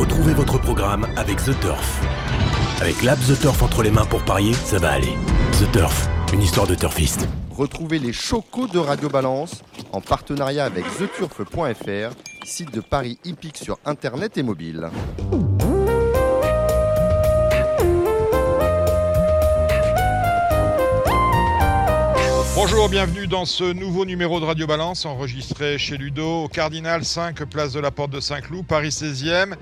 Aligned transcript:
Retrouvez 0.00 0.32
votre 0.32 0.58
programme 0.58 1.06
avec 1.18 1.44
The 1.44 1.60
Turf. 1.60 2.00
Avec 2.80 3.02
l'app 3.02 3.18
The 3.18 3.38
Turf 3.38 3.62
entre 3.62 3.82
les 3.82 3.90
mains 3.90 4.06
pour 4.06 4.22
parier, 4.24 4.54
ça 4.54 4.78
va 4.78 4.92
aller. 4.92 5.12
The 5.60 5.70
Turf, 5.72 6.08
une 6.32 6.40
histoire 6.40 6.66
de 6.66 6.74
turfiste. 6.74 7.28
Retrouvez 7.50 7.98
les 7.98 8.14
chocos 8.14 8.66
de 8.66 8.78
Radio 8.78 9.10
Balance 9.10 9.60
en 9.92 10.00
partenariat 10.00 10.64
avec 10.64 10.86
theturf.fr, 10.96 12.16
site 12.46 12.72
de 12.72 12.80
paris 12.80 13.18
hippique 13.24 13.58
sur 13.58 13.78
internet 13.84 14.38
et 14.38 14.42
mobile. 14.42 14.88
Bonjour, 22.54 22.88
bienvenue 22.88 23.26
dans 23.26 23.44
ce 23.44 23.72
nouveau 23.72 24.04
numéro 24.04 24.40
de 24.40 24.44
Radio 24.44 24.66
Balance 24.66 25.06
enregistré 25.06 25.78
chez 25.78 25.96
Ludo 25.96 26.44
au 26.44 26.48
Cardinal 26.48 27.04
5, 27.04 27.44
place 27.44 27.72
de 27.72 27.80
la 27.80 27.90
Porte 27.90 28.10
de 28.10 28.20
Saint-Cloud, 28.20 28.66
Paris 28.66 28.88
16e. 28.88 29.54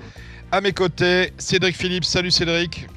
À 0.50 0.60
mes 0.60 0.72
côtés, 0.72 1.32
Cédric 1.38 1.76
Philippe. 1.76 2.04
Salut 2.04 2.30
Cédric. 2.30 2.88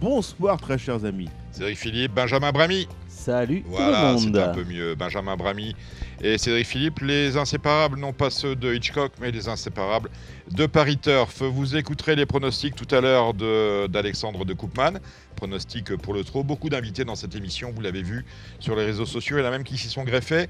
Bonsoir 0.00 0.60
très 0.60 0.78
chers 0.78 1.04
amis. 1.04 1.28
Cédric 1.52 1.78
Philippe, 1.78 2.12
Benjamin 2.12 2.52
Brami. 2.52 2.86
Salut 3.08 3.64
Voilà, 3.66 4.14
tout 4.14 4.26
le 4.26 4.32
c'est 4.34 4.42
un 4.42 4.48
peu 4.48 4.64
mieux. 4.64 4.94
Benjamin 4.94 5.36
Brami 5.36 5.74
et 6.20 6.36
Cédric 6.36 6.66
Philippe, 6.66 7.00
les 7.00 7.36
inséparables, 7.36 7.98
non 7.98 8.12
pas 8.12 8.30
ceux 8.30 8.56
de 8.56 8.74
Hitchcock, 8.74 9.12
mais 9.20 9.30
les 9.30 9.48
inséparables 9.48 10.10
de 10.50 10.66
Paris 10.66 10.98
Turf. 10.98 11.42
Vous 11.42 11.76
écouterez 11.76 12.16
les 12.16 12.26
pronostics 12.26 12.74
tout 12.74 12.92
à 12.92 13.00
l'heure 13.00 13.34
de- 13.34 13.86
d'Alexandre 13.86 14.44
de 14.44 14.52
Koopman. 14.52 14.98
Pronostics 15.36 15.96
pour 15.96 16.14
le 16.14 16.24
trot. 16.24 16.42
Beaucoup 16.42 16.68
d'invités 16.68 17.04
dans 17.04 17.14
cette 17.14 17.36
émission, 17.36 17.70
vous 17.72 17.80
l'avez 17.80 18.02
vu 18.02 18.24
sur 18.58 18.74
les 18.74 18.84
réseaux 18.84 19.06
sociaux. 19.06 19.38
En 19.40 19.44
a 19.44 19.50
même 19.50 19.62
qui 19.64 19.78
s'y 19.78 19.88
sont 19.88 20.02
greffés. 20.04 20.48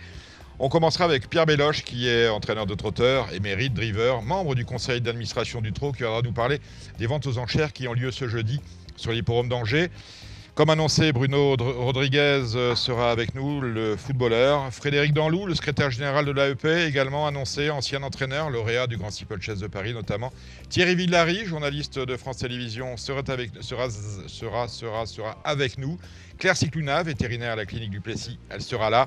On 0.58 0.68
commencera 0.68 1.04
avec 1.04 1.28
Pierre 1.28 1.46
Béloche, 1.46 1.84
qui 1.84 2.08
est 2.08 2.28
entraîneur 2.28 2.66
de 2.66 2.74
trotteur, 2.74 3.32
émérite 3.32 3.74
driver, 3.74 4.22
membre 4.22 4.54
du 4.54 4.64
conseil 4.64 5.00
d'administration 5.00 5.60
du 5.60 5.72
trot, 5.72 5.92
qui 5.92 5.98
viendra 5.98 6.22
nous 6.22 6.32
parler 6.32 6.58
des 6.98 7.06
ventes 7.06 7.26
aux 7.26 7.38
enchères 7.38 7.72
qui 7.72 7.86
ont 7.86 7.92
lieu 7.92 8.10
ce 8.10 8.26
jeudi 8.26 8.60
sur 8.96 9.12
l'hipporome 9.12 9.48
d'Angers. 9.48 9.90
Comme 10.58 10.70
annoncé, 10.70 11.12
Bruno 11.12 11.54
Dr- 11.54 11.76
Rodriguez 11.76 12.42
euh, 12.56 12.74
sera 12.74 13.12
avec 13.12 13.36
nous, 13.36 13.60
le 13.60 13.96
footballeur. 13.96 14.74
Frédéric 14.74 15.12
Danlou, 15.12 15.46
le 15.46 15.54
secrétaire 15.54 15.92
général 15.92 16.24
de 16.24 16.32
l'AEP, 16.32 16.64
également 16.88 17.28
annoncé, 17.28 17.70
ancien 17.70 18.02
entraîneur, 18.02 18.50
lauréat 18.50 18.88
du 18.88 18.96
Grand 18.96 19.12
Steeplechase 19.12 19.60
de 19.60 19.68
Paris 19.68 19.94
notamment. 19.94 20.32
Thierry 20.68 20.96
Villary, 20.96 21.46
journaliste 21.46 22.00
de 22.00 22.16
France 22.16 22.38
Télévisions, 22.38 22.96
sera 22.96 23.22
avec, 23.28 23.52
sera 23.62 24.66
avec 25.44 25.78
nous. 25.78 25.96
Claire 26.38 26.56
Cicluna, 26.56 27.04
vétérinaire 27.04 27.52
à 27.52 27.56
la 27.56 27.64
clinique 27.64 27.90
du 27.90 28.00
Plessis, 28.00 28.40
elle 28.50 28.62
sera 28.62 28.90
là. 28.90 29.06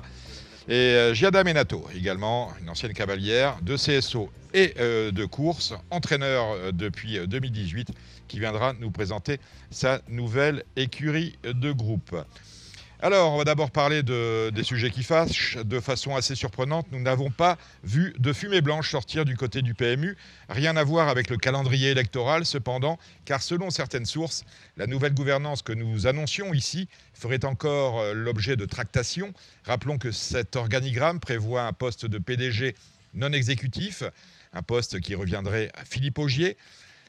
Et 0.68 0.74
euh, 0.74 1.14
Giada 1.14 1.42
Menato, 1.42 1.84
également 1.94 2.52
une 2.60 2.70
ancienne 2.70 2.92
cavalière 2.92 3.58
de 3.62 3.76
CSO 3.76 4.30
et 4.54 4.74
euh, 4.78 5.10
de 5.10 5.24
course, 5.24 5.74
entraîneur 5.90 6.52
euh, 6.52 6.72
depuis 6.72 7.18
euh, 7.18 7.26
2018, 7.26 7.88
qui 8.28 8.38
viendra 8.38 8.72
nous 8.74 8.90
présenter 8.90 9.38
sa 9.70 10.00
nouvelle 10.08 10.64
écurie 10.76 11.38
de 11.42 11.72
groupe. 11.72 12.16
Alors, 13.04 13.32
on 13.32 13.38
va 13.38 13.42
d'abord 13.42 13.72
parler 13.72 14.04
de- 14.04 14.50
des 14.54 14.62
sujets 14.62 14.90
qui 14.90 15.02
fâchent. 15.02 15.56
De 15.56 15.80
façon 15.80 16.14
assez 16.14 16.36
surprenante, 16.36 16.86
nous 16.92 17.00
n'avons 17.00 17.30
pas 17.32 17.58
vu 17.82 18.14
de 18.20 18.32
fumée 18.32 18.60
blanche 18.60 18.92
sortir 18.92 19.24
du 19.24 19.36
côté 19.36 19.60
du 19.60 19.74
PMU. 19.74 20.16
Rien 20.48 20.76
à 20.76 20.84
voir 20.84 21.08
avec 21.08 21.28
le 21.28 21.36
calendrier 21.36 21.90
électoral, 21.90 22.46
cependant, 22.46 23.00
car 23.24 23.42
selon 23.42 23.70
certaines 23.70 24.06
sources, 24.06 24.44
la 24.76 24.86
nouvelle 24.86 25.14
gouvernance 25.14 25.62
que 25.62 25.72
nous 25.72 26.06
annoncions 26.06 26.54
ici 26.54 26.88
ferait 27.12 27.44
encore 27.44 27.98
euh, 27.98 28.14
l'objet 28.14 28.54
de 28.54 28.66
tractations. 28.66 29.34
Rappelons 29.64 29.98
que 29.98 30.12
cet 30.12 30.54
organigramme 30.54 31.18
prévoit 31.18 31.62
un 31.64 31.72
poste 31.72 32.06
de 32.06 32.18
PDG 32.18 32.76
non 33.14 33.32
exécutif, 33.32 34.04
un 34.52 34.62
poste 34.62 35.00
qui 35.00 35.16
reviendrait 35.16 35.72
à 35.74 35.84
Philippe 35.84 36.20
Augier, 36.20 36.56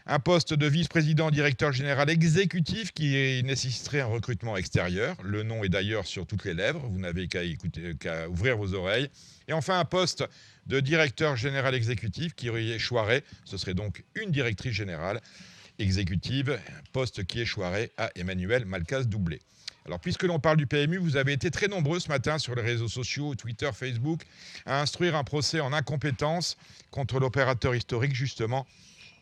un 0.06 0.20
poste 0.20 0.54
de 0.54 0.68
vice-président 0.68 1.32
directeur 1.32 1.72
général 1.72 2.10
exécutif 2.10 2.92
qui 2.92 3.42
nécessiterait 3.44 4.02
un 4.02 4.08
recrutement 4.08 4.58
extérieur. 4.58 5.16
Le 5.24 5.44
nom 5.44 5.64
est 5.64 5.70
d'ailleurs 5.70 6.06
sur 6.06 6.26
toutes 6.26 6.44
les 6.44 6.54
lèvres, 6.54 6.86
vous 6.90 7.00
n'avez 7.00 7.28
qu'à 7.28 8.28
ouvrir 8.28 8.58
vos 8.58 8.74
oreilles. 8.74 9.10
Et 9.48 9.54
enfin, 9.54 9.80
un 9.80 9.86
poste 9.86 10.26
de 10.68 10.80
directeur 10.80 11.36
général 11.36 11.74
exécutif 11.74 12.34
qui 12.36 12.50
échouerait, 12.50 13.24
ce 13.46 13.58
serait 13.58 13.74
donc 13.74 14.04
une 14.16 14.32
directrice 14.32 14.74
générale 14.74 15.22
exécutive, 15.80 16.60
poste 16.92 17.24
qui 17.26 17.42
échouerait 17.42 17.92
à 17.98 18.12
Emmanuel 18.16 18.66
Malkas 18.66 19.04
Doublé. 19.04 19.40
Alors, 19.86 20.00
puisque 20.00 20.24
l'on 20.24 20.40
parle 20.40 20.56
du 20.56 20.66
PMU, 20.66 20.98
vous 20.98 21.18
avez 21.18 21.34
été 21.34 21.52
très 21.52 21.68
nombreux 21.68 22.00
ce 22.00 22.08
matin 22.08 22.40
sur 22.40 22.56
les 22.56 22.62
réseaux 22.62 22.88
sociaux, 22.88 23.36
Twitter, 23.36 23.70
Facebook, 23.74 24.22
à 24.66 24.82
instruire 24.82 25.16
un 25.16 25.26
procès 25.26 25.60
en 25.60 25.74
incompétence 25.74 26.58
contre 26.90 27.20
l'opérateur 27.20 27.76
historique, 27.76 28.16
justement, 28.16 28.66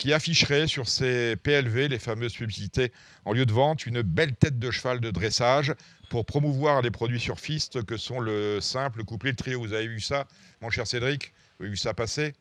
qui 0.02 0.14
afficherait 0.14 0.66
sur 0.66 0.90
ses 0.90 1.36
PLV, 1.36 1.88
les 1.90 2.00
fameuses 2.00 2.34
publicités 2.34 2.92
en 3.24 3.34
lieu 3.34 3.46
de 3.46 3.52
vente, 3.54 3.86
une 3.86 4.02
belle 4.02 4.36
tête 4.36 4.58
de 4.58 4.72
cheval 4.72 5.00
de 5.00 5.12
dressage 5.12 5.76
pour 6.10 6.26
promouvoir 6.26 6.82
les 6.82 6.90
produits 6.90 7.20
surfistes 7.20 7.84
que 7.84 7.98
sont 7.98 8.20
le 8.20 8.60
simple, 8.62 9.04
couplé, 9.04 9.30
le 9.30 9.36
trio. 9.36 9.60
Vous 9.60 9.74
avez 9.74 9.88
vu 9.88 10.00
ça, 10.00 10.26
mon 10.60 10.72
cher 10.72 10.88
Cédric? 10.88 11.34
Vous 11.60 11.66
avez 11.66 11.70
vu 11.70 11.78
ça 11.78 11.94
passer? 11.94 12.34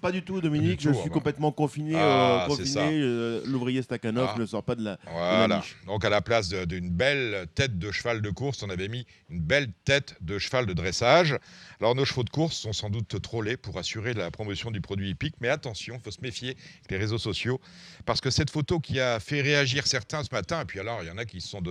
Pas 0.00 0.10
du 0.10 0.22
tout 0.22 0.40
Dominique, 0.40 0.78
Pas 0.82 0.82
du 0.82 0.88
tout, 0.88 0.88
je 0.88 0.94
suis 0.94 1.02
ah 1.04 1.08
bah. 1.08 1.14
complètement 1.14 1.52
confiné. 1.52 1.92
Ah, 1.94 2.44
euh, 2.44 2.46
confiné 2.48 3.00
euh, 3.02 3.42
L'ouvrier 3.44 3.82
Stakhanov 3.82 4.30
Ah. 4.34 4.38
ne 4.40 4.46
sort 4.46 4.64
pas 4.64 4.74
de 4.74 4.82
la, 4.82 4.94
de 4.96 4.98
la 5.06 5.12
Voilà. 5.12 5.62
Donc 5.86 6.04
à 6.04 6.10
la 6.10 6.22
place 6.22 6.48
d'une 6.48 6.90
belle 6.90 7.46
tête 7.54 7.78
de 7.78 7.92
cheval 7.92 8.20
de 8.20 8.30
course, 8.30 8.64
on 8.64 8.70
avait 8.70 8.88
mis 8.88 9.06
une 9.28 9.40
belle 9.40 9.70
tête 9.84 10.16
de 10.22 10.38
cheval 10.38 10.66
de 10.66 10.72
dressage. 10.72 11.36
Alors 11.80 11.94
nos 11.94 12.04
chevaux 12.04 12.24
de 12.24 12.30
course 12.30 12.56
sont 12.58 12.74
sans 12.74 12.90
doute 12.90 13.22
trop 13.22 13.40
laids 13.40 13.56
pour 13.56 13.78
assurer 13.78 14.12
la 14.12 14.30
promotion 14.30 14.70
du 14.70 14.82
produit 14.82 15.08
hippique, 15.08 15.36
mais 15.40 15.48
attention, 15.48 15.94
il 15.94 16.00
faut 16.02 16.10
se 16.10 16.20
méfier 16.20 16.54
des 16.90 16.98
réseaux 16.98 17.16
sociaux, 17.16 17.58
parce 18.04 18.20
que 18.20 18.28
cette 18.28 18.50
photo 18.50 18.80
qui 18.80 19.00
a 19.00 19.18
fait 19.18 19.40
réagir 19.40 19.86
certains 19.86 20.22
ce 20.22 20.28
matin, 20.30 20.60
et 20.60 20.64
puis 20.66 20.78
alors 20.78 21.02
il 21.02 21.08
y 21.08 21.10
en 21.10 21.16
a 21.16 21.24
qui 21.24 21.40
s'en 21.40 21.62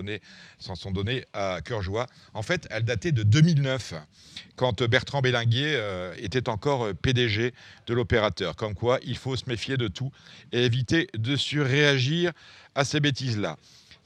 sont 0.76 0.92
donnés 0.92 1.26
à 1.34 1.62
cœur 1.64 1.84
joie, 1.84 2.08
en 2.34 2.42
fait 2.42 2.68
elle 2.72 2.86
datait 2.86 3.12
de 3.12 3.22
2009, 3.22 3.94
quand 4.56 4.82
Bertrand 4.82 5.22
Bélinguier 5.22 5.76
euh, 5.76 6.16
était 6.18 6.50
encore 6.50 6.88
PDG 6.96 7.54
de 7.86 7.94
l'opérateur. 7.94 8.56
Comme 8.56 8.74
quoi, 8.74 9.00
il 9.04 9.16
faut 9.16 9.36
se 9.36 9.48
méfier 9.48 9.78
de 9.78 9.88
tout 9.88 10.12
et 10.52 10.66
éviter 10.66 11.08
de 11.14 11.36
surréagir 11.36 12.32
à 12.74 12.84
ces 12.84 13.00
bêtises-là. 13.00 13.58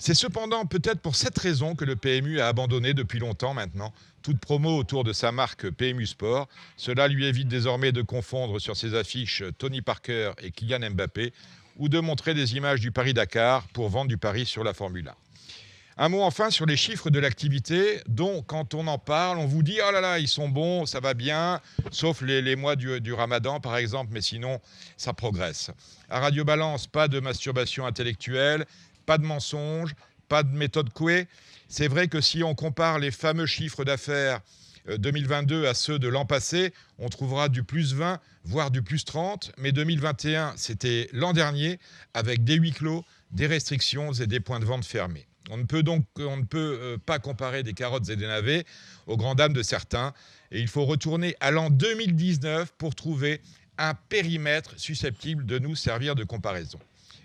C'est 0.05 0.15
cependant 0.15 0.65
peut-être 0.65 0.99
pour 0.99 1.15
cette 1.15 1.37
raison 1.39 1.75
que 1.75 1.85
le 1.85 1.95
PMU 1.95 2.41
a 2.41 2.49
abandonné 2.49 2.93
depuis 2.93 3.19
longtemps 3.19 3.53
maintenant 3.53 3.93
toute 4.21 4.37
promo 4.37 4.77
autour 4.77 5.05
de 5.05 5.13
sa 5.13 5.31
marque 5.31 5.69
PMU 5.69 6.05
Sport. 6.05 6.49
Cela 6.75 7.07
lui 7.07 7.25
évite 7.25 7.47
désormais 7.47 7.93
de 7.93 8.01
confondre 8.01 8.59
sur 8.59 8.75
ses 8.75 8.95
affiches 8.95 9.43
Tony 9.57 9.81
Parker 9.81 10.31
et 10.41 10.51
Kylian 10.51 10.89
Mbappé 10.89 11.31
ou 11.77 11.87
de 11.87 12.01
montrer 12.01 12.33
des 12.33 12.57
images 12.57 12.81
du 12.81 12.91
Paris-Dakar 12.91 13.65
pour 13.69 13.87
vendre 13.87 14.09
du 14.09 14.17
Paris 14.17 14.45
sur 14.45 14.65
la 14.65 14.73
Formule 14.73 15.07
1. 15.07 16.03
Un 16.03 16.09
mot 16.09 16.23
enfin 16.23 16.49
sur 16.49 16.65
les 16.65 16.75
chiffres 16.75 17.09
de 17.09 17.19
l'activité, 17.19 18.01
dont 18.09 18.41
quand 18.41 18.73
on 18.73 18.87
en 18.87 18.97
parle, 18.97 19.37
on 19.37 19.45
vous 19.45 19.63
dit 19.63 19.77
oh 19.87 19.91
là 19.91 20.01
là, 20.01 20.19
ils 20.19 20.27
sont 20.27 20.49
bons, 20.49 20.85
ça 20.85 20.99
va 20.99 21.13
bien, 21.13 21.61
sauf 21.91 22.21
les, 22.21 22.55
mois 22.57 22.75
du, 22.75 22.99
du 22.99 23.13
ramadan 23.13 23.61
par 23.61 23.77
exemple, 23.77 24.09
mais 24.11 24.21
sinon, 24.21 24.59
ça 24.97 25.13
progresse. 25.13 25.71
À 26.09 26.19
Radio 26.19 26.43
Balance, 26.43 26.87
pas 26.87 27.07
de 27.07 27.21
masturbation 27.21 27.85
intellectuelle, 27.85 28.65
pas 29.05 29.17
de 29.17 29.25
mensonges, 29.25 29.95
pas 30.27 30.43
de 30.43 30.55
méthode 30.55 30.91
couée. 30.91 31.27
C'est 31.67 31.87
vrai 31.87 32.07
que 32.07 32.21
si 32.21 32.43
on 32.43 32.55
compare 32.55 32.99
les 32.99 33.11
fameux 33.11 33.45
chiffres 33.45 33.83
d'affaires 33.83 34.41
euh, 34.89 34.97
2022 34.97 35.67
à 35.67 35.73
ceux 35.73 35.99
de 35.99 36.07
l'an 36.07 36.25
passé, 36.25 36.73
on 36.99 37.09
trouvera 37.09 37.49
du 37.49 37.63
plus 37.63 37.93
20, 37.93 38.19
voire 38.43 38.71
du 38.71 38.81
plus 38.81 39.05
30, 39.05 39.51
mais 39.57 39.71
2021, 39.71 40.53
c'était 40.57 41.09
l'an 41.13 41.33
dernier, 41.33 41.79
avec 42.13 42.43
des 42.43 42.55
huis 42.55 42.71
clos, 42.71 43.03
des 43.31 43.47
restrictions 43.47 44.13
et 44.13 44.27
des 44.27 44.39
points 44.39 44.59
de 44.59 44.65
vente 44.65 44.85
fermés. 44.85 45.27
On 45.49 45.57
ne 45.57 45.63
peut 45.63 45.83
donc 45.83 46.05
euh, 46.19 46.97
pas 47.05 47.19
comparer 47.19 47.63
des 47.63 47.73
carottes 47.73 48.07
et 48.09 48.15
des 48.15 48.27
navets 48.27 48.65
aux 49.07 49.17
grandes 49.17 49.37
dames 49.37 49.53
de 49.53 49.63
certains, 49.63 50.13
et 50.51 50.59
il 50.59 50.67
faut 50.67 50.85
retourner 50.85 51.35
à 51.39 51.51
l'an 51.51 51.69
2019 51.69 52.73
pour 52.77 52.95
trouver 52.95 53.41
un 53.77 53.93
périmètre 53.93 54.73
susceptible 54.77 55.45
de 55.45 55.59
nous 55.59 55.75
servir 55.75 56.15
de 56.15 56.23
comparaison. 56.23 56.79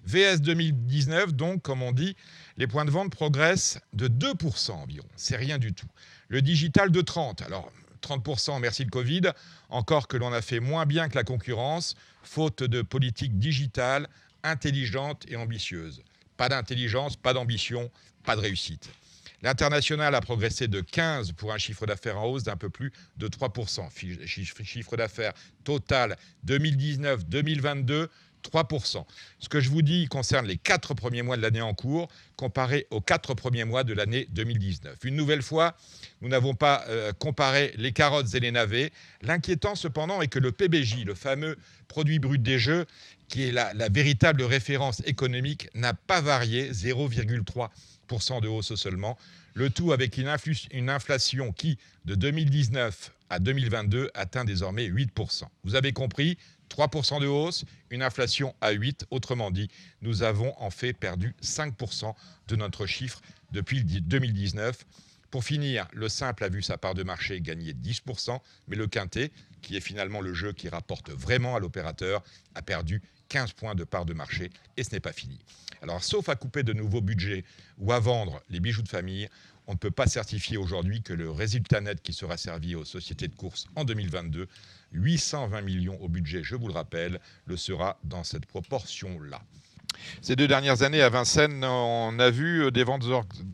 VS 0.09 0.41
2019, 0.41 1.35
donc, 1.35 1.61
comme 1.63 1.83
on 1.83 1.93
dit, 1.93 2.17
les 2.57 2.67
points 2.67 2.87
de 2.87 2.91
vente 2.91 3.13
progressent 3.13 3.79
de 3.93 4.09
2% 4.09 4.71
environ. 4.73 5.07
C'est 5.17 5.37
rien 5.37 5.59
du 5.59 5.75
tout. 5.75 5.87
Le 6.29 6.41
digital 6.41 6.91
de 6.91 7.01
30. 7.03 7.43
Alors, 7.43 7.71
30%, 8.01 8.59
merci 8.59 8.85
le 8.85 8.91
Covid. 8.91 9.21
Encore 9.69 10.09
que 10.09 10.17
l'on 10.17 10.33
a 10.33 10.41
fait 10.41 10.61
moins 10.61 10.87
bien 10.87 11.11
que 11.11 11.15
la 11.15 11.25
concurrence, 11.25 11.95
faute 12.23 12.63
de 12.63 12.81
politique 12.81 13.39
digitale 13.39 14.09
intelligente 14.45 15.25
et 15.29 15.37
ambitieuse. 15.37 16.03
Pas 16.39 16.49
d'intelligence, 16.49 17.17
pas 17.17 17.35
d'ambition, 17.35 17.91
pas 18.25 18.35
de 18.35 18.41
réussite. 18.41 18.89
L'international 19.43 20.15
a 20.15 20.21
progressé 20.21 20.69
de 20.69 20.81
15 20.81 21.33
pour 21.33 21.53
un 21.53 21.59
chiffre 21.59 21.87
d'affaires 21.87 22.19
en 22.19 22.25
hausse 22.27 22.43
d'un 22.45 22.57
peu 22.57 22.71
plus 22.71 22.93
de 23.19 23.29
3%. 23.29 23.89
Fi- 23.91 24.27
Chiffre, 24.27 24.63
chiffre 24.65 24.97
d'affaires 24.97 25.33
total 25.65 26.17
2019-2022, 26.47 28.09
3%. 28.53 29.05
Ce 29.39 29.49
que 29.49 29.61
je 29.61 29.71
vous 29.71 29.83
dis 29.83 30.07
concerne 30.09 30.47
les 30.47 30.57
quatre 30.57 30.95
premiers 30.95 31.23
mois 31.23 31.37
de 31.37 31.43
l'année 31.43 31.61
en 31.61 31.75
cours, 31.75 32.09
comparé 32.37 32.87
aux 32.91 33.01
quatre 33.01 33.35
premiers 33.35 33.65
mois 33.65 33.85
de 33.85 33.93
l'année 33.93 34.29
2019. 34.33 34.97
Une 35.05 35.17
nouvelle 35.17 35.43
fois, 35.43 35.77
nous 36.21 36.29
n'avons 36.29 36.55
pas 36.55 36.85
euh, 36.89 37.13
comparé 37.13 37.73
les 37.77 37.93
carottes 37.93 38.35
et 38.35 38.41
les 38.41 38.51
navets. 38.51 38.93
L'inquiétant 39.23 39.75
cependant 39.75 40.23
est 40.23 40.29
que 40.29 40.39
le 40.39 40.53
PBJ, 40.53 41.05
le 41.05 41.15
fameux 41.15 41.57
produit 41.89 42.19
brut 42.19 42.43
des 42.43 42.59
jeux, 42.59 42.87
qui 43.29 43.45
est 43.45 43.53
la, 43.53 43.73
véritable 43.91 44.43
référence 44.43 45.03
économique, 45.07 45.69
n'a 45.75 45.95
pas 45.95 46.21
varié, 46.21 46.71
0,3% 46.73 48.41
de 48.41 48.49
hausse 48.49 48.75
seulement. 48.75 49.19
Le 49.55 49.71
tout 49.71 49.93
avec 49.93 50.17
une, 50.17 50.35
une 50.73 50.91
inflation 50.91 51.53
qui, 51.53 51.79
de 52.05 52.15
2019 52.15 53.13
à 53.31 53.39
2022, 53.39 54.11
atteint 54.15 54.45
désormais 54.45 54.89
8%. 54.89 55.43
Vous 55.65 55.75
avez 55.75 55.93
compris, 55.93 56.39
3% 56.69 57.21
de 57.21 57.27
hausse, 57.27 57.65
une 57.91 58.03
inflation 58.03 58.55
à 58.61 58.71
8. 58.73 59.07
Autrement 59.11 59.51
dit, 59.51 59.69
nous 60.03 60.23
avons 60.23 60.55
en 60.61 60.71
fait 60.71 60.93
perdu 60.93 61.35
5% 61.43 62.15
de 62.49 62.57
notre 62.57 62.87
chiffre 62.87 63.21
depuis 63.53 63.79
le 63.79 63.85
di- 63.85 64.01
2019. 64.01 64.85
Pour 65.31 65.45
finir, 65.45 65.87
le 65.93 66.09
simple 66.09 66.45
a 66.45 66.49
vu 66.49 66.63
sa 66.63 66.79
part 66.79 66.95
de 66.95 67.03
marché 67.03 67.41
gagner 67.41 67.75
10%, 67.75 68.41
mais 68.69 68.77
le 68.77 68.87
quintet, 68.87 69.31
qui 69.61 69.77
est 69.77 69.81
finalement 69.81 70.21
le 70.23 70.33
jeu 70.33 70.53
qui 70.53 70.69
rapporte 70.69 71.11
vraiment 71.11 71.55
à 71.57 71.61
l'opérateur, 71.61 72.23
a 72.55 72.63
perdu 72.63 73.03
15 73.29 73.53
points 73.53 73.75
de 73.75 73.85
part 73.85 74.07
de 74.07 74.15
marché 74.15 74.51
et 74.79 74.85
ce 74.85 74.91
n'est 74.93 75.01
pas 75.01 75.13
fini. 75.13 75.39
Alors, 75.83 76.03
sauf 76.03 76.29
à 76.31 76.35
couper 76.37 76.63
de 76.63 76.73
nouveaux 76.73 77.03
budgets 77.03 77.45
ou 77.77 77.93
à 77.93 78.01
vendre 78.01 78.43
les 78.49 78.59
bijoux 78.59 78.83
de 78.83 78.89
famille, 78.89 79.29
on 79.67 79.73
ne 79.73 79.77
peut 79.79 79.91
pas 79.91 80.07
certifier 80.07 80.57
aujourd'hui 80.57 81.03
que 81.03 81.13
le 81.13 81.31
résultat 81.31 81.83
net 81.83 82.01
qui 82.01 82.15
sera 82.15 82.39
servi 82.39 82.75
aux 82.75 82.87
sociétés 82.87 83.29
de 83.29 83.35
course 83.35 83.67
en 83.77 83.85
2022, 83.85 84.49
820 84.93 85.61
millions 85.63 86.01
au 86.01 86.09
budget, 86.09 86.43
je 86.43 86.57
vous 86.57 86.69
le 86.69 86.75
rappelle, 86.75 87.21
le 87.47 87.57
sera 87.57 87.99
dans 88.05 88.25
cette 88.25 88.47
proportion-là. 88.47 89.43
Ces 90.23 90.37
deux 90.37 90.49
dernières 90.49 90.83
années 90.83 91.03
à 91.03 91.09
Vincennes, 91.09 91.65
on 91.65 92.19
a 92.19 92.31
vu 92.31 92.65
euh, 92.65 92.71
des 92.71 92.85
ventes 92.85 93.05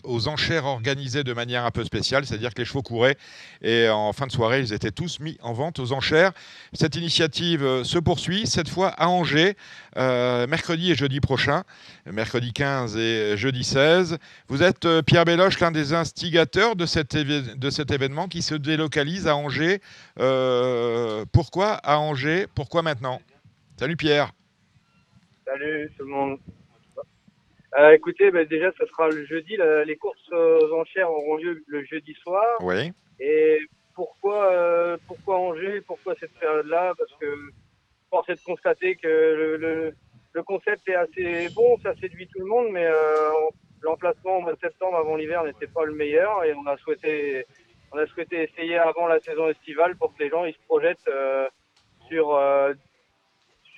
aux 0.03 0.29
enchères 0.29 0.65
organisées 0.65 1.25
de 1.25 1.33
manière 1.33 1.65
un 1.65 1.71
peu 1.71 1.85
spéciale, 1.85 2.25
c'est-à-dire 2.25 2.55
que 2.55 2.61
les 2.61 2.65
chevaux 2.65 2.83
couraient 2.83 3.17
et 3.63 3.89
en 3.89 4.13
fin 4.13 4.27
de 4.27 4.33
soirée, 4.33 4.61
ils 4.61 4.73
étaient 4.73 4.91
tous 4.91 5.21
mis 5.21 5.37
en 5.43 5.53
vente 5.53 5.79
aux 5.79 5.93
enchères. 5.93 6.33
Cette 6.73 6.97
initiative 6.97 7.63
euh, 7.63 7.85
se 7.85 7.99
poursuit, 7.99 8.47
cette 8.47 8.69
fois 8.69 8.89
à 8.89 9.09
Angers, 9.09 9.57
euh, 9.97 10.47
mercredi 10.47 10.91
et 10.91 10.95
jeudi 10.95 11.21
prochain, 11.21 11.65
mercredi 12.07 12.53
15 12.53 12.97
et 12.97 13.37
jeudi 13.37 13.65
16. 13.65 14.19
Vous 14.49 14.63
êtes, 14.63 14.87
Pierre 15.03 15.25
Béloche, 15.25 15.61
l'un 15.61 15.71
des 15.71 15.93
instigateurs 15.93 16.77
de 16.77 16.87
cet, 16.87 17.15
événement 17.15 18.29
qui 18.29 18.43
se 18.43 18.55
délocalise 18.55 19.27
à 19.27 19.37
Angers. 19.37 19.81
Pourquoi 21.33 21.75
à 21.75 21.99
Angers? 21.99 22.47
Pourquoi 22.55 22.83
maintenant? 22.83 23.21
Salut 23.79 23.97
Pierre. 23.97 24.33
Salut 25.44 25.91
tout 25.96 26.05
le 26.05 26.11
monde. 26.11 26.38
Euh, 27.76 27.91
écoutez, 27.91 28.31
bah, 28.31 28.44
déjà, 28.44 28.70
ça 28.79 28.87
sera 28.87 29.08
le 29.08 29.25
jeudi. 29.26 29.56
la- 29.56 29.85
les 29.85 29.96
courses 29.96 30.31
aux 30.32 30.73
enchères 30.75 31.11
auront 31.11 31.37
lieu 31.37 31.62
le 31.67 31.85
jeudi 31.85 32.14
soir. 32.14 32.44
Oui. 32.61 32.93
Et 33.20 33.58
pourquoi, 33.94 34.52
euh, 34.52 34.96
pourquoi 35.06 35.37
Angers? 35.38 35.81
Pourquoi 35.87 36.14
cette 36.20 36.32
période-là? 36.38 36.94
Parce 36.96 37.12
que 37.20 37.26
force 38.11 38.29
est 38.29 38.37
de 38.37 38.44
constater 38.44 38.94
que 38.96 39.08
le, 39.08 39.56
le, 39.56 39.93
le 40.32 40.43
concept 40.43 40.88
est 40.88 40.94
assez 40.94 41.49
bon, 41.55 41.76
ça 41.82 41.94
séduit 41.96 42.29
tout 42.29 42.38
le 42.41 42.46
monde, 42.46 42.69
mais 42.70 42.87
euh, 42.87 42.94
l'emplacement 43.82 44.38
au 44.38 44.41
mois 44.41 44.52
de 44.55 44.61
septembre 44.61 44.96
avant 44.96 45.17
l'hiver 45.17 45.43
n'était 45.44 45.67
pas 45.67 45.85
le 45.85 45.93
meilleur 45.94 46.44
et 46.44 46.55
on 46.55 46.67
a 46.67 46.76
souhaité, 46.76 47.44
on 47.93 47.99
a 47.99 48.06
souhaité 48.06 48.43
essayer 48.44 48.79
avant 48.79 49.06
la 49.08 49.19
saison 49.20 49.49
estivale 49.49 49.96
pour 49.96 50.14
que 50.14 50.23
les 50.23 50.31
gens 50.31 50.44
ils 50.44 50.55
se 50.55 50.62
projettent 50.67 51.08
euh, 51.08 51.49
sur 52.08 52.35
euh, 52.37 52.73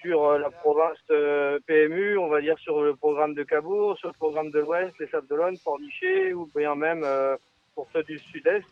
sur 0.06 0.24
euh, 0.24 0.38
la 0.38 0.50
province 0.50 0.98
euh, 1.10 1.58
PMU, 1.66 2.16
on 2.18 2.28
va 2.28 2.40
dire 2.40 2.58
sur 2.60 2.80
le 2.82 2.94
programme 2.94 3.34
de 3.34 3.42
Cabourg, 3.42 3.98
sur 3.98 4.08
le 4.08 4.14
programme 4.14 4.50
de 4.50 4.60
l'Ouest, 4.60 4.94
les 5.00 5.08
Sables 5.08 5.26
d'Olonne, 5.26 5.58
Pornichet, 5.64 6.32
ou 6.32 6.48
bien 6.54 6.74
même 6.76 7.02
euh, 7.04 7.36
pour 7.74 7.88
ceux 7.92 8.04
du 8.04 8.18
Sud-Est. 8.18 8.64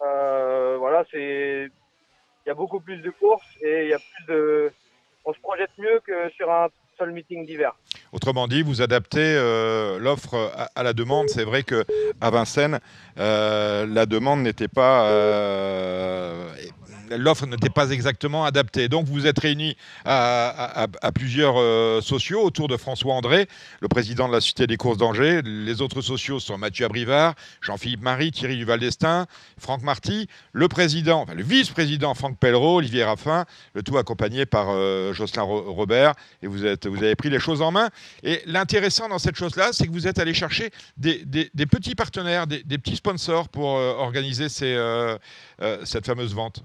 Voilà, 0.00 1.04
c'est 1.10 1.68
il 2.46 2.48
y 2.48 2.50
a 2.50 2.54
beaucoup 2.54 2.80
plus 2.80 2.96
de 2.98 3.10
courses 3.10 3.44
et 3.60 3.84
il 3.84 3.88
y 3.90 3.92
a 3.92 3.98
plus 3.98 4.34
de 4.34 4.72
on 5.26 5.34
se 5.34 5.40
projette 5.40 5.70
mieux 5.76 6.00
que 6.06 6.30
sur 6.30 6.50
un 6.50 6.68
seul 6.96 7.12
meeting 7.12 7.44
d'hiver. 7.44 7.74
Autrement 8.12 8.48
dit, 8.48 8.62
vous 8.62 8.80
adaptez 8.80 9.34
l'offre 10.00 10.50
à, 10.74 10.82
la 10.82 10.94
demande. 10.94 11.28
C'est 11.28 11.44
vrai 11.44 11.62
que 11.64 11.84
à 12.22 12.30
Vincennes, 12.30 12.80
la 13.16 14.06
demande 14.06 14.40
n'était 14.40 14.68
pas, 14.68 15.10
l'offre 17.16 17.46
n'était 17.46 17.70
pas 17.70 17.90
exactement 17.90 18.44
adaptée. 18.44 18.88
Donc, 18.88 19.06
vous 19.06 19.26
êtes 19.26 19.38
réunis 19.38 19.76
à, 20.04 20.86
plusieurs 21.14 21.54
euh, 21.58 22.00
sociaux 22.00 22.42
autour 22.42 22.68
de 22.68 22.76
François 22.76 23.14
André, 23.14 23.48
le 23.80 23.88
président 23.88 24.28
de 24.28 24.32
la 24.32 24.40
Cité 24.40 24.66
des 24.66 24.76
courses 24.76 24.98
d'Angers. 24.98 25.42
Les 25.44 25.82
autres 25.82 26.02
sociaux 26.02 26.40
sont 26.40 26.58
Mathieu 26.58 26.84
Abrivard, 26.84 27.34
Jean-Philippe 27.60 28.02
Marie, 28.02 28.30
Thierry 28.30 28.56
Duval 28.56 28.80
d'Estaing, 28.80 29.26
Franck 29.58 29.82
Marty, 29.82 30.28
le 30.52 30.68
président, 30.68 31.26
le 31.34 31.42
vice-président 31.42 32.14
Franck 32.14 32.38
Pellereau, 32.38 32.78
Olivier 32.78 33.04
Raffin, 33.04 33.44
le 33.74 33.82
tout 33.82 33.98
accompagné 33.98 34.46
par 34.46 34.66
euh, 34.70 35.12
Jocelyn 35.12 35.42
Ro- 35.42 35.72
Robert. 35.72 36.14
Et 36.42 36.46
vous, 36.46 36.64
êtes, 36.64 36.86
vous 36.86 37.02
avez 37.02 37.16
pris 37.16 37.30
les 37.30 37.40
choses 37.40 37.62
en 37.62 37.70
main. 37.70 37.90
Et 38.22 38.42
l'intéressant 38.46 39.08
dans 39.08 39.18
cette 39.18 39.36
chose-là, 39.36 39.70
c'est 39.72 39.86
que 39.86 39.92
vous 39.92 40.06
êtes 40.06 40.18
allé 40.18 40.34
chercher 40.34 40.70
des, 40.96 41.24
petits 41.70 41.94
partenaires, 41.94 42.46
des, 42.46 42.78
petits 42.78 42.96
sponsors 42.96 43.48
pour 43.48 43.76
euh, 43.76 43.94
organiser 43.94 44.48
cette 44.48 46.06
fameuse 46.06 46.34
vente. 46.34 46.62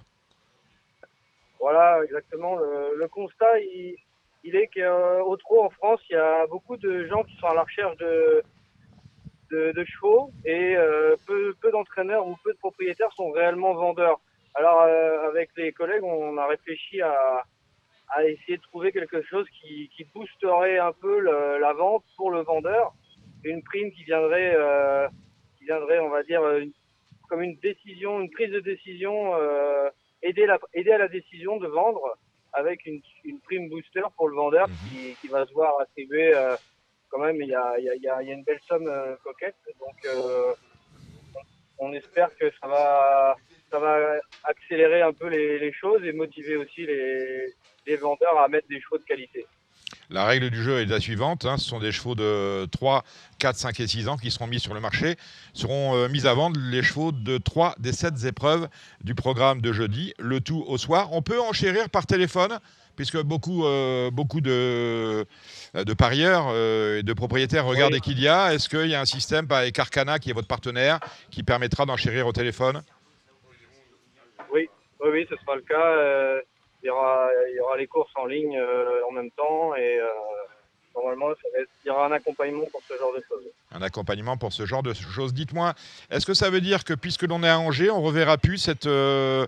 Voilà, 1.65 2.03
exactement. 2.03 2.57
Le, 2.57 3.07
constat, 3.07 3.59
il, 3.59 4.55
est 4.55 4.67
qu'au 4.67 5.35
trot 5.37 5.63
en 5.63 5.71
France, 5.71 5.99
il 6.11 6.13
y 6.13 6.15
a 6.15 6.45
beaucoup 6.45 6.77
de 6.77 7.07
gens 7.07 7.23
qui 7.23 7.35
sont 7.37 7.47
à 7.47 7.55
la 7.55 7.63
recherche 7.63 7.97
de, 7.97 8.43
chevaux 9.83 10.29
et 10.45 10.77
euh, 10.77 11.15
peu, 11.25 11.55
d'entraîneurs 11.71 12.27
ou 12.27 12.35
peu 12.43 12.53
de 12.53 12.59
propriétaires 12.59 13.11
sont 13.13 13.31
réellement 13.31 13.73
vendeurs. 13.73 14.19
Alors, 14.53 14.81
euh, 14.83 15.27
avec 15.27 15.49
les 15.57 15.71
collègues, 15.71 16.03
on 16.03 16.37
a 16.37 16.45
réfléchi 16.45 17.01
à, 17.01 17.43
essayer 18.23 18.57
de 18.57 18.61
trouver 18.61 18.91
quelque 18.91 19.23
chose 19.23 19.47
qui, 19.59 19.89
boosterait 20.13 20.77
un 20.77 20.93
peu 20.93 21.19
la 21.19 21.73
vente 21.73 22.03
pour 22.15 22.29
le 22.29 22.41
vendeur. 22.41 22.93
Une 23.43 23.63
prime 23.63 23.91
qui 23.91 24.03
viendrait, 24.03 24.53
euh, 24.55 25.07
qui 25.57 25.65
viendrait, 25.65 25.97
on 25.97 26.09
va 26.09 26.21
dire, 26.21 26.43
comme 27.27 27.41
une 27.41 27.55
décision, 27.55 28.21
une 28.21 28.29
prise 28.29 28.51
de 28.51 28.59
décision. 28.59 29.33
euh, 29.33 29.89
aider, 30.29 30.45
la, 30.45 30.57
aider 30.73 30.91
à 30.91 30.97
la 30.97 31.07
décision 31.07 31.57
de 31.57 31.67
vendre 31.67 32.17
avec 32.53 32.85
une, 32.85 33.01
une 33.23 33.39
prime 33.41 33.67
booster 33.69 34.03
pour 34.17 34.27
le 34.29 34.35
vendeur 34.35 34.67
qui, 34.89 35.15
qui 35.19 35.27
va 35.27 35.45
se 35.45 35.53
voir 35.53 35.71
attribuer 35.79 36.33
euh, 36.35 36.55
quand 37.09 37.19
même 37.19 37.39
il 37.41 37.49
y 37.49 37.55
a, 37.55 37.67
il 37.79 37.85
y, 37.85 37.89
a, 37.89 37.95
il 37.95 38.01
y 38.01 38.09
a- 38.09 38.21
il 38.21 38.27
y 38.29 38.31
a 38.31 38.33
une 38.33 38.43
belle 38.43 38.59
somme 38.67 38.87
euh, 38.87 39.15
coquette 39.23 39.55
donc 39.79 39.97
euh, 40.05 40.53
on 41.77 41.91
espère 41.93 42.29
que 42.37 42.49
ça 42.59 42.67
va 42.67 43.35
ça 43.71 43.79
va 43.79 43.95
accélérer 44.45 45.01
un 45.01 45.11
peu 45.13 45.27
les, 45.27 45.59
les 45.59 45.73
choses 45.73 46.03
et 46.05 46.13
motiver 46.13 46.55
aussi 46.55 46.85
les, 46.85 47.47
les 47.87 47.95
vendeurs 47.97 48.37
à 48.39 48.47
mettre 48.47 48.67
des 48.69 48.79
chevaux 48.79 48.97
de 48.97 49.03
qualité. 49.03 49.45
La 50.09 50.25
règle 50.25 50.49
du 50.51 50.61
jeu 50.61 50.79
est 50.81 50.85
la 50.85 50.99
suivante. 50.99 51.45
hein, 51.45 51.57
ce 51.57 51.67
sont 51.67 51.79
des 51.79 51.91
chevaux 51.91 52.15
de 52.15 52.65
3, 52.71 53.03
4, 53.39 53.55
5 53.55 53.79
et 53.79 53.87
6 53.87 54.07
ans 54.07 54.17
qui 54.17 54.29
seront 54.31 54.47
mis 54.47 54.59
sur 54.59 54.73
le 54.73 54.79
marché. 54.79 55.15
Seront 55.53 55.95
euh, 55.95 56.07
mis 56.09 56.27
à 56.27 56.33
vendre 56.33 56.59
les 56.59 56.83
chevaux 56.83 57.11
de 57.11 57.37
3 57.37 57.75
des 57.79 57.91
7 57.91 58.23
épreuves 58.25 58.67
du 59.03 59.15
programme 59.15 59.61
de 59.61 59.73
jeudi, 59.73 60.13
le 60.19 60.41
tout 60.41 60.63
au 60.67 60.77
soir. 60.77 61.09
On 61.11 61.21
peut 61.21 61.39
enchérir 61.41 61.89
par 61.89 62.05
téléphone, 62.05 62.59
puisque 62.95 63.19
beaucoup, 63.21 63.65
euh, 63.65 64.11
beaucoup 64.11 64.41
de, 64.41 65.25
de 65.73 65.93
parieurs 65.93 66.45
euh, 66.49 66.99
et 66.99 67.03
de 67.03 67.13
propriétaires 67.13 67.65
regardent 67.65 67.93
Oui. 67.93 68.01
qu'il 68.01 68.19
y 68.19 68.27
a. 68.27 68.53
Est-ce 68.53 68.69
qu'il 68.69 68.87
y 68.87 68.95
a 68.95 69.01
un 69.01 69.05
système 69.05 69.47
avec 69.49 69.77
Arcana, 69.79 70.19
qui 70.19 70.29
est 70.29 70.33
votre 70.33 70.47
partenaire, 70.47 70.99
qui 71.31 71.41
permettra 71.43 71.85
d'enchérir 71.87 72.27
au 72.27 72.31
téléphone? 72.31 72.83
Oui, 74.53 74.69
oui, 75.01 75.09
oui, 75.11 75.25
ce 75.29 75.35
sera 75.37 75.55
le 75.55 75.61
cas. 75.63 76.41
Il, 76.85 76.87
y 76.87 76.91
aura, 76.91 77.29
il 77.49 77.55
y 77.55 77.59
aura 77.59 77.77
les 77.77 77.87
courses 77.87 78.11
en 78.15 78.25
ligne 78.27 78.57
euh, 78.57 79.01
en 79.09 79.11
même 79.11 79.31
temps 79.31 79.75
et 79.75 79.97
euh, 79.99 80.07
normalement 80.93 81.29
il 81.57 81.87
y 81.87 81.89
aura 81.89 82.05
un 82.05 82.11
accompagnement 82.11 82.65
pour 82.71 82.81
ce 82.87 82.95
genre 82.95 83.11
de 83.13 83.23
choses. 83.27 83.43
un 83.71 83.81
accompagnement 83.81 84.37
pour 84.37 84.53
ce 84.53 84.65
genre 84.67 84.83
de 84.83 84.93
choses. 84.93 85.33
Dites-moi, 85.33 85.73
est-ce 86.11 86.27
que 86.27 86.35
ça 86.35 86.51
veut 86.51 86.61
dire 86.61 86.83
que 86.83 86.93
puisque 86.93 87.23
l'on 87.23 87.41
est 87.41 87.49
à 87.49 87.57
Angers, 87.57 87.89
on 87.89 88.03
reverra 88.03 88.37
plus 88.37 88.59
cette, 88.59 88.85
euh, 88.85 89.47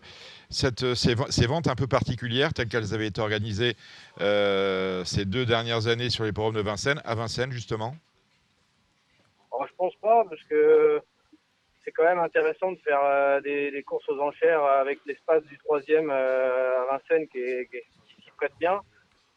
cette, 0.49 0.95
ces, 0.95 1.13
ven- 1.13 1.29
ces 1.29 1.45
ventes 1.45 1.67
un 1.67 1.75
peu 1.75 1.85
particulières 1.85 2.53
telles 2.55 2.69
qu'elles 2.69 2.95
avaient 2.95 3.07
été 3.07 3.21
organisées 3.21 3.75
euh, 4.19 5.05
ces 5.05 5.25
deux 5.25 5.45
dernières 5.45 5.85
années 5.87 6.09
sur 6.09 6.23
les 6.23 6.31
programmes 6.31 6.55
de 6.55 6.61
Vincennes, 6.61 7.01
à 7.05 7.13
Vincennes 7.13 7.51
justement? 7.51 7.95
Alors, 9.53 9.67
je 9.67 9.73
pense 9.77 9.95
pas, 10.01 10.23
parce 10.29 10.43
que 10.49 11.01
c'est 11.87 11.93
quand 11.93 12.03
même 12.03 12.19
intéressant 12.19 12.73
de 12.73 12.79
faire 12.79 12.99
euh, 13.01 13.39
des, 13.39 13.81
courses 13.83 14.09
aux 14.09 14.19
enchères 14.19 14.61
avec 14.61 14.99
l'espace 15.05 15.41
du 15.45 15.57
troisième 15.59 16.09
euh, 16.11 16.81
à 16.81 16.85
Vincennes 16.91 17.29
qui, 17.29 17.39
est- 17.39 17.65
qui, 17.71 17.79
qui 18.13 18.21
s'y 18.23 18.31
prête 18.31 18.51
bien. 18.59 18.81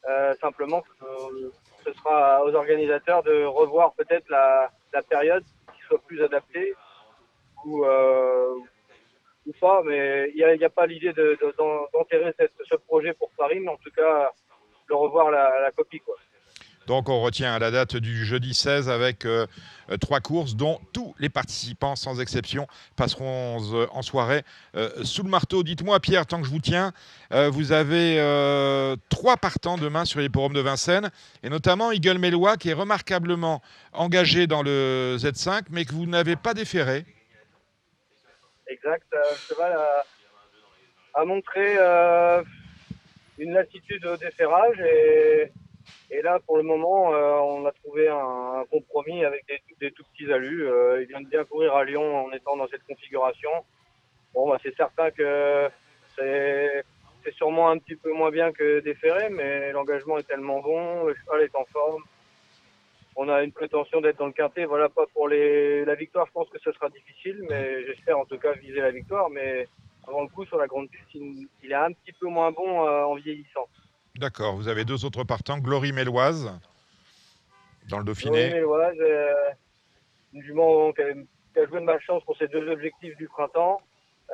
Euh, 0.09 0.35
simplement, 0.35 0.83
ce 1.85 1.92
sera 1.92 2.45
aux 2.45 2.52
organisateurs 2.52 3.23
de 3.23 3.45
revoir 3.45 3.92
peut-être 3.95 4.28
la, 4.28 4.69
période 5.09 5.45
qui 5.45 5.80
soit 5.87 6.02
plus 6.09 6.21
adaptée 6.25 6.75
ou, 7.64 7.85
ou 7.85 9.52
pas, 9.61 9.83
mais 9.85 10.33
il 10.35 10.57
n'y 10.59 10.64
a, 10.64 10.71
pas 10.71 10.87
l'idée 10.87 11.12
de- 11.12 11.38
de- 11.40 11.54
d'en- 11.57 11.87
d'enterrer 11.92 12.33
cette- 12.37 12.52
ce 12.69 12.75
projet 12.75 13.12
pour 13.12 13.30
Paris, 13.38 13.61
mais 13.61 13.69
en 13.71 13.76
tout 13.76 13.92
cas 13.92 14.33
de 14.88 14.95
revoir 14.95 15.30
la, 15.30 15.61
la 15.61 15.71
copie. 15.71 16.00
Quoi. 16.00 16.16
Donc 16.87 17.09
on 17.09 17.21
retient 17.21 17.59
la 17.59 17.71
date 17.71 17.97
du 17.97 18.25
jeudi 18.25 18.55
16 18.55 18.89
avec 18.89 19.25
euh, 19.25 19.47
euh, 19.91 19.97
trois 19.97 20.21
courses 20.21 20.57
dont 20.57 20.81
tous 20.93 21.15
les 21.19 21.29
participants, 21.29 21.95
sans 21.95 22.21
exception, 22.21 22.67
passeront 22.97 23.59
euh, 23.75 23.87
en 23.93 24.03
soirée 24.03 24.43
sous 25.03 25.23
le 25.23 25.29
marteau. 25.29 25.63
Dites-moi, 25.63 26.01
Pierre, 26.01 26.27
tant 26.27 26.41
que 26.41 26.47
je 26.47 26.51
vous 26.51 26.61
tiens, 26.61 26.93
vous 27.31 27.73
avez 27.73 28.17
trois 29.09 29.37
partants 29.37 29.77
demain 29.77 30.05
sur 30.05 30.21
l'hipporome 30.21 30.53
de 30.53 30.61
Vincennes, 30.61 31.11
et 31.43 31.49
notamment 31.49 31.93
Eagle 31.93 32.19
Mélois 32.19 32.57
qui 32.57 32.71
est 32.71 32.75
remarquablement 32.75 33.63
engagé 33.93 34.47
dans 34.47 34.63
le 34.63 35.17
Z5, 35.19 35.65
mais 35.71 35.85
que 35.85 35.93
vous 35.93 36.07
n'avez 36.07 36.37
pas 36.37 36.55
déféré. 36.55 37.05
Exact. 38.69 39.07
cheval 39.49 39.77
a, 41.15 41.25
montré 41.25 41.77
une 43.39 43.53
lassitude 43.53 44.07
au 44.07 44.17
déferrage 44.17 44.79
et, 44.81 45.53
et 46.11 46.23
là, 46.23 46.39
pour 46.47 46.57
le 46.57 46.63
moment, 46.63 47.15
euh, 47.15 47.39
on 47.39 47.65
a 47.67 47.73
trouvé 47.73 48.09
un, 48.09 48.65
compromis 48.71 49.25
avec 49.25 49.47
des, 49.47 49.61
des 49.81 49.93
tout 49.93 50.05
petits 50.13 50.31
alus. 50.33 50.67
Euh, 50.67 51.03
il 51.03 51.09
vient 51.09 51.21
de 51.21 51.29
bien 51.29 51.45
courir 51.45 51.75
à 51.75 51.85
Lyon 51.85 52.27
en 52.27 52.33
étant 52.33 52.57
dans 52.57 52.69
cette 52.69 52.85
configuration. 52.85 53.51
Bon, 54.35 54.49
bah, 54.49 54.59
c'est 54.63 54.75
certain 54.77 55.11
que 55.11 55.69
c'est 56.17 56.85
sûrement 57.33 57.71
un 57.71 57.79
petit 57.79 57.97
peu 57.97 58.13
moins 58.13 58.31
bien 58.31 58.53
que 58.53 58.81
déféré, 58.81 59.29
mais 59.31 59.73
l'engagement 59.73 60.19
est 60.19 60.27
tellement 60.27 60.61
bon, 60.61 61.05
le 61.05 61.15
cheval 61.15 61.43
est 61.43 61.55
en 61.55 61.65
forme. 61.67 62.03
On 63.17 63.29
a 63.29 63.43
une 63.43 63.53
prétention 63.53 64.01
d'être 64.01 64.19
dans 64.19 64.27
le 64.27 64.33
quintet. 64.33 64.65
Voilà, 64.65 64.89
pas 64.89 65.07
pour 65.13 65.29
la 65.29 65.95
victoire, 65.95 66.27
je 66.27 66.33
pense 66.33 66.49
que 66.49 66.59
ce 66.59 66.73
sera 66.73 66.89
difficile, 66.89 67.45
mais 67.49 67.85
j'espère 67.87 68.19
en 68.19 68.25
tout 68.25 68.39
cas 68.39 68.53
viser 68.53 68.81
la 68.81 68.91
victoire. 68.91 69.31
Mais 69.31 69.67
avant 70.07 70.23
le 70.23 70.29
coup, 70.29 70.45
sur 70.47 70.59
la 70.59 70.67
grande 70.67 70.89
piste, 70.89 71.15
il, 71.15 71.49
il 71.63 71.73
est 71.73 71.75
un 71.75 71.93
petit 71.93 72.13
peu 72.13 72.27
moins 72.29 72.53
bon 72.53 72.87
euh, 72.87 73.05
en 73.05 73.15
vieillissant. 73.15 73.69
D'accord, 74.17 74.57
vous 74.57 74.69
avez 74.69 74.85
deux 74.85 75.05
autres 75.05 75.25
partants, 75.25 75.59
Glory 75.59 75.93
Méloise, 75.93 76.50
dans 77.88 77.99
le 77.99 78.05
Dauphiné. 78.05 78.50
mais 78.50 78.62
voilà, 78.62 78.93
j'ai 78.95 79.35
une 80.33 80.43
jument 80.43 80.93
qui 80.93 81.02
a, 81.02 81.14
qui 81.14 81.59
a 81.59 81.67
joué 81.67 81.81
de 81.81 81.85
malchance 81.85 82.23
pour 82.25 82.37
ses 82.37 82.49
deux 82.49 82.69
objectifs 82.69 83.17
du 83.17 83.29
printemps. 83.29 83.81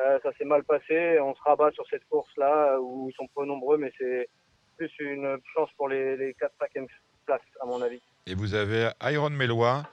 Euh, 0.01 0.19
ça 0.23 0.31
s'est 0.37 0.45
mal 0.45 0.63
passé. 0.65 1.19
On 1.21 1.35
se 1.35 1.41
rabat 1.43 1.71
sur 1.73 1.87
cette 1.89 2.07
course-là 2.09 2.75
euh, 2.75 2.79
où 2.81 3.09
ils 3.09 3.15
sont 3.15 3.27
peu 3.35 3.47
nombreux, 3.47 3.79
mais 3.79 3.93
c'est 3.99 4.29
plus 4.77 4.93
une 5.01 5.39
chance 5.55 5.71
pour 5.77 5.89
les, 5.89 6.17
les 6.17 6.33
4-5e 6.33 6.87
places, 7.25 7.41
à 7.63 7.67
mon 7.67 7.81
avis. 7.81 8.01
Et 8.27 8.35
vous 8.35 8.55
avez 8.55 8.91
Iron 9.03 9.31
Mélois 9.31 9.85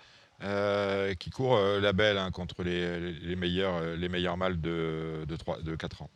euh, 0.43 1.13
qui 1.13 1.29
court 1.29 1.55
euh, 1.55 1.79
la 1.79 1.93
belle 1.93 2.17
hein, 2.17 2.31
contre 2.31 2.63
les, 2.63 2.99
les 2.99 3.35
meilleurs, 3.35 3.75
euh, 3.75 3.95
les 3.95 4.09
meilleurs 4.09 4.35
mâles 4.35 4.59
de, 4.59 5.23
de, 5.25 5.35
3, 5.37 5.61
de 5.61 5.75
4 5.75 6.01
ans. 6.01 6.09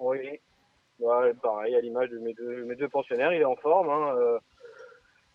Oui, 0.00 0.40
pareil, 1.42 1.74
à 1.74 1.80
l'image 1.80 2.10
de 2.10 2.18
mes 2.18 2.34
deux, 2.34 2.64
mes 2.64 2.76
deux 2.76 2.88
pensionnaires, 2.88 3.32
il 3.32 3.40
est 3.40 3.44
en 3.44 3.56
forme. 3.56 3.90
hein, 3.90 4.14
euh, 4.16 4.38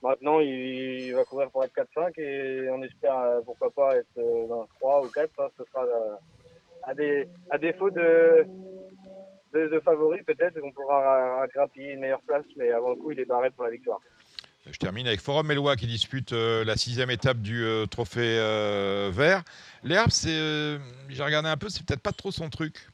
maintenant, 0.02 0.40
il, 0.40 1.14
va 1.14 1.24
courir 1.26 1.50
pour 1.52 1.64
être 1.64 1.74
4-5 1.74 2.20
et 2.20 2.70
on 2.70 2.82
espère, 2.84 3.18
euh, 3.18 3.42
pourquoi 3.46 3.72
pas, 3.72 3.96
être 3.96 4.18
euh, 4.18 4.48
dans 4.48 4.66
3 4.80 5.06
ou 5.06 5.10
4. 5.10 5.30
hein, 5.40 5.48
ce 5.58 5.64
sera 5.66 5.86
à, 6.84 7.58
défaut 7.58 7.90
de, 7.90 8.46
de, 9.54 9.80
favoris, 9.80 10.24
peut-être 10.26 10.60
qu'on 10.60 10.72
pourra 10.72 11.00
ra- 11.40 11.48
grappiller 11.48 11.94
une 11.94 12.02
meilleure 12.02 12.22
place, 12.22 12.46
mais 12.58 12.72
avant 12.72 12.90
le 12.92 12.96
coup, 12.96 13.12
il 13.12 13.20
est 13.20 13.26
barré 13.26 13.50
pour 13.52 13.64
la 13.64 13.72
victoire. 13.72 14.00
Je 14.70 14.78
termine 14.78 15.06
avec 15.08 15.20
Forum 15.22 15.48
Mélois 15.48 15.76
qui 15.76 15.86
dispute 15.86 16.32
la 16.32 16.76
sixième 16.76 17.12
étape 17.12 17.38
du 17.38 17.64
trophée 17.92 18.40
vert. 19.12 19.44
L'herbe, 19.84 20.10
j'ai 20.12 21.24
regardé 21.24 21.50
un 21.50 21.58
peu, 21.58 21.70
c'est 21.70 21.86
peut-être 21.86 22.02
pas 22.02 22.12
trop 22.12 22.32
son 22.32 22.50
truc. 22.50 22.88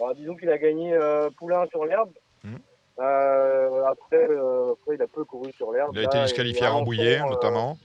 Alors, 0.00 0.14
disons 0.14 0.34
qu'il 0.36 0.48
a 0.50 0.58
gagné 0.58 0.94
euh, 0.94 1.28
Poulain 1.36 1.66
sur 1.68 1.84
l'herbe. 1.84 2.10
Mhm. 2.42 2.58
Euh, 3.00 3.84
après, 3.86 4.28
euh, 4.30 4.72
après, 4.72 4.94
il 4.94 5.02
a 5.02 5.06
peu 5.06 5.24
couru 5.24 5.52
sur 5.52 5.72
l'herbe. 5.72 5.90
Il 5.94 6.00
a 6.00 6.04
été 6.04 6.22
disqualifié 6.22 6.64
à 6.66 6.70
Rambouillet, 6.70 7.20
notamment. 7.20 7.78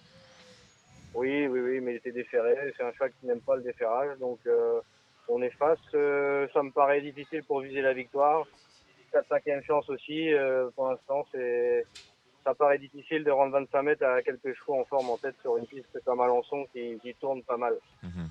Oui, 1.13 1.47
oui, 1.47 1.59
oui, 1.61 1.79
mais 1.81 1.93
il 1.93 1.97
était 1.97 2.11
déféré. 2.11 2.55
C'est 2.75 2.83
un 2.83 2.91
cheval 2.91 3.11
qui 3.19 3.25
n'aime 3.25 3.39
pas 3.39 3.55
le 3.55 3.61
déferrage, 3.61 4.17
donc 4.19 4.39
euh, 4.47 4.81
on 5.29 5.41
est 5.41 5.51
face. 5.51 5.79
Euh, 5.93 6.47
ça 6.53 6.61
me 6.61 6.71
paraît 6.71 7.01
difficile 7.01 7.43
pour 7.43 7.61
viser 7.61 7.81
la 7.81 7.93
victoire. 7.93 8.45
4-5e 9.13 9.63
chance 9.63 9.89
aussi. 9.89 10.33
euh, 10.33 10.69
pour 10.75 10.89
l'instant, 10.89 11.25
c'est 11.31 11.85
ça 12.43 12.53
paraît 12.53 12.77
difficile 12.77 13.23
de 13.23 13.31
rendre 13.31 13.53
25 13.53 13.81
mètres 13.81 14.05
à 14.05 14.21
quelques 14.21 14.53
chevaux 14.53 14.79
en 14.79 14.85
forme 14.85 15.09
en 15.09 15.17
tête 15.17 15.35
sur 15.41 15.57
une 15.57 15.65
piste 15.65 15.99
comme 16.05 16.19
Alençon 16.19 16.67
qui, 16.73 16.99
qui 17.01 17.15
tourne 17.15 17.41
pas 17.43 17.57
mal. 17.57 17.73
Mhm. 18.03 18.29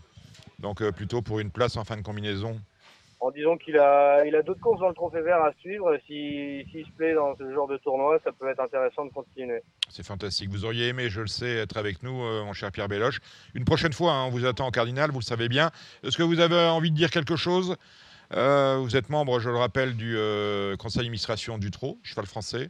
Donc 0.60 0.88
plutôt 0.92 1.20
pour 1.20 1.40
une 1.40 1.50
place 1.50 1.76
en 1.76 1.84
fin 1.84 1.96
de 1.96 2.02
combinaison. 2.02 2.60
En 3.24 3.30
disant 3.30 3.56
qu'il 3.56 3.78
a, 3.78 4.22
il 4.26 4.36
a 4.36 4.42
d'autres 4.42 4.60
courses 4.60 4.80
dans 4.80 4.88
le 4.88 4.94
trophée 4.94 5.22
vert 5.22 5.42
à 5.42 5.50
suivre. 5.60 5.96
Si- 6.06 6.62
S'il 6.70 6.84
se 6.84 6.90
plaît 6.92 7.14
dans 7.14 7.34
ce 7.36 7.50
genre 7.54 7.66
de 7.66 7.78
tournoi, 7.78 8.18
ça 8.22 8.32
peut 8.32 8.46
être 8.50 8.60
intéressant 8.60 9.06
de 9.06 9.10
continuer. 9.12 9.62
C'est 9.88 10.04
fantastique. 10.04 10.50
Vous 10.50 10.66
auriez 10.66 10.88
aimé, 10.88 11.08
je 11.08 11.22
le 11.22 11.26
sais, 11.26 11.50
être 11.56 11.78
avec 11.78 12.02
nous, 12.02 12.22
euh, 12.22 12.44
mon 12.44 12.52
cher 12.52 12.70
Pierre 12.70 12.86
Béloche. 12.86 13.20
Une 13.54 13.64
prochaine 13.64 13.94
fois, 13.94 14.12
hein, 14.12 14.24
on 14.26 14.28
vous 14.28 14.44
attend 14.44 14.66
en 14.66 14.70
cardinal, 14.70 15.10
vous 15.10 15.20
le 15.20 15.24
savez 15.24 15.48
bien. 15.48 15.70
Est-ce 16.02 16.18
que 16.18 16.22
vous 16.22 16.38
avez 16.38 16.54
envie 16.68 16.90
de 16.90 16.96
dire 16.96 17.10
quelque 17.10 17.34
chose? 17.36 17.76
Euh, 18.34 18.76
Vous 18.82 18.94
êtes 18.94 19.08
membre, 19.08 19.40
je 19.40 19.48
le 19.48 19.56
rappelle, 19.56 19.96
du 19.96 20.18
euh, 20.18 20.76
conseil 20.76 20.98
d'administration 21.00 21.56
du 21.56 21.70
Trot, 21.70 21.96
cheval 22.02 22.26
français. 22.26 22.68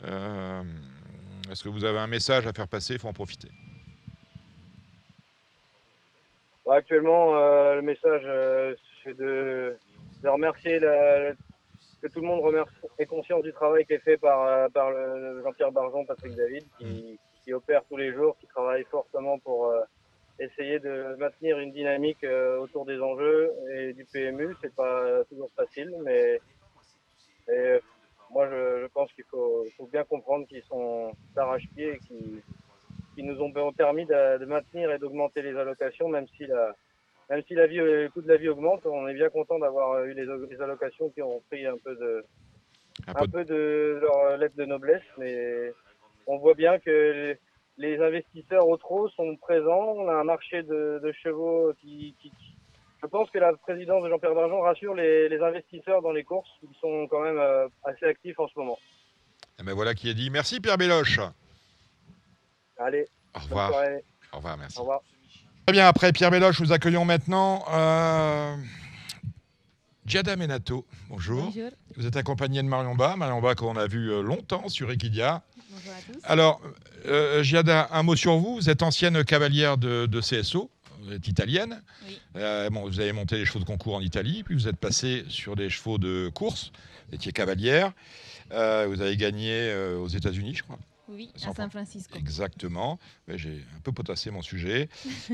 Est-ce 0.00 1.62
que 1.62 1.68
vous 1.68 1.84
avez 1.84 2.00
un 2.00 2.08
message 2.08 2.44
à 2.48 2.52
faire 2.52 2.66
passer? 2.66 2.94
Il 2.94 2.98
faut 2.98 3.06
en 3.06 3.12
profiter. 3.12 3.50
Bon, 6.64 6.72
actuellement, 6.72 7.34
le 7.74 7.82
message, 7.82 8.76
c'est 9.04 9.16
de, 9.16 9.76
de 10.22 10.28
remercier 10.28 10.78
que 10.80 12.08
tout 12.08 12.20
le 12.20 12.26
monde 12.26 12.40
remercie, 12.40 12.74
est 12.98 13.06
conscient 13.06 13.40
du 13.40 13.52
travail 13.52 13.84
qui 13.86 13.94
est 13.94 13.98
fait 13.98 14.16
par, 14.16 14.42
euh, 14.42 14.68
par 14.68 14.90
Jean-Pierre 15.42 15.72
Barjon, 15.72 16.04
Patrick 16.04 16.34
David, 16.34 16.64
qui, 16.78 17.18
qui 17.44 17.52
opère 17.52 17.82
tous 17.88 17.96
les 17.96 18.12
jours, 18.12 18.36
qui 18.38 18.46
travaille 18.46 18.84
fortement 18.90 19.38
pour 19.38 19.66
euh, 19.66 19.80
essayer 20.38 20.78
de 20.80 21.16
maintenir 21.18 21.58
une 21.58 21.72
dynamique 21.72 22.24
euh, 22.24 22.58
autour 22.58 22.84
des 22.86 23.00
enjeux 23.00 23.52
et 23.74 23.92
du 23.92 24.04
PMU. 24.04 24.56
C'est 24.60 24.74
pas 24.74 25.24
toujours 25.28 25.50
facile, 25.56 25.94
mais 26.04 26.40
et, 27.48 27.78
moi, 28.30 28.48
je, 28.48 28.82
je 28.82 28.86
pense 28.86 29.12
qu'il 29.12 29.24
faut, 29.24 29.64
faut 29.76 29.86
bien 29.86 30.04
comprendre 30.04 30.46
qu'ils 30.46 30.64
sont 30.64 31.12
d'arrache-pied 31.34 31.94
et 31.94 31.98
qu'ils 31.98 32.42
qui 33.14 33.22
nous 33.22 33.40
ont 33.42 33.52
permis 33.72 34.06
de, 34.06 34.38
de 34.38 34.44
maintenir 34.46 34.90
et 34.90 34.98
d'augmenter 34.98 35.42
les 35.42 35.54
allocations, 35.56 36.08
même 36.08 36.26
si 36.36 36.46
la, 36.46 36.74
même 37.32 37.42
si 37.48 37.54
la 37.54 37.66
vie, 37.66 37.76
le 37.78 38.08
coût 38.10 38.20
de 38.20 38.28
la 38.28 38.36
vie 38.36 38.48
augmente, 38.50 38.84
on 38.84 39.08
est 39.08 39.14
bien 39.14 39.30
content 39.30 39.58
d'avoir 39.58 40.04
eu 40.04 40.12
les, 40.12 40.26
les 40.50 40.60
allocations 40.60 41.08
qui 41.10 41.22
ont 41.22 41.40
pris 41.50 41.64
un 41.66 41.78
peu 41.82 41.94
de, 41.96 42.24
Un 43.06 43.22
un 43.22 43.26
peu 43.26 43.44
de- 43.44 43.98
leur 44.02 44.36
lettre 44.36 44.54
de 44.56 44.64
noblesse, 44.66 45.02
mais 45.16 45.72
on 46.26 46.36
voit 46.38 46.52
bien 46.54 46.78
que 46.78 47.36
les 47.78 47.98
investisseurs 48.02 48.68
au 48.68 48.76
trot 48.76 49.08
sont 49.10 49.34
présents. 49.36 49.94
On 49.96 50.08
a 50.08 50.14
un 50.14 50.24
marché 50.24 50.62
de, 50.62 51.00
de 51.02 51.12
chevaux 51.22 51.72
qui, 51.80 52.14
je 53.02 53.06
pense 53.06 53.30
que 53.30 53.38
la 53.38 53.54
présidence 53.54 54.04
de 54.04 54.10
Jean-Pierre 54.10 54.34
Barjon 54.34 54.60
rassure 54.60 54.94
les, 54.94 55.28
les 55.30 55.40
investisseurs 55.40 56.02
dans 56.02 56.12
les 56.12 56.24
courses 56.24 56.50
qui 56.60 56.68
sont 56.82 57.06
quand 57.08 57.22
même 57.22 57.38
euh, 57.38 57.66
assez 57.84 58.04
actifs 58.04 58.38
en 58.38 58.46
ce 58.48 58.58
moment. 58.58 58.78
Eh 59.58 59.62
ben 59.64 59.72
voilà 59.72 59.94
qui 59.94 60.10
est 60.10 60.14
dit. 60.14 60.28
Merci 60.30 60.60
Pierre 60.60 60.76
Béloche. 60.78 61.18
Allez, 62.78 63.06
Au 63.34 63.38
revoir. 63.40 63.70
Au 64.32 64.36
revoir, 64.36 64.56
merci. 64.58 64.78
Au 64.78 64.82
revoir. 64.82 65.00
Très 65.66 65.74
bien, 65.74 65.86
après 65.86 66.12
Pierre 66.12 66.32
Béloche, 66.32 66.60
nous 66.60 66.72
accueillons 66.72 67.04
maintenant 67.04 67.64
euh, 67.72 68.56
Giada 70.04 70.34
Menato. 70.34 70.84
Bonjour. 71.08 71.44
Bonjour. 71.44 71.70
Vous 71.96 72.04
êtes 72.04 72.16
accompagné 72.16 72.60
de 72.60 72.66
Marion 72.66 72.96
Bas. 72.96 73.14
Marion 73.16 73.40
Bas 73.40 73.54
qu'on 73.54 73.76
a 73.76 73.86
vu 73.86 74.10
euh, 74.10 74.22
longtemps 74.22 74.68
sur 74.68 74.90
Equidia. 74.90 75.44
Bonjour 75.70 75.92
à 75.92 76.12
tous. 76.12 76.20
Alors, 76.24 76.60
euh, 77.06 77.44
Giada, 77.44 77.86
un 77.92 78.02
mot 78.02 78.16
sur 78.16 78.38
vous. 78.38 78.56
Vous 78.56 78.70
êtes 78.70 78.82
ancienne 78.82 79.22
cavalière 79.22 79.78
de, 79.78 80.06
de 80.06 80.20
CSO. 80.20 80.68
Vous 81.00 81.12
êtes 81.12 81.28
italienne. 81.28 81.80
Oui. 82.08 82.18
Euh, 82.38 82.68
bon, 82.68 82.82
vous 82.82 82.98
avez 82.98 83.12
monté 83.12 83.36
les 83.36 83.44
chevaux 83.44 83.60
de 83.60 83.64
concours 83.64 83.94
en 83.94 84.00
Italie, 84.00 84.42
puis 84.42 84.56
vous 84.56 84.66
êtes 84.66 84.76
passé 84.76 85.24
sur 85.28 85.54
des 85.54 85.70
chevaux 85.70 85.98
de 85.98 86.28
course. 86.34 86.72
Vous 87.08 87.14
étiez 87.14 87.30
cavalière. 87.30 87.92
Vous 88.50 89.00
avez 89.00 89.16
gagné 89.16 89.74
aux 89.96 90.08
États-Unis, 90.08 90.56
je 90.56 90.62
crois. 90.64 90.78
Oui, 91.08 91.30
San 91.36 91.50
à 91.50 91.54
San 91.54 91.70
Francisco. 91.70 92.16
Exactement. 92.16 92.98
J'ai 93.28 93.64
un 93.76 93.80
peu 93.80 93.92
potassé 93.92 94.30
mon 94.30 94.42
sujet. 94.42 94.88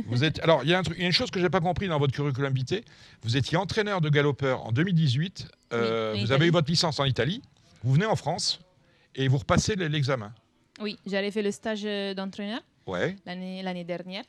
Vous 0.06 0.24
êtes. 0.24 0.40
Alors, 0.40 0.62
il 0.64 0.70
y, 0.70 0.74
a 0.74 0.82
y 0.96 1.04
une 1.04 1.12
chose 1.12 1.30
que 1.30 1.40
j'ai 1.40 1.50
pas 1.50 1.60
compris 1.60 1.88
dans 1.88 1.98
votre 1.98 2.12
curriculum 2.12 2.52
vitae. 2.54 2.80
Vous 3.22 3.36
étiez 3.36 3.56
entraîneur 3.58 4.00
de 4.00 4.08
galopeur 4.08 4.64
en 4.64 4.72
2018. 4.72 5.48
Euh, 5.72 6.12
Oui, 6.14 6.18
en 6.20 6.24
vous 6.24 6.32
avez 6.32 6.46
eu 6.46 6.50
votre 6.50 6.68
licence 6.70 6.98
en 7.00 7.04
Italie. 7.04 7.42
Vous 7.84 7.92
venez 7.92 8.06
en 8.06 8.16
France 8.16 8.60
et 9.14 9.28
vous 9.28 9.38
repassez 9.38 9.76
le- 9.76 9.88
l'examen. 9.88 10.32
Oui, 10.80 10.98
j'avais 11.06 11.30
fait 11.30 11.42
le 11.42 11.50
stage 11.50 11.82
euh, 11.84 12.14
d'entraîneur 12.14 12.60
Ouais, 12.86 13.16
l'année 13.26 13.84
dernière 13.84 14.24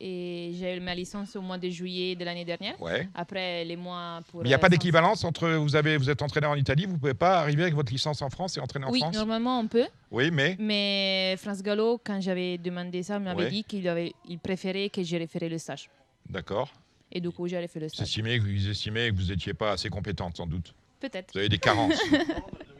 et 0.00 0.52
j'ai 0.58 0.76
eu 0.76 0.80
ma 0.80 0.94
licence 0.94 1.36
au 1.36 1.40
mois 1.40 1.58
de 1.58 1.68
juillet 1.68 2.14
de 2.16 2.24
l'année 2.24 2.44
dernière. 2.44 2.80
ouais. 2.80 3.08
Après 3.14 3.64
les 3.64 3.76
mois 3.76 4.20
pour. 4.30 4.40
Mais 4.42 4.46
il 4.46 4.48
n'y 4.48 4.54
a 4.54 4.56
euh, 4.56 4.60
pas 4.60 4.66
sans- 4.66 4.70
d'équivalence 4.70 5.24
entre 5.24 5.48
vous 5.50 5.76
avez 5.76 5.96
vous 5.96 6.10
êtes 6.10 6.22
entraîneur 6.22 6.50
en 6.50 6.54
Italie, 6.56 6.86
vous 6.86 6.98
pouvez 6.98 7.14
pas 7.14 7.38
arriver 7.40 7.62
avec 7.62 7.74
votre 7.74 7.92
licence 7.92 8.22
en 8.22 8.30
France 8.30 8.56
et 8.56 8.60
entraîner 8.60 8.86
en 8.86 8.90
Oui, 8.90 9.00
France? 9.00 9.14
normalement 9.14 9.60
on 9.60 9.66
peut, 9.68 9.86
Oui, 10.10 10.30
mais? 10.30 10.56
Mais 10.58 11.36
France 11.38 11.62
Gallo, 11.62 12.00
quand 12.04 12.20
j'avais 12.20 12.58
demandé 12.58 13.02
ça, 13.02 13.18
m'avait 13.18 13.44
Ouais. 13.44 13.50
dit 13.50 13.64
qu'il 13.64 13.86
avait, 13.88 14.12
il 14.28 14.38
préférait 14.38 14.88
que 14.90 15.02
je 15.02 15.16
reférais 15.16 15.48
le 15.48 15.58
stage. 15.58 15.88
d'accord. 16.28 16.72
Et 17.12 17.20
du 17.20 17.30
coup, 17.30 17.46
j'ai 17.46 17.66
fait 17.68 17.78
le 17.80 17.88
stage. 17.88 18.06
estimez 18.08 18.38
que 18.38 18.44
vous 18.44 18.68
estimez 18.68 19.10
que 19.10 19.14
vous 19.16 19.28
n'étiez 19.30 19.54
pas 19.54 19.70
assez 19.72 19.88
compétente 19.88 20.36
sans 20.36 20.46
doute. 20.46 20.74
Peut-être. 20.98 21.32
Vous 21.32 21.38
avez 21.38 21.48
des 21.48 21.58
carences. 21.58 22.00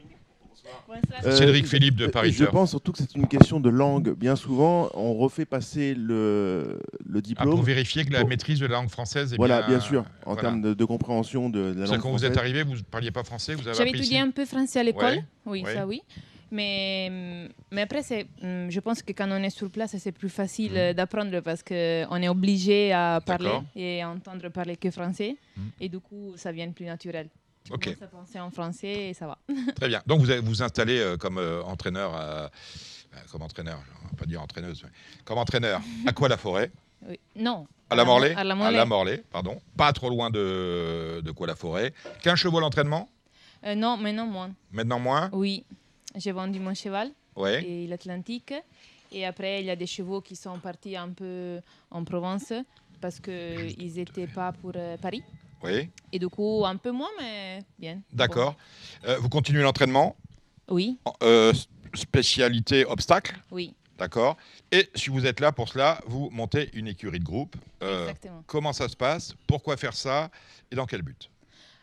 Euh, 1.25 1.31
Cédric 1.35 1.67
Philippe 1.67 1.95
de 1.95 2.05
euh, 2.05 2.09
Paris 2.11 2.31
Je 2.31 2.45
pense 2.45 2.69
surtout 2.71 2.91
que 2.91 2.97
c'est 2.99 3.13
une 3.15 3.27
question 3.27 3.59
de 3.59 3.69
langue. 3.69 4.13
Bien 4.15 4.35
souvent, 4.35 4.89
on 4.93 5.13
refait 5.15 5.45
passer 5.45 5.93
le, 5.93 6.79
le 7.05 7.17
Ah, 7.17 7.21
diplôme. 7.21 7.49
pour 7.51 7.61
vérifier 7.63 8.05
que 8.05 8.13
la 8.13 8.21
Pour- 8.21 8.29
maîtrise 8.29 8.59
de 8.59 8.65
la 8.67 8.75
langue 8.75 8.89
française 8.89 9.33
est 9.33 9.37
voilà, 9.37 9.59
bien. 9.61 9.77
bien 9.77 9.79
sûr, 9.79 10.01
en 10.25 10.33
voilà. 10.33 10.41
termes 10.41 10.61
de, 10.61 10.73
de 10.73 10.85
compréhension 10.85 11.49
de, 11.49 11.73
de 11.73 11.79
la 11.81 11.85
langue 11.87 11.99
quand 11.99 12.11
vous 12.11 12.23
êtes 12.25 12.33
française. 12.33 12.37
arrivé, 12.37 12.63
vous 12.63 12.75
ne 12.75 12.81
parliez 12.81 13.11
pas 13.11 13.23
français, 13.23 13.55
vous 13.55 13.67
avez 13.67 13.77
J'avais 13.77 13.89
étudié 13.89 14.19
un 14.19 14.31
peu 14.31 14.45
français 14.45 14.79
à 14.79 14.83
l'école, 14.83 15.15
Ouais. 15.15 15.23
oui, 15.45 15.63
Ouais. 15.63 15.73
ça 15.73 15.85
oui. 15.87 16.01
Mais, 16.49 17.49
mais 17.71 17.81
après, 17.81 18.01
c'est, 18.03 18.25
hum, 18.41 18.71
je 18.71 18.79
pense 18.79 19.03
que 19.03 19.11
quand 19.11 19.27
on 19.29 19.43
est 19.43 19.49
sur 19.49 19.69
place, 19.69 19.95
c'est 19.97 20.13
plus 20.13 20.29
facile 20.29 20.71
euh, 20.77 20.93
d'apprendre 20.93 21.41
parce 21.41 21.61
qu'on 21.61 22.21
est 22.21 22.29
obligé 22.29 22.93
à 22.93 23.19
parler 23.25 23.51
et 23.75 24.01
à 24.01 24.09
entendre 24.09 24.47
parler 24.49 24.77
que 24.77 24.89
français. 24.89 25.35
Mhm. 25.57 25.63
Et 25.81 25.89
du 25.89 25.99
coup, 25.99 26.33
ça 26.37 26.53
vient 26.53 26.71
plus 26.71 26.85
naturel. 26.85 27.27
Je 27.67 27.73
Ok. 27.73 27.83
commence 27.85 28.01
à 28.01 28.07
penser 28.07 28.39
en 28.39 28.49
français 28.51 29.09
et 29.09 29.13
ça 29.13 29.27
va. 29.27 29.37
Très 29.75 29.87
bien. 29.87 30.01
Donc 30.07 30.21
vous 30.21 30.29
avez- 30.29 30.41
vous 30.41 30.63
installez 30.63 30.99
euh, 30.99 31.17
comme 31.17 31.37
euh, 31.37 31.61
entraîneur, 31.63 32.13
à- 32.15 32.21
euh, 32.45 32.49
comme 33.31 33.41
entraîneur, 33.41 33.79
on 34.03 34.07
va 34.07 34.13
pas 34.17 34.25
dire 34.25 34.41
entraîneuse, 34.41 34.81
mais 34.83 34.89
comme 35.25 35.37
entraîneur 35.37 35.81
à 36.05 36.13
quoi 36.13 36.29
la 36.29 36.37
forêt? 36.37 36.71
Oui. 37.07 37.19
Non. 37.35 37.67
À 37.89 37.95
la 37.95 38.05
Morlaix? 38.05 38.33
À 38.35 38.43
la 38.43 38.55
Morlaix. 38.55 38.77
la 38.77 38.85
Morlaix, 38.85 39.23
pardon. 39.31 39.61
Pas 39.77 39.93
trop 39.93 40.09
loin 40.09 40.29
de, 40.29 41.21
de 41.23 41.31
quoi 41.31 41.47
la 41.47 41.55
forêt? 41.55 41.93
15 42.23 42.37
chevaux 42.39 42.59
l'entraînement? 42.59 43.07
Euh, 43.65 43.75
non, 43.75 43.97
maintenant 43.97 44.25
moins. 44.25 44.51
Maintenant 44.71 44.99
moins? 44.99 45.29
Oui. 45.31 45.63
J'ai 46.15 46.31
vendu 46.31 46.59
mon 46.59 46.73
cheval 46.73 47.11
Ouais. 47.35 47.63
et 47.63 47.87
l'Atlantique. 47.87 48.53
Et 49.11 49.25
après, 49.25 49.61
il 49.61 49.65
y 49.67 49.69
a 49.69 49.75
des 49.75 49.85
chevaux 49.87 50.21
qui 50.21 50.35
sont 50.35 50.57
partis 50.59 50.95
un 50.97 51.09
peu 51.09 51.59
en 51.91 52.03
Provence 52.03 52.51
parce 52.99 53.19
qu'ils 53.19 53.93
n'étaient 53.95 54.27
pas 54.27 54.51
pour 54.51 54.71
euh, 54.75 54.97
Paris. 54.97 55.23
Oui. 55.63 55.89
Et 56.11 56.19
du 56.19 56.29
coup, 56.29 56.63
un 56.65 56.75
peu 56.77 56.91
moins, 56.91 57.09
mais 57.19 57.59
bien. 57.79 58.01
D'accord. 58.13 58.55
Euh, 59.05 59.17
vous 59.19 59.29
continuez 59.29 59.61
l'entraînement. 59.61 60.15
Oui, 60.69 60.99
Euh, 61.23 61.53
Spécialité 61.93 62.85
obstacle 62.85 63.39
oui, 63.49 63.73
D'accord. 63.97 64.35
Et 64.71 64.89
si 64.93 65.09
vous 65.09 65.25
êtes 65.25 65.39
là 65.39 65.51
pour 65.51 65.69
cela, 65.69 65.99
vous 66.05 66.29
montez 66.31 66.69
une 66.73 66.87
écurie 66.87 67.19
de 67.19 67.23
groupe. 67.23 67.55
Euh, 67.81 68.03
exactement. 68.03 68.43
comment 68.45 68.73
ça 68.73 68.87
se 68.87 68.95
passe? 68.95 69.33
Pourquoi 69.47 69.77
faire 69.77 69.93
ça? 69.93 70.29
Et 70.69 70.75
dans 70.75 70.85
quel 70.85 71.01
but? 71.01 71.29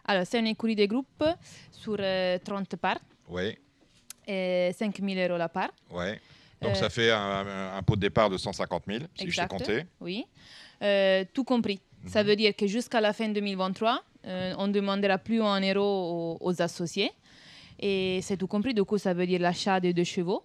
Alors, 0.04 0.25
c'est 0.26 0.38
une 0.38 0.47
écurie 0.47 0.76
de 0.76 0.85
groupe 0.85 1.25
sur 1.73 1.97
euh, 1.99 2.38
30 2.45 2.76
parts 2.76 3.00
Oui. 3.28 3.57
et 4.26 4.71
5 4.78 5.00
000 5.00 5.26
euros 5.26 5.38
la 5.38 5.49
part. 5.49 5.71
Ouais. 5.90 6.21
Donc 6.61 6.76
ça 6.76 6.88
fait 6.88 7.11
un, 7.11 7.83
pot 7.85 7.97
de 7.97 8.00
départ 8.02 8.31
de 8.31 8.38
150 8.38 8.85
000, 8.87 9.00
si 9.19 9.31
je 9.31 9.35
sais 9.35 9.47
compter. 9.49 9.85
Oui, 10.00 10.25
tout 11.35 11.45
compris. 11.45 11.81
Ça 12.06 12.23
Mhm. 12.23 12.28
veut 12.28 12.37
dire 12.37 12.54
que 12.56 12.66
jusqu'à 12.66 13.00
la 13.00 13.12
fin 13.12 13.28
2023, 13.28 14.02
euh, 14.26 14.54
on 14.58 14.66
ne 14.68 14.73
demandera 14.73 15.18
plus 15.18 15.42
un 15.42 15.61
euro 15.61 16.38
aux, 16.40 16.46
aux 16.49 16.62
associés. 16.62 17.11
Et 17.80 18.20
c'est 18.23 18.37
tout 18.37 18.46
compris. 18.46 18.73
Du 18.75 18.84
coup, 18.84 18.99
ça 18.99 19.14
veut 19.14 19.26
dire 19.26 19.40
l'achat 19.40 19.80
de 19.80 19.92
deux 19.92 20.04
chevaux 20.04 20.44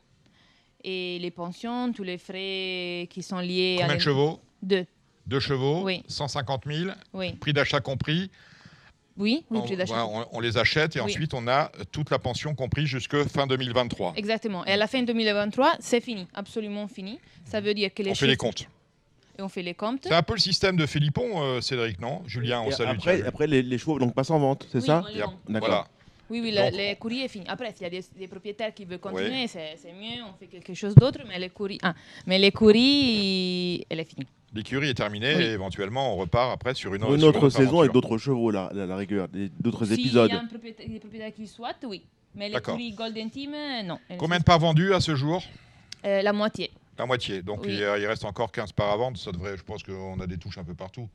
et 0.83 1.19
les 1.19 1.31
pensions, 1.31 1.91
tous 1.93 2.03
les 2.03 2.17
frais 2.17 3.07
qui 3.09 3.21
sont 3.21 3.39
liés 3.39 3.77
à 3.79 3.83
Combien 3.83 3.95
de 3.97 4.01
chevaux? 4.01 4.39
Deux, 4.61 4.85
Deux 5.27 5.39
chevaux, 5.39 5.83
Oui. 5.83 6.01
150 6.07 6.63
000, 6.65 6.89
oui. 7.13 7.33
prix 7.33 7.53
d'achat 7.53 7.79
compris. 7.81 8.31
Oui, 9.17 9.43
oui, 9.51 9.59
on, 9.59 9.61
prix 9.63 9.75
d'achat. 9.75 10.05
on- 10.05 10.25
on 10.31 10.39
les 10.39 10.57
achète 10.57 10.95
et 10.95 11.01
Oui. 11.01 11.05
ensuite 11.07 11.33
on 11.33 11.45
a 11.47 11.71
toute 11.91 12.09
la 12.09 12.17
pension 12.19 12.55
compris 12.55 12.87
jusque 12.87 13.21
fin 13.27 13.45
2023. 13.45 14.13
Exactement. 14.15 14.65
Et 14.65 14.71
à 14.71 14.77
la 14.77 14.87
fin 14.87 15.03
2023, 15.03 15.75
c'est 15.79 15.99
fini, 16.01 16.25
absolument 16.33 16.87
fini. 16.87 17.19
Ça 17.45 17.59
veut 17.61 17.73
dire 17.73 17.93
que 17.93 18.01
les 18.01 18.11
On 18.11 18.15
fait 18.15 18.27
les 18.27 18.37
comptes. 18.37 18.65
Et 19.39 19.41
on 19.41 19.48
fait 19.48 19.62
les 19.63 19.74
comptes. 19.74 20.01
C'est 20.03 20.13
un 20.13 20.22
peu 20.22 20.34
le 20.34 20.39
système 20.39 20.75
de 20.75 20.86
Philippon, 20.86 21.41
euh, 21.41 21.62
Cédric, 21.62 22.01
non 22.01 22.22
Julien, 22.27 22.60
on 22.60 22.67
Et 22.67 22.72
salue. 22.72 22.89
après, 22.89 23.22
après 23.24 23.48
les, 23.48 23.62
les 23.63 23.77
chevaux 23.77 23.98
donc 23.98 24.13
passent 24.13 24.31
en 24.31 24.39
vente, 24.39 24.67
c'est 24.69 24.79
Oui, 24.79 24.86
ça 24.86 25.01
on 25.10 25.13
les 25.13 25.22
vend. 25.22 25.34
Voilà. 25.48 25.88
Oui, 26.29 26.41
oui, 26.43 26.53
Donc- 26.53 26.72
le, 26.74 26.77
les 26.77 26.96
courriers 26.98 27.24
est 27.24 27.29
fini. 27.29 27.46
Après, 27.48 27.72
s'il 27.72 27.84
y 27.84 27.86
a 27.86 27.89
des, 27.89 28.03
des 28.17 28.27
propriétaires 28.27 28.74
qui 28.74 28.84
veulent 28.84 29.00
continuer, 29.00 29.29
Oui. 29.43 29.48
c'est 29.48 29.75
c'est 29.81 29.93
mieux, 29.93 30.22
on 30.29 30.34
fait 30.38 30.48
quelque 30.48 30.74
chose 30.74 30.93
d'autre, 30.93 31.22
mais 31.27 31.39
les 31.39 31.50
courriers, 31.50 31.79
ah, 31.81 31.93
mais 32.27 32.38
les 32.38 32.51
courriers, 32.51 33.86
elle 33.89 34.01
est 34.01 34.03
finie. 34.10 34.27
L'écurie 34.53 34.89
est 34.89 34.93
terminée 34.93 35.36
Oui. 35.38 35.43
et 35.43 35.51
éventuellement 35.51 36.13
on 36.13 36.17
repart 36.17 36.51
après 36.51 36.74
sur 36.74 36.93
une, 36.93 37.01
Pour 37.01 37.15
une 37.15 37.24
autre 37.24 37.50
saison 37.50 37.79
avec 37.79 37.91
aventure. 37.91 37.93
d'autres 37.93 38.17
chevaux, 38.17 38.51
là, 38.51 38.65
à 38.72 38.74
la 38.74 38.96
rigueur, 38.98 39.27
d'autres 39.60 39.86
S'il 39.86 39.93
épisodes. 40.01 40.29
y 40.31 40.36
a 40.36 40.39
un 40.41 40.46
propriétaire, 40.48 40.88
des 40.89 41.00
propriétaires 41.00 41.34
qui 41.34 41.41
le 41.41 41.48
souhaitent, 41.48 41.86
oui. 41.88 42.03
Mais 42.36 42.51
courriers 42.62 42.91
Golden 42.91 43.29
Team, 43.29 43.53
euh, 43.55 43.84
non. 43.84 44.00
Combien 44.17 44.38
de 44.39 44.43
parts 44.43 44.60
vendues 44.60 44.93
à 44.93 45.00
ce 45.00 45.15
jour? 45.15 45.41
Euh, 46.05 46.22
La 46.22 46.34
moitié. 46.34 46.69
La 46.99 47.05
moitié. 47.05 47.41
Donc 47.41 47.61
Oui. 47.63 47.69
il, 47.69 47.79
il 47.79 48.05
reste 48.05 48.25
encore 48.25 48.51
15 48.51 48.73
parts 48.73 48.91
à 48.91 48.97
vendre. 48.97 49.17
Ça 49.17 49.31
devrait, 49.31 49.57
je 49.57 49.63
pense 49.63 49.81
qu'on 49.83 50.19
a 50.19 50.27
des 50.27 50.38
touches 50.38 50.57
un 50.57 50.63
peu 50.63 50.75
partout. 50.75 51.07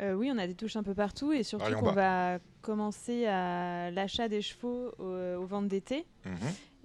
Euh, 0.00 0.14
oui, 0.14 0.30
on 0.34 0.38
a 0.38 0.46
des 0.46 0.54
touches 0.54 0.76
un 0.76 0.82
peu 0.82 0.94
partout 0.94 1.32
et 1.32 1.42
surtout 1.42 1.72
on 1.76 1.80
qu'on 1.80 1.92
va 1.92 2.38
commencer 2.62 3.26
à 3.26 3.90
l'achat 3.90 4.28
des 4.28 4.40
chevaux 4.42 4.90
au- 4.98 5.36
aux 5.42 5.46
ventes 5.46 5.68
d'été. 5.68 6.06
Mhm. 6.24 6.32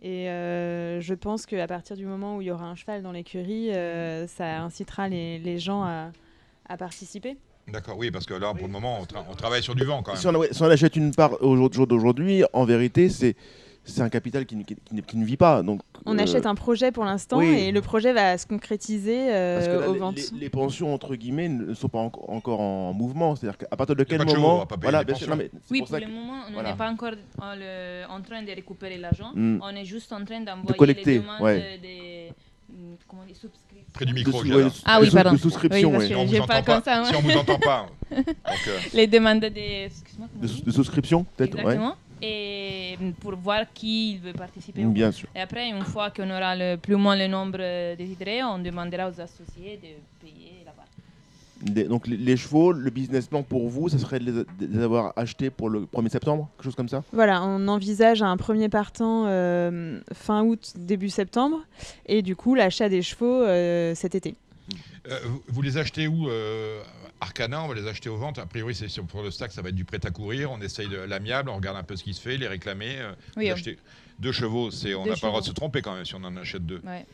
Et 0.01 0.29
euh, 0.29 0.99
je 0.99 1.13
pense 1.13 1.45
qu'à 1.45 1.65
partir 1.67 1.95
du 1.95 2.05
moment 2.05 2.35
où 2.37 2.41
il 2.41 2.47
y 2.47 2.51
aura 2.51 2.65
un 2.65 2.75
cheval 2.75 3.01
dans 3.01 3.13
l'écurie, 3.13 3.71
euh, 3.73 4.27
ça 4.27 4.61
incitera 4.61 5.07
les, 5.07 5.39
les 5.39 5.59
gens 5.59 5.83
à, 5.83 6.11
à 6.67 6.75
participer. 6.75 7.37
D'accord, 7.69 7.97
oui, 7.97 8.11
parce 8.11 8.25
que 8.25 8.33
là, 8.33 8.53
pour 8.53 8.67
le 8.67 8.73
moment, 8.73 8.99
on, 8.99 9.03
tra- 9.03 9.23
on 9.29 9.35
travaille 9.35 9.63
sur 9.63 9.75
du 9.75 9.85
vent 9.85 10.03
quand 10.03 10.15
Si 10.17 10.25
même. 10.27 10.35
on, 10.35 10.39
ouais, 10.39 10.49
si 10.51 10.61
on 10.61 10.65
achète 10.65 10.97
une 10.97 11.13
part 11.15 11.41
au 11.41 11.55
jour 11.55 11.71
jour 11.71 11.87
d'aujourd'hui, 11.87 12.43
en 12.51 12.65
vérité, 12.65 13.07
c'est 13.07 13.37
c'est 13.85 14.01
un 14.01 14.09
capital 14.09 14.45
qui, 14.45 14.55
ne- 14.55 14.63
qui 14.63 14.75
ne- 14.91 15.01
qui 15.01 15.17
ne 15.17 15.25
vit 15.25 15.37
pas. 15.37 15.61
Donc, 15.61 15.81
On 16.05 16.17
euh, 16.17 16.21
achète 16.23 16.45
un 16.45 16.55
projet 16.55 16.91
pour 16.91 17.03
l'instant 17.05 17.39
oui. 17.39 17.47
et 17.47 17.71
le 17.71 17.81
projet 17.81 18.13
va 18.13 18.37
se 18.37 18.45
concrétiser 18.45 19.27
euh, 19.33 19.55
Parce 19.57 19.67
que 19.67 19.79
là, 19.81 19.89
aux 19.89 19.93
les- 19.93 19.99
ventes. 19.99 20.15
les, 20.33 20.39
les 20.39 20.49
pensions, 20.49 20.93
entre 20.93 21.15
guillemets, 21.15 21.49
ne 21.49 21.73
sont 21.73 21.89
pas 21.89 21.99
en- 21.99 22.11
encore 22.27 22.61
en 22.61 22.93
mouvement. 22.93 23.35
C'est-à-dire 23.35 23.57
qu'à 23.57 23.75
partir 23.75 23.95
de 23.95 24.03
quel 24.03 24.19
de 24.19 24.25
moment. 24.25 24.65
voilà, 24.81 24.99
les 24.99 25.05
bien 25.05 25.15
sûr, 25.15 25.27
pensions. 25.27 25.43
non, 25.43 25.49
mais 25.53 25.59
c'est 25.65 25.71
Oui, 25.71 25.81
pour 25.81 25.95
le 25.97 26.01
que- 26.05 26.09
moment, 26.11 26.43
on 26.49 26.53
voilà. 26.53 26.71
n'est 26.71 26.77
pas 26.77 26.89
encore 26.89 27.13
en, 27.41 27.55
le- 27.55 28.03
en 28.09 28.21
train 28.21 28.41
de 28.41 28.51
récupérer 28.51 28.97
l'argent. 28.97 29.31
Mm. 29.35 29.59
On 29.61 29.69
est 29.75 29.85
juste 29.85 30.11
en 30.13 30.23
train 30.23 30.39
d'envoyer 30.41 30.77
collecter, 30.77 31.13
les 31.15 31.19
demandes 31.19 31.41
ouais. 31.41 31.79
des, 31.81 32.31
mm, 32.69 32.73
comment 33.07 33.23
subscriptions. 33.27 33.59
Près 33.93 34.05
du 34.05 34.13
de 34.13 34.17
micro, 34.17 34.39
sous- 34.39 34.45
Giada. 34.45 34.63
ouais, 34.65 34.71
Ah 34.85 34.99
oui, 34.99 35.05
de 35.05 35.09
sous- 35.11 35.15
pardon. 35.17 35.33
De 35.33 35.37
souscription, 35.37 35.89
Oui, 35.89 35.93
parce 35.93 36.03
ouais. 36.03 36.09
Si 36.09 36.15
on 36.15 36.45
pas 36.47 36.81
ça. 36.81 37.03
Si 37.05 37.15
on 37.15 37.21
vous 37.21 37.31
entend 37.37 37.59
pas. 37.59 37.87
Donc, 38.15 38.25
euh, 38.67 38.79
Les 38.93 39.07
demandes 39.07 39.41
des... 39.41 39.89
De, 40.41 40.47
de 40.63 40.71
souscription, 40.71 41.25
peut-être 41.37 41.55
ouais. 41.55 41.61
Exactement. 41.61 41.95
Et 42.25 42.97
pour 43.19 43.35
voir 43.35 43.65
qui 43.73 44.13
il 44.13 44.19
veut 44.19 44.33
participer. 44.33 44.85
ou 44.85 44.91
Bien 44.91 45.11
sûr. 45.11 45.27
Et 45.35 45.41
après, 45.41 45.67
une 45.69 45.83
fois 45.83 46.09
qu'on 46.09 46.29
aura 46.29 46.55
le, 46.55 46.77
plus 46.77 46.95
ou 46.95 46.97
moins 46.97 47.17
le 47.17 47.27
nombre 47.27 47.57
désiré, 47.95 48.41
on 48.43 48.59
demandera 48.59 49.09
aux 49.09 49.19
associés 49.19 49.77
de 49.83 49.89
payer 50.25 50.63
la 50.65 50.71
part. 50.71 50.85
Donc, 51.89 52.07
les, 52.07 52.15
les 52.15 52.37
chevaux, 52.37 52.71
le 52.71 52.89
business 52.89 53.27
plan 53.27 53.43
pour 53.43 53.67
vous, 53.67 53.89
ça 53.89 53.97
serait 53.97 54.19
de 54.19 54.25
les, 54.25 54.31
de 54.31 54.73
les 54.73 54.83
avoir 54.83 55.11
achetés 55.17 55.49
pour 55.49 55.69
le 55.69 55.81
1er 55.81 56.09
septembre 56.09 56.49
Quelque 56.55 56.63
chose 56.65 56.75
comme 56.75 56.89
ça? 56.89 57.03
Voilà, 57.11 57.43
on 57.43 57.67
envisage 57.67 58.21
un 58.21 58.37
premier 58.37 58.69
partant 58.69 59.25
euh, 59.27 59.99
fin 60.13 60.43
août, 60.43 60.73
début 60.77 61.09
septembre, 61.09 61.61
et 62.05 62.21
du 62.21 62.35
coup 62.37 62.55
l'achat 62.55 62.87
des 62.87 63.01
chevaux 63.01 63.43
euh, 63.43 63.93
cet 63.95 64.15
été. 64.15 64.35
Euh, 65.09 65.19
vous- 65.47 65.61
les 65.61 65.77
achetez 65.77 66.07
où 66.07 66.29
euh, 66.29 66.81
Arcana, 67.21 67.63
on 67.63 67.67
va 67.67 67.75
les 67.75 67.87
acheter 67.87 68.09
aux 68.09 68.17
ventes. 68.17 68.39
A 68.39 68.45
priori, 68.45 68.75
c'est 68.75 68.87
sur- 68.89 69.05
pour 69.05 69.21
le 69.21 69.31
stack, 69.31 69.51
ça 69.51 69.61
va 69.61 69.69
être 69.69 69.75
du 69.75 69.85
prêt 69.85 69.99
à 70.05 70.11
courir. 70.11 70.51
On 70.51 70.59
essaye 70.61 70.87
de 70.87 70.97
l'amiable, 70.97 71.49
on 71.49 71.55
regarde 71.55 71.77
un 71.77 71.83
peu 71.83 71.95
ce 71.95 72.03
qui 72.03 72.13
se 72.13 72.21
fait, 72.21 72.37
les 72.37 72.47
réclamer. 72.47 72.95
euh, 72.97 73.13
Oui, 73.37 73.49
achetez 73.49 73.77
deux 74.19 74.31
chevaux, 74.31 74.71
c'est, 74.71 74.93
on 74.93 75.05
n'a 75.05 75.13
pas 75.15 75.19
le 75.23 75.27
droit 75.29 75.41
de 75.41 75.45
se 75.45 75.51
tromper 75.51 75.81
quand 75.81 75.95
même 75.95 76.05
si 76.05 76.15
on 76.15 76.23
en 76.23 76.35
achète 76.37 76.65
deux. 76.65 76.81
Ouais. 76.85 77.05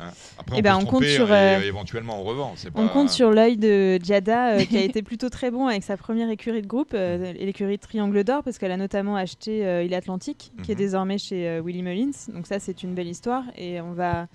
Hein. 0.00 0.10
Après, 0.38 0.56
Eh 0.56 0.60
on 0.60 0.62
ben, 0.62 0.70
peut 0.70 0.76
on 0.76 0.80
se 0.80 0.86
compte 0.86 1.04
sur, 1.04 1.28
et, 1.32 1.56
euh, 1.56 1.60
éventuellement 1.62 2.20
on 2.20 2.22
revend. 2.24 2.54
On 2.76 2.86
pas- 2.86 2.92
compte 2.92 3.10
sur 3.10 3.32
l'œil 3.32 3.56
de 3.56 3.98
Giada 4.00 4.64
qui 4.64 4.76
a 4.78 4.82
été 4.84 5.02
plutôt 5.02 5.28
très 5.28 5.50
bon 5.50 5.66
avec 5.66 5.82
sa 5.82 5.96
première 5.96 6.30
écurie 6.30 6.62
de 6.62 6.68
groupe, 6.68 6.92
euh, 6.94 7.32
l'écurie 7.32 7.80
Triangle 7.80 8.22
d'Or, 8.22 8.44
parce 8.44 8.58
qu'elle 8.58 8.70
a 8.70 8.76
notamment 8.76 9.16
acheté 9.16 9.82
Il 9.84 9.94
Atlantique, 9.94 10.52
qui 10.62 10.70
est 10.70 10.74
Mhm. 10.76 10.78
désormais 10.78 11.18
chez 11.18 11.60
Willy 11.64 11.82
Mullins. 11.82 12.12
Donc 12.32 12.46
ça 12.46 12.60
c'est 12.60 12.84
une 12.84 12.94
belle 12.94 13.08
histoire 13.08 13.42
et 13.56 13.80
on 13.80 13.92
va 13.92 14.28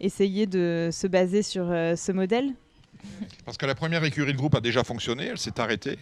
essayer 0.00 0.46
de 0.46 0.90
se 0.92 1.06
baser 1.06 1.42
sur 1.42 1.70
euh, 1.70 1.96
ce 1.96 2.12
modèle. 2.12 2.52
Parce 3.44 3.56
que 3.56 3.66
la 3.66 3.74
première 3.74 4.02
écurie 4.04 4.32
de 4.32 4.36
groupe 4.38 4.54
a 4.56 4.60
déjà 4.60 4.82
fonctionné, 4.84 5.26
elle 5.26 5.38
s'est 5.38 5.58
arrêtée. 5.60 5.98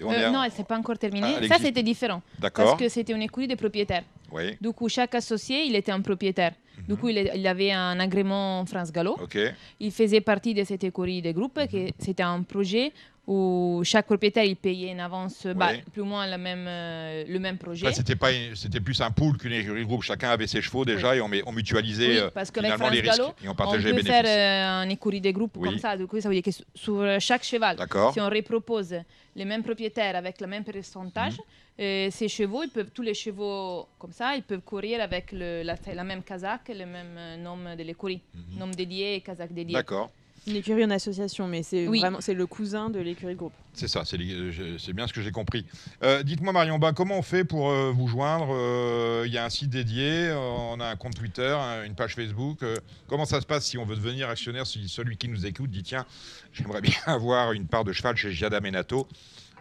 Et 0.00 0.04
on 0.04 0.10
Euh, 0.12 0.28
est 0.28 0.30
Non, 0.30 0.42
elle 0.44 0.50
s'est 0.52 0.64
pas 0.64 0.78
encore 0.78 0.98
terminée. 0.98 1.34
Ah, 1.42 1.46
Ça, 1.48 1.58
c'était 1.58 1.82
différent. 1.82 2.22
Parce 2.40 2.76
que 2.78 2.88
c'était 2.88 3.12
une 3.12 3.22
écurie 3.22 3.48
de 3.48 3.54
propriétaires. 3.54 4.04
Oui. 4.32 4.56
Du 4.60 4.70
coup, 4.72 4.88
chaque 4.88 5.14
associé, 5.14 5.64
il 5.64 5.74
était 5.74 5.92
un 5.92 6.00
propriétaire. 6.00 6.52
Du 6.88 6.94
coup, 6.96 7.08
il, 7.08 7.46
avait 7.46 7.72
un 7.72 7.98
agrément 7.98 8.64
France 8.66 8.92
Gallo. 8.92 9.16
Ok. 9.20 9.36
Il 9.80 9.90
faisait 9.90 10.20
partie 10.20 10.54
de 10.54 10.62
cette 10.64 10.84
écurie 10.84 11.20
de 11.22 11.32
groupe. 11.32 11.58
que 11.70 11.88
C'était 11.98 12.22
un 12.22 12.42
projet 12.42 12.92
où 13.28 13.82
chaque 13.84 14.06
propriétaire 14.06 14.44
il 14.44 14.56
payait 14.56 14.90
en 14.94 15.00
avance 15.00 15.46
bah, 15.46 15.72
plus 15.92 16.00
ou 16.00 16.06
moins 16.06 16.26
le 16.26 16.38
même, 16.38 16.64
euh, 16.66 17.24
le 17.28 17.38
même 17.38 17.58
projet. 17.58 17.92
C'était 17.92 18.16
pas, 18.16 18.32
une- 18.32 18.56
c'était 18.56 18.80
plus 18.80 18.98
un 19.02 19.10
pool 19.10 19.36
qu'une 19.36 19.52
écurie 19.52 19.80
de 19.82 19.84
groupe. 19.86 20.02
Chacun 20.02 20.30
avait 20.30 20.46
ses 20.46 20.62
chevaux 20.62 20.86
déjà 20.86 21.14
et 21.14 21.20
on, 21.20 21.28
on 21.44 21.52
mutualisait 21.52 22.08
Oui, 22.08 22.18
euh, 22.20 22.30
parce 22.32 22.50
qu'avec 22.50 22.72
finalement 22.72 22.88
les 22.90 23.00
risques 23.02 23.18
Gallo, 23.18 23.32
et 23.44 23.48
on 23.48 23.50
on 23.52 23.54
partageait 23.54 23.92
les 23.92 23.98
peut 23.98 24.02
bénéfices. 24.02 24.22
faire 24.30 24.78
euh, 24.80 24.82
un 24.82 24.88
écurie 24.88 25.20
de 25.20 25.30
groupe 25.30 25.54
Oui. 25.58 25.68
comme 25.68 25.78
ça. 25.78 25.94
Du 25.94 26.06
coup, 26.06 26.18
ça 26.22 26.28
veut 26.30 26.34
dire 26.36 26.42
que 26.42 26.50
sur- 26.50 26.64
sur 26.74 27.20
chaque 27.20 27.44
cheval, 27.44 27.76
si 28.14 28.20
on 28.20 28.30
repropose 28.30 28.94
les 29.36 29.44
mêmes 29.44 29.62
propriétaires 29.62 30.16
avec 30.16 30.40
le 30.40 30.46
même 30.46 30.64
pourcentage, 30.64 31.34
Mhm. 31.34 31.38
euh, 31.84 32.08
ces 32.10 32.28
chevaux, 32.28 32.62
ils 32.62 32.70
peuvent, 32.70 32.90
tous 32.94 33.02
les 33.02 33.12
chevaux 33.14 33.86
comme 33.98 34.12
ça, 34.12 34.36
ils 34.36 34.42
peuvent 34.42 34.62
courir 34.62 35.02
avec 35.02 35.32
le- 35.32 35.62
la, 35.64 35.76
la 35.94 36.04
même 36.04 36.22
casaque, 36.22 36.70
le 36.70 36.86
même 36.86 37.14
euh, 37.18 37.36
nom 37.36 37.58
de 37.76 37.82
l'écurie, 37.82 38.22
Mhm. 38.34 38.58
nom 38.58 38.68
dédié 38.68 39.16
et 39.16 39.20
casaque 39.20 39.52
dédié. 39.52 39.74
D'accord. 39.74 40.10
Une 40.48 40.56
écurie 40.56 40.84
en 40.84 40.90
association, 40.90 41.46
mais 41.46 41.62
c'est 41.62 41.86
Oui. 41.88 42.00
vraiment 42.00 42.20
c'est 42.20 42.32
le 42.34 42.46
cousin 42.46 42.88
de 42.90 42.98
l'écurie 43.00 43.34
de 43.34 43.38
groupe. 43.38 43.52
C'est 43.74 43.86
ça, 43.88 44.02
c'est 44.04 44.16
bien 44.16 45.06
ce 45.06 45.12
que 45.12 45.20
j'ai 45.20 45.30
compris. 45.30 45.66
Euh, 46.02 46.22
Dites-moi 46.22 46.52
Marion, 46.52 46.78
bah, 46.78 46.92
comment 46.94 47.18
on 47.18 47.22
fait 47.22 47.44
pour 47.44 47.68
euh, 47.70 47.92
vous 47.94 48.08
joindre 48.08 48.48
Euh, 48.50 49.24
Il 49.26 49.32
y 49.32 49.38
a 49.38 49.44
un 49.44 49.50
site 49.50 49.68
dédié, 49.70 50.28
euh, 50.28 50.36
on 50.38 50.80
a 50.80 50.86
un 50.86 50.96
compte 50.96 51.14
Twitter, 51.14 51.54
un- 51.60 51.84
une 51.84 51.94
page 51.94 52.14
Facebook. 52.14 52.62
euh, 52.62 52.76
comment 53.08 53.24
ça 53.26 53.40
se 53.40 53.46
passe 53.46 53.66
si 53.66 53.76
on 53.78 53.84
veut 53.84 53.96
devenir 53.96 54.28
actionnaire 54.30 54.66
Si 54.66 54.88
celui 54.88 55.16
qui 55.16 55.28
nous 55.28 55.44
écoute 55.44 55.70
dit 55.70 55.82
tiens, 55.82 56.06
j'aimerais 56.52 56.80
bien 56.80 56.92
avoir 57.06 57.52
une 57.52 57.66
part 57.66 57.84
de 57.84 57.92
cheval 57.92 58.16
chez 58.16 58.32
Giada 58.32 58.60
Menato, 58.60 59.06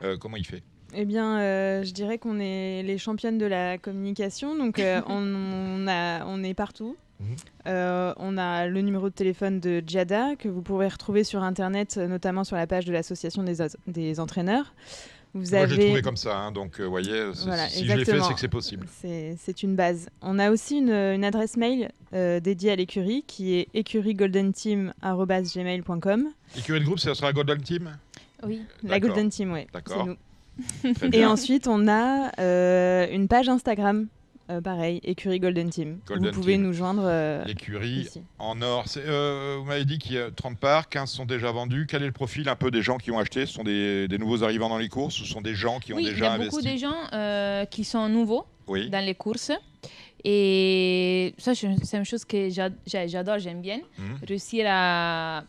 euh, 0.04 0.16
comment 0.18 0.38
il 0.38 0.46
fait? 0.46 0.64
Eh 0.94 1.04
bien, 1.04 1.40
euh, 1.40 1.84
je 1.84 1.92
dirais 1.92 2.18
qu'on 2.18 2.40
est 2.40 2.82
les 2.84 2.98
championnes 2.98 3.38
de 3.38 3.46
la 3.46 3.78
communication, 3.78 4.56
donc 4.56 4.80
euh, 4.80 5.02
on, 5.08 5.22
on 5.22 5.88
a, 5.88 6.26
on 6.26 6.44
est 6.46 6.54
partout. 6.54 6.96
Euh, 7.66 8.14
on 8.18 8.38
a 8.38 8.68
le 8.68 8.82
numéro 8.82 9.10
de 9.10 9.14
téléphone 9.14 9.60
de 9.60 9.84
Jada 9.86 10.36
que 10.38 10.48
vous 10.48 10.62
pourrez 10.62 10.88
retrouver 10.88 11.24
sur 11.24 11.44
internet, 11.44 11.96
euh, 11.98 12.08
notamment 12.08 12.44
sur 12.44 12.56
la 12.56 12.68
page 12.68 12.86
de 12.86 12.94
l'association 12.94 13.44
des, 13.44 13.56
des 13.88 14.20
entraîneurs. 14.20 14.74
Vous 15.34 15.42
Moi, 15.52 15.68
je 15.68 15.76
l'ai 15.76 15.82
avez, 15.82 15.86
trouvé 15.88 16.02
comme 16.02 16.18
ça, 16.18 16.38
hein, 16.38 16.52
donc 16.52 16.80
vous 16.80 16.90
voyez, 16.90 17.32
c'est- 17.34 17.46
Voilà, 17.46 17.68
si 17.70 17.86
je 17.86 17.94
l'ai 17.94 18.06
fait, 18.06 18.20
c'est 18.22 18.34
que 18.34 18.40
c'est 18.40 18.48
possible. 18.48 18.88
c'est 19.02 19.62
une 19.64 19.76
base. 19.76 20.08
On 20.22 20.40
a 20.40 20.52
aussi 20.52 20.78
une, 20.78 20.90
une 20.92 21.26
adresse 21.26 21.58
mail 21.58 21.90
euh, 22.14 22.40
dédiée 22.40 22.72
à 22.72 22.76
l'écurie 22.76 23.24
qui 23.28 23.56
est 23.56 23.68
écurigoldenteam@gmail.com. 23.74 26.28
Écurie 26.58 26.80
de 26.80 26.86
groupe, 26.86 27.00
ça 27.00 27.14
sera 27.16 27.34
Golden 27.34 27.62
Team? 27.62 27.98
Oui. 28.44 28.62
La. 28.84 29.00
Golden 29.00 29.30
Team, 29.30 29.52
oui. 29.54 29.68
D'accord. 29.74 30.08
Et 31.14 31.26
ensuite, 31.26 31.68
on 31.68 31.88
a 31.88 32.32
euh, 32.40 33.08
une 33.12 33.28
page 33.28 33.48
Instagram, 33.50 34.08
euh, 34.50 34.62
pareil, 34.62 35.00
écurie 35.04 35.40
Golden 35.40 35.70
Team. 35.70 36.00
Golden 36.08 36.26
vous 36.32 36.32
pouvez 36.40 36.54
Team. 36.54 36.64
nous 36.64 36.74
joindre 36.74 37.04
euh, 37.06 37.44
L'écurie 37.46 38.08
en 38.40 38.62
or. 38.62 38.86
Euh, 38.98 39.58
vous 39.60 39.66
m'avez 39.66 39.86
dit 39.86 39.98
qu'il 39.98 40.14
y 40.14 40.18
a 40.20 40.32
30 40.32 40.58
parts, 40.58 40.88
15 40.90 41.10
sont 41.10 41.26
déjà 41.26 41.52
vendus. 41.52 41.86
Quel 41.90 42.04
est 42.04 42.08
le 42.08 42.12
profil 42.12 42.48
un 42.48 42.56
peu 42.56 42.72
des 42.72 42.82
gens 42.82 42.98
qui 42.98 43.12
ont 43.12 43.20
acheté? 43.20 43.46
Ce 43.46 43.54
sont 43.54 43.64
des, 43.64 44.08
des 44.08 44.18
nouveaux 44.18 44.44
arrivants 44.44 44.70
dans 44.70 44.78
les 44.78 44.90
courses 44.90 45.16
Ce 45.16 45.26
sont 45.26 45.42
des 45.42 45.56
gens 45.56 45.80
qui 45.80 45.94
ont 45.94 45.98
Oui, 45.98 46.04
il 46.04 46.08
y 46.10 46.12
déjà 46.12 46.34
a 46.34 46.38
beaucoup 46.38 46.58
investi 46.58 46.74
de 46.74 46.78
gens 46.80 46.96
euh, 47.14 47.66
qui 47.66 47.84
sont 47.84 48.08
nouveaux 48.10 48.46
Oui. 48.68 48.90
dans 48.90 49.04
les 49.06 49.16
courses. 49.16 49.52
Et 50.24 51.34
ça, 51.38 51.54
c'est 51.56 51.68
une 51.98 52.06
chose 52.06 52.26
que 52.26 52.50
j'a- 52.50 52.70
j'a- 52.86 53.08
j'adore, 53.08 53.40
j'aime 53.40 53.62
bien. 53.62 53.80
Mhm. 53.98 54.18
Réussir 54.28 54.66
à 54.68 55.44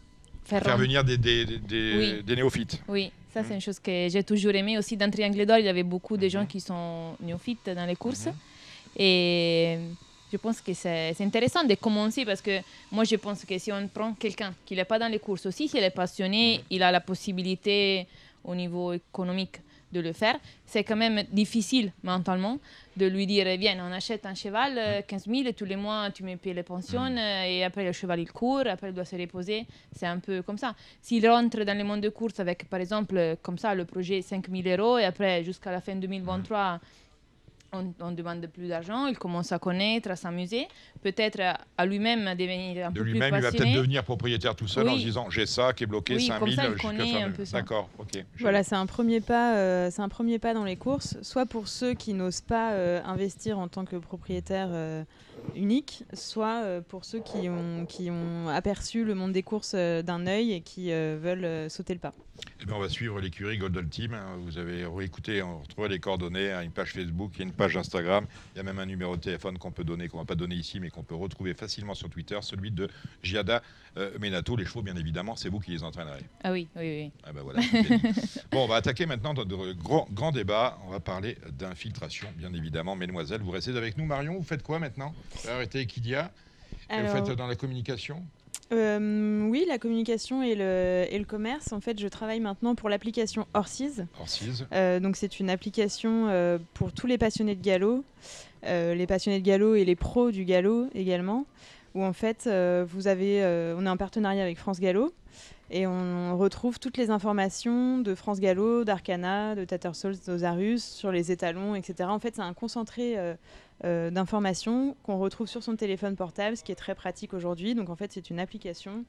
faire, 0.45 0.63
Faire 0.63 0.77
venir 0.79 1.05
des, 1.05 1.17
des, 1.19 1.45
des- 1.45 1.59
des- 1.59 1.95
Oui. 1.99 2.23
des 2.25 2.37
néophytes. 2.37 2.83
Oui, 2.89 3.11
ça, 3.33 3.41
Mhm. 3.41 3.47
c'est 3.49 3.55
une 3.55 3.61
chose 3.61 3.79
que 3.81 4.09
j'ai 4.09 4.23
toujours 4.23 4.55
aimé. 4.55 4.79
Aussi, 4.79 4.97
dans 4.97 5.11
Triangle 5.11 5.45
d'Or, 5.47 5.59
il 5.59 5.65
y 5.65 5.69
avait 5.69 5.83
beaucoup 5.83 6.17
de 6.17 6.29
gens 6.29 6.47
qui 6.47 6.61
sont 6.61 7.17
néophytes 7.21 7.69
dans 7.75 7.87
les 7.87 7.97
courses. 7.97 8.27
Mhm. 8.27 8.33
Et 8.99 9.79
je 10.31 10.37
pense 10.37 10.61
que 10.61 10.75
c'est 10.75 11.21
intéressant 11.21 11.65
de 11.65 11.75
commencer 11.75 12.25
parce 12.25 12.43
que 12.43 12.61
moi, 12.91 13.05
je 13.05 13.17
pense 13.17 13.45
que 13.45 13.57
si 13.59 13.73
on 13.73 13.89
prend 13.89 14.13
quelqu'un 14.15 14.53
qui 14.67 14.75
n'est 14.75 14.85
pas 14.85 14.99
dans 14.99 15.11
les 15.11 15.19
courses 15.19 15.47
aussi, 15.47 15.69
s'il 15.69 15.83
est 15.83 15.91
passionné, 15.91 16.63
il 16.71 16.83
a 16.83 16.91
la 16.91 17.01
possibilité 17.01 18.07
au 18.45 18.55
niveau 18.55 18.93
économique 18.93 19.61
de 19.93 20.01
le 20.01 20.13
faire. 20.13 20.39
C'est 20.67 20.85
quand 20.85 20.97
même 20.97 21.23
difficile 21.33 21.93
mentalement 22.03 22.59
de 22.97 23.07
lui 23.07 23.27
dire 23.27 23.47
viens, 23.59 23.79
on 23.81 23.93
achète 23.93 24.27
un 24.27 24.35
cheval, 24.35 24.75
euh, 24.77 25.03
15 25.07 25.27
000, 25.27 25.47
et 25.47 25.55
tous 25.55 25.65
les 25.65 25.77
mois 25.77 26.11
tu 26.11 26.25
me 26.25 26.37
payes 26.37 26.53
les 26.53 26.63
pensions, 26.63 27.17
euh, 27.17 27.45
et 27.45 27.65
après 27.65 27.85
le 27.85 27.93
cheval 27.93 28.21
il 28.21 28.31
court, 28.31 28.67
après 28.67 28.89
il 28.89 28.95
doit 28.95 29.05
se 29.05 29.17
reposer. 29.17 29.67
C'est 29.93 30.07
un 30.07 30.19
peu 30.19 30.43
comme 30.43 30.59
ça. 30.59 30.75
S'il 31.01 31.27
rentre 31.29 31.65
dans 31.65 31.77
le 31.77 31.85
monde 31.85 32.01
de 32.01 32.09
course 32.09 32.41
avec, 32.41 32.69
par 32.69 32.81
exemple, 32.81 33.17
euh, 33.17 33.37
comme 33.41 33.57
ça, 33.57 33.75
le 33.75 33.85
projet 33.85 34.21
5 34.21 34.49
000 34.51 34.77
euros, 34.77 34.99
et 34.99 35.05
après 35.05 35.43
jusqu'à 35.45 35.71
la 35.71 35.81
fin 35.81 35.95
2023, 35.95 36.81
on, 37.73 37.93
on 38.01 38.13
demande 38.13 38.47
plus 38.47 38.69
d'argent, 38.69 39.07
il 39.07 39.19
commence 39.19 39.53
à 39.53 39.59
connaître, 39.59 40.11
à 40.11 40.17
s'amuser, 40.17 40.67
peut-être 41.03 41.41
à, 41.77 41.85
lui-même 41.87 42.25
devenir 42.35 42.87
un 42.87 42.91
De 42.91 42.95
peu 42.97 43.03
plus 43.03 43.13
lui-même, 43.13 43.35
il 43.35 43.41
va 43.43 43.51
peut-être 43.53 43.75
devenir 43.75 44.03
propriétaire 44.05 44.55
tout 44.55 44.67
seul 44.69 44.89
en 44.89 44.95
se 44.97 45.01
disant 45.05 45.29
j'ai 45.31 45.47
ça 45.47 45.73
qui 45.73 45.85
est 45.85 45.87
bloqué, 45.87 46.15
Oui, 46.17 46.27
5000. 46.27 46.57
comme 46.57 46.65
ça, 46.65 46.69
il 46.71 46.73
jusqu'à 46.73 46.89
connaît 46.89 47.13
fin 47.13 47.27
un 47.27 47.29
de- 47.29 47.37
peu 47.37 47.45
ça. 47.45 47.59
D'accord, 47.59 47.89
ok. 47.99 48.25
Voilà, 48.41 48.63
c'est 48.63 48.75
un 48.77 48.87
premier 48.87 49.21
pas. 49.21 49.55
euh, 49.57 49.91
c'est 49.91 50.03
un 50.03 50.09
premier 50.09 50.39
pas 50.39 50.55
dans 50.55 50.65
les 50.65 50.77
courses, 50.77 51.19
soit 51.23 51.45
pour 51.47 51.69
ceux 51.69 51.95
qui 51.95 52.15
n'osent 52.15 52.41
pas 52.41 52.73
euh, 52.73 53.03
investir 53.05 53.59
en 53.59 53.69
tant 53.69 53.85
que 53.85 53.97
propriétaire 53.97 54.69
euh, 54.71 55.05
unique, 55.55 56.05
soit 56.15 56.63
euh, 56.63 56.81
pour 56.81 57.05
ceux 57.05 57.21
qui 57.21 57.49
ont 57.49 57.87
qui 57.87 58.11
ont 58.11 58.49
aperçu 58.49 59.05
le 59.05 59.15
monde 59.15 59.33
des 59.33 59.43
courses 59.43 59.73
euh, 59.75 60.03
d'un 60.03 60.27
œil 60.27 60.53
et 60.53 60.61
qui 60.61 60.93
euh, 60.93 61.19
veulent 61.21 61.71
sauter 61.71 61.95
le 61.95 62.01
pas. 62.01 62.15
Eh 62.61 62.67
bien, 62.67 62.77
on 62.77 62.79
va 62.79 62.89
suivre 62.89 63.21
l'écurie 63.21 63.59
Golden 63.59 63.89
Team. 63.89 64.15
hein. 64.15 64.37
Vous 64.45 64.59
avez 64.59 64.87
réécouté, 64.87 65.43
on 65.43 65.59
retrouvera 65.59 65.89
les 65.89 65.99
coordonnées, 65.99 66.53
hein, 66.53 66.63
une 66.63 66.71
page 66.71 66.93
Facebook, 66.93 67.33
il 67.35 67.39
y 67.41 67.43
a 67.43 67.47
une 67.47 67.53
page 67.53 67.77
Instagram. 67.77 68.27
Il 68.55 68.59
y 68.59 68.61
a 68.61 68.63
même 68.63 68.79
un 68.79 68.87
numéro 68.87 69.17
de 69.17 69.21
téléphone 69.21 69.59
qu'on 69.59 69.73
peut 69.73 69.83
donner, 69.83 70.07
qu'on 70.09 70.19
va 70.19 70.25
pas 70.25 70.37
donner 70.37 70.55
ici, 70.55 70.79
mais 70.79 70.91
qu'on 70.91 71.03
peut 71.03 71.17
retrouver 71.17 71.55
facilement 71.55 71.95
sur 71.95 72.09
Twitter, 72.09 72.39
celui 72.43 72.71
de 72.71 72.89
Giada 73.25 73.63
Menato. 74.21 74.55
Les 74.55 74.65
chevaux, 74.65 74.83
bien 74.83 74.95
évidemment, 74.95 75.35
c'est 75.35 75.49
vous 75.49 75.59
qui 75.59 75.73
les 75.73 75.83
entraînerez. 75.83 76.23
Ah 76.45 76.53
oui, 76.53 76.69
oui, 76.77 76.83
oui. 76.83 77.11
Ah 77.25 77.33
ben 77.33 77.43
voilà, 77.43 77.61
bon, 78.53 78.65
on 78.65 78.69
va 78.69 78.77
attaquer 78.77 79.07
maintenant 79.07 79.35
notre 79.35 79.73
grand, 79.73 80.07
grand 80.13 80.31
débat. 80.31 80.79
On 80.87 80.91
va 80.91 81.01
parler 81.01 81.37
d'infiltration, 81.59 82.29
bien 82.37 82.55
évidemment. 82.55 82.95
Mesdemoiselles, 82.95 83.41
vous 83.41 83.51
restez 83.51 83.77
avec 83.77 83.99
nous. 83.99 84.05
Marion, 84.05 84.35
vous 84.35 84.45
faites 84.45 84.63
quoi 84.63 84.79
maintenant? 84.79 85.13
Arrêté 85.49 85.81
Equidia 85.81 86.31
et 86.91 87.03
vous 87.03 87.09
faites 87.09 87.37
dans 87.37 87.47
la 87.47 87.57
communication 87.57 88.25
euh, 88.73 89.49
oui, 89.49 89.65
la 89.67 89.79
communication 89.79 90.43
et 90.43 90.55
le, 90.55 91.07
et 91.11 91.19
le 91.19 91.25
commerce. 91.25 91.73
En 91.73 91.81
fait, 91.81 91.99
je 91.99 92.07
travaille 92.09 92.41
maintenant 92.41 92.75
pour 92.75 92.89
l'application 92.89 93.47
Horses. 93.55 94.03
Orsiz. 94.21 94.67
Euh, 94.73 95.01
donc 95.01 95.17
c'est 95.17 95.41
une 95.41 95.49
application 95.49 96.27
euh, 96.29 96.59
pour 96.75 96.93
tous 96.93 97.07
les 97.07 97.17
passionnés 97.17 97.55
de 97.55 97.63
galop, 97.63 98.05
euh, 98.67 98.95
les 98.95 99.07
passionnés 99.07 99.41
de 99.41 99.45
galop 99.45 99.75
et 99.75 99.85
les 99.85 99.97
pros 99.97 100.31
du 100.31 100.45
galop 100.45 100.89
également, 100.95 101.47
où 101.95 102.05
en 102.05 102.13
fait 102.13 102.49
vous 102.89 103.07
avez, 103.07 103.43
on 103.77 103.87
est 103.87 103.89
en 103.89 103.97
partenariat 103.97 104.43
avec 104.43 104.59
France 104.59 104.81
Gallo 104.81 105.15
et 105.71 105.87
on 105.87 106.37
retrouve 106.37 106.79
toutes 106.79 106.97
les 106.97 107.11
informations 107.11 107.99
de 107.99 108.15
France 108.15 108.41
Gallo, 108.41 108.85
d'Arcana, 108.85 109.55
de 109.55 109.65
Tattersall, 109.65 110.15
d'Osarus 110.27 110.85
sur 110.85 111.13
les 111.13 111.33
étalons, 111.33 111.75
etc. 111.75 112.09
En 112.11 112.19
fait 112.19 112.37
c'est 112.37 112.43
un 112.43 112.53
concentré 112.53 113.17
euh, 113.85 114.11
d'informations 114.11 114.97
qu'on 115.05 115.19
retrouve 115.19 115.47
sur 115.47 115.63
son 115.63 115.77
téléphone 115.77 116.17
portable, 116.17 116.57
ce 116.57 116.65
qui 116.65 116.73
est 116.73 116.77
très 116.77 116.95
pratique 116.95 117.33
aujourd'hui. 117.35 117.75
Donc 117.75 117.91
en 117.91 117.97
fait 117.97 118.13
c'est 118.13 118.31
une 118.31 118.41
application 118.41 119.05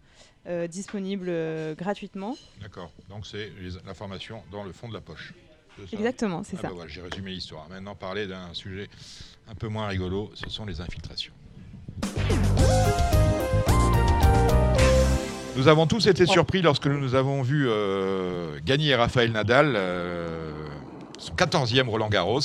euh, 0.47 0.67
disponible 0.67 1.27
euh, 1.29 1.73
gratuitement. 1.75 2.36
D'accord. 2.62 2.91
Donc 3.10 3.25
c'est 3.25 3.51
l'information 3.86 4.43
dans 4.51 4.63
le 4.63 4.71
fond 4.71 4.88
de 4.88 4.93
la 4.93 5.01
poche. 5.01 5.34
Exactement, 5.93 6.43
c'est 6.43 6.58
Ah 6.60 6.63
ça. 6.63 6.67
bah 6.67 6.73
voilà, 6.75 6.89
j'ai 6.89 7.01
résumé 7.01 7.32
l'histoire. 7.32 7.67
Maintenant, 7.69 7.95
parler 7.95 8.27
d'un 8.27 8.53
sujet 8.53 8.89
un 9.49 9.55
peu 9.55 9.69
moins 9.69 9.88
rigolo, 9.88 10.29
ce 10.34 10.49
sont 10.49 10.65
les 10.65 10.82
infiltrations. 10.82 11.32
Nous 15.55 15.67
avons 15.67 15.88
tous 15.88 16.08
été 16.08 16.25
surpris 16.25 16.62
lorsque 16.62 16.86
nous 16.86 16.99
nous 16.99 17.15
avons 17.15 17.41
vu 17.41 17.65
euh, 17.67 18.60
gagner 18.65 18.95
Raphaël 18.95 19.32
Nadal, 19.32 19.77
son 21.17 21.34
14e 21.34 21.88
Roland 21.88 22.10
Garros, 22.10 22.39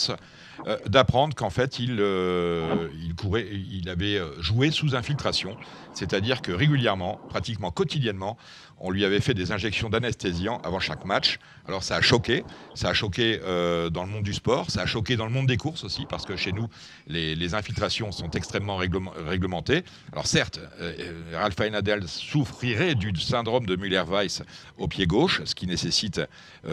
euh, 0.67 0.79
d'apprendre 0.87 1.35
qu'en 1.35 1.51
fait 1.51 1.79
il, 1.79 1.97
euh, 2.01 2.89
il 3.03 3.15
courait, 3.15 3.47
il 3.51 3.89
avait 3.89 4.17
euh, 4.17 4.41
joué 4.41 4.71
sous 4.71 4.95
infiltration, 4.95 5.57
c'est-à-dire 5.93 6.41
que 6.43 6.53
régulièrement, 6.53 7.21
pratiquement 7.29 7.71
quotidiennement, 7.71 8.37
on 8.79 8.91
lui 8.91 9.05
avait 9.05 9.21
fait 9.21 9.35
des 9.35 9.53
injections 9.53 9.89
d'anesthésiant 9.89 10.61
avant 10.65 10.81
chaque 10.81 11.05
match. 11.05 11.39
Alors 11.69 11.83
ça 11.83 11.97
a 11.97 12.01
choqué, 12.01 12.45
ça 12.75 12.89
a 12.89 12.93
choqué 12.93 13.39
dans 13.39 14.05
le 14.05 14.11
monde 14.11 14.25
du 14.25 14.35
sport, 14.35 14.71
ça 14.71 14.83
a 14.83 14.87
choqué 14.87 15.17
dans 15.17 15.27
le 15.27 15.31
monde 15.31 15.47
des 15.47 15.57
courses 15.57 15.85
aussi, 15.85 16.07
parce 16.07 16.27
que 16.27 16.37
chez 16.37 16.53
nous, 16.53 16.69
les, 17.07 17.55
infiltrations 17.55 18.11
sont 18.11 18.31
extrêmement 18.31 18.77
réglement- 18.77 19.13
réglementées. 19.27 19.85
Alors 20.13 20.27
certes, 20.27 20.61
euh, 20.81 20.93
Rafael 21.35 21.71
Nadal 21.73 22.09
souffrirait 22.09 22.95
du 22.97 23.15
syndrome 23.21 23.65
de 23.65 23.77
Müller-Weiss 23.77 24.43
au 24.77 24.89
pied 24.89 25.07
gauche, 25.07 25.43
ce 25.45 25.55
qui 25.55 25.67
nécessite 25.67 26.21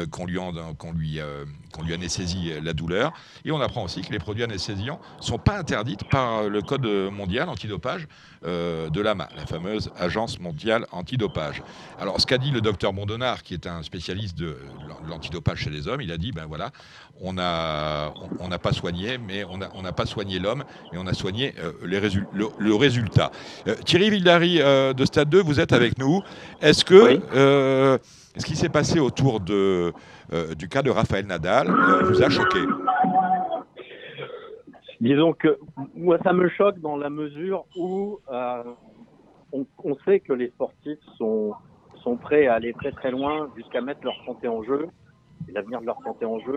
qu'on 0.10 0.26
lui, 0.26 0.40
en- 0.40 0.52
lui, 0.96 1.20
qu'on 1.72 1.84
lui 1.84 1.94
anesthésie 1.94 2.54
la 2.62 2.74
douleur. 2.74 3.14
Et 3.46 3.52
on 3.52 3.62
apprend 3.62 3.84
aussi 3.84 4.02
que 4.02 4.12
les 4.12 4.20
produits 4.20 4.44
anesthésiants 4.44 5.00
ne 5.20 5.24
sont 5.24 5.38
pas 5.38 5.58
interdits 5.58 5.98
par 6.10 6.44
le 6.44 6.62
code 6.62 6.86
mondial 7.12 7.50
antidopage 7.50 8.08
euh, 8.44 8.90
de 8.90 9.02
l'AMA, 9.02 9.30
la 9.36 9.46
fameuse 9.46 9.92
agence 10.00 10.40
mondiale 10.40 10.88
antidopage. 10.92 11.62
Alors, 12.00 12.20
ce 12.20 12.26
qu'a 12.26 12.40
dit 12.40 12.50
le 12.50 12.62
docteur 12.62 12.92
Mondonard, 12.92 13.44
qui 13.44 13.54
est 13.54 13.68
un 13.68 13.84
spécialiste 13.84 14.36
de 14.36 14.58
l'antidopage 15.08 15.60
chez 15.60 15.70
les 15.70 15.88
hommes, 15.88 16.02
il 16.02 16.12
a 16.12 16.18
dit, 16.18 16.32
ben 16.32 16.46
voilà, 16.46 16.72
on 17.22 17.34
n'a 17.34 18.14
on, 18.40 18.46
on 18.46 18.48
n'a 18.48 18.58
pas 18.60 18.72
soigné, 18.74 19.18
mais 19.18 19.44
on 19.46 19.58
n'a 19.58 19.70
on 19.76 19.84
pas 19.94 20.06
soigné 20.06 20.40
l'homme, 20.40 20.64
mais 20.92 20.98
on 21.00 21.08
a 21.08 21.14
soigné 21.14 21.54
euh, 21.60 21.72
les 21.86 22.00
résul- 22.00 22.28
le, 22.34 22.48
le 22.58 22.76
résultat. 22.76 23.32
Euh, 23.68 23.76
Thierry 23.86 24.10
Villary 24.10 24.60
euh, 24.62 24.94
de 24.94 25.06
Stade 25.06 25.30
2, 25.30 25.42
vous 25.42 25.60
êtes 25.60 25.74
avec 25.74 25.98
nous. 25.98 26.22
Est-ce 26.62 26.84
que 26.86 27.14
Oui. 27.16 27.22
ce 28.38 28.46
qui 28.46 28.56
s'est 28.56 28.70
passé 28.70 29.00
autour 29.00 29.40
de, 29.42 29.94
du 30.58 30.70
cas 30.70 30.82
de 30.82 30.90
Raphaël 30.90 31.26
Nadal 31.26 31.68
vous 32.06 32.24
a 32.24 32.30
choqué? 32.30 32.60
Disons 35.00 35.34
que 35.34 35.58
moi, 35.96 36.18
ça 36.24 36.32
me 36.32 36.48
choque 36.50 36.80
dans 36.80 36.96
la 36.96 37.10
mesure 37.10 37.66
où 37.76 38.20
on, 39.52 39.66
on 39.84 39.96
sait 40.06 40.20
que 40.20 40.32
les 40.34 40.48
sportifs 40.50 41.00
sont, 41.18 41.54
sont 42.04 42.16
prêts 42.18 42.48
à 42.48 42.54
aller 42.56 42.74
très 42.74 42.92
très 42.92 43.12
loin 43.12 43.50
jusqu'à 43.58 43.82
mettre 43.82 44.02
leur 44.04 44.16
santé 44.26 44.48
en 44.48 44.64
jeu, 44.64 44.88
l'avenir 45.52 45.82
de 45.82 45.86
leur 45.88 45.98
santé 46.04 46.24
en 46.26 46.40
jeu, 46.40 46.56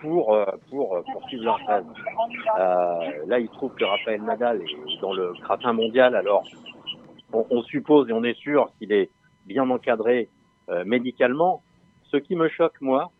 pour, 0.00 0.34
euh, 0.34 0.44
pour 0.70 1.02
poursuivre 1.12 1.44
leur 1.44 1.58
rêve. 1.66 1.84
Euh, 2.58 3.26
là, 3.26 3.38
il 3.38 3.48
se 3.48 3.52
trouve 3.52 3.74
que 3.74 3.84
Raphaël 3.84 4.22
Nadal 4.22 4.62
est 4.62 5.00
dans 5.00 5.12
le 5.12 5.32
gratin 5.42 5.72
mondial, 5.72 6.14
alors 6.14 6.44
on, 7.32 7.46
on 7.50 7.62
suppose 7.62 8.08
et 8.08 8.12
on 8.12 8.24
est 8.24 8.38
sûr 8.38 8.70
qu'il 8.78 8.92
est 8.92 9.10
bien 9.46 9.68
encadré 9.70 10.28
euh, 10.68 10.84
médicalement. 10.84 11.62
Ce 12.04 12.16
qui 12.16 12.34
me 12.36 12.48
choque, 12.48 12.80
moi, 12.80 13.10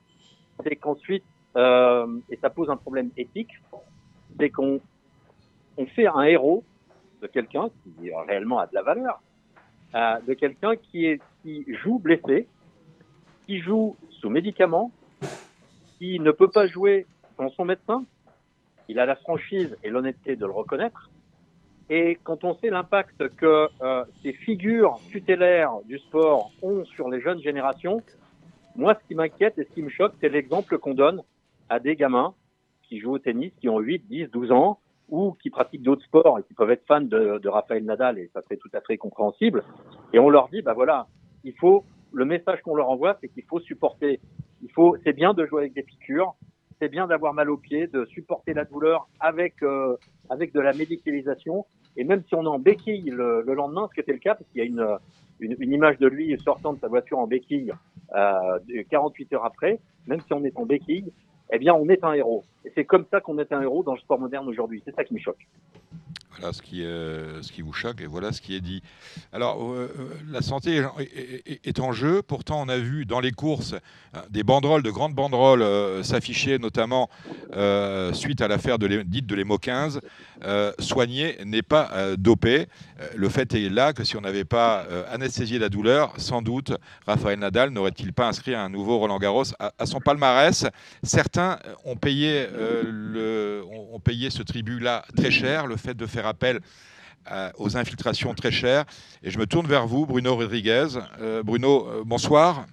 c'est 0.63 0.77
qu'ensuite, 0.77 1.25
euh, 1.57 2.07
et 2.31 2.37
ça 2.37 2.51
pose 2.51 2.71
un 2.71 2.77
problème 2.77 3.11
éthique, 3.17 3.53
c'est 4.39 4.51
qu'on 4.51 4.81
on 5.77 5.87
fait 5.87 6.07
un 6.07 6.23
héros 6.23 6.65
de 7.23 7.27
quelqu'un 7.27 7.69
qui 7.85 8.11
réellement 8.29 8.59
a 8.59 8.67
de 8.67 8.75
la 8.75 8.83
valeur, 8.83 9.21
euh, 9.95 10.19
de 10.27 10.35
quelqu'un 10.35 10.77
qui, 10.77 11.19
qui 11.43 11.65
joue 11.83 11.99
blessé, 11.99 12.49
qui 13.47 13.61
joue 13.61 13.97
sous 14.11 14.31
médicaments, 14.31 14.91
qui 15.99 16.21
ne 16.21 16.31
peut 16.31 16.49
pas 16.49 16.67
jouer 16.67 17.07
sans 17.37 17.51
son 17.51 17.65
médecin. 17.65 18.05
Il 18.89 18.99
a 18.99 19.07
la 19.07 19.17
franchise 19.17 19.77
et 19.83 19.91
l'honnêteté 19.91 20.37
de 20.37 20.47
le 20.47 20.53
reconnaître. 20.53 21.11
Et 21.89 22.19
quand 22.25 22.45
on 22.45 22.55
sait 22.57 22.71
l'impact 22.71 23.29
que 23.37 23.69
euh, 23.81 24.05
ces 24.23 24.33
figures 24.33 24.99
tutélaires 25.11 25.79
du 25.85 25.99
sport 25.99 26.51
ont 26.63 26.85
sur 26.85 27.09
les 27.09 27.21
jeunes 27.21 27.41
générations, 27.41 28.03
moi, 28.75 28.95
ce 29.01 29.09
qui 29.09 29.15
m'inquiète 29.15 29.59
et 29.59 29.65
ce 29.65 29.71
qui 29.71 29.83
me 29.83 29.89
choque, 29.89 30.15
c'est 30.21 30.29
l'exemple 30.29 30.79
qu'on 30.79 30.95
donne 30.95 31.23
à 31.69 31.79
des 31.79 31.97
gamins 31.97 32.35
qui 32.83 33.01
jouent 33.01 33.15
au 33.15 33.19
tennis, 33.19 33.53
qui 33.61 33.69
ont 33.69 33.79
8, 33.79 34.05
10, 34.09 34.31
12 34.31 34.53
ans, 34.53 34.79
ou 35.09 35.37
qui 35.41 35.51
pratiquent 35.51 35.83
d'autres 35.83 36.05
sports 36.05 36.39
et 36.39 36.43
qui 36.43 36.55
peuvent 36.55 36.71
être 36.71 36.85
fans 36.87 37.01
de, 37.01 37.39
de 37.39 37.49
Raphaël 37.49 37.85
Nadal, 37.85 38.19
et 38.19 38.29
ça 38.35 38.43
c'est 38.49 38.57
tout 38.57 38.71
à 38.75 38.81
fait 38.81 38.97
compréhensible. 38.97 39.65
Et 40.13 40.19
on 40.19 40.29
leur 40.29 40.49
dit, 40.49 40.63
bah 40.63 40.73
voilà, 40.75 41.07
il 41.45 41.53
faut, 41.55 41.85
le 42.13 42.25
message 42.25 42.61
qu'on 42.63 42.75
leur 42.75 42.91
envoie, 42.91 43.17
c'est 43.21 43.29
qu'il 43.29 43.45
faut 43.45 43.61
supporter. 43.61 44.21
Il 44.63 44.71
faut, 44.73 44.97
c'est 45.05 45.13
bien 45.13 45.35
de 45.35 45.47
jouer 45.47 45.63
avec 45.63 45.75
des 45.75 45.83
piqûres, 45.83 46.35
c'est 46.81 46.89
bien 46.89 47.07
d'avoir 47.07 47.35
mal 47.35 47.51
aux 47.51 47.57
pieds, 47.57 47.87
de 47.87 48.05
supporter 48.07 48.55
la 48.55 48.65
douleur 48.65 49.09
avec 49.21 49.63
euh, 49.63 49.97
avec 50.29 50.53
de 50.53 50.61
la 50.61 50.73
médicalisation. 50.73 51.67
Et 51.97 52.05
même 52.05 52.23
si 52.29 52.35
on 52.35 52.43
est 52.45 52.49
en 52.49 52.59
béquille 52.59 53.11
le, 53.11 53.43
le 53.43 53.55
lendemain, 53.55 53.87
ce 53.89 53.95
qui 53.95 54.01
était 54.01 54.13
le 54.13 54.19
cas, 54.19 54.35
parce 54.35 54.49
qu'il 54.51 54.59
y 54.59 54.65
a 54.65 54.69
une, 54.69 54.99
une, 55.41 55.73
image 55.73 55.99
de 55.99 56.07
lui 56.07 56.39
sortant 56.41 56.75
de 56.75 56.79
sa 56.79 56.89
voiture 56.89 57.19
en 57.19 57.27
béquille 57.27 57.73
euh, 58.15 58.59
48 58.91 59.33
heures 59.33 59.45
après, 59.45 59.81
même 60.07 60.21
si 60.21 60.33
on 60.33 60.45
est 60.45 60.57
en 60.57 60.67
béquille, 60.67 61.11
eh 61.53 61.59
bien, 61.59 61.75
on 61.75 61.89
est 61.89 62.03
un 62.05 62.13
héros. 62.13 62.45
Et 62.65 62.73
c'est 62.75 62.85
comme 62.85 63.07
ça 63.11 63.21
qu'on 63.21 63.39
est 63.39 63.53
un 63.53 63.63
héros 63.63 63.83
dans 63.83 63.95
le 63.95 64.01
sport 64.01 64.19
moderne 64.19 64.49
aujourd'hui. 64.49 64.83
C'est 64.85 64.95
ça 64.95 65.05
qui 65.05 65.15
me 65.15 65.19
choque. 65.19 65.47
Voilà 66.39 66.53
ce 66.53 66.63
qui, 66.63 66.85
euh, 66.85 67.43
ce 67.43 67.53
qui 67.53 67.63
vous 67.63 67.73
choque 67.73 68.01
et 68.01 68.07
voilà 68.07 68.33
ce 68.33 68.41
qui 68.41 68.55
est 68.55 68.61
dit. 68.61 68.83
Alors, 69.33 69.73
euh, 69.73 69.89
la 70.29 70.43
santé 70.43 70.83
est, 71.65 71.81
en 71.81 71.93
jeu. 71.93 72.23
Pourtant, 72.23 72.63
on 72.63 72.69
a 72.69 72.79
vu 72.79 73.07
dans 73.07 73.21
les 73.21 73.33
courses 73.33 73.75
euh, 74.17 74.21
des 74.31 74.43
banderoles, 74.43 74.83
de 74.83 74.91
grandes 74.91 75.15
banderoles 75.15 75.63
euh, 75.63 76.03
s'afficher, 76.03 76.59
notamment 76.59 77.09
euh, 77.55 78.13
suite 78.13 78.41
à 78.41 78.49
l'affaire 78.49 78.79
dite 78.79 79.27
de 79.27 79.35
l'EMO 79.35 79.59
15. 79.59 80.01
soigner 80.79 81.39
n'est 81.45 81.63
pas 81.63 82.17
dopé. 82.17 82.67
le 83.15 83.29
fait 83.29 83.55
est 83.55 83.69
là 83.69 83.93
que 83.93 84.05
si 84.05 84.17
on 84.17 84.21
n'avait 84.21 84.45
pas 84.45 84.85
anesthésié 85.11 85.59
la 85.59 85.69
douleur, 85.69 86.13
sans 86.19 86.43
doute 86.43 86.73
Raphaël 87.07 87.39
Nadal 87.39 87.71
n'aurait-il 87.71 88.13
pas 88.13 88.29
inscrit 88.29 88.55
un 88.55 88.69
nouveau 88.69 88.99
Roland 88.99 89.19
Garros 89.19 89.45
à, 89.59 89.87
son 89.87 90.01
palmarès? 90.01 90.67
Certains 91.03 91.59
ont 91.85 91.97
payé, 91.97 92.47
ont 93.93 94.01
payé 94.01 94.31
ce 94.31 94.43
tribut-là 94.43 95.05
très 95.17 95.31
cher, 95.31 95.67
le 95.67 95.77
fait 95.77 95.95
de 95.95 96.07
faire 96.07 96.26
appel 96.27 96.61
euh, 97.31 97.51
aux 97.59 97.77
infiltrations 97.77 98.35
très 98.35 98.53
chères. 98.53 98.85
Et 99.23 99.31
je 99.31 99.39
me 99.39 99.47
tourne 99.47 99.67
vers 99.67 99.87
vous, 99.87 100.07
Bruno 100.07 100.37
Rodriguez. 100.37 100.87
Euh, 101.21 101.43
Bruno, 101.43 101.89
euh, 101.89 102.03
bonsoir. 102.05 102.67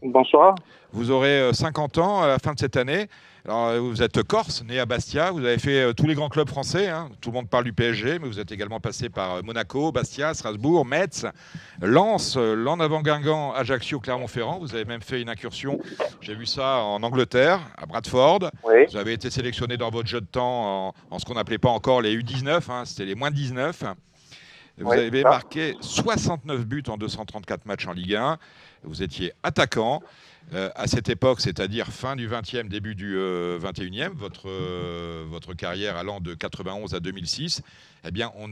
Bonsoir. 0.00 0.54
Vous 0.92 1.10
aurez 1.10 1.50
50 1.52 1.98
ans 1.98 2.22
à 2.22 2.28
la 2.28 2.38
fin 2.38 2.52
de 2.54 2.58
cette 2.58 2.76
année. 2.76 3.08
Alors, 3.46 3.80
vous 3.80 4.02
êtes 4.02 4.22
corse, 4.22 4.62
né 4.64 4.78
à 4.78 4.86
Bastia. 4.86 5.30
Vous 5.30 5.44
avez 5.44 5.58
fait 5.58 5.94
tous 5.94 6.06
les 6.06 6.14
grands 6.14 6.28
clubs 6.28 6.48
français. 6.48 6.88
Hein. 6.88 7.08
Tout 7.20 7.30
le 7.30 7.36
monde 7.36 7.48
parle 7.48 7.64
du 7.64 7.72
PSG, 7.72 8.18
mais 8.18 8.28
vous 8.28 8.38
êtes 8.38 8.52
également 8.52 8.80
passé 8.80 9.08
par 9.08 9.42
Monaco, 9.42 9.92
Bastia, 9.92 10.34
Strasbourg, 10.34 10.84
Metz, 10.84 11.24
Lens, 11.80 12.36
Land 12.36 12.80
avant 12.80 13.00
Guingamp, 13.00 13.54
Ajaccio, 13.54 13.98
Clermont-Ferrand. 13.98 14.58
Vous 14.58 14.74
avez 14.74 14.84
même 14.84 15.00
fait 15.00 15.22
une 15.22 15.30
incursion, 15.30 15.78
j'ai 16.20 16.34
vu 16.34 16.44
ça 16.44 16.78
en 16.82 17.02
Angleterre, 17.02 17.60
à 17.78 17.86
Bradford. 17.86 18.50
Oui. 18.64 18.84
Vous 18.90 18.96
avez 18.96 19.14
été 19.14 19.30
sélectionné 19.30 19.76
dans 19.78 19.90
votre 19.90 20.08
jeu 20.08 20.20
de 20.20 20.26
temps 20.26 20.88
en, 20.88 20.94
en 21.10 21.18
ce 21.18 21.24
qu'on 21.24 21.34
n'appelait 21.34 21.58
pas 21.58 21.70
encore 21.70 22.02
les 22.02 22.16
U19, 22.16 22.70
hein. 22.70 22.84
c'était 22.84 23.06
les 23.06 23.14
moins 23.14 23.30
de 23.30 23.36
19. 23.36 23.84
Vous 24.78 24.90
Oui, 24.90 24.98
avez 24.98 25.22
marqué 25.22 25.76
69 25.80 26.64
buts 26.64 26.82
en 26.88 26.96
234 26.96 27.66
matchs 27.66 27.86
en 27.86 27.92
Ligue 27.92 28.14
1. 28.14 28.38
Vous 28.84 29.02
étiez 29.02 29.32
attaquant. 29.42 30.02
Euh, 30.52 30.68
à 30.74 30.88
cette 30.88 31.08
époque, 31.08 31.40
c'est-à-dire 31.40 31.86
fin 31.86 32.16
du 32.16 32.28
20e, 32.28 32.68
début 32.68 32.96
du 32.96 33.16
euh, 33.16 33.58
21e, 33.60 34.08
votre, 34.14 34.48
euh, 34.48 35.24
votre 35.28 35.54
carrière 35.54 35.96
allant 35.96 36.20
de 36.20 36.34
91 36.34 36.94
à 36.94 37.00
2006, 37.00 37.62
eh 38.04 38.10
bien, 38.10 38.32
on, 38.36 38.48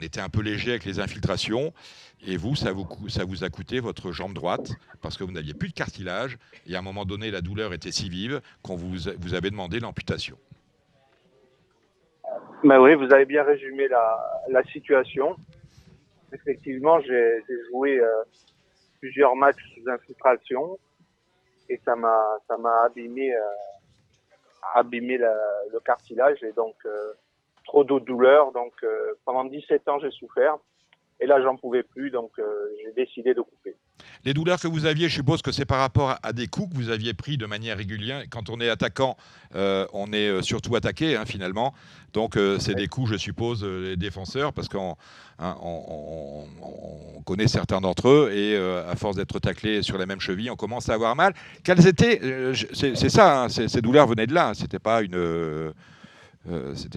était 0.00 0.20
un 0.20 0.30
peu 0.30 0.40
léger 0.40 0.70
avec 0.70 0.84
les 0.86 0.98
infiltrations. 0.98 1.74
Et 2.26 2.36
vous 2.36 2.54
ça, 2.54 2.72
vous, 2.72 2.86
ça 3.08 3.24
vous 3.24 3.44
a 3.44 3.50
coûté 3.50 3.80
votre 3.80 4.12
jambe 4.12 4.32
droite 4.32 4.70
parce 5.02 5.18
que 5.18 5.24
vous 5.24 5.32
n'aviez 5.32 5.54
plus 5.54 5.68
de 5.68 5.74
cartilage. 5.74 6.38
Et 6.66 6.74
à 6.74 6.78
un 6.78 6.82
moment 6.82 7.04
donné, 7.04 7.30
la 7.30 7.40
douleur 7.40 7.74
était 7.74 7.92
si 7.92 8.08
vive 8.08 8.40
qu'on 8.62 8.76
vous, 8.76 9.10
vous 9.18 9.34
avez 9.34 9.50
demandé 9.50 9.80
l'amputation. 9.80 10.38
Ben 12.64 12.80
oui, 12.80 12.94
vous 12.94 13.12
avez 13.12 13.24
bien 13.24 13.42
résumé 13.42 13.88
la, 13.88 14.62
situation. 14.72 15.36
Effectivement, 16.32 17.00
j'ai 17.00 17.42
j'ai 17.48 17.56
joué 17.70 17.98
euh, 17.98 18.06
plusieurs 19.02 19.34
matchs 19.34 19.62
sous 19.74 19.90
infiltration 19.90 20.78
et 21.68 21.76
ça 21.84 21.96
m'a 21.96 22.24
ça 22.46 22.56
m'a 22.56 22.84
abîmé 22.84 23.34
euh, 23.34 23.40
abîmé 24.74 25.18
la- 25.18 25.62
le 25.72 25.80
cartilage 25.80 26.42
et 26.44 26.52
donc 26.52 26.76
euh, 26.86 27.12
trop 27.64 27.82
de 27.84 27.98
douleur. 27.98 28.52
Donc 28.52 28.72
euh, 28.84 29.14
pendant 29.24 29.44
17 29.44 29.88
ans, 29.88 29.98
j'ai 29.98 30.10
souffert 30.12 30.56
et 31.20 31.26
là, 31.26 31.40
j'en 31.42 31.56
pouvais 31.56 31.82
plus, 31.84 32.10
donc 32.10 32.32
j'ai 32.82 32.92
décidé 32.92 33.32
de 33.34 33.42
couper. 33.42 33.76
Les 34.24 34.34
douleurs 34.34 34.60
que 34.60 34.68
vous 34.68 34.86
aviez, 34.86 35.08
je 35.08 35.14
suppose 35.14 35.42
que 35.42 35.52
c'est 35.52 35.64
par 35.64 35.78
rapport 35.80 36.16
à- 36.22 36.32
des 36.32 36.46
coups 36.46 36.70
que 36.70 36.76
vous 36.76 36.90
aviez 36.90 37.14
pris 37.14 37.36
de 37.36 37.46
manière 37.46 37.76
régulière. 37.76 38.22
Quand 38.30 38.50
on 38.50 38.60
est 38.60 38.68
attaquant, 38.68 39.16
euh, 39.54 39.86
on 39.92 40.12
est 40.12 40.28
euh, 40.28 40.42
surtout 40.42 40.76
attaqué 40.76 41.16
hein, 41.16 41.24
finalement. 41.26 41.74
Donc 42.12 42.36
euh, 42.36 42.58
c'est 42.58 42.74
des 42.74 42.88
coups, 42.88 43.10
je 43.10 43.16
suppose, 43.16 43.64
les 43.64 43.96
défenseurs, 43.96 44.52
parce 44.52 44.68
qu'on 44.68 44.96
hein, 45.38 45.56
on, 45.62 46.46
on- 46.62 47.18
on 47.18 47.22
connaît 47.22 47.48
certains 47.48 47.80
d'entre 47.80 48.08
eux 48.08 48.30
et 48.32 48.56
à 48.56 48.94
force 48.96 49.16
d'être 49.16 49.38
taclé 49.38 49.82
sur 49.82 49.96
la 49.98 50.06
même 50.06 50.20
cheville, 50.20 50.50
on 50.50 50.56
commence 50.56 50.88
à 50.88 50.94
avoir 50.94 51.14
mal. 51.16 51.34
Quelles 51.64 51.86
étaient 51.86 52.20
C'est 52.74 53.08
ça, 53.08 53.42
hein, 53.44 53.48
ces, 53.48 53.80
douleurs 53.80 54.06
venaient 54.08 54.26
de 54.26 54.34
là. 54.34 54.52
C'était 54.54 54.78
pas 54.80 55.02
une, 55.02 55.72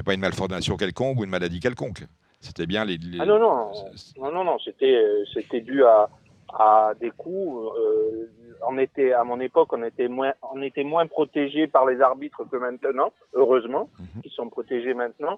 pas 0.06 0.14
une 0.14 0.20
malformation 0.20 0.78
quelconque 0.78 1.20
ou 1.20 1.24
une 1.24 1.30
maladie 1.30 1.60
quelconque. 1.60 2.06
C'était 2.42 2.66
bien 2.68 2.86
les. 2.86 3.00
Ah 3.20 3.26
non 3.26 3.40
non 3.40 3.72
non 4.20 4.32
non 4.32 4.44
non, 4.44 4.58
c'était 4.60 5.62
dû 5.62 5.84
à 5.84 6.10
à 6.58 6.94
des 7.00 7.12
coups. 7.12 7.78
Euh, 7.78 8.28
on 8.68 8.78
était 8.78 9.12
à 9.14 9.24
mon 9.24 9.40
époque, 9.40 9.74
on 9.74 9.84
était 9.84 10.08
moins 10.08 10.34
on 10.54 10.62
était 10.62 10.84
moins 10.84 11.06
protégés 11.08 11.68
par 11.68 11.86
les 11.86 12.02
arbitres 12.02 12.44
que 12.50 12.58
maintenant, 12.58 13.12
heureusement, 13.34 13.90
Mhm. 14.00 14.22
ils 14.24 14.32
sont 14.32 14.50
protégés 14.50 14.94
maintenant. 14.94 15.38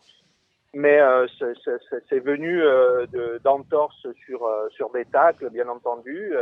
Mais 0.74 1.00
euh, 1.00 1.26
c'est- 1.40 1.54
c'est 1.64 1.78
c'est- 1.90 2.04
c'est 2.10 2.20
venu 2.20 2.62
euh, 2.62 3.06
de- 3.08 3.40
d'entorses 3.44 4.08
sur 4.26 4.46
euh, 4.46 4.68
sur 4.70 4.90
des 4.92 5.06
tacles, 5.06 5.50
bien 5.50 5.68
entendu, 5.70 6.34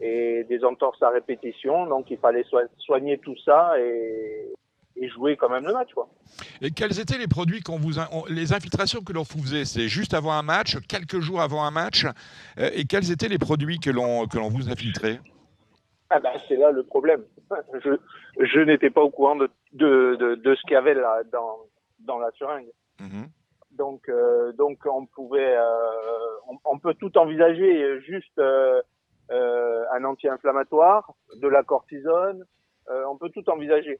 et, 0.00 0.08
et 0.40 0.44
des 0.44 0.64
entorses 0.64 1.02
à 1.02 1.10
répétition. 1.10 1.86
Donc 1.86 2.10
il 2.10 2.18
fallait 2.18 2.44
soi- 2.44 2.70
soigner 2.78 3.18
tout 3.18 3.36
ça 3.44 3.78
et, 3.78 4.52
et 4.96 5.08
jouer 5.08 5.36
quand 5.36 5.48
même 5.48 5.66
le 5.66 5.72
match, 5.72 5.92
quoi. 5.94 6.08
Et 6.60 6.70
quels 6.70 6.98
étaient 7.00 7.18
les 7.18 7.28
produits 7.28 7.60
qu'on 7.60 7.78
vous 7.78 7.98
on- 7.98 8.24
les 8.28 8.52
infiltrations 8.52 9.00
que 9.02 9.12
l'on 9.12 9.22
vous 9.22 9.42
faisait? 9.42 9.64
C'est 9.64 9.88
juste 9.88 10.14
avant 10.14 10.32
un 10.32 10.42
match, 10.42 10.76
quelques 10.86 11.20
jours 11.20 11.40
avant 11.40 11.64
un 11.64 11.70
match, 11.70 12.04
euh, 12.58 12.70
et 12.74 12.84
quels 12.84 13.10
étaient 13.10 13.28
les 13.28 13.38
produits 13.38 13.78
que 13.78 13.90
l'on 13.90 14.26
que 14.26 14.38
l'on 14.38 14.48
vous 14.48 14.68
infiltrait? 14.70 15.20
Ah 16.10 16.20
ben, 16.20 16.32
c'est 16.46 16.56
là 16.56 16.70
le 16.70 16.82
problème. 16.82 17.22
Je, 17.84 17.96
je 18.38 18.60
n'étais 18.60 18.90
pas 18.90 19.00
au 19.02 19.10
courant 19.10 19.36
de, 19.36 19.50
de, 19.72 20.16
de, 20.16 20.34
de 20.34 20.54
ce 20.54 20.60
qu'il 20.62 20.72
y 20.72 20.76
avait 20.76 20.94
là 20.94 21.22
dans, 21.32 21.56
dans 22.00 22.18
la 22.18 22.30
seringue. 22.38 22.70
Mhm. 23.00 23.28
Donc, 23.72 24.08
euh, 24.10 24.52
donc 24.52 24.78
on 24.84 25.06
pouvait, 25.06 25.56
euh, 25.56 25.62
on, 26.48 26.58
on 26.66 26.78
peut 26.78 26.92
tout 26.94 27.16
envisager, 27.16 27.98
juste 28.02 28.38
euh, 28.38 28.82
un 29.30 30.04
anti-inflammatoire, 30.04 31.10
de 31.36 31.48
la 31.48 31.62
cortisone, 31.62 32.44
on 33.08 33.16
peut 33.16 33.30
tout 33.30 33.48
envisager. 33.48 33.98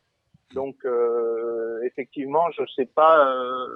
Donc, 0.54 0.76
euh, 0.84 1.80
effectivement, 1.84 2.50
je 2.50 2.62
sais 2.76 2.86
pas 2.86 3.26
euh, 3.26 3.66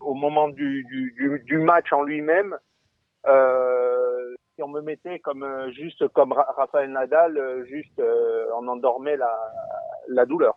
au 0.00 0.14
moment 0.14 0.48
du, 0.48 0.84
du, 0.84 1.14
du, 1.16 1.42
du 1.44 1.58
match 1.58 1.92
en 1.92 2.02
lui-même, 2.02 2.56
euh, 3.26 4.34
si 4.54 4.62
on 4.62 4.68
me 4.68 4.80
mettait 4.82 5.18
comme 5.18 5.46
juste 5.72 6.06
comme 6.08 6.32
Ra- 6.32 6.52
Raphaël 6.56 6.90
Nadal, 6.92 7.64
juste 7.68 8.00
on 8.58 8.68
endormait 8.68 9.16
la, 9.16 9.34
la 10.08 10.26
douleur. 10.26 10.56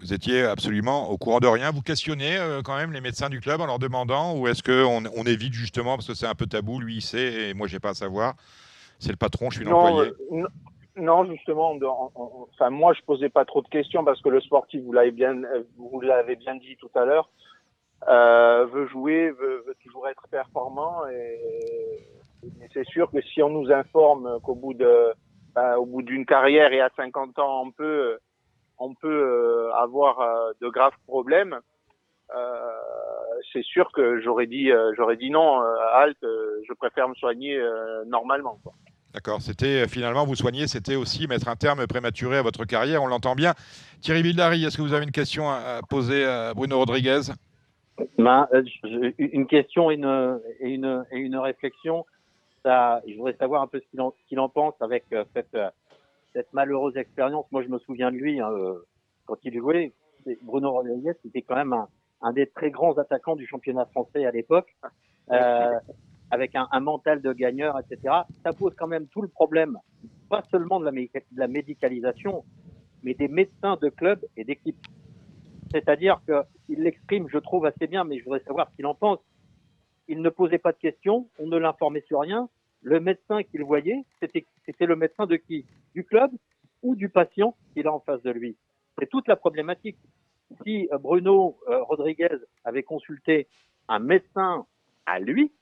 Vous 0.00 0.12
étiez 0.12 0.44
absolument 0.44 1.10
au 1.10 1.18
courant 1.18 1.40
de 1.40 1.48
rien. 1.48 1.72
Vous 1.72 1.82
questionnez 1.82 2.38
quand 2.64 2.76
même 2.76 2.92
les 2.92 3.00
médecins 3.00 3.28
du 3.28 3.40
club 3.40 3.60
en 3.60 3.66
leur 3.66 3.80
demandant, 3.80 4.36
ou 4.38 4.46
est-ce 4.46 4.62
qu'on 4.62 5.04
on 5.16 5.24
évite 5.24 5.54
justement 5.54 5.96
parce 5.96 6.06
que 6.06 6.14
c'est 6.14 6.26
un 6.26 6.36
peu 6.36 6.46
tabou, 6.46 6.78
lui 6.78 6.96
il 6.96 7.02
sait 7.02 7.48
et 7.48 7.54
moi 7.54 7.66
j'ai 7.66 7.80
pas 7.80 7.90
à 7.90 7.94
savoir. 7.94 8.34
C'est 9.00 9.10
le 9.10 9.16
patron, 9.16 9.50
je 9.50 9.56
suis 9.56 9.64
Non, 9.64 9.72
l'employé. 9.72 10.12
Non, 10.98 11.24
justement, 11.24 11.72
on- 11.72 12.10
on- 12.14 12.46
enfin 12.52 12.70
moi 12.70 12.92
je 12.92 13.02
posais 13.02 13.28
pas 13.28 13.44
trop 13.44 13.62
de 13.62 13.68
questions 13.68 14.04
parce 14.04 14.20
que 14.22 14.28
le 14.28 14.40
sportif, 14.40 14.82
vous 14.82 14.92
l'avez 14.92 15.10
bien, 15.10 15.42
euh, 15.44 15.62
vous 15.76 16.00
l'avez 16.00 16.36
bien 16.36 16.56
dit 16.56 16.76
tout 16.76 16.90
à 16.94 17.04
l'heure, 17.04 17.30
euh, 18.08 18.66
veut 18.66 18.86
jouer, 18.88 19.30
veut, 19.30 19.64
veut 19.66 19.76
toujours 19.84 20.08
être 20.08 20.26
performant 20.30 21.06
et, 21.08 21.38
et 22.44 22.68
c'est 22.72 22.86
sûr 22.86 23.10
que 23.10 23.20
si 23.22 23.42
on 23.42 23.50
nous 23.50 23.72
informe 23.72 24.40
qu'au 24.42 24.54
bout 24.54 24.74
de, 24.74 25.12
ben, 25.54 25.76
au 25.76 25.86
bout 25.86 26.02
d'une 26.02 26.26
carrière 26.26 26.72
et 26.72 26.80
à 26.80 26.90
50 26.96 27.38
ans, 27.38 27.62
on 27.66 27.70
peut, 27.72 28.18
on 28.78 28.94
peut 28.94 29.08
euh, 29.08 29.72
avoir 29.74 30.20
euh, 30.20 30.52
de 30.60 30.68
graves 30.68 30.96
problèmes, 31.06 31.58
euh, 32.34 32.70
c'est 33.52 33.64
sûr 33.64 33.90
que 33.92 34.20
j'aurais 34.20 34.46
dit, 34.46 34.70
j'aurais 34.96 35.16
dit 35.16 35.30
non, 35.30 35.60
halte, 35.94 36.18
je 36.22 36.72
préfère 36.74 37.08
me 37.08 37.14
soigner 37.14 37.58
normalement. 38.06 38.58
Quoi. 38.62 38.74
D'accord, 39.14 39.40
c'était 39.40 39.84
euh, 39.84 39.88
finalement 39.88 40.26
vous 40.26 40.34
soigner, 40.34 40.66
c'était 40.66 40.94
aussi 40.94 41.26
mettre 41.26 41.48
un 41.48 41.56
terme 41.56 41.86
prématuré 41.86 42.36
à 42.36 42.42
votre 42.42 42.66
carrière, 42.66 43.02
on 43.02 43.06
l'entend 43.06 43.34
bien. 43.34 43.54
Thierry 44.02 44.22
Villary, 44.22 44.64
est-ce 44.64 44.76
que 44.76 44.82
vous 44.82 44.92
avez 44.92 45.04
une 45.04 45.12
question 45.12 45.48
à 45.48 45.80
poser 45.88 46.26
à 46.26 46.52
Bruno 46.52 46.76
Rodriguez? 46.76 47.32
Ben, 48.18 48.46
euh, 48.52 49.10
une 49.18 49.46
question 49.46 49.90
et 49.90 49.94
une, 49.94 51.36
réflexion. 51.36 52.04
Je 52.64 53.16
voudrais 53.16 53.34
savoir 53.36 53.62
un 53.62 53.66
peu 53.66 53.80
ce 53.80 53.86
qu'il 54.28 54.40
en, 54.40 54.48
pense 54.50 54.74
avec 54.80 55.04
euh, 55.14 55.24
cette, 55.34 56.52
malheureuse 56.52 56.96
expérience. 56.98 57.46
Moi, 57.50 57.62
je 57.62 57.68
me 57.68 57.78
souviens 57.78 58.12
de 58.12 58.16
lui 58.16 58.40
hein, 58.40 58.50
quand 59.24 59.38
il 59.42 59.56
jouait. 59.56 59.92
Bruno 60.42 60.70
Rodriguez, 60.70 61.12
c'était 61.22 61.42
quand 61.42 61.56
même 61.56 61.74
un, 62.20 62.32
des 62.32 62.46
très 62.46 62.70
grands 62.70 62.96
attaquants 62.98 63.36
du 63.36 63.46
championnat 63.46 63.86
français 63.86 64.26
à 64.26 64.30
l'époque, 64.30 64.76
avec 66.30 66.54
un, 66.54 66.68
un 66.70 66.80
mental 66.80 67.22
de 67.22 67.32
gagneur, 67.32 67.78
etc. 67.78 68.14
Ça 68.42 68.52
pose 68.52 68.74
quand 68.76 68.86
même 68.86 69.06
tout 69.08 69.22
le 69.22 69.28
problème, 69.28 69.78
pas 70.28 70.42
seulement 70.50 70.80
de 70.80 70.84
la, 70.84 70.92
de 70.92 71.38
la 71.38 71.48
médicalisation, 71.48 72.44
mais 73.02 73.14
des 73.14 73.28
médecins 73.28 73.76
de 73.80 73.88
club 73.88 74.24
et 74.36 74.44
d'équipe. 74.44 74.76
C'est-à-dire 75.70 76.20
qu'il 76.26 76.82
l'exprime, 76.82 77.28
je 77.28 77.38
trouve, 77.38 77.66
assez 77.66 77.86
bien, 77.86 78.04
mais 78.04 78.18
je 78.18 78.24
voudrais 78.24 78.40
savoir 78.40 78.70
ce 78.70 78.76
qu'il 78.76 78.86
en 78.86 78.94
pense. 78.94 79.18
Il 80.08 80.22
ne 80.22 80.30
posait 80.30 80.58
pas 80.58 80.72
de 80.72 80.78
questions, 80.78 81.28
on 81.38 81.46
ne 81.46 81.58
l'informait 81.58 82.04
sur 82.06 82.20
rien. 82.20 82.48
Le 82.82 83.00
médecin 83.00 83.42
qu'il 83.42 83.64
voyait, 83.64 84.04
c'était 84.20 84.86
le 84.86 84.96
médecin 84.96 85.26
de 85.26 85.36
qui? 85.36 85.66
Du 85.94 86.04
club 86.04 86.30
ou 86.82 86.94
du 86.94 87.08
patient 87.08 87.54
qu'il 87.74 87.86
a 87.86 87.92
en 87.92 88.00
face 88.00 88.22
de 88.22 88.30
lui? 88.30 88.56
C'est 88.98 89.08
toute 89.08 89.28
la 89.28 89.36
problématique. 89.36 89.98
Si 90.64 90.88
Bruno 91.00 91.58
euh, 91.68 91.82
Rodriguez 91.82 92.30
avait 92.64 92.82
consulté 92.82 93.46
un 93.88 93.98
médecin 93.98 94.66
à 95.04 95.18
lui, 95.18 95.52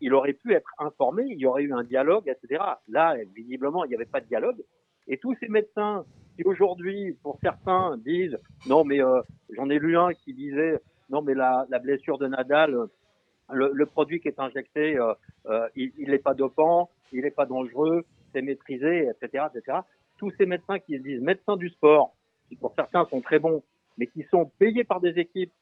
il 0.00 0.14
aurait 0.14 0.32
pu 0.32 0.54
être 0.54 0.70
informé, 0.78 1.24
il 1.28 1.38
y 1.38 1.46
aurait 1.46 1.62
eu 1.62 1.72
un 1.72 1.84
dialogue, 1.84 2.28
etc. 2.28 2.62
Là, 2.88 3.16
visiblement, 3.34 3.84
il 3.84 3.88
n'y 3.88 3.94
avait 3.94 4.06
pas 4.06 4.20
de 4.20 4.26
dialogue. 4.26 4.62
Et 5.08 5.18
tous 5.18 5.36
ces 5.40 5.48
médecins 5.48 6.04
qui 6.36 6.44
aujourd'hui, 6.44 7.16
pour 7.22 7.38
certains, 7.42 7.96
disent 7.98 8.38
non, 8.66 8.84
mais 8.84 9.02
euh, 9.02 9.20
j'en 9.50 9.70
ai 9.70 9.78
lu 9.78 9.96
un 9.96 10.12
qui 10.12 10.34
disait 10.34 10.80
non, 11.10 11.22
mais 11.22 11.34
la, 11.34 11.66
la 11.68 11.78
blessure 11.78 12.18
de 12.18 12.26
Nadal, 12.26 12.74
euh, 12.74 12.86
le, 13.52 13.70
le 13.72 13.86
produit 13.86 14.20
qui 14.20 14.28
est 14.28 14.40
injecté, 14.40 14.98
euh, 14.98 15.14
euh, 15.46 15.68
il 15.76 15.92
n'est 16.08 16.18
pas 16.18 16.34
dopant, 16.34 16.90
il 17.12 17.22
n'est 17.22 17.30
pas 17.30 17.46
dangereux, 17.46 18.04
c'est 18.32 18.42
maîtrisé, 18.42 19.08
etc., 19.08 19.44
etc. 19.54 19.78
Tous 20.18 20.32
ces 20.38 20.46
médecins 20.46 20.78
qui 20.78 20.96
se 20.98 21.02
disent 21.02 21.20
médecins 21.20 21.56
du 21.56 21.68
sport, 21.70 22.14
qui 22.48 22.56
pour 22.56 22.74
certains 22.74 23.06
sont 23.06 23.20
très 23.20 23.38
bons, 23.38 23.62
mais 23.98 24.06
qui 24.08 24.24
sont 24.30 24.50
payés 24.58 24.84
par 24.84 25.00
des 25.00 25.18
équipes, 25.18 25.52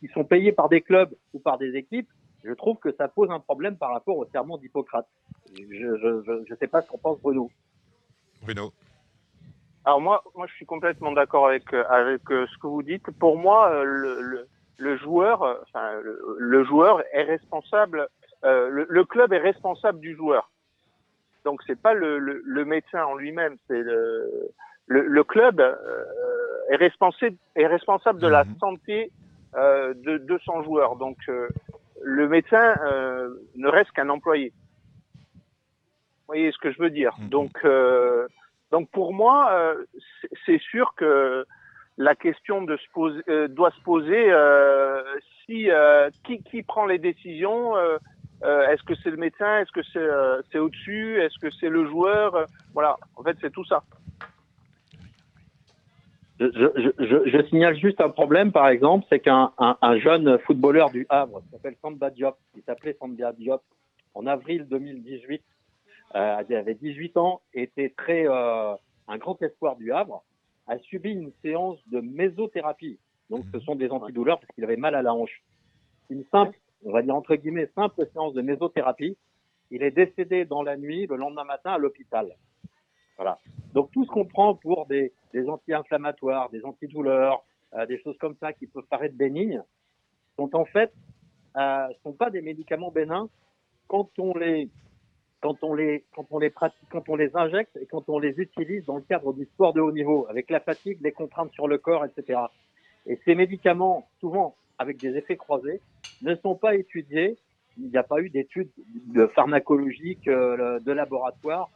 qui 0.00 0.08
sont 0.08 0.24
payés 0.24 0.52
par 0.52 0.68
des 0.68 0.80
clubs 0.80 1.14
ou 1.32 1.38
par 1.38 1.58
des 1.58 1.76
équipes, 1.76 2.08
je 2.44 2.52
trouve 2.52 2.76
que 2.78 2.92
ça 2.92 3.08
pose 3.08 3.30
un 3.30 3.40
problème 3.40 3.76
par 3.76 3.92
rapport 3.92 4.16
au 4.16 4.26
serment 4.26 4.58
d'Hippocrate. 4.58 5.06
Je 5.56 6.50
ne 6.50 6.56
sais 6.56 6.66
pas 6.68 6.82
ce 6.82 6.88
qu'en 6.88 6.98
pense 6.98 7.20
Bruno. 7.20 7.50
Bruno 8.42 8.72
Alors 9.84 10.00
moi, 10.00 10.22
moi, 10.34 10.46
je 10.46 10.54
suis 10.54 10.66
complètement 10.66 11.12
d'accord 11.12 11.46
avec 11.48 11.72
euh, 11.72 11.84
avec 11.88 12.22
euh, 12.30 12.46
ce 12.46 12.58
que 12.58 12.66
vous 12.66 12.82
dites. 12.82 13.10
Pour 13.18 13.36
moi, 13.38 13.70
euh, 13.70 13.84
le, 13.84 14.20
le, 14.20 14.48
le 14.78 14.96
joueur, 14.98 15.42
enfin, 15.62 15.92
le, 16.02 16.36
le 16.38 16.64
joueur 16.64 17.02
est 17.12 17.24
responsable. 17.24 18.08
euh, 18.44 18.68
le, 18.68 18.86
le 18.88 19.04
club 19.04 19.32
est 19.32 19.38
responsable 19.38 20.00
du 20.00 20.14
joueur. 20.14 20.50
Donc 21.44 21.62
c'est 21.66 21.80
pas 21.80 21.94
le, 21.94 22.18
le, 22.18 22.42
le 22.44 22.64
médecin 22.64 23.04
en 23.04 23.14
lui-même, 23.14 23.56
c'est 23.66 23.80
le, 23.80 24.50
le, 24.86 25.02
le 25.06 25.24
club 25.24 25.60
euh, 25.60 26.04
est 26.70 26.76
responsable 26.76 27.36
est 27.56 27.66
responsable 27.66 28.20
de 28.20 28.28
la 28.28 28.44
santé 28.60 29.10
euh, 29.56 29.94
de, 29.94 30.18
de 30.18 30.38
son 30.44 30.62
joueur. 30.62 30.96
Donc 30.96 31.16
euh, 31.28 31.48
le 32.02 32.28
médecin 32.28 32.74
euh, 32.84 33.28
ne 33.56 33.68
reste 33.68 33.90
qu'un 33.92 34.08
employé. 34.08 34.52
Vous 36.20 36.34
voyez 36.34 36.52
ce 36.52 36.58
que 36.58 36.70
je 36.72 36.78
veux 36.78 36.90
dire. 36.90 37.12
Donc 37.30 37.52
euh, 37.64 38.26
donc 38.70 38.90
pour 38.90 39.14
moi, 39.14 39.50
euh, 39.52 39.84
c'est- 40.44 40.60
sûr 40.60 40.94
que 40.94 41.44
la 41.96 42.14
question 42.14 42.62
de 42.62 42.76
se 42.76 42.86
poser, 42.92 43.22
euh, 43.28 43.48
doit 43.48 43.70
se 43.70 43.80
poser 43.80 44.30
euh, 44.30 45.02
si 45.46 45.70
euh, 45.70 46.10
qui, 46.24 46.42
qui 46.42 46.62
prend 46.62 46.86
les 46.86 46.98
décisions. 46.98 47.76
euh, 47.76 47.96
euh, 48.44 48.68
Est-ce 48.68 48.82
que 48.84 48.94
c'est 49.02 49.10
le 49.10 49.16
médecin 49.16 49.58
Est-ce 49.60 49.72
que 49.72 49.82
c'est 49.82 49.98
euh, 49.98 50.40
c'est 50.52 50.58
au-dessus 50.58 51.20
Est-ce 51.20 51.38
que 51.38 51.50
c'est 51.50 51.70
le 51.70 51.86
joueur 51.86 52.46
Voilà, 52.74 52.96
en 53.16 53.22
fait, 53.22 53.36
c'est 53.40 53.50
tout 53.50 53.64
ça. 53.64 53.82
Je, 56.40 56.92
je, 56.98 57.30
je, 57.30 57.46
signale 57.48 57.76
juste 57.76 58.00
un 58.00 58.10
problème, 58.10 58.52
par 58.52 58.68
exemple, 58.68 59.04
c'est 59.08 59.18
qu'un 59.18 59.52
un, 59.58 59.76
un 59.82 59.98
jeune 59.98 60.38
footballeur 60.40 60.90
du 60.90 61.04
Havre 61.08 61.40
qui 61.42 61.50
s'appelle 61.50 61.74
Samba 61.82 62.10
Diop, 62.10 62.36
qui 62.54 62.62
s'appelait 62.62 62.96
Samba 63.00 63.32
Diop, 63.32 63.62
en 64.14 64.26
avril 64.26 64.66
2018, 64.68 65.42
euh, 66.14 66.42
il 66.48 66.54
avait 66.54 66.74
18 66.74 67.16
ans, 67.16 67.40
était 67.54 67.92
très 67.96 68.28
euh, 68.28 68.74
un 69.08 69.18
grand 69.18 69.40
espoir 69.42 69.76
du 69.76 69.92
Havre, 69.92 70.22
a 70.68 70.78
subi 70.78 71.10
une 71.10 71.32
séance 71.42 71.78
de 71.88 72.00
mésothérapie. 72.00 72.98
Donc, 73.30 73.44
ce 73.52 73.58
sont 73.60 73.74
des 73.74 73.90
antidouleurs 73.90 74.38
parce 74.38 74.52
qu'il 74.54 74.64
avait 74.64 74.76
mal 74.76 74.94
à 74.94 75.02
la 75.02 75.14
hanche. 75.14 75.42
Une 76.08 76.24
simple, 76.30 76.58
on 76.84 76.92
va 76.92 77.02
dire 77.02 77.14
entre 77.14 77.34
guillemets, 77.34 77.70
simple 77.74 78.06
séance 78.12 78.34
de 78.34 78.42
mésothérapie. 78.42 79.16
Il 79.70 79.82
est 79.82 79.90
décédé 79.90 80.44
dans 80.44 80.62
la 80.62 80.76
nuit, 80.76 81.06
le 81.06 81.16
lendemain 81.16 81.44
matin, 81.44 81.72
à 81.72 81.78
l'hôpital. 81.78 82.34
Donc 83.74 83.90
tout 83.92 84.04
ce 84.04 84.10
qu'on 84.10 84.24
prend 84.24 84.54
pour 84.54 84.86
des, 84.86 85.12
anti-inflammatoires, 85.48 86.50
des 86.50 86.64
antidouleurs, 86.64 87.44
euh, 87.74 87.86
des 87.86 88.00
choses 88.00 88.16
comme 88.18 88.36
ça 88.40 88.52
qui 88.52 88.66
peuvent 88.66 88.86
paraître 88.88 89.16
bénignes, 89.16 89.62
sont 90.36 90.54
en 90.54 90.64
fait 90.64 90.92
euh, 91.56 91.88
sont 92.02 92.12
pas 92.12 92.30
des 92.30 92.42
médicaments 92.42 92.90
bénins 92.90 93.28
quand 93.88 94.08
on 94.18 94.36
les 94.36 94.68
quand 95.40 95.62
on 95.62 95.74
les 95.74 96.04
quand 96.14 96.26
on 96.30 96.38
les 96.38 96.52
quand 96.90 97.08
on 97.08 97.16
les 97.16 97.36
injecte 97.36 97.76
et 97.76 97.86
quand 97.86 98.08
on 98.08 98.18
les 98.18 98.38
utilise 98.38 98.84
dans 98.84 98.96
le 98.96 99.02
cadre 99.02 99.32
du 99.32 99.44
sport 99.44 99.72
de 99.72 99.80
haut 99.80 99.92
niveau, 99.92 100.26
avec 100.28 100.50
la 100.50 100.60
fatigue, 100.60 100.98
les 101.02 101.12
contraintes 101.12 101.52
sur 101.52 101.68
le 101.68 101.78
corps, 101.78 102.04
etc. 102.04 102.40
Et 103.06 103.18
ces 103.24 103.34
médicaments, 103.34 104.08
souvent 104.20 104.56
avec 104.78 105.00
des 105.00 105.16
effets 105.16 105.36
croisés, 105.36 105.80
ne 106.22 106.34
sont 106.36 106.54
pas 106.54 106.74
étudiés. 106.74 107.36
Il 107.78 107.90
n'y 107.90 107.96
a 107.96 108.02
pas 108.02 108.20
eu 108.20 108.28
d'études 108.28 108.70
de 109.06 109.26
pharmacologiques 109.28 110.26
euh, 110.26 110.80
de 110.80 110.92
laboratoire 110.92 111.70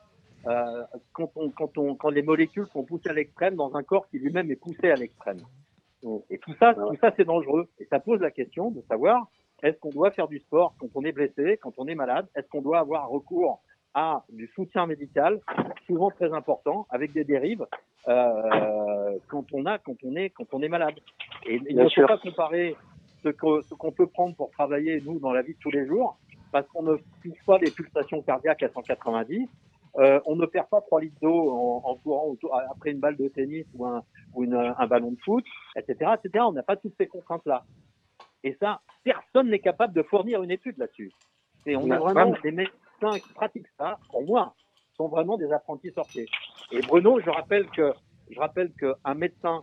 euh, 0.46 0.82
quand, 1.12 1.30
on, 1.36 1.50
quand, 1.50 1.76
on, 1.78 1.94
quand 1.94 2.10
les 2.10 2.22
molécules 2.22 2.66
sont 2.72 2.82
poussées 2.84 3.10
à 3.10 3.12
l'extrême 3.12 3.54
dans 3.56 3.74
un 3.76 3.82
corps 3.82 4.08
qui 4.08 4.18
lui-même 4.18 4.50
est 4.50 4.56
poussé 4.56 4.90
à 4.90 4.96
l'extrême. 4.96 5.38
Et 6.30 6.38
tout 6.38 6.52
ça, 6.58 6.74
tout 6.74 6.96
ça, 7.00 7.12
c'est 7.16 7.24
dangereux. 7.24 7.68
Et 7.78 7.84
ça 7.86 8.00
pose 8.00 8.20
la 8.20 8.30
question 8.32 8.70
de 8.70 8.80
savoir 8.88 9.28
est-ce 9.62 9.78
qu'on 9.78 9.90
doit 9.90 10.10
faire 10.10 10.26
du 10.26 10.40
sport 10.40 10.74
quand 10.80 10.88
on 10.96 11.04
est 11.04 11.12
blessé, 11.12 11.58
quand 11.62 11.74
on 11.78 11.86
est 11.86 11.94
malade? 11.94 12.26
Est-ce 12.34 12.48
qu'on 12.48 12.62
doit 12.62 12.80
avoir 12.80 13.08
recours 13.08 13.62
à 13.94 14.24
du 14.32 14.48
soutien 14.48 14.86
médical, 14.86 15.40
souvent 15.86 16.10
très 16.10 16.32
important, 16.32 16.86
avec 16.90 17.12
des 17.12 17.22
dérives 17.22 17.64
euh, 18.08 19.18
quand 19.28 19.44
on 19.52 19.64
a, 19.66 19.78
quand 19.78 19.94
on 20.04 20.16
est, 20.16 20.30
quand 20.30 20.46
on 20.52 20.62
est 20.62 20.68
malade? 20.68 20.94
Et 21.46 21.60
il 21.68 21.76
ne 21.76 21.88
faut 21.88 22.06
pas 22.08 22.18
comparer 22.18 22.76
ce 23.22 23.28
que- 23.28 23.60
ce 23.62 23.74
qu'on 23.74 23.92
peut 23.92 24.08
prendre 24.08 24.34
pour 24.34 24.50
travailler 24.50 25.00
nous 25.02 25.20
dans 25.20 25.32
la 25.32 25.42
vie 25.42 25.54
de 25.54 25.58
tous 25.60 25.70
les 25.70 25.86
jours, 25.86 26.18
parce 26.50 26.66
qu'on 26.68 26.82
ne 26.82 26.96
touche 27.22 27.44
pas 27.46 27.58
des 27.58 27.70
pulsations 27.70 28.20
cardiaques 28.22 28.62
à 28.64 28.68
190. 28.70 29.48
Euh, 29.98 30.20
on 30.24 30.36
ne 30.36 30.46
perd 30.46 30.68
pas 30.68 30.80
3 30.80 31.00
litres 31.02 31.18
d'eau 31.20 31.50
en, 31.50 31.82
en 31.84 31.96
courant 31.96 32.26
autour- 32.28 32.54
après 32.70 32.92
une 32.92 32.98
balle 33.00 33.16
de 33.16 33.28
tennis 33.28 33.66
ou 33.74 33.84
un, 33.86 34.02
ou 34.34 34.44
une- 34.44 34.54
un 34.54 34.86
ballon 34.86 35.10
de 35.12 35.18
foot, 35.24 35.44
etc., 35.76 36.12
etc. 36.22 36.44
On 36.48 36.52
n'a 36.52 36.62
pas 36.62 36.76
toutes 36.76 36.94
ces 36.98 37.06
contraintes-là. 37.06 37.64
Et 38.42 38.56
ça, 38.58 38.80
personne 39.04 39.50
n'est 39.50 39.58
capable 39.58 39.92
de 39.94 40.02
fournir 40.02 40.42
une 40.42 40.50
étude 40.50 40.78
là-dessus. 40.78 41.12
Et 41.66 41.76
on 41.76 41.90
a 41.90 41.98
vraiment 41.98 42.30
vraiment. 42.30 42.36
des 42.42 42.50
médecins 42.52 43.18
qui 43.18 43.32
pratiquent 43.34 43.68
ça, 43.78 43.98
pour 44.10 44.24
moi, 44.24 44.54
sont 44.96 45.08
vraiment 45.08 45.36
des 45.36 45.52
apprentis 45.52 45.92
sorciers. 45.92 46.26
Et 46.72 46.80
Bruno, 46.80 47.20
je 47.20 47.30
rappelle 47.30 47.66
que 47.70 47.92
je 48.30 48.40
rappelle 48.40 48.72
qu'un 48.72 49.14
médecin, 49.14 49.62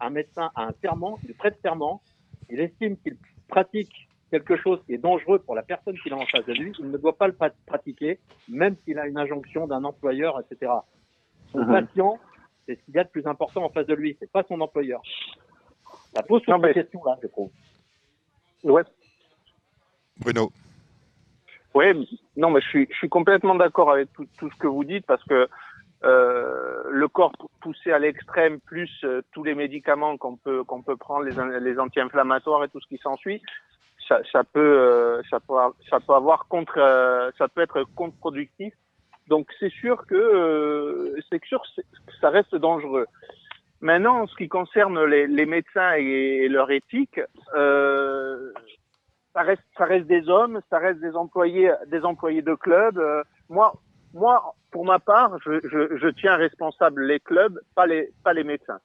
un 0.00 0.10
médecin 0.10 0.50
a 0.56 0.64
un 0.66 0.72
serment, 0.82 1.18
il 1.28 1.34
prête 1.34 1.58
serment, 1.62 2.02
il 2.50 2.60
estime 2.60 2.96
qu'il 2.98 3.16
pratique 3.48 4.08
quelque 4.40 4.56
chose 4.56 4.80
qui 4.86 4.94
est 4.94 4.98
dangereux 4.98 5.38
pour 5.38 5.54
la 5.54 5.62
personne 5.62 5.96
qu'il 6.00 6.12
a 6.12 6.16
en 6.16 6.26
face 6.26 6.44
de 6.46 6.52
lui, 6.54 6.72
il 6.80 6.90
ne 6.90 6.98
doit 6.98 7.16
pas 7.16 7.28
le 7.28 7.36
pratiquer, 7.66 8.18
même 8.48 8.74
s'il 8.84 8.98
a 8.98 9.06
une 9.06 9.18
injonction 9.18 9.66
d'un 9.66 9.84
employeur, 9.84 10.40
etc. 10.40 10.72
Son 11.52 11.60
Mhm. 11.64 11.72
patient, 11.86 12.18
c'est 12.66 12.74
ce 12.76 12.82
qu'il 12.84 12.94
y 12.94 12.98
a 12.98 13.04
de 13.04 13.08
plus 13.10 13.26
important 13.26 13.62
en 13.64 13.68
face 13.70 13.86
de 13.86 13.94
lui, 13.94 14.16
c'est 14.18 14.30
pas 14.30 14.42
son 14.48 14.60
employeur. 14.60 15.00
Ça 16.14 16.22
pose 16.22 16.40
toutes 16.42 16.48
Non, 16.48 16.58
mais- 16.58 16.68
ces 16.68 16.80
questions-là, 16.82 17.16
je 17.22 17.28
trouve. 17.28 17.50
Ouais. 18.64 18.82
Bruno. 20.18 20.50
Oui, 21.74 21.86
non, 22.36 22.50
mais 22.50 22.60
je 22.60 22.68
suis, 22.68 22.86
je 22.90 22.96
suis 22.96 23.08
complètement 23.08 23.54
d'accord 23.56 23.90
avec 23.92 24.12
tout, 24.12 24.26
tout 24.38 24.50
ce 24.50 24.56
que 24.56 24.66
vous 24.66 24.84
dites 24.84 25.06
parce 25.06 25.22
que 25.24 25.48
euh, 26.04 26.82
le 26.90 27.08
corps 27.08 27.32
pou- 27.38 27.48
poussé 27.60 27.90
à 27.90 27.98
l'extrême, 27.98 28.60
plus 28.60 28.90
euh, 29.04 29.22
tous 29.32 29.42
les 29.42 29.54
médicaments 29.54 30.16
qu'on 30.18 30.36
peut 30.36 30.62
qu'on 30.62 30.82
peut 30.82 30.96
prendre, 30.96 31.24
les, 31.24 31.60
les 31.60 31.78
anti-inflammatoires 31.78 32.62
et 32.64 32.68
tout 32.68 32.78
ce 32.80 32.86
qui 32.86 32.98
s'ensuit, 32.98 33.40
ça, 34.08 34.20
ça 34.30 34.44
peut 34.44 34.60
euh, 34.60 35.22
ça 35.30 35.40
peut 35.40 35.54
ça 35.88 36.00
peut 36.00 36.14
avoir 36.14 36.46
contre, 36.48 36.78
euh, 36.78 37.30
ça 37.38 37.48
peut 37.48 37.62
être 37.62 37.84
contre-productif. 37.94 38.74
Donc 39.28 39.48
c'est 39.58 39.72
sûr 39.72 40.06
que 40.06 40.14
euh, 40.14 41.20
c'est 41.30 41.42
sûr 41.44 41.62
que 41.76 42.12
ça 42.20 42.30
reste 42.30 42.54
dangereux. 42.54 43.06
Maintenant, 43.80 44.22
en 44.22 44.26
ce 44.26 44.34
qui 44.36 44.48
concerne 44.48 45.04
les, 45.04 45.26
les 45.26 45.46
médecins 45.46 45.92
et, 45.92 46.48
leur 46.48 46.70
éthique, 46.70 47.20
euh, 47.54 48.50
ça 49.34 49.42
reste, 49.42 49.62
ça 49.76 49.84
reste 49.84 50.06
des 50.06 50.28
hommes, 50.28 50.60
ça 50.70 50.78
reste 50.78 51.00
des 51.00 51.14
employés, 51.14 51.70
des 51.88 52.02
employés 52.04 52.40
de 52.40 52.54
club. 52.54 52.98
Euh, 52.98 53.22
moi, 53.50 53.74
moi, 54.14 54.54
pour 54.70 54.86
ma 54.86 55.00
part, 55.00 55.38
je, 55.44 55.60
je, 55.64 55.98
je, 55.98 56.08
tiens 56.08 56.36
responsable 56.36 57.04
les 57.04 57.20
clubs, 57.20 57.60
pas 57.74 57.86
les, 57.86 58.10
pas 58.22 58.32
les 58.32 58.44
médecins. 58.44 58.78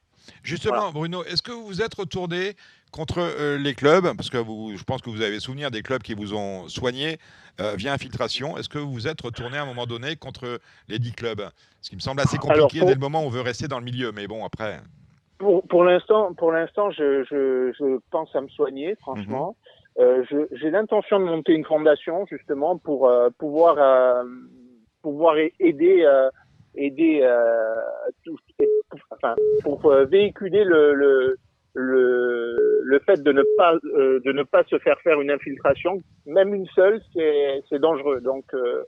Justement, 0.44 0.78
voilà. 0.78 0.92
Bruno, 0.92 1.24
est-ce 1.24 1.42
que 1.42 1.52
vous 1.52 1.66
vous 1.66 1.82
êtes 1.82 1.94
retourné 1.94 2.56
contre 2.92 3.20
euh, 3.20 3.58
les 3.58 3.74
clubs? 3.74 4.16
Parce 4.16 4.30
que 4.30 4.38
vous, 4.38 4.76
je 4.76 4.84
pense 4.84 5.02
que 5.02 5.10
vous 5.10 5.22
avez 5.22 5.40
souvenir 5.40 5.72
des 5.72 5.82
clubs 5.82 6.02
qui 6.02 6.14
vous 6.14 6.34
ont 6.34 6.68
soigné 6.68 7.18
euh, 7.60 7.76
via 7.76 7.94
infiltration. 7.94 8.58
Est-ce 8.58 8.70
que 8.70 8.80
vous 8.80 8.92
vous 8.92 9.08
êtes 9.08 9.22
retourné 9.22 9.58
à 9.58 9.64
un 9.64 9.66
moment 9.66 9.86
donné 9.86 10.16
contre 10.16 10.60
les 10.88 11.00
dix 11.00 11.14
clubs? 11.14 11.42
Ce 11.82 11.90
qui 11.90 11.96
me 11.96 12.02
semble 12.02 12.22
assez 12.22 12.38
compliqué 12.38 12.58
Alors, 12.58 12.70
pour... 12.70 12.88
dès 12.88 12.94
le 12.94 13.00
moment 13.00 13.24
où 13.24 13.28
on 13.28 13.30
veut 13.30 13.42
rester 13.42 13.68
dans 13.68 13.80
le 13.80 13.86
milieu. 13.86 14.12
Mais 14.12 14.28
bon, 14.28 14.46
après. 14.46 14.80
Pour, 15.38 15.66
pour 15.68 15.84
l'instant, 15.84 16.34
pour 16.34 16.52
l'instant, 16.52 16.92
je, 16.92 17.24
je, 17.24 17.72
je, 17.78 18.00
pense 18.12 18.36
à 18.36 18.42
me 18.42 18.50
soigner, 18.50 18.96
franchement. 18.96 19.56
Mm 19.98 20.02
-hmm. 20.02 20.34
euh, 20.34 20.48
J'ai 20.52 20.70
l'intention 20.70 21.20
de 21.20 21.26
monter 21.26 21.54
une 21.54 21.66
fondation 21.66 22.26
justement 22.30 22.78
pour 22.78 23.10
pouvoir 23.38 23.76
pouvoir 25.02 25.36
aider 25.60 25.96
aider 26.76 27.28
tout, 28.24 28.38
enfin, 29.12 29.36
pour 29.64 29.92
véhiculer 30.10 30.64
le, 30.64 30.94
le 30.94 31.38
le, 31.76 32.82
le 32.84 33.00
fait 33.00 33.22
de 33.22 33.32
ne 33.32 33.44
pas 33.58 33.76
euh, 33.96 34.20
de 34.26 34.32
ne 34.32 34.44
pas 34.44 34.64
se 34.66 34.78
faire 34.80 35.00
faire 35.02 35.22
une 35.22 35.32
infiltration, 35.32 36.02
même 36.26 36.54
une 36.54 36.68
seule, 36.68 37.02
c'est 37.14 37.80
dangereux. 37.80 38.22
Donc 38.22 38.46
euh, 38.54 38.84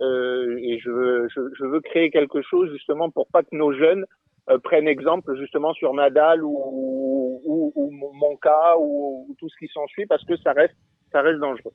euh, 0.00 0.56
et 0.60 0.78
je 0.78 0.90
veux, 0.90 1.28
je, 1.34 1.40
je, 1.56 1.64
veux 1.64 1.80
créer 1.80 2.10
quelque 2.10 2.42
chose 2.42 2.70
justement 2.72 3.10
pour 3.10 3.28
pas 3.28 3.42
que 3.42 3.54
nos 3.54 3.72
jeunes 3.72 4.04
euh, 4.50 4.58
prennent 4.58 4.88
exemple 4.88 5.36
justement 5.38 5.72
sur 5.74 5.94
Nadal 5.94 6.42
ou, 6.42 7.40
ou, 7.44 7.72
ou 7.76 7.90
mon 7.90 8.36
cas 8.36 8.76
ou, 8.78 9.26
ou, 9.28 9.34
tout 9.38 9.48
ce 9.48 9.56
qui 9.58 9.68
s'ensuit 9.72 10.06
parce 10.06 10.24
que 10.24 10.36
ça 10.38 10.52
reste 10.52 10.74
ça 11.12 11.20
reste 11.20 11.38
dangereux. 11.38 11.72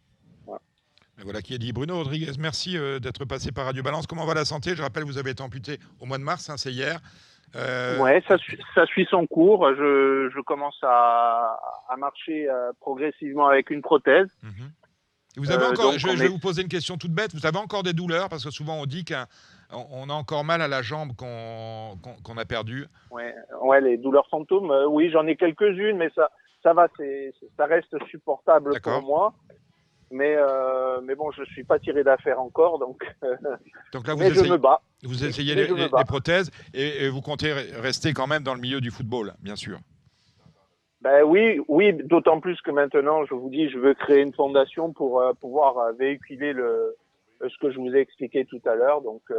Voilà. 1.24 1.42
Qui 1.42 1.54
est 1.56 1.58
dit. 1.58 1.74
Bruno 1.74 1.96
Rodriguez, 1.98 2.32
merci 2.40 2.78
euh, 2.78 3.00
d'être 3.00 3.26
passé 3.26 3.52
par 3.52 3.66
Radio 3.66 3.84
Balance. 3.84 4.08
Comment 4.08 4.26
va 4.26 4.34
la 4.34 4.46
santé? 4.46 4.76
Je 4.76 4.82
rappelle, 4.82 5.04
vous 5.04 5.18
avez 5.18 5.32
été 5.32 5.44
amputé 5.44 5.80
au 6.00 6.06
mois 6.06 6.18
de 6.18 6.24
mars, 6.24 6.50
hein, 6.50 6.58
c'est 6.58 6.72
hier. 6.72 7.00
Euh... 7.56 7.98
Ouais, 8.00 8.24
ça, 8.28 8.38
suit, 8.38 8.60
ça 8.76 8.86
suit 8.86 9.08
son 9.10 9.26
cours. 9.26 9.68
Je, 9.76 10.30
je 10.34 10.42
commence 10.42 10.78
à, 10.84 11.58
à 11.90 11.98
marcher 11.98 12.50
euh, 12.50 12.72
progressivement 12.80 13.48
avec 13.48 13.70
une 13.70 13.82
prothèse. 13.82 14.30
-hmm. 14.44 14.70
Vous 15.38 15.52
avez 15.52 15.66
encore, 15.66 15.94
je, 15.94 16.00
je, 16.00 16.24
vais 16.24 16.28
vous 16.28 16.40
poser 16.40 16.64
une 16.64 16.74
question 16.78 16.98
toute 16.98 17.12
bête. 17.12 17.34
Vous 17.34 17.46
avez 17.46 17.58
encore 17.58 17.84
des 17.84 17.94
douleurs? 17.94 18.30
Parce 18.30 18.44
que 18.44 18.52
souvent 18.52 18.76
on 18.84 18.86
dit 18.86 19.06
qu'on 19.06 19.26
on 19.72 20.10
a 20.10 20.14
encore 20.14 20.44
mal 20.44 20.62
à 20.62 20.68
la 20.68 20.82
jambe 20.82 21.16
qu'on 21.16 21.98
qu 22.04 22.10
qu 22.26 22.40
a 22.40 22.46
perdue. 22.46 22.88
Ouais, 23.12 23.34
ouais, 23.62 23.80
les 23.82 23.98
douleurs 23.98 24.28
fantômes. 24.30 24.72
Euh, 24.72 24.88
oui, 24.88 25.10
j'en 25.12 25.26
ai 25.28 25.36
quelques-unes, 25.36 25.98
mais 25.98 26.10
ça, 26.16 26.30
ça 26.64 26.74
va, 26.74 26.88
ça 27.58 27.66
reste 27.66 27.96
supportable 28.14 28.72
pour 28.82 29.02
moi. 29.04 29.34
Mais, 30.12 30.36
euh, 30.36 31.02
mais 31.04 31.16
bon, 31.16 31.32
je 31.32 31.44
suis 31.46 31.64
pas 31.64 31.78
tiré 31.80 32.04
d'affaire 32.04 32.40
encore, 32.40 32.80
donc. 32.80 33.04
donc 33.94 34.08
là, 34.08 34.14
vous 34.14 34.20
mais 34.20 34.30
essayez, 34.30 34.48
je 34.48 34.52
me 34.52 34.58
bats. 34.58 34.82
Vous 35.04 35.24
essayez 35.24 35.56
les, 35.56 35.68
les, 35.68 35.76
les, 35.76 36.06
prothèses 36.06 36.50
et, 36.74 37.06
et, 37.06 37.10
vous 37.10 37.22
comptez 37.22 37.54
rester 37.54 38.14
quand 38.14 38.28
même 38.28 38.44
dans 38.44 38.56
le 38.56 38.60
milieu 38.60 38.82
du 38.82 38.92
football, 38.92 39.34
bien 39.42 39.56
sûr. 39.56 39.80
Ben 41.02 41.24
oui, 41.24 41.62
oui, 41.70 41.94
d'autant 41.94 42.42
plus 42.42 42.60
que 42.62 42.72
maintenant, 42.72 43.26
je 43.26 43.34
vous 43.34 43.50
dis, 43.50 43.70
je 43.70 43.80
veux 43.80 43.94
créer 43.94 44.22
une 44.22 44.34
fondation 44.34 44.92
pour 44.92 45.22
euh, 45.22 45.32
pouvoir 45.34 45.78
euh, 45.78 45.92
véhiculer 45.94 46.52
le 46.54 46.96
ce 47.42 47.58
que 47.62 47.72
je 47.72 47.80
vous 47.80 47.96
ai 47.96 48.00
expliqué 48.00 48.44
tout 48.44 48.60
à 48.66 48.76
l'heure. 48.76 49.02
Donc 49.02 49.22
euh, 49.32 49.36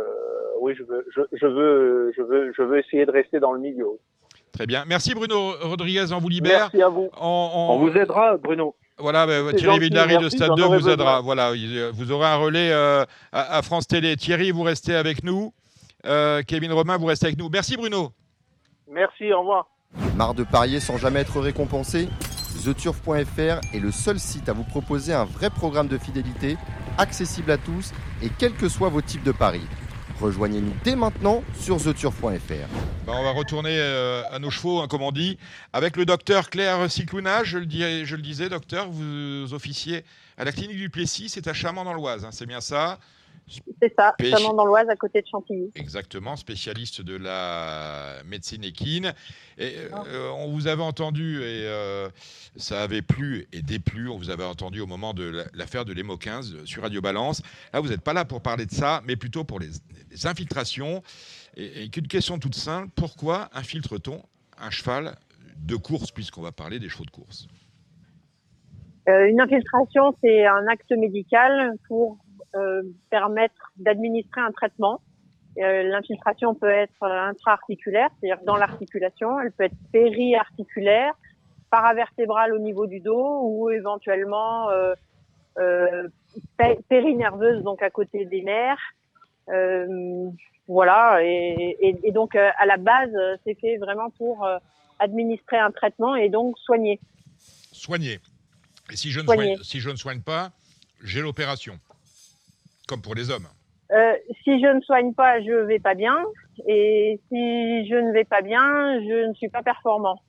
oui, 0.61 0.75
je 0.75 0.85
veux, 0.85 1.07
je, 1.15 1.21
je, 1.35 1.47
veux, 1.47 2.13
je 2.17 2.23
veux, 2.23 2.53
je 2.57 2.63
veux 2.63 2.79
essayer 2.79 3.05
de 3.05 3.11
rester 3.11 3.41
dans 3.41 3.53
le 3.53 3.61
milieu. 3.61 3.89
Très 4.53 4.65
bien. 4.65 4.85
Merci 4.87 5.15
Bruno 5.15 5.53
Rodriguez, 5.61 6.07
on 6.13 6.19
vous 6.19 6.31
libère. 6.31 6.71
Merci 6.73 6.83
à 6.83 6.89
vous. 6.89 7.11
On, 7.21 7.51
on... 7.55 7.75
on 7.75 7.79
vous 7.79 7.95
aidera, 7.95 8.39
Bruno. 8.39 8.75
Voilà, 9.01 9.27
bah, 9.27 9.53
Thierry 9.55 9.79
Villary 9.79 10.19
de 10.19 10.29
Stade 10.29 10.55
2 10.57 10.65
vous 10.65 10.89
aidera. 10.89 11.21
Voilà, 11.21 11.53
vous 11.93 12.13
aurez 12.13 12.27
un 12.27 12.37
relais 12.37 12.71
euh, 12.73 13.05
à, 13.33 13.57
à, 13.57 13.63
France 13.63 13.87
Télé. 13.87 14.17
Thierry, 14.17 14.51
vous 14.51 14.63
restez 14.63 14.95
avec 14.95 15.25
nous. 15.25 15.53
Euh, 16.07 16.43
Kevin 16.47 16.73
Romain, 16.73 16.97
vous 16.97 17.07
restez 17.07 17.27
avec 17.27 17.39
nous. 17.39 17.49
Merci 17.51 17.77
Bruno. 17.77 18.13
Merci, 18.91 19.33
au 19.33 19.41
revoir. 19.41 19.69
Marre 20.17 20.35
de 20.35 20.45
parier 20.45 20.81
sans 20.81 20.99
jamais 20.99 21.21
être 21.21 21.41
récompensé? 21.41 22.09
TheTurf.fr 22.65 23.61
est 23.75 23.81
le 23.81 23.91
seul 23.91 24.19
site 24.19 24.49
à 24.49 24.53
vous 24.53 24.65
proposer 24.65 25.15
un 25.15 25.25
vrai 25.25 25.51
programme 25.51 25.89
de 25.89 25.99
fidélité, 25.99 26.57
accessible 26.99 27.51
à 27.53 27.59
tous 27.59 27.93
et 28.23 28.29
quels 28.29 28.55
que 28.55 28.69
soient 28.69 28.89
vos 28.89 29.01
types 29.01 29.23
de 29.23 29.33
paris. 29.33 29.67
Rejoignez-nous 30.21 30.75
dès 30.85 30.97
maintenant 30.97 31.43
sur 31.59 31.83
theturf.fr. 31.83 32.29
Ben 33.07 33.13
on 33.15 33.23
va 33.23 33.31
retourner 33.31 33.79
euh, 33.79 34.23
à 34.31 34.39
nos 34.39 34.51
chevaux, 34.51 34.81
hein, 34.81 34.87
comme 34.87 35.01
on 35.01 35.13
dit, 35.13 35.39
avec 35.73 35.97
le 35.97 36.05
docteur 36.05 36.51
Claire 36.51 36.91
Ciclouna. 36.91 37.43
Je 37.43 37.57
le, 37.57 37.65
dis, 37.65 38.05
je 38.05 38.17
le 38.17 38.23
disais, 38.23 38.51
docteur, 38.51 38.91
vous 38.91 39.55
officiez 39.55 40.05
à 40.37 40.45
la 40.45 40.53
clinique 40.53 40.77
du 40.77 40.91
Plessis, 40.91 41.31
c'est 41.31 41.49
à 41.49 41.55
Chamant 41.55 41.85
dans 41.85 41.95
l'Oise, 41.95 42.27
hein, 42.27 42.31
c'est 42.33 42.45
bien 42.45 42.61
ça? 42.61 42.99
C'est 43.81 43.93
ça, 43.99 44.13
Spéci... 44.19 44.33
Chamant 44.33 44.55
dans 44.55 44.67
l'Oise, 44.67 44.89
à 44.91 44.97
côté 44.97 45.23
de 45.23 45.27
Chantilly. 45.27 45.71
Exactement, 45.75 46.37
spécialiste 46.37 47.01
de 47.01 47.17
la 47.17 48.23
médecine 48.27 48.63
équine. 48.63 49.15
Et, 49.59 49.75
euh, 49.93 50.31
on 50.37 50.51
vous 50.51 50.67
avait 50.67 50.83
entendu, 50.83 51.41
et 51.41 51.65
euh, 51.65 52.09
ça 52.57 52.83
avait 52.83 53.03
plu 53.03 53.49
et 53.53 53.63
déplu, 53.63 54.09
on 54.09 54.19
vous 54.19 54.31
avait 54.31 54.45
entendu 54.45 54.81
au 54.81 54.87
moment 54.87 55.15
de 55.15 55.45
l'affaire 55.55 55.85
de 55.85 55.93
l'EMO 55.93 56.17
15 56.17 56.65
sur 56.65 56.83
Radio 56.83 57.01
Balance. 57.01 57.43
Là, 57.73 57.81
vous 57.81 57.89
n'êtes 57.89 58.03
pas 58.03 58.13
là 58.13 58.25
pour 58.25 58.43
parler 58.43 58.67
de 58.67 58.73
ça, 58.73 59.03
mais 59.07 59.17
plutôt 59.17 59.45
pour 59.45 59.59
les, 59.59 59.71
infiltrations. 60.25 61.03
Et, 61.57 61.85
et 61.85 61.89
qu'une 61.91 62.07
question 62.07 62.39
toute 62.39 62.55
simple, 62.55 62.89
pourquoi 62.95 63.49
infiltre-t-on 63.53 64.23
un 64.59 64.71
cheval 64.71 65.17
de 65.57 65.77
course, 65.77 66.11
puisqu'on 66.11 66.43
va 66.43 66.53
parler 66.53 66.79
des 66.79 66.89
chevaux 66.89 67.05
de 67.05 67.11
course? 67.11 67.49
Euh, 69.09 69.29
Une 69.29 69.41
infiltration, 69.41 70.15
c'est 70.23 70.47
un 70.47 70.67
acte 70.69 70.93
médical 70.93 71.75
pour 71.89 72.19
euh, 72.55 72.83
permettre 73.11 73.73
d'administrer 73.77 74.41
un 74.41 74.53
traitement. 74.53 75.01
Euh, 75.59 75.83
L'infiltration 75.85 76.55
peut 76.55 76.71
être 76.71 77.03
intra-articulaire, 77.03 78.11
c'est-à-dire 78.21 78.45
dans 78.45 78.57
l'articulation. 78.57 79.41
Elle 79.41 79.53
peut 79.53 79.65
être 79.65 79.77
périarticulaire, 79.93 81.15
paravertébrale 81.71 82.53
au 82.55 82.59
niveau 82.59 82.87
du 82.87 83.01
dos 83.01 83.41
ou 83.43 83.71
éventuellement 83.71 84.69
périnerveuse, 86.89 87.63
donc 87.63 87.83
à 87.83 87.91
côté 87.91 88.25
des 88.25 88.43
nerfs. 88.43 88.95
Euh, 89.49 90.31
voilà. 90.69 91.21
Et, 91.23 91.77
et, 91.81 91.99
et, 92.05 92.13
donc 92.13 92.35
à 92.37 92.67
la 92.67 92.77
base, 92.77 93.13
c'est 93.45 93.59
fait 93.59 93.77
vraiment 93.79 94.11
pour 94.11 94.47
administrer 94.99 95.59
un 95.59 95.71
traitement 95.71 96.15
et 96.15 96.29
donc 96.29 96.59
soigner. 96.59 97.01
Soigner. 97.73 98.21
Et 98.93 98.97
si 98.97 99.11
je 99.11 99.21
ne 99.21 99.27
soigne, 99.27 99.57
si 99.63 99.81
je 99.81 99.91
ne 99.91 99.97
soigne 99.97 100.21
pas, 100.21 100.51
j'ai 101.03 101.21
l'opération 101.21 101.79
comme 102.91 103.03
pour 103.03 103.15
les 103.15 103.31
hommes 103.31 103.47
euh, 103.93 104.13
Si 104.43 104.61
je 104.61 104.67
ne 104.67 104.81
soigne 104.81 105.15
pas, 105.15 105.41
je 105.41 105.53
vais 105.53 105.79
pas 105.79 105.95
bien. 105.95 106.17
Et 106.67 107.21
si 107.29 107.89
je 107.89 107.95
ne 107.95 108.13
vais 108.13 108.25
pas 108.25 108.43
bien, 108.43 109.01
je 109.01 109.29
ne 109.29 109.35
suis 109.35 109.49
pas 109.49 109.63
performant. 109.63 110.21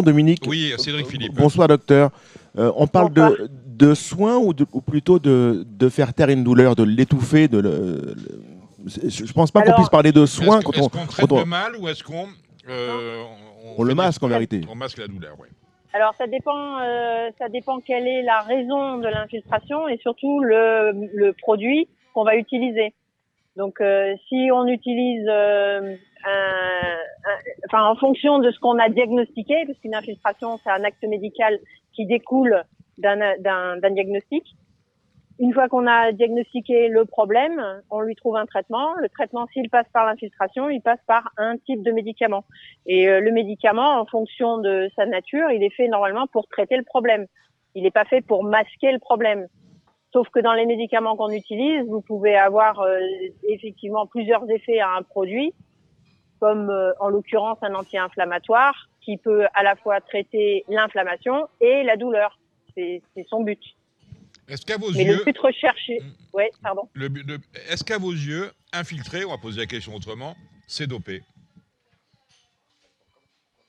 Dominique. 0.00 0.44
Oui, 0.46 0.72
Cédric 0.78 1.08
Philippe. 1.08 1.34
Bonsoir, 1.34 1.68
docteur. 1.68 2.10
Euh, 2.56 2.72
on 2.76 2.86
parle 2.86 3.12
de, 3.12 3.50
de, 3.66 3.92
soins 3.94 4.38
ou, 4.38 4.54
de, 4.54 4.64
ou 4.72 4.80
plutôt 4.80 5.18
de, 5.18 5.66
de, 5.66 5.88
faire 5.88 6.14
taire 6.14 6.30
une 6.30 6.44
douleur, 6.44 6.76
de 6.76 6.84
l'étouffer 6.84 7.48
de 7.48 7.58
le, 7.58 8.14
le... 8.16 9.08
Je 9.08 9.32
pense 9.32 9.50
pas 9.50 9.62
qu'on 9.62 9.74
puisse 9.74 9.88
parler 9.88 10.12
de 10.12 10.24
soins 10.24 10.58
est-ce, 10.58 10.64
quand 10.64 10.72
est-ce 10.72 10.82
on. 10.82 10.88
qu'on 10.88 11.06
traite 11.06 11.26
quand 11.28 11.36
on... 11.36 11.40
le 11.40 11.44
mal 11.44 11.72
ou 11.78 11.88
est-ce 11.88 12.02
qu'on. 12.02 12.28
Euh, 12.68 13.22
on, 13.76 13.82
on 13.82 13.84
le 13.84 13.94
masque 13.94 14.22
en 14.22 14.28
vérité. 14.28 14.62
On 14.70 14.74
masque 14.74 14.98
la 14.98 15.08
douleur, 15.08 15.34
oui. 15.38 15.48
Alors 15.94 16.14
ça 16.16 16.26
dépend, 16.26 16.78
euh, 16.80 17.28
ça 17.38 17.50
dépend 17.50 17.80
quelle 17.80 18.06
est 18.08 18.22
la 18.22 18.40
raison 18.40 18.96
de 18.96 19.08
l'infiltration 19.08 19.88
et 19.88 19.98
surtout 19.98 20.40
le, 20.40 20.92
le 21.14 21.32
produit 21.34 21.86
qu'on 22.14 22.24
va 22.24 22.36
utiliser. 22.36 22.94
Donc 23.56 23.80
euh, 23.80 24.14
si 24.28 24.48
on 24.52 24.66
utilise, 24.66 25.26
euh, 25.28 25.94
enfin 26.24 27.84
en 27.84 27.96
fonction 27.96 28.38
de 28.38 28.50
ce 28.50 28.58
qu'on 28.58 28.78
a 28.78 28.88
diagnostiqué, 28.88 29.64
parce 29.66 29.78
qu'une 29.78 29.94
infiltration 29.94 30.58
c'est 30.62 30.70
un 30.70 30.84
acte 30.84 31.02
médical 31.04 31.58
qui 31.92 32.06
découle 32.06 32.62
d'un 32.98 33.90
diagnostic. 33.90 34.44
Une 35.38 35.52
fois 35.52 35.68
qu'on 35.68 35.86
a 35.86 36.12
diagnostiqué 36.12 36.88
le 36.88 37.04
problème, 37.04 37.60
on 37.90 38.00
lui 38.00 38.14
trouve 38.14 38.36
un 38.36 38.46
traitement. 38.46 38.94
Le 38.94 39.08
traitement, 39.08 39.46
s'il 39.52 39.70
passe 39.70 39.86
par 39.92 40.06
l'infiltration, 40.06 40.68
il 40.68 40.80
passe 40.80 41.00
par 41.06 41.32
un 41.36 41.56
type 41.56 41.82
de 41.82 41.90
médicament. 41.90 42.44
Et 42.86 43.08
euh, 43.08 43.20
le 43.20 43.32
médicament, 43.32 43.98
en 43.98 44.06
fonction 44.06 44.58
de 44.58 44.88
sa 44.94 45.06
nature, 45.06 45.50
il 45.50 45.64
est 45.64 45.74
fait 45.74 45.88
normalement 45.88 46.26
pour 46.26 46.46
traiter 46.46 46.76
le 46.76 46.84
problème. 46.84 47.26
Il 47.74 47.82
n'est 47.82 47.90
pas 47.90 48.04
fait 48.04 48.20
pour 48.20 48.44
masquer 48.44 48.92
le 48.92 48.98
problème. 48.98 49.48
Sauf 50.12 50.28
que 50.28 50.40
dans 50.40 50.52
les 50.52 50.66
médicaments 50.66 51.16
qu'on 51.16 51.30
utilise, 51.30 51.88
vous 51.88 52.02
pouvez 52.02 52.36
avoir 52.36 52.80
euh, 52.80 53.00
effectivement 53.48 54.06
plusieurs 54.06 54.48
effets 54.50 54.80
à 54.80 54.90
un 54.96 55.02
produit, 55.02 55.54
comme 56.42 56.70
euh, 56.70 56.92
en 56.98 57.08
l'occurrence 57.08 57.58
un 57.62 57.72
anti-inflammatoire 57.72 58.88
qui 59.00 59.16
peut 59.16 59.46
à 59.54 59.62
la 59.62 59.76
fois 59.76 60.00
traiter 60.00 60.64
l'inflammation 60.66 61.46
et 61.60 61.84
la 61.84 61.96
douleur. 61.96 62.36
C'est 62.74 63.00
son 63.28 63.44
but. 63.44 63.60
Est-ce 64.48 64.66
qu'à 64.66 64.76
vos 64.76 64.90
Mais 64.90 65.04
yeux, 65.04 65.18
le 65.18 65.24
but 65.24 65.38
recherché, 65.38 66.00
ouais, 66.32 66.50
pardon. 66.60 66.88
le 66.94 67.08
est-ce 67.70 67.84
qu'à 67.84 67.96
vos 67.96 68.10
yeux, 68.10 68.50
infiltrer, 68.72 69.24
on 69.24 69.30
va 69.30 69.38
poser 69.38 69.60
la 69.60 69.66
question 69.66 69.94
autrement, 69.94 70.34
c'est 70.66 70.88
dopé 70.88 71.22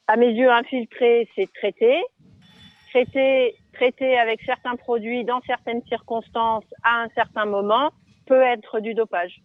À 0.08 0.18
mes 0.18 0.32
yeux, 0.32 0.50
infiltré, 0.50 1.30
c'est 1.36 1.54
traité. 1.54 2.02
Traité, 2.90 3.56
traité 3.74 4.18
avec 4.18 4.42
certains 4.48 4.78
produits 4.78 5.26
dans 5.26 5.42
certaines 5.46 5.86
circonstances 5.86 6.66
à 6.82 7.04
un 7.04 7.10
certain 7.10 7.46
moment 7.46 7.92
peut 8.26 8.42
être 8.42 8.80
du 8.80 8.96
dopage. 8.96 9.44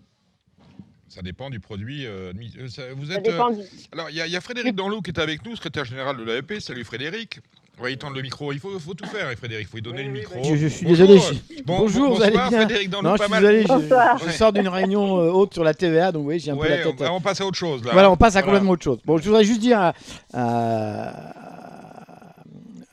Ça 1.08 1.22
dépend 1.22 1.48
du 1.50 1.58
produit. 1.60 2.06
euh, 2.06 2.32
euh, 2.60 2.68
ça- 2.68 2.82
vous 2.94 3.06
Ça 3.06 3.14
êtes. 3.14 3.24
dépend 3.24 3.50
euh, 3.50 3.54
du- 3.56 3.62
Alors, 3.92 4.10
il 4.10 4.16
y, 4.16 4.20
a- 4.20 4.26
il 4.26 4.32
y 4.32 4.36
a 4.36 4.40
Frédéric 4.40 4.74
Danlou 4.74 5.00
qui 5.00 5.10
est 5.10 5.18
avec 5.18 5.44
nous, 5.44 5.56
secrétaire 5.56 5.84
général 5.84 6.16
de 6.16 6.22
l'AEP. 6.22 6.60
Salut 6.60 6.84
Frédéric. 6.84 7.40
On 7.80 7.82
va 7.84 7.90
y 7.90 7.96
tendre 7.96 8.16
le 8.16 8.22
micro. 8.22 8.52
Il 8.52 8.58
faut, 8.58 8.76
faut 8.80 8.94
tout 8.94 9.06
faire, 9.06 9.28
hein, 9.28 9.34
Frédéric. 9.36 9.68
Il 9.68 9.70
faut 9.70 9.76
lui 9.76 9.82
donner 9.82 10.02
le 10.02 10.10
micro. 10.10 10.42
Je, 10.42 10.56
je 10.56 10.66
suis 10.66 10.84
Bonjour. 10.84 11.06
désolé. 11.06 11.36
je- 11.56 11.62
Bon- 11.62 11.78
Bonjour, 11.78 12.08
bon- 12.08 12.14
vous 12.16 12.22
allez 12.22 12.32
bonsoir, 12.32 12.50
bien 12.50 12.58
Frédéric 12.66 12.90
Danlou, 12.90 13.08
Non, 13.08 13.12
je 13.14 13.18
pas 13.18 13.24
suis 13.24 13.30
mal. 13.30 13.42
désolé, 13.42 13.62
je- 13.62 13.68
Bonsoir. 13.68 14.18
je, 14.18 14.30
sors 14.32 14.52
d'une 14.52 14.68
réunion 14.68 15.18
euh, 15.18 15.30
haute 15.30 15.54
sur 15.54 15.62
la 15.64 15.74
TVA, 15.74 16.10
donc 16.12 16.26
oui, 16.26 16.40
j'ai 16.40 16.50
un 16.50 16.56
peu 16.56 16.68
la 16.68 16.78
tête. 16.82 17.00
on, 17.00 17.06
on 17.14 17.20
passe 17.20 17.40
à 17.40 17.46
autre 17.46 17.56
chose 17.56 17.84
là. 17.84 17.92
Voilà, 17.92 18.10
on 18.10 18.16
passe 18.16 18.34
à 18.34 18.40
Voilà. 18.40 18.46
complètement 18.46 18.72
autre 18.72 18.82
chose. 18.82 18.98
Bon, 19.04 19.16
je 19.18 19.24
voudrais 19.24 19.44
juste 19.44 19.60
dire 19.60 19.78
à, 19.78 19.94
à- 20.34 21.47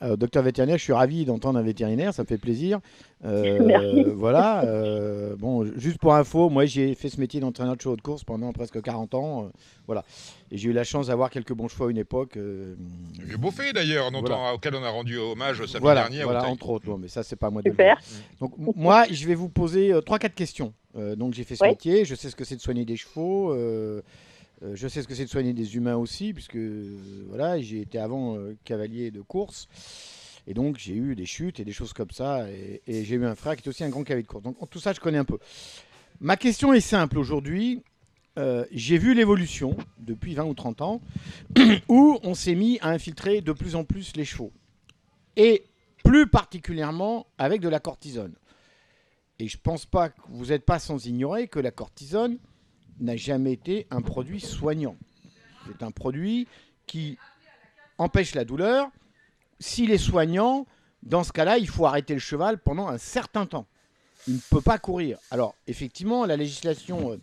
au 0.02 0.16
docteur 0.16 0.42
vétérinaire, 0.42 0.76
je 0.78 0.82
suis 0.82 0.92
ravi 0.92 1.24
d'entendre 1.24 1.58
un 1.58 1.62
vétérinaire, 1.62 2.12
ça 2.12 2.22
me 2.22 2.26
fait 2.26 2.38
plaisir. 2.38 2.80
Euh, 3.24 3.60
Merci. 3.62 4.02
Voilà. 4.14 4.62
euh, 4.64 5.34
bon, 5.36 5.64
juste 5.76 5.98
pour 5.98 6.14
info, 6.14 6.50
moi 6.50 6.66
j'ai 6.66 6.94
fait 6.94 7.08
ce 7.08 7.18
métier 7.18 7.40
d'entraîneur 7.40 7.76
de 7.76 7.80
chevaux 7.80 7.96
de 7.96 8.02
course 8.02 8.22
pendant 8.24 8.52
presque 8.52 8.80
40 8.82 9.14
ans. 9.14 9.44
euh, 9.44 9.48
voilà. 9.86 10.04
Et 10.50 10.58
j'ai 10.58 10.68
eu 10.68 10.72
la 10.72 10.84
chance 10.84 11.06
d'avoir 11.06 11.30
quelques 11.30 11.54
bons 11.54 11.68
chevaux 11.68 11.86
à 11.86 11.90
une 11.90 11.96
époque. 11.98 12.36
euh, 12.36 12.74
Le 13.18 13.24
vieux 13.26 13.36
Beaufait 13.38 13.72
d'ailleurs, 13.72 14.10
dont 14.10 14.20
Voilà. 14.20 14.52
auquel 14.54 14.74
on 14.74 14.82
a 14.84 14.90
rendu 14.90 15.16
hommage 15.18 15.58
samedi 15.64 15.78
voilà, 15.80 16.02
dernier. 16.02 16.24
voilà 16.24 16.44
entre 16.46 16.68
autres. 16.70 16.86
Bon, 16.86 16.98
mais 16.98 17.08
ça, 17.08 17.22
c'est 17.22 17.36
pas 17.36 17.50
moi 17.50 17.62
de 17.62 17.68
le 17.68 17.72
Super. 17.72 17.98
Donc, 18.40 18.52
moi, 18.76 19.04
je 19.10 19.26
vais 19.26 19.34
vous 19.34 19.48
poser 19.48 19.92
euh, 19.92 20.00
trois, 20.02 20.18
quatre 20.18 20.34
questions. 20.34 20.72
Euh, 20.96 21.16
donc, 21.16 21.34
j'ai 21.34 21.44
fait 21.44 21.56
ce 21.56 21.64
Oui. 21.64 21.70
métier, 21.70 22.04
je 22.04 22.14
sais 22.14 22.28
ce 22.30 22.36
que 22.36 22.44
c'est 22.44 22.56
de 22.56 22.60
soigner 22.60 22.84
des 22.84 22.96
chevaux, 22.96 23.54
euh, 24.62 24.72
je 24.74 24.88
sais 24.88 25.02
ce 25.02 25.08
que 25.08 25.14
c'est 25.14 25.24
de 25.24 25.30
soigner 25.30 25.52
des 25.52 25.76
humains 25.76 25.96
aussi, 25.96 26.32
puisque 26.32 26.56
euh, 26.56 26.98
voilà, 27.28 27.60
j'ai 27.60 27.80
été 27.80 27.98
avant 27.98 28.36
euh, 28.36 28.56
cavalier 28.64 29.10
de 29.10 29.20
course. 29.20 29.68
Et 30.46 30.54
donc, 30.54 30.78
j'ai 30.78 30.94
eu 30.94 31.14
des 31.14 31.26
chutes 31.26 31.60
et 31.60 31.64
des 31.64 31.72
choses 31.72 31.92
comme 31.92 32.10
ça. 32.10 32.48
Et, 32.50 32.80
j'ai 32.86 33.16
eu 33.16 33.24
un 33.24 33.34
frère 33.34 33.54
qui 33.54 33.60
était 33.60 33.68
aussi 33.68 33.84
un 33.84 33.88
grand 33.90 34.04
cavalier 34.04 34.22
de 34.22 34.28
course. 34.28 34.44
Donc, 34.44 34.56
tout 34.70 34.78
ça, 34.78 34.92
je 34.92 35.00
connais 35.00 35.18
un 35.18 35.24
peu. 35.24 35.38
Ma 36.20 36.36
question 36.36 36.72
est 36.72 36.80
simple 36.80 37.18
aujourd'hui. 37.18 37.82
J'ai 38.70 38.98
vu 38.98 39.14
l'évolution 39.14 39.76
depuis 39.98 40.34
20 40.34 40.44
ou 40.44 40.54
30 40.54 40.82
ans 40.82 41.00
où 41.88 42.18
on 42.22 42.34
s'est 42.34 42.54
mis 42.54 42.78
à 42.80 42.90
infiltrer 42.90 43.40
de 43.40 43.52
plus 43.52 43.74
en 43.74 43.84
plus 43.84 44.14
les 44.14 44.26
chevaux. 44.26 44.52
Et 45.36 45.64
plus 46.04 46.26
particulièrement 46.26 47.26
avec 47.38 47.62
de 47.62 47.68
la 47.68 47.80
cortisone. 47.80 48.34
Et 49.38 49.48
je 49.48 49.58
pense 49.58 49.86
pas 49.86 50.10
que 50.10 50.20
vous 50.28 50.46
n'êtes 50.46 50.64
pas 50.64 50.78
sans 50.78 51.06
ignorer 51.06 51.48
que 51.48 51.58
la 51.58 51.70
cortisone 51.70 52.38
n'a 53.00 53.16
jamais 53.16 53.52
été 53.52 53.86
un 53.90 54.00
produit 54.02 54.40
soignant. 54.40 54.96
C'est 55.66 55.82
un 55.82 55.90
produit 55.90 56.46
qui 56.86 57.18
empêche 57.98 58.34
la 58.34 58.44
douleur. 58.44 58.88
S'il 59.58 59.90
est 59.90 59.98
soignant, 59.98 60.66
dans 61.02 61.24
ce 61.24 61.32
cas-là, 61.32 61.58
il 61.58 61.68
faut 61.68 61.86
arrêter 61.86 62.14
le 62.14 62.20
cheval 62.20 62.58
pendant 62.58 62.88
un 62.88 62.98
certain 62.98 63.46
temps. 63.46 63.66
Il 64.28 64.34
ne 64.34 64.40
peut 64.50 64.60
pas 64.60 64.78
courir. 64.78 65.18
Alors, 65.30 65.54
effectivement, 65.66 66.26
la 66.26 66.36
législation 66.36 67.12
euh, 67.12 67.16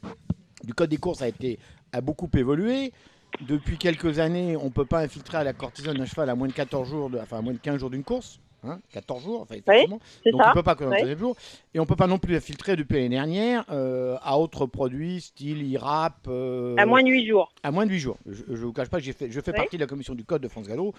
du 0.63 0.73
Code 0.73 0.89
des 0.89 0.97
courses 0.97 1.21
a, 1.21 2.01
beaucoup 2.01 2.29
évolué. 2.33 2.93
Depuis 3.41 3.77
quelques 3.77 4.19
années, 4.19 4.55
on 4.55 4.65
ne 4.65 4.69
peut 4.69 4.85
pas 4.85 5.01
infiltrer 5.01 5.37
à 5.37 5.43
la 5.43 5.53
cortisone 5.53 5.99
un 5.99 6.05
cheval 6.05 6.29
à 6.29 6.35
moins 6.35 6.47
de 6.47 6.53
14 6.53 6.87
jours, 6.87 7.09
de- 7.09 7.19
enfin 7.19 7.39
à 7.39 7.41
moins 7.41 7.53
de 7.53 7.57
15 7.57 7.79
jours 7.79 7.89
d'une 7.89 8.03
course. 8.03 8.39
Hein, 8.63 8.79
14 8.91 9.23
jours, 9.23 9.41
enfin, 9.41 9.55
effectivement. 9.55 9.97
Donc 9.97 10.41
ça. 10.41 10.45
il 10.45 10.49
ne 10.49 10.53
peut 10.53 10.63
pas 10.63 10.75
dans 10.75 10.89
Oui. 10.89 10.97
14 10.97 11.17
jours. 11.19 11.35
Et 11.73 11.79
on 11.79 11.83
ne 11.83 11.87
peut 11.87 11.95
pas 11.95 12.07
non 12.07 12.17
plus 12.19 12.35
infiltrer 12.35 12.75
depuis 12.75 12.95
l'année 12.95 13.09
dernière 13.09 13.65
euh, 13.71 14.17
à 14.21 14.37
autres 14.39 14.65
produits, 14.65 15.21
style 15.21 15.61
IRAP. 15.63 16.27
euh, 16.27 16.75
À 16.77 16.85
moins 16.85 17.03
de 17.03 17.09
8 17.09 17.27
jours. 17.27 17.53
à 17.63 17.71
moins 17.71 17.85
de 17.85 17.91
8 17.91 17.99
jours. 17.99 18.17
Je 18.27 18.43
ne 18.51 18.55
vous 18.57 18.73
cache 18.73 18.89
pas 18.89 18.97
que 18.97 19.03
j'ai 19.03 19.13
fait, 19.13 19.29
je 19.31 19.39
fais 19.41 19.51
Oui. 19.51 19.57
partie 19.57 19.77
de 19.77 19.81
la 19.81 19.87
commission 19.87 20.15
du 20.15 20.23
Code 20.25 20.41
de 20.41 20.47
France 20.47 20.67
Gallo. 20.67 20.93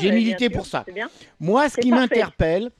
J'ai 0.00 0.10
milité 0.12 0.50
pour 0.50 0.66
ça. 0.66 0.84
Moi, 1.38 1.68
ce 1.68 1.80
qui 1.80 1.90
m'interpelle, 1.90 2.70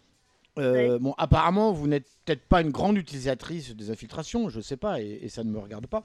euh, 0.58 0.98
bon, 0.98 1.14
apparemment, 1.16 1.72
vous 1.72 1.86
n'êtes 1.86 2.06
peut-être 2.24 2.42
pas 2.42 2.60
une 2.60 2.70
grande 2.70 2.98
utilisatrice 2.98 3.74
des 3.74 3.90
infiltrations, 3.90 4.48
je 4.48 4.58
ne 4.58 4.62
sais 4.62 4.76
pas, 4.76 5.00
et, 5.00 5.20
et 5.22 5.28
ça 5.28 5.44
ne 5.44 5.50
me 5.50 5.58
regarde 5.58 5.86
pas. 5.86 6.02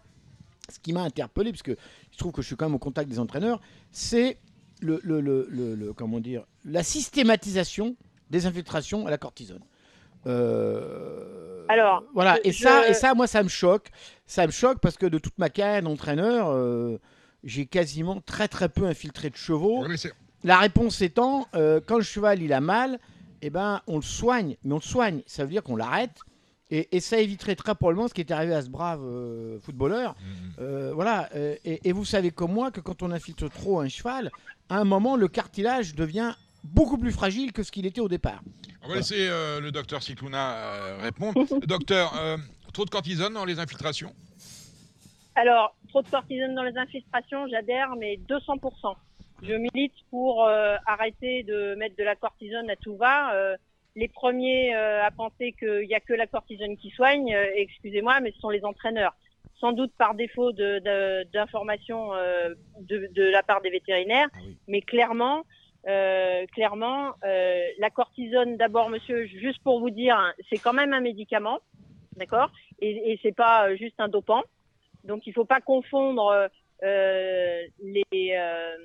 Ce 0.70 0.80
qui 0.80 0.94
m'a 0.94 1.02
interpellé, 1.02 1.52
puisque 1.52 1.72
je 1.72 2.18
trouve 2.18 2.32
que 2.32 2.42
je 2.42 2.48
suis 2.48 2.56
quand 2.56 2.66
même 2.66 2.76
au 2.76 2.80
contact 2.80 3.10
des 3.10 3.20
entraîneurs, 3.20 3.60
c'est 3.92 4.38
le- 4.82 5.00
le- 5.04 5.20
le- 5.22 5.48
le- 5.50 5.94
comment 5.94 6.20
dire, 6.20 6.44
la 6.64 6.84
systématisation 6.84 7.96
des 8.30 8.46
infiltrations 8.46 9.08
à 9.08 9.10
la 9.12 9.18
cortisone. 9.18 9.62
Euh, 10.28 11.66
Alors, 11.68 12.04
voilà, 12.14 12.36
je- 12.44 12.50
et 12.50 12.54
ça, 12.54 12.84
je- 12.86 12.92
et 12.92 12.94
ça, 12.94 13.14
moi, 13.14 13.28
ça 13.28 13.44
me 13.44 13.50
choque. 13.50 13.90
Ça 14.26 14.46
me 14.48 14.52
choque 14.52 14.80
parce 14.80 14.98
que 14.98 15.06
de 15.06 15.18
toute 15.18 15.38
ma 15.38 15.50
carrière 15.50 15.82
d'entraîneur, 15.84 16.50
euh, 16.50 16.98
j'ai 17.44 17.66
quasiment 17.66 18.22
très 18.22 18.48
très 18.48 18.70
peu 18.70 18.86
infiltré 18.86 19.30
de 19.30 19.36
chevaux. 19.36 19.84
La 20.44 20.58
réponse 20.60 21.02
étant, 21.02 21.48
euh, 21.56 21.80
quand 21.86 21.98
le 21.98 22.04
cheval 22.04 22.42
il 22.42 22.54
a 22.54 22.62
mal, 22.62 23.00
eh 23.42 23.50
ben, 23.50 23.82
on 23.88 23.96
le 23.98 24.02
soigne. 24.04 24.58
Mais 24.64 24.74
on 24.74 24.78
le 24.78 24.82
soigne, 24.82 25.22
ça 25.26 25.44
veut 25.44 25.50
dire 25.50 25.64
qu'on 25.64 25.76
l'arrête. 25.76 26.18
Et, 26.72 26.96
et 26.98 27.00
ça 27.00 27.20
éviterait 27.20 27.56
très 27.56 27.76
probablement 27.76 28.08
ce 28.08 28.14
qui 28.16 28.22
est 28.22 28.32
arrivé 28.32 28.54
à 28.56 28.62
ce 28.64 28.70
brave 28.70 29.02
euh, 29.04 29.60
footballeur. 29.60 30.16
Mhm. 30.20 30.52
Euh, 30.60 30.92
voilà. 30.96 31.30
euh, 31.36 31.56
et, 31.64 31.88
et 31.88 31.92
vous 31.92 32.06
savez 32.06 32.32
comme 32.32 32.52
moi 32.54 32.72
que 32.72 32.80
quand 32.82 33.04
on 33.04 33.12
infiltre 33.12 33.48
trop 33.52 33.80
un 33.82 33.88
cheval, 33.88 34.32
à 34.70 34.78
un 34.80 34.84
moment, 34.84 35.16
le 35.16 35.28
cartilage 35.28 35.94
devient 35.94 36.34
beaucoup 36.66 36.98
plus 36.98 37.12
fragile 37.12 37.52
que 37.54 37.64
ce 37.64 37.72
qu'il 37.72 37.86
était 37.86 38.02
au 38.02 38.08
départ. 38.10 38.42
On 38.84 38.90
va 38.90 38.96
laisser 38.96 39.28
euh, 39.30 39.60
le 39.62 39.72
docteur 39.72 40.04
Cicluna 40.04 40.58
euh, 40.58 40.98
répondre. 41.02 41.44
docteur, 41.68 42.14
euh, 42.20 42.38
trop 42.74 42.86
de 42.86 42.90
cortisone 42.90 43.34
dans 43.34 43.46
les 43.46 43.60
infiltrations? 43.60 44.14
Alors, 45.36 45.76
trop 45.90 46.02
de 46.02 46.08
cortisone 46.10 46.56
dans 46.56 46.64
les 46.64 46.78
infiltrations, 46.78 47.48
j'adhère, 47.48 47.96
mais 47.98 48.20
200%. 48.30 48.96
Je 49.44 49.54
milite 49.54 49.94
pour 50.10 50.46
euh, 50.46 50.76
arrêter 50.86 51.44
de 51.44 51.76
mettre 51.76 51.96
de 51.98 52.04
la 52.04 52.16
cortisone 52.16 52.70
à 52.70 52.76
tout 52.78 52.96
va. 52.96 53.34
Euh, 53.36 53.58
les 53.98 54.08
premiers 54.08 54.76
euh, 54.76 55.04
à 55.06 55.12
penser 55.12 55.54
qu'il 55.60 55.88
n'y 55.88 55.94
a 55.96 56.00
que 56.00 56.14
la 56.14 56.28
cortisone 56.28 56.78
qui 56.78 56.90
soigne, 56.92 57.34
euh, 57.34 57.46
excusez-moi, 57.56 58.20
mais 58.22 58.32
ce 58.32 58.40
sont 58.40 58.50
les 58.50 58.64
entraîneurs. 58.64 59.14
Sans 59.60 59.72
doute 59.72 59.92
par 59.98 60.16
défaut 60.16 60.52
de- 60.52 60.80
de- 60.80 61.24
d'information 61.32 62.14
euh, 62.14 62.54
de, 62.82 63.10
de 63.14 63.24
la 63.24 63.42
part 63.44 63.62
des 63.62 63.70
vétérinaires, 63.70 64.28
Ah 64.34 64.38
oui. 64.46 64.58
mais 64.68 64.82
clairement, 64.82 65.44
euh, 65.88 66.46
clairement, 66.48 67.14
euh, 67.24 67.62
la 67.78 67.90
cortisone, 67.90 68.58
d'abord, 68.58 68.90
monsieur, 68.90 69.26
juste 69.26 69.62
pour 69.64 69.80
vous 69.80 69.90
dire, 69.90 70.18
hein, 70.18 70.34
c'est 70.50 70.58
quand 70.58 70.74
même 70.74 70.94
un 70.94 71.02
médicament, 71.02 71.60
d'accord, 72.16 72.52
et, 72.80 73.12
et 73.12 73.20
c'est 73.22 73.36
pas 73.36 73.70
euh, 73.70 73.76
juste 73.76 74.00
un 74.00 74.08
dopant. 74.08 74.44
Donc 75.04 75.28
il 75.28 75.34
faut 75.34 75.46
pas 75.46 75.62
confondre 75.62 76.50
euh, 76.84 77.68
les, 77.84 78.04
euh, 78.14 78.78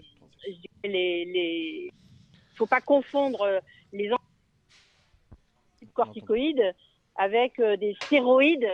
les, 0.84 1.24
les, 1.24 1.92
faut 2.56 2.66
pas 2.66 2.82
confondre 2.82 3.42
euh, 3.42 3.60
les 3.92 4.10
corticoïdes 5.94 6.74
avec 7.16 7.60
des 7.60 7.96
stéroïdes 8.02 8.68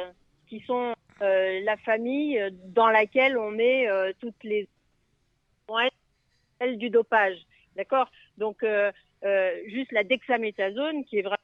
qui 0.48 0.60
sont 0.60 0.94
euh, 1.22 1.60
la 1.62 1.76
famille 1.78 2.40
dans 2.66 2.88
laquelle 2.88 3.38
on 3.38 3.50
met 3.50 3.88
euh, 3.88 4.12
toutes 4.20 4.42
les 4.42 4.68
du 6.76 6.90
dopage, 6.90 7.36
d'accord? 7.76 8.10
Donc 8.38 8.62
euh, 8.62 8.90
euh, 9.24 9.52
juste 9.68 9.92
la 9.92 10.04
dexaméthasone 10.04 11.04
qui 11.04 11.18
est 11.18 11.22
vraiment 11.22 11.36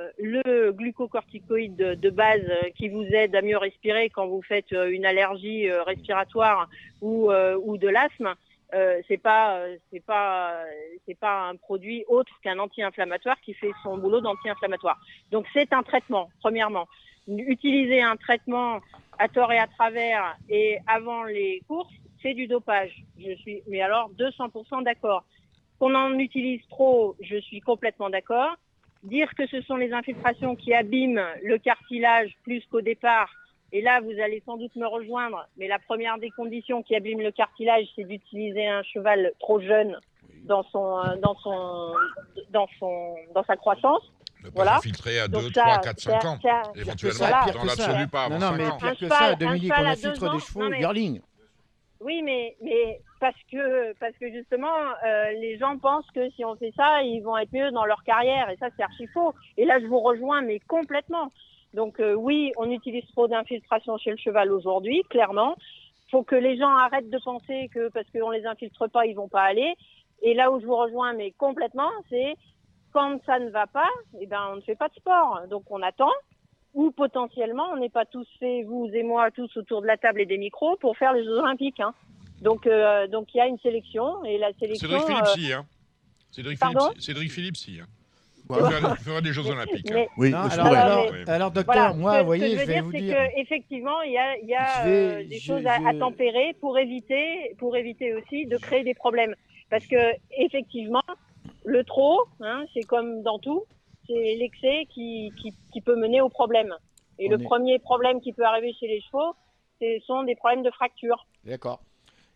euh, 0.00 0.10
le 0.18 0.72
glucocorticoïde 0.72 1.76
de, 1.76 2.10
base 2.10 2.50
qui 2.76 2.88
vous 2.88 3.04
aide 3.04 3.34
à 3.36 3.42
mieux 3.42 3.58
respirer 3.58 4.10
quand 4.10 4.26
vous 4.26 4.42
faites 4.42 4.72
une 4.72 5.06
allergie 5.06 5.70
respiratoire 5.70 6.68
ou, 7.00 7.30
ou 7.30 7.76
de 7.78 7.88
l'asthme, 7.88 8.34
euh, 8.74 9.00
c'est 9.06 9.18
pas 9.18 9.60
c'est 9.92 10.04
pas 10.04 10.64
c'est 11.06 11.18
pas 11.18 11.48
un 11.48 11.56
produit 11.56 12.04
autre 12.08 12.32
qu'un 12.42 12.58
anti-inflammatoire 12.58 13.40
qui 13.40 13.54
fait 13.54 13.70
son 13.82 13.98
boulot 13.98 14.20
d'anti-inflammatoire. 14.20 14.98
Donc 15.30 15.46
c'est 15.52 15.72
un 15.72 15.82
traitement 15.82 16.30
premièrement. 16.40 16.88
Utiliser 17.28 18.02
un 18.02 18.16
traitement 18.16 18.80
à 19.18 19.28
tort 19.28 19.52
et 19.52 19.58
à 19.58 19.68
travers 19.68 20.36
et 20.48 20.78
avant 20.86 21.22
les 21.22 21.62
courses, 21.68 21.92
c'est 22.20 22.34
du 22.34 22.48
dopage. 22.48 23.04
Je 23.18 23.34
suis 23.36 23.62
mais 23.68 23.80
alors 23.80 24.10
200% 24.18 24.82
d'accord. 24.82 25.24
Qu'on 25.78 25.94
en 25.94 26.18
utilise 26.18 26.60
trop, 26.68 27.16
je 27.20 27.36
suis 27.40 27.60
complètement 27.60 28.10
d'accord 28.10 28.54
dire 29.02 29.28
que 29.34 29.46
ce 29.48 29.60
sont 29.62 29.76
les 29.76 29.92
infiltrations 29.92 30.56
qui 30.56 30.72
abîment 30.72 31.26
le 31.42 31.58
cartilage 31.58 32.30
plus 32.42 32.64
qu'au 32.70 32.80
départ, 32.80 33.28
et 33.72 33.82
là 33.82 34.00
vous 34.00 34.18
allez 34.22 34.42
sans 34.46 34.56
doute 34.56 34.74
me 34.76 34.86
rejoindre, 34.86 35.46
mais 35.58 35.68
la 35.68 35.78
première 35.78 36.16
des 36.18 36.30
conditions 36.30 36.82
qui 36.82 36.96
abîme 36.96 37.20
le 37.20 37.30
cartilage, 37.30 37.86
c'est 37.96 38.04
d'utiliser 38.04 38.66
un 38.66 38.82
cheval 38.82 39.32
trop 39.40 39.60
jeune 39.60 39.98
dans 40.44 40.62
son 40.64 40.98
euh, 41.00 41.16
dans 41.16 41.34
son 41.42 41.92
dans 42.50 42.66
son 42.78 43.14
dans 43.34 43.44
sa 43.44 43.56
croissance. 43.56 44.02
Ne 44.42 44.48
pas 44.48 44.52
Voilà. 44.56 44.76
infiltrer 44.76 45.18
à 45.20 45.28
Donc 45.28 45.42
2, 45.42 45.52
ça, 45.52 45.62
3, 45.62 45.78
4, 45.80 46.00
5 46.00 46.22
ça- 46.22 46.28
ans. 46.30 46.38
ça- 46.42 46.62
Éventuellement, 46.74 47.18
dans 47.54 47.64
l'absolu, 47.64 48.08
pas 48.08 48.24
avant 48.24 48.38
Non, 48.38 48.40
non, 48.40 48.52
5 48.52 48.56
mais 48.58 48.64
pire 48.78 48.86
Un 48.88 48.94
que 48.94 49.08
ça, 49.08 49.34
Dominique, 49.34 49.72
on 49.78 49.84
infiltre 49.84 50.32
des 50.34 50.38
chevaux 50.40 50.62
non, 50.62 50.68
mais- 50.70 50.80
yearling. 50.80 51.20
Oui, 52.00 52.22
mais 52.22 52.56
mais 52.62 53.00
parce 53.24 53.42
que 53.50 53.94
parce 54.00 54.12
que 54.18 54.30
justement 54.30 54.76
euh, 55.06 55.30
les 55.40 55.56
gens 55.56 55.78
pensent 55.78 56.10
que 56.14 56.28
si 56.32 56.44
on 56.44 56.56
fait 56.56 56.74
ça 56.76 57.02
ils 57.02 57.22
vont 57.22 57.38
être 57.38 57.54
mieux 57.54 57.70
dans 57.70 57.86
leur 57.86 58.04
carrière. 58.04 58.50
Et 58.50 58.56
ça 58.58 58.68
c'est 58.76 58.82
archi 58.82 59.06
faux. 59.06 59.32
Et 59.56 59.64
là 59.64 59.80
je 59.80 59.86
vous 59.86 60.00
rejoins 60.00 60.42
mais 60.42 60.58
complètement. 60.68 61.32
Donc 61.72 62.00
euh, 62.00 62.12
oui 62.12 62.52
on 62.58 62.70
utilise 62.70 63.06
trop 63.12 63.26
d'infiltration 63.26 63.96
chez 63.96 64.10
le 64.10 64.18
cheval 64.18 64.52
aujourd'hui 64.52 65.02
clairement. 65.08 65.56
Faut 66.10 66.22
que 66.22 66.36
les 66.36 66.58
gens 66.58 66.68
arrêtent 66.68 67.08
de 67.08 67.18
penser 67.24 67.70
que 67.72 67.88
parce 67.88 68.06
qu'on 68.10 68.30
les 68.30 68.44
infiltre 68.44 68.88
pas 68.88 69.06
ils 69.06 69.14
vont 69.14 69.28
pas 69.28 69.44
aller. 69.44 69.74
Et 70.20 70.34
là 70.34 70.50
où 70.50 70.60
je 70.60 70.66
vous 70.66 70.76
rejoins 70.76 71.14
mais 71.14 71.30
complètement 71.30 71.92
c'est 72.10 72.34
quand 72.92 73.24
ça 73.24 73.38
ne 73.38 73.48
va 73.48 73.66
pas 73.66 73.88
eh 74.20 74.26
ben 74.26 74.50
on 74.52 74.56
ne 74.56 74.60
fait 74.60 74.76
pas 74.76 74.88
de 74.88 74.96
sport. 74.96 75.40
Donc 75.48 75.62
on 75.70 75.80
attend. 75.80 76.12
Ou 76.74 76.90
potentiellement 76.90 77.68
on 77.72 77.78
n'est 77.78 77.88
pas 77.88 78.04
tous 78.04 78.28
faits 78.38 78.66
vous 78.66 78.90
et 78.92 79.02
moi 79.02 79.30
tous 79.30 79.56
autour 79.56 79.80
de 79.80 79.86
la 79.86 79.96
table 79.96 80.20
et 80.20 80.26
des 80.26 80.36
micros 80.36 80.76
pour 80.76 80.98
faire 80.98 81.14
les 81.14 81.24
Jeux 81.24 81.38
Olympiques 81.38 81.80
hein. 81.80 81.94
Donc, 82.42 82.66
euh, 82.66 83.06
donc 83.08 83.28
il 83.34 83.38
y 83.38 83.40
a 83.40 83.46
une 83.46 83.58
sélection 83.58 84.24
et 84.24 84.38
la 84.38 84.52
sélection. 84.54 84.88
Cédric 84.88 85.06
Philippe, 85.06 85.24
euh, 85.26 85.34
si, 85.34 85.52
hein. 85.52 85.66
Cédric 86.30 86.58
Pardon 86.58 86.80
Philippe, 86.88 87.00
Cédric 87.02 87.32
Philippe, 87.32 87.56
si. 87.56 87.80
Hein. 87.80 87.86
Il 88.50 88.56
fera- 88.56 88.94
il 88.98 89.02
fera 89.04 89.20
des 89.22 89.32
Jeux 89.32 89.46
Olympiques. 89.48 89.90
hein. 89.90 89.94
Mais- 89.94 90.08
Oui, 90.18 90.30
Non, 90.30 90.48
je 90.50 90.60
alors, 90.60 90.66
alors, 90.74 91.06
alors, 91.28 91.50
docteur, 91.50 91.74
Voilà, 91.74 91.92
moi, 91.94 92.20
vous 92.20 92.26
voyez, 92.26 92.42
ce 92.42 92.46
que 92.46 92.52
je 92.52 92.54
je 92.56 92.60
veux 92.60 92.66
vais 92.66 92.74
dire, 92.74 92.84
vous 92.84 92.90
c'est 92.92 93.00
dire. 93.00 93.14
que 93.16 93.40
effectivement, 93.40 94.02
il 94.02 94.12
y 94.12 94.18
a, 94.18 94.36
il 94.38 94.48
y 94.48 94.54
a 94.54 94.84
vais- 94.84 94.90
euh, 94.90 95.24
des 95.26 95.38
je- 95.38 95.46
choses 95.46 95.66
à, 95.66 95.78
tempérer 95.98 96.54
pour 96.60 96.76
éviter, 96.78 97.54
pour 97.58 97.74
éviter 97.76 98.12
aussi 98.14 98.44
de 98.46 98.58
créer 98.58 98.84
des 98.84 98.92
problèmes. 98.94 99.34
Parce 99.70 99.86
que 99.86 99.96
effectivement, 100.36 101.00
le 101.64 101.84
trop, 101.84 102.20
hein, 102.40 102.64
c'est 102.74 102.82
comme 102.82 103.22
dans 103.22 103.38
tout, 103.38 103.64
c'est 104.06 104.34
l'excès 104.36 104.86
qui, 104.92 105.32
qui, 105.40 105.54
qui 105.72 105.80
peut 105.80 105.96
mener 105.96 106.20
au 106.20 106.28
problème. 106.28 106.74
Et 107.18 107.28
On 107.28 107.30
le 107.30 107.40
est- 107.40 107.44
premier 107.44 107.78
problème 107.78 108.20
qui 108.20 108.34
peut 108.34 108.44
arriver 108.44 108.74
chez 108.78 108.88
les 108.88 109.00
chevaux, 109.00 109.34
ce 109.80 109.86
sont 110.06 110.22
des 110.24 110.34
problèmes 110.34 110.62
de 110.62 110.70
fracture. 110.70 111.26
D'accord. 111.44 111.80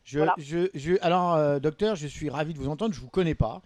Je, 0.08 0.20
Voilà. 0.20 0.34
je, 0.38 0.70
je, 0.74 0.94
alors, 1.02 1.34
euh, 1.34 1.58
docteur, 1.58 1.94
je 1.94 2.06
suis 2.06 2.30
ravi 2.30 2.54
de 2.54 2.58
vous 2.58 2.68
entendre. 2.68 2.94
Je 2.94 3.00
vous 3.00 3.10
connais 3.10 3.34
pas. 3.34 3.60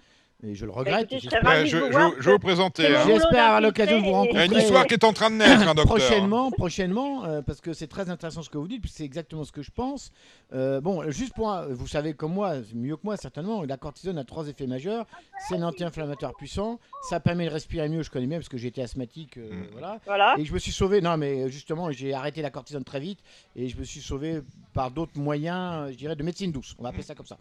Et 0.45 0.57
je 0.57 0.65
le 0.67 0.73
regrette. 0.73 1.09
écoutez, 1.13 1.29
je 1.67 1.79
vais 2.27 2.33
vous 2.33 2.39
présenter. 2.41 2.87
hein. 2.97 3.05
J'espère 3.07 3.45
avoir 3.45 3.61
l'occasion 3.61 4.01
de 4.01 4.05
vous 4.07 4.25
et- 4.25 4.29
Il 4.31 4.35
y 4.35 4.39
a 4.39 4.45
une 4.45 4.51
rencontrer. 4.51 4.63
histoire 4.63 4.87
qui 4.89 4.95
est 4.95 5.05
en 5.05 5.13
train 5.13 5.31
de 5.31 5.37
naître, 5.37 5.65
docteur. 5.67 5.85
Prochainement, 5.87 6.51
prochainement, 6.51 7.25
euh, 7.25 7.43
parce 7.43 7.61
que 7.61 7.73
c'est 7.73 7.87
très 7.87 8.11
intéressant 8.11 8.43
ce 8.43 8.51
que 8.51 8.59
vous 8.59 8.67
dites, 8.67 8.83
puis 8.83 8.91
c'est 8.93 9.05
exactement 9.05 9.45
ce 9.45 9.53
que 9.53 9.63
je 9.63 9.71
pense. 9.71 10.11
Euh, 10.53 10.81
bon, 10.81 11.09
juste 11.13 11.33
pour, 11.35 11.51
un- 11.53 11.67
vous 11.69 11.87
savez 11.87 12.15
comme 12.15 12.33
moi, 12.33 12.55
mieux 12.75 12.97
que 12.97 13.03
moi 13.05 13.17
certainement, 13.17 13.63
la 13.63 13.77
cortisone 13.77 14.19
a 14.19 14.25
trois 14.25 14.49
effets 14.49 14.67
majeurs. 14.67 15.07
C'est 15.49 15.55
un 15.55 15.63
anti-inflammatoire 15.63 16.35
puissant, 16.35 16.81
ça 17.09 17.21
permet 17.21 17.47
de 17.47 17.51
respirer 17.53 17.89
mieux, 17.89 18.03
je 18.03 18.11
connais 18.11 18.27
bien 18.27 18.39
parce 18.39 18.49
que 18.49 18.59
j'étais 18.59 18.83
asthmatique, 18.83 19.37
euh, 19.39 19.49
Mm. 19.53 19.67
voilà. 19.73 20.01
Voilà. 20.07 20.35
Et 20.39 20.45
je 20.45 20.53
me 20.53 20.59
suis 20.59 20.73
sauvé, 20.73 21.01
non 21.01 21.17
mais 21.17 21.49
justement, 21.51 21.93
j'ai 21.93 22.15
arrêté 22.15 22.43
la 22.43 22.51
cortisone 22.51 22.83
très 22.83 22.99
vite 22.99 23.21
et 23.55 23.69
je 23.69 23.77
me 23.77 23.85
suis 23.85 24.01
sauvé 24.01 24.41
par 24.75 24.91
d'autres 24.91 25.17
moyens, 25.19 25.93
je 25.93 25.97
dirais, 25.97 26.17
de 26.17 26.23
médecine 26.25 26.51
douce, 26.51 26.75
on 26.81 26.83
va 26.83 26.89
appeler 26.89 27.03
ça 27.05 27.15
comme 27.15 27.27
ça. 27.27 27.37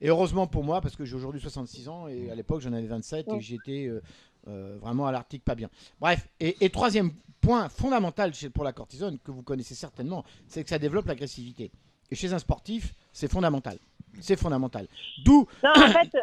Et 0.00 0.08
heureusement 0.08 0.46
pour 0.46 0.62
moi, 0.62 0.80
parce 0.80 0.94
que 0.94 1.04
j'ai 1.04 1.16
aujourd'hui 1.16 1.40
66 1.40 1.88
ans 1.88 2.06
et 2.06 2.30
à 2.30 2.34
l'époque 2.44 2.60
j'en 2.60 2.72
avais 2.72 2.86
27 2.86 3.26
et 3.32 3.40
j'étais 3.40 3.86
euh, 3.86 4.00
euh, 4.48 4.76
vraiment 4.80 5.06
à 5.06 5.12
l'article 5.12 5.42
pas 5.44 5.54
bien. 5.54 5.70
Bref, 6.00 6.28
et, 6.40 6.56
et 6.64 6.68
troisième 6.70 7.10
point 7.40 7.68
fondamental 7.68 8.32
chez- 8.34 8.50
pour 8.50 8.64
la 8.64 8.72
cortisone, 8.72 9.18
que 9.18 9.30
vous 9.30 9.42
connaissez 9.42 9.74
certainement, 9.74 10.24
c'est 10.46 10.62
que 10.62 10.68
ça 10.70 10.78
développe 10.78 11.06
l'agressivité. 11.06 11.70
Et 12.10 12.14
chez 12.14 12.32
un 12.32 12.38
sportif, 12.38 12.94
c'est 13.12 13.30
fondamental. 13.30 13.78
C'est 14.20 14.38
fondamental. 14.38 14.86
D'où 15.24 15.46
Non, 15.64 15.70
en 15.74 15.88
fait, 15.88 16.14
euh, 16.14 16.20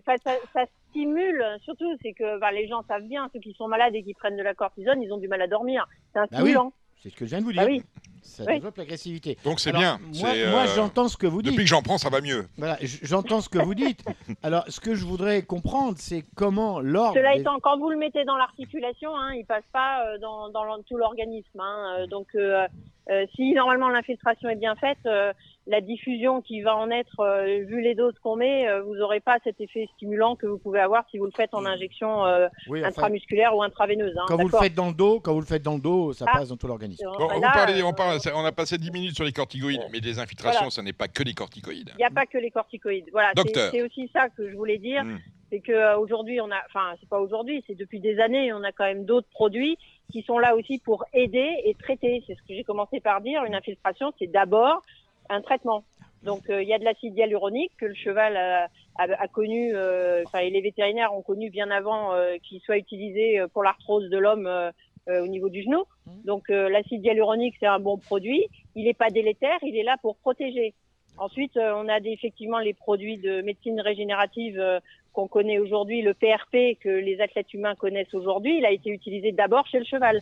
enfin, 0.00 0.16
ça, 0.24 0.34
ça 0.54 0.64
stimule, 0.90 1.44
surtout, 1.62 1.92
c'est 2.02 2.12
que 2.14 2.54
les 2.54 2.66
gens 2.68 2.82
savent 2.88 3.02
bien, 3.06 3.28
ceux 3.32 3.40
qui 3.40 3.52
sont 3.54 3.68
malades 3.68 3.94
et 3.94 4.02
qui 4.02 4.14
prennent 4.14 4.36
de 4.38 4.42
la 4.42 4.54
cortisone, 4.54 5.02
ils 5.02 5.12
ont 5.12 5.18
du 5.18 5.28
mal 5.28 5.42
à 5.42 5.46
dormir. 5.48 5.86
C'est 6.12 6.20
un 6.20 6.22
Bah 6.22 6.28
oui, 6.38 6.38
stimulant. 6.52 6.72
C'est 7.02 7.10
ce 7.10 7.14
que 7.16 7.24
je 7.24 7.30
viens 7.30 7.40
de 7.40 7.44
vous 7.44 7.52
dire. 7.52 7.62
Bah 7.62 7.68
oui. 7.70 7.82
Ça 8.22 8.42
Oui. 8.44 8.54
développe 8.54 8.76
l'agressivité. 8.76 9.38
Donc 9.44 9.60
c'est 9.60 9.72
bien. 9.72 10.00
Moi, 10.20 10.30
euh, 10.30 10.66
j'entends 10.74 11.08
ce 11.08 11.16
que 11.16 11.26
vous 11.28 11.42
dites. 11.42 11.52
Depuis 11.52 11.64
que 11.64 11.70
j'en 11.70 11.82
prends, 11.82 11.96
ça 11.96 12.10
va 12.10 12.20
mieux. 12.20 12.48
Voilà, 12.58 12.76
j'entends 13.02 13.40
ce 13.40 13.48
que 13.48 13.58
vous 13.58 13.74
dites. 13.74 14.04
Alors, 14.42 14.64
ce 14.68 14.80
que 14.80 14.94
je 14.96 15.04
voudrais 15.04 15.42
comprendre, 15.42 15.94
c'est 15.98 16.24
comment 16.34 16.80
l'ordre. 16.80 17.14
Cela 17.14 17.36
étant, 17.36 17.58
quand 17.60 17.78
vous 17.78 17.88
le 17.88 17.96
mettez 17.96 18.24
dans 18.24 18.36
l'articulation, 18.36 19.16
hein, 19.16 19.32
il 19.34 19.44
passe 19.46 19.64
pas 19.72 20.04
euh, 20.06 20.18
dans, 20.18 20.50
tout 20.82 20.96
l'organisme. 20.96 21.60
Hein, 21.60 21.98
euh, 22.00 22.06
donc, 22.08 22.26
euh, 22.34 22.66
euh, 23.10 23.24
si 23.36 23.52
normalement 23.52 23.88
l'infiltration 23.88 24.48
est 24.48 24.56
bien 24.56 24.74
faite, 24.74 24.98
euh, 25.06 25.32
la 25.68 25.80
diffusion 25.80 26.42
qui 26.42 26.60
va 26.62 26.76
en 26.76 26.90
être, 26.90 27.18
euh, 27.20 27.64
vu 27.66 27.80
les 27.80 27.94
doses 27.96 28.14
qu'on 28.22 28.36
met, 28.36 28.68
euh, 28.68 28.82
vous 28.82 28.94
n'aurez 28.94 29.18
pas 29.18 29.36
cet 29.42 29.60
effet 29.60 29.88
stimulant 29.94 30.36
que 30.36 30.46
vous 30.46 30.58
pouvez 30.58 30.78
avoir 30.78 31.04
si 31.10 31.18
vous 31.18 31.24
le 31.24 31.32
faites 31.32 31.54
en 31.54 31.64
injection 31.66 32.24
euh, 32.24 32.46
Oui, 32.68 32.78
enfin, 32.80 32.88
intramusculaire 32.90 33.54
ou 33.56 33.62
intraveineuse. 33.64 34.16
Hein, 34.16 34.24
quand 34.28 34.36
vous 34.36 34.48
le 34.48 34.56
faites 34.58 34.74
dans 34.74 34.86
le 34.88 34.94
dos, 34.94 35.18
quand 35.18 35.32
vous 35.34 35.40
le 35.40 35.46
faites 35.46 35.62
dans 35.62 35.74
le 35.74 35.80
dos, 35.80 36.12
ça 36.12 36.24
Ah. 36.28 36.38
passe 36.38 36.50
dans 36.50 36.56
tout 36.56 36.68
l'organisme. 36.68 37.04
Bon, 37.18 37.26
vous 37.28 37.40
là, 37.40 37.50
parlez- 37.52 37.82
on, 37.82 37.92
parle- 37.92 38.18
on 38.34 38.44
a 38.44 38.52
passé 38.52 38.78
10 38.78 38.92
minutes 38.92 39.16
sur 39.16 39.24
les 39.24 39.32
corticoïdes, 39.32 39.82
mais 39.90 39.98
les 39.98 40.18
infiltrations, 40.20 40.60
Voilà. 40.60 40.70
ça 40.70 40.82
n'est 40.82 40.92
pas 40.92 41.08
que 41.08 41.24
les 41.24 41.34
corticoïdes. 41.34 41.90
Il 41.94 41.98
n'y 41.98 42.04
a 42.04 42.10
pas 42.10 42.26
que 42.26 42.38
les 42.38 42.50
corticoïdes. 42.52 43.06
Voilà, 43.10 43.30
c'est 43.36 43.42
Docteur. 43.42 43.70
c'est 43.72 43.82
aussi 43.82 44.08
ça 44.12 44.28
que 44.28 44.48
je 44.48 44.54
voulais 44.56 44.78
dire. 44.78 45.02
Mm. 45.04 45.18
C'est 45.50 45.60
que 45.60 45.96
aujourd'hui, 45.96 46.40
on 46.40 46.50
a, 46.50 46.60
enfin, 46.66 46.94
c'est 47.00 47.08
pas 47.08 47.20
aujourd'hui, 47.20 47.62
c'est 47.66 47.76
depuis 47.76 48.00
des 48.00 48.18
années, 48.20 48.52
on 48.52 48.62
a 48.64 48.72
quand 48.72 48.84
même 48.84 49.04
d'autres 49.04 49.28
produits 49.30 49.78
qui 50.12 50.22
sont 50.22 50.38
là 50.38 50.56
aussi 50.56 50.78
pour 50.78 51.04
aider 51.12 51.50
et 51.64 51.74
traiter. 51.74 52.22
C'est 52.26 52.34
ce 52.34 52.40
que 52.42 52.54
j'ai 52.54 52.64
commencé 52.64 53.00
par 53.00 53.20
dire. 53.20 53.44
Une 53.44 53.54
infiltration, 53.54 54.12
c'est 54.18 54.26
d'abord 54.26 54.82
un 55.28 55.40
traitement. 55.42 55.84
Donc, 56.22 56.48
euh, 56.50 56.62
il 56.62 56.68
y 56.68 56.72
a 56.74 56.78
de 56.78 56.84
l'acide 56.84 57.16
hyaluronique 57.16 57.72
que 57.78 57.86
le 57.86 57.94
cheval 57.94 58.36
a, 58.36 58.64
a- 58.96 59.22
a 59.22 59.28
connu, 59.28 59.72
euh, 59.74 60.22
enfin, 60.26 60.40
et 60.40 60.50
les 60.50 60.60
vétérinaires 60.60 61.14
ont 61.14 61.22
connu 61.22 61.50
bien 61.50 61.70
avant 61.70 62.14
euh, 62.14 62.36
qu'il 62.42 62.60
soit 62.60 62.78
utilisé 62.78 63.38
euh, 63.38 63.46
pour 63.48 63.62
l'arthrose 63.62 64.08
de 64.10 64.18
l'homme 64.18 64.46
euh, 64.46 64.70
euh, 65.08 65.22
au 65.22 65.28
niveau 65.28 65.48
du 65.50 65.62
genou. 65.62 65.84
Donc, 66.24 66.50
euh, 66.50 66.68
l'acide 66.68 67.04
hyaluronique, 67.04 67.54
c'est 67.60 67.66
un 67.66 67.78
bon 67.78 67.96
produit. 67.98 68.46
Il 68.74 68.84
n'est 68.84 68.94
pas 68.94 69.10
délétère, 69.10 69.58
il 69.62 69.76
est 69.76 69.84
là 69.84 69.96
pour 70.02 70.16
protéger. 70.16 70.74
Ensuite, 71.18 71.56
euh, 71.56 71.72
on 71.76 71.88
a 71.88 72.00
des, 72.00 72.10
effectivement 72.10 72.58
les 72.58 72.74
produits 72.74 73.18
de 73.18 73.40
médecine 73.42 73.80
régénérative 73.80 74.58
euh, 74.58 74.80
qu'on 75.12 75.28
connaît 75.28 75.58
aujourd'hui, 75.58 76.02
le 76.02 76.12
PRP 76.12 76.78
que 76.80 76.88
les 76.88 77.20
athlètes 77.20 77.54
humains 77.54 77.74
connaissent 77.74 78.12
aujourd'hui. 78.14 78.58
Il 78.58 78.66
a 78.66 78.70
été 78.72 78.90
utilisé 78.90 79.32
d'abord 79.32 79.66
chez 79.68 79.78
le 79.78 79.84
cheval. 79.84 80.20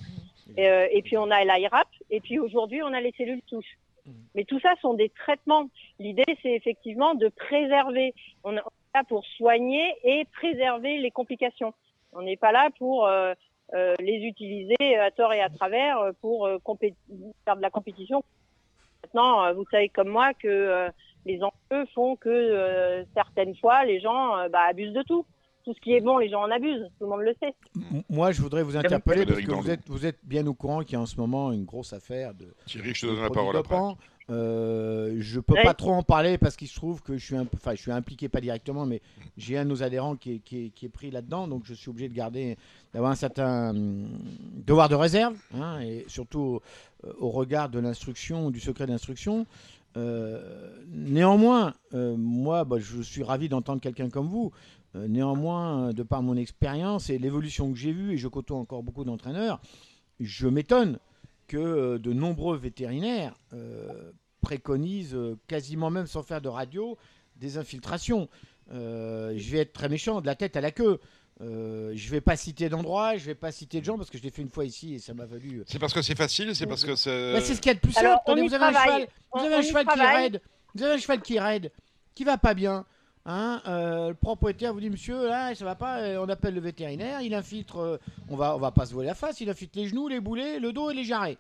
Euh, 0.59 0.87
et 0.93 1.01
puis 1.03 1.17
on 1.17 1.31
a 1.31 1.43
l'IRAP, 1.45 1.89
et 2.11 2.21
puis 2.21 2.39
aujourd'hui 2.39 2.83
on 2.83 2.93
a 2.93 3.01
les 3.01 3.13
cellules 3.17 3.41
souches. 3.49 3.79
Mais 4.35 4.45
tout 4.45 4.61
ça 4.61 4.75
sont 4.81 4.95
des 4.95 5.09
traitements. 5.11 5.69
L'idée, 5.99 6.25
c'est 6.43 6.53
effectivement 6.53 7.15
de 7.15 7.29
préserver. 7.29 8.15
On 8.43 8.57
est 8.57 8.63
là 8.95 9.05
pour 9.09 9.25
soigner 9.37 9.95
et 10.05 10.25
préserver 10.27 10.99
les 10.99 11.11
complications. 11.11 11.73
On 12.13 12.23
n'est 12.23 12.37
pas 12.37 12.53
là 12.53 12.71
pour 12.79 13.07
euh, 13.07 13.35
euh, 13.75 13.95
les 13.99 14.19
utiliser 14.19 14.97
à 14.97 15.11
tort 15.11 15.33
et 15.33 15.41
à 15.41 15.49
travers 15.49 15.99
euh, 15.99 16.13
pour 16.21 16.49
faire 17.45 17.57
de 17.57 17.63
la 17.63 17.71
compétition. 17.71 18.23
Maintenant, 19.03 19.53
vous 19.55 19.65
savez 19.71 19.89
comme 19.89 20.09
moi 20.09 20.33
que 20.35 20.89
les 21.27 21.41
enjeux 21.43 21.87
font 21.95 22.17
que 22.17 23.05
certaines 23.15 23.55
fois, 23.57 23.85
les 23.85 24.01
gens 24.01 24.49
bah, 24.49 24.63
abusent 24.63 24.95
de 24.95 25.03
tout. 25.03 25.27
Tout 25.65 25.73
ce 25.75 25.81
qui 25.81 25.93
est 25.93 26.01
bon, 26.01 26.19
les 26.19 26.29
gens 26.29 26.43
en 26.43 26.51
abusent. 26.51 26.91
Tout 26.99 27.05
le 27.05 27.11
monde 27.11 27.21
le 27.23 27.35
sait. 27.41 27.55
Moi, 28.11 28.33
je 28.33 28.43
voudrais 28.43 28.63
vous 28.63 28.77
interpeller 28.77 29.25
parce 29.25 29.41
que 29.41 29.51
vous 29.53 29.71
êtes, 29.71 29.81
vous 29.89 30.05
êtes 30.05 30.19
bien 30.23 30.47
au 30.47 30.53
courant 30.55 30.81
qu'il 30.83 30.93
y 30.93 30.97
a 30.97 31.01
en 31.01 31.07
ce 31.07 31.17
moment 31.17 31.53
une 31.53 31.65
grosse 31.65 31.93
affaire 31.95 32.35
de. 32.35 32.55
Thierry, 32.67 32.93
je 32.95 33.01
te 33.03 33.07
donne 33.07 33.23
la 33.23 33.31
parole 33.31 33.57
après. 33.57 33.77
Euh, 34.31 35.17
je 35.21 35.39
peux 35.39 35.53
Oui. 35.55 35.63
pas 35.63 35.75
trop 35.75 35.93
en 35.93 36.03
parler 36.03 36.39
parce 36.39 36.57
qu'il 36.57 36.69
se 36.69 36.75
trouve 36.75 37.03
que 37.03 37.19
je 37.19 37.25
suis, 37.27 37.37
enfin, 37.39 37.75
je 37.75 37.83
suis 37.83 37.91
impliqué 37.93 38.31
pas 38.31 38.41
directement, 38.41 38.87
mais 38.87 39.03
j'ai 39.37 39.59
un 39.59 39.65
de 39.65 39.69
nos 39.71 39.83
adhérents 39.83 40.17
qui 40.17 40.37
est, 40.37 40.39
qui 40.39 40.65
est- 40.67 40.71
qui 40.71 40.87
est 40.87 40.89
pris 40.89 41.11
là-dedans, 41.11 41.47
donc 41.47 41.65
je 41.67 41.75
suis 41.75 41.91
obligé 41.91 42.09
de 42.09 42.15
garder, 42.15 42.57
d'avoir 42.95 43.13
un 43.13 43.17
certain 43.17 43.71
hum, 43.77 44.09
devoir 44.67 44.89
de 44.89 44.95
réserve, 44.95 45.37
hein, 45.55 45.79
et 45.81 46.05
surtout 46.09 46.61
au 47.19 47.29
regard 47.29 47.69
de 47.69 47.79
l'instruction, 47.79 48.51
du 48.51 48.61
secret 48.61 48.87
d'instruction. 48.87 49.45
Euh, 49.99 50.71
néanmoins, 50.89 51.75
euh, 51.93 52.17
moi, 52.17 52.65
bah, 52.65 52.77
je 52.81 53.03
suis 53.03 53.23
ravi 53.23 53.49
d'entendre 53.51 53.81
quelqu'un 53.83 54.09
comme 54.09 54.29
vous. 54.29 54.53
Euh, 54.97 55.09
néanmoins, 55.09 55.89
euh, 55.89 55.93
de 55.93 56.03
par 56.03 56.23
mon 56.23 56.37
expérience 56.37 57.11
et 57.11 57.19
l'évolution 57.19 57.73
que 57.73 57.79
j'ai 57.79 57.93
vue, 57.93 58.13
et 58.13 58.17
je 58.17 58.29
côtoie 58.29 58.57
encore 58.59 58.83
beaucoup 58.83 59.05
d'entraîneurs, 59.05 59.61
je 60.21 60.47
m'étonne 60.47 60.99
que 61.49 61.57
euh, 61.57 61.99
de 61.99 62.13
nombreux 62.13 62.57
vétérinaires 62.57 63.35
euh, 63.53 64.13
préconisent, 64.41 65.17
quasiment 65.49 65.91
même 65.91 66.07
sans 66.07 66.23
faire 66.23 66.41
de 66.41 66.49
radio, 66.49 66.97
des 67.37 67.59
infiltrations. 67.59 68.29
Euh, 68.73 69.35
je 69.37 69.51
vais 69.51 69.59
être 69.59 69.73
très 69.73 69.89
méchant, 69.89 70.21
de 70.21 70.27
la 70.27 70.35
tête 70.37 70.57
à 70.57 70.61
la 70.61 70.71
queue. 70.71 71.01
Euh, 71.41 71.91
je 71.97 72.11
vais 72.11 72.21
pas 72.21 72.37
citer 72.37 72.69
d'endroit, 72.69 73.17
je 73.17 73.25
vais 73.25 73.35
pas 73.35 73.51
citer 73.51 73.81
de 73.81 73.85
gens 73.85 73.97
parce 73.99 74.09
que 74.09 74.17
je 74.19 74.23
l'ai 74.23 74.31
fait 74.31 74.43
une 74.43 74.49
fois 74.51 74.65
ici 74.65 74.95
et 74.95 74.99
ça 75.01 75.13
m'a 75.15 75.27
valu. 75.27 75.65
C'est 75.67 75.81
parce 75.81 75.93
que 75.93 76.01
c'est 76.03 76.15
facile, 76.17 76.55
c'est 76.55 76.67
parce 76.67 76.85
que 76.85 76.95
c'est. 76.95 77.33
bah, 77.33 77.41
c'est 77.41 77.57
ce 77.57 77.61
qu'il 77.61 77.71
y 77.71 77.73
a 77.73 77.75
de 77.75 77.81
plus 77.81 77.91
simple. 77.93 78.21
Vous 78.25 78.55
avez 78.55 78.65
un 78.65 78.69
cheval, 78.73 79.01
vous 79.01 79.09
On- 79.33 79.39
avez 79.41 79.55
on 79.55 79.59
un 79.59 79.61
y 79.61 79.67
cheval 79.67 79.87
qui 79.87 80.01
raide, 80.01 80.43
vous 80.77 80.83
avez 80.85 80.95
un 80.95 80.99
cheval 80.99 81.21
qui 81.23 81.39
raide, 81.41 81.73
qui 82.15 82.23
va 82.23 82.39
pas 82.39 82.55
bien. 82.55 82.87
Hein, 83.27 83.63
euh, 83.67 84.09
le 84.11 84.15
propriétaire 84.15 84.75
vous 84.75 84.81
dit 84.81 84.91
monsieur 84.91 85.29
là 85.29 85.55
ça 85.55 85.65
va 85.65 85.75
pas, 85.75 86.01
euh, 86.03 86.19
on 86.23 86.29
appelle 86.29 86.55
le 86.55 86.61
vétérinaire, 86.61 87.23
il 87.23 87.33
infiltre, 87.35 87.79
euh, 87.79 87.97
on 88.29 88.37
va 88.37 88.55
on 88.55 88.59
va 88.59 88.71
pas 88.71 88.85
se 88.85 88.93
voiler 88.93 89.09
la 89.09 89.15
face, 89.15 89.41
il 89.41 89.49
infiltre 89.49 89.79
les 89.79 89.87
genoux, 89.87 90.09
les 90.09 90.21
boulets, 90.21 90.59
le 90.59 90.73
dos 90.75 90.91
et 90.91 90.95
les 90.95 91.05
jarrets. 91.05 91.39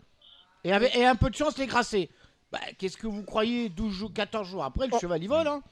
Et 0.64 0.72
avec 0.72 0.96
et 0.96 1.04
un 1.04 1.14
peu 1.14 1.28
de 1.28 1.34
chance 1.34 1.58
les 1.58 1.66
grasser. 1.66 2.08
Bah, 2.50 2.58
qu'est-ce 2.78 2.96
que 2.96 3.06
vous 3.06 3.22
croyez 3.22 3.68
12 3.68 3.92
jours, 3.92 4.12
14 4.14 4.48
jours 4.48 4.64
après 4.64 4.86
le 4.86 4.92
Oh. 4.94 4.98
cheval 4.98 5.22
il 5.22 5.28
vole 5.28 5.46
hein? 5.46 5.62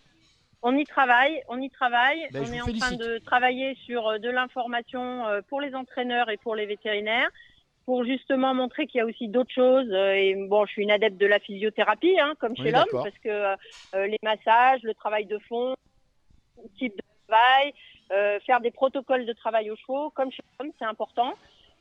On 0.61 0.77
y 0.77 0.85
travaille, 0.85 1.43
on 1.49 1.59
y 1.61 1.71
travaille. 1.71 2.29
Ben, 2.31 2.45
on 2.47 2.53
est 2.53 2.61
en 2.61 2.67
train 2.67 2.93
de 2.95 3.19
travailler 3.25 3.75
sur 3.87 4.07
euh, 4.07 4.19
de 4.19 4.29
l'information 4.29 5.25
pour 5.49 5.61
les 5.63 5.75
entraîneurs 5.75 6.29
et 6.29 6.37
pour 6.37 6.55
les 6.55 6.67
vétérinaires. 6.67 7.31
pour 7.85 8.05
justement 8.05 8.55
montrer 8.55 8.87
qu'il 8.87 8.99
y 8.99 9.01
a 9.01 9.07
aussi 9.07 9.27
d'autres 9.29 9.51
choses. 9.53 9.91
Et 9.93 10.37
bon, 10.49 10.67
je 10.67 10.73
suis 10.73 10.83
une 10.85 10.93
adepte 10.93 11.17
de 11.17 11.27
la 11.27 11.41
physiothérapie, 11.41 12.17
hein, 12.21 12.35
comme 12.39 12.55
chez 12.57 12.71
l'homme, 12.71 12.85
parce 12.93 13.19
que 13.25 13.29
euh, 13.95 14.07
les 14.07 14.19
massages, 14.23 14.81
le 14.85 14.95
travail 14.95 15.27
de 15.27 15.39
fond, 15.49 15.75
type 16.79 16.97
de 16.97 17.03
travail, 17.29 17.75
euh, 18.13 18.39
faire 18.41 18.61
des 18.61 18.71
protocoles 18.71 19.27
de 19.27 19.33
travail 19.33 19.71
aux 19.71 19.77
chevaux, 19.77 20.11
comme 20.11 20.31
chez 20.31 20.43
l'homme, 20.59 20.73
c'est 20.79 20.85
important. 20.85 21.35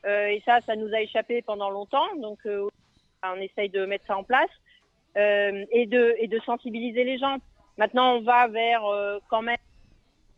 Euh, 0.04 0.26
et 0.26 0.42
ça, 0.44 0.60
ça 0.62 0.76
nous 0.76 0.92
a 0.94 1.00
échappé 1.00 1.42
pendant 1.42 1.70
longtemps, 1.70 2.16
donc 2.16 2.38
euh, 2.46 2.68
on 3.22 3.36
essaye 3.36 3.68
de 3.68 3.84
mettre 3.84 4.06
ça 4.06 4.16
en 4.16 4.24
place 4.24 4.50
et 5.14 5.86
de 5.86 6.40
sensibiliser 6.46 7.04
les 7.04 7.18
gens. 7.18 7.36
Maintenant, 7.76 8.16
on 8.16 8.22
va 8.22 8.48
vers 8.48 8.82
quand 9.28 9.42
même 9.42 9.58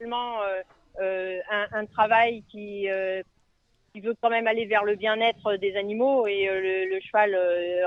un, 0.01 1.67
un 1.73 1.87
travail 1.87 2.43
qui 2.51 2.89
veut 2.89 4.17
quand 4.21 4.31
même 4.31 4.49
aller 4.49 4.67
vers 4.67 4.85
le 4.85 4.97
bien-être 4.97 5.55
des 5.57 5.77
animaux 5.77 6.27
et 6.27 6.47
le, 6.47 7.01
cheval 7.01 7.39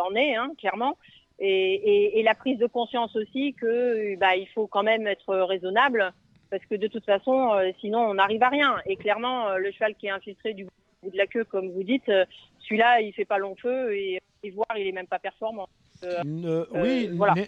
en 0.01 0.15
est 0.15 0.35
hein, 0.35 0.51
clairement. 0.57 0.97
Et, 1.39 2.21
la 2.23 2.35
prise 2.35 2.57
de 2.57 2.67
conscience 2.67 3.15
aussi 3.17 3.53
que 3.53 4.15
bah, 4.15 4.37
il 4.37 4.47
faut 4.47 4.67
quand 4.67 4.83
même 4.83 5.07
être 5.07 5.35
raisonnable 5.35 6.13
parce 6.49 6.65
que 6.65 6.75
de 6.75 6.87
toute 6.87 7.05
façon, 7.05 7.53
euh, 7.53 7.71
sinon 7.81 7.99
on 7.99 8.13
n'arrive 8.15 8.43
à 8.43 8.49
rien. 8.49 8.75
Et 8.85 8.95
clairement, 8.95 9.47
euh, 9.49 9.57
le 9.57 9.71
cheval 9.71 9.95
qui 9.95 10.07
est 10.07 10.11
infiltré 10.11 10.53
du 10.53 10.65
bout 10.65 11.11
de 11.11 11.17
la 11.17 11.27
queue, 11.27 11.43
comme 11.45 11.69
vous 11.71 11.83
dites, 11.83 12.09
euh, 12.09 12.25
celui-là, 12.59 13.01
il 13.01 13.13
fait 13.13 13.25
pas 13.25 13.37
long 13.37 13.55
feu 13.55 13.95
et, 13.95 14.19
et 14.43 14.49
voir, 14.51 14.67
il 14.77 14.87
est 14.87 14.91
même 14.91 15.07
pas 15.07 15.19
performant. 15.19 15.67
Euh, 16.03 16.65
oui, 16.73 17.09
voilà. 17.13 17.33
né- 17.33 17.47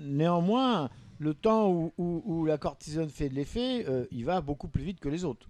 néanmoins, 0.00 0.88
le 1.18 1.34
temps 1.34 1.70
où, 1.70 1.92
où- 1.98 2.22
où 2.24 2.44
la 2.46 2.58
cortisone 2.58 3.08
fait 3.08 3.28
de 3.28 3.34
l'effet, 3.34 3.84
euh, 3.88 4.04
il 4.10 4.24
va 4.24 4.40
beaucoup 4.40 4.68
plus 4.68 4.82
vite 4.82 5.00
que 5.00 5.08
les 5.08 5.24
autres. 5.24 5.46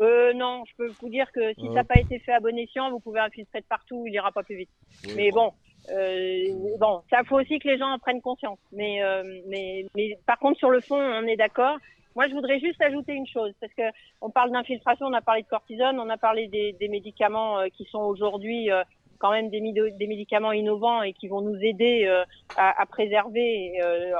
Euh, 0.00 0.32
non, 0.34 0.62
je 0.68 0.72
peux 0.76 0.92
vous 1.00 1.08
dire 1.08 1.30
que 1.32 1.52
si 1.54 1.66
ça 1.68 1.72
n'a 1.74 1.84
pas 1.84 1.98
été 1.98 2.18
fait 2.20 2.32
à 2.32 2.40
bon 2.40 2.56
escient, 2.56 2.90
vous 2.90 3.00
pouvez 3.00 3.20
infiltrer 3.20 3.60
de 3.60 3.66
partout, 3.66 4.04
il 4.06 4.12
ira 4.14 4.30
pas 4.30 4.42
plus 4.44 4.56
vite. 4.56 4.70
Oui, 5.06 5.12
mais 5.16 5.30
bon, 5.32 5.52
euh, 5.90 6.76
bon, 6.78 7.02
ça 7.10 7.24
faut 7.24 7.40
aussi 7.40 7.58
que 7.58 7.66
les 7.68 7.78
gens 7.78 7.90
en 7.92 7.98
prennent 7.98 8.20
conscience. 8.20 8.58
Mais, 8.72 9.02
euh, 9.02 9.24
mais, 9.48 9.86
mais 9.96 10.16
par 10.26 10.38
contre, 10.38 10.58
sur 10.58 10.70
le 10.70 10.80
fond, 10.80 10.96
on 11.00 11.26
est 11.26 11.36
d'accord. 11.36 11.78
Moi, 12.16 12.26
je 12.28 12.34
voudrais 12.34 12.58
juste 12.58 12.80
ajouter 12.82 13.12
une 13.12 13.26
chose, 13.26 13.52
parce 13.60 13.72
que 13.74 13.82
on 14.20 14.30
parle 14.30 14.50
d'infiltration, 14.50 15.06
on 15.06 15.12
a 15.12 15.20
parlé 15.22 15.42
de 15.42 15.48
cortisone, 15.48 16.00
on 16.00 16.08
a 16.10 16.16
parlé 16.16 16.48
des, 16.48 16.72
des 16.74 16.88
médicaments 16.88 17.58
euh, 17.60 17.68
qui 17.68 17.84
sont 17.84 18.00
aujourd'hui 18.00 18.70
euh, 18.72 18.82
quand 19.18 19.30
même 19.30 19.50
des, 19.50 19.60
des 19.60 20.06
médicaments 20.06 20.52
innovants 20.52 21.02
et 21.02 21.12
qui 21.12 21.28
vont 21.28 21.40
nous 21.42 21.58
aider 21.62 22.06
euh, 22.06 22.24
à, 22.56 22.80
à 22.82 22.86
préserver 22.86 23.80
euh, 23.82 24.12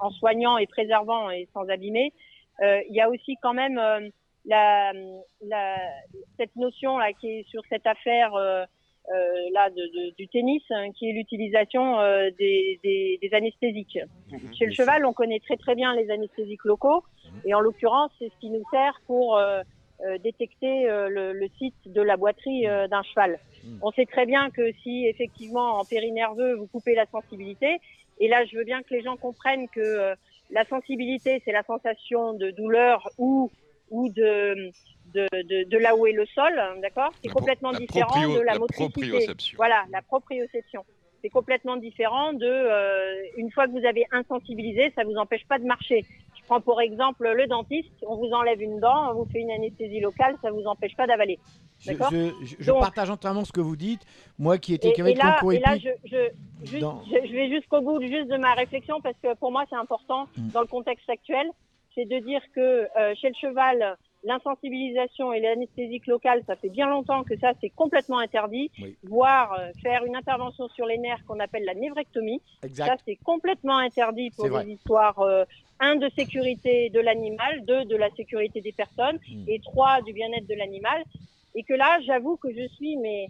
en, 0.00 0.06
en- 0.06 0.10
soignant 0.10 0.58
et 0.58 0.66
préservant 0.66 1.30
et 1.30 1.48
sans 1.52 1.68
abîmer. 1.68 2.12
Euh, 2.62 2.80
Il 2.88 2.94
y 2.94 3.00
a 3.00 3.08
aussi 3.10 3.36
quand 3.42 3.54
même 3.54 3.80
la, 4.46 4.92
la, 5.42 5.76
cette 6.38 6.54
notion 6.56 6.98
là 6.98 7.12
qui 7.14 7.28
est 7.38 7.48
sur 7.48 7.62
cette 7.70 7.86
affaire 7.86 8.32
là 9.52 9.68
de, 9.70 9.76
de- 9.76 10.14
du 10.16 10.28
tennis, 10.28 10.62
hein, 10.70 10.90
qui 10.92 11.10
est 11.10 11.12
l'utilisation 11.12 12.00
euh, 12.00 12.30
des, 12.38 12.80
des, 12.82 13.18
des 13.20 13.34
anesthésiques. 13.34 13.98
Chez 14.56 14.66
le 14.66 14.72
cheval, 14.72 15.04
on 15.04 15.12
connaît 15.12 15.40
très 15.40 15.56
très 15.56 15.74
bien 15.74 15.94
les 15.94 16.10
anesthésiques 16.10 16.64
locaux, 16.64 17.02
et 17.44 17.52
en 17.54 17.60
l'occurrence, 17.60 18.10
c'est 18.18 18.28
ce 18.28 18.38
qui 18.40 18.50
nous 18.50 18.64
sert 18.70 19.00
pour 19.06 19.36
euh, 19.36 19.62
euh, 20.06 20.18
détecter 20.18 20.88
euh, 20.88 21.08
le, 21.08 21.32
le 21.32 21.48
site 21.58 21.74
de 21.86 22.00
la 22.02 22.16
boiterie 22.16 22.66
euh, 22.66 22.88
d'un 22.88 23.02
cheval. 23.02 23.38
On 23.82 23.90
sait 23.92 24.06
très 24.06 24.26
bien 24.26 24.50
que 24.50 24.72
si 24.82 25.06
effectivement 25.06 25.78
en 25.80 25.84
périnerveux 25.84 26.54
vous 26.54 26.66
coupez 26.66 26.94
la 26.94 27.06
sensibilité, 27.06 27.78
et 28.20 28.28
là 28.28 28.44
je 28.44 28.56
veux 28.56 28.64
bien 28.64 28.82
que 28.82 28.92
les 28.94 29.02
gens 29.02 29.16
comprennent 29.16 29.68
que 29.68 29.80
euh, 29.80 30.14
la 30.50 30.64
sensibilité 30.64 31.40
c'est 31.44 31.52
la 31.52 31.62
sensation 31.62 32.34
de 32.34 32.50
douleur 32.50 33.08
ou 33.18 33.50
ou 33.90 34.08
de 34.10 34.70
de, 35.14 35.28
de, 35.32 35.68
de 35.68 35.78
là 35.78 35.94
où 35.94 36.06
est 36.06 36.12
le 36.12 36.26
sol, 36.26 36.52
hein, 36.58 36.74
d'accord 36.82 37.12
C'est 37.22 37.30
complètement 37.30 37.70
la 37.70 37.78
différent 37.78 38.08
proprio- 38.10 38.34
de 38.36 38.40
la, 38.40 38.52
la 38.54 38.58
motricité. 38.58 38.90
proprioception. 38.90 39.56
Voilà, 39.56 39.84
la 39.92 40.02
proprioception. 40.02 40.84
C'est 41.22 41.28
complètement 41.30 41.76
différent 41.76 42.32
de 42.32 42.46
euh, 42.46 43.14
une 43.36 43.50
fois 43.52 43.66
que 43.66 43.72
vous 43.72 43.86
avez 43.86 44.04
insensibilisé, 44.10 44.92
ça 44.96 45.04
vous 45.04 45.14
empêche 45.16 45.46
pas 45.46 45.58
de 45.58 45.64
marcher. 45.64 46.04
Je 46.36 46.42
prends 46.46 46.60
pour 46.60 46.80
exemple 46.80 47.28
le 47.32 47.46
dentiste, 47.46 47.92
on 48.06 48.16
vous 48.16 48.30
enlève 48.32 48.60
une 48.60 48.80
dent, 48.80 49.10
on 49.12 49.14
vous 49.22 49.30
fait 49.30 49.38
une 49.40 49.50
anesthésie 49.52 50.00
locale, 50.00 50.36
ça 50.42 50.50
vous 50.50 50.64
empêche 50.64 50.96
pas 50.96 51.06
d'avaler. 51.06 51.38
Je, 51.80 51.92
D'accord 51.92 52.10
je- 52.10 52.30
je- 52.42 52.56
je 52.58 52.70
Donc- 52.70 52.80
partage 52.80 53.10
entièrement 53.10 53.44
ce 53.44 53.52
que 53.52 53.60
vous 53.60 53.76
dites. 53.76 54.02
Moi 54.38 54.58
qui 54.58 54.74
étais 54.74 54.88
et, 54.88 54.92
et 55.00 55.14
de 55.14 55.18
là, 55.18 55.38
et 55.52 55.58
là 55.60 55.78
je, 55.78 55.88
je, 56.04 56.66
juste- 56.66 56.80
Dans- 56.80 57.02
je, 57.04 57.26
je 57.28 57.32
vais 57.32 57.48
jusqu'au 57.50 57.80
bout 57.82 58.00
juste 58.02 58.28
de 58.28 58.36
ma 58.36 58.52
réflexion 58.54 59.00
parce 59.00 59.16
que 59.22 59.34
pour 59.36 59.52
moi 59.52 59.64
c'est 59.70 59.76
important 59.76 60.26
Mm. 60.36 60.48
dans 60.48 60.60
le 60.62 60.66
contexte 60.66 61.08
actuel, 61.08 61.46
c'est 61.94 62.04
de 62.04 62.18
dire 62.18 62.40
que 62.54 62.60
euh, 62.98 63.14
chez 63.16 63.28
le 63.28 63.34
cheval, 63.40 63.96
l'insensibilisation 64.24 65.32
et 65.32 65.40
l'anesthésique 65.40 66.06
locale, 66.06 66.42
ça 66.46 66.56
fait 66.56 66.68
bien 66.70 66.88
longtemps 66.88 67.24
que 67.24 67.36
ça 67.38 67.52
c'est 67.60 67.70
complètement 67.70 68.18
interdit, 68.18 68.70
Oui. 68.82 68.96
voire 69.04 69.52
euh, 69.54 69.70
faire 69.82 70.04
une 70.04 70.16
intervention 70.16 70.68
sur 70.68 70.86
les 70.86 70.98
nerfs 70.98 71.24
qu'on 71.26 71.40
appelle 71.40 71.64
la 71.64 71.74
névrectomie, 71.74 72.40
Exact. 72.62 72.86
ça 72.86 72.96
c'est 73.04 73.16
complètement 73.16 73.76
interdit 73.78 74.30
pour 74.30 74.48
des 74.48 74.70
histoires 74.72 75.18
euh, 75.20 75.44
un 75.80 75.96
de 75.96 76.08
sécurité 76.10 76.88
de 76.90 77.00
l'animal, 77.00 77.64
deux 77.64 77.84
de 77.84 77.96
la 77.96 78.10
sécurité 78.10 78.60
des 78.60 78.72
personnes 78.72 79.18
Mm. 79.28 79.44
et 79.48 79.60
trois 79.60 80.00
du 80.02 80.12
bien-être 80.12 80.46
de 80.46 80.54
l'animal. 80.54 81.02
Et 81.54 81.62
que 81.62 81.74
là, 81.74 81.98
j'avoue 82.06 82.36
que 82.36 82.52
je 82.52 82.66
suis 82.76 82.96
mais 82.96 83.28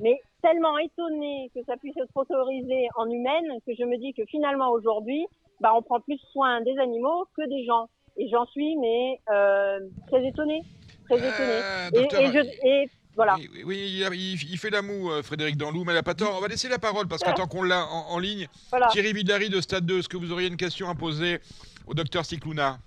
mais 0.00 0.20
tellement 0.42 0.76
étonnée 0.78 1.50
que 1.54 1.62
ça 1.64 1.76
puisse 1.76 1.96
être 1.96 2.16
autorisé 2.16 2.88
en 2.96 3.08
humaine 3.08 3.46
que 3.66 3.72
je 3.74 3.84
me 3.84 3.96
dis 3.98 4.12
que 4.12 4.24
finalement 4.26 4.70
aujourd'hui, 4.70 5.26
bah, 5.62 5.72
on 5.74 5.82
prend 5.82 6.00
plus 6.00 6.18
soin 6.32 6.60
des 6.62 6.76
animaux 6.78 7.26
que 7.36 7.48
des 7.48 7.64
gens. 7.64 7.88
Et 8.18 8.28
j'en 8.28 8.44
suis 8.46 8.76
mais 8.76 9.20
euh, 9.30 9.80
très 10.08 10.26
étonnée, 10.26 10.62
très 11.08 11.16
étonnée. 11.16 11.60
Euh, 11.62 11.88
Et, 11.94 12.00
docteur, 12.02 12.20
et 12.20 12.26
je, 12.26 12.66
et 12.66 12.90
voilà. 13.14 13.36
Oui, 13.36 13.48
oui, 13.64 14.36
il, 14.50 14.58
fait 14.58 14.68
la 14.70 14.82
moue, 14.82 15.10
euh, 15.10 15.22
Frédéric 15.22 15.56
Danlou, 15.56 15.84
mais 15.84 15.92
elle 15.92 15.98
n'a 15.98 16.02
pas 16.02 16.14
tort. 16.14 16.34
On 16.36 16.40
va 16.40 16.48
laisser 16.48 16.68
la 16.68 16.78
parole 16.78 17.08
parce 17.08 17.22
que 17.22 17.34
tant 17.34 17.46
qu'on 17.46 17.62
l'a 17.62 17.86
en, 17.86 18.14
en 18.14 18.18
ligne, 18.18 18.48
Voilà. 18.70 18.88
Thierry 18.88 19.12
Villary 19.14 19.48
de 19.48 19.60
Stade 19.62 19.86
2, 19.86 20.00
est-ce 20.00 20.08
que 20.08 20.16
vous 20.18 20.32
auriez 20.32 20.48
une 20.48 20.56
question 20.58 20.88
à 20.90 20.94
poser 20.94 21.38
au 21.86 21.94
docteur 21.94 22.24
Cicluna 22.24 22.78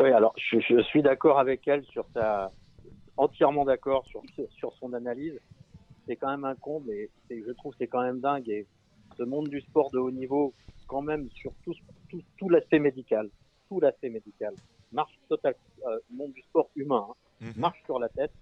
Oui, 0.00 0.10
alors 0.12 0.32
je, 0.36 0.58
je 0.60 0.80
suis 0.84 1.02
d'accord 1.02 1.38
avec 1.38 1.66
elle 1.68 1.84
sur 1.86 2.06
sa, 2.14 2.50
entièrement 3.18 3.64
d'accord 3.64 4.06
sur, 4.06 4.22
sur 4.58 4.72
son 4.80 4.94
analyse. 4.94 5.38
C'est 6.06 6.16
quand 6.16 6.30
même 6.30 6.44
un 6.44 6.54
comble 6.54 6.90
et 6.92 7.10
c'est- 7.28 7.42
je 7.46 7.52
trouve 7.52 7.72
que 7.72 7.78
c'est 7.80 7.88
quand 7.88 8.02
même 8.02 8.20
dingue. 8.20 8.48
Et 8.48 8.66
ce 9.18 9.22
monde 9.24 9.48
du 9.48 9.60
sport 9.60 9.90
de 9.90 9.98
haut 9.98 10.10
niveau, 10.10 10.54
quand 10.88 11.02
même 11.02 11.28
sur 11.40 11.52
tout, 11.64 11.74
tout, 12.08 12.20
tout 12.38 12.48
l'aspect 12.48 12.80
médical, 12.80 13.28
tout 13.68 13.78
l'aspect 13.80 14.08
médical, 14.08 14.54
marche 14.90 15.12
total, 15.28 15.54
euh, 15.86 15.98
monde 16.10 16.32
du 16.32 16.42
sport 16.42 16.68
humain, 16.74 17.06
hein, 17.10 17.14
Mhm. 17.40 17.52
marche 17.56 17.78
sur 17.84 18.00
la 18.00 18.08
tête, 18.08 18.32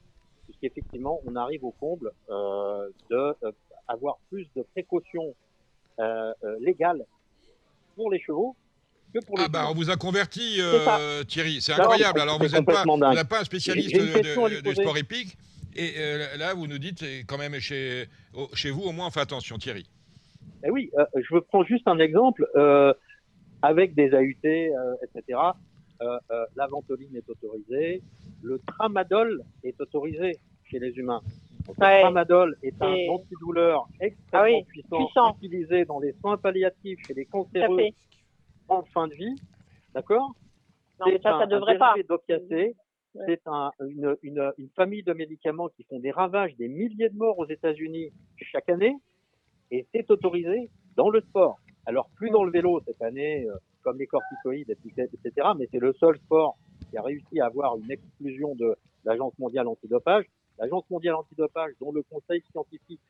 puisqu'effectivement 0.44 1.20
on 1.26 1.36
arrive 1.36 1.64
au 1.64 1.72
comble 1.72 2.12
euh, 2.30 2.88
de 3.10 3.16
euh, 3.44 3.52
avoir 3.88 4.16
plus 4.30 4.46
de 4.56 4.62
précautions 4.72 5.34
euh, 5.98 6.32
euh, 6.44 6.56
légales 6.60 7.04
pour 7.94 8.10
les 8.10 8.20
chevaux 8.20 8.56
que 9.12 9.18
pour 9.26 9.36
les 9.38 9.44
Ah 9.44 9.48
bah 9.48 9.66
on 9.70 9.74
vous 9.74 9.90
a 9.90 9.96
converti, 9.96 10.60
Thierry, 11.28 11.60
c'est 11.60 11.72
incroyable. 11.72 12.20
Alors 12.20 12.38
vous 12.38 12.48
n'êtes 12.48 12.64
pas, 12.64 12.84
pas 12.84 13.40
un 13.40 13.44
spécialiste 13.44 13.96
de, 13.96 14.60
de- 14.60 14.74
sport 14.74 14.96
épique, 14.96 15.36
et 15.74 15.94
là 16.38 16.54
vous 16.54 16.66
nous 16.66 16.78
dites 16.78 17.02
quand 17.26 17.38
même 17.38 17.58
chez 17.58 18.08
vous 18.70 18.82
au 18.82 18.92
moins 18.92 19.08
on 19.08 19.10
fait 19.10 19.20
attention, 19.20 19.58
Thierry. 19.58 19.86
Eh 20.64 20.70
oui, 20.70 20.90
euh, 20.98 21.04
je 21.16 21.38
prendre 21.38 21.66
juste 21.66 21.86
un 21.88 21.98
exemple. 21.98 22.46
euh, 22.56 22.92
avec 23.62 23.94
des 23.94 24.12
AUT, 24.12 24.44
euh, 24.44 24.94
etc., 25.02 25.40
euh, 26.02 26.18
euh, 26.30 26.44
la 26.56 26.66
ventoline 26.66 27.16
est 27.16 27.28
autorisée, 27.28 28.02
le 28.42 28.58
tramadol 28.66 29.42
est 29.64 29.80
autorisé 29.80 30.36
chez 30.64 30.78
les 30.78 30.90
humains. 30.98 31.22
Donc, 31.66 31.76
Ouais. 31.78 31.96
Le 31.96 32.02
tramadol 32.02 32.56
est 32.62 32.80
un 32.82 32.92
Et- 32.92 33.08
antidouleur 33.08 33.88
extrêmement 33.98 34.44
Ah 34.46 34.58
oui, 34.58 34.64
puissant, 34.64 34.96
puissant. 35.06 35.34
utilisé 35.36 35.84
dans 35.86 35.98
les 36.00 36.12
soins 36.20 36.36
palliatifs 36.36 36.98
chez 37.06 37.14
les 37.14 37.24
cancéreux 37.24 37.80
en 38.68 38.82
fin 38.82 39.08
de 39.08 39.14
vie. 39.14 39.34
D'accord? 39.94 40.32
Non, 41.00 41.06
mais 41.06 41.18
ça, 41.22 41.34
un- 41.36 41.40
ça 41.40 41.46
devrait 41.46 41.78
pas. 41.78 41.94
dérivé 41.94 42.06
d'opiacés. 42.06 42.76
Ouais. 43.14 43.24
C'est 43.26 43.40
un- 43.46 43.70
une, 43.88 44.16
une, 44.22 44.52
une 44.58 44.68
famille 44.76 45.02
de 45.02 45.14
médicaments 45.14 45.70
qui 45.70 45.82
font 45.84 45.98
des 45.98 46.10
ravages, 46.10 46.54
des 46.56 46.68
milliers 46.68 47.08
de 47.08 47.16
morts 47.16 47.38
aux 47.38 47.46
États-Unis 47.48 48.12
chaque 48.52 48.68
année, 48.68 48.94
et 49.70 49.86
c'est 49.92 50.10
autorisé 50.10 50.70
dans 50.96 51.10
le 51.10 51.20
sport. 51.20 51.58
Alors 51.86 52.08
plus 52.16 52.30
dans 52.30 52.44
le 52.44 52.50
vélo 52.50 52.80
cette 52.86 53.00
année, 53.02 53.46
euh, 53.48 53.54
comme 53.82 53.98
les 53.98 54.06
corticoïdes, 54.06 54.70
etc., 54.70 55.48
mais 55.58 55.68
c'est 55.70 55.78
le 55.78 55.92
seul 55.94 56.16
sport 56.18 56.56
qui 56.90 56.96
a 56.96 57.02
réussi 57.02 57.40
à 57.40 57.46
avoir 57.46 57.76
une 57.78 57.90
exclusion 57.90 58.54
de 58.56 58.74
l'Agence 59.04 59.38
mondiale 59.38 59.68
antidopage. 59.68 60.24
L'Agence 60.58 60.88
mondiale 60.90 61.14
antidopage, 61.14 61.72
dont 61.80 61.92
le 61.92 62.02
conseil 62.02 62.42
scientifique 62.50 63.00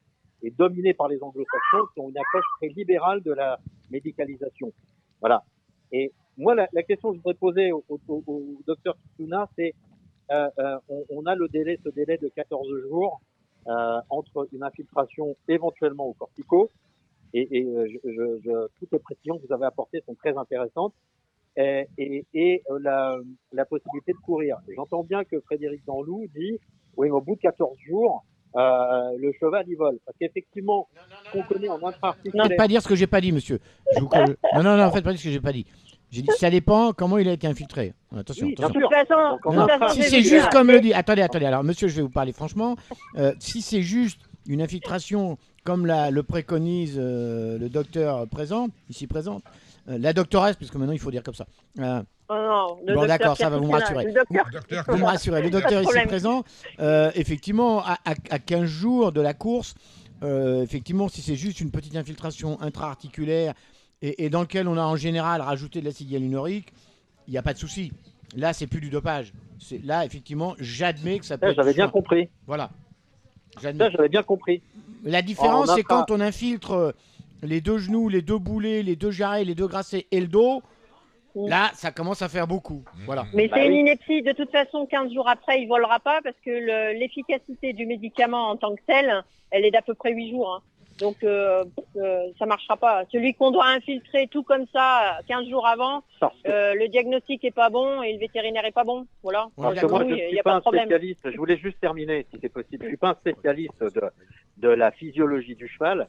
est 0.43 0.51
dominé 0.51 0.93
par 0.95 1.09
les 1.09 1.23
anglo-saxons, 1.23 1.87
qui 1.95 2.01
ont 2.01 2.11
une 2.11 2.19
approche 2.19 2.45
très 2.59 2.69
libérale 2.69 3.23
de 3.23 3.33
la 3.33 3.59
médicalisation. 3.91 4.73
Voilà. 5.21 5.43
Et 5.93 6.13
moi, 6.37 6.55
la, 6.55 6.69
la 6.73 6.83
question 6.83 7.11
que 7.11 7.17
je 7.17 7.21
voudrais 7.23 7.35
poser 7.35 7.73
au, 7.73 7.83
au, 7.89 7.99
au- 8.09 8.25
au 8.27 8.43
docteur 8.67 8.97
Kitsuna, 9.03 9.49
c'est 9.57 9.75
euh, 10.33 10.51
euh, 10.59 10.79
on, 10.89 11.05
on 11.11 11.27
a 11.27 11.35
le 11.35 11.49
délai, 11.49 11.79
ce 11.85 11.89
délai 11.89 12.19
de 12.19 12.29
14 12.29 12.69
jours 12.91 13.21
euh, 13.69 14.01
entre 14.11 14.49
une 14.53 14.63
infiltration 14.63 15.37
éventuellement 15.49 16.07
au 16.07 16.13
cortico 16.15 16.71
et, 17.35 17.59
et 17.59 17.65
euh, 17.65 17.87
je, 17.89 18.11
je, 18.11 18.41
je- 18.45 18.67
toutes 18.79 18.93
les 18.93 18.99
précisions 18.99 19.39
que 19.39 19.47
vous 19.47 19.53
avez 19.53 19.67
apportées 19.67 20.03
sont 20.07 20.15
très 20.15 20.37
intéressantes 20.37 20.95
et, 21.57 21.87
et, 21.99 22.25
et, 22.35 22.63
euh, 22.71 22.79
la, 22.81 23.19
la 23.53 23.65
possibilité 23.65 24.13
de 24.13 24.19
courir. 24.19 24.59
J'entends 24.75 25.03
bien 25.05 25.25
que 25.25 25.41
Frédéric 25.41 25.85
Danlou 25.87 26.27
dit 26.35 26.59
oui, 26.97 27.09
mais 27.09 27.11
au 27.11 27.21
bout 27.21 27.35
de 27.37 27.41
14 27.41 27.77
jours, 27.87 28.25
euh, 28.57 29.17
le 29.19 29.33
cheval 29.41 29.65
il 29.69 29.77
vole. 29.77 29.99
Parce 30.05 30.17
qu'effectivement, 30.19 30.89
qu'on 31.33 31.43
connaît 31.43 31.69
en 31.69 31.79
Ne 31.79 31.87
intra-articulaire. 31.89 32.47
faites 32.47 32.57
pas 32.57 32.69
dire 32.69 32.81
ce 32.83 32.89
que 32.89 32.95
j'ai 32.95 33.07
pas 33.07 33.21
dit, 33.21 33.33
monsieur. 33.33 33.59
Je 33.95 34.01
vous- 34.01 34.09
Non, 34.55 34.63
non, 34.63 34.77
non, 34.77 34.91
faites 34.93 35.05
pas 35.05 35.11
dire 35.11 35.19
ce 35.21 35.25
que 35.25 35.31
j'ai 35.31 35.41
pas 35.41 35.53
dit. 35.53 35.67
J'ai 36.11 36.23
dit 36.23 36.31
ça 36.39 36.51
dépend 36.51 36.93
comment 36.93 37.19
il 37.19 37.29
a 37.29 37.33
été 37.33 37.47
infiltré. 37.47 37.93
Attention, 38.17 38.47
Oui, 38.47 38.55
attention. 38.59 38.81
De 38.81 38.85
toute 38.87 38.93
façon, 38.93 39.53
Non, 39.53 39.89
si 39.91 40.03
c'est 40.05 40.23
juste 40.23 40.49
comme 40.51 40.69
le 40.71 40.81
dit. 40.81 40.93
Attendez, 40.95 41.23
attendez. 41.23 41.47
Alors, 41.47 41.65
monsieur, 41.65 41.89
je 41.89 41.97
vais 41.97 42.03
vous 42.03 42.09
parler 42.09 42.33
franchement. 42.33 42.77
Euh, 43.17 43.33
si 43.41 43.61
c'est 43.63 43.83
juste 43.83 44.21
une 44.49 44.63
infiltration 44.63 45.37
comme 45.65 45.85
la, 45.87 46.11
le 46.13 46.23
préconise 46.23 46.95
euh, 46.97 47.59
le 47.59 47.69
docteur 47.69 48.29
présent, 48.29 48.69
ici 48.89 49.09
présent, 49.09 49.43
euh, 49.89 49.99
la 49.99 50.13
doctoresse, 50.13 50.55
puisque 50.57 50.77
maintenant 50.77 50.93
il 50.93 51.01
faut 51.01 51.11
dire 51.11 51.23
comme 51.25 51.35
ça. 51.35 51.47
Euh, 51.81 52.03
Oh 52.29 52.35
non, 52.35 52.79
le 52.85 52.95
Bon, 52.95 53.07
d'accord, 53.07 53.37
ça 53.37 53.49
va, 53.49 53.57
vous 53.59 53.67
me 53.67 54.13
Docteur, 54.13 54.85
vous 54.89 54.97
me 54.97 55.05
rassurez, 55.05 55.43
le 55.43 55.51
docteur 55.51 55.83
ici 55.83 56.07
présent, 56.07 56.43
euh, 56.81 57.13
effectivement, 57.15 57.81
à, 57.85 57.99
à- 58.05 58.15
à 58.31 58.39
15 58.41 58.65
jours 58.65 59.13
de 59.13 59.21
la 59.21 59.33
course, 59.33 59.75
euh, 60.25 60.63
effectivement, 60.63 61.09
si 61.09 61.21
c'est 61.23 61.37
juste 61.37 61.61
une 61.61 61.71
petite 61.71 61.95
infiltration 61.95 62.61
intra-articulaire 62.61 63.55
et, 64.03 64.25
et 64.25 64.31
dans 64.31 64.41
lequel 64.43 64.69
on 64.69 64.77
a 64.77 64.83
en 64.85 64.97
général 64.97 65.41
rajouté 65.41 65.81
de 65.81 65.87
l'acide 65.87 66.11
hyaluronique, 66.11 66.73
il 67.29 67.33
n'y 67.33 67.39
a 67.39 67.43
pas 67.43 67.53
de 67.55 67.59
souci. 67.59 67.93
Là, 68.37 68.53
c'est 68.53 68.67
plus 68.67 68.81
du 68.81 68.91
dopage. 68.91 69.33
C'est- 69.59 69.83
Là, 69.85 70.05
effectivement, 70.05 70.55
j'admets 70.59 71.19
que 71.19 71.25
ça 71.25 71.39
peut 71.39 71.53
J'avais 71.55 71.73
bien 71.75 71.89
compris. 71.89 72.29
Voilà. 72.47 72.71
J'admets. 73.63 73.85
Ça, 73.85 73.91
j'avais 73.91 74.09
bien 74.09 74.23
compris. 74.23 74.63
La 75.05 75.23
différence, 75.23 75.71
En 75.71 75.75
c'est 75.77 75.83
quand 75.83 76.11
on 76.11 76.21
infiltre 76.21 76.73
euh, 76.73 76.93
les 77.43 77.61
deux 77.61 77.79
genoux, 77.79 78.09
les 78.09 78.23
deux 78.23 78.39
boulets, 78.39 78.83
les 78.83 78.97
deux 78.97 79.11
jarrets, 79.11 79.45
les 79.45 79.55
deux 79.55 79.67
grassés 79.69 80.07
et 80.11 80.21
le 80.21 80.27
dos. 80.27 80.63
Là, 81.35 81.71
ça 81.75 81.91
commence 81.91 82.23
à 82.23 82.31
faire 82.31 82.47
beaucoup. 82.47 82.83
Voilà. 83.05 83.27
Mais 83.35 83.49
Bah 83.49 83.57
c'est 83.59 83.67
une 83.67 83.75
ineptie. 83.75 84.23
De 84.23 84.33
toute 84.33 84.51
façon, 84.51 84.87
15 84.87 85.13
jours 85.13 85.29
après, 85.29 85.61
il 85.61 85.69
volera 85.69 86.01
pas 86.01 86.21
parce 86.23 86.37
que 86.43 86.51
le- 86.51 86.99
l'efficacité 86.99 87.75
du 87.75 87.85
médicament 87.85 88.49
en 88.49 88.57
tant 88.57 88.75
que 88.75 88.81
tel, 88.87 89.23
elle 89.51 89.67
est 89.67 89.71
d'à 89.71 89.83
peu 89.83 89.93
près 89.95 90.13
8 90.15 90.31
jours. 90.31 90.55
hein. 90.55 90.63
Donc, 90.99 91.23
euh, 91.23 91.65
euh, 91.97 92.33
ça 92.39 92.47
marchera 92.47 92.77
pas. 92.77 93.05
Celui 93.13 93.35
qu'on 93.35 93.51
doit 93.51 93.67
infiltrer 93.67 94.29
tout 94.29 94.43
comme 94.43 94.67
ça 94.73 95.21
15 95.29 95.49
jours 95.49 95.67
avant, 95.67 96.03
euh, 96.47 96.75
le 96.75 96.89
diagnostic 96.89 97.45
est 97.45 97.51
pas 97.51 97.69
bon 97.69 98.03
et 98.03 98.15
le 98.15 98.19
vétérinaire 98.19 98.65
est 98.65 98.73
pas 98.73 98.85
bon. 98.85 99.07
Voilà. 99.23 99.47
Ouais, 99.57 99.75
parce 99.75 99.81
que 99.81 99.87
moi, 99.87 100.05
je 100.05 100.11
ne 100.11 100.17
y 100.17 100.29
suis 100.29 100.41
a 100.41 100.43
pas 100.43 100.61
pas 100.61 100.71
un 100.71 100.81
spécialiste. 100.81 101.31
Je 101.31 101.37
voulais 101.37 101.59
juste 101.59 101.79
terminer, 101.81 102.27
si 102.31 102.39
c'est 102.41 102.49
possible. 102.49 102.85
Je 102.85 102.89
suis 102.89 102.97
pas 102.97 103.11
un 103.11 103.15
spécialiste 103.15 103.83
de, 103.83 104.11
de 104.57 104.69
la 104.69 104.91
physiologie 104.91 105.55
du 105.55 105.69
cheval. 105.69 106.09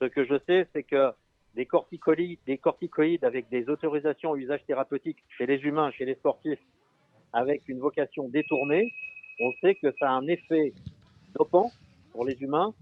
Ce 0.00 0.06
que 0.06 0.24
je 0.24 0.38
sais, 0.46 0.66
c'est 0.72 0.82
que 0.82 1.12
des 1.54 1.66
corticoïdes, 1.66 2.38
des 2.46 2.56
corticoïdes 2.56 3.24
avec 3.24 3.50
des 3.50 3.68
autorisations 3.68 4.32
à 4.32 4.36
usage 4.36 4.64
thérapeutique 4.66 5.18
chez 5.36 5.44
les 5.44 5.58
humains, 5.58 5.90
chez 5.90 6.06
les 6.06 6.14
sportifs, 6.14 6.58
avec 7.34 7.68
une 7.68 7.80
vocation 7.80 8.28
détournée, 8.28 8.92
on 9.40 9.52
sait 9.60 9.74
que 9.74 9.92
ça 9.98 10.10
a 10.10 10.12
un 10.12 10.26
effet 10.26 10.72
dopant 11.34 11.70
pour 12.12 12.24
les 12.24 12.40
humains 12.42 12.74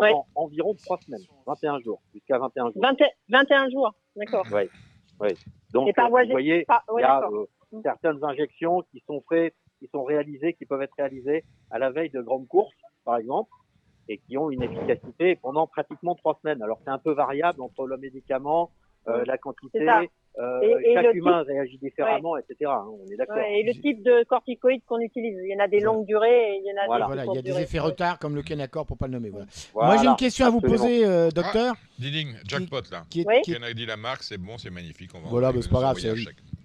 pendant 0.00 0.18
Ouais. 0.18 0.24
environ 0.34 0.74
trois 0.74 0.98
semaines, 0.98 1.22
21 1.46 1.80
jours, 1.80 2.02
jusqu'à 2.12 2.38
21 2.38 2.70
jours. 2.72 2.82
20 2.82 2.96
21 3.28 3.70
jours, 3.70 3.94
d'accord. 4.14 4.46
Oui, 4.52 4.68
oui. 5.20 5.38
Donc, 5.72 5.94
par 5.94 6.06
euh, 6.06 6.24
vous 6.24 6.30
voyez, 6.30 6.64
par- 6.64 6.84
il 6.88 6.94
ouais, 6.94 7.02
y 7.02 7.04
a 7.04 7.22
euh, 7.30 7.80
certaines 7.82 8.22
injections 8.22 8.82
qui 8.90 9.02
sont 9.06 9.22
faites, 9.28 9.54
qui 9.78 9.88
sont 9.88 10.04
réalisées, 10.04 10.54
qui 10.54 10.66
peuvent 10.66 10.82
être 10.82 10.94
réalisées 10.96 11.44
à 11.70 11.78
la 11.78 11.90
veille 11.90 12.10
de 12.10 12.20
grandes 12.20 12.46
courses, 12.46 12.74
par 13.04 13.16
exemple, 13.16 13.50
et 14.08 14.18
qui 14.18 14.36
ont 14.38 14.50
une 14.50 14.62
efficacité 14.62 15.36
pendant 15.36 15.66
pratiquement 15.66 16.14
trois 16.14 16.38
semaines. 16.42 16.62
Alors, 16.62 16.78
c'est 16.84 16.90
un 16.90 16.98
peu 16.98 17.12
variable 17.12 17.60
entre 17.62 17.86
le 17.86 17.96
médicament, 17.96 18.70
euh, 19.08 19.24
la 19.24 19.38
quantité. 19.38 19.86
Euh, 20.38 20.60
Et- 20.62 20.90
et 20.90 20.94
chaque 20.94 21.06
le 21.06 21.16
humain 21.16 21.42
réagit 21.42 21.78
différemment, 21.78 22.36
etc. 22.36 22.70
hein, 22.70 22.84
on 22.90 23.10
est 23.10 23.16
d'accord. 23.16 23.36
Ouais, 23.36 23.60
et 23.60 23.62
le 23.62 23.72
type 23.72 24.02
de 24.02 24.24
corticoïdes 24.24 24.82
qu'on 24.86 25.00
utilise. 25.00 25.38
Il 25.42 25.50
y 25.50 25.56
en 25.60 25.64
a 25.64 25.68
des 25.68 25.80
longues 25.80 26.06
durées 26.06 26.28
et 26.56 26.60
il 26.62 26.66
y 26.66 26.72
en 26.78 26.82
a 26.82 26.86
Voilà. 26.86 27.04
des 27.06 27.08
Voilà, 27.08 27.24
il 27.24 27.34
y 27.34 27.38
a 27.38 27.42
des 27.42 27.50
durées. 27.50 27.62
effets 27.62 27.78
retard 27.78 28.18
comme 28.18 28.34
le 28.34 28.42
Kenacor 28.42 28.84
pour 28.86 28.98
pas 28.98 29.06
le 29.06 29.12
nommer. 29.14 29.30
Voilà. 29.30 29.46
Voilà, 29.72 29.94
Moi 29.94 30.02
j'ai 30.02 30.08
une 30.08 30.16
question 30.16 30.46
à 30.46 30.50
vous 30.50 30.60
poser, 30.60 31.06
euh, 31.06 31.30
docteur. 31.30 31.74
Diding, 31.98 32.34
jackpot 32.46 32.82
là. 32.92 33.04
Qui 33.08 33.22
est- 33.22 33.26
Oui. 33.26 33.40
qui 33.42 33.54
a 33.54 33.72
dit 33.72 33.86
la 33.86 33.96
marque, 33.96 34.22
c'est 34.22 34.36
bon, 34.38 34.58
c'est 34.58 34.70
magnifique. 34.70 35.10
On 35.14 35.20
va 35.20 35.28
Voilà, 35.28 35.52
bah, 35.52 35.58
c'est 35.62 35.70
pas 35.70 35.80
grave, 35.80 35.96
c'est. 35.98 36.08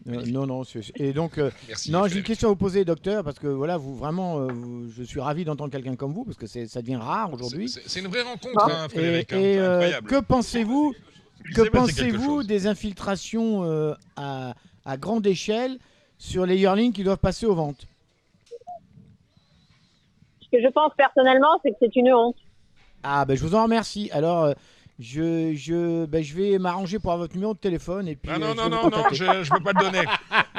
Euh, 0.08 0.24
non, 0.32 0.48
non, 0.48 0.64
c'est- 0.64 0.92
et 1.00 1.14
donc, 1.14 1.38
euh, 1.38 1.52
Merci. 1.68 1.92
non, 1.92 2.08
j'ai 2.08 2.18
une 2.18 2.24
question 2.24 2.48
à 2.48 2.52
vous 2.52 2.58
poser, 2.58 2.84
docteur, 2.84 3.24
parce 3.24 3.38
que 3.38 3.46
voilà, 3.46 3.78
vous 3.78 3.96
vraiment, 3.96 4.40
euh, 4.40 4.48
vous- 4.52 4.90
je 4.90 5.04
suis 5.04 5.20
ravi 5.20 5.46
d'entendre 5.46 5.72
quelqu'un 5.72 5.96
comme 5.96 6.12
vous, 6.12 6.26
parce 6.26 6.38
que 6.38 6.48
c'est- 6.48 6.66
ça 6.66 6.82
devient 6.82 6.96
rare 6.96 7.32
aujourd'hui. 7.32 7.70
C'est 7.70 8.00
une 8.00 8.08
vraie 8.08 8.24
rencontre, 8.24 8.66
hein, 8.68 8.88
Et, 8.88 8.90
Frédéric. 8.90 9.32
hein, 9.32 9.38
et, 9.40 9.58
incroyable. 9.60 10.08
que 10.10 10.20
pensez-vous 10.22 10.94
Que 11.56 11.68
pensez-vous 11.70 12.44
des 12.44 12.68
infiltrations 12.68 13.64
euh, 13.64 13.94
à, 14.16 14.54
à 14.86 14.98
grande 14.98 15.26
échelle 15.28 15.78
sur 16.18 16.46
les 16.46 16.58
yearlings 16.58 16.94
qui 16.94 17.04
doivent 17.04 17.18
passer 17.18 17.46
aux 17.46 17.56
ventes? 17.56 17.88
Ce 20.42 20.48
que 20.58 20.62
je 20.62 20.68
pense 20.70 20.92
personnellement, 20.98 21.60
c'est 21.64 21.72
que 21.72 21.78
c'est 21.80 21.96
une 21.96 22.14
honte. 22.14 22.36
Ah, 23.04 23.26
ben 23.26 23.36
je 23.36 23.42
vous 23.44 23.56
en 23.56 23.64
remercie. 23.64 24.10
Alors, 24.12 24.44
euh, 24.44 24.54
je, 25.00 25.54
je, 25.56 26.06
ben, 26.06 26.24
je 26.24 26.36
vais 26.36 26.60
m'arranger 26.60 27.00
pour 27.00 27.12
avoir 27.12 27.24
votre 27.26 27.34
numéro 27.34 27.54
de 27.54 27.60
téléphone 27.60 28.08
et 28.08 28.16
puis. 28.16 28.30
Ah 28.32 28.36
euh, 28.36 28.40
non, 28.40 28.54
non, 28.54 28.64
vais 28.66 28.70
non, 28.70 28.90
non, 28.90 29.04
je 29.12 29.24
ne 29.24 29.58
peux 29.58 29.64
pas 29.64 29.72
le 29.74 29.80
donner. 29.92 30.06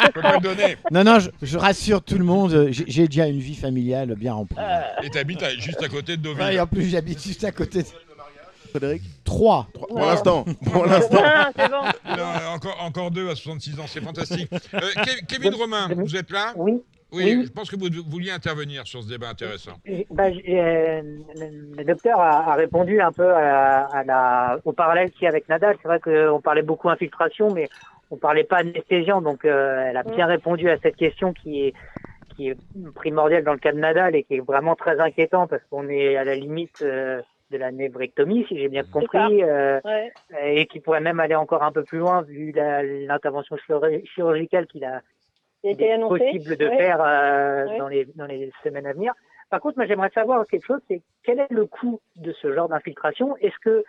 Je 0.05 0.11
peux 0.11 0.21
pas 0.23 0.35
le 0.37 0.41
donner. 0.41 0.77
Non, 0.91 1.05
non, 1.05 1.19
je, 1.21 1.31
je 1.43 1.59
rassure 1.59 2.03
tout 2.03 2.19
le 2.19 2.25
monde, 2.25 2.53
euh, 2.53 2.69
j'ai 2.73 3.07
déjà 3.07 3.29
une 3.29 3.39
vie 3.39 3.55
familiale 3.55 4.15
bien 4.17 4.33
remplie. 4.33 4.57
Et 5.05 5.11
t'habites 5.11 5.43
à- 5.43 5.51
juste 5.55 5.83
à 5.83 5.89
côté 5.89 6.17
de 6.17 6.23
Deauville. 6.23 6.43
Ouais, 6.43 6.55
et 6.57 6.61
en 6.61 6.67
plus, 6.67 6.89
j'habite 6.89 7.23
juste 7.23 7.45
à 7.45 7.53
côté. 7.53 7.83
de- 7.83 7.89
Frédéric 8.73 9.03
Trois. 9.25 9.69
Pour 9.75 9.99
l'instant. 10.01 10.45
Pour 10.73 10.87
l'instant. 10.87 11.21
Ah, 11.25 11.51
c'est 11.57 11.71
bon. 11.71 12.17
Non, 12.17 12.55
encore, 12.55 12.77
encore 12.83 13.11
deux 13.11 13.29
à 13.31 13.35
66 13.35 13.79
ans, 13.81 13.85
c'est 13.87 14.01
fantastique. 14.03 14.49
Euh, 14.75 14.79
Ke- 14.81 15.25
Kevin 15.29 15.55
Romain, 15.55 15.89
vous 15.95 16.17
êtes 16.17 16.31
là 16.31 16.53
Oui. 16.57 16.83
Oui, 17.15 17.25
Oui. 17.37 17.45
je 17.47 17.53
pense 17.53 17.71
que 17.71 17.77
vous 17.77 17.89
vouliez 18.11 18.31
intervenir 18.31 18.87
sur 18.87 19.03
ce 19.03 19.09
débat 19.09 19.29
intéressant. 19.29 19.73
Bah, 20.11 20.25
euh, 20.29 21.03
le 21.77 21.85
docteur 21.85 22.19
a, 22.19 22.53
a 22.53 22.55
répondu 22.55 23.03
un 23.03 23.13
peu 23.13 23.31
à 23.35 23.41
la, 23.43 23.79
à 23.93 24.05
la- 24.05 24.59
au 24.65 24.73
parallèle 24.73 25.11
qu'il 25.11 25.25
y 25.25 25.27
a 25.27 25.29
avec 25.29 25.47
Nadal. 25.49 25.77
C'est 25.83 25.89
vrai 25.89 26.01
qu'on 26.01 26.41
parlait 26.41 26.63
beaucoup 26.63 26.89
infiltration, 26.89 27.53
mais 27.53 27.69
on 28.11 28.17
parlait 28.17 28.45
pas 28.45 28.59
anesthésiant. 28.59 29.21
Donc, 29.21 29.45
euh, 29.45 29.85
elle 29.91 29.97
a 29.99 30.05
bien 30.05 30.25
répondu 30.27 30.71
à 30.71 30.79
cette 30.83 30.97
question 30.97 31.35
qui 31.35 31.67
est, 31.67 31.75
qui 32.35 32.49
est 32.49 32.57
primordiale 32.95 33.45
dans 33.45 33.53
le 33.53 33.59
cas 33.59 33.73
de 33.73 33.79
Nadal 33.79 34.17
et 34.17 34.23
qui 34.25 34.37
est 34.37 34.41
vraiment 34.41 34.75
très 34.75 34.99
inquiétant 34.99 35.47
parce 35.47 35.63
qu'on 35.69 35.91
est 35.91 36.17
à 36.17 36.25
la 36.25 36.35
limite 36.35 36.81
euh, 36.81 37.21
de 37.53 37.59
la 37.59 37.71
névrectomie, 37.71 38.45
si 38.49 38.59
j'ai 38.59 38.69
bien 38.69 38.83
compris, 38.83 39.43
euh, 39.45 39.81
Ouais. 39.85 40.13
et 40.43 40.67
qui 40.67 40.81
pourrait 40.81 41.01
même 41.01 41.21
aller 41.21 41.35
encore 41.37 41.63
un 41.63 41.71
peu 41.71 41.85
plus 41.85 41.99
loin 41.99 42.23
vu 42.23 42.53
l'intervention 42.53 43.57
chirurgi- 43.57 44.05
chirurgicale 44.07 44.67
qu'il 44.67 44.85
a 44.85 45.01
été 45.63 45.97
possible 46.09 46.57
de 46.57 46.67
Ouais. 46.67 46.77
faire 46.77 47.01
euh, 47.05 47.67
Ouais. 47.67 47.79
dans, 47.79 47.89
les, 47.89 48.05
dans 48.17 48.27
les 48.27 48.51
semaines 48.65 48.87
à 48.87 48.93
venir. 48.93 49.13
Par 49.51 49.61
contre, 49.61 49.77
moi, 49.77 49.87
j'aimerais 49.87 50.11
savoir 50.15 50.47
quelque 50.47 50.67
chose, 50.67 50.81
c'est 50.89 51.03
quel 51.23 51.39
est 51.39 51.51
le 51.53 51.67
coût 51.67 52.01
de 52.17 52.33
ce 52.33 52.53
genre 52.55 52.69
d'infiltration? 52.69 53.37
Est-ce 53.37 53.59
que 53.63 53.85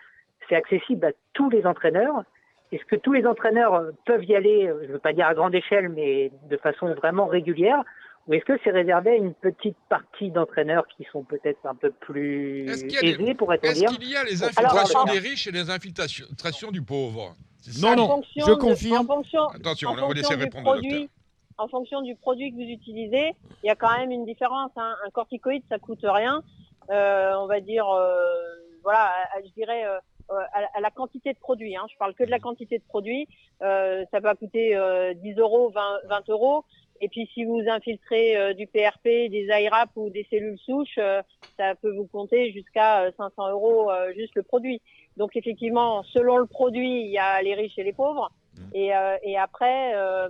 c'est 0.48 0.56
accessible 0.56 1.06
à 1.06 1.12
tous 1.32 1.48
les 1.48 1.64
entraîneurs? 1.66 2.22
Est-ce 2.70 2.84
que 2.84 2.96
tous 2.96 3.12
les 3.12 3.26
entraîneurs 3.26 3.74
euh, 3.74 3.90
peuvent 4.04 4.24
y 4.24 4.36
aller, 4.36 4.66
euh, 4.68 4.80
je 4.82 4.88
ne 4.88 4.92
veux 4.92 4.98
pas 4.98 5.12
dire 5.14 5.26
à 5.26 5.34
grande 5.34 5.54
échelle, 5.54 5.88
mais 5.88 6.30
de 6.50 6.56
façon 6.58 6.92
vraiment 6.94 7.26
régulière? 7.26 7.82
Ou 8.26 8.34
est-ce 8.34 8.44
que 8.44 8.58
c'est 8.64 8.70
réservé 8.70 9.10
à 9.10 9.14
une 9.16 9.34
petite 9.34 9.76
partie 9.90 10.30
d'entraîneurs 10.30 10.86
qui 10.96 11.04
sont 11.12 11.24
peut-être 11.24 11.58
un 11.66 11.74
peu 11.74 11.90
plus 11.90 12.66
Est-ce 12.70 12.86
des- 12.86 13.22
aisés, 13.22 13.34
pourrait-on 13.34 13.68
Est-ce 13.68 13.80
dire 13.80 13.90
qu'il 13.98 14.08
y 14.10 14.16
a 14.16 14.24
les 14.24 14.42
infiltrations 14.42 15.00
alors- 15.02 15.12
des 15.12 15.18
riches 15.20 15.46
et 15.46 15.52
les 15.52 15.68
infiltrations 15.70 16.70
du 16.70 16.80
pauvre 16.82 17.34
Non, 17.82 17.94
non, 17.96 18.22
je 18.36 18.46
de- 18.46 18.54
confirme. 18.54 19.04
En 19.10 19.14
fonction, 19.16 19.44
Attention, 19.48 19.90
en 19.90 19.92
on 19.92 20.08
va 20.08 20.14
laisser 20.14 20.22
fonction 20.22 20.36
du 20.38 20.44
répondre 20.44 20.74
le 20.74 20.80
docteur. 20.80 20.90
produit, 20.90 21.10
en 21.58 21.68
fonction 21.68 22.00
du 22.02 22.16
produit 22.16 22.50
que 22.50 22.56
vous 22.56 22.62
utilisez, 22.70 23.32
il 23.62 23.66
y 23.66 23.70
a 23.70 23.74
quand 23.74 23.94
même 23.98 24.10
une 24.10 24.24
différence. 24.24 24.70
hein. 24.76 24.94
Un 25.06 25.10
corticoïde, 25.10 25.62
ça 25.68 25.78
coûte 25.78 26.00
rien. 26.02 26.42
Euh, 26.90 27.32
on 27.38 27.46
va 27.46 27.60
dire, 27.60 27.88
euh, 27.90 28.16
voilà, 28.82 29.12
je 29.44 29.50
dirais 29.52 29.84
euh, 29.86 29.98
euh, 30.30 30.34
à, 30.54 30.62
la- 30.62 30.68
à 30.74 30.80
la 30.80 30.90
quantité 30.90 31.32
de 31.34 31.38
produit. 31.38 31.76
Hein. 31.76 31.84
Je 31.92 31.96
parle 31.98 32.14
que 32.14 32.24
de 32.24 32.30
la 32.30 32.38
quantité 32.38 32.78
de 32.78 32.84
produit. 32.84 33.28
Euh, 33.62 34.04
ça 34.10 34.20
va 34.20 34.34
coûter 34.34 34.74
euh, 34.74 35.12
10 35.14 35.34
euros, 35.38 35.68
20, 35.74 35.98
20 36.08 36.28
euros. 36.30 36.64
Et 37.00 37.08
puis 37.08 37.28
si 37.34 37.44
vous 37.44 37.60
infiltrez 37.68 38.36
euh, 38.36 38.54
du 38.54 38.66
PRP, 38.66 39.04
des 39.04 39.46
IRAP 39.50 39.90
ou 39.96 40.10
des 40.10 40.26
cellules 40.30 40.58
souches, 40.58 40.98
euh, 40.98 41.22
ça 41.58 41.74
peut 41.74 41.94
vous 41.94 42.06
compter 42.06 42.52
jusqu'à 42.52 43.02
euh, 43.02 43.10
500 43.16 43.50
euros 43.50 43.90
euh, 43.90 44.12
juste 44.14 44.34
le 44.34 44.42
produit. 44.42 44.80
Donc 45.16 45.36
effectivement, 45.36 46.02
selon 46.04 46.38
le 46.38 46.46
produit, 46.46 47.02
il 47.02 47.10
y 47.10 47.18
a 47.18 47.42
les 47.42 47.54
riches 47.54 47.78
et 47.78 47.84
les 47.84 47.92
pauvres. 47.92 48.30
Et, 48.72 48.94
euh, 48.94 49.16
et 49.22 49.36
après, 49.36 49.94
euh, 49.94 50.28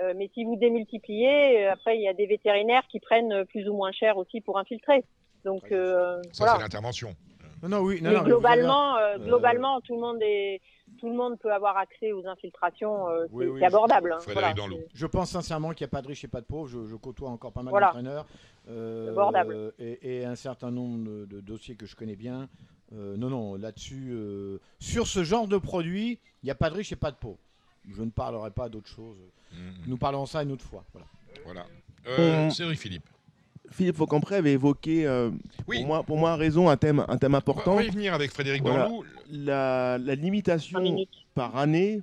euh, 0.00 0.12
mais 0.16 0.30
si 0.34 0.44
vous 0.44 0.56
démultipliez, 0.56 1.66
euh, 1.66 1.72
après 1.72 1.96
il 1.96 2.02
y 2.02 2.08
a 2.08 2.14
des 2.14 2.26
vétérinaires 2.26 2.86
qui 2.88 3.00
prennent 3.00 3.32
euh, 3.32 3.44
plus 3.44 3.68
ou 3.68 3.74
moins 3.74 3.92
cher 3.92 4.16
aussi 4.16 4.40
pour 4.40 4.58
infiltrer. 4.58 5.04
Donc 5.44 5.70
euh, 5.72 6.22
Ça, 6.22 6.28
c'est 6.32 6.44
voilà. 6.44 6.58
l'intervention. 6.60 7.14
Non, 7.62 7.68
non, 7.68 7.78
oui, 7.80 8.02
non, 8.02 8.10
Mais 8.10 8.20
globalement, 8.20 8.96
euh, 8.96 9.14
euh, 9.14 9.18
globalement, 9.18 9.80
tout 9.80 9.94
le 9.94 10.00
monde 10.00 10.18
est, 10.20 10.60
tout 10.98 11.08
le 11.08 11.14
monde 11.16 11.38
peut 11.38 11.52
avoir 11.52 11.76
accès 11.76 12.12
aux 12.12 12.26
infiltrations. 12.26 13.08
euh, 13.08 13.26
Oui, 13.30 13.44
c'est 13.46 13.50
oui, 13.52 13.64
abordable. 13.64 14.12
hein. 14.12 14.18
Voilà. 14.32 14.54
Je 14.94 15.06
pense 15.06 15.30
sincèrement 15.30 15.70
qu'il 15.72 15.84
n'y 15.84 15.88
a 15.88 15.92
pas 15.92 16.02
de 16.02 16.08
riches 16.08 16.24
et 16.24 16.28
pas 16.28 16.40
de 16.40 16.46
pauvres. 16.46 16.68
Je, 16.68 16.84
je 16.86 16.96
côtoie 16.96 17.28
encore 17.30 17.52
pas 17.52 17.62
mal 17.62 17.70
Voilà. 17.70 17.86
d'entraîneurs. 17.88 18.26
euh, 18.68 19.10
Abordable. 19.10 19.72
et, 19.78 20.20
et 20.20 20.24
un 20.24 20.36
certain 20.36 20.70
nombre 20.70 21.04
de, 21.04 21.24
de 21.26 21.40
dossiers 21.40 21.74
que 21.76 21.86
je 21.86 21.94
connais 21.96 22.16
bien. 22.16 22.48
Euh, 22.92 23.16
non, 23.16 23.28
non, 23.30 23.54
là-dessus, 23.56 24.10
euh, 24.12 24.58
sur 24.78 25.06
ce 25.06 25.24
genre 25.24 25.48
de 25.48 25.56
produit, 25.58 26.18
il 26.42 26.46
n'y 26.46 26.50
a 26.50 26.54
pas 26.54 26.70
de 26.70 26.74
riches 26.76 26.92
et 26.92 26.96
pas 26.96 27.10
de 27.10 27.16
pauvres. 27.16 27.38
Je 27.90 28.02
ne 28.02 28.10
parlerai 28.10 28.50
pas 28.50 28.68
d'autre 28.68 28.88
chose. 28.88 29.16
Mhm. 29.52 29.74
Nous 29.86 29.96
parlerons 29.96 30.26
ça 30.26 30.42
une 30.42 30.52
autre 30.52 30.64
fois. 30.64 30.84
Voilà. 30.92 31.06
Voilà. 31.44 31.66
Euh, 32.06 32.50
Philippe. 32.76 33.08
Philippe 33.74 33.96
Faucampré 33.96 34.36
avait 34.36 34.52
évoqué, 34.52 35.04
euh, 35.04 35.30
pour, 35.66 35.86
moi, 35.86 36.02
pour 36.04 36.16
moi, 36.16 36.36
raison, 36.36 36.68
un 36.68 36.76
thème, 36.76 37.04
un 37.08 37.18
thème 37.18 37.34
important. 37.34 37.72
On 37.72 37.76
va 37.76 37.82
y 37.82 37.90
venir 37.90 38.14
avec 38.14 38.30
Frédéric 38.30 38.62
Voilà. 38.62 38.88
La, 39.32 39.98
la 39.98 40.14
limitation 40.14 40.96
par 41.34 41.56
année, 41.56 42.02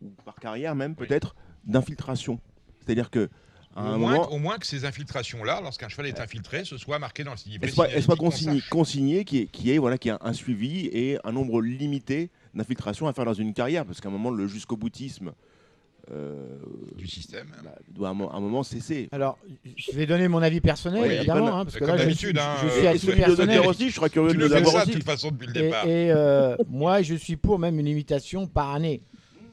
ou 0.00 0.10
par 0.24 0.36
carrière 0.36 0.76
même 0.76 0.94
peut-être, 0.94 1.34
d'infiltration. 1.64 2.38
C'est-à-dire 2.78 3.10
que 3.10 3.28
à 3.74 3.82
Au 3.82 3.86
un 3.86 3.98
moins, 3.98 4.12
moment, 4.14 4.32
au 4.32 4.38
moins 4.38 4.58
que 4.58 4.66
ces 4.66 4.84
infiltrations-là, 4.84 5.60
lorsqu'un 5.62 5.88
cheval 5.88 6.06
est 6.06 6.20
infiltré, 6.20 6.64
ce 6.64 6.76
soit 6.76 6.98
marqué 6.98 7.24
dans 7.24 7.32
le 7.32 7.36
signalement. 7.36 7.64
elle 7.64 7.72
soit, 7.72 7.88
elle 7.88 8.02
soit 8.02 8.16
consignée, 8.16 8.62
consignée 8.70 9.24
qui 9.24 9.38
est, 9.38 9.46
qui 9.46 9.72
est 9.72 9.78
voilà, 9.78 9.98
qui 9.98 10.10
a 10.10 10.18
un 10.22 10.32
suivi 10.32 10.86
et 10.86 11.18
un 11.24 11.32
nombre 11.32 11.60
limité 11.60 12.30
d'infiltrations 12.54 13.06
à 13.06 13.12
faire 13.12 13.24
dans 13.24 13.34
une 13.34 13.52
carrière, 13.54 13.84
parce 13.84 14.00
qu'à 14.00 14.08
un 14.08 14.12
moment 14.12 14.30
le 14.30 14.48
jusqu'au 14.48 14.76
boutisme 14.76 15.32
du 16.96 17.06
système 17.06 17.46
doit 17.88 18.08
à 18.08 18.10
un, 18.10 18.14
mo- 18.14 18.30
un 18.32 18.40
moment 18.40 18.62
cesser. 18.62 19.08
Alors, 19.12 19.38
je 19.76 19.92
vais 19.92 20.06
donner 20.06 20.28
mon 20.28 20.42
avis 20.42 20.60
personnel, 20.60 21.02
Oui, 21.06 21.14
évidemment, 21.14 21.58
hein, 21.58 21.64
parce 21.64 21.76
que 21.76 21.84
comme 21.84 21.96
là, 21.96 22.08
je 22.08 22.10
suis, 22.14 22.28
hein, 22.30 22.54
je 22.62 22.66
euh, 22.66 22.90
suis 22.90 22.98
celui 22.98 23.20
de 23.20 23.24
personnel. 23.26 23.60
Aussi, 23.66 23.90
je 23.90 23.94
serais 23.94 24.10
curieux 24.10 24.32
Tu 24.32 24.36
de 24.38 24.42
le 24.44 24.48
ça, 24.48 24.60
aussi. 24.80 24.88
de 24.88 24.92
toute 24.94 25.04
façon, 25.04 25.30
depuis 25.30 25.46
le 25.48 25.56
Et, 25.56 25.62
départ. 25.62 25.84
et, 25.86 26.10
euh, 26.12 26.56
moi, 26.68 27.02
je 27.02 27.14
suis 27.14 27.36
pour 27.36 27.58
même 27.58 27.78
une 27.78 27.86
limitation 27.86 28.46
par 28.46 28.70
année. 28.74 29.02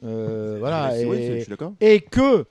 Euh, 0.04 0.58
voilà. 0.60 0.92
Oui, 0.96 1.06
oui, 1.06 1.16
et, 1.18 1.36
je 1.36 1.40
suis 1.42 1.50
d'accord. 1.50 1.74
et 1.80 2.00
que, 2.02 2.46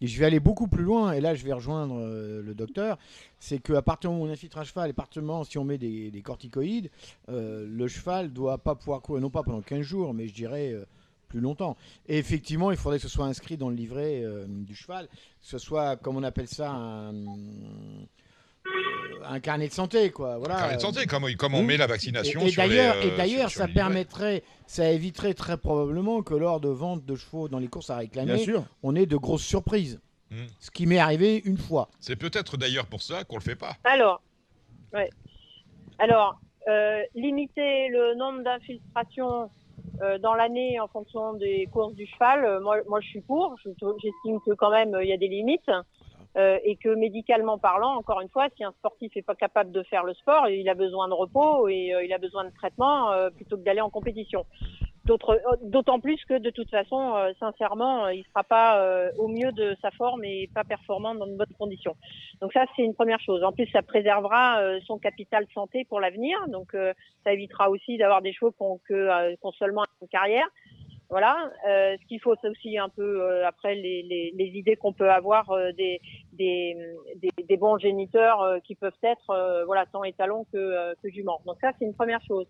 et 0.00 0.06
je 0.06 0.18
vais 0.18 0.26
aller 0.26 0.40
beaucoup 0.40 0.68
plus 0.68 0.82
loin, 0.84 1.12
et 1.12 1.20
là, 1.20 1.34
je 1.34 1.44
vais 1.44 1.52
rejoindre 1.52 1.96
euh, 1.98 2.42
le 2.42 2.54
docteur, 2.54 2.98
c'est 3.38 3.58
qu'à 3.58 3.82
partir 3.82 4.10
du 4.10 4.16
moment 4.16 4.26
où 4.26 4.28
on 4.30 4.32
infiltre 4.32 4.58
un 4.58 4.64
cheval, 4.64 4.88
et 4.88 4.90
à 4.90 4.94
partir 4.94 5.22
du 5.22 5.26
moment 5.26 5.44
si 5.44 5.56
on 5.58 5.64
met 5.64 5.78
des, 5.78 6.10
des 6.10 6.22
corticoïdes, 6.22 6.90
euh, 7.30 7.66
le 7.68 7.88
cheval 7.88 8.32
doit 8.32 8.58
pas 8.58 8.74
pouvoir 8.74 9.00
courir, 9.02 9.22
non 9.22 9.30
pas 9.30 9.42
pendant 9.42 9.60
15 9.62 9.80
jours, 9.82 10.12
mais 10.14 10.26
je 10.28 10.34
dirais 10.34 10.72
euh, 10.72 10.84
plus 11.28 11.40
longtemps. 11.40 11.76
Et 12.06 12.18
effectivement, 12.18 12.70
il 12.70 12.76
faudrait 12.76 12.98
que 12.98 13.02
ce 13.02 13.08
soit 13.08 13.26
inscrit 13.26 13.56
dans 13.56 13.68
le 13.68 13.76
livret 13.76 14.22
euh, 14.22 14.44
du 14.48 14.74
cheval, 14.74 15.06
que 15.08 15.12
ce 15.40 15.58
soit, 15.58 15.96
comme 15.96 16.16
on 16.16 16.22
appelle 16.22 16.48
ça, 16.48 16.70
un, 16.70 17.12
un 19.24 19.40
carnet 19.40 19.68
de 19.68 19.72
santé, 19.72 20.10
quoi. 20.10 20.38
Voilà. 20.38 20.56
Carnet 20.56 20.76
de 20.76 20.80
santé, 20.80 21.06
comme, 21.06 21.32
comme 21.36 21.54
on 21.54 21.62
Hmm. 21.62 21.66
met 21.66 21.76
la 21.76 21.86
vaccination 21.86 22.40
Et, 22.40 22.46
et 22.46 22.50
sur 22.50 22.62
les, 22.62 22.68
d'ailleurs, 22.68 22.96
euh, 22.96 23.02
et 23.02 23.16
d'ailleurs, 23.16 23.50
sur- 23.50 23.58
sur 23.58 23.60
ça 23.62 23.66
les 23.66 23.72
permettrait, 23.74 24.42
ça 24.66 24.90
éviterait 24.90 25.34
très 25.34 25.56
probablement 25.56 26.22
que 26.22 26.34
lors 26.34 26.60
de 26.60 26.68
vente 26.68 27.04
de 27.04 27.14
chevaux 27.16 27.48
dans 27.48 27.58
les 27.58 27.68
courses 27.68 27.90
à 27.90 27.96
réclamer, 27.96 28.34
Bien 28.34 28.44
sûr. 28.44 28.64
on 28.82 28.94
ait 28.96 29.06
de 29.06 29.16
grosses 29.16 29.44
surprises. 29.44 30.00
Hmm. 30.30 30.46
Ce 30.58 30.70
qui 30.72 30.86
m'est 30.86 30.98
arrivé 30.98 31.40
une 31.44 31.56
fois. 31.58 31.88
C'est 32.00 32.16
peut-être 32.16 32.56
d'ailleurs 32.56 32.86
pour 32.86 33.00
ça 33.02 33.22
qu'on 33.24 33.36
le 33.36 33.42
fait 33.42 33.54
pas. 33.54 33.76
Alors, 33.84 34.20
ouais. 34.92 35.08
Alors, 35.98 36.38
euh, 36.68 37.00
limiter 37.14 37.88
le 37.90 38.16
nombre 38.16 38.42
d'infiltrations 38.42 39.48
euh, 40.02 40.18
dans 40.18 40.34
l'année 40.34 40.78
en 40.80 40.88
fonction 40.88 41.34
des 41.34 41.66
courses 41.72 41.94
du 41.94 42.06
cheval, 42.06 42.44
euh, 42.44 42.60
moi, 42.60 42.76
moi 42.88 43.00
je 43.00 43.08
suis 43.08 43.20
pour. 43.20 43.56
Je- 43.64 43.70
J'estime 44.02 44.40
que 44.46 44.52
quand 44.52 44.70
même 44.70 44.96
il 45.02 45.08
y 45.08 45.12
a 45.12 45.16
des 45.16 45.28
limites 45.28 45.70
euh, 46.36 46.58
et 46.64 46.76
que 46.76 46.90
médicalement 46.90 47.58
parlant, 47.58 47.94
encore 47.96 48.20
une 48.20 48.28
fois, 48.28 48.48
si 48.56 48.64
un 48.64 48.72
sportif 48.72 49.14
n'est 49.16 49.22
pas 49.22 49.34
capable 49.34 49.72
de 49.72 49.82
faire 49.84 50.04
le 50.04 50.12
sport, 50.14 50.48
il 50.48 50.68
a 50.68 50.74
besoin 50.74 51.08
de 51.08 51.14
repos 51.14 51.68
et 51.68 51.94
euh, 51.94 52.04
il 52.04 52.12
a 52.12 52.18
besoin 52.18 52.44
de 52.44 52.50
traitement 52.50 53.10
euh, 53.12 53.30
plutôt 53.30 53.56
que 53.56 53.62
d'aller 53.62 53.80
en 53.80 53.90
compétition. 53.90 54.44
Euh, 55.08 55.36
D'autant 55.62 56.00
plus 56.00 56.22
que 56.24 56.38
de 56.38 56.50
toute 56.50 56.70
façon, 56.70 57.14
euh, 57.16 57.32
sincèrement, 57.38 58.06
euh, 58.06 58.14
il 58.14 58.24
sera 58.24 58.44
pas 58.44 58.80
euh, 58.80 59.10
au 59.18 59.28
mieux 59.28 59.52
de 59.52 59.76
sa 59.80 59.90
forme 59.92 60.24
et 60.24 60.48
pas 60.54 60.64
performant 60.64 61.14
dans 61.14 61.26
de 61.26 61.36
bonnes 61.36 61.54
conditions. 61.58 61.96
Donc 62.40 62.52
ça, 62.52 62.64
c'est 62.74 62.82
une 62.82 62.94
première 62.94 63.20
chose. 63.20 63.42
En 63.44 63.52
plus, 63.52 63.66
ça 63.68 63.82
préservera 63.82 64.60
euh, 64.60 64.80
son 64.86 64.98
capital 64.98 65.46
santé 65.54 65.84
pour 65.88 66.00
l'avenir. 66.00 66.38
Donc 66.48 66.74
euh, 66.74 66.92
ça 67.24 67.32
évitera 67.32 67.70
aussi 67.70 67.98
d'avoir 67.98 68.22
des 68.22 68.32
chevaux 68.32 68.50
qui 68.50 68.62
ont, 68.62 68.80
que, 68.88 69.34
ont 69.42 69.52
seulement 69.52 69.84
une 70.02 70.08
carrière. 70.08 70.46
Voilà. 71.08 71.52
Ce 71.64 72.04
qu'il 72.08 72.20
faut, 72.20 72.34
c'est 72.42 72.48
aussi 72.48 72.76
un 72.78 72.88
peu 72.88 73.44
après 73.44 73.76
les, 73.76 74.02
les, 74.02 74.32
les 74.34 74.46
idées 74.58 74.74
qu'on 74.74 74.92
peut 74.92 75.08
avoir 75.08 75.44
des, 75.78 76.00
des, 76.32 76.76
des, 77.14 77.30
des 77.44 77.56
bons 77.56 77.78
géniteurs 77.78 78.58
qui 78.64 78.74
peuvent 78.74 78.98
être 79.04 79.64
voilà 79.66 79.86
tant 79.86 80.02
étalons 80.02 80.46
que, 80.52 80.94
que 81.00 81.08
juments. 81.08 81.40
Donc 81.46 81.58
ça, 81.60 81.70
c'est 81.78 81.84
une 81.84 81.94
première 81.94 82.20
chose. 82.26 82.48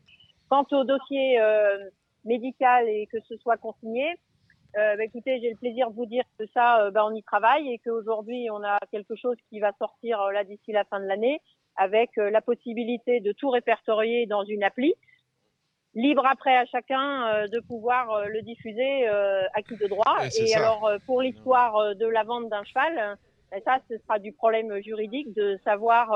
Quant 0.49 0.65
au 0.73 0.85
dossier 0.85 1.39
médical 2.27 2.89
et 2.89 3.07
que 3.07 3.21
ce 3.21 3.37
soit 3.39 3.57
consigné, 3.57 4.17
euh, 4.77 4.97
bah, 4.97 5.05
écoutez, 5.05 5.41
j'ai 5.41 5.51
le 5.51 5.57
plaisir 5.57 5.91
de 5.91 5.97
vous 5.97 6.07
dire 6.07 6.25
que 6.39 6.45
ça, 6.53 6.83
euh, 6.83 6.91
bah, 6.91 7.07
on 7.07 7.15
y 7.15 7.23
travaille 7.23 7.73
et 7.73 7.79
qu'aujourd'hui, 7.79 8.49
on 8.51 8.63
a 8.63 8.79
quelque 8.91 9.17
chose 9.17 9.37
qui 9.49 9.59
va 9.59 9.73
sortir 9.79 10.21
euh, 10.21 10.33
là 10.33 10.45
d'ici 10.45 10.73
la 10.73 10.85
fin 10.85 11.01
de 11.01 11.07
l'année 11.07 11.41
avec 11.77 12.11
euh, 12.19 12.31
la 12.31 12.43
possibilité 12.43 13.21
de 13.21 13.33
tout 13.33 13.49
répertorier 13.49 14.27
dans 14.27 14.45
une 14.45 14.63
appli. 14.63 14.95
Libre 15.95 16.27
après 16.27 16.55
à 16.55 16.67
chacun 16.67 17.27
euh, 17.27 17.47
de 17.49 17.59
pouvoir 17.61 18.29
le 18.29 18.43
diffuser 18.43 19.09
à 19.09 19.63
qui 19.63 19.77
de 19.77 19.87
droit. 19.87 20.27
Et 20.27 20.31
c'est 20.31 20.43
Et 20.43 20.47
ça. 20.49 20.59
alors, 20.59 20.91
pour 21.07 21.23
l'histoire 21.23 21.95
de 21.95 22.07
la 22.07 22.23
vente 22.23 22.51
d'un 22.51 22.65
cheval, 22.65 23.17
ça, 23.65 23.79
ce 23.89 23.97
sera 23.97 24.19
du 24.19 24.33
problème 24.33 24.79
juridique 24.83 25.33
de 25.35 25.59
savoir 25.65 26.15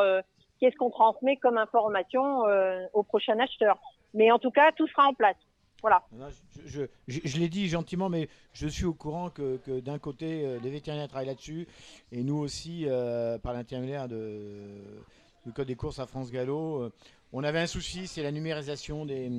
qu'est-ce 0.58 0.76
qu'on 0.76 0.90
transmet 0.90 1.36
comme 1.36 1.56
information 1.56 2.42
au 2.92 3.02
prochain 3.04 3.38
acheteur. 3.38 3.78
Mais 4.12 4.30
en 4.30 4.38
tout 4.38 4.50
cas, 4.50 4.70
tout 4.72 4.86
sera 4.86 5.06
en 5.06 5.14
place. 5.14 5.36
Voilà. 5.80 6.02
Je, 6.66 6.82
je- 7.08 7.20
je 7.24 7.38
l'ai 7.38 7.48
dit 7.48 7.68
gentiment, 7.68 8.08
mais 8.08 8.28
je 8.52 8.66
suis 8.68 8.84
au 8.84 8.94
courant 8.94 9.30
que, 9.30 9.56
que 9.58 9.80
d'un 9.80 9.98
côté, 9.98 10.44
euh, 10.44 10.58
les 10.62 10.70
vétérinaires 10.70 11.08
travaillent 11.08 11.26
là-dessus, 11.28 11.66
et 12.12 12.22
nous 12.22 12.36
aussi, 12.38 12.84
euh, 12.86 13.38
par 13.38 13.52
l'intermédiaire 13.52 14.08
de, 14.08 14.78
du 15.46 15.52
Code 15.52 15.66
des 15.68 15.76
courses 15.76 15.98
à 15.98 16.06
France 16.06 16.30
Gallo, 16.30 16.82
euh, 16.82 16.92
on 17.32 17.44
avait 17.44 17.60
un 17.60 17.68
souci, 17.68 18.08
c'est 18.08 18.24
la 18.24 18.32
numérisation 18.32 19.06
des, 19.06 19.30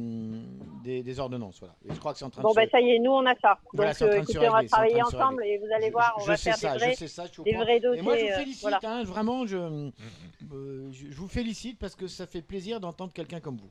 des, 0.82 1.04
des 1.04 1.20
ordonnances. 1.20 1.60
Voilà. 1.60 1.76
Et 1.90 1.94
je 1.94 2.00
crois 2.00 2.14
que 2.14 2.20
c'est 2.20 2.24
en 2.26 2.30
train 2.30 2.42
Bon, 2.42 2.52
de 2.52 2.56
ben 2.56 2.64
se... 2.66 2.72
ça 2.72 2.80
y 2.80 2.92
est, 2.92 3.00
nous 3.00 3.12
on 3.12 3.26
a 3.26 3.36
ça. 3.42 3.60
Voilà, 3.74 3.92
Donc, 3.92 4.14
écoutez, 4.14 4.48
on 4.48 4.52
va 4.54 4.64
travailler 4.64 5.04
ensemble 5.04 5.44
et 5.44 5.58
vous 5.58 5.68
allez 5.76 5.90
voir, 5.90 6.14
on 6.18 6.22
je 6.22 6.28
va 6.28 6.38
sais 6.38 6.52
faire 6.52 6.58
ça, 6.58 6.72
des 6.74 6.78
vrais, 6.80 6.92
je 6.94 6.96
sais 7.00 7.08
ça, 7.10 7.26
je 7.26 7.42
des 7.42 7.54
vrais 7.54 7.76
Et 7.78 7.80
dossiers. 7.82 8.02
moi, 8.02 8.16
je 8.18 8.24
vous 8.28 8.32
félicite, 8.32 8.62
voilà. 8.62 8.80
hein, 8.84 9.04
vraiment, 9.04 9.44
euh, 9.46 9.92
je 10.92 11.14
vous 11.16 11.28
félicite 11.28 11.78
parce 11.80 11.96
que 11.96 12.08
ça 12.08 12.26
fait 12.28 12.42
plaisir 12.42 12.80
d'entendre 12.80 13.12
quelqu'un 13.12 13.42
comme 13.42 13.58
vous. 13.58 13.70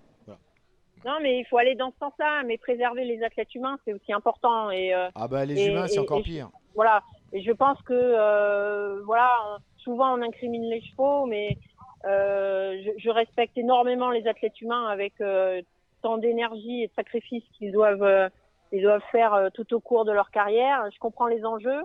Non, 1.04 1.18
mais 1.22 1.38
il 1.38 1.44
faut 1.46 1.56
aller 1.56 1.74
dans 1.74 1.90
ce 1.92 1.98
sens-là, 1.98 2.42
mais 2.44 2.58
préserver 2.58 3.04
les 3.04 3.22
athlètes 3.22 3.54
humains, 3.54 3.78
c'est 3.84 3.92
aussi 3.94 4.12
important. 4.12 4.70
Et, 4.70 4.94
euh, 4.94 5.08
Ah 5.14 5.28
bah 5.28 5.44
les 5.46 5.58
et- 5.60 5.70
humains, 5.70 5.86
c'est 5.88 5.98
encore 5.98 6.22
pire. 6.22 6.50
Voilà. 6.74 7.02
Et 7.32 7.40
je 7.42 7.52
pense 7.52 7.80
que, 7.82 7.94
euh, 7.94 9.00
voilà, 9.04 9.30
on- 9.48 9.58
souvent 9.78 10.12
on 10.18 10.22
incrimine 10.22 10.68
les 10.68 10.82
chevaux, 10.82 11.26
mais 11.26 11.56
euh, 12.04 12.76
je, 12.84 12.90
je 12.98 13.10
respecte 13.10 13.56
énormément 13.56 14.10
les 14.10 14.26
athlètes 14.26 14.60
humains 14.60 14.86
avec 14.88 15.20
euh, 15.20 15.62
tant 16.02 16.18
d'énergie 16.18 16.82
et 16.82 16.88
de 16.88 16.92
sacrifices 16.94 17.44
qu'ils 17.56 17.72
doivent, 17.72 18.02
euh, 18.02 18.28
ils 18.72 18.82
doivent 18.82 19.02
faire 19.10 19.32
euh, 19.34 19.48
tout 19.52 19.72
au 19.74 19.80
cours 19.80 20.04
de 20.04 20.12
leur 20.12 20.30
carrière. 20.30 20.84
Je 20.92 20.98
comprends 20.98 21.26
les 21.28 21.44
enjeux, 21.44 21.82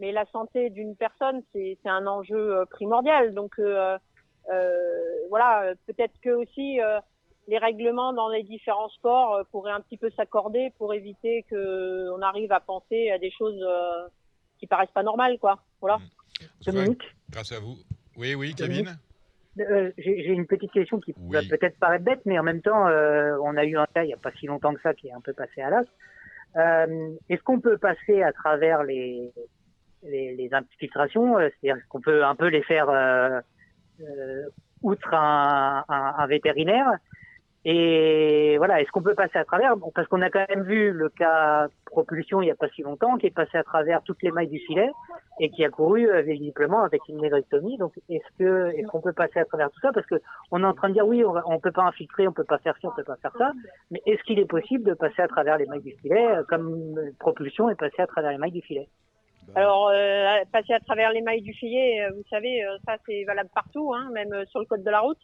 mais 0.00 0.10
la 0.12 0.24
santé 0.26 0.70
d'une 0.70 0.96
personne, 0.96 1.42
c'est 1.52 1.78
c'est 1.82 1.88
un 1.88 2.06
enjeu 2.06 2.64
primordial. 2.70 3.34
Donc, 3.34 3.52
euh, 3.58 3.96
euh, 4.50 4.98
voilà, 5.28 5.72
peut-être 5.86 6.14
que 6.22 6.30
aussi 6.30 6.80
euh, 6.80 6.98
les 7.48 7.58
règlements 7.58 8.12
dans 8.12 8.28
les 8.28 8.42
différents 8.42 8.88
sports 8.90 9.34
euh, 9.34 9.42
pourraient 9.50 9.72
un 9.72 9.80
petit 9.80 9.96
peu 9.96 10.10
s'accorder 10.10 10.72
pour 10.78 10.94
éviter 10.94 11.44
que 11.50 12.10
on 12.10 12.22
arrive 12.22 12.52
à 12.52 12.60
penser 12.60 13.10
à 13.10 13.18
des 13.18 13.30
choses 13.30 13.60
euh, 13.62 14.06
qui 14.58 14.66
paraissent 14.66 14.92
pas 14.94 15.02
normales, 15.02 15.38
quoi. 15.38 15.58
Voilà. 15.80 15.98
Dominique 16.64 17.02
Grâce 17.30 17.52
à 17.52 17.60
vous. 17.60 17.76
Oui, 18.16 18.34
oui, 18.34 18.54
Kevin 18.54 18.96
Euh, 19.58 19.90
J'ai 19.98 20.28
une 20.28 20.46
petite 20.46 20.72
question 20.72 20.98
qui 21.00 21.14
va 21.30 21.40
peut-être 21.42 21.78
paraître 21.78 22.04
bête, 22.04 22.22
mais 22.24 22.38
en 22.38 22.42
même 22.42 22.62
temps, 22.62 22.86
euh, 22.86 23.36
on 23.42 23.56
a 23.56 23.64
eu 23.64 23.76
un 23.76 23.86
cas 23.86 24.02
il 24.04 24.06
n'y 24.06 24.14
a 24.14 24.18
pas 24.18 24.32
si 24.32 24.46
longtemps 24.46 24.72
que 24.74 24.80
ça 24.80 24.94
qui 24.94 25.08
est 25.08 25.12
un 25.12 25.20
peu 25.20 25.32
passé 25.34 25.60
à 25.60 25.70
l'as. 25.70 25.84
Euh, 26.56 27.10
Est-ce 27.28 27.42
qu'on 27.42 27.60
peut 27.60 27.76
passer 27.78 28.22
à 28.22 28.32
travers 28.32 28.82
les, 28.82 29.32
les, 30.02 30.34
les 30.36 30.54
infiltrations 30.54 31.38
euh, 31.38 31.48
C'est-à-dire 31.60 31.82
qu'on 31.88 32.00
peut 32.00 32.24
un 32.24 32.34
peu 32.34 32.48
les 32.48 32.62
faire 32.62 32.88
euh, 32.88 33.40
euh, 34.00 34.48
outre 34.82 35.12
un, 35.12 35.84
un, 35.88 36.14
un 36.18 36.26
vétérinaire 36.26 36.90
et 37.64 38.56
voilà, 38.58 38.80
est-ce 38.80 38.90
qu'on 38.90 39.02
peut 39.02 39.14
passer 39.14 39.38
à 39.38 39.44
travers? 39.44 39.74
Parce 39.94 40.08
qu'on 40.08 40.20
a 40.20 40.30
quand 40.30 40.44
même 40.48 40.64
vu 40.64 40.90
le 40.90 41.08
cas 41.08 41.68
propulsion 41.86 42.42
il 42.42 42.46
n'y 42.46 42.50
a 42.50 42.56
pas 42.56 42.68
si 42.70 42.82
longtemps, 42.82 43.18
qui 43.18 43.26
est 43.26 43.30
passé 43.30 43.56
à 43.56 43.62
travers 43.62 44.02
toutes 44.02 44.22
les 44.22 44.32
mailles 44.32 44.48
du 44.48 44.58
filet 44.58 44.90
et 45.38 45.48
qui 45.50 45.64
a 45.64 45.70
couru 45.70 46.10
euh, 46.10 46.22
visiblement 46.22 46.82
avec 46.82 47.02
une 47.08 47.18
négrectomie. 47.18 47.78
Donc, 47.78 47.92
est-ce 48.08 48.38
que 48.38 48.70
est-ce 48.70 48.88
qu'on 48.88 49.00
peut 49.00 49.12
passer 49.12 49.38
à 49.38 49.44
travers 49.44 49.70
tout 49.70 49.78
ça? 49.80 49.92
Parce 49.92 50.06
que 50.06 50.16
on 50.50 50.62
est 50.62 50.66
en 50.66 50.74
train 50.74 50.88
de 50.88 50.94
dire 50.94 51.06
oui, 51.06 51.24
on, 51.24 51.32
va, 51.32 51.44
peut 51.62 51.70
pas 51.70 51.84
infiltrer, 51.84 52.26
on 52.26 52.32
peut 52.32 52.44
pas 52.44 52.58
faire 52.58 52.76
ci, 52.78 52.86
on 52.86 52.92
peut 52.92 53.04
pas 53.04 53.16
faire 53.16 53.32
ça. 53.38 53.52
Mais 53.92 54.02
est-ce 54.06 54.22
qu'il 54.24 54.40
est 54.40 54.50
possible 54.50 54.84
de 54.84 54.94
passer 54.94 55.22
à 55.22 55.28
travers 55.28 55.56
les 55.56 55.66
mailles 55.66 55.82
du 55.82 55.92
filet, 56.02 56.26
euh, 56.26 56.42
comme 56.48 56.96
propulsion 57.20 57.70
est 57.70 57.76
passé 57.76 58.02
à 58.02 58.08
travers 58.08 58.32
les 58.32 58.38
mailles 58.38 58.50
du 58.50 58.62
filet? 58.62 58.88
Alors, 59.54 59.88
euh, 59.88 60.38
passer 60.50 60.72
à 60.72 60.80
travers 60.80 61.12
les 61.12 61.20
mailles 61.20 61.42
du 61.42 61.52
filet, 61.52 62.00
euh, 62.02 62.10
vous 62.14 62.22
savez, 62.30 62.64
euh, 62.64 62.76
ça 62.86 62.96
c'est 63.06 63.24
valable 63.24 63.50
partout, 63.54 63.92
hein, 63.92 64.08
même 64.12 64.32
euh, 64.32 64.44
sur 64.46 64.60
le 64.60 64.66
code 64.66 64.82
de 64.82 64.90
la 64.90 65.00
route. 65.00 65.18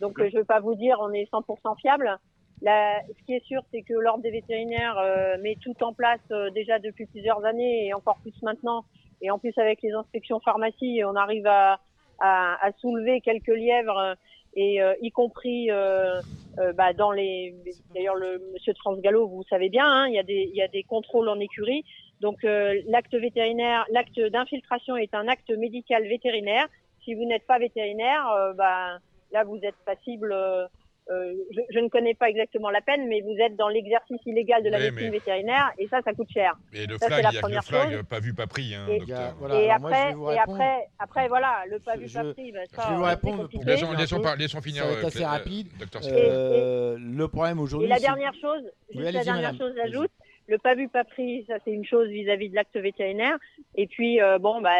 Donc, 0.00 0.18
euh, 0.18 0.28
je 0.28 0.34
ne 0.34 0.40
veux 0.40 0.44
pas 0.44 0.60
vous 0.60 0.74
dire 0.74 0.98
on 1.00 1.12
est 1.12 1.30
100% 1.30 1.78
fiable. 1.78 2.18
Ce 2.60 3.24
qui 3.24 3.34
est 3.34 3.44
sûr, 3.44 3.62
c'est 3.72 3.82
que 3.82 3.94
l'ordre 3.94 4.22
des 4.22 4.32
vétérinaires 4.32 4.98
euh, 4.98 5.36
met 5.40 5.56
tout 5.62 5.80
en 5.82 5.92
place 5.92 6.20
euh, 6.32 6.50
déjà 6.50 6.78
depuis 6.78 7.06
plusieurs 7.06 7.44
années 7.44 7.86
et 7.86 7.94
encore 7.94 8.18
plus 8.20 8.34
maintenant. 8.42 8.84
Et 9.20 9.30
en 9.30 9.38
plus 9.38 9.56
avec 9.58 9.82
les 9.82 9.92
inspections 9.92 10.40
pharmacie, 10.40 11.02
on 11.04 11.14
arrive 11.14 11.46
à, 11.46 11.80
à, 12.20 12.66
à 12.66 12.72
soulever 12.80 13.20
quelques 13.20 13.46
lièvres 13.48 14.16
et 14.54 14.82
euh, 14.82 14.94
y 15.00 15.10
compris 15.10 15.70
euh, 15.70 16.20
euh, 16.58 16.72
bah, 16.72 16.92
dans 16.92 17.12
les. 17.12 17.54
D'ailleurs, 17.94 18.16
le 18.16 18.42
Monsieur 18.52 18.72
de 18.72 18.78
France 18.78 19.00
Gallo, 19.00 19.28
vous 19.28 19.44
savez 19.48 19.68
bien, 19.68 19.86
hein, 19.86 20.08
il 20.08 20.14
y 20.14 20.18
a 20.18 20.22
des 20.22 20.48
il 20.50 20.56
y 20.56 20.62
a 20.62 20.68
des 20.68 20.82
contrôles 20.82 21.28
en 21.28 21.38
écurie. 21.38 21.84
Donc 22.20 22.44
euh, 22.44 22.74
l'acte 22.88 23.14
vétérinaire, 23.14 23.86
l'acte 23.90 24.18
d'infiltration 24.20 24.96
est 24.96 25.14
un 25.14 25.28
acte 25.28 25.50
médical 25.50 26.02
vétérinaire 26.08 26.66
si 27.04 27.14
vous 27.14 27.24
n'êtes 27.24 27.46
pas 27.46 27.58
vétérinaire, 27.58 28.26
euh, 28.36 28.52
ben 28.54 28.98
là 29.32 29.44
vous 29.44 29.58
êtes 29.62 29.76
passible. 29.86 30.32
euh, 30.32 30.66
euh, 31.10 31.32
je, 31.52 31.60
je 31.70 31.78
ne 31.78 31.88
connais 31.88 32.12
pas 32.12 32.28
exactement 32.28 32.68
la 32.68 32.82
peine, 32.82 33.08
mais 33.08 33.22
vous 33.22 33.34
êtes 33.40 33.56
dans 33.56 33.68
l'exercice 33.68 34.18
illégal 34.26 34.62
de 34.62 34.68
la 34.68 34.76
Oui, 34.76 34.84
médecine 34.90 35.04
mais- 35.06 35.10
vétérinaire 35.18 35.70
et 35.78 35.88
ça, 35.88 36.02
ça 36.04 36.12
coûte 36.12 36.28
cher. 36.30 36.52
Et 36.74 36.84
le 36.86 36.98
Ça, 36.98 37.06
flag, 37.06 37.18
c'est 37.18 37.22
la 37.22 37.22
il 37.22 37.22
y 37.22 37.26
a 37.26 37.30
que 37.30 37.36
le 37.36 37.40
première 37.40 37.64
flag, 37.64 37.92
chose. 37.92 38.02
pas 38.10 38.20
vu, 38.20 38.34
pas 38.34 38.46
pris, 38.46 38.74
hein, 38.74 38.86
Et, 38.90 38.98
docteur. 38.98 39.34
Voilà, 39.38 39.54
et 39.54 39.70
alors 39.70 39.80
moi, 39.80 39.90
je 39.90 39.96
après, 39.96 40.34
et 40.34 40.38
après, 40.38 40.88
après 40.98 41.28
voilà, 41.28 41.62
le 41.70 41.78
pas 41.78 41.96
vu 41.96 42.08
Je- 42.08 42.14
pas 42.18 42.30
pris, 42.34 42.52
ben, 42.52 42.66
ça, 42.74 42.82
je 42.84 42.90
vais 42.90 42.96
vous 42.98 43.04
répondre 43.04 43.48
pour. 43.48 43.64
Laissons- 43.64 43.92
laissons 43.94 44.20
par- 44.20 44.36
laissons 44.36 44.60
finir, 44.60 44.82
Ça 44.82 44.88
va 44.88 44.94
euh, 44.94 44.98
être 44.98 45.06
assez 45.06 45.24
euh, 45.24 45.28
rapide. 45.28 45.68
docteur 45.78 46.02
Euh, 46.12 46.96
le 47.00 47.28
problème 47.28 47.58
aujourd'hui. 47.60 47.86
Et 47.86 47.90
la 47.90 48.00
dernière 48.00 48.34
chose, 48.34 48.64
Oui, 48.94 49.00
juste 49.00 49.12
la 49.14 49.24
dernière 49.24 49.52
madame. 49.54 49.58
chose, 49.58 49.72
j'ajoute, 49.76 50.10
le 50.48 50.58
pas 50.58 50.74
vu 50.74 50.88
pas 50.88 51.04
pris, 51.04 51.44
ça 51.46 51.54
c'est 51.64 51.70
une 51.72 51.84
chose 51.84 52.08
vis-à-vis 52.08 52.48
de 52.50 52.54
l'acte 52.56 52.76
vétérinaire. 52.76 53.36
Et 53.76 53.86
puis 53.86 54.20
euh, 54.20 54.38
bon, 54.38 54.60
bah 54.60 54.70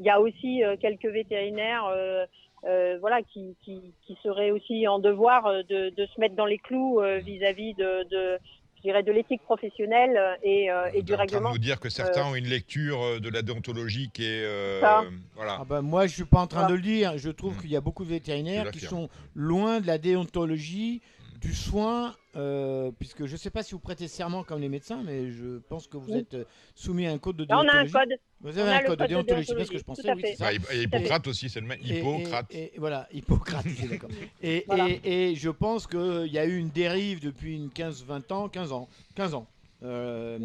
il 0.00 0.06
y 0.06 0.10
a 0.10 0.20
aussi 0.20 0.62
euh, 0.64 0.76
quelques 0.80 1.06
vétérinaires, 1.06 1.86
euh, 1.86 2.24
euh, 2.64 2.98
voilà, 3.00 3.20
qui, 3.22 3.56
qui, 3.64 3.80
qui 4.04 4.16
seraient 4.22 4.50
aussi 4.50 4.86
en 4.88 4.98
devoir 4.98 5.46
euh, 5.46 5.62
de, 5.68 5.90
de 5.90 6.06
se 6.06 6.20
mettre 6.20 6.34
dans 6.34 6.46
les 6.46 6.58
clous 6.58 7.00
euh, 7.00 7.18
vis-à-vis 7.18 7.74
de, 7.74 8.04
de, 8.08 8.38
je 8.76 8.82
dirais, 8.82 9.02
de 9.02 9.10
l'éthique 9.10 9.42
professionnelle 9.42 10.16
et, 10.44 10.70
euh, 10.70 10.86
et 10.94 11.02
du 11.02 11.12
en 11.12 11.16
train 11.16 11.26
de 11.26 11.30
règlement. 11.32 11.50
nous 11.50 11.58
dire 11.58 11.80
que 11.80 11.88
certains 11.88 12.22
Euh, 12.28 12.30
ont 12.30 12.34
une 12.36 12.46
lecture 12.48 13.20
de 13.20 13.28
la 13.28 13.42
déontologie 13.42 14.10
qui 14.14 14.24
est. 14.24 14.44
euh, 14.44 14.80
Ça. 14.80 15.04
voilà. 15.34 15.58
Ah 15.60 15.64
bah, 15.68 15.82
moi, 15.82 16.06
je 16.06 16.14
suis 16.14 16.24
pas 16.24 16.40
en 16.40 16.46
train 16.46 16.60
Voilà. 16.60 16.72
de 16.74 16.76
le 16.76 16.82
dire. 16.82 17.18
Je 17.18 17.30
trouve 17.30 17.60
qu'il 17.60 17.70
y 17.70 17.76
a 17.76 17.80
beaucoup 17.80 18.04
de 18.04 18.10
vétérinaires 18.10 18.70
qui 18.70 18.80
sont 18.80 19.08
loin 19.34 19.80
de 19.80 19.86
la 19.88 19.98
déontologie, 19.98 21.00
du 21.40 21.54
soin, 21.54 22.16
euh, 22.36 22.90
puisque 22.98 23.26
je 23.26 23.32
ne 23.32 23.36
sais 23.36 23.50
pas 23.50 23.62
si 23.62 23.72
vous 23.72 23.78
prêtez 23.78 24.08
serment 24.08 24.42
comme 24.42 24.60
les 24.60 24.68
médecins, 24.68 25.02
mais 25.04 25.30
je 25.30 25.58
pense 25.68 25.86
que 25.86 25.96
vous 25.96 26.10
Oui. 26.12 26.18
êtes 26.18 26.34
euh, 26.34 26.44
soumis 26.74 27.06
à 27.06 27.12
un 27.12 27.18
code 27.18 27.36
de 27.36 27.46
Là, 27.48 27.58
on 27.58 27.60
a 27.60 27.62
un 27.62 27.84
déontologie. 27.84 27.92
code. 27.92 28.18
Vous 28.40 28.58
avez 28.58 28.70
un 28.72 28.78
code 28.80 28.84
de 28.84 28.88
code 28.88 28.98
de 28.98 29.06
déontologie, 29.06 29.46
c'est 29.46 29.64
ce 29.64 29.70
que 29.70 29.78
je 29.78 29.84
déontologie, 29.84 29.84
pensais. 29.84 30.12
Oui, 30.14 30.36
ça. 30.36 30.44
Bah, 30.44 30.74
Hi- 30.74 30.82
Hippocrate 30.82 31.26
aussi, 31.28 31.48
c'est 31.48 31.60
le 31.60 31.66
même. 31.68 31.78
Et- 31.84 31.90
et- 31.90 31.98
Hippocrate. 32.00 32.46
Et, 32.54 32.74
et 32.74 32.78
voilà, 32.78 33.08
Hippocrate, 33.12 33.66
c'est 33.76 33.86
d'accord. 33.88 34.10
Et, 34.42 34.64
Voilà. 34.66 34.88
et- 34.88 35.30
et 35.30 35.34
je 35.36 35.50
pense 35.50 35.86
qu'il 35.86 36.26
y 36.32 36.38
a 36.38 36.44
eu 36.44 36.56
une 36.58 36.70
dérive 36.70 37.20
depuis 37.20 37.54
une 37.54 37.68
15-20 37.70 38.32
ans, 38.32 38.48
15 38.48 38.72
ans, 38.72 38.88
15 39.14 39.34
ans, 39.34 39.46
euh, 39.84 40.38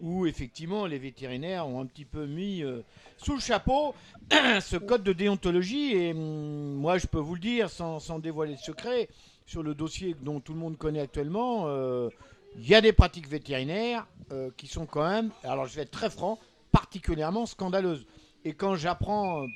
où 0.00 0.26
effectivement 0.26 0.86
les 0.86 0.98
vétérinaires 0.98 1.66
ont 1.68 1.80
un 1.82 1.86
petit 1.86 2.06
peu 2.06 2.24
mis 2.24 2.62
euh, 2.62 2.80
sous 3.18 3.34
le 3.34 3.40
chapeau 3.40 3.94
ce 4.30 4.76
code 4.78 5.02
de 5.02 5.12
déontologie. 5.12 5.92
Et 5.96 6.12
hum, 6.12 6.76
moi, 6.76 6.96
je 6.96 7.06
peux 7.06 7.18
vous 7.18 7.34
le 7.34 7.40
dire 7.40 7.68
sans, 7.68 8.00
sans 8.00 8.18
dévoiler 8.18 8.52
le 8.52 8.58
secret, 8.58 9.08
sur 9.50 9.64
le 9.64 9.74
dossier 9.74 10.14
dont 10.22 10.38
tout 10.38 10.52
le 10.52 10.60
monde 10.60 10.78
connaît 10.78 11.00
actuellement, 11.00 11.64
euh, 11.66 12.08
il 12.56 12.68
y 12.68 12.74
a 12.76 12.80
des 12.80 12.92
pratiques 12.92 13.28
vétérinaires 13.28 14.06
euh, 14.30 14.50
qui 14.56 14.68
sont 14.68 14.86
quand 14.86 15.08
même, 15.08 15.30
alors 15.42 15.66
je 15.66 15.74
vais 15.74 15.82
être 15.82 15.90
très 15.90 16.08
franc, 16.08 16.38
particulièrement 16.70 17.46
scandaleuses. 17.46 18.06
Et 18.44 18.52
quand 18.52 18.76
j'apprends, 18.76 19.42
euh, 19.42 19.46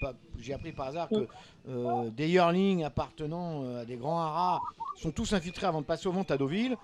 j'ai 0.40 0.52
appris 0.52 0.72
par 0.72 0.88
hasard 0.88 1.08
que 1.08 1.28
euh, 1.68 2.10
des 2.10 2.28
yearlings 2.28 2.82
appartenant 2.82 3.62
euh, 3.62 3.82
à 3.82 3.84
des 3.84 3.94
grands 3.94 4.20
haras 4.20 4.60
sont 4.96 5.12
tous 5.12 5.32
infiltrés 5.32 5.66
avant 5.66 5.80
de 5.80 5.86
passer 5.86 6.08
aux 6.08 6.12
ventes 6.12 6.32
à 6.32 6.36
Deauville, 6.36 6.76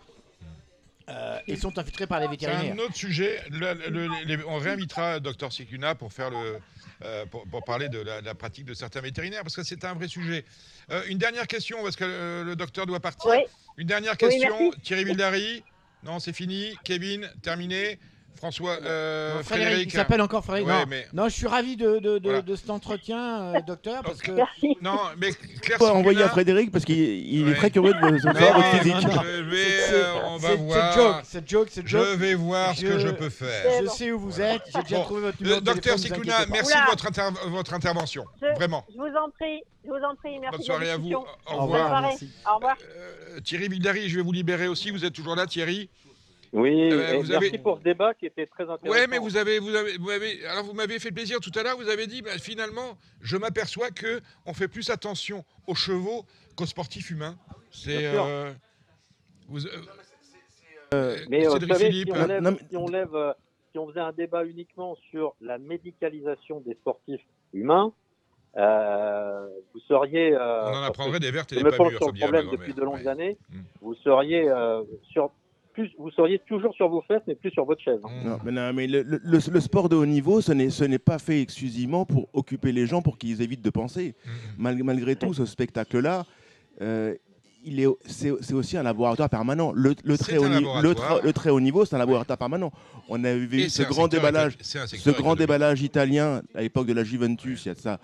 euh, 1.10 1.38
et 1.46 1.56
sont 1.56 1.76
infiltrés 1.78 2.06
par 2.06 2.20
les 2.20 2.26
C'est 2.26 2.30
vétérinaires. 2.30 2.74
un 2.74 2.78
autre 2.78 2.94
sujet. 2.96 3.40
Le- 3.50 3.74
le- 3.90 4.08
les- 4.24 4.44
on 4.44 4.58
réinvitera 4.58 5.20
Dr 5.20 5.52
Sikuna 5.52 5.94
pour 5.94 6.12
faire 6.12 6.30
le, 6.30 6.58
euh, 7.04 7.26
pour, 7.26 7.44
pour 7.46 7.64
parler 7.64 7.88
de 7.88 7.98
la, 8.00 8.34
pratique 8.34 8.64
de 8.64 8.74
certains 8.74 9.00
vétérinaires 9.00 9.42
parce 9.42 9.56
que 9.56 9.62
c'est 9.62 9.84
un 9.84 9.94
vrai 9.94 10.08
sujet. 10.08 10.44
Euh, 10.90 11.02
une 11.08 11.18
dernière 11.18 11.46
question 11.46 11.82
parce 11.82 11.96
que 11.96 12.04
euh, 12.04 12.44
le 12.44 12.56
docteur 12.56 12.86
doit 12.86 13.00
partir. 13.00 13.30
Oui. 13.30 13.38
Une 13.76 13.86
dernière 13.86 14.16
question. 14.16 14.70
Thierry 14.82 15.04
Vildary. 15.04 15.62
Non, 16.02 16.18
c'est 16.18 16.32
fini. 16.32 16.74
Kevin, 16.84 17.30
terminé. 17.42 17.98
François, 18.36 18.78
euh, 18.82 19.42
Frédéric, 19.42 19.46
Frédéric. 19.66 19.92
il 19.92 19.96
s'appelle 19.96 20.20
encore 20.22 20.42
Frédéric. 20.44 20.68
Ouais, 20.68 20.80
non, 20.80 20.86
mais- 20.88 21.06
non, 21.12 21.24
je 21.28 21.34
suis 21.34 21.46
ravi 21.46 21.76
de, 21.76 21.98
de- 21.98 22.18
de- 22.18 22.20
Voilà. 22.24 22.40
de 22.42 22.56
cet 22.56 22.70
entretien, 22.70 23.42
euh, 23.54 23.60
docteur, 23.66 24.02
parce 24.02 24.22
que 24.22 24.32
Non, 24.82 24.98
mais 25.18 25.32
Claire 25.60 25.82
envoyer 25.94 26.22
à 26.22 26.28
Frédéric 26.30 26.70
parce 26.72 26.84
qu'il 26.86 27.44
Ouais. 27.44 27.50
est 27.52 27.54
très 27.54 27.70
curieux 27.70 27.92
de 27.92 27.98
votre 27.98 28.12
non, 28.12 28.78
physique. 28.78 28.94
non, 28.94 29.22
je 29.22 29.42
vais, 29.42 29.92
euh, 29.92 30.12
on 30.28 30.36
va 30.38 30.54
voir. 30.54 30.92
C'est 30.94 31.00
joke, 31.00 31.16
c'est 31.24 31.48
joke, 31.50 31.68
c'est 31.70 31.86
joke. 31.86 32.06
Je 32.12 32.16
vais 32.16 32.34
voir 32.34 32.74
ce 32.74 32.80
que 32.80 32.98
je 32.98 33.08
peux 33.08 33.28
faire. 33.30 33.82
Je 33.82 33.88
sais 33.88 34.10
où 34.12 34.18
vous 34.18 34.40
êtes, 34.40 34.62
j'ai 34.74 34.82
déjà 34.84 34.96
Bon, 34.96 35.02
trouvé 35.04 35.20
votre 35.20 35.42
numéro 35.42 35.60
de 35.60 35.64
docteur 35.66 35.98
Sikuna, 35.98 36.46
merci 36.50 36.72
Oula. 36.72 36.84
de 36.84 36.90
votre, 36.90 37.06
inter- 37.08 37.40
votre 37.48 37.74
intervention. 37.74 38.24
Je- 38.40 38.54
Vraiment. 38.54 38.84
Je 38.90 38.96
vous 38.96 39.16
en 39.16 39.30
prie, 39.30 39.62
je 39.84 39.90
vous 39.90 39.96
en 40.04 40.14
prie, 40.16 40.38
merci. 40.38 40.56
Bonne 40.56 40.64
soirée 40.66 40.90
à 40.90 40.96
vous. 40.96 41.12
Au 41.12 41.24
revoir. 41.62 42.04
Au 42.50 42.54
revoir. 42.56 42.76
Thierry 43.44 43.68
Vildary, 43.68 44.08
je 44.08 44.16
vais 44.16 44.22
vous 44.22 44.32
libérer 44.32 44.66
aussi. 44.68 44.90
Vous 44.90 45.04
êtes 45.04 45.12
toujours 45.12 45.36
là, 45.36 45.46
Thierry 45.46 45.88
Oui, 46.52 46.90
Euh, 46.92 47.12
et 47.12 47.16
vous 47.18 47.28
merci 47.28 47.34
avez- 47.48 47.58
pour 47.58 47.78
ce 47.78 47.82
débat 47.84 48.12
qui 48.14 48.26
était 48.26 48.46
très 48.46 48.64
intéressant. 48.68 48.90
Ouais, 48.98 49.06
mais 49.06 49.18
vous 49.18 49.36
avez, 49.36 49.60
vous 49.60 49.72
avez, 49.74 49.96
vous 49.98 50.10
avez- 50.10 50.44
alors 50.46 50.64
vous 50.64 50.72
m'avez 50.72 50.98
fait 50.98 51.12
plaisir 51.12 51.38
tout 51.38 51.52
à 51.56 51.62
l'heure. 51.62 51.76
Vous 51.76 51.88
avez 51.88 52.08
dit, 52.08 52.22
bah, 52.22 52.38
finalement, 52.38 52.98
je 53.20 53.36
m'aperçois 53.36 53.90
que 53.90 54.20
on 54.46 54.52
fait 54.52 54.66
plus 54.66 54.90
attention 54.90 55.44
aux 55.68 55.76
chevaux 55.76 56.24
qu'aux 56.56 56.66
sportifs 56.66 57.10
humains. 57.10 57.36
C'est, 57.70 58.04
euh, 58.06 58.52
vous, 59.48 59.64
euh, 60.92 61.16
Mais 61.28 61.44
Cédric 61.44 61.72
savez, 61.72 61.86
Philippe. 61.90 62.08
si 62.12 62.20
on, 62.20 62.26
lève, 62.26 62.42
Non, 62.42 62.50
mais- 62.50 62.58
si, 62.68 62.76
on 62.76 62.86
lève, 62.88 63.34
si 63.70 63.78
on 63.78 63.86
faisait 63.88 64.00
un 64.00 64.12
débat 64.12 64.44
uniquement 64.44 64.96
sur 65.12 65.36
la 65.40 65.58
médicalisation 65.58 66.60
des 66.66 66.74
sportifs 66.74 67.22
humains, 67.54 67.92
euh, 68.56 69.46
vous 69.72 69.80
seriez. 69.86 70.34
euh, 70.34 70.64
on 70.64 70.74
en 70.78 70.82
apprendrait 70.82 71.20
des 71.20 71.30
vertes 71.30 71.52
et 71.52 71.56
je 71.56 71.60
des 71.60 71.64
me 71.70 71.70
pas 71.76 71.84
mûres, 71.84 71.90
sur 71.92 72.00
comme 72.00 72.08
le 72.08 72.14
dirait 72.14 72.26
problème 72.32 72.46
ma 72.46 72.56
depuis 72.56 72.74
de 72.74 72.80
longues 72.82 72.94
Ouais. 72.96 73.06
années. 73.06 73.38
Mm. 73.50 73.60
Vous 73.82 73.94
seriez 73.94 74.48
euh, 74.50 74.82
sur 75.12 75.30
plus, 75.72 75.90
vous 75.98 76.10
seriez 76.10 76.38
toujours 76.46 76.74
sur 76.74 76.88
vos 76.88 77.02
fesses, 77.02 77.22
mais 77.26 77.34
plus 77.34 77.50
sur 77.50 77.64
votre 77.64 77.80
chaise. 77.82 78.00
hein. 78.04 78.08
Non, 78.24 78.38
mais, 78.44 78.52
non, 78.52 78.72
mais 78.72 78.86
le, 78.86 79.02
le- 79.02 79.20
le- 79.22 79.52
le 79.52 79.60
sport 79.60 79.88
de 79.88 79.96
haut 79.96 80.06
niveau, 80.06 80.40
ce 80.40 80.52
n'est 80.52 80.70
ce 80.70 80.84
n'est 80.84 80.98
pas 80.98 81.18
fait 81.18 81.40
exclusivement 81.40 82.04
pour 82.06 82.28
occuper 82.32 82.72
les 82.72 82.86
gens 82.86 83.02
pour 83.02 83.18
qu'ils 83.18 83.40
évitent 83.42 83.62
de 83.64 83.70
penser. 83.70 84.14
Mm. 84.24 84.62
Mal- 84.62 84.82
malgré 84.82 85.16
tout, 85.16 85.34
ce 85.34 85.44
spectacle-là, 85.46 86.24
euh, 86.80 87.14
il 87.64 87.78
est, 87.80 87.86
c'est, 88.06 88.32
c'est 88.40 88.54
aussi 88.54 88.76
un 88.78 88.82
laboratoire 88.82 89.28
permanent. 89.28 89.72
Le, 89.74 89.94
le 90.02 90.16
très 90.18 90.38
haut, 90.38 90.44
un 90.44 90.48
ni- 90.48 90.54
le, 90.54 90.60
laboratoire. 90.88 91.18
tra- 91.20 91.24
le 91.24 91.32
très 91.32 91.50
haut 91.50 91.60
niveau, 91.60 91.84
c'est 91.84 91.94
un 91.94 91.98
laboratoire 91.98 92.38
permanent. 92.38 92.72
On 93.08 93.22
Et 93.24 93.36
vu 93.38 93.68
ce 93.68 93.82
grand 93.82 94.08
déballage, 94.08 94.56
ce 94.60 95.10
grand 95.10 95.34
déballage 95.36 95.82
italien 95.82 96.42
à 96.54 96.62
l'époque 96.62 96.86
de 96.86 96.94
la 96.94 97.04
Juventus, 97.04 97.64
il 97.64 97.68
y 97.68 97.70
a 97.72 97.74
de 97.74 97.78
ça 97.80 98.00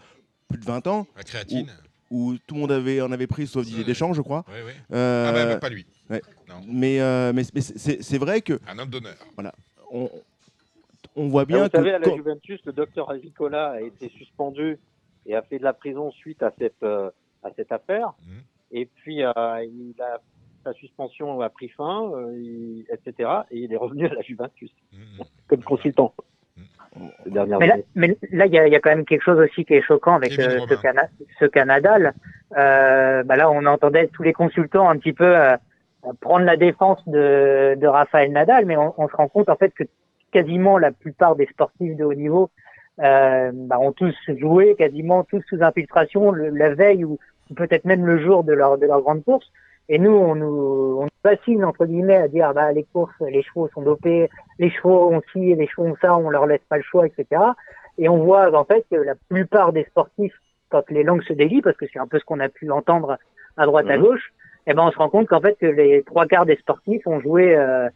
plus 0.49 0.59
de 0.59 0.65
20 0.65 0.87
ans, 0.87 1.07
La 1.17 1.23
créatine. 1.23 1.67
où 1.69 1.86
tout 2.09 2.55
le 2.55 2.61
monde 2.61 2.73
avait, 2.73 3.01
en 3.01 3.11
avait 3.13 3.27
pris 3.27 3.47
sauf 3.47 3.65
Didier. 3.65 3.85
Deschamps, 3.85 4.13
je 4.13 4.23
crois. 4.23 4.45
Ouais, 4.49 4.63
ouais. 4.63 4.75
Euh, 4.93 5.27
Ah 5.29 5.33
bah, 5.33 5.47
bah, 5.47 5.57
pas 5.59 5.69
lui. 5.69 5.87
ouais. 6.11 6.23
Mais, 6.67 7.01
euh, 7.01 7.33
mais, 7.35 7.43
mais 7.55 7.61
c'est, 7.61 8.19
vrai 8.19 8.41
que 8.41 8.61
Un 8.69 8.79
homme 8.79 8.89
d'honneur. 8.91 9.17
on, 9.91 10.11
on 11.17 11.29
voit 11.29 11.45
bien 11.45 11.65
vous 11.65 11.71
savez, 11.71 11.93
à 11.93 11.99
que 11.99 12.05
la 12.05 12.11
quand- 12.11 12.17
Juventus, 12.17 12.61
le 12.65 12.73
docteur 12.73 13.11
Avicola 13.11 13.71
a 13.73 13.81
été 13.81 14.09
suspendu 14.11 14.79
et 15.27 15.35
a 15.35 15.43
fait 15.43 15.59
de 15.59 15.65
la 15.65 15.73
prison 15.73 16.11
suite 16.13 16.43
à 16.43 16.53
cette, 16.59 16.83
euh, 16.83 17.11
à 17.43 17.51
cette 17.57 17.73
affaire. 17.73 18.13
Mhm. 18.27 18.43
Et 18.73 18.87
puis, 18.87 19.23
euh, 19.25 19.33
il 19.65 19.95
a, 20.01 20.21
sa 20.65 20.73
suspension 20.75 21.41
a 21.41 21.49
pris 21.49 21.69
fin, 21.71 22.11
euh, 22.13 22.33
il- 22.37 22.87
etc. 22.93 23.31
Et 23.51 23.59
il 23.61 23.73
est 23.73 23.77
revenu 23.77 24.07
à 24.07 24.15
la 24.15 24.23
Juventus 24.23 24.71
Mm. 24.93 24.97
comme 25.49 25.63
consultant 25.63 26.13
ces 27.25 27.31
dernières 27.31 27.59
Mais 27.59 27.67
là, 27.67 27.75
années. 27.75 27.85
mais 27.95 28.17
là, 28.33 28.47
il 28.47 28.53
y, 28.53 28.59
a- 28.59 28.67
il 28.67 28.73
y 28.73 28.77
a 28.77 28.81
quand 28.81 28.91
même 28.91 29.05
quelque 29.05 29.23
chose 29.23 29.39
aussi 29.39 29.65
qui 29.65 29.75
est 29.75 29.83
choquant 29.83 30.15
avec 30.15 30.39
euh, 30.39 30.59
ce. 30.69 30.75
Cana 30.75 31.09
ce 31.39 31.45
Canadal. 31.47 32.13
Euh, 32.57 33.23
bah 33.25 33.37
là, 33.37 33.51
on 33.51 33.65
entendait 33.67 34.09
tous 34.09 34.23
les 34.23 34.33
consultants 34.33 34.89
un 34.89 34.97
petit 34.99 35.13
peu 35.13 35.37
euh, 35.37 35.57
prendre 36.21 36.45
la 36.45 36.57
défense 36.57 37.03
de, 37.09 37.75
de 37.77 37.87
Raphaël 37.87 38.31
Nadal, 38.33 38.65
mais 38.67 38.77
on, 38.77 38.95
on 38.99 39.09
se 39.09 39.17
rend 39.17 39.29
compte 39.29 39.49
en 39.49 39.57
fait 39.57 39.71
que 39.75 39.85
quasiment 40.33 40.79
la 40.79 40.93
plupart 40.93 41.37
des 41.37 41.47
sportifs 41.47 41.97
de 41.97 42.05
haut 42.05 42.15
niveau 42.15 42.51
euh, 43.03 43.51
bah, 43.53 43.79
ont 43.79 43.93
tous 43.93 44.15
joué, 44.39 44.75
quasiment 44.77 45.25
tous 45.25 45.43
sous 45.49 45.63
infiltration 45.63 46.31
le- 46.31 46.51
la 46.51 46.75
veille 46.75 47.05
ou, 47.05 47.19
ou 47.51 47.55
peut-être 47.55 47.85
même 47.85 48.07
le 48.07 48.19
jour 48.19 48.45
de 48.45 48.53
leur 48.53 48.79
de 48.79 48.87
leur 48.87 49.01
grande 49.03 49.25
course. 49.25 49.51
Et 49.89 49.99
nous, 49.99 50.11
on 50.13 50.35
nous, 50.35 50.99
on 51.01 51.03
nous 51.05 51.09
fascine 51.23 51.65
entre 51.65 51.87
guillemets 51.87 52.17
à 52.17 52.29
dire 52.29 52.53
bah 52.55 52.73
les 52.73 52.85
courses, 52.85 53.15
les 53.21 53.43
chevaux 53.43 53.69
sont 53.69 53.83
dopés, 53.83 54.29
les 54.59 54.71
chevaux 54.71 55.13
ont 55.13 55.23
ci, 55.33 55.55
les 55.55 55.67
chevaux 55.69 55.87
ont 55.89 55.97
ça, 56.01 56.17
on 56.17 56.29
leur 56.31 56.47
laisse 56.47 56.65
pas 56.69 56.77
le 56.77 56.83
choix, 56.83 57.07
etc. 57.07 57.41
Et 57.99 58.09
on 58.09 58.25
voit 58.25 58.53
en 58.59 58.65
fait 58.65 58.85
que 58.91 58.97
la 58.97 59.15
plupart 59.29 59.73
des 59.73 59.85
sportifs, 59.85 60.35
quand 60.71 60.89
les 60.91 61.05
langues 61.05 61.23
se 61.23 61.33
délient, 61.33 61.63
parce 61.63 61.77
que 61.77 61.87
c'est 61.93 62.01
un 62.01 62.07
peu 62.09 62.19
ce 62.19 62.25
qu'on 62.25 62.41
a 62.41 62.49
pu 62.49 62.71
entendre 62.71 63.17
à 63.57 63.65
droite 63.67 63.89
à 63.89 63.97
Mhm. 63.97 64.03
gauche, 64.03 64.33
eh 64.67 64.75
ben 64.75 64.83
on 64.87 64.91
se 64.91 64.99
rend 64.99 65.09
compte 65.09 65.29
qu'en 65.29 65.41
fait 65.41 65.57
que 65.61 65.67
les 65.67 66.03
trois 66.03 66.27
quarts 66.27 66.47
des 66.47 66.57
sportifs 66.57 67.07
ont 67.07 67.21
joué 67.21 67.55
euh, 67.57 67.89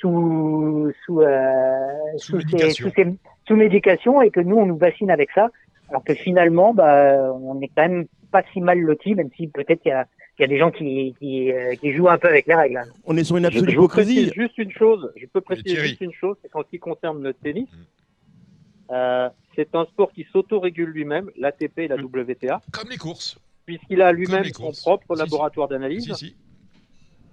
sous 0.00 0.90
sous 1.04 1.20
euh, 1.20 1.86
Sous 2.16 2.40
ces- 2.40 2.46
médication. 2.56 2.88
sous, 2.88 2.94
ces- 2.94 3.16
sous 3.46 3.56
médication 3.56 4.22
et 4.22 4.30
que 4.30 4.40
nous 4.40 4.56
on 4.56 4.66
nous 4.66 4.76
bassine 4.76 5.10
avec 5.10 5.30
ça, 5.32 5.50
alors 5.90 6.02
que 6.04 6.14
finalement 6.14 6.72
bah 6.72 7.30
on 7.34 7.60
est 7.60 7.68
quand 7.76 7.82
même 7.88 8.06
pas 8.32 8.42
si 8.52 8.60
mal 8.62 8.78
lotis, 8.80 9.14
même 9.14 9.28
si 9.36 9.46
peut-être 9.48 9.82
il 9.84 9.88
y 9.88 9.92
a 9.92 10.06
il 10.38 10.42
y 10.42 10.44
a 10.44 10.48
des 10.48 10.58
gens 10.58 10.70
qui, 10.70 11.14
qui, 11.20 11.52
euh, 11.52 11.74
qui 11.76 11.92
jouent 11.92 12.08
un 12.08 12.18
peu 12.18 12.28
avec 12.28 12.46
les 12.46 12.54
règles. 12.54 12.78
hein. 12.78 12.84
on 13.04 13.16
est 13.16 13.24
sur 13.24 13.36
une 13.36 13.44
absolue 13.46 13.72
hypocrisie. 13.72 14.32
juste 14.34 14.58
une 14.58 14.72
chose. 14.72 15.12
Je 15.16 15.26
peux 15.26 15.40
préciser 15.40 15.76
juste 15.76 16.00
une 16.00 16.12
chose, 16.12 16.36
c'est 16.42 16.48
qu'en 16.50 16.62
ce 16.62 16.68
qui 16.68 16.78
concerne 16.78 17.22
le 17.22 17.32
tennis, 17.34 17.68
Mm. 17.72 18.92
euh, 18.92 19.28
c'est 19.54 19.74
un 19.74 19.84
sport 19.86 20.12
qui 20.12 20.26
s'autorégule 20.32 20.90
lui-même, 20.90 21.30
l'ATP 21.36 21.78
et 21.80 21.88
la 21.88 21.96
WTA, 21.96 22.60
Comme 22.72 22.90
les 22.90 22.96
courses. 22.98 23.38
puisqu'il 23.66 24.02
a 24.02 24.12
lui-même 24.12 24.44
son 24.52 24.72
propre 24.72 25.14
Si, 25.14 25.14
si. 25.14 25.18
laboratoire 25.24 25.68
d'analyse. 25.68 26.04
Si, 26.12 26.26
si. 26.26 26.36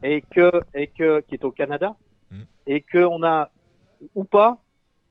et 0.04 0.22
que 0.22 0.52
et 0.74 0.88
que 0.88 1.22
qui 1.22 1.36
est 1.36 1.44
au 1.44 1.52
Canada 1.52 1.96
Mm. 2.32 2.44
et 2.68 2.82
que 2.82 3.00
on 3.00 3.24
a 3.24 3.50
ou 4.16 4.24
pas 4.24 4.58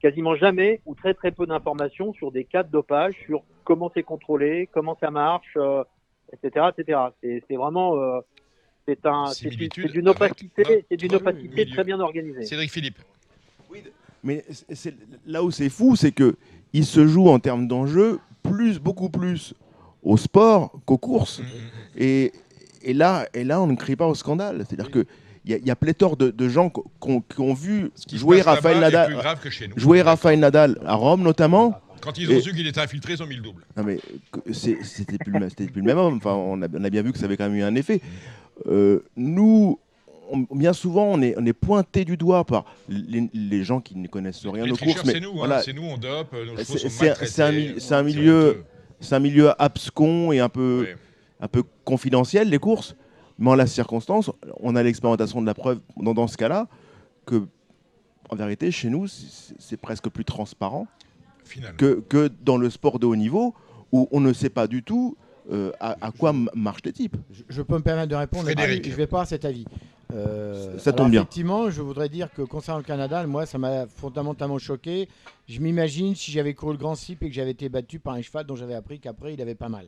quasiment 0.01 0.35
jamais 0.37 0.81
ou 0.87 0.95
très 0.95 1.13
très 1.13 1.31
peu 1.33 1.45
d'informations 1.47 2.15
sur 2.15 2.33
des 2.33 2.45
cas 2.45 2.63
de 2.63 2.71
dopage, 2.71 3.15
sur 3.27 3.43
comment 3.65 3.91
c'est 3.95 4.03
contrôlé, 4.03 4.69
comment 4.73 4.97
ça 4.99 5.11
marche, 5.11 5.53
euh, 5.59 5.85
etc., 6.33 6.67
etc. 6.77 6.99
C'est 7.23 7.43
c'est 7.49 7.57
vraiment 7.57 7.97
euh, 7.97 8.21
c'est 8.87 9.05
un 9.07 9.27
d'une 9.89 10.09
opacité, 10.09 10.85
c'est 10.91 10.97
d'une 10.97 11.15
opacité 11.15 11.49
milieu. 11.49 11.71
très 11.73 11.85
bien 11.85 12.01
organisée. 12.01 12.45
Cédric 12.45 12.71
Philippe. 12.73 12.99
Mais 14.23 14.45
c'est- 14.51 14.75
c'est- 14.75 14.95
là 15.27 15.43
où 15.43 15.51
c'est 15.51 15.69
fou, 15.71 15.97
c'est 15.97 16.13
que 16.13 16.37
il 16.73 16.85
se 16.85 17.07
joue 17.07 17.29
en 17.29 17.39
termes 17.39 17.67
d'enjeu 17.67 18.19
plus, 18.43 18.79
beaucoup 18.79 19.09
plus 19.11 19.55
au 20.03 20.17
sport 20.17 20.73
qu'aux 20.85 20.99
courses. 20.99 21.41
Et, 21.97 22.33
et 22.83 22.93
là, 22.95 23.27
et 23.35 23.45
là, 23.45 23.61
on 23.63 23.67
ne 23.67 23.77
crie 23.77 23.97
pas 23.97 24.07
au 24.07 24.15
scandale. 24.15 24.65
C'est-à-dire 24.69 24.91
que 24.91 25.07
il 25.47 25.53
y, 25.53 25.55
a- 25.55 25.57
il 25.59 25.67
y 25.67 25.71
a 25.71 25.77
pléthore 25.77 26.17
de, 26.19 26.31
de 26.31 26.49
gens 26.49 26.69
qui 26.69 27.41
ont, 27.41 27.55
vu 27.55 27.91
jouer 28.13 28.43
est 28.43 28.79
Nadal, 28.81 29.17
jouer 29.77 30.03
Rafael 30.03 30.39
Nadal 30.39 30.79
à 30.85 30.95
Rome 30.95 31.23
notamment. 31.23 31.81
Quand 32.01 32.17
ils 32.19 32.31
ont 32.31 32.35
Et- 32.37 32.41
su 32.41 32.53
qu'il 32.53 32.67
était 32.67 32.81
infiltré, 32.81 33.15
ils 33.15 33.23
ont 33.23 33.27
mis 33.27 33.37
le 33.37 33.43
double. 33.43 33.65
non 33.77 33.85
mais 33.85 33.99
c'était 34.53 35.19
plus, 35.19 35.33
le 35.33 35.41
même- 35.41 35.49
c'était 35.51 35.67
plus 35.67 35.81
le 35.81 35.87
même 35.87 35.99
homme. 35.99 36.17
Enfin, 36.17 36.33
on 36.35 36.63
a, 36.63 36.67
on 36.73 36.85
a 36.85 36.91
bien 36.91 37.03
vu 37.03 37.13
que 37.13 37.19
ça 37.19 37.27
avait 37.27 37.37
quand 37.37 37.49
même 37.49 37.57
eu 37.57 37.63
un 37.63 37.75
effet. 37.75 38.01
Euh, 38.67 39.01
nous, 39.17 39.79
on- 40.31 40.47
bien 40.57 40.73
souvent, 40.73 41.05
on 41.07 41.21
est, 41.23 41.35
on 41.39 41.45
est 41.47 41.53
pointé 41.53 42.05
du 42.05 42.17
doigt 42.17 42.45
par 42.45 42.65
les, 42.89 43.29
les 43.33 43.65
gens 43.65 43.81
qui 43.81 43.97
ne 43.97 44.07
connaissent 44.09 44.47
rien 44.47 44.65
Les 44.65 44.73
aux 44.73 44.77
courses. 44.77 45.03
C'est 45.05 45.21
nous, 45.21 45.43
hein, 45.43 45.61
c'est 45.65 45.73
nous, 45.73 45.83
on 45.85 45.97
dope, 45.99 46.35
c'est- 47.27 47.43
un- 47.43 48.03
milieu, 48.03 48.65
c'est 49.01 49.15
un 49.15 49.21
milieu 49.21 49.63
abscon 49.63 50.33
et 50.33 50.41
un 50.41 50.49
peu, 50.49 50.87
un 51.41 51.49
peu 51.49 51.63
confidentiel 51.85 52.49
les 52.49 52.59
courses. 52.59 52.95
Mais 53.39 53.49
en 53.51 53.55
la 53.55 53.67
circonstance, 53.67 54.31
on 54.61 54.77
a 54.77 54.83
l'expérimentation 54.83 55.41
de 55.41 55.47
la 55.47 55.55
preuve 55.55 55.81
dans, 55.97 56.13
dans 56.13 56.27
ce 56.29 56.37
cas-là 56.37 56.69
que, 57.25 57.47
en 58.29 58.37
vérité, 58.37 58.71
chez 58.71 58.91
nous, 58.91 59.07
c'est 59.09 59.79
presque 59.79 60.09
plus 60.11 60.25
transparent. 60.27 60.87
Que, 61.77 62.01
que 62.09 62.31
dans 62.43 62.57
le 62.57 62.71
sport 62.71 62.99
de 62.99 63.07
haut 63.07 63.17
niveau 63.17 63.55
où 63.93 64.09
on 64.13 64.21
ne 64.21 64.33
sait 64.33 64.51
pas 64.51 64.67
du 64.67 64.83
tout 64.83 65.17
euh, 65.53 65.73
à, 65.81 65.97
à 66.07 66.11
quoi 66.13 66.33
marchent 66.55 66.85
les 66.85 66.93
types. 66.93 67.17
Je, 67.33 67.43
je 67.49 67.63
peux 67.63 67.75
me 67.75 67.81
permettre 67.83 68.09
de 68.09 68.15
répondre. 68.15 68.45
Frédéric. 68.45 68.89
Je 68.89 68.95
vais 68.95 69.07
pas 69.07 69.19
avoir 69.19 69.27
cet 69.27 69.45
avis. 69.45 69.65
Euh, 70.15 70.79
Ça 70.79 70.93
tombe 70.93 71.11
bien. 71.11 71.23
Effectivement, 71.23 71.71
je 71.71 71.81
voudrais 71.83 72.09
dire 72.09 72.29
que 72.33 72.43
concernant 72.43 72.79
le 72.79 72.85
Canada, 72.85 73.27
moi, 73.27 73.47
ça 73.47 73.59
m'a 73.59 73.87
fondamentalement 73.87 74.59
choqué. 74.59 75.09
Je 75.49 75.61
m'imagine 75.61 76.15
si 76.15 76.31
j'avais 76.31 76.55
couru 76.55 76.73
le 76.73 76.79
Grand 76.79 76.95
Cyp 76.95 77.23
et 77.23 77.29
que 77.29 77.35
j'avais 77.35 77.51
été 77.51 77.69
battu 77.69 77.99
par 77.99 78.15
un 78.15 78.23
cheval 78.23 78.47
dont 78.47 78.55
j'avais 78.57 78.75
appris 78.75 79.01
qu'après 79.01 79.35
il 79.35 79.43
avait 79.43 79.55
pas 79.57 79.69
mal. 79.69 79.87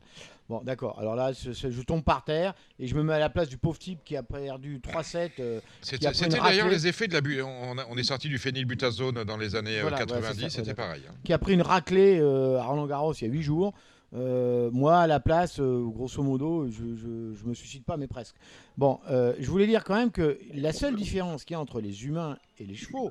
Bon, 0.48 0.60
d'accord. 0.64 0.98
Alors 0.98 1.14
là, 1.14 1.32
ce- 1.34 1.52
ce- 1.52 1.70
je 1.70 1.82
tombe 1.82 2.02
par 2.02 2.24
terre 2.24 2.52
et 2.80 2.86
je 2.86 2.94
me 2.96 3.02
mets 3.02 3.14
à 3.14 3.18
la 3.18 3.30
place 3.30 3.48
du 3.48 3.56
pauvre 3.58 3.78
type 3.78 4.00
qui 4.04 4.16
a 4.16 4.22
perdu 4.22 4.80
3-7. 4.80 5.30
euh, 5.40 5.60
qui 5.82 5.88
C'était 6.12 6.28
d'ailleurs 6.28 6.68
les 6.68 6.86
effets 6.88 7.06
de 7.08 7.12
la 7.14 7.20
bu- 7.20 7.42
on, 7.42 7.78
a- 7.78 7.86
on 7.88 7.96
est 7.96 8.02
sorti 8.02 8.28
du 8.28 8.38
phénylbutazone 8.38 9.22
dans 9.24 9.36
les 9.36 9.54
années 9.54 9.78
euh, 9.78 9.82
Voilà, 9.82 9.98
ouais, 9.98 10.06
90, 10.06 10.34
c'est 10.36 10.42
ça, 10.42 10.50
c'était 10.50 10.68
ouais, 10.70 10.74
pareil. 10.74 11.02
hein. 11.08 11.14
Qui 11.24 11.32
a 11.32 11.38
pris 11.38 11.54
une 11.54 11.62
raclée 11.62 12.18
euh, 12.20 12.58
à 12.58 12.64
Roland 12.64 12.86
Garros 12.86 13.14
il 13.14 13.24
y 13.26 13.30
a 13.30 13.32
8 13.32 13.42
jours. 13.42 13.72
Euh, 14.14 14.70
moi, 14.72 14.98
à 14.98 15.06
la 15.06 15.20
place, 15.20 15.58
euh, 15.58 15.86
grosso 15.86 16.22
modo, 16.22 16.68
je, 16.68 16.94
je, 16.94 17.46
me 17.46 17.54
suicide 17.54 17.84
pas, 17.84 17.96
mais 17.96 18.06
presque. 18.06 18.36
Bon, 18.76 19.00
euh, 19.10 19.34
je 19.38 19.50
voulais 19.50 19.66
dire 19.66 19.84
quand 19.84 19.94
même 19.94 20.10
que 20.10 20.38
la 20.52 20.72
seule 20.72 20.96
différence 20.96 21.44
qu'il 21.44 21.54
y 21.54 21.56
a 21.56 21.60
entre 21.60 21.80
les 21.80 22.04
humains 22.04 22.36
et 22.58 22.66
les 22.66 22.74
chevaux, 22.74 23.10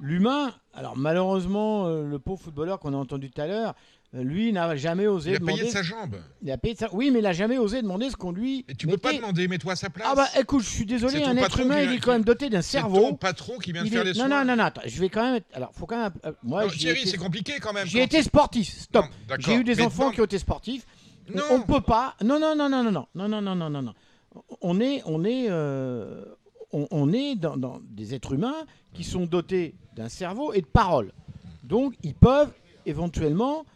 l'humain, 0.00 0.52
alors 0.74 0.96
malheureusement, 0.96 1.88
le 1.88 2.18
pauvre 2.18 2.40
footballeur 2.40 2.78
qu'on 2.78 2.94
a 2.94 2.96
entendu 2.96 3.30
tout 3.30 3.40
à 3.40 3.48
l'heure, 3.48 3.74
lui 4.14 4.52
n'a 4.52 4.74
jamais 4.76 5.06
osé 5.06 5.30
Il 5.32 5.36
a 5.36 5.38
demander. 5.38 5.58
payé 5.58 5.68
de 5.68 5.72
sa 5.74 5.82
jambe. 5.82 6.16
Il 6.42 6.50
a 6.50 6.56
payé 6.56 6.72
de 6.74 6.78
sa- 6.78 6.94
Oui, 6.94 7.10
mais 7.10 7.18
il 7.18 7.22
n'a 7.22 7.32
jamais 7.34 7.58
osé 7.58 7.82
demander 7.82 8.08
ce 8.08 8.16
qu'on 8.16 8.32
lui. 8.32 8.64
Et 8.68 8.74
tu 8.74 8.86
peux 8.86 8.96
pas 8.96 9.12
demander, 9.12 9.48
mets-toi 9.48 9.72
à 9.72 9.76
sa 9.76 9.90
place. 9.90 10.08
Ah 10.10 10.14
bah 10.14 10.26
écoute, 10.40 10.62
je 10.62 10.68
suis 10.68 10.86
désolé, 10.86 11.18
C'est 11.18 11.24
un 11.24 11.36
être 11.36 11.60
humain, 11.60 11.82
il 11.82 11.92
est 11.92 11.98
quand 11.98 12.12
même 12.12 12.24
doté 12.24 12.48
d'un 12.48 12.62
C'est 12.62 12.78
cerveau. 12.78 13.00
ton 13.10 13.14
patron 13.16 13.58
qui 13.58 13.72
vient 13.72 13.84
de 13.84 13.88
faire 13.90 14.04
les 14.04 14.12
non, 14.12 14.20
soins. 14.20 14.28
non, 14.28 14.44
non, 14.46 14.56
non, 14.56 14.64
attends, 14.64 14.80
je 14.86 14.98
vais 15.00 15.10
quand 15.10 15.30
même. 15.32 15.42
Alors, 15.52 15.72
faut 15.74 15.84
quand 15.86 16.00
même. 16.02 16.12
euh, 16.24 16.32
moi, 16.42 16.66
Thierry, 16.68 17.06
c'est 17.06 17.18
compliqué 17.18 17.54
quand 17.60 17.72
même. 17.74 17.86
J'ai 17.86 18.02
été 18.02 18.22
sportif, 18.22 18.68
stop. 18.70 19.04
J'ai 19.40 19.56
eu 19.56 19.64
des 19.64 19.80
enfants 19.82 20.10
qui 20.10 20.20
ont 20.20 20.24
été 20.24 20.38
sportifs. 20.38 20.86
Non. 21.34 21.42
On 21.50 21.58
ne 21.58 21.64
peut 21.64 21.82
pas. 21.82 22.14
Non, 22.24 22.40
non, 22.40 22.56
non, 22.56 22.70
non, 22.70 22.82
non, 22.82 22.90
non, 22.90 23.06
non, 23.14 23.28
non, 23.28 23.42
non, 23.42 23.54
non, 23.54 23.68
non, 23.70 23.82
non. 23.82 23.94
On 24.62 24.80
est, 24.80 25.02
on 25.04 25.22
est, 25.24 25.46
euh, 25.50 26.24
on, 26.72 26.86
on 26.90 27.12
est 27.12 27.34
dans, 27.34 27.58
dans 27.58 27.80
des 27.90 28.14
êtres 28.14 28.32
humains 28.32 28.54
qui 28.94 29.04
sont 29.04 29.26
dotés 29.26 29.74
d'un 29.94 30.08
cerveau 30.08 30.54
et 30.54 30.62
de 30.62 30.66
paroles. 30.66 31.12
Donc, 31.64 31.92
ils 32.02 32.14
peuvent 32.14 32.52
éventuellement 32.86 33.66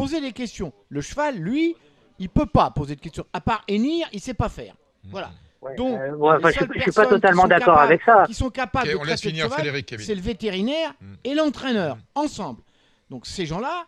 poser 0.00 0.20
des 0.20 0.32
questions. 0.32 0.72
Le 0.88 1.00
cheval, 1.00 1.36
lui, 1.36 1.74
il 2.18 2.28
peut 2.28 2.46
pas 2.46 2.70
poser 2.70 2.96
de 2.96 3.00
questions. 3.00 3.24
À 3.32 3.40
part 3.40 3.62
hennir, 3.68 4.06
il 4.12 4.20
sait 4.20 4.34
pas 4.34 4.48
faire. 4.48 4.74
Voilà. 5.04 5.30
Donc, 5.76 5.98
euh, 5.98 6.12
ouais, 6.12 6.36
enfin, 6.36 6.48
les 6.48 6.54
je- 6.54 6.72
je 6.76 6.80
suis 6.82 6.92
pas 6.92 7.06
totalement 7.06 7.42
d'accord 7.48 7.78
avec 7.80 8.02
ça. 8.02 8.24
Qui 8.26 8.34
sont 8.34 8.50
capables 8.50 8.86
de 8.92 8.96
on 8.96 9.02
laisse 9.04 9.20
finir 9.20 9.44
cheval, 9.44 9.58
Frédéric, 9.58 9.94
c'est 10.00 10.14
le 10.14 10.20
vétérinaire 10.20 10.94
et 11.24 11.34
l'entraîneur 11.34 11.98
ensemble. 12.14 12.62
Donc 13.10 13.26
ces 13.26 13.44
gens-là, 13.46 13.86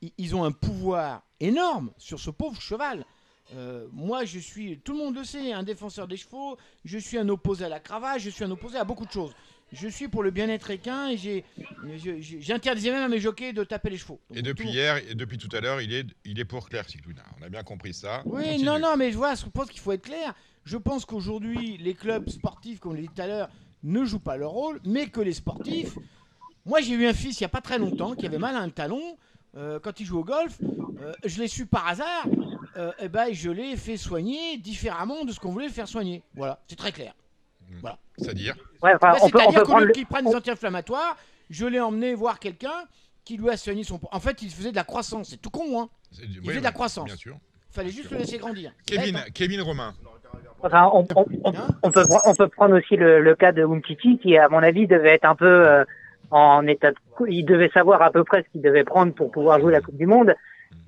i- 0.00 0.12
ils 0.16 0.34
ont 0.34 0.44
un 0.44 0.52
pouvoir 0.52 1.22
énorme 1.40 1.90
sur 1.98 2.18
ce 2.18 2.30
pauvre 2.30 2.60
cheval. 2.60 3.04
Euh, 3.54 3.86
moi, 3.92 4.24
je 4.24 4.38
suis, 4.38 4.78
tout 4.80 4.92
le 4.92 4.98
monde 4.98 5.14
le 5.16 5.24
sait, 5.24 5.52
un 5.52 5.62
défenseur 5.62 6.08
des 6.08 6.16
chevaux. 6.16 6.56
Je 6.86 6.96
suis 6.96 7.18
un 7.18 7.28
opposé 7.28 7.66
à 7.66 7.68
la 7.68 7.80
cravache. 7.80 8.22
Je 8.22 8.30
suis 8.30 8.44
un 8.44 8.50
opposé 8.50 8.78
à 8.78 8.84
beaucoup 8.84 9.04
de 9.04 9.10
choses. 9.12 9.34
Je 9.72 9.88
suis 9.88 10.08
pour 10.08 10.22
le 10.22 10.30
bien-être 10.30 10.70
équin 10.70 11.08
et 11.08 11.16
j'ai, 11.16 11.44
j'interdisais 12.40 12.90
même 12.90 13.02
à 13.02 13.08
mes 13.08 13.20
jockeys 13.20 13.52
de 13.52 13.64
taper 13.64 13.90
les 13.90 13.96
chevaux. 13.98 14.20
Donc, 14.28 14.38
Et 14.38 14.42
depuis 14.42 14.66
tout- 14.66 14.70
hier, 14.72 14.96
et 15.08 15.14
depuis 15.14 15.38
tout 15.38 15.48
à 15.56 15.60
l'heure, 15.60 15.80
il 15.80 15.92
est, 15.92 16.06
il 16.24 16.38
est 16.38 16.44
pour 16.44 16.68
Claire 16.68 16.88
Cicluna. 16.88 17.22
On 17.40 17.44
a 17.44 17.48
bien 17.48 17.62
compris 17.62 17.94
ça. 17.94 18.22
Oui, 18.26 18.62
non, 18.62 18.78
non, 18.78 18.96
mais 18.96 19.10
je 19.12 19.16
vois, 19.16 19.34
je 19.34 19.44
pense 19.46 19.70
qu'il 19.70 19.80
faut 19.80 19.92
être 19.92 20.04
clair. 20.04 20.34
Je 20.64 20.76
pense 20.76 21.04
qu'aujourd'hui, 21.04 21.76
les 21.78 21.94
clubs 21.94 22.28
sportifs, 22.28 22.78
comme 22.80 22.92
on 22.92 22.94
l'a 22.94 23.00
dit 23.00 23.08
tout 23.08 23.22
à 23.22 23.26
l'heure, 23.26 23.48
ne 23.82 24.04
jouent 24.04 24.18
pas 24.20 24.36
leur 24.36 24.50
rôle, 24.50 24.80
mais 24.84 25.08
que 25.08 25.20
les 25.20 25.32
sportifs. 25.32 25.96
Moi, 26.66 26.80
j'ai 26.80 26.92
eu 26.94 27.06
un 27.06 27.14
fils 27.14 27.40
il 27.40 27.42
n'y 27.42 27.46
a 27.46 27.48
pas 27.48 27.60
très 27.60 27.78
longtemps 27.78 28.14
qui 28.14 28.26
avait 28.26 28.38
mal 28.38 28.54
à 28.54 28.60
un 28.60 28.70
talon. 28.70 29.16
euh, 29.54 29.78
quand 29.80 30.00
il 30.00 30.06
joue 30.06 30.18
au 30.18 30.24
golf, 30.24 30.56
Euh, 31.02 31.12
je 31.24 31.40
l'ai 31.42 31.48
su 31.48 31.66
par 31.66 31.88
hasard. 31.88 32.26
euh, 32.76 32.92
et 33.00 33.08
ben, 33.08 33.32
je 33.32 33.50
l'ai 33.50 33.76
fait 33.76 33.96
soigner 33.98 34.56
différemment 34.56 35.24
de 35.24 35.32
ce 35.32 35.40
qu'on 35.40 35.50
voulait 35.50 35.66
le 35.66 35.72
faire 35.72 35.88
soigner. 35.88 36.22
Voilà, 36.36 36.60
c'est 36.68 36.76
très 36.76 36.92
clair. 36.92 37.12
Voilà. 37.80 37.98
C'est-à-dire 38.18 38.54
Ouais, 38.82 38.92
enfin, 38.94 39.12
Bah, 39.12 39.18
C'est-à-dire 39.20 39.48
peut 39.52 39.60
qu'au 39.60 39.64
prendre 39.66 39.80
lieu 39.80 39.86
le- 39.86 39.92
qu'il 39.92 40.06
prenne 40.06 40.24
des 40.26 40.34
anti-inflammatoires, 40.34 41.16
je 41.50 41.66
l'ai 41.66 41.80
emmené 41.80 42.14
voir 42.14 42.38
quelqu'un 42.38 42.84
qui 43.24 43.36
lui 43.36 43.48
a 43.50 43.56
soigné 43.56 43.84
son. 43.84 44.00
En 44.10 44.20
fait, 44.20 44.42
il 44.42 44.50
faisait 44.50 44.70
de 44.70 44.76
la 44.76 44.84
croissance. 44.84 45.30
C'est 45.30 45.40
tout 45.40 45.50
con, 45.50 45.80
hein. 45.80 45.88
Il 46.22 46.40
oui, 46.40 46.46
faisait 46.48 46.58
de 46.58 46.64
la 46.64 46.72
croissance. 46.72 47.06
Bien 47.06 47.16
sûr. 47.16 47.36
Fallait 47.70 47.90
juste 47.90 48.10
le 48.10 48.18
laisser 48.18 48.38
grandir. 48.38 48.72
Kevin, 48.86 49.14
bête, 49.14 49.24
hein. 49.28 49.30
Kevin 49.32 49.60
Romain. 49.62 49.94
Enfin, 50.64 50.90
on, 50.92 51.06
on- 51.16 51.26
on- 51.44 51.52
on 51.84 51.90
peut, 51.90 52.04
on 52.24 52.34
peut 52.34 52.48
prendre 52.48 52.76
aussi 52.78 52.96
le, 52.96 53.20
le 53.20 53.34
cas 53.34 53.52
de 53.52 53.62
Umtiti 53.64 54.18
qui, 54.18 54.36
à 54.36 54.48
mon 54.48 54.58
avis, 54.58 54.86
devait 54.86 55.14
être 55.14 55.24
un 55.24 55.34
peu 55.34 55.46
euh, 55.46 55.84
en 56.30 56.66
état 56.66 56.90
de... 56.92 56.96
Il 57.28 57.44
devait 57.44 57.70
savoir 57.74 58.00
à 58.02 58.10
peu 58.10 58.22
près 58.24 58.42
ce 58.42 58.48
qu'il 58.50 58.62
devait 58.62 58.84
prendre 58.84 59.12
pour 59.14 59.30
pouvoir 59.30 59.60
jouer 59.60 59.72
la 59.72 59.80
Coupe 59.80 59.96
du 59.96 60.06
Monde. 60.06 60.34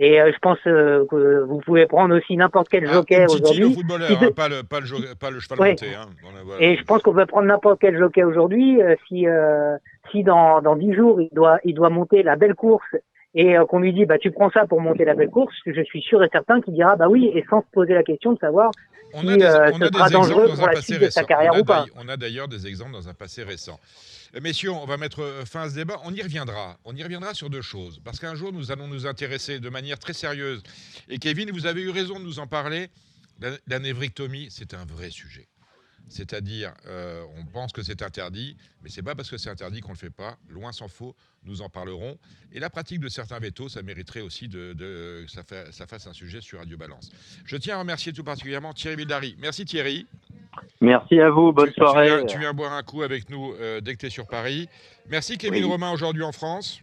Et 0.00 0.20
euh, 0.20 0.32
je 0.34 0.38
pense 0.40 0.58
euh, 0.66 1.04
que 1.10 1.44
vous 1.44 1.58
pouvez 1.60 1.86
prendre 1.86 2.16
aussi 2.16 2.36
n'importe 2.36 2.68
quel 2.68 2.84
Titi, 2.84 2.96
aujourd'hui. 2.96 3.60
le 3.68 3.70
footballeur, 3.70 4.10
hein, 4.22 4.28
pas, 4.34 4.48
le, 4.48 4.62
pas, 4.62 4.80
le 4.80 4.86
jo- 4.86 4.96
pas 5.20 5.30
le 5.30 5.38
cheval 5.40 5.60
Ouais. 5.60 5.70
monté. 5.70 5.86
Hein. 5.94 6.06
Voilà, 6.22 6.38
voilà. 6.44 6.62
Et 6.62 6.76
je 6.76 6.84
pense 6.84 7.02
qu'on 7.02 7.14
peut 7.14 7.26
prendre 7.26 7.46
n'importe 7.46 7.78
quel 7.80 7.96
jockey 7.98 8.24
aujourd'hui. 8.24 8.82
euh, 8.82 8.96
si 9.08 9.26
euh, 9.28 9.76
si 10.10 10.22
dans 10.24 10.60
dans 10.62 10.76
dix 10.76 10.92
jours 10.94 11.20
il 11.20 11.28
doit 11.32 11.58
il 11.64 11.74
doit 11.74 11.90
monter 11.90 12.22
la 12.22 12.36
belle 12.36 12.54
course 12.54 12.84
et 13.34 13.56
euh, 13.56 13.64
qu'on 13.66 13.78
lui 13.80 13.92
dit 13.92 14.04
bah 14.04 14.18
tu 14.18 14.30
prends 14.32 14.50
ça 14.50 14.66
pour 14.66 14.80
monter 14.80 15.04
la 15.04 15.14
belle 15.14 15.30
course, 15.30 15.54
je 15.66 15.82
suis 15.82 16.02
sûr 16.02 16.22
et 16.24 16.28
certain 16.32 16.60
qu'il 16.60 16.74
dira 16.74 16.96
bah 16.96 17.08
oui 17.08 17.30
et 17.34 17.44
sans 17.48 17.60
se 17.62 17.66
poser 17.72 17.94
la 17.94 18.02
question 18.02 18.32
de 18.32 18.38
savoir 18.38 18.70
On 19.14 19.22
si 19.22 19.28
a 19.30 19.36
des, 19.36 19.44
euh, 19.44 19.70
on 19.72 19.80
a 19.80 19.88
des 19.90 19.98
exemples 20.16 20.48
dans 20.48 20.62
un 20.62 20.66
passé 20.74 20.96
récent. 20.96 21.20
on, 21.96 22.08
a 22.08 22.16
d'ailleurs- 22.16 22.48
des 22.48 22.66
exemples 22.66 22.92
dans 22.92 23.08
un 23.08 23.14
passé 23.14 23.42
récent. 23.44 23.80
Messieurs, 24.42 24.72
on 24.72 24.84
va 24.84 24.96
mettre 24.96 25.22
euh, 25.22 25.44
fin 25.44 25.62
à 25.62 25.70
ce 25.70 25.74
débat. 25.76 26.00
On 26.04 26.12
y 26.12 26.20
reviendra. 26.20 26.76
On 26.84 26.94
y 26.96 27.02
reviendra 27.02 27.34
sur 27.34 27.48
deux 27.48 27.62
choses. 27.62 28.00
Parce 28.04 28.18
qu'un 28.18 28.34
jour, 28.34 28.52
nous 28.52 28.72
allons 28.72 28.88
nous 28.88 29.06
intéresser 29.06 29.60
de 29.60 29.68
manière 29.68 29.98
très 29.98 30.12
sérieuse. 30.12 30.62
Et 31.08 31.18
Kevin, 31.18 31.50
vous 31.52 31.66
avez 31.66 31.82
eu 31.82 31.90
raison 31.90 32.18
de 32.18 32.24
nous 32.24 32.40
en 32.40 32.46
parler. 32.48 32.88
La, 33.40 33.50
la 33.66 33.78
névrectomie, 33.78 34.48
c'est 34.50 34.74
un 34.74 34.84
vrai 34.84 35.10
sujet. 35.10 35.48
C'est-à-dire, 36.08 36.72
euh, 36.86 37.22
on 37.38 37.44
pense 37.46 37.72
que 37.72 37.82
c'est 37.82 38.02
interdit, 38.02 38.56
mais 38.82 38.90
c'est 38.90 39.02
pas 39.02 39.14
parce 39.14 39.30
que 39.30 39.36
c'est 39.38 39.50
interdit 39.50 39.80
qu'on 39.80 39.92
le 39.92 39.96
fait 39.98 40.10
pas. 40.10 40.36
Loin 40.50 40.70
s'en 40.72 40.86
faut, 40.88 41.14
nous 41.44 41.62
en 41.62 41.68
parlerons. 41.68 42.18
Et 42.52 42.60
la 42.60 42.70
pratique 42.70 43.00
de 43.00 43.08
certains 43.08 43.38
vétos, 43.38 43.68
ça 43.68 43.82
mériterait 43.82 44.20
aussi 44.20 44.46
de, 44.48 44.74
de- 44.74 45.24
que 45.24 45.30
ça, 45.30 45.42
fa- 45.42 45.72
ça 45.72 45.86
fasse 45.86 46.06
un 46.06 46.12
sujet 46.12 46.40
sur 46.40 46.58
Radio 46.58 46.76
Balance. 46.76 47.10
Je 47.44 47.56
tiens 47.56 47.76
à 47.76 47.78
remercier 47.80 48.12
tout 48.12 48.22
particulièrement 48.24 48.74
Thierry 48.74 48.96
Vildary. 48.96 49.36
Merci 49.40 49.64
Thierry. 49.64 50.06
Merci 50.80 51.18
à 51.20 51.30
vous, 51.30 51.52
bonne 51.52 51.68
Tu- 51.70 51.74
soirée. 51.74 52.08
Tu 52.08 52.16
viens, 52.16 52.26
tu 52.26 52.38
viens 52.38 52.52
boire 52.52 52.72
un 52.74 52.82
coup 52.82 53.02
avec 53.02 53.28
nous 53.30 53.52
euh, 53.54 53.80
dès 53.80 53.94
que 53.94 54.00
tu 54.00 54.06
es 54.06 54.10
sur 54.10 54.26
Paris. 54.26 54.68
Merci 55.08 55.38
Kevin 55.38 55.64
Oui. 55.64 55.70
Romain 55.70 55.90
aujourd'hui 55.90 56.22
en 56.22 56.32
France. 56.32 56.80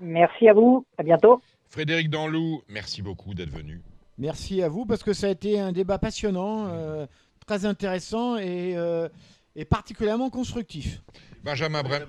Merci 0.00 0.48
à 0.48 0.54
vous, 0.54 0.86
à 0.98 1.02
bientôt. 1.02 1.40
Frédéric 1.68 2.08
Danlou, 2.08 2.62
merci 2.68 3.02
beaucoup 3.02 3.34
d'être 3.34 3.50
venu. 3.50 3.80
Merci 4.16 4.62
à 4.62 4.68
vous 4.68 4.86
parce 4.86 5.02
que 5.02 5.12
ça 5.12 5.26
a 5.26 5.30
été 5.30 5.58
un 5.58 5.72
débat 5.72 5.98
passionnant, 5.98 6.68
euh, 6.68 7.06
très 7.46 7.64
intéressant 7.66 8.36
et, 8.36 8.74
euh, 8.76 9.08
et 9.56 9.64
particulièrement 9.64 10.30
constructif. 10.30 11.00
Benjamin 11.42 11.82
Brem. 11.82 12.04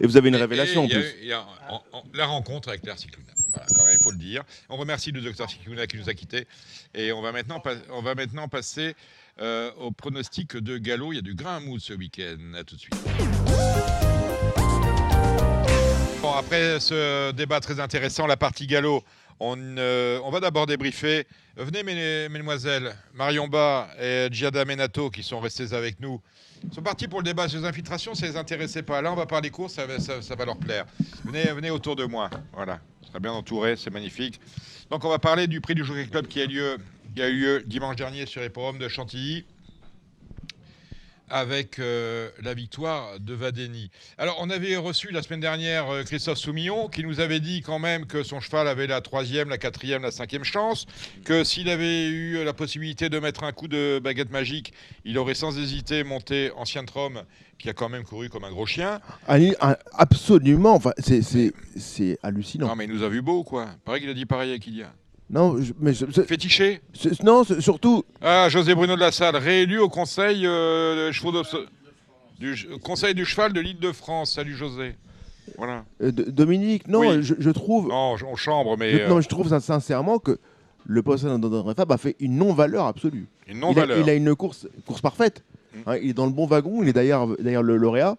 Et 0.00 0.06
vous 0.06 0.16
avez 0.16 0.28
une 0.28 0.36
révélation 0.36 0.82
en 0.82 0.84
il 0.84 0.90
y 0.92 0.94
a- 0.96 1.00
plus. 1.00 1.14
il 1.22 1.26
y 1.28 1.32
a- 1.32 1.46
en- 1.70 1.82
en- 1.92 2.04
la 2.12 2.26
rencontre 2.26 2.68
avec 2.68 2.82
Claire 2.82 2.98
Cicluna. 2.98 3.32
Voilà, 3.52 3.66
quand 3.74 3.84
même, 3.86 3.96
il 3.98 4.02
faut 4.02 4.10
le 4.10 4.18
dire. 4.18 4.44
On 4.68 4.76
remercie 4.76 5.10
le 5.12 5.22
docteur 5.22 5.48
Cicluna 5.50 5.86
qui 5.86 5.96
nous 5.96 6.08
a 6.10 6.14
quittés. 6.14 6.46
Et 6.94 7.10
on 7.12 7.22
va 7.22 7.32
maintenant, 7.32 7.58
pas- 7.60 7.76
on 7.90 8.02
va 8.02 8.14
maintenant 8.14 8.48
passer 8.48 8.94
euh, 9.40 9.70
au 9.78 9.90
pronostic 9.92 10.56
de 10.56 10.78
Gallo. 10.78 11.12
Il 11.12 11.16
y 11.16 11.18
a 11.20 11.22
du 11.22 11.34
grain 11.34 11.56
à 11.56 11.60
moudre 11.60 11.80
ce 11.82 11.92
week-end. 11.94 12.54
À 12.54 12.64
tout 12.64 12.74
de 12.74 12.80
suite. 12.80 12.94
Bon, 16.20 16.32
après 16.32 16.80
ce 16.80 17.30
débat 17.32 17.60
très 17.60 17.78
intéressant, 17.80 18.26
la 18.26 18.36
partie 18.36 18.66
galop, 18.66 19.04
on, 19.40 19.56
euh, 19.78 20.20
on 20.24 20.30
va 20.30 20.40
d'abord 20.40 20.66
débriefer. 20.66 21.26
Venez, 21.56 21.82
mes- 21.82 22.28
mesdemoiselles, 22.28 22.94
Marion 23.14 23.48
Bas 23.48 23.88
et 24.00 24.28
Giada 24.30 24.64
Menato, 24.64 25.10
qui 25.10 25.22
sont 25.22 25.40
restés 25.40 25.72
avec 25.72 25.98
nous, 26.00 26.20
sont 26.72 26.82
partis 26.82 27.08
pour 27.08 27.20
le 27.20 27.24
débat 27.24 27.48
sur 27.48 27.58
les 27.60 27.66
infiltrations. 27.66 28.14
Ça 28.14 28.26
les 28.26 28.36
intéressait 28.36 28.82
pas. 28.82 29.00
Là, 29.02 29.12
on 29.12 29.16
va 29.16 29.26
parler 29.26 29.50
courses, 29.50 29.74
ça, 29.74 29.86
ça- 30.20 30.34
va 30.34 30.44
leur 30.44 30.56
plaire. 30.56 30.86
Venez, 31.24 31.44
venez 31.52 31.70
autour 31.70 31.96
de 31.96 32.04
moi. 32.04 32.30
Voilà, 32.52 32.80
on 33.02 33.06
sera 33.06 33.18
bien 33.20 33.32
entouré, 33.32 33.76
c'est 33.76 33.90
magnifique. 33.90 34.40
Donc, 34.90 35.04
on 35.04 35.08
va 35.08 35.18
parler 35.18 35.46
du 35.46 35.60
prix 35.60 35.74
du 35.74 35.84
Jockey 35.84 36.06
Club 36.06 36.26
qui 36.28 36.40
a, 36.40 36.46
lieu, 36.46 36.78
qui 37.14 37.22
a 37.22 37.28
eu 37.28 37.40
lieu 37.40 37.62
dimanche 37.66 37.96
dernier 37.96 38.26
sur 38.26 38.40
l'hippodrome 38.40 38.78
de 38.78 38.88
Chantilly 38.88 39.44
avec 41.30 41.78
euh, 41.78 42.30
la 42.42 42.54
victoire 42.54 43.20
de 43.20 43.34
Vadeni. 43.34 43.90
Alors, 44.16 44.36
on 44.40 44.50
avait 44.50 44.76
reçu 44.76 45.10
la 45.10 45.22
semaine 45.22 45.40
dernière 45.40 45.90
euh, 45.90 46.02
Christophe 46.02 46.38
Soumillon 46.38 46.88
qui 46.88 47.04
nous 47.04 47.20
avait 47.20 47.40
dit 47.40 47.62
quand 47.62 47.78
même 47.78 48.06
que 48.06 48.22
son 48.22 48.40
cheval 48.40 48.68
avait 48.68 48.86
la 48.86 49.00
troisième, 49.00 49.48
la 49.48 49.58
quatrième, 49.58 50.02
la 50.02 50.10
cinquième 50.10 50.44
chance, 50.44 50.86
que 51.24 51.44
s'il 51.44 51.68
avait 51.68 52.08
eu 52.08 52.44
la 52.44 52.52
possibilité 52.52 53.08
de 53.08 53.18
mettre 53.18 53.44
un 53.44 53.52
coup 53.52 53.68
de 53.68 54.00
baguette 54.02 54.30
magique, 54.30 54.72
il 55.04 55.18
aurait 55.18 55.34
sans 55.34 55.58
hésiter 55.58 56.04
monté 56.04 56.50
Ancien 56.56 56.84
Trom, 56.84 57.22
qui 57.58 57.68
a 57.68 57.72
quand 57.72 57.88
même 57.88 58.04
couru 58.04 58.28
comme 58.28 58.44
un 58.44 58.50
gros 58.50 58.66
chien. 58.66 59.00
Absolument, 59.92 60.74
enfin, 60.74 60.92
c'est 60.98 62.18
hallucinant. 62.22 62.68
Non, 62.68 62.76
mais 62.76 62.84
il 62.84 62.92
nous 62.92 63.02
a 63.02 63.08
vu 63.08 63.20
beau, 63.22 63.42
quoi. 63.44 63.68
Pareil 63.84 64.00
qu'il 64.00 64.10
a 64.10 64.14
dit 64.14 64.26
pareil 64.26 64.52
à 64.52 64.58
Kylian. 64.58 64.88
Non, 65.30 65.60
je- 65.60 65.72
mais 65.78 65.92
je- 65.92 66.06
Fétiché 66.06 66.80
non, 67.22 67.44
surtout, 67.44 68.02
Ah, 68.22 68.48
José 68.48 68.74
Bruno 68.74 68.94
de 68.94 69.00
la 69.00 69.12
Salle, 69.12 69.36
réélu 69.36 69.78
au 69.78 69.88
conseil, 69.90 70.46
euh, 70.46 71.10
de 71.10 71.66
du 72.38 72.66
conseil 72.82 73.14
du 73.14 73.24
cheval 73.24 73.52
de 73.52 73.60
l'île 73.60 73.78
de 73.80 73.92
France. 73.92 74.32
Salut 74.34 74.54
José. 74.56 74.94
Voilà. 75.56 75.84
euh, 76.02 76.12
Dominique, 76.12 76.86
non, 76.88 77.00
Oui. 77.00 77.22
je, 77.22 77.34
je 77.38 77.50
trouve, 77.50 77.88
Non, 77.88 78.14
en 78.22 78.36
chambre, 78.36 78.76
mais 78.78 78.90
je, 78.92 78.98
euh, 78.98 79.08
non, 79.08 79.20
je 79.20 79.28
trouve 79.28 79.48
ça 79.48 79.60
sincèrement 79.60 80.18
que 80.18 80.38
le 80.86 81.02
poisson 81.02 81.38
d'André 81.38 81.74
Fab 81.74 81.90
a 81.90 81.96
fait 81.98 82.16
une 82.20 82.36
non-valeur 82.36 82.86
absolue. 82.86 83.26
une 83.48 83.56
Il, 83.56 83.60
non-valeur. 83.60 83.96
a, 83.98 84.00
il 84.00 84.08
a 84.10 84.14
une 84.14 84.34
course, 84.36 84.68
course 84.86 85.00
parfaite. 85.00 85.42
Mm. 85.74 85.78
Hein, 85.86 85.96
il 86.02 86.10
est 86.10 86.14
dans 86.14 86.26
le 86.26 86.32
bon 86.32 86.46
wagon, 86.46 86.82
il 86.82 86.88
est 86.88 86.92
d'ailleurs 86.92 87.26
d'ailleurs 87.38 87.62
le 87.62 87.76
lauréat, 87.76 88.16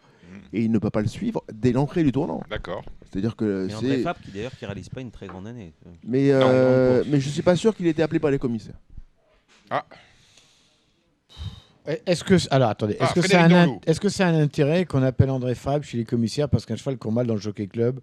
et 0.53 0.61
il 0.63 0.71
ne 0.71 0.79
peut 0.79 0.89
pas 0.89 1.01
le 1.01 1.07
suivre 1.07 1.43
dès 1.53 1.71
l'entrée 1.71 2.03
du 2.03 2.11
tournant. 2.11 2.41
D'accord. 2.49 2.83
C'est-à-dire 3.11 3.35
que 3.35 3.65
Mais 3.67 3.73
André 3.75 3.95
c'est. 3.97 4.01
Fab, 4.03 4.17
qui 4.23 4.31
d'ailleurs 4.31 4.51
qui 4.57 4.65
réalise 4.65 4.89
pas 4.89 5.01
une 5.01 5.11
très 5.11 5.27
grande 5.27 5.47
année. 5.47 5.73
Mais, 6.03 6.31
Non, 6.31 6.39
euh, 6.43 7.03
mais 7.07 7.19
je 7.19 7.29
suis 7.29 7.41
pas 7.41 7.55
sûr 7.55 7.75
qu'il 7.75 7.87
ait 7.87 7.91
été 7.91 8.03
appelé 8.03 8.19
par 8.19 8.31
les 8.31 8.39
commissaires. 8.39 8.77
Ah, 9.71 9.85
Est-ce 12.05 12.23
que 12.23 12.35
alors 12.53 12.69
attendez, 12.69 12.93
est-ce 12.93 13.03
Ah, 13.03 13.13
que 13.13 13.21
c'est 13.21 13.35
un, 13.35 13.51
in- 13.51 13.79
est-ce 13.87 13.99
que 13.99 14.09
c'est 14.09 14.23
un 14.23 14.35
intérêt 14.39 14.85
qu'on 14.85 15.01
appelle 15.03 15.29
André 15.31 15.55
Fab 15.55 15.81
chez 15.83 15.97
les 15.97 16.05
commissaires 16.05 16.49
parce 16.49 16.65
qu'un 16.65 16.75
cheval 16.75 16.97
court 16.97 17.11
mal 17.11 17.25
dans 17.25 17.35
le 17.35 17.39
Jockey 17.41 17.67
Club 17.67 17.99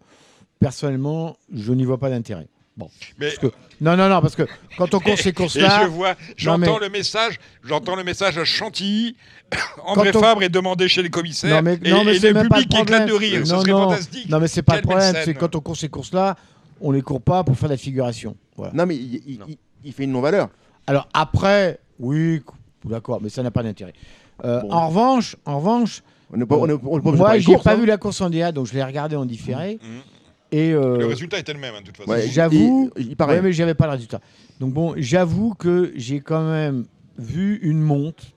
Personnellement, 0.59 1.37
je 1.53 1.73
n'y 1.73 1.85
vois 1.85 1.99
pas 1.99 2.09
d'intérêt. 2.11 2.49
Bon, 2.77 2.91
mais 3.19 3.29
parce 3.29 3.39
que 3.39 3.47
non 3.81 3.97
non 3.97 4.09
non 4.11 4.21
parce 4.21 4.37
que 4.37 4.43
quand 4.77 4.93
on 4.93 5.01
court 5.01 5.17
ces 5.19 5.31
et 5.31 5.33
courses-là, 5.33 5.85
je 5.85 5.89
vois, 5.89 6.15
j'entends 6.37 6.59
mais- 6.79 6.87
le 6.87 6.89
message, 6.91 7.39
j'entends 7.65 7.97
le 7.97 8.05
message 8.05 8.37
à 8.37 8.45
Chantilly. 8.45 9.17
André 9.87 10.11
on- 10.15 10.21
Fabre 10.21 10.43
est 10.43 10.49
demandé 10.51 10.87
chez 10.89 11.03
les 11.03 11.09
commissaires 11.11 11.57
non 11.57 11.63
mais, 11.63 11.79
et, 11.83 11.91
non, 11.91 12.05
mais 12.05 12.17
et 12.17 12.21
c'est 12.21 12.33
le 12.33 12.43
public 12.43 12.69
le 12.75 12.81
éclate 12.83 13.09
de 13.09 13.13
rire. 13.15 13.47
Ce 13.47 13.53
Non, 13.53 13.61
serait 13.61 13.71
non. 13.73 13.89
fantastique. 13.91 14.29
Non 14.29 14.41
mais 14.41 14.49
c'est 14.49 14.63
pas 14.63 14.75
Quelle 14.75 14.83
le 14.83 14.89
problème, 14.89 15.15
c'est 15.25 15.35
quand 15.35 15.55
on 15.57 15.61
court 15.61 15.77
ces 15.77 15.89
courses-là, 15.89 16.37
on 16.81 16.91
les 16.93 17.01
court 17.03 17.23
pas 17.23 17.45
pour 17.45 17.57
faire 17.57 17.69
la 17.71 17.77
figuration. 17.79 18.37
Voilà. 18.57 18.73
Non, 18.75 18.85
mais 18.87 18.97
il, 18.97 19.15
il- 19.27 19.41
il- 19.49 19.59
il 19.85 19.93
fait 19.93 20.05
une 20.05 20.13
non-valeur. 20.13 20.49
Alors 20.87 21.09
après, 21.15 21.79
oui, 21.99 22.43
d'accord, 22.85 23.21
mais 23.23 23.29
ça 23.31 23.43
n'a 23.43 23.51
pas 23.51 23.63
d'intérêt. 23.63 23.95
Euh, 24.45 24.61
Bon. 24.61 24.71
En 24.73 24.89
revanche, 24.89 25.37
en 25.47 25.59
revanche, 25.59 26.03
On 26.31 26.37
n'est 26.37 26.45
pas, 26.45 26.57
on 26.57 26.69
est- 26.69 26.73
on 26.73 26.99
est 26.99 27.03
pas 27.03 27.11
moi 27.13 27.39
j'ai 27.39 27.45
course, 27.53 27.65
pas 27.65 27.73
hein. 27.73 27.77
vu 27.77 27.87
la 27.87 27.97
course 27.97 28.21
en 28.21 28.29
DA, 28.29 28.53
donc 28.53 28.67
je 28.67 28.75
l'ai 28.75 28.85
regardé 28.85 29.17
en 29.17 29.25
différé. 29.25 29.79
Mhm. 29.83 30.01
Et 30.53 30.73
euh, 30.73 30.99
Le 30.99 31.07
résultat 31.07 31.39
était 31.39 31.53
le 31.53 31.59
même, 31.59 31.75
hein, 31.75 31.81
de 31.81 31.87
toute 31.87 31.97
façon. 31.97 32.11
Ouais, 32.11 32.29
J'avoue, 32.29 32.91
il- 32.97 33.09
il 33.09 33.17
paraît. 33.17 33.37
Ouais, 33.37 33.43
mais 33.43 33.53
j'avais 33.53 33.75
pas 33.75 33.87
le 33.87 33.93
résultat. 33.93 34.21
Donc 34.61 34.73
bon, 34.73 34.95
j'avoue 34.97 35.55
que 35.55 35.93
j'ai 35.97 36.21
quand 36.21 36.49
même 36.49 36.85
vu 37.19 37.59
une 37.63 37.81
monte 37.81 38.33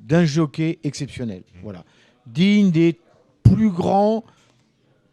d'un 0.00 0.24
jockey 0.24 0.78
exceptionnel. 0.84 1.42
Voilà, 1.62 1.84
digne 2.26 2.70
des 2.70 2.98
plus 3.42 3.70
grands 3.70 4.24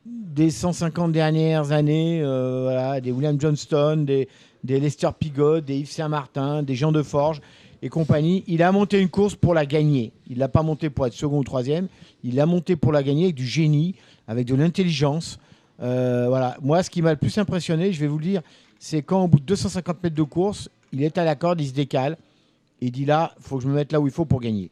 des 0.06 0.49
150 0.49 1.11
dernières 1.11 1.72
années, 1.72 2.22
euh, 2.23 2.64
voilà, 2.64 2.99
des 3.02 3.11
William 3.11 3.39
Johnston, 3.39 4.03
des, 4.06 4.27
des 4.64 4.80
Lester 4.80 5.10
Pigot, 5.18 5.61
des 5.61 5.77
Yves 5.80 5.91
Saint-Martin, 5.91 6.64
des 6.64 6.76
Jean 6.76 6.91
de 6.91 7.03
Forge 7.03 7.41
et 7.81 7.89
compagnie. 7.89 8.43
Il 8.48 8.64
a 8.64 8.72
monté 8.72 8.99
une 8.99 9.10
course 9.10 9.35
pour 9.35 9.53
la 9.53 9.65
gagner. 9.65 10.11
Il 10.30 10.38
l'a 10.39 10.48
pas 10.48 10.64
monté 10.64 10.89
pour 10.89 11.06
être 11.06 11.14
second 11.14 11.39
ou 11.39 11.43
troisième. 11.43 11.88
Il 12.23 12.35
l'a 12.35 12.45
monté 12.45 12.76
pour 12.76 12.91
la 12.91 13.03
gagner 13.03 13.26
avec 13.26 13.35
du 13.35 13.45
génie, 13.45 13.95
avec 14.27 14.48
de 14.48 14.56
l'intelligence. 14.56 15.39
Euh, 15.81 16.25
voilà. 16.27 16.57
Moi, 16.61 16.83
ce 16.83 16.89
qui 16.89 17.01
m'a 17.01 17.11
le 17.11 17.17
plus 17.17 17.37
impressionné, 17.37 17.91
je 17.91 17.99
vais 17.99 18.07
vous 18.07 18.17
le 18.17 18.23
dire, 18.25 18.41
c'est 18.79 19.01
quand 19.01 19.23
au 19.23 19.27
bout 19.27 19.39
de 19.39 19.45
250 19.45 20.03
mètres 20.03 20.15
de 20.15 20.23
course, 20.23 20.69
il 20.91 21.03
est 21.03 21.17
à 21.17 21.23
la 21.23 21.35
corde, 21.35 21.61
il 21.61 21.67
se 21.67 21.73
décale 21.73 22.17
et 22.81 22.87
il 22.87 22.91
dit 22.91 23.05
là, 23.05 23.33
il 23.37 23.43
faut 23.43 23.57
que 23.57 23.63
je 23.63 23.67
me 23.67 23.73
mette 23.73 23.91
là 23.91 23.99
où 23.99 24.07
il 24.07 24.13
faut 24.13 24.25
pour 24.25 24.41
gagner. 24.41 24.69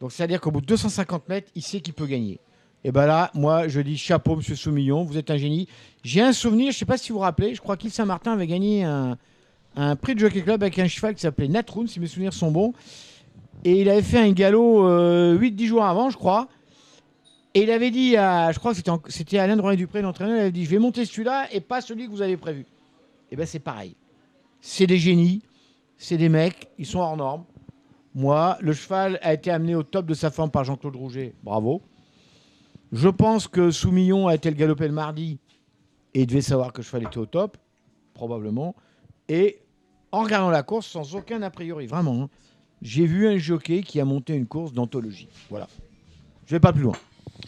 Donc 0.00 0.12
c'est-à-dire 0.12 0.40
qu'au 0.40 0.50
bout 0.50 0.60
de 0.60 0.66
250 0.66 1.28
mètres, 1.28 1.50
il 1.54 1.62
sait 1.62 1.80
qu'il 1.80 1.94
peut 1.94 2.06
gagner. 2.06 2.40
Et 2.84 2.92
ben 2.92 3.06
là, 3.06 3.30
moi, 3.34 3.66
je 3.66 3.80
dis 3.80 3.96
chapeau, 3.96 4.36
Monsieur 4.36 4.54
Soumillon, 4.54 5.02
vous 5.02 5.18
êtes 5.18 5.30
un 5.30 5.36
génie. 5.36 5.68
J'ai 6.04 6.20
un 6.20 6.32
souvenir, 6.32 6.70
je 6.70 6.76
ne 6.76 6.78
sais 6.78 6.84
pas 6.84 6.96
si 6.96 7.10
vous 7.10 7.18
vous 7.18 7.24
rappelez, 7.24 7.54
je 7.54 7.60
crois 7.60 7.76
qu'Yves 7.76 7.92
Saint-Martin 7.92 8.32
avait 8.32 8.46
gagné 8.46 8.84
un, 8.84 9.18
un 9.76 9.96
prix 9.96 10.14
de 10.14 10.20
Jockey 10.20 10.42
Club 10.42 10.62
avec 10.62 10.78
un 10.78 10.86
cheval 10.86 11.14
qui 11.14 11.22
s'appelait 11.22 11.48
Natroun, 11.48 11.88
si 11.88 11.98
mes 11.98 12.06
souvenirs 12.06 12.32
sont 12.32 12.50
bons. 12.50 12.72
Et 13.64 13.80
il 13.80 13.88
avait 13.90 14.02
fait 14.02 14.20
un 14.20 14.30
galop 14.30 14.86
euh, 14.86 15.36
8-10 15.38 15.66
jours 15.66 15.84
avant, 15.84 16.10
je 16.10 16.16
crois. 16.16 16.48
Et 17.54 17.62
il 17.62 17.70
avait 17.70 17.90
dit 17.90 18.12
je 18.12 18.58
crois 18.58 18.74
que 18.74 19.10
c'était 19.10 19.38
Alain 19.38 19.56
Drouin 19.56 19.74
Dupré, 19.74 20.02
l'entraîneur, 20.02 20.36
il 20.36 20.40
avait 20.40 20.52
dit 20.52 20.64
Je 20.64 20.70
vais 20.70 20.78
monter 20.78 21.04
celui-là 21.04 21.48
et 21.52 21.60
pas 21.60 21.80
celui 21.80 22.06
que 22.06 22.10
vous 22.10 22.22
avez 22.22 22.36
prévu. 22.36 22.66
Et 23.30 23.36
ben 23.36 23.46
c'est 23.46 23.58
pareil. 23.58 23.96
C'est 24.60 24.86
des 24.86 24.98
génies, 24.98 25.42
c'est 25.96 26.16
des 26.16 26.28
mecs, 26.28 26.68
ils 26.78 26.86
sont 26.86 26.98
hors 26.98 27.16
normes. 27.16 27.44
Moi, 28.14 28.56
le 28.60 28.72
cheval 28.72 29.18
a 29.22 29.34
été 29.34 29.50
amené 29.50 29.74
au 29.74 29.82
top 29.82 30.06
de 30.06 30.14
sa 30.14 30.30
forme 30.30 30.50
par 30.50 30.64
Jean-Claude 30.64 30.96
Rouget, 30.96 31.34
bravo. 31.42 31.82
Je 32.90 33.08
pense 33.08 33.48
que 33.48 33.70
Soumillon 33.70 34.26
a 34.28 34.34
été 34.34 34.50
le 34.50 34.56
galopé 34.56 34.88
le 34.88 34.94
mardi 34.94 35.38
et 36.14 36.22
il 36.22 36.26
devait 36.26 36.40
savoir 36.40 36.72
que 36.72 36.78
le 36.78 36.82
cheval 36.84 37.04
était 37.04 37.18
au 37.18 37.26
top, 37.26 37.56
probablement. 38.14 38.74
Et 39.28 39.60
en 40.10 40.22
regardant 40.22 40.50
la 40.50 40.62
course, 40.62 40.86
sans 40.86 41.14
aucun 41.14 41.42
a 41.42 41.50
priori, 41.50 41.86
vraiment, 41.86 42.22
hein, 42.22 42.28
j'ai 42.80 43.06
vu 43.06 43.28
un 43.28 43.36
jockey 43.36 43.82
qui 43.82 44.00
a 44.00 44.04
monté 44.04 44.34
une 44.34 44.46
course 44.46 44.72
d'anthologie. 44.72 45.28
Voilà. 45.50 45.68
Je 46.46 46.54
vais 46.54 46.60
pas 46.60 46.72
plus 46.72 46.82
loin. 46.82 46.96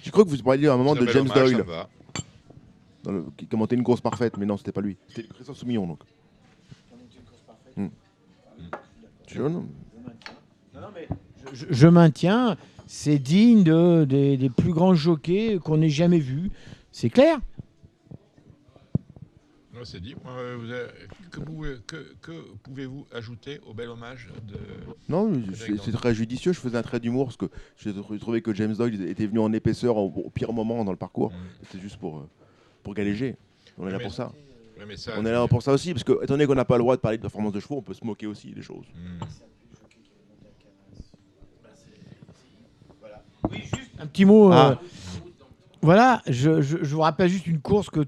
Je 0.03 0.11
crois 0.11 0.25
que 0.25 0.31
vous 0.31 0.43
parliez 0.43 0.67
à 0.69 0.75
un 0.75 0.77
moment 0.77 0.95
de 0.95 1.07
James 1.07 1.27
hommage, 1.31 1.53
Doyle, 1.53 1.65
dans 3.03 3.13
le- 3.13 3.25
qui 3.37 3.47
monté 3.57 3.77
une 3.77 3.83
course 3.83 4.01
parfaite, 4.01 4.37
mais 4.39 4.47
non, 4.47 4.57
c'était 4.57 4.73
pas 4.73 4.81
lui. 4.81 4.97
C'était 5.09 5.29
Christophe 5.29 5.57
Soumillon, 5.59 5.87
donc. 5.87 6.01
Hmm. 7.77 7.89
Je- 9.27 9.43
non. 9.43 9.67
Je, 11.53 11.67
je 11.71 11.87
maintiens, 11.89 12.57
c'est 12.87 13.19
digne 13.19 13.63
de- 13.65 14.05
des, 14.05 14.37
des 14.37 14.51
plus 14.51 14.73
grands 14.73 14.95
jockeys 14.95 15.59
qu'on 15.63 15.81
ait 15.83 15.89
jamais 15.89 16.19
vus. 16.19 16.51
C'est 16.93 17.11
clair 17.11 17.39
C'est 19.85 20.01
dit. 20.01 20.15
Euh, 20.27 20.57
vous 20.61 20.71
avez- 20.71 20.91
que, 21.31 21.41
vous- 21.41 21.65
que- 21.87 22.15
que 22.21 22.33
pouvez-vous 22.63 23.07
ajouter 23.13 23.61
au 23.67 23.73
bel 23.75 23.89
hommage 23.89 24.29
de. 24.47 24.57
Non, 25.09 25.33
c'est 25.55 25.93
très 25.93 26.15
judicieux. 26.15 26.53
Je 26.53 26.61
faisais 26.61 26.77
un 26.77 26.83
trait 26.83 27.01
d'humour 27.01 27.27
parce 27.27 27.37
que 27.39 27.47
j'ai 27.79 27.93
trou- 27.95 28.19
trouvé 28.19 28.43
que 28.43 28.53
James 28.55 28.75
Doyle 28.75 29.03
était 29.09 29.27
venu 29.27 29.39
en 29.39 29.53
épaisseur 29.53 29.97
au, 29.97 30.07
au 30.25 30.31
pire 30.31 30.53
moment 30.53 30.85
dans 30.85 30.91
le 30.93 30.99
parcours. 30.99 31.33
C'était 31.63 31.81
juste 31.83 31.97
pour, 31.97 32.19
euh, 32.19 32.29
pour 32.83 32.95
galéger. 32.95 33.37
On 33.79 33.87
est 33.89 33.91
là 33.93 33.99
Mais- 33.99 34.05
pour 34.05 34.13
ça. 34.13 34.33
Ouais, 34.79 34.85
mais 34.87 34.97
ça, 34.97 35.13
On 35.19 35.25
est 35.27 35.33
là 35.33 35.47
pour 35.49 35.63
ça 35.63 35.73
aussi, 35.73 35.93
parce 35.93 36.05
que, 36.05 36.13
étant 36.25 36.35
donné 36.35 36.47
qu'on 36.47 36.55
n'a 36.55 36.65
pas 36.65 36.77
le 36.77 36.83
droit 36.83 36.97
de 36.97 37.01
parler 37.01 37.17
de 37.19 37.23
performance 37.23 37.53
de 37.53 37.61
chevaux, 37.61 37.77
on 37.79 37.83
peut 37.83 37.95
se 37.95 38.05
moquer 38.05 38.27
aussi 38.27 38.53
des 38.53 38.63
choses. 38.63 38.87
Hmm. 38.95 39.25
Un 43.99 44.07
petit 44.07 44.25
mot. 44.25 44.53
euh, 44.53 44.57
Ah. 44.57 44.81
Voilà, 45.83 46.23
je, 46.27 46.61
je- 46.61 46.79
je 46.83 46.95
vous 46.95 47.01
rappelle 47.01 47.29
juste 47.31 47.47
une 47.47 47.61
course 47.61 47.89
que, 47.89 48.01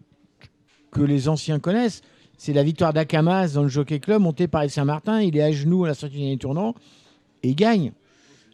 que 0.92 1.00
les 1.00 1.28
anciens 1.28 1.58
connaissent. 1.58 2.02
C'est 2.38 2.52
la 2.52 2.62
victoire 2.62 2.92
d'Akamas 2.92 3.54
dans 3.54 3.62
le 3.62 3.68
Jockey 3.68 3.98
Club, 4.00 4.22
montée 4.22 4.48
par 4.48 4.68
Saint-Martin. 4.68 5.20
Il 5.20 5.36
est 5.36 5.42
à 5.42 5.52
genoux 5.52 5.84
à 5.84 5.88
la 5.88 5.94
sortie 5.94 6.16
du 6.16 6.20
dernier 6.22 6.38
tournant 6.38 6.74
et 7.42 7.50
il 7.50 7.54
gagne. 7.54 7.92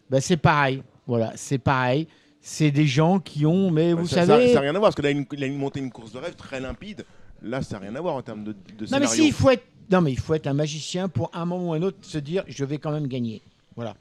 Ben, 0.09 0.19
c'est 0.19 0.37
pareil. 0.37 0.81
Voilà, 1.07 1.33
c'est 1.35 1.57
pareil. 1.57 2.07
C'est 2.41 2.71
des 2.71 2.87
gens 2.87 3.19
qui 3.19 3.45
ont. 3.45 3.69
Mais 3.71 3.93
vous 3.93 4.07
ça, 4.07 4.25
savez. 4.25 4.47
Ça 4.49 4.55
n'a 4.55 4.61
rien 4.61 4.75
à 4.75 4.79
voir, 4.79 4.91
parce 4.91 4.95
que 4.95 5.01
là, 5.01 5.11
il 5.11 5.43
a, 5.43 5.47
il 5.47 5.53
monté 5.53 5.79
une 5.79 5.91
course 5.91 6.11
de 6.11 6.19
rêve 6.19 6.35
très 6.35 6.59
limpide. 6.59 7.05
Là, 7.41 7.61
ça 7.61 7.75
n'a 7.75 7.87
rien 7.87 7.95
à 7.95 8.01
voir 8.01 8.15
en 8.15 8.21
termes 8.21 8.43
de, 8.43 8.51
de 8.51 8.57
non, 8.85 8.99
mais 8.99 9.07
scénario. 9.07 9.07
si, 9.09 9.27
il 9.27 9.33
faut 9.33 9.49
être. 9.49 9.63
Non, 9.91 10.01
mais 10.01 10.11
il 10.11 10.19
faut 10.19 10.35
être 10.35 10.47
un 10.47 10.53
magicien 10.53 11.09
pour 11.09 11.31
un 11.33 11.45
moment 11.45 11.69
ou 11.69 11.73
un 11.73 11.81
autre 11.81 11.97
se 12.01 12.19
dire 12.19 12.43
je 12.47 12.63
vais 12.63 12.77
quand 12.77 12.91
même 12.91 13.07
gagner. 13.07 13.41
Voilà. 13.75 13.95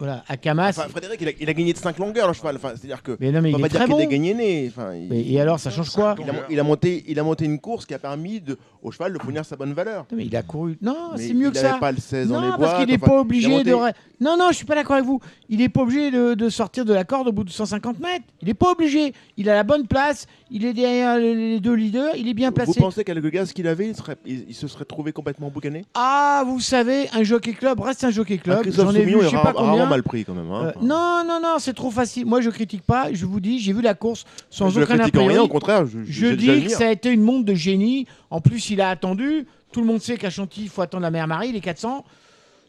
Voilà, 0.00 0.24
Akamas. 0.28 0.70
Enfin, 0.70 0.88
Frédéric, 0.88 1.20
il 1.20 1.28
a, 1.28 1.32
il 1.40 1.48
a 1.48 1.52
gagné 1.52 1.72
de 1.72 1.78
5 1.78 1.98
longueurs 1.98 2.26
le 2.26 2.32
cheval. 2.32 2.56
Enfin, 2.56 2.70
c'est-à-dire 2.74 3.02
que. 3.02 3.16
Mais 3.20 3.30
non, 3.30 3.40
mais 3.42 3.54
on 3.54 3.58
il 3.58 3.60
va 3.60 3.66
est 3.66 3.68
pas 3.68 3.68
dire 3.68 3.78
très 3.80 3.84
qu'il 3.86 3.94
a 3.94 4.04
bon. 4.06 4.10
gagné 4.10 4.34
né. 4.34 4.72
Enfin, 4.74 4.94
il- 4.94 5.08
Mais- 5.08 5.20
et 5.22 5.40
alors, 5.40 5.60
ça 5.60 5.70
change 5.70 5.90
quoi 5.90 6.16
il 6.18 6.28
a, 6.28 6.32
il 6.50 6.58
a 6.58 6.62
monté, 6.64 7.04
il 7.06 7.18
a 7.18 7.22
monté 7.22 7.44
une 7.44 7.58
course 7.60 7.86
qui 7.86 7.94
a 7.94 7.98
permis 7.98 8.40
de, 8.40 8.58
au 8.82 8.90
cheval 8.90 9.12
de 9.12 9.18
fournir 9.18 9.44
sa 9.44 9.56
bonne 9.56 9.72
valeur. 9.74 10.06
Non, 10.10 10.16
mais 10.16 10.24
il 10.26 10.34
a 10.34 10.42
couru. 10.42 10.78
Non, 10.82 11.10
c'est 11.16 11.34
mieux 11.34 11.48
il 11.48 11.52
que 11.52 11.58
ça. 11.58 11.74
pas 11.78 11.92
le 11.92 11.98
16 11.98 12.28
non, 12.28 12.34
dans 12.36 12.40
les 12.40 12.48
parce 12.48 12.58
boîtes, 12.60 12.76
qu'il 12.78 12.86
n'est 12.88 12.94
enfin, 12.96 13.06
pas 13.06 13.14
il 13.14 13.18
obligé 13.20 13.48
monté- 13.48 13.70
de. 13.70 13.76
Non, 14.22 14.36
non, 14.38 14.48
je 14.50 14.56
suis 14.56 14.66
pas 14.66 14.74
d'accord 14.74 14.94
avec 14.96 15.06
vous. 15.06 15.20
Il 15.48 15.58
n'est 15.58 15.68
pas 15.70 15.80
obligé 15.82 16.10
de, 16.10 16.34
de 16.34 16.48
sortir 16.50 16.84
de 16.84 16.92
la 16.92 17.04
corde 17.04 17.28
au 17.28 17.32
bout 17.32 17.44
de 17.44 17.50
150 17.50 18.00
mètres. 18.00 18.24
Il 18.42 18.48
n'est 18.48 18.54
pas 18.54 18.72
obligé. 18.72 19.12
Il 19.36 19.48
a 19.48 19.54
la 19.54 19.62
bonne 19.64 19.86
place. 19.86 20.26
Il 20.50 20.64
est 20.66 20.74
derrière 20.74 21.16
les 21.18 21.60
deux 21.60 21.72
leaders. 21.74 22.14
Il 22.16 22.28
est 22.28 22.34
bien 22.34 22.48
Vous 22.48 22.54
placé. 22.56 22.80
pensez 22.80 23.04
qu'avec 23.04 23.22
le 23.22 23.30
gaz 23.30 23.52
qu'il 23.52 23.66
avait, 23.68 23.86
il, 23.88 23.96
serait- 23.96 24.16
il- 24.26 24.44
il 24.48 24.54
se 24.54 24.66
serait 24.68 24.84
trouvé 24.84 25.12
complètement 25.12 25.48
boucané? 25.48 25.84
Ah, 25.94 26.42
vous 26.46 26.60
savez, 26.60 27.08
un 27.14 27.22
jockey 27.22 27.52
club 27.52 27.80
reste 27.80 28.04
un 28.04 28.10
jockey 28.10 28.36
Ah, 28.40 28.42
club. 28.42 28.60
Christophe 28.62 28.92
J'en 28.92 28.94
ai 28.94 29.04
vu, 29.04 29.16
je 29.22 29.28
sais 29.28 29.36
pas 29.36 29.52
combien. 29.54 29.89
Mal 29.90 30.02
pris 30.02 30.24
quand 30.24 30.34
même. 30.34 30.50
hein. 30.50 30.72
Euh, 30.76 30.80
non, 30.80 31.22
non, 31.26 31.38
non, 31.42 31.56
c'est 31.58 31.74
trop 31.74 31.90
facile. 31.90 32.24
Moi, 32.24 32.40
je 32.40 32.48
critique 32.50 32.82
pas. 32.82 33.12
Je 33.12 33.26
vous 33.26 33.40
dis, 33.40 33.58
j'ai 33.58 33.72
vu 33.74 33.82
la 33.82 33.94
course 33.94 34.24
sans 34.48 34.70
Je 34.70 34.80
aucun 34.80 34.96
critique 34.96 35.16
en 35.18 35.26
rien, 35.26 35.42
au 35.42 35.48
contraire, 35.48 35.84
je- 35.86 35.98
je- 35.98 36.04
Je 36.04 36.26
j'ai- 36.28 36.36
dis 36.36 36.64
que 36.64 36.70
ça 36.70 36.88
a 36.88 36.90
été 36.92 37.10
une 37.10 37.20
montre 37.22 37.44
de 37.44 37.54
génie. 37.54 38.06
En 38.30 38.40
plus, 38.40 38.70
il 38.70 38.80
a 38.80 38.88
attendu. 38.88 39.46
Tout 39.72 39.80
le 39.80 39.86
monde 39.86 40.00
sait 40.00 40.16
qu'à 40.16 40.30
Chantilly, 40.30 40.66
il 40.66 40.68
faut 40.70 40.82
attendre 40.82 41.02
la 41.02 41.10
mère 41.10 41.26
Marie, 41.28 41.52
les 41.52 41.60
400. 41.60 42.04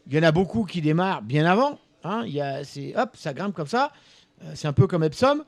Il 0.08 0.14
y 0.14 0.18
en 0.18 0.22
a 0.24 0.32
beaucoup 0.32 0.64
qui 0.64 0.80
démarrent 0.80 1.22
bien 1.22 1.46
avant. 1.46 1.78
Hein. 2.04 2.22
Il 2.26 2.32
y 2.32 2.40
a, 2.40 2.64
c'est, 2.64 2.94
hop, 2.96 3.10
ça 3.14 3.32
grimpe 3.32 3.54
comme 3.54 3.66
ça. 3.66 3.92
Euh, 4.44 4.50
c'est 4.54 4.68
un 4.68 4.72
peu 4.72 4.86
comme 4.86 5.04
Epsom. 5.04 5.42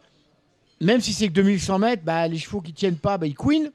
Même 0.80 1.00
si 1.00 1.12
c'est 1.12 1.28
que 1.28 1.32
2100 1.32 1.78
mètres, 1.78 2.02
bah, 2.04 2.26
les 2.28 2.38
chevaux 2.38 2.60
qui 2.60 2.72
tiennent 2.72 2.96
pas, 2.96 3.18
bah, 3.18 3.26
ils 3.26 3.34
queen. 3.34 3.70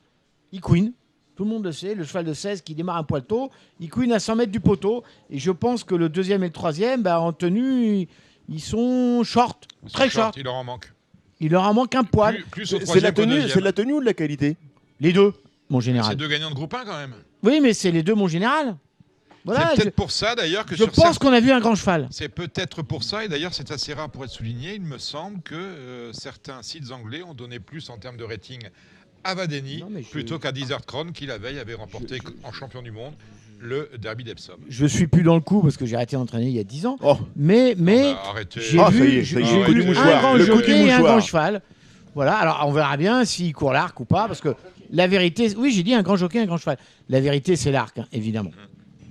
Ils 0.52 0.62
queen. 0.62 0.92
Tout 1.40 1.46
le 1.46 1.52
monde 1.52 1.64
le 1.64 1.72
sait. 1.72 1.96
Le 1.96 2.04
cheval 2.04 2.26
de 2.26 2.34
16 2.34 2.64
qui 2.64 2.76
démarre 2.76 2.98
un 2.98 3.04
poil 3.06 3.24
tôt, 3.24 3.50
il 3.80 3.90
queen 3.90 4.12
à 4.12 4.20
100 4.20 4.36
mètres 4.36 4.52
du 4.52 4.60
poteau. 4.60 5.06
Et 5.30 5.40
je 5.40 5.52
pense 5.52 5.86
que 5.86 5.96
le 5.96 6.10
deuxième 6.10 6.44
et 6.44 6.48
le 6.48 6.52
troisième, 6.52 7.02
bah, 7.02 7.22
en 7.22 7.32
tenue, 7.32 8.10
ils 8.50 8.60
sont 8.60 9.24
short. 9.24 9.66
Ils 9.84 9.90
sont 9.90 9.94
Très 9.94 10.10
short, 10.10 10.26
short. 10.26 10.38
Il 10.38 10.44
leur 10.44 10.56
en 10.56 10.66
manque. 10.66 10.92
Il 11.40 11.52
leur 11.54 11.64
en 11.64 11.74
manque 11.74 11.96
un 11.96 12.04
poil. 12.04 12.36
Plus- 12.52 12.66
plus 12.68 12.74
au 12.74 12.80
C'est 12.86 13.00
la 13.00 13.14
tenue, 13.14 13.42
de 13.42 13.60
la 13.62 13.72
tenue 13.72 13.94
ou 13.94 14.00
de 14.02 14.06
la 14.06 14.14
qualité? 14.14 14.58
Les 15.00 15.14
deux, 15.14 15.32
mon 15.70 15.80
général. 15.80 16.12
C'est 16.12 16.18
deux 16.18 16.28
gagnants 16.28 16.50
de 16.50 16.56
groupe 16.56 16.74
1 16.74 16.84
quand 16.84 16.98
même. 16.98 17.14
Oui, 17.42 17.62
mais 17.62 17.72
c'est 17.72 17.92
les 17.92 18.04
deux, 18.04 18.16
mon 18.16 18.28
général. 18.28 18.76
Voilà, 19.46 19.70
c'est 19.74 19.84
peut-être 19.84 19.96
pour 19.96 20.12
ça 20.12 20.36
d'ailleurs 20.36 20.66
que 20.66 20.72
je 20.76 20.84
sur 20.84 20.88
pense 20.92 20.96
certains- 21.06 21.26
qu'on 21.30 21.34
a 21.34 21.40
vu 21.40 21.52
un 21.54 21.62
grand 21.62 21.74
cheval. 21.76 22.10
C'est 22.12 22.28
peut-être 22.28 22.82
pour 22.82 23.04
ça, 23.06 23.24
et 23.24 23.30
d'ailleurs 23.30 23.54
c'est 23.54 23.72
assez 23.72 23.94
rare 23.94 24.10
pour 24.10 24.26
être 24.26 24.30
souligné, 24.32 24.76
il 24.76 24.82
me 24.82 24.98
semble 24.98 25.42
que 25.42 25.56
euh, 25.56 26.12
certains 26.12 26.62
sites 26.64 26.92
anglais 26.92 27.24
ont 27.24 27.34
donné 27.34 27.62
plus 27.62 27.90
en 27.90 27.98
termes 27.98 28.18
de 28.18 28.26
rating 28.26 28.60
à 29.24 29.36
Vadeni 29.36 29.84
plutôt 30.12 30.40
qu'à 30.40 30.52
Desert 30.52 30.86
Crown 30.86 31.12
qui 31.12 31.26
la 31.26 31.38
veille 31.38 31.60
avait 31.60 31.74
remporté 31.74 32.20
en 32.44 32.52
champion 32.52 32.82
du 32.82 32.92
monde 32.92 33.14
le 33.62 33.90
derby 34.02 34.24
d'Epsom. 34.24 34.54
Je 34.70 34.86
suis 34.86 35.08
plus 35.08 35.22
dans 35.24 35.36
le 35.36 35.42
coup 35.42 35.62
parce 35.62 35.76
que 35.76 35.86
j'ai 35.86 35.96
arrêté 35.98 36.16
d'entraîner 36.16 36.46
il 36.48 36.56
y 36.56 36.60
a 36.60 36.64
10 36.64 36.86
ans. 36.86 36.98
Mais, 37.36 37.76
mais 37.78 38.14
bah, 38.14 38.22
arrêtez. 38.30 38.62
j'ai 38.62 38.80
Ah, 38.80 38.90
vu, 38.90 39.04
est, 39.10 39.18
est, 39.20 39.24
j'ai 39.26 39.40
le 39.40 39.66
coup 39.66 39.72
vu 39.74 39.76
du 39.76 39.82
un 39.82 39.86
mouchoir, 39.88 40.22
grand 40.22 40.34
le 40.36 40.46
coup 40.46 40.52
du 40.54 40.58
jockey 40.60 40.86
et 40.86 40.92
un 40.94 41.02
grand 41.02 41.20
cheval. 41.20 41.62
Voilà, 42.16 42.36
alors 42.38 42.64
on 42.66 42.72
verra 42.72 42.96
bien 42.96 43.26
s'il 43.26 43.54
court 43.54 43.74
l'arc 43.74 44.00
ou 44.00 44.06
pas 44.06 44.28
parce 44.28 44.40
que 44.40 44.56
la 44.92 45.08
vérité, 45.08 45.54
oui, 45.58 45.72
j'ai 45.72 45.84
dit 45.84 45.94
un 45.94 46.02
grand 46.02 46.16
jockey, 46.16 46.40
un 46.40 46.46
grand 46.46 46.58
cheval. 46.58 46.78
La 47.10 47.20
vérité, 47.20 47.56
c'est 47.58 47.72
l'arc, 47.72 47.98
hein, 48.00 48.08
évidemment. 48.14 48.52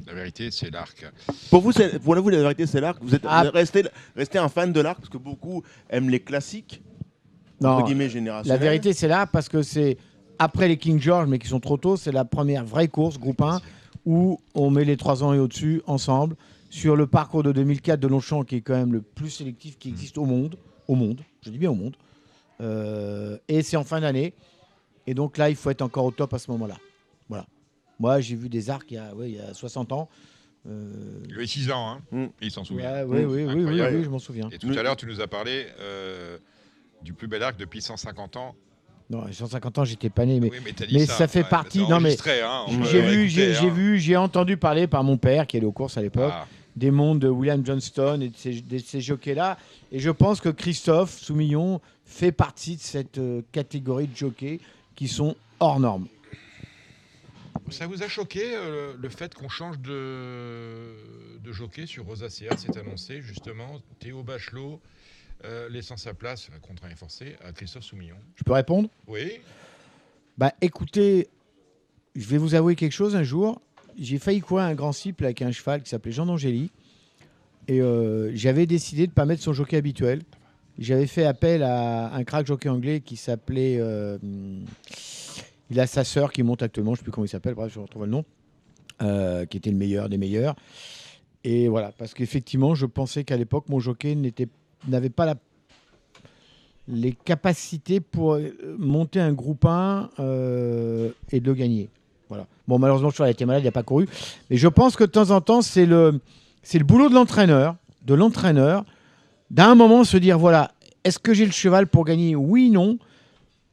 La 0.07 0.15
vérité, 0.15 0.51
c'est 0.51 0.71
l'arc. 0.71 1.05
Pour 1.51 1.61
vous, 1.61 1.73
pour 2.03 2.17
vous, 2.21 2.29
la 2.31 2.39
vérité, 2.39 2.67
c'est 2.67 2.81
l'arc. 2.81 2.99
Vous 3.03 3.15
êtes 3.15 3.23
Ah. 3.29 3.43
vous 3.43 3.49
êtes 3.49 3.55
resté, 3.55 3.85
resté 4.17 4.39
un 4.39 4.49
fan 4.49 4.73
de 4.73 4.81
l'arc 4.81 4.99
parce 4.99 5.11
que 5.11 5.19
beaucoup 5.19 5.63
aiment 5.91 6.09
les 6.09 6.21
classiques. 6.21 6.81
Entre 7.65 7.87
guillemets, 7.87 8.09
la 8.45 8.57
vérité, 8.57 8.93
c'est 8.93 9.09
là 9.09 9.27
parce 9.27 9.49
que 9.49 9.63
c'est 9.63 9.97
après 10.39 10.69
les 10.69 10.77
King 10.77 11.01
George, 11.01 11.29
mais 11.29 11.39
qui 11.39 11.49
sont 11.49 11.61
trop 11.61 11.77
tôt, 11.77 11.97
c'est 11.97 12.13
la 12.13 12.25
première 12.25 12.65
vraie 12.65 12.89
course, 12.89 13.19
groupe 13.19 13.43
1, 13.43 13.61
où 14.07 14.41
on 14.55 14.71
met 14.71 14.85
les 14.85 14.97
3 14.97 15.25
ans 15.25 15.35
et 15.35 15.39
au-dessus 15.39 15.83
ensemble 15.87 16.37
sur 16.71 16.97
le 16.97 17.07
parcours 17.07 17.43
de 17.43 17.53
2004 17.53 17.99
de 17.99 18.09
Longchamp, 18.09 18.45
qui 18.45 18.57
est 18.57 18.61
quand 18.61 18.75
même 18.75 18.93
le 18.93 19.01
plus 19.01 19.31
sélectif 19.31 19.79
qui 19.79 19.89
existe 19.89 20.19
au 20.19 20.25
monde. 20.25 20.57
Au 20.87 20.95
monde, 20.95 21.21
je 21.43 21.51
dis 21.51 21.59
bien 21.59 21.71
au 21.71 21.75
monde. 21.75 21.97
Euh, 22.61 23.37
et 23.49 23.63
c'est 23.63 23.77
en 23.77 23.85
fin 23.85 24.01
d'année. 24.01 24.33
Et 25.07 25.15
donc 25.15 25.37
là, 25.37 25.51
il 25.51 25.57
faut 25.57 25.71
être 25.71 25.83
encore 25.83 26.05
au 26.05 26.11
top 26.11 26.33
à 26.33 26.39
ce 26.39 26.51
moment-là. 26.51 26.77
Voilà. 27.29 27.47
Moi, 27.99 28.21
j'ai 28.21 28.37
vu 28.37 28.49
des 28.49 28.71
arcs 28.71 28.91
il 28.91 28.95
y 28.95 28.99
a, 28.99 29.15
ouais, 29.15 29.31
il 29.31 29.37
y 29.37 29.41
a 29.41 29.53
60 29.53 29.93
ans. 29.93 30.09
Euh, 30.67 30.91
Il 31.29 31.35
avait 31.35 31.47
6 31.47 31.71
ans, 31.71 31.89
hein. 31.91 32.01
Mm. 32.11 32.27
il 32.41 32.51
s'en 32.51 32.65
souvient. 32.65 33.05
Ouais, 33.07 33.25
oui, 33.25 33.45
oui, 33.45 33.55
oui, 33.65 33.81
oui, 33.81 34.05
je 34.05 34.09
m'en 34.09 34.19
souviens. 34.19 34.49
Et 34.51 34.59
tout 34.59 34.71
à 34.71 34.83
l'heure, 34.83 34.97
tu 34.97 35.07
nous 35.07 35.21
as 35.21 35.27
parlé 35.27 35.67
euh, 35.79 36.39
du 37.03 37.13
plus 37.13 37.29
bel 37.29 37.43
arc 37.43 37.57
depuis 37.57 37.81
150 37.83 38.37
ans. 38.37 38.55
Non, 39.11 39.23
à 39.23 39.33
150 39.33 39.79
ans, 39.79 39.85
j'étais 39.85 40.11
pas 40.11 40.27
né, 40.27 40.39
mais, 40.39 40.51
Oui, 40.93 41.07
ça, 41.07 41.15
ça 41.15 41.29
fait 41.29 41.43
ouais, 41.43 41.49
partie. 41.49 41.81
Non, 41.89 41.99
mais 41.99 42.15
hein, 42.29 42.67
j'ai 42.85 43.01
vu, 43.01 43.43
hein. 43.57 43.69
vu, 43.71 43.99
j'ai 43.99 44.17
entendu 44.17 44.59
parler 44.59 44.87
par 44.87 45.03
mon 45.03 45.17
père 45.17 45.47
qui 45.47 45.57
allait 45.57 45.65
aux 45.67 45.73
courses 45.73 45.97
à 45.97 46.03
l'époque 46.03 46.33
Ah. 46.35 46.47
des 46.77 46.91
mondes 46.91 47.19
de 47.19 47.29
William 47.29 47.65
Johnston 47.65 48.21
et 48.21 48.29
de 48.29 48.37
ces, 48.37 48.61
de 48.61 48.79
ces 48.79 49.01
jockeys-là. 49.01 49.57
Et 49.93 49.99
je 49.99 50.11
pense 50.11 50.43
que 50.43 50.51
Christophe 50.51 51.19
Soumillon 51.19 51.81
fait 52.05 52.33
partie 52.33 52.77
de 52.77 52.83
cette 52.83 53.17
euh, 53.17 53.41
catégorie 53.51 54.09
de 54.09 54.17
jockeys 54.17 54.61
qui 54.95 55.09
sont 55.09 55.37
hors 55.59 55.81
normes. 55.81 56.07
Ça 57.71 57.87
vous 57.87 58.03
a 58.03 58.09
choqué 58.09 58.43
euh, 58.45 58.95
le 59.01 59.09
fait 59.09 59.35
qu'on 59.35 59.49
change 59.49 59.79
de, 59.79 60.95
de 61.43 61.53
jockey 61.53 61.87
sur 61.87 62.05
Rosacea 62.05 62.49
C'est 62.57 62.77
annoncé 62.77 63.21
justement. 63.23 63.81
Théo 64.01 64.23
Bachelot 64.23 64.81
euh, 65.45 65.69
laissant 65.69 65.97
sa 65.97 66.15
place, 66.15 66.49
contraint 66.63 66.91
et 66.91 66.95
forcé, 66.97 67.37
à 67.45 67.53
Christophe 67.53 67.85
Soumillon. 67.85 68.17
Je 68.37 68.45
peux 68.45 68.53
répondre? 68.53 68.89
Oui. 69.07 69.41
Bah 70.37 70.53
écoutez, 70.61 71.29
je 72.15 72.27
vais 72.27 72.39
vous 72.39 72.55
avouer 72.55 72.75
quelque 72.77 72.93
chose 72.93 73.17
un 73.17 73.23
jour. 73.23 73.61
J'ai 73.99 74.19
failli 74.19 74.41
courir 74.41 74.65
un 74.67 74.75
grand 74.75 74.93
cible 74.93 75.25
avec 75.25 75.43
un 75.43 75.51
cheval 75.51 75.83
qui 75.83 75.91
s'appelait 75.91 76.13
Jean 76.13 76.27
d'Angély. 76.27 76.71
Et 77.67 77.81
euh, 77.81 78.31
j'avais 78.35 78.67
décidé 78.67 79.07
de 79.07 79.11
ne 79.11 79.15
pas 79.15 79.27
mettre 79.27 79.43
son 79.43 79.53
jockey 79.53 79.77
habituel. 79.77 80.23
J'avais 80.79 81.07
fait 81.09 81.25
appel 81.25 81.63
à 81.65 82.15
un 82.15 82.25
crack 82.25 82.47
jockey 82.47 82.69
anglais 82.69 83.01
qui 83.01 83.17
s'appelait. 83.17 83.77
euh, 83.81 84.17
il 85.71 85.79
a 85.81 85.87
sa 85.87 86.05
sœur 86.05 86.33
qui 86.33 86.43
monte 86.43 86.63
actuellement, 86.63 86.93
je 86.95 86.95
ne 86.95 86.99
sais 86.99 87.03
plus 87.05 87.13
comment 87.13 87.25
il 87.27 87.29
s'appelle, 87.29 87.55
bref, 87.55 87.73
je 87.75 87.79
retrouve 87.81 88.05
le 88.05 88.11
nom. 88.11 88.25
euh, 89.03 89.45
qui 89.47 89.57
était 89.59 89.71
le 89.71 89.77
meilleur 89.77 90.09
des 90.09 90.19
meilleurs. 90.19 90.57
Et 91.45 91.69
voilà, 91.69 91.93
parce 91.93 92.15
qu'effectivement, 92.15 92.75
je 92.75 92.85
pensais 92.87 93.23
qu'à 93.23 93.37
l'époque, 93.37 93.69
mon 93.69 93.79
jockey 93.79 94.15
n'était- 94.17 94.49
n'avait 94.87 95.11
pas 95.11 95.35
les 96.89 97.13
capacités 97.13 98.01
pour 98.01 98.35
euh, 98.35 98.51
monter 98.79 99.21
un 99.21 99.33
groupe 99.33 99.65
1 99.65 100.11
euh, 100.21 101.11
et 101.31 101.41
de 101.41 101.47
le 101.47 101.55
gagner. 101.55 101.89
Voilà. 102.29 102.47
Bon, 102.67 102.79
malheureusement, 102.79 103.11
cheval 103.11 103.29
a 103.29 103.31
été 103.31 103.45
malade, 103.45 103.63
il 103.63 103.67
n'a 103.67 103.73
pas 103.73 103.83
couru. 103.83 104.09
Mais 104.51 104.57
je 104.57 104.69
pense 104.69 104.97
que 104.97 105.05
de 105.05 105.11
temps 105.11 105.31
en 105.31 105.41
temps, 105.41 105.63
c'est 105.63 105.87
le, 105.87 106.21
c'est 106.63 106.79
le 106.79 106.85
boulot 106.85 107.09
de 107.09 107.15
l'entraîneur, 107.15 107.77
de 108.05 108.15
l'entraîneur, 108.15 108.85
d'un 109.51 109.75
moment 109.75 110.05
se 110.05 110.17
dire 110.17 110.39
voilà, 110.39 110.73
est-ce 111.05 111.19
que 111.19 111.33
j'ai 111.33 111.47
le 111.47 111.53
cheval 111.53 111.87
pour 111.87 112.05
gagner 112.05 112.35
Oui, 112.35 112.71
non. 112.71 112.99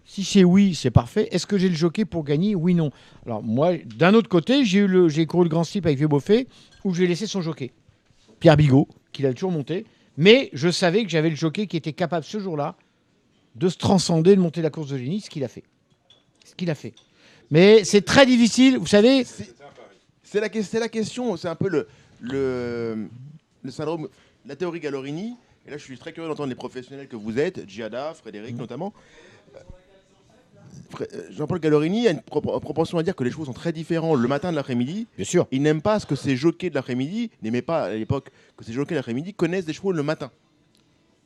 Si 0.06 0.24
c'est 0.24 0.44
oui, 0.44 0.76
c'est 0.76 0.92
parfait. 0.92 1.28
Est-ce 1.32 1.48
que 1.48 1.58
j'ai 1.58 1.68
le 1.68 1.76
jockey 1.76 2.06
pour 2.06 2.24
gagner 2.24 2.54
Oui, 2.54 2.76
non. 2.76 2.92
Alors, 3.26 3.42
moi, 3.42 3.74
d'un 3.98 4.14
autre 4.14 4.30
côté, 4.30 4.64
j'ai, 4.64 4.80
eu 4.80 4.88
le, 4.88 5.10
j'ai 5.10 5.26
couru 5.26 5.44
le 5.44 5.50
grand 5.50 5.64
slip 5.64 5.86
avec 5.86 5.98
Vieux 5.98 6.08
Beaufait 6.08 6.48
où 6.84 6.94
j'ai 6.94 7.08
laissé 7.08 7.26
son 7.26 7.42
jockey, 7.42 7.72
Pierre 8.40 8.56
Bigot, 8.56 8.88
qu'il 9.12 9.26
a 9.26 9.34
toujours 9.34 9.52
monté. 9.52 9.86
Mais 10.18 10.50
je 10.54 10.70
savais 10.70 11.04
que 11.04 11.10
j'avais 11.10 11.30
le 11.30 11.36
jockey 11.36 11.68
qui 11.68 11.78
était 11.78 11.94
capable 11.94 12.26
ce 12.26 12.40
jour-là 12.40 12.76
de 13.56 13.70
se 13.70 13.78
transcender, 13.78 14.36
de 14.36 14.42
monter 14.42 14.62
la 14.62 14.70
course 14.70 14.90
de 14.90 14.98
génie, 14.98 15.22
ce 15.22 15.30
qu'il 15.30 15.44
a 15.44 15.48
fait. 15.48 15.64
Ce 16.46 16.56
qu'il 16.56 16.70
a 16.70 16.76
fait. 16.76 16.94
Mais 17.52 17.84
c'est 17.84 18.02
très 18.02 18.26
difficile, 18.26 18.78
vous 18.78 18.88
savez. 18.88 19.24
C'est 20.24 20.40
la, 20.42 20.50
que- 20.50 20.62
c'est 20.62 20.80
la 20.80 20.90
question, 20.90 21.38
c'est 21.38 21.48
un 21.48 21.56
peu 21.56 21.70
le, 21.70 21.88
le, 22.20 23.08
le 23.64 23.72
syndrome, 23.72 24.10
la 24.46 24.56
théorie 24.56 24.80
Gallorini. 24.80 25.36
Et 25.68 25.72
là, 25.72 25.78
je 25.78 25.84
suis 25.84 25.98
très 25.98 26.12
curieux 26.14 26.28
d'entendre 26.30 26.50
les 26.50 26.56
professionnels 26.56 27.08
que 27.08 27.16
vous 27.16 27.40
êtes, 27.40 27.68
Giada, 27.68 28.14
Frédéric 28.14 28.56
notamment. 28.56 28.94
Euh, 31.02 31.06
Jean-Paul 31.32 31.60
Gallorini 31.60 32.08
a 32.08 32.12
une 32.12 32.22
pro- 32.22 32.42
propension 32.42 32.98
à 32.98 33.04
dire 33.04 33.16
que 33.16 33.24
les 33.24 33.32
chevaux 33.32 33.46
sont 33.46 33.54
très 33.54 33.72
différents 33.74 34.16
le 34.16 34.28
matin 34.28 34.52
de 34.52 34.56
l'après-midi. 34.56 35.08
Bien 35.16 35.26
sûr. 35.26 35.48
Il 35.52 35.62
n'aime 35.62 35.82
pas 35.82 36.00
ce 36.00 36.06
que 36.06 36.16
ces 36.16 36.36
jockeys 36.36 36.70
de 36.70 36.76
l'après-midi, 36.76 37.32
n'aimait 37.42 37.62
pas 37.62 37.84
à 37.86 37.94
l'époque 37.94 38.30
que 38.58 38.64
ces 38.64 38.74
jockeys 38.74 38.94
de 38.96 39.00
l'après-midi 39.00 39.34
connaissent 39.34 39.66
des 39.66 39.74
chevaux 39.74 39.92
le 39.92 40.04
matin. 40.04 40.32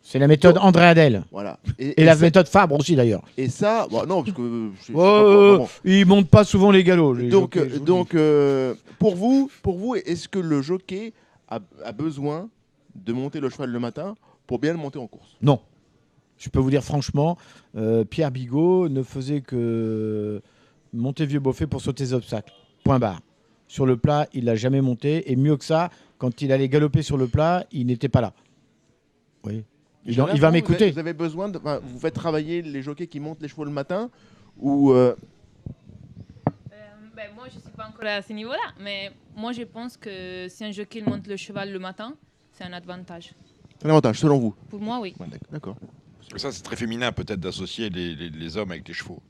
C'est 0.01 0.17
la 0.17 0.27
méthode 0.27 0.57
André 0.59 0.85
Adel. 0.85 1.23
Voilà. 1.31 1.59
Et, 1.77 2.03
la 2.03 2.15
ça- 2.15 2.21
méthode 2.21 2.47
Fabre 2.47 2.79
aussi 2.79 2.95
d'ailleurs. 2.95 3.23
Et 3.37 3.49
ça, 3.49 3.85
bon, 3.91 4.05
non, 4.05 4.23
parce 4.23 4.35
que. 4.35 4.41
euh, 4.41 4.69
je- 4.87 4.93
Oh, 4.93 4.95
pas 4.95 5.01
euh, 5.23 5.53
comment- 5.57 5.69
il 5.83 6.05
monte 6.05 6.29
pas 6.29 6.43
souvent 6.45 6.71
les 6.71 6.83
galops. 6.85 7.19
les 7.19 7.27
donc, 7.29 7.55
jockeys, 7.57 7.69
euh, 7.73 7.77
vous 7.79 7.85
donc 7.85 8.15
euh, 8.15 8.73
pour 8.97 9.15
vous, 9.15 9.51
pour 9.61 9.77
vous, 9.77 9.95
est-ce 9.95 10.29
que 10.29 10.39
le 10.39 10.61
jockey 10.61 11.11
a, 11.49 11.59
a 11.83 11.91
besoin 11.91 12.49
de 12.95 13.11
monter 13.13 13.39
le 13.41 13.49
cheval 13.49 13.69
le 13.71 13.79
matin 13.79 14.15
pour 14.47 14.57
bien 14.59 14.71
le 14.71 14.79
monter 14.79 14.99
en 14.99 15.07
course? 15.07 15.35
Non. 15.41 15.59
Je 16.39 16.49
peux 16.49 16.59
vous 16.59 16.71
dire 16.71 16.83
franchement, 16.83 17.37
euh, 17.75 18.05
Pierre 18.05 18.31
Bigot 18.31 18.87
ne 18.89 19.03
faisait 19.03 19.41
que 19.41 20.41
monter 20.93 21.25
vieux 21.25 21.39
Beaufait 21.39 21.67
pour 21.67 21.81
sauter 21.81 22.05
les 22.05 22.13
obstacles. 22.13 22.53
Point 22.83 22.97
barre. 22.97 23.19
Sur 23.67 23.85
le 23.85 23.97
plat, 23.97 24.27
il 24.33 24.45
l'a 24.45 24.55
jamais 24.55 24.81
monté. 24.81 25.31
Et 25.31 25.35
mieux 25.35 25.57
que 25.57 25.65
ça, 25.65 25.91
quand 26.17 26.41
il 26.41 26.51
allait 26.51 26.69
galoper 26.69 27.03
sur 27.03 27.17
le 27.17 27.27
plat, 27.27 27.65
il 27.71 27.85
n'était 27.85 28.09
pas 28.09 28.21
là. 28.21 28.33
Oui. 29.43 29.63
Il, 30.05 30.15
va 30.15 30.49
m'écouter. 30.49 30.91
Vous 30.91 30.97
avez 30.97 31.13
besoin, 31.13 31.49
de, 31.49 31.57
enfin, 31.57 31.79
vous 31.83 31.99
faites 31.99 32.15
travailler 32.15 32.61
les 32.61 32.81
jockeys 32.81 33.07
qui 33.07 33.19
montent 33.19 33.41
les 33.41 33.49
chevaux 33.49 33.65
le 33.65 33.71
matin 33.71 34.09
ou 34.57 34.91
euh, 34.91 35.13
Ben, 37.15 37.29
moi, 37.35 37.47
je 37.49 37.57
ne 37.57 37.61
suis 37.61 37.71
pas 37.71 37.87
encore 37.87 38.07
à 38.07 38.21
ce 38.21 38.31
niveau-là, 38.31 38.73
mais 38.79 39.11
moi, 39.35 39.51
je 39.51 39.63
pense 39.63 39.97
que 39.97 40.47
si 40.49 40.63
un 40.63 40.71
jockey 40.71 41.01
monte 41.01 41.27
le 41.27 41.35
cheval 41.35 41.71
le 41.71 41.79
matin, 41.79 42.15
c'est 42.53 42.63
un 42.63 42.73
avantage. 42.73 43.33
Un 43.83 43.89
avantage, 43.89 44.19
selon 44.19 44.39
vous 44.39 44.55
Pour 44.69 44.79
moi, 44.79 44.99
oui. 44.99 45.13
D'accord. 45.51 45.75
Ça, 46.37 46.51
c'est 46.51 46.61
très 46.63 46.75
féminin 46.75 47.11
peut-être 47.11 47.39
d'associer 47.39 47.89
les, 47.89 48.15
les- 48.15 48.29
les 48.29 48.57
hommes 48.57 48.71
avec 48.71 48.87
les 48.87 48.93
chevaux. 48.93 49.21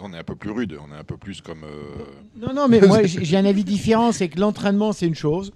On 0.00 0.12
est 0.12 0.18
un 0.18 0.24
peu 0.24 0.34
plus 0.34 0.50
rude, 0.50 0.76
on 0.80 0.92
est 0.92 0.96
un 0.98 1.04
peu 1.04 1.16
plus 1.16 1.40
comme. 1.40 1.62
euh, 1.64 2.04
Non, 2.36 2.52
non, 2.52 2.68
mais 2.68 2.80
moi 2.80 3.02
j'ai 3.04 3.36
un 3.36 3.44
avis 3.44 3.64
différent, 3.64 4.10
c'est 4.12 4.28
que 4.28 4.40
l'entraînement 4.40 4.92
c'est 4.92 5.06
une 5.06 5.14
chose, 5.14 5.52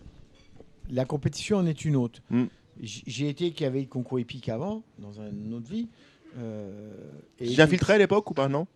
la 0.91 1.05
compétition 1.05 1.57
en 1.59 1.67
est 1.67 1.85
une 1.85 1.97
autre. 1.97 2.21
Mm. 2.31 2.45
J'ai 2.81 3.29
été 3.29 3.51
qui 3.51 3.65
avait 3.65 3.81
le 3.81 3.87
concours 3.87 4.21
épique 4.21 4.49
avant, 4.49 4.83
dans 5.01 5.13
une 5.21 5.53
autre 5.55 5.69
vie. 5.69 5.89
euh, 6.39 6.93
et 7.41 7.47
J'ai 7.49 7.63
infiltré 7.63 7.95
à 7.95 7.99
l'époque 7.99 8.31
ou 8.31 8.35
pas, 8.35 8.49
non? 8.49 8.69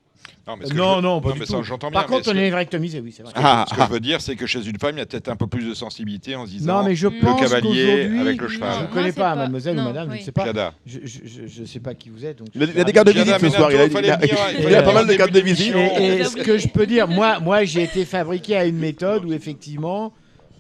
Non, 0.47 0.57
mais 0.57 0.67
non, 0.75 0.97
je- 0.97 1.01
non, 1.03 1.21
pas 1.21 1.35
mais 1.39 1.47
ça, 1.47 1.63
j'entends 1.63 1.89
bien. 1.91 2.01
Par 2.01 2.09
contre, 2.09 2.33
on 2.33 2.37
est 2.37 2.53
rectomisé, 2.53 3.01
oui, 3.01 3.13
c'est 3.17 3.23
vrai. 3.23 3.31
Ce 3.31 3.35
que, 3.37 3.41
Ah, 3.45 3.65
ce 3.69 3.75
que 3.75 3.81
ah. 3.81 3.87
je 3.89 3.93
veux 3.93 4.01
dire, 4.01 4.21
c'est 4.21 4.35
que 4.35 4.47
chez 4.47 4.67
une 4.67 4.77
femme, 4.79 4.97
il 4.97 4.99
y 4.99 5.03
a 5.03 5.07
peut-être 5.07 5.29
un 5.29 5.37
peu 5.37 5.47
plus 5.47 5.69
de 5.69 5.73
sensibilité 5.75 6.35
en 6.35 6.47
se 6.47 6.51
disant 6.51 6.79
Non, 6.79 6.85
mais 6.89 6.97
je 6.97 7.07
le 7.07 7.21
pense 7.21 7.41
cavalier 7.41 7.69
qu'aujourd'hui- 7.85 8.21
avec 8.21 8.41
le 8.41 8.49
Je 8.49 8.55
cheval. 8.55 8.71
ne 8.75 8.79
Moi, 8.79 8.89
connais 8.93 9.13
pas, 9.13 9.21
pas- 9.31 9.37
mademoiselle 9.37 9.79
ou 9.79 9.83
madame, 9.83 10.11
je 10.13 10.17
ne 10.19 10.23
sais 10.23 10.33
pas. 10.33 10.43
Piada. 10.43 10.75
Je, 10.85 10.99
je, 11.05 11.19
je- 11.25 11.47
je 11.47 11.65
sais 11.65 11.79
pas 11.81 11.95
qui 11.95 12.09
vous 12.11 12.25
êtes. 12.25 12.39
Donc 12.39 12.49
Il 12.55 12.61
je 12.61 12.67
il 12.73 12.81
a 12.81 12.85
des 12.85 12.93
cartes 12.93 13.07
de 13.07 13.13
visite 13.13 13.39
ce 13.39 13.49
soir. 13.51 13.71
Il 13.71 13.77
a, 13.79 13.85
il 13.87 13.97
a- 14.11 14.79
il 14.81 14.85
pas 14.85 14.93
mal 14.93 15.07
de 15.07 15.15
cartes 15.15 15.33
de 15.33 15.41
visite. 15.41 15.75
en 15.75 15.79
Et, 15.79 16.25
ce 16.25 16.37
que 16.37 16.59
je 16.59 16.67
peux 16.69 16.87
dire, 16.87 17.07
moi, 17.07 17.39
moi 17.39 17.65
j'ai 17.65 17.85
été 17.85 18.05
fabriqué 18.05 18.57
à 18.57 18.65
une 18.65 18.79
méthode 18.79 19.25
où 19.25 19.33
effectivement, 19.33 20.13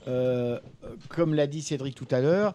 euh, 0.07 0.59
comme 1.09 1.35
l'a 1.35 1.47
dit 1.49 1.61
Cédric 1.61 1.95
tout 1.97 2.09
à 2.13 2.21
l'heure, 2.21 2.55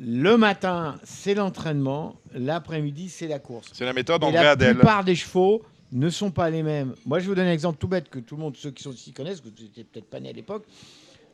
le 0.00 0.36
matin 0.38 0.94
c'est 1.04 1.34
l'entraînement, 1.34 2.16
l'après-midi 2.34 3.10
c'est 3.10 3.26
la 3.28 3.38
course. 3.38 3.68
C'est 3.74 3.84
la 3.84 3.92
méthode 3.92 4.24
André 4.24 4.42
la 4.42 4.56
plupart 4.56 5.04
des 5.04 5.14
chevaux 5.14 5.62
ne 5.92 6.08
sont 6.10 6.30
pas 6.30 6.50
les 6.50 6.62
mêmes. 6.62 6.94
Moi, 7.06 7.18
je 7.18 7.24
vais 7.24 7.28
vous 7.30 7.34
donner 7.34 7.50
un 7.50 7.52
exemple 7.52 7.78
tout 7.78 7.88
bête 7.88 8.08
que 8.08 8.18
tout 8.18 8.36
le 8.36 8.42
monde, 8.42 8.56
ceux 8.56 8.70
qui 8.70 8.82
sont 8.82 8.92
ici 8.92 9.12
connaissent, 9.12 9.40
que 9.40 9.48
vous 9.48 9.62
n'étiez 9.62 9.84
peut-être 9.84 10.08
pas 10.08 10.20
né 10.20 10.28
à 10.28 10.32
l'époque. 10.32 10.64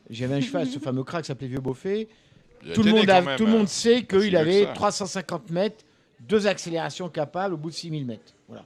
J'avais 0.09 0.35
un 0.37 0.41
cheval, 0.41 0.66
ce 0.66 0.78
fameux 0.81 1.05
crack 1.05 1.23
qui 1.23 1.27
s'appelait 1.28 1.49
Vieux 1.49 1.59
a 1.59 2.74
Tout 2.74 2.83
le, 2.83 2.93
monde 2.93 3.07
quand 3.07 3.12
a- 3.12 3.20
même, 3.20 3.37
tout 3.37 3.45
le 3.47 3.53
monde 3.53 3.69
sait 3.69 3.97
Aussi 3.97 4.07
qu'il 4.07 4.37
avait 4.37 4.65
ça. 4.65 4.73
350 4.73 5.51
mètres, 5.51 5.85
deux 6.20 6.47
accélérations 6.47 7.09
capables 7.09 7.55
au 7.55 7.57
bout 7.59 7.70
de 7.70 7.74
6000 7.74 8.07
mètres. 8.07 8.33
Voilà. 8.49 8.65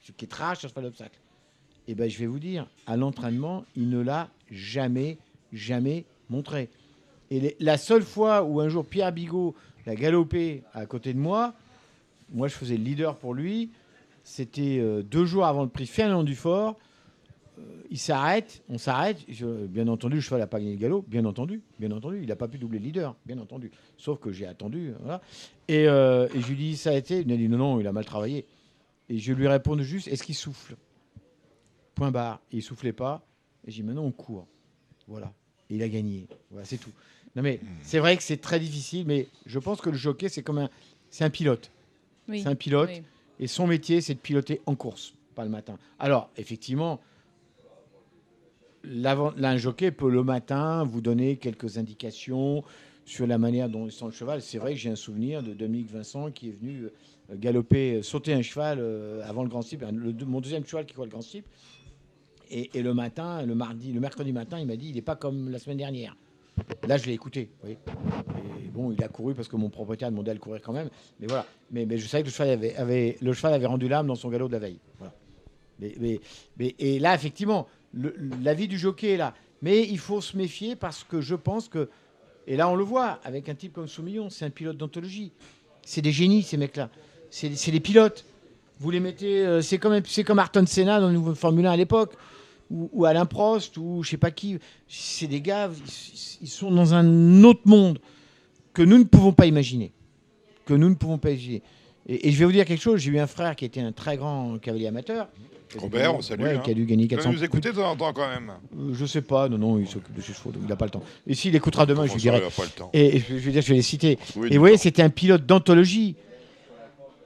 Ce 0.00 0.12
qui 0.12 0.24
est 0.26 0.32
rare 0.32 0.56
sur 0.56 0.68
cheval 0.68 0.84
d'obstacle. 0.84 1.18
Et 1.88 1.94
ben, 1.94 2.08
je 2.08 2.18
vais 2.18 2.26
vous 2.26 2.38
dire, 2.38 2.66
à 2.86 2.96
l'entraînement, 2.96 3.64
il 3.74 3.88
ne 3.90 4.00
l'a 4.00 4.28
jamais, 4.50 5.18
jamais 5.52 6.04
montré. 6.28 6.68
Et 7.30 7.40
les- 7.40 7.56
la 7.58 7.78
seule 7.78 8.02
fois 8.02 8.42
où 8.44 8.60
un 8.60 8.68
jour 8.68 8.84
Pierre 8.86 9.12
Bigot 9.12 9.54
l'a 9.86 9.96
galopé 9.96 10.62
à 10.74 10.86
côté 10.86 11.12
de 11.12 11.18
moi, 11.18 11.54
moi 12.32 12.46
je 12.48 12.54
faisais 12.54 12.76
le 12.76 12.84
leader 12.84 13.16
pour 13.16 13.34
lui, 13.34 13.70
c'était 14.28 14.78
euh, 14.80 15.02
deux 15.04 15.24
jours 15.24 15.46
avant 15.46 15.62
le 15.62 15.68
prix 15.68 15.86
Fernand 15.86 16.24
Dufort. 16.24 16.76
Euh, 17.58 17.62
il 17.90 17.98
s'arrête, 17.98 18.62
on 18.68 18.76
s'arrête. 18.76 19.18
Je- 19.28 19.66
Bien 19.66 19.86
entendu, 19.88 20.16
le 20.16 20.20
cheval 20.20 20.40
n'a 20.40 20.46
pas 20.48 20.58
gagné 20.58 20.72
le 20.72 20.78
galop, 20.78 21.04
bien 21.06 21.24
entendu, 21.24 21.62
bien 21.78 21.92
entendu. 21.92 22.20
Il 22.22 22.28
n'a 22.28 22.34
pas 22.36 22.48
pu 22.48 22.58
doubler 22.58 22.78
le 22.80 22.84
leader, 22.86 23.14
bien 23.24 23.38
entendu. 23.38 23.70
Sauf 23.96 24.18
que 24.18 24.32
j'ai 24.32 24.46
attendu. 24.46 24.92
voilà. 25.00 25.22
Et, 25.68 25.86
euh, 25.88 26.28
et 26.34 26.40
je 26.40 26.48
lui 26.48 26.56
dis, 26.56 26.76
ça 26.76 26.90
a 26.90 26.94
été 26.94 27.20
Il 27.20 27.28
m'a 27.28 27.36
dit, 27.36 27.48
non, 27.48 27.56
non, 27.58 27.80
il 27.80 27.86
a 27.86 27.92
mal 27.92 28.04
travaillé. 28.04 28.44
Et 29.08 29.18
je 29.18 29.32
lui 29.32 29.46
réponds 29.46 29.78
juste, 29.78 30.08
est-ce 30.08 30.24
qu'il 30.24 30.34
souffle? 30.34 30.74
Point 31.94 32.10
barre. 32.10 32.40
Et 32.52 32.56
il 32.56 32.62
soufflait 32.62 32.92
pas. 32.92 33.24
Et 33.66 33.70
j'ai 33.70 33.82
dit, 33.82 33.86
maintenant 33.86 34.04
on 34.04 34.10
court. 34.12 34.46
Voilà. 35.06 35.32
Et 35.70 35.76
il 35.76 35.82
a 35.82 35.88
gagné. 35.88 36.26
Voilà, 36.50 36.64
c'est 36.66 36.78
tout. 36.78 36.90
Non 37.36 37.42
mais 37.42 37.60
c'est 37.82 37.98
vrai 38.00 38.16
que 38.16 38.22
c'est 38.22 38.38
très 38.38 38.58
difficile, 38.58 39.04
mais 39.06 39.28
je 39.46 39.58
pense 39.58 39.80
que 39.80 39.90
le 39.90 39.96
jockey, 39.96 40.28
c'est 40.28 40.42
comme 40.42 40.58
un, 40.58 40.70
c'est 41.10 41.22
un 41.24 41.30
pilote. 41.30 41.70
Oui, 42.28 42.40
C'est 42.42 42.48
un 42.48 42.54
pilote. 42.54 42.90
oui. 42.92 43.02
Et 43.38 43.46
son 43.46 43.66
métier, 43.66 44.00
c'est 44.00 44.14
de 44.14 44.18
piloter 44.18 44.60
en 44.66 44.74
course, 44.74 45.14
pas 45.34 45.44
le 45.44 45.50
matin. 45.50 45.76
Alors, 45.98 46.30
effectivement, 46.36 47.00
l'avant- 48.84 49.34
un 49.36 49.56
jockey 49.56 49.90
peut 49.90 50.10
le 50.10 50.22
matin 50.22 50.84
vous 50.84 51.00
donner 51.00 51.36
quelques 51.36 51.78
indications 51.78 52.64
sur 53.04 53.26
la 53.26 53.38
manière 53.38 53.68
dont 53.68 53.86
il 53.86 53.92
sent 53.92 54.06
le 54.06 54.10
cheval. 54.10 54.42
C'est 54.42 54.58
vrai 54.58 54.72
que 54.72 54.78
j'ai 54.78 54.90
un 54.90 54.96
souvenir 54.96 55.42
de 55.42 55.52
Dominique 55.52 55.90
Vincent 55.90 56.30
qui 56.30 56.48
est 56.48 56.52
venu 56.52 56.84
euh, 56.84 57.34
galoper, 57.36 57.96
euh, 57.96 58.02
sauter 58.02 58.32
un 58.32 58.42
cheval 58.42 58.78
euh, 58.80 59.22
avant 59.24 59.42
le 59.42 59.48
grand 59.48 59.62
steeple, 59.62 59.84
un- 59.84 59.92
le- 59.92 60.12
mon 60.24 60.40
deuxième 60.40 60.64
cheval 60.64 60.86
qui 60.86 60.94
court 60.94 61.04
le 61.04 61.10
grand 61.10 61.22
steeple. 61.22 61.48
Et, 62.50 62.70
et 62.74 62.82
le 62.82 62.94
matin, 62.94 63.42
le 63.42 63.54
mardi, 63.54 63.92
le 63.92 64.00
mercredi 64.00 64.32
matin, 64.32 64.58
il 64.58 64.66
m'a 64.66 64.76
dit, 64.76 64.88
il 64.88 64.94
n'est 64.94 65.02
pas 65.02 65.16
comme 65.16 65.50
la 65.50 65.58
semaine 65.58 65.78
dernière. 65.78 66.16
Là, 66.88 66.96
je 66.96 67.06
l'ai 67.06 67.12
écouté. 67.12 67.50
Et 67.66 67.76
bon, 68.72 68.92
il 68.92 69.02
a 69.02 69.08
couru 69.08 69.34
parce 69.34 69.48
que 69.48 69.56
mon 69.56 69.68
propriétaire 69.70 70.10
demandait 70.10 70.30
à 70.30 70.34
le 70.34 70.40
courir 70.40 70.60
quand 70.62 70.72
même. 70.72 70.88
Mais 71.20 71.26
voilà. 71.26 71.46
Mais, 71.70 71.84
mais 71.86 71.98
je 71.98 72.06
savais 72.06 72.22
que 72.22 72.28
le 72.28 73.32
cheval 73.32 73.52
avait, 73.54 73.66
rendu 73.66 73.88
l'âme 73.88 74.06
dans 74.06 74.14
son 74.14 74.28
galop 74.30 74.48
de 74.48 74.52
la 74.52 74.58
veille. 74.60 74.78
Voilà. 74.98 75.14
Et 75.80 76.98
là, 76.98 77.14
effectivement, 77.14 77.66
le- 77.92 78.14
la 78.42 78.54
vie 78.54 78.68
du 78.68 78.78
jockey 78.78 79.12
est 79.12 79.16
là. 79.16 79.34
Mais 79.62 79.82
il 79.82 79.98
faut 79.98 80.20
se 80.20 80.36
méfier 80.36 80.76
parce 80.76 81.04
que 81.04 81.20
je 81.20 81.34
pense 81.34 81.68
que. 81.68 81.88
Et 82.46 82.56
là, 82.56 82.68
on 82.68 82.76
le 82.76 82.84
voit 82.84 83.18
avec 83.24 83.48
un 83.48 83.54
type 83.54 83.72
comme 83.72 83.88
Soumillon, 83.88 84.30
c'est 84.30 84.44
un 84.44 84.50
pilote 84.50 84.76
d'anthologie. 84.76 85.32
C'est 85.84 86.02
des 86.02 86.12
génies, 86.12 86.42
ces 86.42 86.56
mecs-là. 86.56 86.90
C'est 87.30 87.70
des 87.70 87.80
pilotes. 87.80 88.24
Vous 88.78 88.90
les 88.90 89.00
mettez. 89.00 89.44
euh, 89.44 89.62
c'est 89.62 89.78
comme, 89.78 90.00
comme 90.26 90.66
Senna 90.66 91.00
dans 91.00 91.10
le 91.10 91.34
Formule 91.34 91.66
1 91.66 91.70
à 91.72 91.76
l'époque. 91.76 92.14
Ou, 92.70 92.90
ou 92.92 93.04
Alain 93.04 93.26
Prost, 93.26 93.76
ou 93.76 94.02
je 94.02 94.10
sais 94.10 94.16
pas 94.16 94.30
qui. 94.30 94.58
C'est 94.88 95.26
des 95.28 95.40
gars, 95.40 95.70
ils, 95.72 96.38
ils 96.42 96.48
sont 96.48 96.70
dans 96.70 96.94
un 96.94 97.44
autre 97.44 97.62
monde 97.66 97.98
que 98.72 98.82
nous 98.82 98.98
ne 98.98 99.04
pouvons 99.04 99.32
pas 99.32 99.46
imaginer. 99.46 99.92
Que 100.64 100.74
nous 100.74 100.88
ne 100.88 100.94
pouvons 100.94 101.18
pas 101.18 101.30
imaginer. 101.30 101.62
Et, 102.08 102.28
et 102.28 102.32
je 102.32 102.38
vais 102.38 102.44
vous 102.44 102.52
dire 102.52 102.64
quelque 102.64 102.82
chose, 102.82 103.00
j'ai 103.00 103.10
eu 103.12 103.18
un 103.20 103.26
frère 103.28 103.54
qui 103.56 103.64
était 103.64 103.80
un 103.80 103.92
très 103.92 104.16
grand 104.16 104.58
cavalier 104.60 104.86
amateur. 104.88 105.28
Robert, 105.78 106.14
on 106.14 106.22
salue. 106.22 106.42
Ouais, 106.42 106.54
hein. 106.54 106.60
qui 106.64 106.70
a 106.70 106.74
dû 106.74 106.86
gagner 106.86 107.04
Il 107.04 107.10
va 107.10 107.16
400 107.16 107.32
nous 107.32 107.44
écouter 107.44 107.70
de 107.70 107.74
temps 107.76 107.90
en 107.90 107.96
temps 107.96 108.12
quand 108.12 108.28
même. 108.28 108.52
euh, 108.78 108.94
Je 108.94 109.04
sais 109.04 109.20
pas, 109.22 109.48
non, 109.48 109.58
non, 109.58 109.78
il 109.78 109.86
s'occupe 109.88 110.14
de 110.14 110.20
ses 110.20 110.32
chevaux, 110.32 110.52
donc 110.52 110.62
il 110.64 110.68
n'a 110.68 110.76
pas 110.76 110.84
le 110.86 110.92
temps. 110.92 111.02
Et 111.26 111.34
s'il 111.34 111.54
écoutera 111.56 111.86
demain, 111.86 112.06
je 112.06 112.12
lui 112.14 112.20
dirai. 112.20 112.38
il 112.38 112.44
a 112.44 112.50
pas 112.50 112.62
le 112.64 112.70
temps 112.70 112.90
Et, 112.92 113.16
et 113.16 113.18
je 113.20 113.34
vais 113.34 113.50
dire, 113.52 113.62
je 113.62 113.68
vais 113.68 113.74
les 113.74 113.82
citer. 113.82 114.18
Oui, 114.36 114.48
et 114.50 114.54
vous 114.54 114.60
voyez, 114.60 114.76
c'était 114.76 115.02
un 115.02 115.10
pilote 115.10 115.44
d'anthologie. 115.44 116.14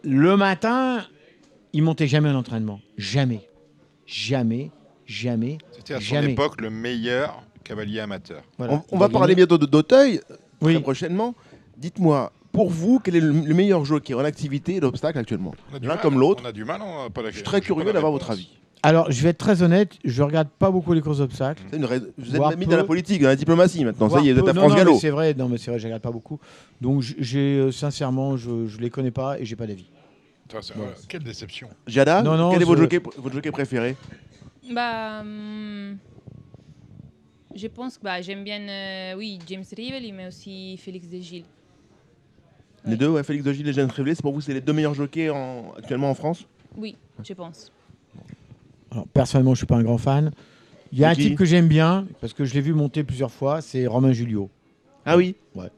Le 0.03 0.37
matin, 0.39 1.05
il 1.75 1.83
montait 1.83 2.09
jamais 2.09 2.31
à 2.31 2.33
l'entraînement. 2.33 2.81
Jamais. 2.97 3.41
Jamais. 4.07 4.71
Jamais. 5.11 5.59
C'était 5.73 5.95
à 5.95 6.01
son 6.01 6.15
jamais. 6.15 6.33
époque 6.33 6.61
le 6.61 6.71
meilleur 6.71 7.43
cavalier 7.65 7.99
amateur. 7.99 8.43
Voilà. 8.59 8.83
On, 8.93 8.99
va 8.99 9.07
a 9.07 9.09
parler 9.09 9.35
bientôt 9.35 9.59
de 9.59 9.67
d'Auteuil, 9.67 10.21
Oui. 10.61 10.75
très 10.75 10.83
prochainement. 10.83 11.35
Dites-moi, 11.77 12.33
pour 12.53 12.71
vous, 12.71 13.01
quel 13.03 13.17
est 13.17 13.21
le, 13.21 13.33
le 13.33 13.55
meilleur 13.55 13.85
jockey 13.85 14.15
en 14.15 14.21
activité 14.21 14.77
et 14.77 14.81
d'obstacle 14.81 15.19
actuellement 15.19 15.53
On 15.73 15.77
a 15.77 15.79
du 15.81 15.89
L'un 15.89 15.95
mal, 15.95 16.03
comme 16.03 16.21
l'autre. 16.21 16.43
On 16.45 16.49
a 16.49 16.53
du 16.53 16.65
mal, 16.65 16.81
on 16.81 17.05
n'a 17.05 17.11
pas 17.11 17.23
la 17.23 17.31
Je 17.31 17.35
suis 17.37 17.43
très 17.43 17.61
curieux 17.61 17.93
d'avoir 17.93 18.13
votre 18.13 18.31
avis. 18.31 18.51
Alors, 18.85 19.11
je 19.11 19.21
vais 19.23 19.31
être 19.31 19.39
très 19.39 19.63
honnête, 19.63 19.99
je 20.05 20.23
regarde 20.23 20.49
pas 20.49 20.71
beaucoup 20.71 20.93
les 20.95 21.01
courses 21.03 21.19
d'obstacles. 21.19 21.63
C'est 21.71 21.77
une 21.77 21.85
rais- 21.85 21.99
Vous 22.17 22.37
Voire 22.37 22.53
êtes 22.53 22.59
mis 22.59 22.65
peu. 22.67 22.71
dans 22.71 22.77
la 22.79 22.85
politique, 22.85 23.21
dans 23.21 23.29
la 23.29 23.37
diplomatie 23.37 23.85
maintenant. 23.85 24.07
Ça 24.07 24.13
Voire 24.13 24.25
y 24.25 24.29
est, 24.29 24.33
vous 24.33 24.39
êtes 24.39 24.45
peu. 24.45 24.51
à 24.51 24.55
Non, 24.55 24.61
France 24.61 24.73
non, 24.73 24.79
Gallo. 24.79 24.99
C'est 24.99 25.11
vrai, 25.11 25.35
non, 25.35 25.49
mais 25.49 25.59
c'est 25.59 25.71
vrai, 25.73 25.79
je 25.81 25.85
regarde 25.87 26.01
pas 26.03 26.11
beaucoup. 26.13 26.39
Donc, 26.81 27.03
j- 27.03 27.17
j'ai 27.19 27.59
euh, 27.59 27.73
sincèrement, 27.73 28.37
je, 28.39 28.49
ne 28.51 28.81
les 28.81 28.89
connais 28.91 29.11
pas 29.11 29.39
et 29.41 29.45
j'ai 29.45 29.57
pas 29.57 29.67
d'avis. 29.67 29.91
Putain, 30.49 30.63
c'est- 30.63 30.73
Voilà. 30.77 30.93
euh, 30.93 30.95
Quelle 31.09 31.23
déception. 31.25 31.69
Jada, 31.89 32.23
Non, 32.23 32.37
non, 32.39 32.53
quel 32.53 32.63
est 32.63 32.65
votre 32.65 32.79
je- 32.79 32.85
jockey, 32.85 33.01
votre 33.19 33.35
jockey 33.35 33.51
préféré? 33.51 33.97
Bah, 34.73 35.21
hum, 35.21 35.97
je 37.55 37.67
pense 37.67 37.99
que 37.99 38.03
bah, 38.05 38.21
j'aime 38.23 38.45
bien, 38.45 38.61
euh, 38.69 39.15
oui, 39.17 39.39
James 39.49 39.65
Rivelli, 39.77 40.13
mais 40.13 40.27
aussi 40.29 40.77
Félix 40.77 41.09
de 41.09 41.19
Gilles. 41.21 41.45
Les 42.85 42.97
deux, 42.97 43.09
ouais, 43.09 43.23
Félix 43.23 43.45
de 43.45 43.53
Gilles 43.53 43.69
et 43.69 43.73
Jeanne 43.73 43.89
Trévelé, 43.89 44.15
c'est 44.15 44.23
pour 44.23 44.33
vous 44.33 44.41
c'est 44.41 44.55
les 44.55 44.61
deux 44.61 44.73
meilleurs 44.73 44.95
jockeys 44.95 45.31
en- 45.31 45.73
actuellement 45.77 46.11
en 46.11 46.15
France? 46.15 46.47
Oui, 46.77 46.97
je 47.23 47.33
pense. 47.35 47.71
Alors, 48.91 49.07
personnellement, 49.09 49.55
je 49.55 49.59
suis 49.59 49.67
pas 49.67 49.77
un 49.77 49.83
grand 49.83 49.99
fan. 49.99 50.31
Il 50.93 50.99
y 50.99 51.05
a 51.05 51.11
un 51.11 51.15
qui 51.15 51.23
type 51.29 51.39
que 51.39 51.45
j'aime 51.45 51.69
bien, 51.69 52.07
parce 52.21 52.33
que 52.33 52.45
je 52.45 52.55
l'ai 52.55 52.61
vu 52.61 52.73
monter 52.73 53.05
plusieurs 53.05 53.31
fois, 53.31 53.61
c'est 53.61 53.87
Romain 53.87 54.13
Julio. 54.13 54.51
Ah 55.05 55.17
oui? 55.17 55.35
Ouais. 55.55 55.69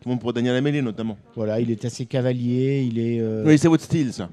Tout 0.00 0.08
le 0.08 0.10
monde 0.10 0.20
pour 0.20 0.32
Daniel 0.32 0.54
Amélé 0.56 0.82
notamment. 0.82 1.16
Voilà, 1.34 1.60
il 1.60 1.70
est 1.70 1.84
assez 1.84 2.04
cavalier, 2.06 2.82
il 2.82 2.98
est... 2.98 3.20
euh, 3.20 3.44
Oui, 3.46 3.58
c'est 3.58 3.68
votre 3.68 3.84
style 3.84 4.12
ça. 4.12 4.28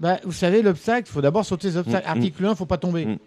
Bah, 0.00 0.18
vous 0.24 0.32
savez, 0.32 0.62
l'obstacle, 0.62 1.08
il 1.08 1.12
faut 1.12 1.20
d'abord 1.20 1.44
sauter 1.44 1.68
les 1.68 1.76
obstacles. 1.76 2.06
Mm, 2.06 2.10
Article 2.10 2.46
1, 2.46 2.54
faut 2.54 2.66
pas 2.66 2.76
tomber. 2.78 3.04
Mm. 3.06 3.18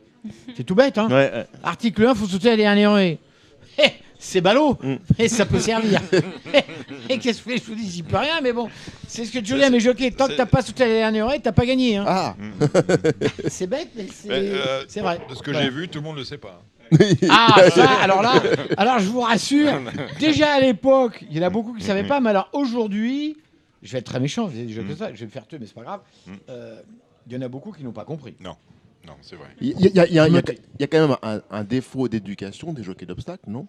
C'est 0.55 0.63
tout 0.63 0.75
bête, 0.75 0.97
hein 0.97 1.07
Ouais, 1.09 1.31
ouais. 1.33 1.45
Article 1.63 2.05
1, 2.05 2.15
faut 2.15 2.27
sauter 2.27 2.49
à 2.49 2.51
la 2.51 2.57
dernière 2.57 2.93
rue. 2.93 3.17
Eh, 3.77 3.89
c'est 4.19 4.39
ballot, 4.41 4.77
Mm. 4.81 4.95
mais 5.17 5.27
ça 5.27 5.45
peut 5.45 5.59
servir. 5.59 5.99
Et 7.09 7.17
qu'est-ce 7.17 7.41
que 7.41 7.57
je 7.57 7.63
vous 7.63 7.75
dis 7.75 7.89
J'y 7.89 8.03
peux 8.03 8.17
rien, 8.17 8.39
mais 8.41 8.53
bon, 8.53 8.69
c'est 9.07 9.25
ce 9.25 9.31
que 9.31 9.63
à 9.63 9.69
mes 9.69 9.79
jockeys. 9.79 10.11
Tant 10.11 10.27
que 10.27 10.33
t'as 10.33 10.45
pas 10.45 10.61
sauté 10.61 10.83
à 10.83 10.87
la 10.87 10.93
dernière 10.93 11.27
rue, 11.29 11.39
t'as 11.41 11.51
pas 11.51 11.65
gagné. 11.65 11.97
Hein. 11.97 12.05
Ah 12.07 12.35
C'est 13.47 13.67
bête, 13.67 13.89
mais 13.95 14.05
c'est 14.13 14.29
euh, 14.29 14.83
c'est 14.87 15.01
vrai. 15.01 15.19
De 15.29 15.35
ce 15.35 15.41
que 15.41 15.53
j'ai 15.53 15.69
vu, 15.69 15.87
tout 15.89 15.99
le 15.99 16.03
monde 16.03 16.15
ne 16.15 16.19
le 16.19 16.25
sait 16.25 16.37
pas. 16.37 16.61
Ah, 17.29 17.69
ça, 17.73 17.89
alors 18.03 18.21
là, 18.21 18.33
alors 18.75 18.99
je 18.99 19.05
vous 19.05 19.21
rassure, 19.21 19.71
déjà 20.19 20.55
à 20.55 20.59
l'époque, 20.59 21.23
il 21.31 21.37
y 21.37 21.39
en 21.39 21.47
a 21.47 21.49
beaucoup 21.49 21.71
qui 21.73 21.81
ne 21.83 21.87
savaient 21.87 22.03
pas, 22.03 22.19
mais 22.19 22.31
alors 22.31 22.49
aujourd'hui, 22.51 23.37
je 23.81 23.91
vais 23.91 23.99
être 23.99 24.05
très 24.05 24.19
méchant, 24.19 24.47
des 24.47 24.69
jeux 24.69 24.83
que 24.83 24.95
ça, 24.95 25.13
je 25.13 25.19
vais 25.19 25.25
me 25.25 25.31
faire 25.31 25.47
tuer, 25.47 25.57
mais 25.59 25.65
c'est 25.65 25.73
pas 25.75 25.83
grave. 25.83 26.01
Euh, 26.49 26.81
Il 27.27 27.33
y 27.33 27.37
en 27.37 27.41
a 27.41 27.47
beaucoup 27.47 27.71
qui 27.71 27.83
n'ont 27.83 27.91
pas 27.91 28.03
compris. 28.05 28.33
Non, 28.39 28.55
non, 29.05 29.13
c'est 29.21 29.35
vrai. 29.35 29.47
Il 29.61 29.67
y, 29.69 29.73
a- 29.73 29.89
il 29.89 29.95
y 29.95 29.99
a- 29.99 30.07
il 30.07 30.13
y 30.13 30.19
a- 30.19 30.27
il 30.27 30.33
y 30.33 30.37
a- 30.37 30.41
Me- 30.41 30.51
il 30.51 30.81
y 30.81 30.83
a 30.83 30.87
quand 30.87 31.07
même 31.07 31.17
un, 31.21 31.41
un 31.51 31.63
défaut 31.63 32.07
d'éducation 32.07 32.73
des 32.73 32.81
jockeys 32.83 33.05
d'obstacles, 33.05 33.47
non? 33.47 33.67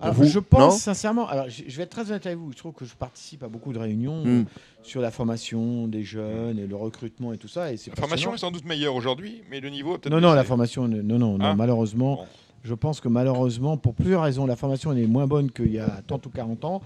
Alors, 0.00 0.14
vous, 0.14 0.24
je 0.24 0.38
pense 0.40 0.80
sincèrement, 0.80 1.28
alors 1.28 1.48
je, 1.48 1.62
je 1.68 1.76
vais 1.76 1.84
être 1.84 1.90
très 1.90 2.10
honnête 2.10 2.26
avec 2.26 2.36
vous, 2.38 2.50
je 2.52 2.56
trouve 2.56 2.72
que 2.72 2.84
je 2.84 2.94
participe 2.94 3.42
à 3.44 3.48
beaucoup 3.48 3.72
de 3.72 3.78
réunions 3.78 4.24
Mm. 4.24 4.28
euh, 4.40 4.44
sur 4.82 5.00
la 5.02 5.10
formation 5.10 5.86
des 5.86 6.02
jeunes 6.02 6.58
et 6.58 6.66
le 6.66 6.74
recrutement 6.76 7.32
et 7.32 7.38
tout 7.38 7.46
ça. 7.48 7.72
Et 7.72 7.76
La 7.88 7.94
formation 7.96 8.34
est 8.34 8.38
sans 8.38 8.50
doute 8.50 8.64
meilleure 8.64 8.94
aujourd'hui, 8.94 9.42
mais 9.50 9.60
le 9.60 9.68
niveau 9.70 9.94
a 9.94 9.98
peut-être 9.98 10.12
Non, 10.12 10.20
non, 10.20 10.32
la 10.34 10.44
formation, 10.44 10.88
non, 10.88 11.18
non, 11.18 11.38
Ah. 11.40 11.54
malheureusement. 11.54 12.26
Je 12.64 12.74
pense 12.74 13.00
que 13.00 13.08
malheureusement, 13.08 13.76
pour 13.76 13.94
plusieurs 13.94 14.22
raisons, 14.22 14.46
la 14.46 14.56
formation 14.56 14.90
elle 14.92 14.98
est 15.00 15.06
moins 15.06 15.26
bonne 15.26 15.50
qu'il 15.50 15.70
y 15.72 15.78
a 15.78 16.00
30 16.06 16.24
ou 16.26 16.30
40 16.30 16.64
ans, 16.64 16.82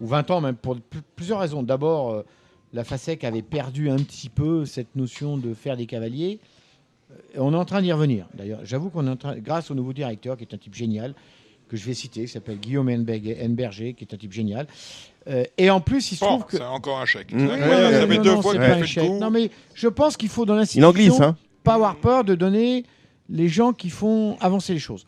ou 0.00 0.06
20 0.06 0.30
ans 0.30 0.40
même, 0.40 0.54
pour 0.54 0.76
pl- 0.76 1.02
plusieurs 1.16 1.40
raisons. 1.40 1.62
D'abord, 1.64 2.10
euh, 2.12 2.22
la 2.72 2.84
FASEC 2.84 3.24
avait 3.24 3.42
perdu 3.42 3.90
un 3.90 3.96
petit 3.96 4.28
peu 4.28 4.64
cette 4.64 4.94
notion 4.94 5.36
de 5.36 5.52
faire 5.52 5.76
des 5.76 5.86
cavaliers. 5.86 6.38
Et 7.34 7.38
on 7.38 7.52
est 7.52 7.56
en 7.56 7.64
train 7.64 7.82
d'y 7.82 7.92
revenir. 7.92 8.26
D'ailleurs, 8.34 8.60
j'avoue 8.64 8.88
qu'on 8.90 9.06
est 9.06 9.10
en 9.10 9.16
train, 9.16 9.36
grâce 9.38 9.70
au 9.70 9.74
nouveau 9.74 9.92
directeur, 9.92 10.36
qui 10.36 10.44
est 10.44 10.54
un 10.54 10.58
type 10.58 10.74
génial, 10.74 11.14
que 11.68 11.76
je 11.76 11.84
vais 11.84 11.94
citer, 11.94 12.22
qui 12.22 12.28
s'appelle 12.28 12.58
Guillaume 12.58 12.88
Henberger, 12.88 13.94
qui 13.94 14.04
est 14.04 14.14
un 14.14 14.16
type 14.16 14.32
génial. 14.32 14.66
Euh, 15.28 15.42
et 15.58 15.70
en 15.70 15.80
plus, 15.80 16.12
il 16.12 16.16
se 16.16 16.20
Bon, 16.24 16.38
trouve 16.38 16.44
que. 16.46 16.56
c'est 16.58 16.62
encore 16.64 16.98
un 17.00 17.04
chèque. 17.06 17.32
Ouais, 17.32 17.38
C'est 17.40 17.46
ouais, 17.46 17.58
ça 17.58 17.66
ouais, 18.00 18.06
fait 18.06 18.16
non, 18.18 18.22
deux 18.22 18.34
non, 18.34 18.42
fois 18.42 18.54
un 18.54 18.60
fait 18.78 18.86
chèque. 18.86 19.02
le 19.04 19.08
coup. 19.10 19.18
Non, 19.18 19.30
mais 19.30 19.50
je 19.74 19.88
pense 19.88 20.16
qu'il 20.16 20.28
faut 20.28 20.44
dans 20.46 20.54
l'institution 20.54 20.92
glisse, 20.92 21.20
hein. 21.20 21.36
pas 21.64 21.74
avoir 21.74 21.96
peur 21.96 22.22
de 22.22 22.34
donner 22.36 22.84
les 23.28 23.48
gens 23.48 23.72
qui 23.72 23.90
font 23.90 24.36
avancer 24.40 24.72
les 24.72 24.78
choses. 24.78 25.04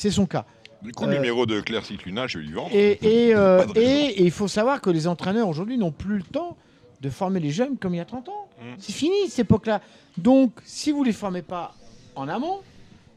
C'est 0.00 0.10
son 0.10 0.24
cas. 0.24 0.46
Du 0.82 0.92
coup, 0.92 1.04
le 1.04 1.12
numéro 1.12 1.44
de 1.44 1.60
Claire 1.60 1.84
Cicluna, 1.84 2.26
je 2.26 2.38
vais 2.38 2.44
lui 2.46 2.54
vendre. 2.54 2.70
Et, 2.72 2.98
et, 3.02 3.34
euh, 3.36 3.66
et- 3.74 3.80
et 3.80 4.22
il 4.24 4.30
faut 4.30 4.48
savoir 4.48 4.80
que 4.80 4.88
les 4.88 5.06
entraîneurs 5.06 5.46
aujourd'hui 5.46 5.76
n'ont 5.76 5.90
plus 5.92 6.16
le 6.16 6.22
temps 6.22 6.56
de 7.02 7.10
former 7.10 7.38
les 7.38 7.50
jeunes 7.50 7.76
comme 7.76 7.92
il 7.94 7.98
y 7.98 8.00
a 8.00 8.06
30 8.06 8.30
ans. 8.30 8.48
Mmh. 8.58 8.64
C'est 8.78 8.92
fini 8.94 9.14
cette 9.28 9.40
époque-là. 9.40 9.82
Donc, 10.16 10.52
si 10.64 10.90
vous 10.90 11.00
ne 11.02 11.04
les 11.08 11.12
formez 11.12 11.42
pas 11.42 11.74
en 12.16 12.28
amont, 12.28 12.60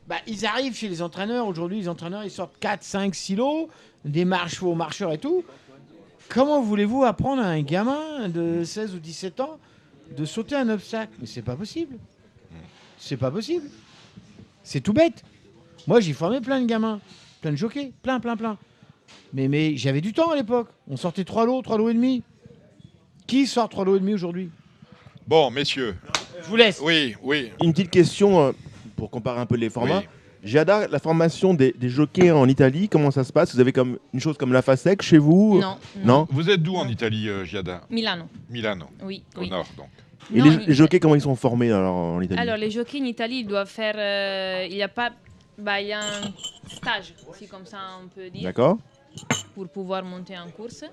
bah, 0.10 0.18
ils 0.28 0.46
arrivent 0.46 0.76
chez 0.76 0.90
les 0.90 1.02
entraîneurs. 1.02 1.48
Aujourd'hui, 1.48 1.80
les 1.80 1.88
entraîneurs, 1.88 2.26
ils 2.26 2.32
sortent 2.32 2.60
4, 2.60 2.84
5 2.84 3.16
silos, 3.16 3.70
des 4.04 4.26
marches 4.26 4.62
aux 4.62 4.76
marcheurs 4.76 5.14
et 5.14 5.18
tout. 5.18 5.46
Comment 6.28 6.62
voulez-vous 6.62 7.06
apprendre 7.06 7.42
à 7.44 7.46
un 7.48 7.62
gamin 7.62 8.28
de 8.28 8.66
16 8.66 8.94
ou 8.94 9.00
17 9.00 9.40
ans 9.40 9.58
de 10.18 10.26
sauter 10.26 10.56
un 10.58 10.68
obstacle? 10.68 11.14
Mais 11.22 11.28
c'est 11.28 11.42
pas 11.42 11.56
possible. 11.56 11.96
C'est 12.98 13.16
pas 13.16 13.32
possible. 13.32 13.70
C'est 14.64 14.82
tout 14.82 14.92
bête. 14.92 15.24
Moi, 15.88 16.00
j'ai 16.00 16.14
formé 16.14 16.40
plein 16.42 16.62
de 16.62 16.66
gamins, 16.66 17.00
plein 17.42 17.52
de 17.52 17.56
jockeys, 17.58 17.94
plein, 18.02 18.20
plein, 18.20 18.38
plein. 18.38 18.58
Mais, 19.34 19.48
mais 19.48 19.76
j'avais 19.76 20.02
du 20.02 20.14
temps 20.14 20.32
à 20.32 20.36
l'époque. 20.36 20.70
On 20.90 20.96
sortait 20.98 21.24
3 21.26 21.46
lots, 21.46 21.62
3 21.62 21.78
lots 21.78 21.90
et 21.90 21.94
demi. 21.94 22.24
Qui 23.28 23.48
sort 23.48 23.70
3 23.70 23.86
lots 23.86 23.96
et 23.98 24.00
demi 24.00 24.14
aujourd'hui? 24.14 24.50
Bon, 25.28 25.50
messieurs. 25.52 25.96
Je 26.42 26.48
vous 26.48 26.56
laisse. 26.56 26.80
Oui, 26.82 27.16
oui. 27.22 27.52
Une 27.62 27.72
petite 27.72 27.90
question 27.90 28.42
euh, 28.42 28.52
pour 28.96 29.10
comparer 29.10 29.40
un 29.40 29.46
peu 29.46 29.56
les 29.56 29.70
formats. 29.70 30.00
Oui. 30.00 30.06
Giada, 30.50 30.88
la 30.90 31.00
formation 31.00 31.54
des, 31.54 31.72
des 31.72 31.88
jockeys 31.88 32.32
en 32.32 32.48
Italie, 32.50 32.90
comment 32.90 33.12
ça 33.12 33.24
se 33.24 33.32
passe? 33.32 33.54
Vous 33.56 33.62
avez 33.62 33.72
comme 33.72 33.98
une 34.14 34.20
chose 34.20 34.38
comme 34.38 34.52
la 34.52 34.62
FASEC 34.62 35.02
chez 35.02 35.18
vous? 35.18 35.60
Non, 35.62 35.78
Non 36.04 36.28
Vous 36.32 36.50
êtes 36.50 36.62
d'où 36.62 36.76
en 36.76 36.88
Italie, 36.90 37.30
euh, 37.30 37.46
Giada? 37.46 37.82
Milano. 37.90 38.26
Milano. 38.50 38.88
Oui, 39.04 39.24
Au 39.38 39.40
oui. 39.42 39.50
nord, 39.50 39.66
donc. 39.78 39.88
Et 40.34 40.40
Non, 40.40 40.46
les, 40.68 40.74
jockeys, 40.74 41.00
comment 41.00 41.16
ils 41.16 41.22
sont 41.22 41.36
formés 41.38 41.72
alors, 41.72 41.96
en 41.96 42.22
Italie? 42.22 42.40
Alors, 42.42 42.58
les 42.58 42.70
jockeys 42.72 43.02
en 43.02 43.06
Italie, 43.06 43.40
ils 43.40 43.48
doivent 43.48 43.70
faire. 43.70 43.96
euh, 43.98 44.68
il 44.70 44.76
y 44.76 44.84
a 44.84 44.90
pas. 44.90 45.12
Bah, 45.58 45.80
il 45.82 45.88
y 45.88 45.94
a 45.94 46.02
un 46.02 46.22
stage, 46.68 47.14
si 47.36 47.48
comme 47.48 47.66
ça 47.66 47.80
on 48.04 48.08
peut 48.08 48.30
dire. 48.30 48.44
D'accord 48.44 48.78
Pour 49.54 49.68
pouvoir 49.70 50.04
monter 50.04 50.38
en 50.38 50.50
course. 50.50 50.84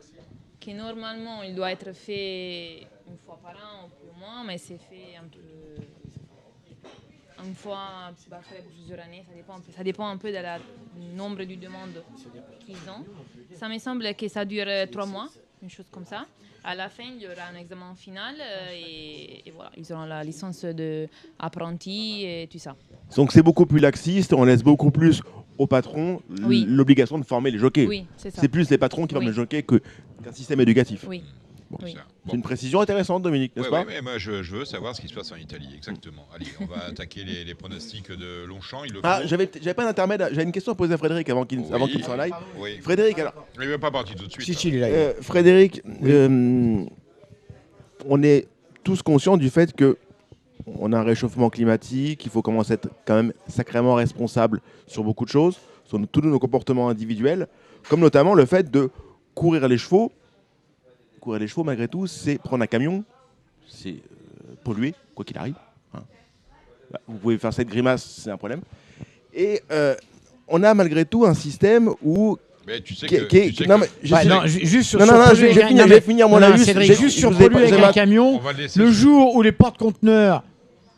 Qui 0.59 0.74
normalement, 0.74 1.43
il 1.43 1.55
doit 1.55 1.73
être 1.73 1.93
fait 1.95 2.87
une 3.09 3.16
fois 3.24 3.39
par 3.43 3.53
an 3.57 3.87
ou 3.87 3.89
plus 3.89 4.20
moins, 4.20 4.45
mais 4.45 4.59
c'est 4.59 4.77
fait 4.78 5.16
un 5.19 5.24
peu. 5.28 5.39
Une 7.43 7.55
fois 7.55 8.12
bah, 8.28 8.37
après 8.41 8.62
plusieurs 8.62 9.01
années, 9.01 9.24
ça 9.27 9.35
dépend, 9.35 9.55
un 9.55 9.61
peu- 9.61 9.73
ça 9.73 9.82
dépend 9.82 10.07
un 10.09 10.19
peu 10.19 10.31
du 10.31 11.16
nombre 11.16 11.39
de 11.45 11.55
demandes 11.55 12.05
qu'ils 12.66 12.77
ont. 12.91 13.05
Ça 13.55 13.66
me 13.69 13.78
semble 13.78 14.15
que 14.15 14.28
ça 14.28 14.45
dure 14.45 14.66
trois 14.93 15.07
mois, 15.07 15.28
une 15.62 15.70
chose 15.70 15.87
comme 15.91 16.05
ça. 16.05 16.27
À 16.65 16.74
la 16.74 16.89
fin, 16.91 17.05
il 17.16 17.23
y 17.23 17.27
aura 17.27 17.49
un 17.55 17.59
examen 17.59 17.95
final 17.97 18.35
euh, 18.39 18.69
et, 18.74 19.49
et 19.49 19.51
voilà, 19.51 19.70
ils 19.77 19.91
auront 19.93 20.05
la 20.05 20.23
licence 20.23 20.65
d'apprenti 20.65 22.24
et 22.24 22.49
tout 22.51 22.59
ça. 22.59 22.77
Donc 23.16 23.32
c'est 23.32 23.43
beaucoup 23.43 23.66
plus 23.66 23.78
laxiste, 23.81 24.32
on 24.32 24.45
laisse 24.45 24.62
beaucoup 24.62 24.91
plus 24.91 25.23
au 25.59 25.66
patron 25.66 26.20
Oui. 26.43 26.65
l'obligation 26.69 27.19
de 27.19 27.24
former 27.24 27.51
les 27.51 27.59
jockeys. 27.59 27.87
Oui, 27.87 28.07
c'est 28.16 28.49
plus 28.49 28.69
les 28.70 28.78
patrons 28.78 29.07
qui 29.07 29.15
forment 29.15 29.24
Oui. 29.27 29.31
les 29.31 29.37
jockeys 29.37 29.62
qu'un 29.65 30.32
système 30.32 30.61
éducatif. 30.61 31.05
Oui. 31.09 31.23
Bon. 31.70 31.78
Oui. 31.82 31.94
C'est 32.26 32.34
une 32.34 32.42
précision 32.42 32.80
intéressante, 32.80 33.22
Dominique, 33.22 33.55
n'est-ce 33.55 33.68
Ouais, 33.68 33.70
pas 33.70 33.86
ouais, 33.86 33.94
ouais, 33.94 34.02
moi, 34.02 34.18
je, 34.18 34.42
je 34.42 34.56
veux 34.56 34.64
savoir 34.64 34.97
ce 34.97 35.01
qui 35.01 35.06
se 35.06 35.14
passe 35.14 35.30
en 35.30 35.36
Italie, 35.36 35.68
exactement. 35.76 36.26
Allez, 36.34 36.47
on 36.60 36.64
va 36.64 36.86
attaquer 36.86 37.22
les, 37.22 37.44
les 37.44 37.55
pronostics 37.55 38.10
de 38.10 38.44
Longchamp. 38.44 38.82
Il 38.84 38.94
le 38.94 39.01
Ah, 39.05 39.20
j'avais 39.24 39.48
j'avais 39.55 39.74
pas 39.74 39.84
d'intermède, 39.84 40.20
j'avais 40.30 40.42
une 40.42 40.51
question 40.51 40.72
à 40.72 40.74
poser 40.74 40.94
à 40.94 40.98
Frédéric 40.98 41.30
avant 41.30 41.44
qu'il 41.44 41.62
avant 41.72 41.86
qu'il 41.86 42.02
s'en 42.02 42.18
aille. 42.18 42.32
Oui. 42.59 42.78
Frédéric, 42.80 43.20
alors. 43.20 43.47
Il 43.60 43.68
n'est 43.68 43.78
pas 43.78 43.92
parti 43.92 44.16
tout 44.16 44.26
de 44.26 44.32
suite. 44.32 44.44
Si, 44.44 44.51
hein. 44.51 44.55
si, 44.59 44.68
il 44.68 44.74
est 44.76 44.80
là. 44.80 44.86
Euh, 44.88 45.12
Frédéric, 45.20 45.80
euh, 46.02 46.84
on 48.05 48.22
est 48.24 48.48
tous 48.82 49.02
conscients 49.02 49.36
du 49.36 49.48
fait 49.48 49.72
que 49.72 49.97
on 50.66 50.92
a 50.92 50.98
un 50.98 51.05
réchauffement 51.05 51.51
climatique, 51.51 52.24
il 52.24 52.30
faut 52.30 52.42
commencer 52.42 52.72
à 52.72 52.74
être 52.74 52.88
quand 53.05 53.14
même 53.14 53.32
sacrément 53.48 53.94
responsable 53.94 54.60
sur 54.88 55.05
beaucoup 55.05 55.24
de 55.24 55.30
choses, 55.30 55.59
sur 55.84 56.01
tous 56.10 56.20
nos 56.20 56.38
comportements 56.40 56.88
individuels, 56.88 57.47
comme 57.88 58.01
notamment 58.01 58.34
le 58.34 58.44
fait 58.44 58.70
de 58.70 58.90
courir 59.34 59.68
les 59.68 59.78
chevaux. 59.78 60.12
Courir 61.20 61.40
les 61.40 61.48
chevaux, 61.48 61.64
malgré 61.64 61.86
tout, 61.88 62.06
c'est 62.06 62.38
prendre 62.38 62.62
un 62.64 62.66
camion, 62.66 63.05
c'est 63.68 63.88
euh, 63.90 64.55
polluer, 64.64 64.94
quoi 65.14 65.24
qu'il 65.24 65.36
arrive. 65.36 65.55
hein. 65.94 66.01
Bah, 66.90 66.98
Vous 67.06 67.18
pouvez 67.18 67.36
faire 67.38 67.52
cette 67.52 67.68
grimace, 67.68 68.02
c'est 68.22 68.30
un 68.30 68.36
problème. 68.38 68.60
Et 69.34 69.60
euh, 69.70 69.94
on 70.48 70.62
a 70.62 70.72
malgré 70.74 71.05
tout 71.05 71.26
un 71.26 71.34
système 71.34 71.90
où 72.02 72.38
Mais 72.66 72.80
tu 72.80 72.94
sais 72.94 73.06
que- 73.06 73.24
qui- 73.26 73.52
tu 73.52 73.64
sais 73.64 73.68
non, 73.68 73.76
que- 73.76 73.80
mais 73.82 73.90
je 74.02 74.14
Ouais, 74.14 74.22
sais- 74.22 74.28
non, 74.28 74.47
ju- 74.47 74.66
juste 74.66 74.88
sur, 74.90 74.98
non, 74.98 75.06
non, 75.06 75.12
non, 75.18 75.24
je 75.34 75.42
vais, 75.42 75.51
je 75.51 75.56
vais 75.56 75.62
avec- 75.62 75.68
finir, 75.68 75.76
non, 75.76 75.82
je 75.84 75.88
vais 75.88 75.94
mais- 75.97 76.01
finir 76.01 76.28
mon 76.28 76.34
non, 76.40 76.48
laïus. 76.48 76.64
Cédric, 76.64 76.86
j'ai- 76.88 76.94
juste 76.97 77.18
sur 77.18 77.36
polluer 77.36 77.66
avec 77.72 77.72
un 77.84 77.92
camion, 77.92 78.40
le 78.76 78.90
jour 78.90 79.34
où 79.36 79.42
les 79.42 79.52
porte-conteneurs 79.52 80.42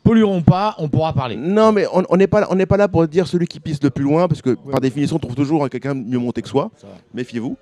pollueront 0.05 0.43
pas, 0.43 0.77
on 0.79 0.89
pourra 0.89 1.13
parler. 1.13 1.35
Non, 1.37 1.73
mais 1.73 1.87
on 1.93 2.17
n'est 2.17 2.27
pas, 2.29 2.47
on 2.51 2.55
n'est 2.55 2.67
pas 2.67 2.77
là 2.77 2.87
pour 2.89 3.07
dire 3.09 3.27
celui 3.27 3.47
qui 3.47 3.59
pisse 3.61 3.83
le 3.83 3.91
plus 3.91 4.05
loin, 4.05 4.29
parce 4.29 4.41
que 4.41 4.51
par 4.51 4.81
définition, 4.81 5.17
on 5.17 5.19
trouve 5.19 5.35
toujours 5.35 5.69
quelqu'un 5.69 5.95
mieux 5.95 6.19
monté 6.19 6.43
que 6.43 6.49
soi. 6.49 6.71
Méfiez-vous. 7.13 7.57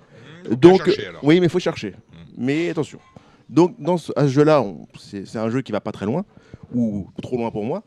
faut 0.47 0.55
Donc, 0.55 0.85
chercher, 0.85 1.07
alors. 1.07 1.23
oui, 1.23 1.39
mais 1.39 1.45
il 1.45 1.49
faut 1.51 1.59
chercher. 1.59 1.93
Mais 2.41 2.69
attention. 2.69 2.99
Donc, 3.49 3.79
dans 3.79 3.97
ce, 3.97 4.11
à 4.15 4.23
ce 4.23 4.29
jeu-là, 4.29 4.65
c'est 4.97 5.35
un 5.37 5.49
jeu 5.49 5.61
qui 5.61 5.71
va 5.71 5.79
pas 5.81 5.91
très 5.91 6.05
loin, 6.05 6.25
ou 6.73 7.07
trop 7.21 7.37
loin 7.37 7.51
pour 7.51 7.63
moi. 7.63 7.83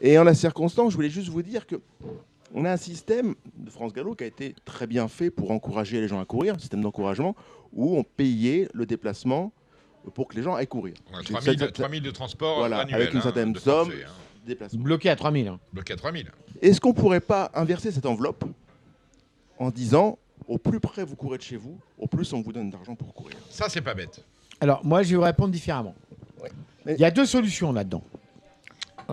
Et 0.00 0.18
en 0.18 0.24
la 0.24 0.34
circonstance, 0.34 0.90
je 0.90 0.96
voulais 0.96 1.10
juste 1.10 1.28
vous 1.28 1.42
dire 1.42 1.66
que 1.66 1.76
on 2.54 2.64
a 2.64 2.72
un 2.72 2.76
système 2.76 3.34
de 3.56 3.70
France 3.70 3.92
Gallo 3.92 4.14
qui 4.14 4.24
a 4.24 4.26
été 4.26 4.54
très 4.64 4.86
bien 4.86 5.06
fait 5.08 5.30
pour 5.30 5.50
encourager 5.52 6.00
les 6.00 6.08
gens 6.08 6.20
à 6.20 6.24
courir, 6.24 6.54
un 6.54 6.58
système 6.58 6.82
d'encouragement 6.82 7.34
où 7.72 7.96
on 7.96 8.02
payait 8.02 8.68
le 8.74 8.84
déplacement 8.84 9.52
pour 10.14 10.26
que 10.28 10.34
les 10.36 10.42
gens 10.42 10.54
aillent 10.54 10.66
courir. 10.66 10.94
On 11.12 11.16
a 11.16 11.20
C'est- 11.22 11.32
3000 11.32 11.58
ça- 11.58 11.66
ça- 11.66 11.72
3000 11.72 12.02
de 12.02 12.10
transport 12.10 12.58
voilà, 12.58 12.80
annuel, 12.80 12.94
avec 12.96 13.12
une 13.12 13.20
hein, 13.20 13.22
certaine 13.22 13.52
de 13.52 13.58
somme, 13.58 13.90
hein. 13.90 14.10
déplacement. 14.44 14.82
Bloqué 14.82 15.08
à 15.10 15.16
3000. 15.16 15.46
hein. 15.48 15.60
Bloqué 15.72 15.92
à 15.92 15.96
3000. 15.96 16.30
Est-ce 16.60 16.80
qu'on 16.80 16.92
pourrait 16.92 17.20
pas 17.20 17.50
inverser 17.54 17.92
cette 17.92 18.06
enveloppe 18.06 18.44
en 19.58 19.70
disant 19.70 20.18
au 20.48 20.58
plus 20.58 20.80
près 20.80 21.04
vous 21.04 21.16
courez 21.16 21.38
de 21.38 21.42
chez 21.42 21.56
vous, 21.56 21.78
au 21.98 22.06
plus 22.06 22.32
on 22.32 22.40
vous 22.42 22.52
donne 22.52 22.70
d'argent 22.70 22.94
pour 22.94 23.12
courir 23.14 23.36
Ça, 23.50 23.66
c'est 23.68 23.80
pas 23.80 23.94
bête. 23.94 24.24
Alors, 24.60 24.84
moi, 24.84 25.02
je 25.02 25.10
vais 25.10 25.16
vous 25.16 25.22
répondre 25.22 25.50
différemment. 25.52 25.94
Il 26.86 26.96
y 26.98 27.04
a 27.04 27.10
deux 27.10 27.26
solutions 27.26 27.72
là-dedans. 27.72 28.02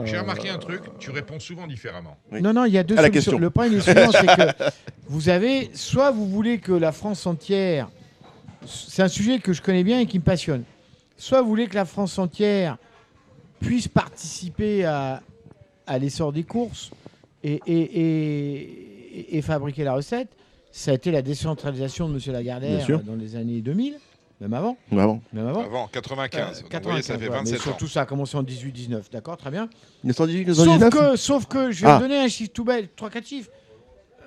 J'ai 0.06 0.16
Euh, 0.18 0.22
remarqué 0.22 0.50
un 0.50 0.58
truc, 0.60 0.84
tu 1.00 1.10
réponds 1.12 1.40
souvent 1.40 1.68
différemment. 1.68 2.16
Non, 2.32 2.54
non, 2.54 2.66
il 2.66 2.74
y 2.74 2.78
a 2.78 2.84
deux 2.84 2.94
À 2.98 3.02
la 3.02 3.08
solutions. 3.08 3.32
question. 3.34 3.40
Le 3.40 3.50
problème 3.50 3.74
est 3.78 3.82
suivant, 3.82 4.12
c'est 4.12 4.26
que 4.26 4.72
vous 5.08 5.30
avez, 5.30 5.70
soit 5.74 6.12
vous 6.12 6.28
voulez 6.28 6.60
que 6.60 6.72
la 6.72 6.92
France 6.92 7.26
entière, 7.26 7.90
c'est 8.66 9.02
un 9.02 9.08
sujet 9.08 9.40
que 9.40 9.52
je 9.54 9.62
connais 9.62 9.84
bien 9.84 10.00
et 10.00 10.06
qui 10.06 10.20
me 10.20 10.24
passionne, 10.24 10.64
soit 11.18 11.42
vous 11.42 11.50
voulez 11.50 11.68
que 11.68 11.76
la 11.76 11.86
France 11.86 12.18
entière 12.18 12.78
puisse 13.60 13.88
participer 13.88 14.86
à, 14.86 15.22
à 15.86 15.98
l'essor 16.00 16.32
des 16.32 16.44
courses 16.44 16.92
et, 17.44 17.60
et- 17.66 18.00
et- 18.02 19.38
et 19.38 19.42
fabriquer 19.42 19.84
la 19.84 19.94
recette. 19.94 20.30
Ça 20.72 20.92
a 20.92 20.94
été 20.94 21.12
la 21.12 21.22
décentralisation 21.22 22.08
de 22.10 22.14
M. 22.16 22.34
Lagardère 22.34 22.86
sûr. 22.86 23.00
dans 23.04 23.16
les 23.16 23.36
années 23.36 23.62
2000, 23.62 23.98
même 24.40 24.54
avant. 24.54 24.78
Même 24.92 25.00
avant. 25.00 25.22
Même 25.34 25.48
avant. 25.48 25.64
Avant, 25.64 25.88
95. 25.88 26.40
Euh, 26.42 26.62
Donc, 26.62 26.74
vous 26.84 26.90
voyez, 26.90 27.02
ça 27.02 27.14
95, 27.16 27.20
fait 27.20 27.28
voilà. 27.28 27.42
Mais 27.44 27.50
27 27.52 27.60
ans. 27.60 27.64
surtout, 27.64 27.88
ça 27.88 28.02
a 28.02 28.06
commencé 28.06 28.38
en 28.38 28.44
18-19, 28.44 29.12
d'accord, 29.12 29.38
très 29.38 29.50
bien. 29.52 29.68
1918, 30.04 30.54
Sauf 30.54 30.66
1919 30.68 31.12
que, 31.12 31.16
sauf 31.18 31.46
que, 31.48 31.72
je 31.72 31.82
vais 31.86 31.92
Ah. 31.92 31.96
vous 31.98 32.02
donner 32.04 32.20
un 32.20 32.28
chiffre 32.28 32.52
tout 32.54 32.64
bête, 32.64 32.92
3-4 32.96 33.26
chiffres. 33.26 33.50
Euh, 34.22 34.26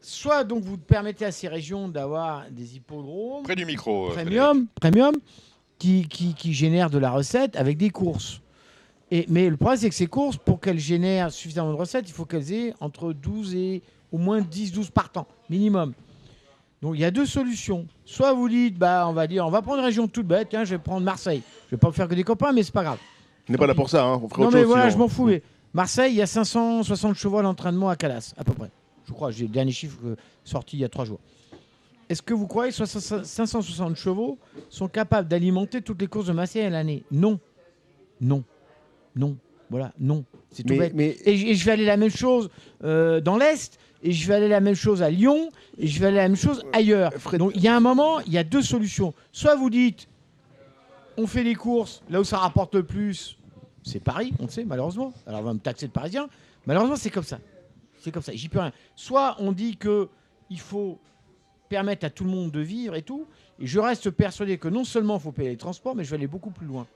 Soit 0.00 0.44
donc 0.44 0.64
vous 0.64 0.78
permettez 0.78 1.24
à 1.24 1.32
ces 1.32 1.48
régions 1.48 1.88
d'avoir 1.88 2.44
des 2.50 2.76
hippodromes 2.76 3.42
Près 3.44 3.56
du 3.56 3.64
micro. 3.66 4.10
euh, 4.10 4.14
premium, 4.14 4.66
premium 4.80 5.14
qui, 5.78 6.08
qui, 6.08 6.34
qui 6.34 6.52
génèrent 6.54 6.90
de 6.90 6.98
la 6.98 7.10
recette 7.10 7.54
avec 7.56 7.76
des 7.76 7.90
courses. 7.90 8.40
Et, 9.10 9.24
mais 9.28 9.48
le 9.48 9.56
problème, 9.56 9.78
c'est 9.80 9.88
que 9.88 9.94
ces 9.94 10.06
courses, 10.08 10.36
pour 10.36 10.60
qu'elles 10.60 10.78
génèrent 10.80 11.30
suffisamment 11.32 11.70
de 11.70 11.76
recettes, 11.76 12.08
il 12.08 12.12
faut 12.12 12.24
qu'elles 12.26 12.52
aient 12.52 12.74
entre 12.80 13.12
12 13.12 13.54
et 13.54 13.82
au 14.12 14.18
moins 14.18 14.40
10-12 14.40 14.90
partants, 14.90 15.26
minimum. 15.50 15.92
Donc 16.80 16.94
il 16.94 17.00
y 17.00 17.04
a 17.04 17.10
deux 17.10 17.26
solutions. 17.26 17.86
Soit 18.04 18.32
vous 18.32 18.48
dites, 18.48 18.78
bah, 18.78 19.06
on 19.08 19.12
va 19.12 19.26
dire, 19.26 19.44
on 19.46 19.50
va 19.50 19.62
prendre 19.62 19.78
une 19.80 19.84
région 19.84 20.06
toute 20.08 20.26
bête, 20.26 20.48
tiens, 20.50 20.64
je 20.64 20.70
vais 20.76 20.78
prendre 20.78 21.04
Marseille. 21.04 21.42
Je 21.66 21.76
vais 21.76 21.80
pas 21.80 21.88
me 21.88 21.92
faire 21.92 22.06
que 22.08 22.14
des 22.14 22.24
copains, 22.24 22.52
mais 22.52 22.62
c'est 22.62 22.72
pas 22.72 22.84
grave. 22.84 22.98
On 23.48 23.52
n'est 23.52 23.58
pas 23.58 23.66
là 23.66 23.74
pour 23.74 23.90
ça, 23.90 24.04
hein. 24.04 24.20
on 24.22 24.28
ferait 24.28 24.42
Non 24.42 24.48
autre 24.48 24.56
mais 24.56 24.62
chose. 24.62 24.68
voilà, 24.68 24.82
sinon. 24.84 24.92
je 24.94 24.98
m'en 24.98 25.08
fous. 25.08 25.24
mais 25.26 25.42
Marseille, 25.74 26.12
il 26.12 26.16
y 26.18 26.22
a 26.22 26.26
560 26.26 27.14
chevaux 27.16 27.38
à 27.38 27.42
l'entraînement 27.42 27.88
à 27.88 27.96
Calas, 27.96 28.32
à 28.36 28.44
peu 28.44 28.52
près. 28.54 28.70
Je 29.06 29.12
crois, 29.12 29.30
j'ai 29.30 29.44
le 29.44 29.50
dernier 29.52 29.72
chiffre 29.72 29.98
euh, 30.04 30.16
sorti 30.44 30.76
il 30.76 30.80
y 30.80 30.84
a 30.84 30.88
trois 30.88 31.04
jours. 31.04 31.18
Est-ce 32.08 32.22
que 32.22 32.32
vous 32.34 32.46
croyez 32.46 32.70
que 32.70 32.76
60 32.76 33.24
560 33.24 33.96
chevaux 33.96 34.38
sont 34.70 34.88
capables 34.88 35.28
d'alimenter 35.28 35.82
toutes 35.82 36.00
les 36.00 36.06
courses 36.06 36.26
de 36.26 36.32
Marseille 36.32 36.62
à 36.62 36.70
l'année? 36.70 37.02
Non. 37.10 37.38
Non. 38.20 38.44
Non. 39.16 39.36
Voilà, 39.70 39.92
non. 39.98 40.24
C'est 40.50 40.62
tout 40.62 40.72
Mais- 40.74 40.78
bête. 40.78 40.92
mais- 40.94 41.16
et 41.26 41.54
je 41.54 41.64
vais 41.66 41.72
aller 41.72 41.84
la 41.84 41.96
même 41.98 42.10
chose 42.10 42.48
euh, 42.84 43.20
dans 43.20 43.36
l'Est, 43.36 43.78
et 44.02 44.12
je 44.12 44.28
vais 44.28 44.34
aller 44.34 44.48
la 44.48 44.60
même 44.60 44.74
chose 44.74 45.02
à 45.02 45.10
Lyon, 45.10 45.50
et 45.76 45.86
je 45.86 46.00
vais 46.00 46.06
aller 46.06 46.16
la 46.16 46.28
même 46.28 46.36
chose 46.36 46.64
ailleurs. 46.72 47.12
Donc 47.32 47.52
il 47.54 47.62
y 47.62 47.68
a 47.68 47.76
un 47.76 47.80
moment, 47.80 48.20
il 48.20 48.32
y 48.32 48.38
a 48.38 48.44
deux 48.44 48.62
solutions. 48.62 49.14
Soit 49.32 49.56
vous 49.56 49.70
dites, 49.70 50.08
on 51.16 51.26
fait 51.26 51.42
les 51.42 51.54
courses 51.54 52.02
là 52.08 52.20
où 52.20 52.24
ça 52.24 52.38
rapporte 52.38 52.74
le 52.74 52.84
plus, 52.84 53.38
c'est 53.82 54.00
Paris, 54.00 54.32
on 54.38 54.44
le 54.44 54.50
sait, 54.50 54.64
malheureusement. 54.64 55.12
Alors 55.26 55.40
on 55.40 55.44
va 55.44 55.54
me 55.54 55.58
taxer 55.58 55.86
de 55.86 55.92
parisien. 55.92 56.28
Malheureusement, 56.66 56.96
c'est 56.96 57.10
comme 57.10 57.24
ça. 57.24 57.38
C'est 58.00 58.12
comme 58.12 58.22
ça, 58.22 58.32
j'y 58.32 58.48
peux 58.48 58.60
rien. 58.60 58.72
Soit 58.94 59.36
on 59.40 59.52
dit 59.52 59.76
que 59.76 60.08
il 60.50 60.60
faut 60.60 60.98
permettre 61.68 62.06
à 62.06 62.10
tout 62.10 62.24
le 62.24 62.30
monde 62.30 62.50
de 62.50 62.60
vivre 62.60 62.94
et 62.94 63.02
tout, 63.02 63.26
et 63.58 63.66
je 63.66 63.78
reste 63.78 64.10
persuadé 64.10 64.56
que 64.58 64.68
non 64.68 64.84
seulement 64.84 65.16
il 65.16 65.20
faut 65.20 65.32
payer 65.32 65.50
les 65.50 65.56
transports, 65.56 65.94
mais 65.94 66.04
je 66.04 66.10
vais 66.10 66.16
aller 66.16 66.26
beaucoup 66.26 66.50
plus 66.50 66.66
loin. 66.66 66.86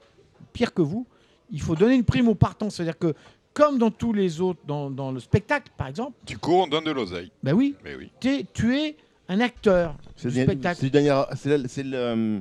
Pire 0.52 0.72
que 0.72 0.82
vous, 0.82 1.06
il 1.50 1.60
faut 1.60 1.74
donner 1.74 1.94
une 1.94 2.04
prime 2.04 2.28
aux 2.28 2.34
partants. 2.34 2.70
C'est-à-dire 2.70 2.98
que, 2.98 3.14
comme 3.54 3.78
dans 3.78 3.90
tous 3.90 4.12
les 4.12 4.40
autres, 4.40 4.60
dans, 4.66 4.90
dans 4.90 5.10
le 5.12 5.20
spectacle 5.20 5.70
par 5.76 5.88
exemple, 5.88 6.12
Tu 6.26 6.38
cours, 6.38 6.64
on 6.64 6.66
donne 6.66 6.84
de 6.84 6.90
l'oseille. 6.90 7.30
ben 7.42 7.52
oui, 7.54 7.74
Mais 7.84 7.94
oui. 7.96 8.10
t'es- 8.20 8.46
tu 8.52 8.76
es 8.76 8.96
un 9.28 9.40
acteur 9.40 9.94
C'est 10.16 10.28
du 10.30 10.36
le- 10.38 10.42
spectacle. 10.44 10.76
c'est 10.80 10.86
le 10.86 10.90
dernier- 10.90 11.22
c'est 11.36 11.58
le- 11.58 11.68
c'est 11.68 11.82
le, 11.82 11.96
euh, 11.96 12.40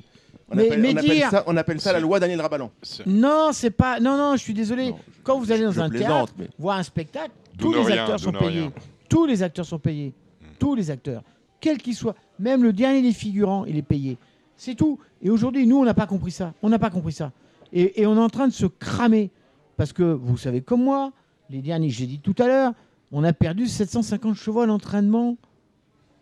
on, 0.49 0.55
Mais- 0.55 0.65
appelle, 0.67 0.81
mais 0.81 0.93
on 0.93 0.97
appelle 0.97 1.09
dire- 1.11 1.29
ça, 1.29 1.43
on 1.47 1.57
appelle 1.57 1.79
ça 1.81 1.93
la 1.93 1.99
loi 1.99 2.19
Daniel 2.19 2.41
Rabalan. 2.41 2.71
Non, 3.05 3.49
c'est 3.53 3.71
pas. 3.71 3.99
Non, 3.99 4.17
non, 4.17 4.35
je 4.35 4.41
suis 4.41 4.53
désolé. 4.53 4.93
Quand 5.23 5.39
vous 5.39 5.51
allez 5.51 5.63
dans 5.63 5.79
un 5.79 5.89
théâtre, 5.89 6.33
mais- 6.37 6.49
voir 6.59 6.77
un 6.77 6.83
spectacle, 6.83 7.31
tous 7.57 7.73
les 7.73 7.81
rien, 7.83 8.01
acteurs 8.03 8.19
sont 8.19 8.31
payés. 8.31 8.61
rien. 8.61 8.73
Tous 9.09 9.25
les 9.25 9.43
acteurs 9.43 9.65
sont 9.65 9.79
payés. 9.79 10.13
Tous 10.59 10.75
les 10.75 10.89
acteurs, 10.91 11.23
quels 11.59 11.77
qu'ils 11.77 11.95
soient. 11.95 12.15
Même 12.39 12.63
le 12.63 12.73
dernier 12.73 13.01
des 13.01 13.13
figurants, 13.13 13.65
il 13.65 13.77
est 13.77 13.81
payé. 13.83 14.17
C'est 14.57 14.75
tout. 14.75 14.99
Et 15.21 15.29
aujourd'hui, 15.29 15.65
nous, 15.67 15.77
on 15.77 15.83
n'a 15.85 15.93
pas 15.93 16.07
compris 16.07 16.31
ça. 16.31 16.53
On 16.61 16.69
n'a 16.69 16.79
pas 16.79 16.89
compris 16.89 17.13
ça. 17.13 17.31
Et, 17.73 18.01
et 18.01 18.05
on 18.05 18.15
est 18.15 18.19
en 18.19 18.29
train 18.29 18.47
de 18.47 18.53
se 18.53 18.65
cramer. 18.65 19.29
Parce 19.77 19.93
que 19.93 20.03
vous 20.03 20.37
savez 20.37 20.61
comme 20.61 20.83
moi, 20.83 21.11
les 21.49 21.61
derniers, 21.61 21.89
j'ai 21.89 22.05
dit 22.07 22.19
tout 22.19 22.35
à 22.39 22.47
l'heure, 22.47 22.73
on 23.11 23.23
a 23.23 23.33
perdu 23.33 23.67
750 23.67 24.35
chevaux 24.35 24.61
à 24.61 24.65
l'entraînement 24.65 25.37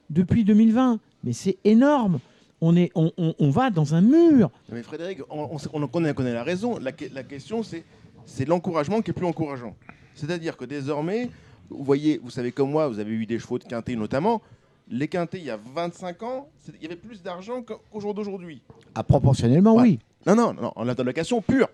depuis 0.10 0.44
2020. 0.44 1.00
Mais 1.24 1.34
c'est 1.34 1.58
énorme. 1.64 2.20
On, 2.62 2.76
est, 2.76 2.92
on, 2.96 3.12
on- 3.18 3.36
on 3.40 3.50
va 3.50 3.70
dans 3.70 3.96
un 3.96 4.02
mur. 4.02 4.50
Mais 4.72 4.84
Frédéric, 4.84 5.20
on, 5.30 5.50
on 5.74 5.88
connaît, 5.88 6.14
connaît 6.14 6.34
la 6.34 6.44
raison. 6.44 6.78
La, 6.80 6.92
que- 6.92 7.06
la 7.14 7.24
question, 7.24 7.64
c'est 7.64 7.84
c'est 8.26 8.46
l'encouragement 8.46 9.02
qui 9.02 9.10
est 9.10 9.14
plus 9.14 9.26
encourageant. 9.26 9.76
C'est-à-dire 10.14 10.56
que 10.56 10.66
désormais, 10.66 11.30
vous 11.70 11.84
voyez, 11.84 12.20
vous 12.24 12.30
savez 12.30 12.52
comme 12.52 12.70
moi, 12.70 12.88
vous 12.88 13.00
avez 13.00 13.12
eu 13.12 13.26
des 13.26 13.40
chevaux 13.40 13.58
de 13.58 13.64
quintet 13.64 13.96
notamment. 13.96 14.42
Les 14.88 15.08
quintés, 15.08 15.40
il 15.40 15.46
y 15.46 15.50
a 15.50 15.58
25 15.74 16.22
ans, 16.24 16.48
il 16.76 16.82
y 16.84 16.86
avait 16.86 16.96
plus 16.96 17.22
d'argent 17.24 17.64
qu'au 17.64 18.00
jour 18.00 18.14
d'aujourd'hui. 18.14 18.62
Ah, 18.94 19.04
proportionnellement, 19.04 19.76
Ouais. 19.76 19.82
oui. 19.84 20.00
Non, 20.28 20.36
non, 20.36 20.54
non, 20.54 20.72
en 20.76 20.84
location 20.84 21.42
pure. 21.42 21.70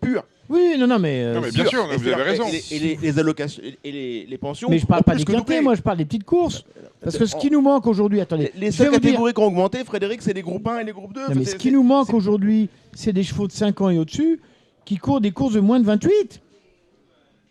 Pure. 0.00 0.24
Oui, 0.48 0.76
non, 0.78 0.86
non, 0.86 0.98
mais. 1.00 1.22
euh, 1.24 1.34
Non, 1.34 1.40
mais 1.40 1.50
bien 1.50 1.66
sûr, 1.66 1.86
vous 1.86 2.06
avez 2.08 2.22
raison. 2.22 2.44
Et 2.46 2.52
les, 2.52 2.64
et 2.70 2.78
les- 2.78 2.98
les 3.02 3.18
allocations 3.18 3.62
et 3.82 3.90
les, 3.92 4.26
les 4.26 4.38
pensions. 4.38 4.68
Mais 4.70 4.78
je 4.78 4.86
parle 4.86 5.00
ont 5.00 5.02
pas 5.02 5.12
plus 5.12 5.18
des 5.20 5.24
que 5.24 5.32
quintés, 5.32 5.54
doublé. 5.54 5.60
moi 5.60 5.74
je 5.74 5.82
parle 5.82 5.96
des 5.98 6.04
petites 6.04 6.24
courses. 6.24 6.64
Parce 7.02 7.18
que 7.18 7.26
ce 7.26 7.34
qui 7.36 7.50
nous 7.50 7.60
manque 7.60 7.86
aujourd'hui, 7.86 8.20
attendez. 8.20 8.52
Les 8.54 8.66
je 8.66 8.70
vais 8.70 8.70
seules 8.72 8.86
vous 8.88 8.92
dire- 8.92 9.00
catégories 9.10 9.32
qui 9.34 9.40
ont 9.40 9.46
augmenté, 9.46 9.84
Frédéric, 9.84 10.22
c'est 10.22 10.32
les 10.32 10.42
groupes 10.42 10.66
1 10.68 10.78
et 10.78 10.84
les 10.84 10.92
groupes 10.92 11.12
2. 11.12 11.20
Non, 11.20 11.26
mais 11.34 11.44
ce 11.44 11.56
qui 11.56 11.72
nous 11.72 11.82
manque 11.82 12.12
aujourd'hui, 12.14 12.68
c'est 12.94 13.12
des 13.12 13.22
chevaux 13.24 13.46
de 13.48 13.52
5 13.52 13.80
ans 13.80 13.90
et 13.90 13.98
au-dessus 13.98 14.40
qui 14.84 14.96
courent 14.98 15.20
des 15.20 15.32
courses 15.32 15.54
de 15.54 15.60
moins 15.60 15.80
de 15.80 15.84
28. 15.84 16.40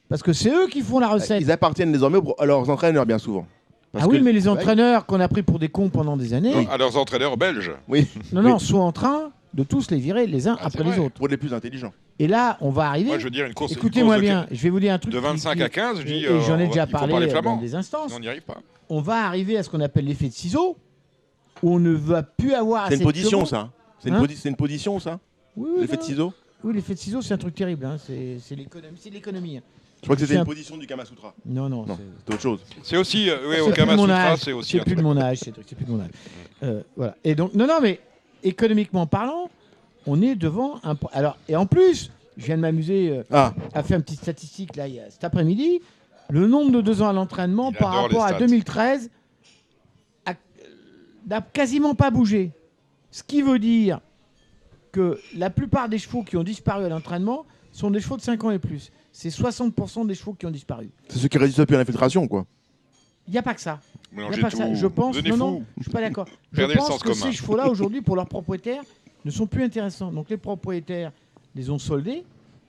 Parce 0.07 0.21
que 0.23 0.33
c'est 0.33 0.49
eux 0.51 0.67
qui 0.67 0.81
font 0.81 0.99
la 0.99 1.07
recette. 1.09 1.41
Ils 1.41 1.51
appartiennent 1.51 1.91
désormais 1.91 2.17
aux- 2.19 2.35
à 2.37 2.45
leurs 2.45 2.69
entraîneurs, 2.69 3.05
bien 3.05 3.17
souvent. 3.17 3.45
Parce 3.91 4.05
ah 4.05 4.07
oui, 4.09 4.19
que- 4.19 4.23
mais 4.23 4.31
les 4.33 4.43
Ouais. 4.47 4.53
entraîneurs 4.53 5.05
qu'on 5.05 5.19
a 5.19 5.27
pris 5.27 5.41
pour 5.41 5.57
des 5.59 5.69
cons 5.69 5.89
pendant 5.89 6.15
des 6.17 6.33
années, 6.33 6.53
Non, 6.53 6.67
À 6.69 6.77
leurs 6.77 6.95
entraîneurs 6.97 7.35
belges. 7.37 7.71
Oui. 7.89 8.07
non, 8.31 8.41
non, 8.41 8.59
sont 8.59 8.77
en 8.77 8.91
train 8.91 9.31
de 9.55 9.63
tous 9.63 9.89
les 9.89 9.97
virer 9.97 10.27
les 10.27 10.47
uns 10.47 10.57
Ah, 10.59 10.65
après 10.67 10.83
les 10.83 10.91
vrai. 10.91 10.99
autres. 10.99 11.15
Pour 11.15 11.27
les 11.27 11.37
plus 11.37 11.53
intelligents. 11.53 11.93
Et 12.19 12.27
là, 12.27 12.57
on 12.61 12.69
va 12.69 12.89
arriver. 12.89 13.07
Moi, 13.07 13.17
je 13.19 13.23
veux 13.23 13.29
dire, 13.31 13.45
une 13.45 13.53
course. 13.53 13.71
Écoutez-moi 13.71 14.19
bien, 14.19 14.45
je 14.51 14.61
vais 14.61 14.69
vous 14.69 14.79
dire 14.79 14.93
un 14.93 14.99
truc. 14.99 15.13
De 15.13 15.17
qui- 15.17 15.23
25 15.23 15.55
qui- 15.55 15.63
à 15.63 15.69
15, 15.69 15.99
je 16.01 16.05
dis. 16.05 16.25
euh, 16.27 16.41
j'en 16.41 16.59
ai 16.59 16.63
on 16.63 16.67
va- 16.67 16.67
déjà 16.67 16.87
parlé 16.87 17.13
parler 17.27 17.41
dans 17.41 17.57
des 17.57 17.73
instances. 17.73 18.11
On 18.15 18.19
n'y 18.19 18.27
arrive 18.27 18.41
pas. 18.43 18.57
On 18.89 19.01
va 19.01 19.25
arriver 19.25 19.57
à 19.57 19.63
ce 19.63 19.69
qu'on 19.69 19.79
appelle 19.79 20.05
l'effet 20.05 20.27
de 20.27 20.33
ciseau, 20.33 20.77
où 21.63 21.73
on 21.73 21.79
ne 21.79 21.91
va 21.91 22.21
plus 22.23 22.53
avoir 22.53 22.89
C'est 22.89 22.97
une 22.97 23.03
position, 23.03 23.45
ça. 23.45 23.71
C'est 23.99 24.09
une, 24.09 24.15
Hein 24.15 24.23
posi- 24.23 24.35
c'est 24.35 24.49
une 24.49 24.55
position, 24.55 24.99
ça 24.99 25.19
Oui, 25.57 25.69
oui, 25.75 25.81
L'effet 25.81 25.97
de 25.97 26.03
ciseau 26.03 26.33
Oui, 26.63 26.73
l'effet 26.73 26.93
de 26.93 26.99
ciseau, 26.99 27.21
c'est 27.21 27.33
un 27.33 27.37
truc 27.37 27.55
terrible. 27.55 27.85
hein. 27.85 27.97
C'est 27.97 28.55
l'économie. 28.55 28.97
C'est 28.99 29.09
de 29.09 29.15
l'économie. 29.15 29.57
hein. 29.57 29.61
Je 30.01 30.07
crois 30.07 30.15
que 30.17 30.21
c'était 30.21 30.35
une 30.35 30.41
un- 30.41 30.45
position 30.45 30.77
du 30.77 30.85
Kama 30.85 31.05
Sutra. 31.05 31.33
Non, 31.45 31.67
non. 31.69 31.85
Non, 31.85 31.97
c'est- 32.27 32.33
autre 32.33 32.41
chose. 32.41 32.59
C'est 32.83 32.97
aussi. 32.97 33.29
euh, 33.29 33.37
oui, 33.47 33.55
C'est 33.55 33.61
au 33.61 33.65
plus 33.65 33.71
de 33.71 33.75
Kama 33.77 33.95
mon 33.95 34.03
Sutra, 34.03 34.17
âge, 34.19 34.39
c'est 34.39 34.51
aussi. 34.51 34.71
C'est 34.77 34.83
plus 34.83 34.95
de 34.95 35.01
mon 35.01 35.17
âge, 35.17 35.37
c'est 35.39 35.53
c'est 35.65 35.75
plus 35.75 35.85
de 35.85 35.91
mon 35.91 35.99
âge. 36.01 36.09
Euh, 36.61 36.81
voilà. 36.95 37.15
Et 37.23 37.33
donc, 37.33 37.53
non, 37.55 37.65
non, 37.65 37.79
mais 37.81 37.99
économiquement 38.43 39.07
parlant, 39.07 39.49
on 40.07 40.21
est 40.21 40.35
devant 40.35 40.79
un. 40.83 40.95
Alors, 41.13 41.37
et 41.47 41.55
en 41.55 41.65
plus, 41.65 42.11
je 42.37 42.45
viens 42.45 42.55
de 42.57 42.61
m'amuser 42.61 43.09
euh, 43.09 43.23
Ah. 43.31 43.53
à 43.73 43.83
faire 43.83 43.97
une 43.97 44.03
petite 44.03 44.21
statistique 44.21 44.75
là, 44.75 44.87
il 44.87 44.95
y 44.95 44.99
a- 44.99 45.09
cet 45.09 45.23
après-midi. 45.23 45.81
Le 46.29 46.47
nombre 46.47 46.71
de 46.71 46.81
deux 46.81 47.01
ans 47.01 47.09
à 47.09 47.13
l'entraînement 47.13 47.71
Il 47.71 47.77
par 47.77 47.89
adore 47.91 48.01
les 48.09 48.15
rapport 48.15 48.25
à 48.25 48.29
stats. 48.29 48.39
2013 48.39 49.09
a- 50.25 50.33
n'a 51.27 51.41
quasiment 51.41 51.93
pas 51.95 52.09
bougé. 52.11 52.51
Ce 53.11 53.23
qui 53.23 53.41
veut 53.41 53.59
dire 53.59 53.99
que 54.91 55.19
la 55.35 55.49
plupart 55.49 55.87
des 55.89 55.97
chevaux 55.99 56.23
qui 56.23 56.35
ont 56.37 56.43
disparu 56.43 56.85
à 56.85 56.89
l'entraînement 56.89 57.45
sont 57.71 57.91
des 57.91 57.99
chevaux 57.99 58.17
de 58.17 58.21
5 58.21 58.43
ans 58.43 58.51
et 58.51 58.59
plus. 58.59 58.91
C'est 59.11 59.29
60% 59.29 60.05
des 60.05 60.15
chevaux 60.15 60.33
qui 60.33 60.45
ont 60.45 60.51
disparu. 60.51 60.89
C'est 61.09 61.19
ceux 61.19 61.27
qui 61.27 61.37
résistent 61.37 61.65
plus 61.65 61.75
à 61.75 61.79
l'infiltration, 61.79 62.27
quoi. 62.27 62.45
Il 63.27 63.31
n'y 63.31 63.37
a 63.37 63.41
pas 63.41 63.53
que 63.53 63.61
ça. 63.61 63.79
Y 64.15 64.21
a 64.21 64.29
pas 64.41 64.49
que 64.49 64.57
ça. 64.57 64.73
Je 64.73 64.87
pense, 64.87 65.15
non, 65.23 65.59
fou. 65.59 65.63
je 65.77 65.83
suis 65.83 65.91
pas 65.91 66.01
d'accord. 66.01 66.27
Je 66.51 66.57
Perdez 66.57 66.75
pense 66.75 66.97
que 67.01 67.09
commun. 67.09 67.15
ces 67.15 67.31
chevaux-là, 67.31 67.69
aujourd'hui, 67.69 68.01
pour 68.01 68.15
leurs 68.15 68.27
propriétaires, 68.27 68.83
ne 69.23 69.31
sont 69.31 69.47
plus 69.47 69.63
intéressants. 69.63 70.11
Donc 70.11 70.29
les 70.29 70.37
propriétaires 70.37 71.11
les 71.55 71.69
ont 71.69 71.79
soldés, 71.79 72.23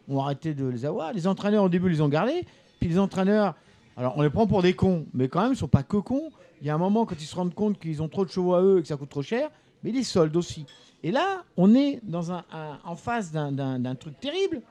ont 0.09 0.21
arrêté 0.21 0.55
de 0.55 0.67
les 0.67 0.85
avoir. 0.87 1.13
Les 1.13 1.27
entraîneurs, 1.27 1.65
au 1.65 1.69
début, 1.69 1.89
les 1.89 2.01
ont 2.01 2.09
gardés. 2.09 2.45
Puis 2.81 2.89
les 2.89 2.99
entraîneurs, 2.99 3.55
alors 3.97 4.15
on 4.17 4.23
les 4.23 4.31
prend 4.31 4.47
pour 4.47 4.63
des 4.63 4.75
cons, 4.75 5.07
mais 5.13 5.29
quand 5.29 5.43
même, 5.43 5.53
ils 5.53 5.57
sont 5.57 5.69
pas 5.69 5.83
que 5.83 5.97
cons. 5.99 6.31
Il 6.63 6.67
y 6.67 6.71
a 6.71 6.75
un 6.75 6.79
moment, 6.79 7.05
quand 7.05 7.17
ils 7.21 7.27
se 7.27 7.37
rendent 7.37 7.55
compte 7.55 7.79
qu'ils 7.79 8.03
ont 8.03 8.09
trop 8.09 8.25
de 8.25 8.31
chevaux 8.31 8.55
à 8.55 8.63
eux 8.63 8.79
et 8.79 8.83
que 8.83 8.89
ça 8.89 8.97
coûte 8.97 9.11
trop 9.11 9.23
cher, 9.23 9.51
mais 9.83 9.91
ils 9.91 9.97
les 9.97 10.05
soldent 10.05 10.37
aussi. 10.37 10.65
Et 11.03 11.11
là, 11.13 11.43
on 11.59 11.75
est 11.75 12.01
dans 12.03 12.33
un, 12.33 12.45
un- 12.53 12.79
en 12.85 12.97
face 12.97 13.31
d'un- 13.31 13.95
truc 13.95 14.19
terrible. 14.19 14.63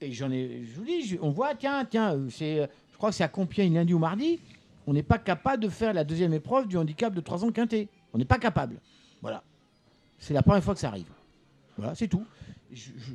Et 0.00 0.12
j'en 0.12 0.30
ai, 0.30 0.62
je 0.64 0.78
vous 0.78 0.84
dis, 0.84 1.18
on 1.22 1.30
voit, 1.30 1.54
tiens, 1.54 1.84
tiens, 1.84 2.14
euh, 2.14 2.28
c'est, 2.30 2.60
euh, 2.60 2.66
je 2.98 3.00
crois 3.00 3.10
que 3.10 3.14
c'est 3.16 3.22
à 3.22 3.28
Compiègne 3.28 3.74
lundi 3.74 3.94
ou 3.94 4.00
mardi, 4.00 4.40
on 4.84 4.92
n'est 4.92 5.04
pas 5.04 5.18
capable 5.18 5.62
de 5.62 5.68
faire 5.68 5.92
la 5.94 6.02
deuxième 6.02 6.32
épreuve 6.34 6.66
du 6.66 6.76
handicap 6.76 7.14
de 7.14 7.20
3 7.20 7.44
ans 7.44 7.52
quintet. 7.52 7.86
On 8.12 8.18
n'est 8.18 8.24
pas 8.24 8.38
capable. 8.38 8.80
Voilà. 9.22 9.44
C'est 10.18 10.34
la 10.34 10.42
première 10.42 10.64
fois 10.64 10.74
que 10.74 10.80
ça 10.80 10.88
arrive. 10.88 11.06
Voilà, 11.76 11.94
c'est 11.94 12.08
tout. 12.08 12.24
Je, 12.72 12.90
je- 12.98 13.12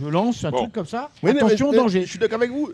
je 0.00 0.06
lance 0.06 0.42
un 0.46 0.50
Bon. 0.50 0.56
truc 0.62 0.72
comme 0.72 0.86
ça. 0.86 1.10
Oui, 1.22 1.32
mais- 1.34 1.42
Attention, 1.42 1.72
mais- 1.72 1.76
danger. 1.76 2.02
Je 2.06 2.08
suis 2.08 2.18
d'accord 2.18 2.38
avec 2.38 2.50
vous. 2.52 2.72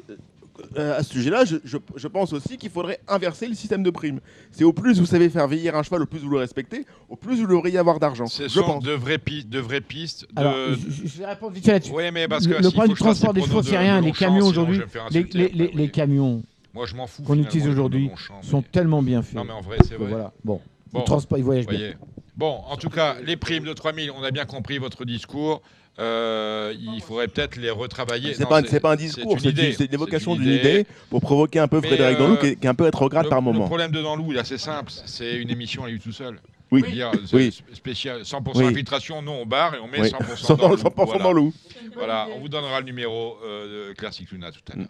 Euh, 0.76 0.98
à 0.98 1.02
ce 1.02 1.10
sujet-là, 1.12 1.44
je, 1.44 1.56
je- 1.64 1.78
je 1.96 2.06
pense 2.08 2.32
aussi 2.32 2.56
qu'il 2.58 2.70
faudrait 2.70 3.00
inverser 3.08 3.48
le 3.48 3.54
système 3.54 3.82
de 3.82 3.90
primes. 3.90 4.20
C'est 4.52 4.62
au 4.64 4.72
plus 4.72 5.00
vous 5.00 5.06
savez 5.06 5.28
faire 5.28 5.48
vieillir 5.48 5.74
un 5.74 5.82
cheval, 5.82 6.02
au 6.02 6.06
plus 6.06 6.20
vous 6.20 6.28
le 6.30 6.38
respectez, 6.38 6.86
au 7.08 7.16
plus 7.16 7.40
vous 7.40 7.46
devriez 7.48 7.76
avoir 7.78 7.98
d'argent. 7.98 8.26
Ce 8.26 8.44
Je 8.44 8.48
sont 8.48 8.62
pense. 8.62 8.84
de 8.84 8.92
vraies 8.92 9.18
pistes. 9.18 9.48
De 9.48 9.58
vraies 9.58 9.80
pistes 9.80 10.26
de... 10.32 10.40
Alors, 10.40 10.54
je, 10.54 11.18
vais 11.18 11.26
répondre 11.26 11.52
vite 11.52 11.64
fait 11.64 11.72
là-dessus. 11.72 11.92
Oui, 11.92 12.04
mais 12.12 12.28
parce 12.28 12.46
que 12.46 12.52
le, 12.54 12.70
problème 12.70 12.88
du 12.88 12.94
transport 12.94 13.34
des 13.34 13.42
chevaux, 13.42 13.62
c'est 13.62 13.76
rien. 13.78 14.00
Les 14.00 14.12
camions 14.12 14.46
aujourd'hui, 14.46 14.80
les, 15.10 15.24
les- 15.32 15.48
les- 15.48 15.70
les 15.74 15.88
camions 15.90 16.42
Moi, 16.72 16.86
je 16.86 16.94
m'en 16.94 17.06
fous, 17.08 17.22
qu'on 17.24 17.38
utilise 17.38 17.66
aujourd'hui 17.66 18.08
Longchamp, 18.08 18.42
sont 18.42 18.58
mais- 18.58 18.68
tellement 18.70 19.02
bien 19.02 19.22
faits. 19.22 19.34
Non, 19.34 19.44
mais 19.44 19.52
en 19.52 19.60
vrai, 19.60 19.78
c'est 19.88 19.96
vrai. 19.96 20.08
Voilà. 20.08 20.32
Bon, 20.44 20.60
Bon. 20.92 21.00
le 21.00 21.04
transport, 21.04 21.36
ils 21.38 21.44
voyagent 21.44 21.66
bien. 21.66 21.94
Bon, 22.36 22.60
en 22.68 22.76
tout 22.76 22.90
cas, 22.90 23.16
les 23.24 23.36
primes 23.36 23.64
de 23.64 23.72
3000, 23.72 24.10
on 24.12 24.22
a 24.22 24.30
bien 24.30 24.44
compris 24.44 24.78
votre 24.78 25.04
discours. 25.04 25.62
Euh, 26.00 26.74
il 26.78 27.00
faudrait 27.00 27.28
peut-être 27.28 27.56
les 27.56 27.70
retravailler. 27.70 28.34
C'est 28.34 28.48
pas, 28.48 28.62
pas 28.62 28.92
un 28.92 28.96
discours, 28.96 29.38
c'est 29.40 29.90
l'évocation 29.90 30.34
d'une 30.34 30.50
idée 30.52 30.86
pour 31.08 31.20
provoquer 31.20 31.60
un 31.60 31.68
peu 31.68 31.80
Mais, 31.80 31.86
Frédéric 31.88 32.18
Danlou, 32.18 32.36
qui, 32.36 32.46
est- 32.46 32.66
un 32.66 32.74
peu 32.74 32.84
rétrograde 32.84 33.24
le, 33.24 33.30
par 33.30 33.38
Le 33.38 33.44
moment. 33.44 33.66
problème 33.66 33.92
de 33.92 34.02
Danlou, 34.02 34.32
il 34.32 34.36
est 34.36 34.40
assez 34.40 34.58
simple. 34.58 34.90
C'est 35.06 35.36
une 35.36 35.50
émission 35.50 35.84
à 35.84 35.88
lui 35.88 36.00
tout 36.00 36.10
seul. 36.12 36.40
Oui. 36.72 36.82
Dire, 36.90 37.12
Oui. 37.32 37.56
spécial, 37.72 38.22
100% 38.24 38.56
Oui. 38.56 38.64
infiltration, 38.64 39.22
non, 39.22 39.42
on 39.42 39.46
barre 39.46 39.76
et 39.76 39.78
on 39.78 39.86
met 39.86 40.00
Oui. 40.00 40.08
100% 40.10 40.34
100% 40.34 40.56
dans, 40.56 40.68
dans- 40.70 40.76
100% 40.76 41.18
dans 41.22 41.32
loup. 41.32 41.52
Voilà, 41.94 42.26
on 42.34 42.40
vous 42.40 42.48
donnera 42.48 42.80
le 42.80 42.86
numéro 42.86 43.36
euh, 43.44 43.90
de 43.90 43.92
Claire 43.94 44.12
Cicluna 44.12 44.50
tout 44.50 44.58
à 44.72 44.76
l'heure. 44.76 44.86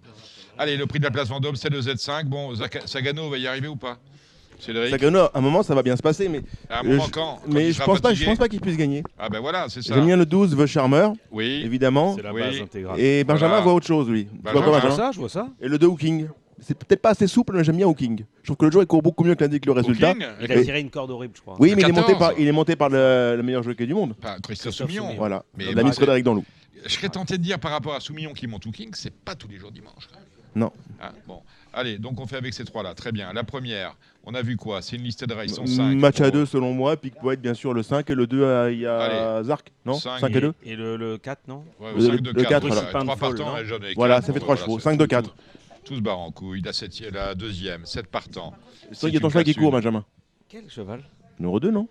Allez, 0.56 0.78
le 0.78 0.86
prix 0.86 1.00
de 1.00 1.04
la 1.04 1.10
place 1.10 1.28
Vendôme, 1.28 1.56
c'est 1.56 1.68
le 1.68 1.80
Z5. 1.82 2.24
Bon, 2.24 2.54
Zaka- 2.54 2.86
Sagano 2.86 3.28
va 3.28 3.36
y 3.36 3.46
arriver 3.46 3.68
ou 3.68 3.76
pas? 3.76 3.98
Cédric 4.58 4.90
Sagano, 4.90 5.20
à 5.20 5.30
un 5.34 5.40
moment, 5.40 5.62
ça 5.62 5.74
va 5.74 5.82
bien 5.82 5.96
se 5.96 6.02
passer, 6.02 6.28
mais. 6.28 6.40
À 6.70 6.80
un 6.80 6.82
moment 6.82 7.04
je- 7.04 7.10
quand 7.10 7.40
Quand 7.44 7.52
Mais 7.52 7.72
je 7.72 7.82
pense, 7.82 8.00
pas, 8.00 8.14
je 8.14 8.24
pense 8.24 8.38
pas 8.38 8.48
qu'il 8.48 8.60
puisse 8.60 8.76
gagner. 8.76 9.02
Ah 9.18 9.28
ben 9.28 9.40
voilà, 9.40 9.66
c'est 9.68 9.82
ça. 9.82 9.94
J'aime 9.94 10.06
bien 10.06 10.16
le 10.16 10.26
12, 10.26 10.56
The 10.56 10.66
Charmer. 10.66 11.08
Oui. 11.30 11.62
Évidemment. 11.64 12.14
C'est 12.16 12.22
la 12.22 12.32
base 12.32 12.54
Oui. 12.54 12.60
intégrale. 12.62 13.00
Et 13.00 13.24
Benjamin 13.24 13.48
Voilà. 13.48 13.62
voit 13.64 13.74
autre 13.74 13.86
chose, 13.86 14.08
lui. 14.08 14.24
Benjamin, 14.32 14.60
je 14.64 14.70
vois 14.70 14.78
Benjamin 14.80 14.96
ça, 14.96 15.10
je 15.12 15.18
vois 15.20 15.28
ça. 15.28 15.48
Et 15.60 15.68
le 15.68 15.78
2 15.78 15.86
Hooking. 15.86 16.28
C'est 16.60 16.78
peut-être 16.78 17.02
pas 17.02 17.10
assez 17.10 17.26
souple, 17.26 17.56
mais 17.56 17.64
j'aime 17.64 17.76
bien 17.76 17.86
Hooking. 17.88 18.24
Je 18.40 18.44
trouve 18.46 18.56
que 18.56 18.64
le 18.64 18.70
jour 18.70 18.80
il 18.82 18.86
court 18.86 19.02
beaucoup 19.02 19.24
mieux 19.24 19.34
que 19.34 19.42
l'indique 19.42 19.66
le 19.66 19.72
résultat. 19.72 20.12
Hooking 20.12 20.26
Il 20.40 20.52
a 20.52 20.62
tiré 20.62 20.80
une 20.80 20.88
corde 20.88 21.10
horrible, 21.10 21.34
je 21.36 21.42
crois. 21.42 21.56
Oui, 21.58 21.74
mais 21.74 21.82
il 21.82 21.88
est, 21.88 21.92
monté 21.92 22.12
14. 22.12 22.18
par, 22.18 22.38
il 22.38 22.46
est 22.46 22.52
monté 22.52 22.76
par 22.76 22.88
le, 22.88 23.34
le 23.36 23.42
meilleur 23.42 23.62
jockey 23.64 23.86
du 23.86 23.92
monde. 23.92 24.14
Pas 24.14 24.38
Christophe 24.40 24.74
Soumillon. 24.74 25.14
Voilà. 25.16 25.44
Mais 25.58 25.64
L'ami 25.72 25.88
de 25.90 25.94
c'est- 25.94 25.96
Frédéric 25.96 26.24
Danlou. 26.24 26.44
Je 26.86 26.88
serais 26.92 27.08
tenté 27.08 27.38
de 27.38 27.42
dire 27.42 27.58
par 27.58 27.72
rapport 27.72 27.94
à 27.94 28.00
Soumillon 28.00 28.32
qui 28.34 28.46
monte 28.46 28.66
au 28.66 28.70
King, 28.70 28.90
c'est 28.94 29.12
pas 29.12 29.34
tous 29.34 29.48
les 29.48 29.56
jours 29.58 29.72
dimanche. 29.72 30.08
Non. 30.54 30.70
Ah, 31.02 31.10
bon. 31.26 31.40
Allez, 31.72 31.98
donc 31.98 32.20
on 32.20 32.26
fait 32.26 32.36
avec 32.36 32.54
ces 32.54 32.64
trois-là. 32.64 32.94
Très 32.94 33.10
bien. 33.10 33.32
La 33.32 33.42
première, 33.42 33.96
on 34.26 34.34
a 34.34 34.42
vu 34.42 34.56
quoi? 34.56 34.82
C'est 34.82 34.96
une 34.96 35.02
liste 35.02 35.24
de 35.24 35.34
races. 35.34 35.58
Ils 35.64 35.68
sont. 35.68 35.82
Match 35.96 36.20
à 36.20 36.30
2 36.30 36.46
selon 36.46 36.72
moi, 36.72 36.96
Pickpoint 36.96 37.36
bien 37.36 37.54
sûr 37.54 37.74
le 37.74 37.82
5 37.82 38.08
et 38.10 38.14
le 38.14 38.26
2 38.26 38.42
euh, 38.42 38.72
il 38.72 38.80
y 38.80 38.86
a. 38.86 39.42
Zark, 39.42 39.72
non? 39.84 39.94
Cinq 39.94 40.18
5 40.20 40.36
et 40.36 40.40
2 40.40 40.54
Et 40.64 40.76
le, 40.76 40.96
le 40.96 41.18
4, 41.18 41.48
non? 41.48 41.64
Ouais, 41.80 41.92
Le- 41.94 42.00
5 42.00 42.20
de 42.20 42.30
le 42.30 42.42
4. 42.42 42.48
quatre, 42.48 42.66
voilà. 42.66 42.80
alors. 42.88 43.02
Trois 43.04 43.16
Fold, 43.16 43.38
partants, 43.38 43.86
Voilà, 43.96 44.20
ça 44.22 44.32
fait 44.32 44.38
Bon, 44.40 44.44
3 44.46 44.54
voilà, 44.54 44.66
chevaux, 44.66 44.78
c'est 44.78 44.84
5 44.84 44.96
de 44.98 45.04
tout- 45.04 45.08
4. 45.10 45.34
Tous 45.84 46.00
barres 46.00 46.18
en 46.20 46.30
couille. 46.30 46.62
La, 46.62 46.72
septième, 46.72 47.12
la 47.14 47.34
deuxième, 47.34 47.84
7 47.84 48.06
partants. 48.06 48.54
C'est 48.92 49.00
vrai 49.00 49.10
qu'il 49.10 49.14
y 49.14 49.16
a 49.18 49.20
ton 49.20 49.28
cheval 49.28 49.44
qui 49.44 49.54
court, 49.54 49.70
Benjamin. 49.72 50.04
Quel 50.48 50.68
cheval? 50.70 51.02
Numéro 51.38 51.60
2, 51.60 51.70
non? 51.70 51.88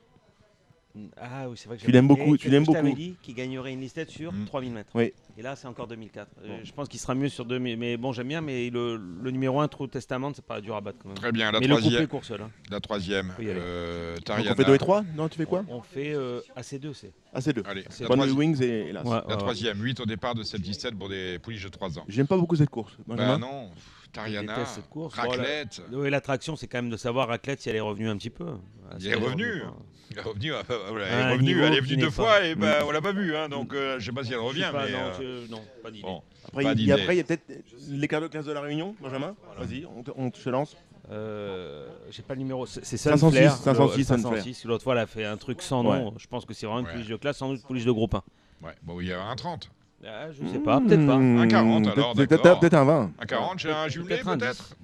Ah 1.18 1.50
oui, 1.50 1.58
c'est 1.58 1.68
vrai 1.68 1.78
que 1.78 1.82
Tu 1.84 1.92
l'aimes 1.92 2.08
beaucoup, 2.08 2.38
tu 2.38 2.50
l'aimes 2.50 2.66
beaucoup. 2.66 2.94
dit 2.94 3.16
qu'il 3.24 3.34
gagnerait 3.34 3.74
une 3.74 3.82
listette 3.82 4.12
sur 4.12 4.32
Mm. 4.32 4.46
3000 4.46 4.72
mètres. 4.74 4.92
Oui. 4.94 5.12
Et 5.38 5.42
là, 5.42 5.56
c'est 5.56 5.68
encore 5.68 5.88
2004. 5.88 6.28
Euh, 6.44 6.60
je 6.64 6.72
pense 6.72 6.88
qu'il 6.88 7.00
sera 7.00 7.16
mieux 7.16 7.30
sur 7.30 7.46
2000. 7.46 7.78
Mais 7.80 7.98
bon, 7.98 8.14
j'aime 8.14 8.28
bien, 8.28 8.42
mais 8.42 8.70
le, 8.70 8.98
le 8.98 9.32
numéro 9.32 9.60
1, 9.60 9.68
True 9.70 9.88
Testament, 9.90 10.32
c'est 10.36 10.46
pas 10.46 10.62
dur 10.62 10.76
à 10.76 10.82
battre 10.82 11.00
quand 11.02 11.10
même. 11.10 11.18
Très 11.18 11.32
bien. 11.32 11.52
La 11.52 11.60
mais 11.60 11.66
le 11.66 11.76
troisième. 11.78 11.94
couplet 11.94 12.08
court 12.08 12.26
seul. 12.26 12.42
hein. 12.42 12.52
La 12.70 12.80
troisième. 12.80 13.32
Aller. 13.40 13.48
euh, 13.58 14.16
Donc 14.18 14.24
Tariana. 14.26 14.52
on 14.52 14.56
fait 14.56 14.66
2 14.66 14.74
et 14.76 14.78
3 14.78 15.04
Non, 15.16 15.30
tu 15.30 15.38
fais 15.40 15.46
quoi 15.46 15.66
On 15.68 15.82
fait 15.82 16.14
euh, 16.14 16.42
AC2, 16.56 16.94
c'est. 16.94 17.12
Ah, 17.34 17.42
c'est 17.42 17.54
2. 17.54 17.64
Allez, 17.66 17.86
C'est 17.90 18.04
la 18.04 18.10
Bonne 18.10 18.18
troisième- 18.20 18.38
Wings 18.38 18.62
et 18.62 18.90
Hélas. 18.90 19.04
Ouais, 19.04 19.18
La 19.28 19.36
troisième, 19.38 19.82
8 19.82 20.00
au 20.00 20.06
départ 20.06 20.36
de 20.36 20.44
cette 20.44 20.62
17 20.62 20.94
pour 20.96 21.10
des 21.10 21.40
pouliches 21.40 21.64
de 21.64 21.70
3 21.70 21.98
ans. 21.98 22.04
J'aime 22.08 22.28
pas 22.28 22.38
beaucoup 22.38 22.56
cette 22.56 22.70
course. 22.70 22.94
Bah 23.08 23.16
Benjamin. 23.16 23.40
non, 23.40 23.70
pff, 23.74 23.84
Je 24.06 24.10
Tariana, 24.12 24.64
cette 24.68 24.88
course. 24.90 25.16
raclette. 25.16 25.82
Bon, 25.90 25.98
la- 25.98 26.04
oui, 26.04 26.10
l'attraction, 26.12 26.56
c'est 26.56 26.68
quand 26.68 26.78
même 26.78 26.92
de 26.92 26.98
savoir 26.98 27.30
raclette 27.30 27.62
si 27.62 27.70
elle 27.72 27.78
est 27.78 27.80
revenue 27.80 28.10
un 28.10 28.18
petit 28.18 28.30
peu. 28.30 28.46
Ah, 28.92 28.96
Il 29.00 29.08
est 29.08 29.10
elle 29.10 29.24
revenu. 29.24 29.64
Elle 30.12 30.18
est 30.20 30.22
revenue, 30.22 30.54
euh, 30.54 30.62
elle 30.70 31.02
un 31.04 31.30
est 31.30 31.32
revenue, 31.34 31.62
elle 31.64 31.74
est 31.74 31.80
venue 31.82 31.98
deux 31.98 32.06
pas- 32.08 32.12
fois 32.12 32.46
et 32.46 32.56
ben, 32.56 32.82
Mm. 32.82 32.86
on 32.88 32.92
l'a 32.92 33.02
pas 33.02 33.14
vue. 33.14 33.36
Hein, 33.36 33.50
donc 33.50 33.74
euh, 33.74 34.00
je 34.00 34.06
sais 34.06 34.12
pas 34.12 34.24
si 34.24 34.32
elle 34.34 34.40
revient. 34.40 34.70
pas, 34.72 34.86
mais, 34.86 34.92
non, 34.92 34.98
euh, 35.22 35.46
non, 35.50 35.62
pas 35.82 35.90
d'idée. 35.92 36.04
bon, 36.04 36.22
Après, 36.48 36.64
il 36.76 36.86
y 36.86 36.92
a, 36.92 36.98
il 37.14 37.24
peut-être 37.24 37.44
l'écart 37.90 38.22
de 38.22 38.28
classe 38.28 38.46
de 38.46 38.52
la 38.52 38.62
Réunion, 38.62 38.96
Benjamin. 39.02 39.36
Vas-y, 39.58 39.86
on, 40.16 40.30
te 40.30 40.50
lance. 40.50 40.76
Euh, 41.12 41.88
J'ai 42.12 42.22
pas 42.22 42.34
le 42.36 42.40
numéro. 42.40 42.66
C'est 42.66 42.86
c'est 42.86 42.98
506, 42.98 43.36
Sunflare. 43.38 43.58
506, 43.58 43.98
Le- 43.98 44.04
Sunflare. 44.04 44.34
506. 44.44 44.66
L'autre 44.66 44.84
fois, 44.84 44.94
elle 44.94 45.00
a 45.00 45.08
fait 45.08 45.26
un 45.26 45.38
truc 45.38 45.62
sans 45.62 45.84
nom. 45.84 46.14
Je 46.18 46.28
pense 46.28 46.46
que 46.46 46.54
c'est 46.54 46.66
vraiment 46.66 46.80
une 46.82 46.86
Ouais. 46.86 46.92
pouliche 46.94 47.08
de 47.08 47.16
classe, 47.18 47.38
sans 47.38 47.50
doute 47.50 47.64
pouliche 47.64 47.86
de 47.86 47.92
groupe 47.92 48.14
1. 48.16 48.24
Ouais, 48.64 48.74
bon, 48.84 49.02
il 49.02 49.08
y 49.08 49.14
a 49.14 49.22
un 49.22 49.36
30. 49.36 49.70
Ah, 50.06 50.28
je 50.32 50.46
sais 50.48 50.60
pas, 50.60 50.80
peut-être 50.82 51.06
pas. 51.08 51.14
Un 51.16 51.48
40 51.48 51.88
alors, 51.88 52.14
peut-être- 52.14 52.30
d'accord. 52.30 52.42
Peut-être 52.42 52.60
peut-être 52.60 52.74
un 52.76 52.84
20. 52.86 53.12
Un 53.20 53.26
40, 53.26 53.60
j'ai 53.60 53.72
un 53.72 53.88
jumelé 53.88 54.18
peut-être? 54.24 54.76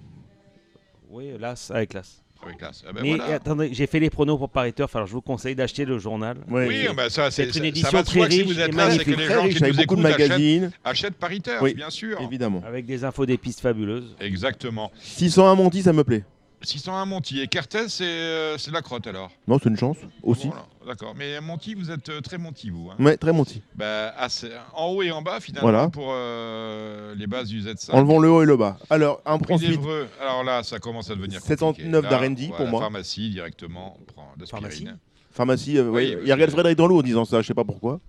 Oui, 1.10 1.32
l'as 1.40 1.72
avec 1.72 1.94
l'as. 1.94 2.22
Classe. 2.58 2.84
Ah 2.88 2.92
ben 2.94 3.02
Mais 3.04 3.16
voilà. 3.16 3.36
attendez, 3.36 3.70
j'ai 3.74 3.86
fait 3.86 4.00
les 4.00 4.10
pronos 4.10 4.38
pour 4.38 4.50
Paris 4.50 4.74
Turf, 4.74 4.96
alors 4.96 5.08
je 5.08 5.14
vous 5.14 5.22
conseille 5.22 5.56
d'acheter 5.56 5.86
le 5.86 5.98
journal. 6.00 6.38
Oui, 6.50 6.88
bah 6.96 7.10
ça, 7.10 7.30
c'est 7.32 7.46
une 7.46 7.52
ça 7.54 7.66
édition 7.66 7.90
va 7.92 8.02
de 8.02 8.08
très 8.08 8.20
que 8.22 8.32
si 8.32 8.42
riche 8.42 8.48
vous 8.54 8.60
êtes 8.60 8.70
et 8.70 8.76
là, 8.76 8.92
c'est 8.92 9.06
que 9.06 9.12
les 9.12 9.26
gens 9.28 9.44
riche, 9.44 9.58
qui 9.58 9.64
avec 9.64 9.76
nous 9.76 9.82
beaucoup 9.84 9.96
de 9.96 10.02
écoutent 10.02 10.06
achètent, 10.06 10.30
magazines. 10.30 10.72
achètent 10.84 11.14
Paris 11.16 11.42
Turf, 11.42 11.62
Oui. 11.62 11.74
bien 11.76 11.90
sûr. 11.90 12.20
Évidemment. 12.22 12.64
Avec 12.66 12.86
des 12.86 13.04
infos 13.04 13.26
des 13.26 13.38
pistes 13.38 13.60
fabuleuses. 13.60 14.16
Exactement. 14.20 14.92
601 15.00 15.56
Monty, 15.56 15.84
ça 15.84 15.94
me 15.94 16.04
plaît. 16.04 16.24
601 16.62 17.06
Monty. 17.06 17.40
Et 17.42 17.48
Cartel, 17.48 17.90
c'est 17.90 18.04
euh, 18.06 18.58
c'est 18.58 18.70
de 18.72 18.76
la 18.76 18.82
crotte 18.82 19.08
alors? 19.08 19.32
Non, 19.48 19.58
c'est 19.62 19.70
une 19.70 19.78
chance 19.78 19.98
aussi. 20.24 20.48
Voilà, 20.48 20.66
D'accord. 20.88 21.14
Mais 21.16 21.40
Monty, 21.42 21.74
vous 21.76 21.92
êtes 21.92 22.10
euh, 22.10 22.22
très 22.22 22.38
Monty, 22.38 22.70
vous. 22.70 22.90
hein. 22.92 22.96
Ouais, 23.04 23.16
très 23.18 23.32
Monty. 23.32 23.62
Bah, 23.76 24.14
assez- 24.18 24.52
en 24.74 24.88
haut 24.88 25.02
et 25.04 25.12
en 25.12 25.22
bas, 25.22 25.40
finalement, 25.40 25.70
Voilà. 25.70 25.90
pour 25.90 26.08
euh, 26.12 27.14
les 27.16 27.28
bases 27.28 27.48
du 27.50 27.62
Z5. 27.62 27.92
Enlevons 27.92 28.20
le 28.20 28.30
haut 28.30 28.42
et 28.44 28.46
le 28.46 28.58
bas. 28.58 28.78
Alors, 28.90 29.22
un 29.26 29.38
Prix 29.38 29.54
ensuite, 29.56 29.70
d'Evreux. 29.72 30.08
Alors 30.22 30.44
là, 30.44 30.64
ça 30.64 30.80
commence 30.80 31.10
à 31.12 31.16
devenir 31.16 31.40
709 31.42 32.02
compliqué. 32.02 32.12
Là, 32.20 32.28
d'R&D 32.28 32.46
on 32.48 32.52
va 32.52 32.58
pour 32.58 32.68
moi. 32.68 32.82
pharmacie 32.82 33.30
directement, 33.30 33.98
on 34.00 34.04
prend 34.06 34.34
Pharmacie 34.50 34.84
l'aspirine. 34.84 34.98
pharmacie. 35.32 35.78
euh, 35.78 35.90
ouais, 35.90 36.12
parce 36.12 36.24
il 36.24 36.28
y 36.28 36.32
a 36.32 36.38
que- 36.38 36.48
Frédéric 36.52 36.78
dans 36.78 36.88
l'eau 36.88 37.00
en 37.00 37.04
disant 37.04 37.26
ça, 37.26 37.42
je 37.42 37.48
sais 37.48 37.54
pas 37.54 37.64
pourquoi. 37.66 38.00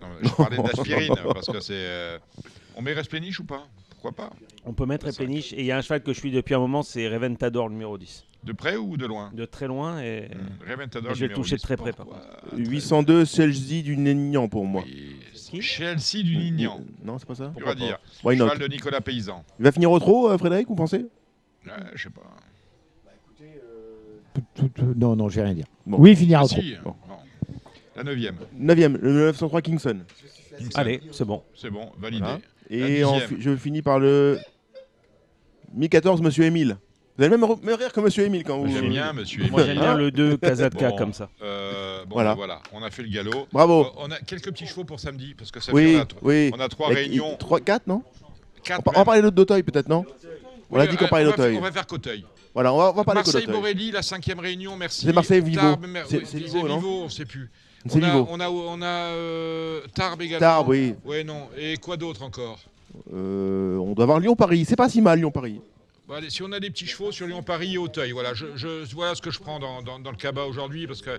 Non, 0.00 0.08
mais 0.20 0.28
je 0.28 0.34
parlais 0.34 0.56
d'aspirine 0.58 1.14
parce 1.34 1.46
que 1.46 1.60
c'est. 1.60 1.72
euh, 1.74 2.18
On 2.76 2.82
met 2.82 2.92
Respléniche 2.92 3.38
ou 3.40 3.44
pas? 3.44 3.66
Pourquoi 4.02 4.26
pas 4.26 4.32
On 4.64 4.72
peut 4.72 4.84
mettre 4.84 5.06
Replénish. 5.06 5.52
Et 5.52 5.60
il 5.60 5.66
y 5.66 5.70
a 5.70 5.76
un 5.76 5.80
cheval 5.80 6.02
que 6.02 6.12
je 6.12 6.18
suis 6.18 6.32
depuis 6.32 6.54
un 6.54 6.58
moment, 6.58 6.82
c'est 6.82 7.08
Reventador 7.08 7.70
numéro 7.70 7.96
10. 7.96 8.24
De 8.42 8.52
près 8.52 8.76
ou 8.76 8.96
de 8.96 9.06
loin 9.06 9.30
De 9.32 9.44
très 9.44 9.68
loin 9.68 10.00
et. 10.02 10.28
Mmh. 10.34 10.70
Reventador 10.70 11.12
et 11.12 11.14
je 11.14 11.20
vais 11.20 11.28
le 11.28 11.34
toucher 11.34 11.52
de 11.54 11.60
10, 11.60 11.62
très 11.62 11.76
près 11.76 11.92
par 11.92 12.06
pourquoi 12.06 12.26
contre. 12.50 12.56
802 12.58 13.24
Chelsea 13.24 13.82
du 13.84 13.96
Néignan 13.96 14.48
pour 14.48 14.66
moi. 14.66 14.82
Chelsea 15.60 16.24
du 16.24 16.36
Nignan. 16.36 16.80
Non, 17.04 17.18
c'est 17.20 17.26
pas 17.28 17.36
ça 17.36 17.52
Tu 17.56 17.62
vas 17.62 17.76
dire. 17.76 18.00
Why 18.24 18.36
not 18.36 18.46
Cheval 18.46 18.58
de 18.58 18.66
Nicolas 18.66 19.00
Paysan. 19.00 19.44
Il 19.60 19.64
va 19.64 19.70
finir 19.70 19.92
au 19.92 20.00
trot, 20.00 20.30
euh, 20.30 20.38
Frédéric, 20.38 20.66
vous 20.66 20.74
pensez? 20.74 21.06
Ouais, 21.64 21.72
je 21.94 22.02
sais 22.02 22.10
pas. 22.10 22.22
Tout- 24.54 24.70
Non, 24.96 25.14
non, 25.14 25.28
je 25.28 25.36
vais 25.36 25.44
rien 25.44 25.54
dire. 25.54 25.66
Bon. 25.86 25.98
Oui, 26.00 26.10
il 26.12 26.16
finira 26.16 26.44
au 26.44 26.48
trot. 26.48 26.60
si, 26.60 26.74
bon. 26.82 26.96
La 27.94 28.02
neuvième. 28.02 28.36
9ème, 28.58 28.96
le 29.00 29.12
903 29.12 29.60
Kingston. 29.62 30.00
Kingston. 30.58 30.80
Allez, 30.80 31.00
c'est 31.12 31.24
bon. 31.26 31.42
C'est 31.54 31.70
bon, 31.70 31.92
validé. 31.98 32.22
Voilà. 32.24 32.40
Et 32.74 33.02
fi- 33.28 33.36
je 33.38 33.54
finis 33.56 33.82
par 33.82 33.98
le 33.98 34.38
1014, 35.74 36.20
Monsieur 36.22 36.44
Émile. 36.44 36.76
Vous 37.18 37.24
allez 37.24 37.36
même, 37.36 37.44
re- 37.48 37.62
même 37.62 37.74
rire 37.76 37.92
que 37.92 38.00
Monsieur 38.00 38.24
Émile 38.24 38.42
quand 38.42 38.58
vous. 38.58 38.72
J'aime 38.72 38.88
bien, 38.88 39.12
monsieur. 39.12 39.42
Moi, 39.50 39.60
Émile. 39.62 39.74
j'aime 39.74 39.82
bien 39.82 39.94
le 39.94 40.10
2 40.10 40.36
Kazatka 40.38 40.90
Bon, 40.90 40.96
comme 40.96 41.12
ça. 41.12 41.28
euh, 41.42 42.04
bon, 42.06 42.14
Voilà. 42.14 42.34
voilà, 42.34 42.60
on 42.72 42.82
a 42.82 42.90
fait 42.90 43.02
le 43.02 43.10
galop. 43.10 43.46
Bravo. 43.52 43.84
Euh, 43.84 43.88
On 43.98 44.10
a 44.10 44.18
quelques 44.20 44.50
petits 44.50 44.66
chevaux 44.66 44.84
pour 44.84 44.98
samedi 44.98 45.34
parce 45.36 45.50
que 45.50 45.60
ça 45.60 45.72
Oui, 45.74 45.92
fait, 45.92 45.96
on 45.98 46.00
a, 46.00 46.06
oui. 46.22 46.50
on 46.54 46.60
a 46.60 46.68
trois 46.68 46.88
réunions. 46.88 47.34
et- 47.34 47.38
Trois, 47.38 47.60
quatre, 47.60 47.86
non 47.86 48.02
Quatre 48.64 48.78
On, 48.78 48.82
pa- 48.82 48.90
on 48.90 48.92
même. 48.92 49.00
va 49.00 49.04
parler 49.04 49.30
d'Auteuil 49.30 49.62
peut-être, 49.62 49.88
non 49.88 50.04
On 50.70 50.76
a 50.78 50.82
Oui, 50.84 50.88
dit 50.88 50.96
qu'on 50.96 51.04
euh, 51.04 51.08
parlait 51.08 51.26
on 51.26 51.30
va 51.30 51.36
faire- 51.36 51.44
d'Auteuil. 51.44 51.58
On 51.58 51.60
va 51.60 51.72
faire 51.72 51.86
Coteuil. 51.86 52.24
Voilà, 52.54 52.72
on 52.72 52.78
va, 52.78 52.90
on 52.90 52.94
va 52.94 53.04
parler 53.04 53.18
Marseille 53.18 53.42
d'Auteuil. 53.46 53.54
Borelli, 53.60 53.90
la 53.90 54.02
cinquième 54.02 54.38
réunion, 54.40 54.74
merci. 54.76 55.04
C'est 55.06 55.12
Marseille 55.12 55.40
Vivo. 55.42 55.60
Tarbes, 55.60 55.86
mer- 55.86 56.06
C'est- 56.08 56.16
oui, 56.18 56.22
c'est 56.24 56.38
c'est 56.38 56.44
Vivo, 56.44 56.66
non 56.68 56.80
on 57.04 57.08
sait 57.10 57.24
plus. 57.26 57.50
On, 57.90 58.02
a, 58.02 58.16
on 58.16 58.40
a, 58.40 58.48
on 58.48 58.82
a 58.82 58.86
euh, 58.86 59.80
Tarbes 59.94 60.22
également. 60.22 60.40
Tarbes, 60.40 60.68
oui. 60.68 60.94
Ouais, 61.04 61.24
non. 61.24 61.48
Et 61.56 61.76
quoi 61.76 61.96
d'autre 61.96 62.22
encore? 62.22 62.60
Euh, 63.12 63.76
on 63.78 63.92
doit 63.94 64.04
avoir 64.04 64.20
Lyon-Paris. 64.20 64.64
C'est 64.68 64.76
pas 64.76 64.88
si 64.88 65.00
mal, 65.00 65.18
Lyon-Paris. 65.18 65.60
Allez, 66.14 66.28
Si 66.30 66.42
on 66.42 66.52
a 66.52 66.60
des 66.60 66.68
petits 66.68 66.86
chevaux 66.86 67.10
sur 67.10 67.26
Lyon-Paris 67.26 67.74
et 67.74 67.78
Auteuil, 67.78 68.12
voilà, 68.12 68.34
je, 68.34 68.44
je- 68.54 68.84
voilà 68.94 69.14
ce 69.14 69.22
que 69.22 69.30
je 69.30 69.38
prends 69.40 69.58
dans, 69.58 69.80
dans- 69.82 69.98
dans 69.98 70.10
le 70.10 70.16
cabas 70.18 70.44
aujourd'hui 70.44 70.86
parce 70.86 71.00
que 71.00 71.18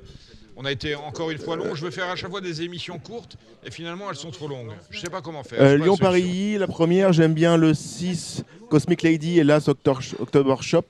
on 0.56 0.66
a 0.66 0.72
été 0.72 0.94
encore 0.94 1.32
une 1.32 1.40
fois 1.40 1.56
long. 1.56 1.74
Je 1.74 1.84
veux 1.84 1.90
faire 1.90 2.10
à 2.10 2.16
chaque 2.16 2.30
fois 2.30 2.42
des 2.42 2.62
émissions 2.62 3.00
courtes 3.00 3.36
et 3.66 3.72
finalement 3.72 4.10
elles 4.12 4.16
sont 4.16 4.30
trop 4.30 4.48
longues. 4.48 4.72
Je 4.92 5.00
sais 5.00 5.10
pas 5.10 5.22
comment 5.22 5.42
faire. 5.44 5.60
Euh. 5.64 5.78
Lyon-Paris, 5.78 6.58
la 6.60 6.68
première, 6.68 7.12
j'aime 7.12 7.34
bien 7.34 7.58
le 7.58 7.74
6 7.74 8.44
Cosmic 8.70 9.02
Lady 9.02 9.40
et 9.40 9.44
l'As 9.44 9.68
October 9.68 10.56
Shop. 10.62 10.84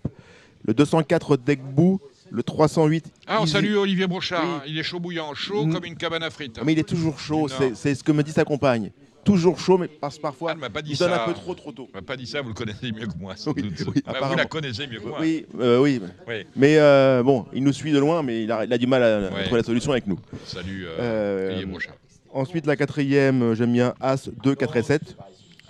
Le 0.66 0.74
204 0.74 1.38
Deckboo. 1.38 2.02
Le 2.36 2.42
308. 2.42 3.06
Ah, 3.28 3.38
on 3.40 3.44
Easy- 3.44 3.52
salue 3.54 3.76
Olivier 3.76 4.08
Brochard. 4.08 4.44
Oui. 4.44 4.50
hein. 4.56 4.62
Il 4.66 4.80
est 4.80 4.84
chaud 4.84 5.00
bouillant, 5.00 5.36
chaud 5.36 5.68
Mm. 5.68 5.74
comme 5.74 5.86
une 5.86 5.96
cabane 5.96 6.24
à 6.24 6.32
frites. 6.32 6.60
Mais 6.66 6.74
il 6.74 6.80
est 6.80 6.84
toujours 6.88 7.20
chaud, 7.20 7.48
c'est 7.76 7.94
ce 7.94 8.04
que 8.04 8.12
me 8.12 8.24
dit 8.24 8.32
sa 8.32 8.44
compagne. 8.44 8.92
Toujours 9.24 9.58
chaud, 9.60 9.78
mais 9.78 9.88
passe 9.88 10.18
parfois. 10.18 10.52
Elle 10.52 10.58
m'a 10.58 10.70
pas 10.72 10.82
dit 10.82 10.92
il 10.94 10.98
donne 10.98 11.12
ça. 11.12 11.24
un 11.24 11.28
peu 11.28 11.34
trop 11.34 11.54
trop 11.54 11.72
tôt. 11.72 11.88
Elle 11.94 12.02
m'a 12.02 12.06
pas 12.06 12.18
dit 12.18 12.26
ça, 12.26 12.42
vous 12.42 12.50
le 12.50 12.54
connaissez 12.56 12.92
mieux 12.92 13.06
que 13.08 13.18
moi. 13.18 13.36
sans 13.38 13.54
Oui, 13.54 13.62
doute. 13.62 13.74
oui, 13.88 14.02
Ah, 14.06 14.10
vous 14.12 14.16
apparemment. 14.18 14.36
la 14.36 14.46
connaissez 14.46 14.88
mieux 14.88 15.00
que 15.00 15.08
moi. 15.08 15.20
Oui, 15.22 15.46
euh, 15.62 15.80
oui. 15.80 16.02
Oui. 16.28 16.46
Mais 16.58 16.78
euh, 16.80 17.22
bon, 17.24 17.46
il 17.54 17.64
nous 17.64 17.72
suit 17.72 17.92
de 17.94 18.00
loin, 18.00 18.22
mais 18.24 18.44
il 18.44 18.52
a, 18.52 18.66
il 18.66 18.74
a 18.74 18.78
du 18.80 18.88
mal 18.88 19.02
à, 19.04 19.18
à 19.28 19.32
Ouais. 19.32 19.44
trouver 19.44 19.62
la 19.62 19.64
solution 19.66 19.92
avec 19.92 20.08
nous. 20.08 20.20
Salut 20.46 20.86
euh, 20.88 20.98
Euh, 21.00 21.48
Olivier 21.52 21.66
Brochard. 21.68 21.94
ensuite, 22.34 22.66
la 22.66 22.76
quatrième, 22.76 23.44
euh, 23.44 23.56
j'aime 23.56 23.72
bien 23.72 23.94
As 24.02 24.28
2, 24.44 24.56
4 24.56 24.76
et 24.76 24.84
7. 24.84 25.16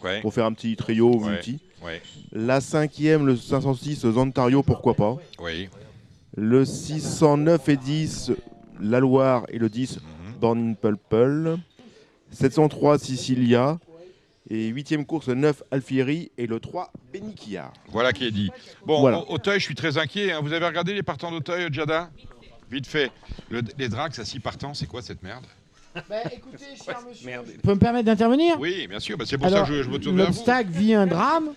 Ouais. 0.04 0.22
Pour 0.22 0.34
faire 0.34 0.46
un 0.46 0.54
petit 0.54 0.76
trio 0.76 1.20
multi. 1.20 1.60
Ouais. 1.86 2.02
La 2.32 2.60
cinquième, 2.60 3.28
le 3.28 3.36
506 3.36 4.08
Zantario, 4.10 4.64
pourquoi 4.64 4.96
pas. 4.96 5.18
Oui. 5.40 5.70
Le 6.36 6.66
609 6.66 7.70
et 7.70 7.78
10, 7.78 8.32
la 8.82 9.00
Loire 9.00 9.46
et 9.50 9.60
le 9.60 9.70
10, 9.70 9.98
Mhm. 9.98 10.34
Born 10.40 10.70
in 10.70 10.74
Pulple. 10.74 11.58
703 12.32 12.98
Sicilia. 12.98 13.80
Et 14.50 14.68
huitième 14.68 15.06
course, 15.06 15.30
9 15.30 15.64
Alfieri 15.72 16.32
et 16.38 16.48
le 16.48 16.60
3 16.60 16.92
Benikia. 17.14 17.72
Voilà 17.90 18.12
qui 18.12 18.26
est 18.26 18.32
dit. 18.32 18.50
Bon, 18.86 19.00
Voilà. 19.00 19.20
au- 19.20 19.36
Auteuil, 19.36 19.60
je 19.60 19.64
suis 19.66 19.76
très 19.76 19.98
inquiet. 19.98 20.32
hein. 20.34 20.42
Vous 20.44 20.52
avez 20.52 20.66
regardé 20.66 20.94
les 20.94 21.04
partants 21.04 21.32
d'Auteuil, 21.32 21.68
Jada? 21.72 22.10
Vite 22.70 22.88
fait. 22.88 23.12
Le- 23.50 23.62
les 23.78 23.88
Drax 23.88 24.18
à 24.20 24.26
6 24.26 24.40
partants, 24.40 24.74
c'est 24.74 24.88
quoi 24.88 25.02
cette 25.02 25.24
merde? 25.24 25.46
Écoutez, 25.96 26.66
cher 26.84 27.00
monsieur. 27.08 27.26
Merde. 27.28 27.46
Tu 27.54 27.60
peux 27.60 27.74
me 27.76 27.80
permettre 27.80 28.06
d'intervenir? 28.06 28.60
Oui, 28.60 28.88
bien 28.88 29.00
sûr. 29.00 29.16
bah, 29.18 29.26
c'est 29.28 29.38
pour 29.38 29.48
Alors, 29.48 29.66
ça 29.66 29.72
que 29.72 29.78
je, 29.78 29.84
je 29.84 29.90
me 29.90 30.00
tourne 30.00 30.18
vers 30.18 30.26
vous. 30.26 30.32
l'obstacle 30.34 30.72
vit 30.72 30.94
un 30.96 31.06
drame, 31.06 31.54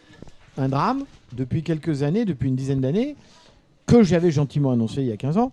un 0.59 0.69
drame, 0.69 1.05
depuis 1.33 1.63
quelques 1.63 2.03
années, 2.03 2.25
depuis 2.27 2.49
une 2.49 2.57
dizaine 2.57 2.83
d'années, 2.83 3.17
que 3.87 4.03
j'avais 4.03 4.31
gentiment 4.31 4.73
annoncé 4.73 5.01
il 5.03 5.07
y 5.09 5.13
a 5.13 5.17
15 5.17 5.39
ans. 5.39 5.53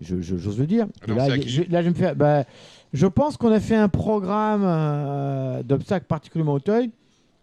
Je- 0.00 0.20
je- 0.20 0.36
J'ose 0.36 0.58
le 0.58 0.66
dire. 0.66 0.86
Là, 1.06 1.28
je, 1.40 1.62
là, 1.70 1.82
je 1.82 1.88
me 1.88 1.94
fais. 1.94 2.14
bah, 2.14 2.44
je 2.92 3.06
pense 3.06 3.36
qu'on 3.36 3.52
a 3.52 3.60
fait 3.60 3.76
un 3.76 3.88
programme 3.88 4.62
euh, 4.64 5.62
d'obstacles 5.62 6.06
particulièrement 6.06 6.54
Auteuil, 6.54 6.90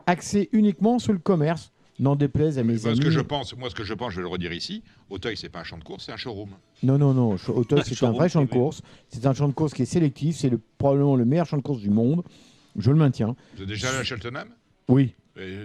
axé 0.08 0.50
uniquement 0.52 1.00
sur 1.00 1.14
le 1.14 1.20
commerce, 1.20 1.72
n'en 2.00 2.16
déplaise 2.16 2.58
à 2.60 2.64
mes 2.64 2.74
Moi, 2.76 2.88
amis. 2.88 2.98
ce 2.98 3.02
que 3.02 3.12
je 3.12 3.20
pense, 3.22 3.56
moi, 3.58 3.70
ce 3.70 3.76
que 3.76 3.84
je 3.84 3.94
pense, 3.94 4.12
je 4.12 4.18
vais 4.18 4.22
le 4.24 4.28
redire 4.28 4.52
ici. 4.54 4.84
Auteuil, 5.10 5.38
c'est 5.38 5.50
pas 5.50 5.60
un 5.60 5.64
champ 5.64 5.78
de 5.78 5.84
course, 5.84 6.06
c'est 6.06 6.12
un 6.12 6.18
showroom. 6.18 6.50
Non, 6.84 6.98
non, 6.98 7.14
non. 7.14 7.36
Auteuil, 7.50 7.82
c'est 7.86 8.04
un 8.06 8.12
vrai 8.12 8.28
champ 8.30 8.42
de 8.42 8.48
course. 8.50 8.82
C'est 9.10 9.26
un 9.26 9.34
champ 9.34 9.48
de 9.48 9.54
course 9.54 9.74
qui 9.74 9.84
est 9.84 9.86
sélectif. 9.86 10.36
C'est 10.38 10.50
le- 10.50 10.60
probablement 10.78 11.16
le 11.16 11.26
meilleur 11.26 11.46
champ 11.46 11.58
de 11.58 11.62
course 11.62 11.80
du 11.82 11.90
monde. 11.90 12.24
Je 12.78 12.92
le 12.92 12.98
maintiens. 12.98 13.36
Vous 13.56 13.64
êtes 13.64 13.68
déjà 13.70 13.90
allé 13.90 13.98
à 14.00 14.04
Cheltenham? 14.04 14.48
Oui. 14.90 15.14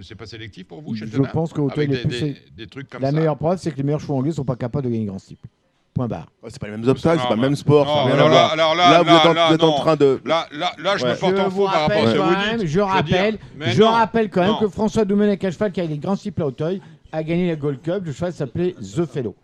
C'est 0.01 0.15
pas 0.15 0.25
sélectif 0.25 0.65
pour 0.67 0.81
vous, 0.81 0.95
Je 0.95 1.05
pense 1.31 1.51
qu'Auteuil 1.53 1.85
Avec 1.87 1.99
est 1.99 2.03
des, 2.03 2.07
plus 2.09 2.19
des, 2.21 2.33
sé- 2.33 2.41
des 2.55 2.67
trucs 2.67 2.89
comme 2.89 3.01
La 3.01 3.11
ça. 3.11 3.15
meilleure 3.17 3.37
preuve, 3.37 3.57
c'est 3.59 3.71
que 3.71 3.77
les 3.77 3.83
meilleurs 3.83 3.99
chevaux 3.99 4.15
anglais 4.15 4.29
ne 4.29 4.35
sont 4.35 4.45
pas 4.45 4.55
capables 4.55 4.85
de 4.85 4.91
gagner 4.91 5.05
grand 5.05 5.19
steeple. 5.19 5.47
Point 5.93 6.07
barre. 6.09 6.27
c'est 6.49 6.59
pas 6.59 6.67
les 6.67 6.73
mêmes 6.77 6.87
obstacles, 6.89 7.21
c'est 7.21 7.27
pas 7.29 7.35
le 7.35 7.41
même 7.41 7.55
sport. 7.55 7.85
Non, 7.85 7.93
ça 7.93 7.99
n'a 7.99 8.05
rien 8.05 8.15
alors 8.15 8.27
à 8.27 8.31
là, 8.31 8.47
alors 8.47 8.75
là, 8.75 9.01
vous 9.01 9.09
êtes 9.15 9.25
en, 9.25 9.33
là, 9.33 9.47
vous 9.47 9.53
êtes 9.55 9.63
en 9.63 9.67
non. 9.67 9.75
train 9.77 9.95
de. 9.95 10.19
Là, 10.25 10.45
là, 10.51 10.73
là, 10.77 10.97
je 10.97 11.05
Ouais. 11.05 11.11
me 11.13 11.15
porte 11.17 11.35
Je 11.37 11.41
en 11.41 11.49
faux 11.49 11.63
par 11.65 11.73
rapport 11.73 11.91
à 11.91 11.99
rappelle 11.99 12.07
ce 12.09 12.13
que 12.13 12.57
même, 12.57 12.65
je 12.67 12.79
rappelle, 12.81 13.37
je 13.61 13.81
rappelle 13.83 14.29
quand 14.29 14.41
même 14.41 14.49
non. 14.51 14.59
que 14.59 14.67
François 14.67 15.05
Domenech, 15.05 15.41
cheval 15.41 15.71
qui 15.71 15.79
a 15.79 15.87
des 15.87 15.97
grands 15.97 16.17
cycles 16.17 16.41
à 16.41 16.47
Auteuil, 16.47 16.81
a 17.13 17.23
gagné 17.23 17.47
la 17.47 17.55
Gold 17.55 17.81
Cup. 17.81 18.03
Le 18.05 18.11
cheval 18.11 18.33
s'appelait 18.33 18.73
The 18.73 19.05
Fellow. 19.05 19.35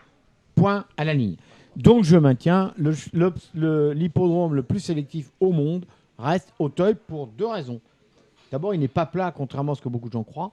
Point 0.56 0.84
à 0.98 1.06
la 1.06 1.14
ligne. 1.14 1.36
Donc 1.78 2.04
je 2.04 2.18
maintiens 2.18 2.74
le 2.78 2.92
ch- 2.92 3.10
l'obs- 3.14 3.50
le- 3.56 3.94
l'hippodrome 3.94 4.54
le, 4.56 4.64
plus 4.64 4.82
sélectif 4.82 5.30
au 5.40 5.54
monde 5.54 5.86
reste 6.20 6.52
Auteuil 6.60 6.96
pour 7.08 7.28
deux 7.28 7.48
raisons. 7.48 7.80
D'abord, 8.52 8.74
il 8.74 8.80
n'est 8.80 8.88
pas 8.88 9.06
plat, 9.06 9.32
contrairement 9.36 9.72
à 9.72 9.76
ce 9.76 9.82
que 9.82 9.90
beaucoup 9.90 10.08
de 10.10 10.14
gens 10.14 10.24
croient. 10.24 10.52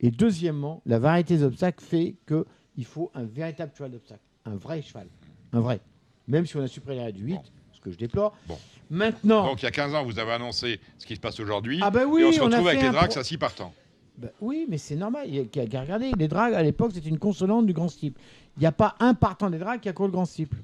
Et 0.00 0.10
deuxièmement, 0.10 0.82
la 0.86 0.98
variété 0.98 1.36
des 1.36 1.42
obstacles 1.44 1.82
fait 1.84 2.14
qu'il 2.26 2.84
faut 2.84 3.10
un 3.14 3.24
véritable 3.24 3.72
cheval 3.76 3.92
d'obstacle. 3.92 4.20
Un 4.46 4.56
vrai 4.56 4.82
cheval. 4.82 5.06
Un 5.52 5.60
vrai. 5.60 5.80
Même 6.26 6.46
si 6.46 6.56
on 6.56 6.62
a 6.62 6.66
supprimé 6.66 6.96
la 7.04 7.12
du 7.12 7.22
8, 7.24 7.38
ce 7.72 7.80
que 7.80 7.90
je 7.90 7.96
déplore. 7.98 8.34
Bon. 8.48 8.58
Maintenant. 8.90 9.46
Donc 9.46 9.62
il 9.62 9.66
y 9.66 9.68
a 9.68 9.70
15 9.70 9.94
ans, 9.94 10.04
vous 10.04 10.18
avez 10.18 10.32
annoncé 10.32 10.80
ce 10.98 11.06
qui 11.06 11.14
se 11.14 11.20
passe 11.20 11.38
aujourd'hui. 11.40 11.78
Ah 11.82 11.90
bah 11.90 12.04
oui, 12.06 12.22
et 12.22 12.24
on 12.24 12.32
se 12.32 12.40
on 12.40 12.44
a 12.44 12.46
retrouve 12.46 12.68
avec 12.68 12.82
les 12.82 12.90
Drax 12.90 13.14
pro- 13.14 13.20
à 13.20 13.24
6 13.24 13.38
partants. 13.38 13.72
Bah 14.18 14.28
oui, 14.40 14.66
mais 14.68 14.78
c'est 14.78 14.96
normal. 14.96 15.26
Il 15.28 15.34
y 15.34 15.76
a 15.76 15.80
regarder. 15.80 16.12
Les 16.18 16.28
dragues, 16.28 16.54
à 16.54 16.62
l'époque, 16.62 16.92
c'était 16.94 17.08
une 17.08 17.18
consonante 17.18 17.66
du 17.66 17.72
grand 17.72 17.88
steeple. 17.88 18.20
Il 18.56 18.60
n'y 18.60 18.66
a 18.66 18.72
pas 18.72 18.94
un 19.00 19.14
partant 19.14 19.50
des 19.50 19.58
dragues 19.58 19.80
qui 19.80 19.88
a 19.88 19.92
couru 19.92 20.08
le 20.08 20.12
grand 20.12 20.24
steeple. 20.24 20.56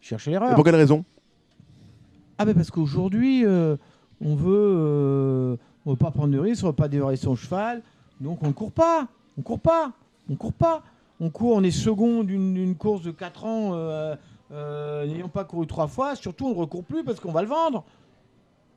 Cherchez 0.00 0.30
l'erreur. 0.30 0.52
Et 0.52 0.54
pour 0.54 0.64
quelle 0.64 0.74
raison? 0.76 1.04
Ah 2.38 2.44
ben 2.44 2.54
parce 2.54 2.70
qu'aujourd'hui, 2.70 3.44
euh, 3.46 3.76
on 4.20 4.34
veut, 4.34 4.54
euh, 4.76 5.56
on 5.86 5.90
veut 5.90 5.96
pas 5.96 6.10
prendre 6.10 6.32
de 6.32 6.38
risque, 6.38 6.64
on 6.64 6.68
veut 6.68 6.72
pas 6.72 6.88
dévorer 6.88 7.16
son 7.16 7.36
cheval, 7.36 7.80
donc 8.20 8.42
on 8.42 8.48
ne 8.48 8.52
court 8.52 8.72
pas, 8.72 9.06
on 9.38 9.42
court 9.42 9.60
pas, 9.60 9.92
on 10.28 10.34
court 10.34 10.52
pas, 10.52 10.82
on 11.20 11.30
court, 11.30 11.56
on 11.56 11.62
est 11.62 11.70
second 11.70 12.24
d'une 12.24 12.74
course 12.74 13.02
de 13.02 13.12
4 13.12 13.44
ans, 13.44 13.70
euh, 13.72 14.16
euh, 14.52 15.06
n'ayant 15.06 15.28
pas 15.28 15.44
couru 15.44 15.66
trois 15.66 15.86
fois, 15.86 16.16
surtout 16.16 16.46
on 16.46 16.50
ne 16.50 16.56
recourt 16.56 16.84
plus 16.84 17.04
parce 17.04 17.20
qu'on 17.20 17.32
va 17.32 17.42
le 17.42 17.48
vendre. 17.48 17.84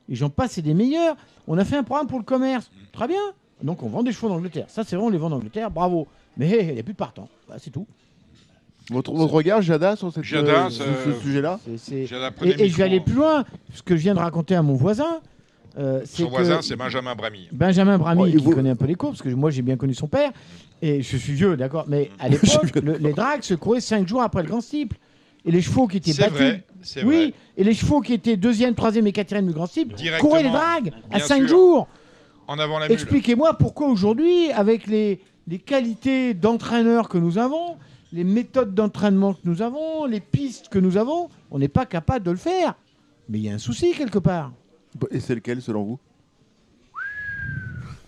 Et 0.07 0.15
j'en 0.15 0.30
passe, 0.30 0.53
c'est 0.53 0.61
des 0.61 0.73
meilleurs. 0.73 1.15
On 1.48 1.57
a 1.57 1.65
fait 1.65 1.77
un 1.77 1.84
programme 1.84 2.07
pour 2.07 2.18
le 2.18 2.26
commerce, 2.26 2.72
très 2.91 3.07
bien. 3.07 3.22
Donc 3.61 3.84
on 3.84 3.90
vend 3.90 4.03
des 4.03 4.11
chevaux 4.11 4.30
d'Angleterre. 4.30 4.65
Ça 4.69 4.84
c'est 4.84 4.95
vrai, 4.95 5.06
on 5.06 5.10
les 5.10 5.18
vend 5.18 5.30
d'Angleterre, 5.30 5.69
bravo. 5.69 6.07
Mais 6.38 6.49
il 6.61 6.73
n'y 6.73 6.80
a 6.80 6.84
plus 6.84 6.94
de 6.94 6.98
partant, 6.98 7.27
Voilà, 7.48 7.60
c'est 7.60 7.72
tout. 7.72 7.86
Votre, 8.91 9.14
votre 9.14 9.34
regard, 9.34 9.61
Jada, 9.61 9.95
sur, 9.95 10.11
cette, 10.11 10.23
Jada, 10.23 10.65
euh, 10.65 10.69
sur 10.69 10.86
ce 11.06 11.14
sujet-là? 11.22 11.60
Et, 11.68 11.77
je 11.77 12.76
vais 12.76 12.84
aller 12.84 12.99
plus 12.99 13.14
loin. 13.14 13.45
Ce 13.73 13.84
que 13.84 13.95
je 13.95 14.02
viens 14.02 14.15
de 14.15 14.19
raconter 14.19 14.56
à 14.56 14.64
mon 14.64 14.73
voisin, 14.73 15.19
euh, 15.80 16.01
Son 16.06 16.26
que 16.26 16.30
voisin, 16.30 16.61
c'est 16.61 16.76
Benjamin 16.76 17.15
Bramy. 17.15 17.47
Benjamin 17.51 17.97
Bramy, 17.97 18.23
Oh, 18.26 18.30
qui 18.30 18.43
vous- 18.43 18.51
connaît 18.51 18.69
un 18.72 18.76
peu 18.76 18.85
les 18.85 18.95
cours, 18.95 19.11
parce 19.11 19.22
que 19.22 19.30
moi 19.30 19.49
j'ai 19.49 19.61
bien 19.61 19.77
connu 19.77 19.93
son 19.93 20.07
père, 20.07 20.31
et 20.81 21.01
je 21.01 21.18
suis 21.18 21.34
vieux, 21.34 21.56
d'accord, 21.57 21.85
mais 21.88 22.11
à 22.19 22.27
l'époque, 22.30 22.76
le- 22.84 22.97
les 22.97 23.14
dragues 23.14 23.43
se 23.43 23.53
couraient 23.53 23.81
5 23.81 24.07
jours 24.07 24.22
après 24.22 24.43
le 24.43 24.49
grand 24.49 24.61
steeple. 24.61 24.97
Et 25.45 25.51
les 25.51 25.61
chevaux 25.61 25.88
qui 25.88 25.97
étaient 25.97 26.11
C'est 26.11 26.23
battus. 26.23 26.38
vrai, 26.38 26.64
oui, 26.97 27.03
vrai. 27.03 27.34
et 27.56 27.64
les 27.64 27.73
chevaux 27.73 28.01
qui 28.01 28.11
étaient 28.14 28.35
deuxième, 28.35 28.76
troisième 28.76 29.07
et 29.07 29.14
quatrième 29.14 29.47
du 29.47 29.53
grand 29.53 29.68
steeple 29.68 29.95
couraient 30.19 30.43
les 30.43 30.49
dragues 30.49 30.91
à 31.11 31.18
bien 31.18 31.26
5 31.26 31.38
sûr. 31.39 31.47
jours. 31.47 31.88
En 32.45 32.60
avant 32.60 32.77
la 32.77 32.88
mule. 32.88 32.93
Expliquez-moi 32.93 33.53
pourquoi 33.57 33.88
aujourd'hui, 33.88 34.51
avec 34.51 34.85
les, 34.88 35.22
les 35.47 35.60
qualités 35.60 36.34
d'entraîneur 36.34 37.07
que 37.07 37.18
nous 37.18 37.38
avons, 37.38 37.77
les 38.11 38.26
méthodes 38.26 38.73
d'entraînement 38.76 39.34
que 39.34 39.39
nous 39.45 39.61
avons, 39.61 40.06
les 40.06 40.19
pistes 40.19 40.68
que 40.68 40.77
nous 40.80 40.97
avons, 40.97 41.30
on 41.51 41.60
n'est 41.60 41.68
pas 41.69 41.85
capable 41.85 42.26
de 42.26 42.31
le 42.31 42.38
faire. 42.38 42.73
Mais 43.30 43.38
il 43.38 43.45
y 43.45 43.49
a 43.49 43.53
un 43.53 43.60
souci 43.60 43.93
quelque 43.93 44.19
part. 44.19 44.51
Et 45.11 45.20
c'est 45.20 45.36
lequel, 45.36 45.61
selon 45.61 45.84
vous? 45.84 45.99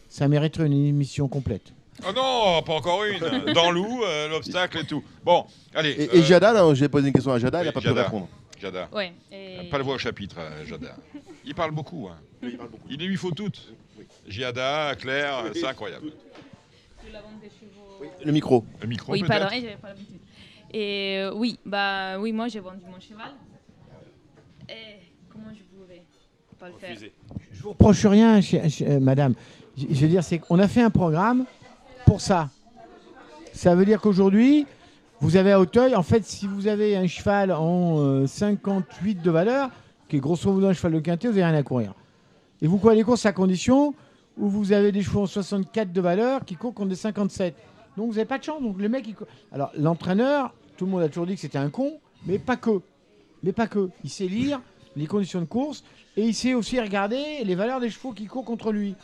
Ça 0.10 0.28
mériterait 0.28 0.66
une 0.68 0.86
émission 0.86 1.28
complète. 1.28 1.74
Oh 2.08 2.12
non, 2.16 2.62
pas 2.64 2.74
encore 2.74 3.04
une. 3.06 3.54
Dans 3.54 3.72
l'eau, 3.72 4.04
euh, 4.04 4.28
l'obstacle 4.30 4.80
et 4.80 4.86
tout. 4.86 5.04
Bon, 5.24 5.46
allez. 5.74 5.92
Et, 5.92 6.04
et 6.18 6.20
euh, 6.20 6.24
Jada, 6.24 6.52
là, 6.52 6.74
j'ai 6.74 6.90
posé 6.90 7.08
une 7.08 7.14
question 7.14 7.32
à 7.32 7.40
Jada, 7.40 7.60
elle 7.60 7.66
n'a 7.66 7.70
oui, 7.70 7.74
pas 7.74 7.80
pu 7.82 7.88
Jada. 7.88 8.04
répondre. 8.04 8.28
Jada. 8.60 8.90
Ouais, 8.94 9.14
et- 9.32 9.70
Pas 9.70 9.78
le 9.78 9.84
voix 9.84 9.96
au 9.96 10.00
chapitre, 10.00 10.36
euh, 10.40 10.66
Jada. 10.66 10.96
Il 11.46 11.56
parle 11.56 11.72
beaucoup. 11.72 12.08
Hein. 12.10 12.18
il, 12.90 12.98
lui 12.98 13.16
faut 13.18 13.32
toutes. 13.32 13.74
Jada, 14.28 14.96
Claire, 14.96 15.46
c'est 15.54 15.66
incroyable. 15.66 16.12
Le 18.24 18.32
micro. 18.32 18.66
Le 18.82 18.88
micro, 18.88 19.12
Oui, 19.14 19.24
pardon, 19.24 19.48
j'avais 19.52 19.76
pas 19.76 19.90
l'habitude. 19.90 20.20
Et 20.74 21.18
euh, 21.20 21.34
oui, 21.34 21.60
bah 21.66 22.18
oui, 22.20 22.32
moi 22.32 22.48
j'ai 22.48 22.60
vendu 22.60 22.84
mon 22.90 23.00
cheval. 23.00 23.32
Et 24.70 25.00
comment 25.30 25.50
je 25.54 25.64
pas 26.62 26.68
le 26.68 26.74
faire 26.76 27.10
Je 27.52 27.64
vous 27.64 27.70
reproche 27.70 28.06
rien, 28.06 28.40
euh, 28.40 29.00
madame. 29.00 29.34
Je 29.76 29.86
je 29.90 30.02
veux 30.02 30.08
dire, 30.08 30.24
c'est 30.24 30.38
qu'on 30.38 30.60
a 30.60 30.68
fait 30.68 30.84
un 30.84 30.92
programme 30.92 31.46
pour 32.06 32.22
ça. 32.22 32.50
Ça 33.52 33.74
veut 33.74 33.84
dire 33.84 34.00
qu'aujourd'hui, 34.00 34.68
vous 35.22 35.38
avez 35.38 35.54
à 35.54 35.60
Auteuil, 35.60 35.96
en 35.96 36.04
fait, 36.04 36.24
si 36.24 36.46
vous 36.46 36.68
avez 36.68 36.96
un 36.96 37.08
cheval 37.08 37.52
en 37.52 38.00
euh, 38.00 38.28
58 38.28 39.24
de 39.24 39.32
valeur, 39.32 39.72
qui 40.08 40.18
est 40.18 40.20
grosso 40.20 40.54
modo 40.54 40.68
un 40.68 40.74
cheval 40.74 40.94
de 40.94 41.00
quintet, 41.00 41.28
vous 41.30 41.34
n'avez 41.34 41.46
rien 41.46 41.58
à 41.58 41.64
courir. 41.64 41.96
Et 42.62 42.68
vous 42.68 42.78
courez 42.78 42.96
les 42.96 43.04
courses 43.04 43.26
à 43.26 43.32
condition 43.32 43.96
où 44.38 44.48
vous 44.48 44.72
avez 44.72 44.92
des 44.92 45.02
chevaux 45.02 45.24
en 45.24 45.26
64 45.26 45.92
de 45.92 46.02
valeur 46.02 46.46
qui 46.46 46.56
courent 46.56 46.76
contre 46.76 46.90
des 46.90 46.96
57. 46.96 47.56
Donc 47.98 48.08
vous 48.10 48.14
n'avez 48.14 48.26
pas 48.26 48.38
de 48.38 48.44
chance. 48.44 48.62
Donc 48.62 48.80
le 48.80 48.88
mec, 48.88 49.08
il 49.08 49.16
alors 49.52 49.72
l'entraîneur, 49.76 50.54
tout 50.78 50.86
le 50.86 50.92
monde 50.92 51.02
a 51.02 51.10
toujours 51.10 51.26
dit 51.26 51.34
que 51.34 51.42
c'était 51.42 51.58
un 51.58 51.72
con, 51.72 52.00
mais 52.28 52.38
pas 52.38 52.56
que. 52.56 52.82
Mais 53.42 53.52
pas 53.52 53.66
que. 53.66 53.90
Il 54.04 54.12
sait 54.12 54.28
lire 54.28 54.62
les 54.96 55.08
conditions 55.08 55.40
de 55.40 55.46
course 55.46 55.84
et 56.18 56.26
il 56.26 56.34
sait 56.34 56.54
aussi 56.54 56.80
regarder 56.80 57.44
les 57.44 57.56
valeurs 57.56 57.80
des 57.80 57.90
chevaux 57.90 58.12
qui 58.14 58.26
courent 58.26 58.46
contre 58.46 58.72
lui. 58.72 58.96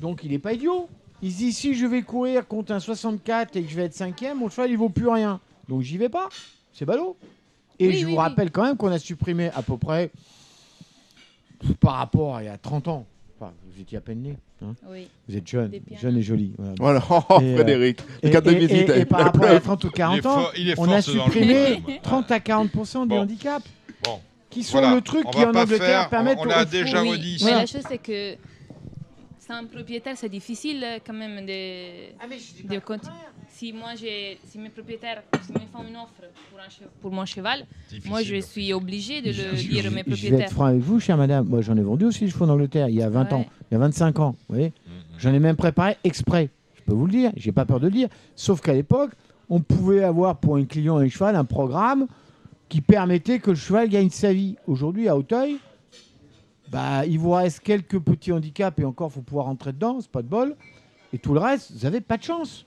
Donc 0.00 0.20
il 0.24 0.30
n'est 0.30 0.38
pas 0.38 0.52
idiot. 0.54 0.88
Il 1.22 1.30
se 1.32 1.36
dit 1.38 1.52
si 1.52 1.74
je 1.74 1.86
vais 1.86 2.02
courir 2.02 2.46
contre 2.48 2.72
un 2.72 2.80
64 2.80 3.54
et 3.56 3.62
que 3.62 3.70
je 3.70 3.76
vais 3.76 3.84
être 3.84 3.94
cinquième, 3.94 4.38
mon 4.38 4.48
cheval 4.48 4.70
il 4.70 4.76
vaut 4.76 4.88
plus 4.88 5.08
rien. 5.08 5.40
Donc 5.68 5.82
j'y 5.82 5.96
vais 5.98 6.08
pas. 6.08 6.28
C'est 6.72 6.84
ballot. 6.84 7.16
Et 7.78 7.86
Oui, 7.88 7.92
je 7.94 7.98
oui, 7.98 8.04
vous 8.04 8.10
oui. 8.10 8.16
rappelle 8.22 8.50
quand 8.50 8.64
même 8.64 8.76
qu'on 8.76 8.90
a 8.90 8.98
supprimé 8.98 9.50
à 9.54 9.62
peu 9.62 9.76
près 9.76 10.10
par 11.80 11.94
rapport 11.94 12.36
à 12.36 12.42
il 12.42 12.46
y 12.46 12.48
a 12.48 12.58
30 12.58 12.88
ans. 12.88 13.06
Enfin, 13.38 13.52
vous 13.72 13.80
étiez 13.80 13.98
à 13.98 14.00
peine 14.00 14.22
né. 14.22 14.36
hein. 14.62 14.74
Oui. 14.90 15.08
Vous 15.28 15.36
êtes 15.36 15.46
jeune, 15.46 15.72
jeune 16.00 16.16
et 16.16 16.22
joli. 16.22 16.52
Voilà. 16.78 17.02
Oh, 17.10 17.20
Et, 17.40 17.44
euh, 17.44 17.54
Frédéric, 17.56 18.00
le 18.22 18.28
et- 18.28 18.66
visite, 18.66 19.04
par 19.06 19.20
rapport 19.20 19.42
à 19.44 19.46
pleure. 19.46 19.62
30 19.62 19.84
ou 19.84 19.86
Il 19.86 19.90
est 19.90 19.94
40 19.94 20.26
ans, 20.26 20.44
on 20.78 20.90
a 20.90 21.02
supprimé 21.02 21.76
coup, 21.76 21.82
quand 21.82 21.88
même. 21.92 22.00
30 22.02 22.30
à 22.32 22.38
40% 22.38 23.02
des 23.02 23.08
Bon. 23.14 23.20
handicaps. 23.22 23.66
Bon. 24.04 24.20
Qui 24.52 24.62
sont 24.62 24.78
Voilà. 24.78 24.94
le 24.94 25.00
truc 25.00 25.24
On 25.26 25.30
qui 25.30 25.38
en 25.44 25.48
Angleterre 25.48 25.78
faire- 25.78 26.08
permettent 26.10 26.38
on 26.38 26.48
chevaux- 26.50 26.64
déjà 26.70 27.02
Oui, 27.02 27.10
redit 27.10 27.42
mais 27.44 27.50
la 27.52 27.66
chose 27.66 27.82
c'est 27.88 27.98
que 27.98 28.34
sans 29.38 29.64
propriétaire, 29.66 30.14
c'est 30.16 30.28
difficile 30.28 30.82
euh, 30.84 30.98
quand 31.04 31.14
même 31.14 31.44
de, 31.44 32.12
Ah, 32.20 32.26
de 32.28 32.78
continuer. 32.80 33.14
Si 33.48 33.72
moi 33.72 33.90
j'ai, 34.00 34.38
si 34.46 34.58
mes 34.58 34.68
propriétaires, 34.70 35.22
si 35.42 35.52
me 35.52 35.58
font 35.72 35.86
une 35.88 35.96
offre 35.96 36.12
pour, 36.50 36.58
un 36.60 36.68
che- 36.68 36.88
pour 37.00 37.10
mon 37.12 37.24
cheval, 37.26 37.64
moi 38.06 38.22
je 38.22 38.36
suis 38.40 38.72
obligée 38.72 39.20
de 39.20 39.28
le 39.28 39.32
Je- 39.56 39.68
dire 39.68 39.86
à 39.86 39.90
mes 39.90 39.90
je- 39.90 39.90
Je 39.90 39.96
vais 39.96 40.02
propriétaires. 40.04 40.40
être 40.46 40.52
franc 40.52 40.64
avec 40.66 40.80
vous, 40.80 41.00
chère 41.00 41.16
madame. 41.16 41.46
Moi, 41.48 41.60
j'en 41.60 41.76
ai 41.76 41.82
vendu 41.82 42.04
aussi 42.04 42.24
des 42.24 42.30
chevaux 42.30 42.44
en 42.44 42.50
Angleterre 42.50 42.88
il 42.88 42.94
y 42.96 43.02
a 43.02 43.08
20 43.10 43.24
Ouais. 43.26 43.32
ans, 43.34 43.46
il 43.70 43.74
y 43.74 43.76
a 43.76 43.78
25 43.78 44.18
ans. 44.20 44.36
Vous 44.48 44.54
voyez 44.54 44.68
Mm, 44.86 44.90
J'en 45.18 45.32
ai 45.34 45.38
même 45.38 45.56
préparé 45.56 45.96
exprès. 46.04 46.48
Je 46.74 46.82
peux 46.82 46.94
vous 46.94 47.06
le 47.06 47.12
dire, 47.12 47.32
j'ai 47.36 47.52
pas 47.52 47.64
peur 47.64 47.78
de 47.80 47.86
le 47.86 47.92
dire. 47.92 48.08
Sauf 48.36 48.60
qu'à 48.60 48.72
l'époque, 48.74 49.10
on 49.48 49.60
pouvait 49.60 50.02
avoir 50.02 50.36
pour 50.38 50.56
un 50.56 50.64
client 50.64 51.00
et 51.00 51.06
un 51.06 51.08
cheval 51.08 51.36
un 51.36 51.44
programme 51.44 52.06
qui 52.72 52.80
permettait 52.80 53.38
que 53.38 53.50
le 53.50 53.56
cheval 53.56 53.90
gagne 53.90 54.08
sa 54.08 54.32
vie. 54.32 54.56
Aujourd'hui, 54.66 55.06
à 55.06 55.14
Auteuil, 55.14 55.58
bah, 56.70 57.04
il 57.04 57.18
vous 57.18 57.32
reste 57.32 57.60
quelques 57.60 57.98
petits 57.98 58.32
handicaps 58.32 58.78
et 58.78 58.84
encore, 58.86 59.12
faut 59.12 59.20
pouvoir 59.20 59.44
rentrer 59.44 59.74
dedans, 59.74 60.00
c'est 60.00 60.10
pas 60.10 60.22
de 60.22 60.28
bol. 60.28 60.56
Et 61.12 61.18
tout 61.18 61.34
le 61.34 61.40
reste, 61.40 61.70
vous 61.72 61.80
n'avez 61.80 62.00
pas 62.00 62.16
de 62.16 62.22
chance. 62.22 62.64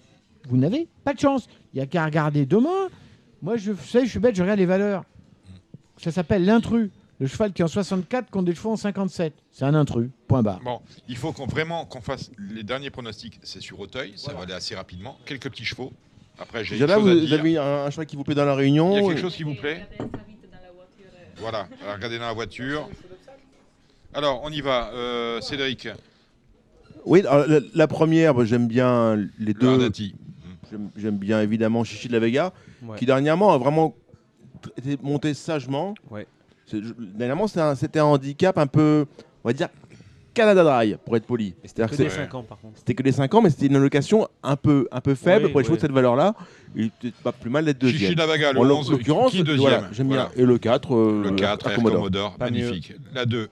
Vous 0.47 0.57
n'avez 0.57 0.87
pas 1.03 1.15
de 1.15 1.19
chance. 1.19 1.47
Il 1.73 1.77
n'y 1.77 1.81
a 1.81 1.87
qu'à 1.87 2.05
regarder 2.05 2.45
demain. 2.45 2.89
Moi, 3.41 3.57
je, 3.57 3.73
savez, 3.73 4.05
je 4.05 4.11
suis 4.11 4.19
bête, 4.19 4.35
je 4.35 4.43
regarde 4.43 4.59
les 4.59 4.67
valeurs. 4.67 5.05
Ça 5.97 6.11
s'appelle 6.11 6.45
l'intrus. 6.45 6.91
Le 7.19 7.25
cheval 7.25 7.51
qui 7.51 7.63
est 7.63 7.65
en 7.65 7.67
64 7.67 8.29
contre 8.29 8.45
des 8.45 8.53
chevaux 8.53 8.73
en 8.73 8.75
57. 8.75 9.33
C'est 9.51 9.65
un 9.65 9.73
intrus. 9.73 10.11
Point 10.27 10.43
barre. 10.43 10.61
Bon, 10.63 10.81
il 11.07 11.17
faut 11.17 11.31
qu'on 11.31 11.47
vraiment 11.47 11.85
qu'on 11.85 12.01
fasse 12.01 12.29
les 12.37 12.61
derniers 12.61 12.91
pronostics. 12.91 13.39
C'est 13.41 13.61
sur 13.61 13.79
Auteuil, 13.79 14.13
ça 14.17 14.33
va 14.33 14.43
aller 14.43 14.53
assez 14.53 14.75
rapidement. 14.75 15.17
Quelques 15.25 15.49
petits 15.49 15.65
chevaux. 15.65 15.91
Après, 16.39 16.63
j'ai 16.65 16.77
Jada, 16.77 16.97
une 16.97 17.01
vous, 17.01 17.07
chose 17.09 17.17
à 17.17 17.21
vous 17.21 17.25
dire. 17.27 17.39
avez 17.39 17.57
un, 17.57 17.85
un 17.85 17.89
cheval 17.89 18.05
qui 18.05 18.15
vous 18.15 18.23
plaît 18.23 18.35
dans 18.35 18.45
la 18.45 18.55
réunion 18.55 18.91
Il 18.91 18.95
y 18.95 18.97
a 18.97 19.01
et- 19.03 19.07
quelque 19.07 19.21
chose 19.21 19.35
qui 19.35 19.43
vous 19.43 19.55
plaît 19.55 19.87
Voilà, 21.37 21.67
alors 21.83 21.95
regardez 21.95 22.17
dans 22.19 22.27
la 22.27 22.33
voiture. 22.33 22.89
Alors, 24.13 24.41
on 24.43 24.49
y 24.49 24.61
va. 24.61 24.91
Euh, 24.93 25.41
Cédric, 25.41 25.89
Oui, 27.05 27.19
alors, 27.27 27.45
la, 27.47 27.59
la 27.73 27.87
première, 27.87 28.45
j'aime 28.45 28.67
bien 28.67 29.17
les 29.39 29.53
deux. 29.53 29.89
J'aime- 30.71 30.89
J'aime 30.97 31.17
bien 31.17 31.41
évidemment 31.41 31.83
Chichi 31.83 32.07
de 32.07 32.13
la 32.13 32.19
Vega, 32.19 32.51
Ouais. 32.81 32.97
qui 32.97 33.05
dernièrement 33.05 33.53
a 33.53 33.57
vraiment 33.57 33.95
été 34.77 34.97
monté 35.03 35.33
sagement. 35.35 35.93
Ouais. 36.09 36.25
Dernièrement, 36.99 37.47
c'était 37.47 37.61
un, 37.61 37.75
c'était 37.75 37.99
un 37.99 38.05
handicap 38.05 38.57
un 38.57 38.65
peu, 38.65 39.05
on 39.43 39.49
va 39.49 39.53
dire, 39.53 39.69
Canada 40.35 40.63
Dry, 40.63 40.95
pour 41.03 41.17
être 41.17 41.25
poli. 41.25 41.55
C'était 41.63 41.83
que 41.85 41.89
que 41.91 41.95
des 41.95 42.09
c'est- 42.09 42.15
5 42.17 42.35
ans 42.35 42.43
par 42.43 42.59
contre. 42.59 42.77
C'était 42.77 42.93
que 42.93 43.01
les 43.01 43.11
5 43.11 43.33
ans, 43.33 43.41
mais 43.41 43.49
c'était 43.49 43.65
une 43.65 43.75
allocation 43.77 44.27
un 44.43 44.55
peu, 44.55 44.87
un 44.91 45.01
peu 45.01 45.15
faible 45.15 45.45
Oui, 45.45 45.51
pour 45.51 45.59
les 45.61 45.63
chevaux 45.65 45.73
oui. 45.73 45.77
de 45.79 45.81
cette 45.81 45.91
valeur-là. 45.91 46.35
Il 46.75 46.85
était 46.87 47.11
pas 47.23 47.31
plus 47.31 47.49
mal 47.49 47.65
d'être 47.65 47.79
Chichi 47.81 47.93
deuxième. 47.93 48.15
Davaga, 48.15 48.51
le 48.53 48.59
En 48.59 48.63
l'oc- 48.63 48.79
11, 48.79 48.91
l'occurrence, 48.91 49.31
qui 49.31 49.39
est 49.39 49.43
deuxième 49.43 49.61
voilà, 49.71 49.89
j'aime 49.91 50.07
Voilà. 50.07 50.29
bien. 50.35 50.43
Et 50.43 50.45
le 50.45 50.57
4, 50.59 50.93
euh, 50.95 51.23
le 51.23 51.31
4, 51.31 51.65
à 51.67 51.69
Air 51.71 51.75
Commodore. 51.77 51.97
Commodore, 51.99 52.35
Pas 52.37 52.51
mieux. 52.51 52.65
magnifique. 52.65 52.93
La 53.13 53.25
2, 53.25 53.47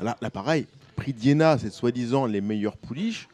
Là, 0.00 0.16
là, 0.22 0.30
pareil, 0.30 0.66
prix 0.94 1.12
d'Iéna, 1.12 1.58
c'est 1.58 1.72
soi-disant 1.72 2.26
les 2.26 2.40
meilleurs 2.40 2.76
pouliches. 2.76 3.26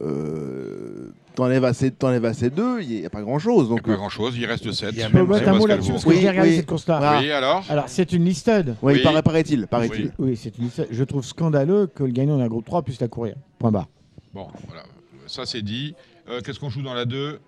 Euh, 0.00 0.95
t'enlèves 1.36 1.64
à 1.64 1.72
ces, 1.72 1.92
t'enlèves 1.92 2.32
ces 2.32 2.50
deux, 2.50 2.80
il 2.82 2.88
n'y 3.00 3.06
a 3.06 3.10
pas 3.10 3.20
grand-chose. 3.22 3.68
Donc, 3.68 3.82
Pas 3.82 3.92
euh, 3.92 3.96
grand 3.96 4.08
chose, 4.08 4.36
il 4.36 4.46
reste 4.46 4.72
7. 4.72 4.94
Je 4.98 5.08
peux 5.08 5.24
mettre 5.24 5.48
un 5.48 5.58
mot 5.58 5.66
là-dessus 5.66 5.92
parce 5.92 6.04
que 6.04 6.12
j'ai 6.14 6.28
regardé 6.28 6.56
cette 6.56 6.66
course-là. 6.66 7.18
Oui, 7.20 7.30
alors? 7.30 7.64
Alors, 7.68 7.84
c'est 7.88 8.12
une 8.12 8.24
listed. 8.24 8.74
Oui, 8.82 8.94
Oui. 8.94 9.02
paraît- 9.02 9.22
paraît-il, 9.22 9.66
paraît-il. 9.68 10.12
Oui, 10.18 10.36
c'est 10.36 10.56
une 10.58 10.64
listed. 10.64 10.88
Je 10.90 11.04
trouve 11.04 11.24
scandaleux 11.24 11.86
que 11.86 12.02
le 12.02 12.10
gagnant 12.10 12.38
d'un 12.38 12.48
groupe 12.48 12.64
3 12.64 12.82
puisse 12.82 13.00
la 13.00 13.08
courir. 13.08 13.36
Point 13.58 13.70
barre. 13.70 13.86
Bon, 14.34 14.48
voilà, 14.66 14.82
ça 15.26 15.46
c'est 15.46 15.62
dit. 15.62 15.94
Euh, 16.28 16.40
Qu'est-ce 16.44 16.58
qu'on 16.58 16.70
joue 16.70 16.82
dans 16.82 16.94
la 16.94 17.04
2 17.04 17.38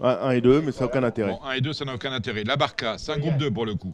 1 0.00 0.30
et 0.30 0.40
2, 0.40 0.60
mais 0.60 0.70
ça 0.70 0.80
n'a 0.84 0.86
aucun 0.86 1.02
intérêt. 1.02 1.32
Bon, 1.32 1.40
1 1.44 1.52
et 1.54 1.60
2, 1.60 1.72
ça 1.72 1.84
n'a 1.84 1.94
aucun 1.94 2.12
intérêt. 2.12 2.44
La 2.44 2.56
Barca, 2.56 2.96
c'est 2.98 3.10
un 3.12 3.18
groupe 3.18 3.36
2 3.36 3.50
pour 3.50 3.66
le 3.66 3.74
coup. 3.74 3.92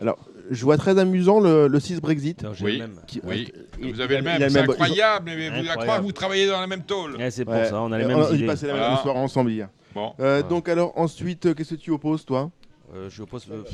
Alors, 0.00 0.18
je 0.50 0.64
vois 0.64 0.76
très 0.76 0.98
amusant 0.98 1.40
le, 1.40 1.66
le 1.68 1.80
6 1.80 2.00
Brexit. 2.00 2.44
Oui, 2.62 2.82
Qui- 3.06 3.20
oui. 3.24 3.52
il- 3.80 3.92
vous 3.94 4.00
avez 4.00 4.16
le 4.16 4.20
il 4.20 4.24
même, 4.24 4.50
c'est 4.50 4.58
incroyable. 4.58 5.24
Mais 5.26 5.48
vous, 5.48 5.54
Incroyable. 5.54 5.82
croire, 5.82 6.02
vous 6.02 6.12
travaillez 6.12 6.46
dans 6.48 6.60
la 6.60 6.66
même 6.66 6.82
tôle. 6.82 7.16
c'est 7.30 7.44
pour 7.44 7.54
Ouais. 7.54 7.64
ça, 7.66 7.80
on 7.80 7.90
a 7.92 7.98
les 7.98 8.04
Et 8.04 8.08
mêmes 8.08 8.18
on 8.18 8.34
idées. 8.34 8.46
passé 8.46 8.66
la 8.66 8.74
même 8.74 8.98
soirée 8.98 9.18
ensemble 9.18 9.50
hier. 9.52 9.68
Bon. 9.94 10.12
Euh, 10.20 10.42
Donc 10.42 10.68
alors 10.68 10.92
ensuite, 10.96 11.46
euh, 11.46 11.54
qu'est-ce 11.54 11.74
que 11.74 11.80
tu 11.80 11.90
opposes 11.90 12.24
toi? 12.24 12.50
Euh, 12.94 13.08
je 13.08 13.22
oppose 13.22 13.46
le- 13.48 13.64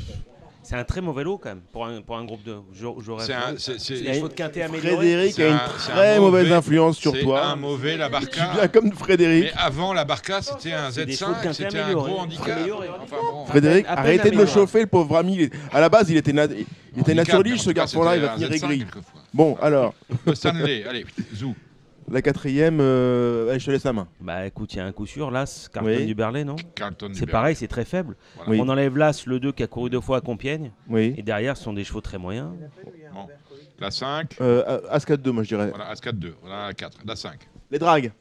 C'est 0.69 0.75
un 0.75 0.83
très 0.83 0.99
mauvais 0.99 1.23
lot 1.23 1.37
quand 1.37 1.47
même 1.47 1.61
pour 1.71 1.85
un, 1.85 2.01
pour 2.01 2.17
un 2.17 2.25
groupe 2.25 2.43
de. 2.43 2.57
J'aurais. 2.73 3.25
C'est 3.25 3.33
c'est- 3.57 3.79
c'est-. 3.79 4.03
Frédéric 4.97 5.33
C'est 5.33 5.43
a 5.45 5.47
une 5.47 5.53
un- 5.53 5.59
c'est 5.79 5.91
un 5.91 5.95
très 5.95 6.19
mauvais- 6.19 6.39
mauvaise 6.41 6.51
influence 6.51 6.97
sur 6.97 7.13
c'est 7.15 7.21
toi. 7.21 7.45
un 7.45 7.55
mauvais, 7.55 7.95
la 7.95 8.09
Barca. 8.09 8.67
Comme 8.73 8.91
Frédéric. 8.91 9.45
Mais 9.45 9.53
avant, 9.55 9.93
la 9.93 10.03
Barca, 10.03 10.41
c'était 10.41 10.73
un 10.73 10.91
C'est 10.91 11.05
des 11.05 11.15
chevaux 11.15 11.31
de 11.31 11.35
Z5, 11.37 11.41
quintet 11.43 11.63
c'était 11.63 11.79
un 11.79 11.93
gros 11.93 12.19
handicap. 12.19 12.49
Améliorés. 12.57 12.89
Enfin, 13.01 13.15
bon. 13.31 13.45
Frédéric, 13.45 13.85
à 13.85 13.95
peine 13.95 13.99
arrêtez 13.99 14.31
de 14.31 14.35
le 14.37 14.45
chauffer, 14.45 14.81
le 14.81 14.87
pauvre 14.87 15.15
ami. 15.15 15.49
À 15.71 15.79
la 15.79 15.87
base, 15.87 16.09
il 16.09 16.17
était, 16.17 16.33
na- 16.33 16.47
il 16.47 16.65
était 16.99 17.13
en 17.13 17.57
ce 17.57 17.69
garçon-là, 17.71 18.17
il 18.17 18.21
va 18.23 18.33
finir 18.33 18.47
un 18.49 18.51
Z5 18.51 18.55
aigri. 18.73 18.85
Bon, 19.33 19.57
alors, 19.61 19.93
Le 20.25 20.35
Stanley, 20.35 20.83
allez, 20.85 21.05
zou. 21.33 21.55
La 22.09 22.21
quatrième, 22.21 22.79
euh, 22.79 23.49
allez, 23.49 23.59
je 23.59 23.65
te 23.65 23.71
laisse 23.71 23.83
la 23.83 23.93
main. 23.93 24.07
Bah 24.21 24.45
écoute, 24.45 24.73
il 24.73 24.77
y 24.77 24.79
a 24.79 24.85
un 24.85 24.91
coup 24.91 25.05
sûr, 25.05 25.29
l'As, 25.31 25.69
Carlton 25.73 25.91
Oui. 25.97 26.05
du 26.05 26.15
Berlay, 26.15 26.43
non 26.43 26.55
Carlton 26.75 27.07
du 27.09 27.15
C'est 27.15 27.25
pareil, 27.25 27.55
c'est 27.55 27.67
très 27.67 27.85
faible. 27.85 28.15
Voilà. 28.35 28.51
Oui. 28.51 28.59
On 28.61 28.69
enlève 28.69 28.97
l'As, 28.97 29.25
le 29.25 29.39
2 29.39 29.51
qui 29.51 29.63
a 29.63 29.67
couru 29.67 29.89
deux 29.89 30.01
fois 30.01 30.17
à 30.17 30.21
Compiègne. 30.21 30.71
Oui. 30.89 31.13
Et 31.17 31.21
derrière, 31.23 31.57
ce 31.57 31.63
sont 31.63 31.73
des 31.73 31.83
chevaux 31.83 32.01
très 32.01 32.17
moyens. 32.17 32.49
Bon. 33.13 33.27
La 33.79 33.91
5, 33.91 34.35
Euh, 34.41 34.79
As 34.89 35.05
4-2, 35.05 35.29
moi 35.31 35.43
je 35.43 35.49
dirais. 35.49 35.69
voilà, 35.69 35.89
As 35.89 35.99
4-2, 36.01 36.33
voilà 36.41 36.67
la 36.67 36.73
4, 36.73 36.97
la 37.05 37.15
5. 37.15 37.39
Les 37.71 37.79
dragues. 37.79 38.11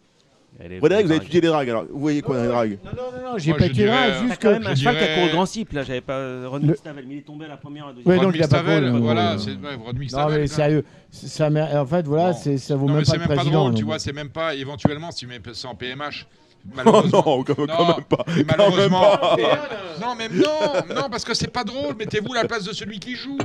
Vous 0.58 0.64
avez 0.64 0.80
drague. 1.04 1.12
étudié 1.22 1.40
les 1.42 1.48
dragues. 1.48 1.68
Alors, 1.70 1.84
vous 1.90 2.00
voyez 2.00 2.22
quoi 2.22 2.36
dans 2.36 2.42
les 2.42 2.48
dragues 2.48 2.78
Non, 2.84 2.90
non, 2.92 3.30
non, 3.32 3.38
j'ai 3.38 3.50
Moi, 3.50 3.58
pas 3.58 3.64
je 3.66 3.70
été 3.70 3.82
dirais, 3.82 4.12
juste 4.22 4.40
quand 4.40 4.48
que. 4.48 4.52
même 4.54 4.66
un 4.66 4.74
je 4.74 4.78
cheval 4.80 4.96
qui 4.96 5.02
a 5.02 5.06
dirais- 5.06 5.20
couru 5.20 5.32
grand 5.32 5.46
cible, 5.46 5.74
là, 5.74 5.82
j'avais 5.82 6.00
pas. 6.00 6.48
Ron 6.48 6.58
Le- 6.62 6.74
Stavel, 6.76 7.04
mais 7.06 7.14
il 7.14 7.18
est 7.18 7.22
tombé 7.22 7.44
à 7.44 7.48
la 7.48 7.56
première, 7.58 7.84
à 7.84 7.88
la 7.88 7.92
deuxième. 7.94 8.16
Ouais, 8.18 8.24
donc 8.24 8.34
il 8.34 8.42
a 8.42 8.48
pas 8.48 8.56
Stavel, 8.60 8.88
couru, 8.90 9.00
voilà, 9.02 9.32
euh, 9.34 9.38
c'est 9.38 9.50
ouais, 9.50 9.74
Rodney 9.84 10.06
Non, 10.12 10.28
mais 10.30 10.38
quoi. 10.38 10.46
sérieux. 10.46 10.84
c'est- 11.10 11.26
Ça, 11.28 11.50
m'a- 11.50 11.80
en 11.80 11.86
fait, 11.86 12.06
voilà, 12.06 12.30
Bon. 12.32 12.38
c'est- 12.42 12.58
ça 12.58 12.74
vaut 12.76 12.86
Non, 12.86 12.94
même 12.94 12.96
mais 12.96 13.02
pas 13.04 13.06
c'est 13.10 13.12
le 13.16 13.18
même 13.20 13.28
pas 13.28 13.34
président. 13.36 13.58
drôle, 13.60 13.74
tu 13.74 13.80
donc. 13.82 13.86
vois, 13.90 13.98
c'est 13.98 14.12
même 14.14 14.30
pas, 14.30 14.54
éventuellement, 14.54 15.10
si 15.10 15.18
tu 15.20 15.26
mets 15.26 15.40
ça 15.52 15.68
en 15.68 15.74
PMH. 15.74 16.26
Oh 16.68 16.72
malheureusement- 16.74 17.22
non, 17.24 17.44
quand, 17.44 17.54
quand 17.54 17.66
Non, 17.66 17.86
même 17.94 18.04
pas. 18.08 18.16
Quand 18.26 18.42
malheureusement. 18.48 19.00
même 19.10 19.18
pas. 19.20 19.36
mais- 19.36 20.04
non, 20.04 20.14
mais 20.18 20.28
non, 20.28 20.94
non, 21.02 21.08
parce 21.10 21.24
que 21.24 21.32
c'est 21.32 21.52
pas 21.52 21.62
drôle. 21.62 21.94
Mettez-vous 21.96 22.32
à 22.32 22.42
la 22.42 22.48
place 22.48 22.64
de 22.64 22.72
celui 22.72 22.98
qui 22.98 23.14
joue. 23.14 23.38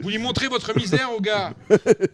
Vous 0.00 0.08
lui 0.08 0.18
montrez 0.18 0.48
votre 0.48 0.76
misère 0.76 1.10
au 1.16 1.20
gars. 1.20 1.52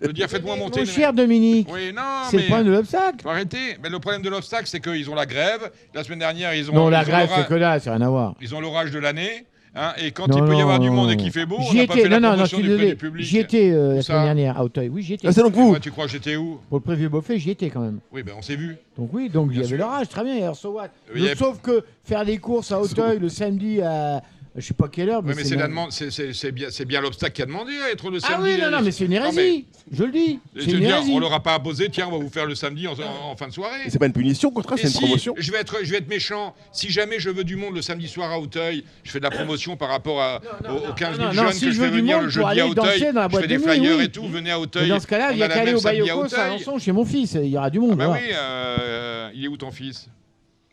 Veux 0.02 0.12
dire, 0.12 0.28
faites-moi 0.28 0.56
monter. 0.56 0.80
Mon 0.80 0.86
cher 0.86 1.12
Dominique, 1.12 1.68
Oui, 1.72 1.92
non, 1.94 2.02
c'est 2.30 2.36
mais. 2.36 2.42
le 2.42 2.48
problème 2.48 2.66
de 2.66 2.72
l'obstacle. 2.72 3.16
Faut 3.22 3.28
arrêter. 3.30 3.76
Mais 3.82 3.88
le 3.88 3.98
problème 3.98 4.22
de 4.22 4.28
l'obstacle, 4.30 4.66
c'est 4.66 4.80
qu'ils 4.80 5.08
ont 5.10 5.14
la 5.14 5.26
grève. 5.26 5.70
La 5.94 6.04
semaine 6.04 6.18
dernière, 6.20 6.54
ils 6.54 6.70
ont. 6.70 6.74
Non, 6.74 6.88
la 6.88 7.04
grève, 7.04 7.28
c'est 7.36 7.46
que 7.46 7.54
là, 7.54 7.78
c'est 7.80 7.90
rien 7.90 8.00
à 8.02 8.08
voir. 8.08 8.34
Ils 8.40 8.54
ont 8.54 8.60
l'orage 8.60 8.90
de 8.90 8.98
l'année. 8.98 9.44
hein, 9.78 9.92
et 9.98 10.10
quand 10.10 10.26
Non, 10.28 10.38
il 10.38 10.44
peut 10.44 10.56
y 10.56 10.60
avoir 10.62 10.78
du 10.80 10.88
monde 10.90 11.10
et 11.10 11.16
qu'il 11.16 11.30
fait 11.30 11.44
beau, 11.46 11.56
on 11.58 11.74
n'a 11.74 11.86
pas 11.86 11.94
étais, 11.94 12.02
fait 12.04 12.08
la 12.08 12.20
promotion 12.30 12.58
du 12.60 12.96
public. 12.96 13.24
J'y 13.26 13.38
étais 13.38 13.70
euh, 13.72 13.96
la 13.96 14.02
semaine 14.02 14.24
dernière 14.24 14.58
à 14.58 14.64
Auteuil. 14.64 14.88
Oui, 14.88 15.02
j'y 15.02 15.14
étais. 15.14 15.28
Ah, 15.28 15.32
c'est 15.32 15.42
donc 15.42 15.52
vous. 15.52 15.68
moi, 15.68 15.80
tu 15.80 15.90
crois 15.90 16.06
que 16.06 16.12
j'étais 16.12 16.36
où? 16.36 16.60
Pour 16.70 16.78
le 16.78 16.82
prévu 16.82 17.08
Beaufait, 17.10 17.38
j'y 17.38 17.50
étais 17.50 17.68
quand 17.70 17.80
même. 17.80 17.98
Oui, 18.10 18.22
ben 18.22 18.32
on 18.38 18.42
s'est 18.42 18.56
vu. 18.56 18.76
Donc 18.96 19.10
oui, 19.12 19.28
donc 19.28 19.50
il 19.52 19.60
y 19.60 19.64
avait 19.64 19.76
l'orage, 19.76 20.08
très 20.08 20.24
bien. 20.24 20.36
Alors, 20.38 20.56
so 20.56 20.70
what 20.72 20.88
avait- 21.14 21.34
Sauf 21.34 21.60
que 21.60 21.84
faire 22.04 22.24
des 22.24 22.38
courses 22.38 22.72
à 22.72 22.80
Auteuil 22.80 23.18
le 23.18 23.28
samedi 23.28 23.82
à 23.82 24.22
je 24.56 24.66
sais 24.66 24.74
pas 24.74 24.88
quelle 24.88 25.10
heure, 25.10 25.20
Oui, 25.22 25.28
mais 25.28 25.34
mais 25.34 25.42
c'est 25.42 25.50
c'est 25.50 25.54
la 25.56 25.62
la- 25.62 25.68
demande- 25.68 25.92
c'est- 25.92 26.10
c'est- 26.10 26.32
c'est 26.32 26.50
bien, 26.52 26.68
c'est 26.70 26.84
bien 26.84 27.00
l'obstacle 27.00 27.32
qui 27.34 27.42
a 27.42 27.46
demandé 27.46 27.72
à 27.86 27.90
être 27.92 28.10
le 28.10 28.18
Ah 28.22 28.26
samedi. 28.28 28.54
oui, 28.54 28.60
non, 28.60 28.70
non, 28.70 28.80
mais 28.82 28.90
c'est 28.90 29.04
une 29.04 29.12
hérésie. 29.12 29.66
Je 29.92 30.04
le 30.04 30.10
dis. 30.12 30.40
C'est 30.58 30.70
une 30.72 30.80
dire, 30.80 31.02
on 31.12 31.18
leur 31.20 31.32
a 31.32 31.42
pas 31.42 31.54
imposé, 31.54 31.88
tiens, 31.90 32.06
on 32.08 32.12
va 32.12 32.18
vous 32.18 32.30
faire 32.30 32.46
le 32.46 32.54
samedi 32.54 32.88
en, 32.88 32.92
en- 32.94 33.30
en 33.32 33.36
fin 33.36 33.48
de 33.48 33.52
soirée. 33.52 33.80
C'est 33.88 33.98
pas 33.98 34.06
une 34.06 34.12
punition, 34.12 34.48
au 34.48 34.52
contraire, 34.52 34.78
c'est 34.78 34.88
une 34.88 34.92
si, 34.94 34.98
promotion. 35.00 35.34
Je 35.36 35.52
vais, 35.52 35.58
être, 35.58 35.76
je 35.82 35.90
vais 35.90 35.98
être 35.98 36.08
méchant. 36.08 36.54
Si 36.72 36.90
jamais 36.90 37.20
je 37.20 37.30
veux 37.30 37.44
du 37.44 37.56
monde 37.56 37.74
le 37.74 37.82
samedi 37.82 38.08
soir 38.08 38.30
à 38.32 38.38
Auteuil, 38.40 38.84
je 39.04 39.10
fais 39.10 39.18
de 39.18 39.24
la 39.24 39.30
promotion 39.30 39.76
par 39.76 39.88
rapport 39.90 40.20
à, 40.20 40.40
aux, 40.68 40.90
aux 40.90 40.92
15 40.94 41.16
000 41.16 41.28
non, 41.28 41.34
non, 41.34 41.42
jeunes 41.44 41.52
si 41.52 41.60
que 41.66 41.70
je 41.70 41.76
je 41.76 41.80
veux 41.82 41.88
venir 41.88 42.16
monde 42.16 42.24
le 42.24 42.30
jeudi 42.30 42.60
à 42.60 42.66
Auteuil. 42.66 42.74
danser 43.00 43.12
dans 43.12 43.20
la 43.20 43.26
Je 43.26 43.30
boîte 43.30 43.42
fais 43.42 43.48
de 43.48 43.52
des 43.54 43.58
nuit, 43.58 43.72
flyers 43.76 43.96
oui. 43.98 44.04
et 44.04 44.08
tout. 44.08 44.26
Venez 44.26 44.50
à 44.50 44.56
Mais 44.56 44.62
Auteuil. 44.62 44.88
dans 44.88 45.00
ce 45.00 45.06
cas-là, 45.06 45.32
il 45.32 45.38
y 45.38 45.42
a 45.42 45.48
qu'à 45.48 45.60
aller 45.60 45.74
au 45.74 45.78
samedi 45.78 45.98
à 46.00 46.02
Bayocos 46.04 46.20
à 46.22 46.26
Auteuil. 46.26 46.40
Alençon 46.40 46.78
chez 46.78 46.92
mon 46.92 47.04
fils. 47.04 47.34
Il 47.34 47.48
y 47.50 47.56
aura 47.58 47.70
du 47.70 47.78
monde. 47.78 47.92
Ah 48.00 48.06
bah 48.08 48.12
oui, 48.20 48.28
euh, 48.32 49.30
il 49.34 49.44
est 49.44 49.48
où 49.48 49.56
ton 49.56 49.70
fils? 49.70 50.08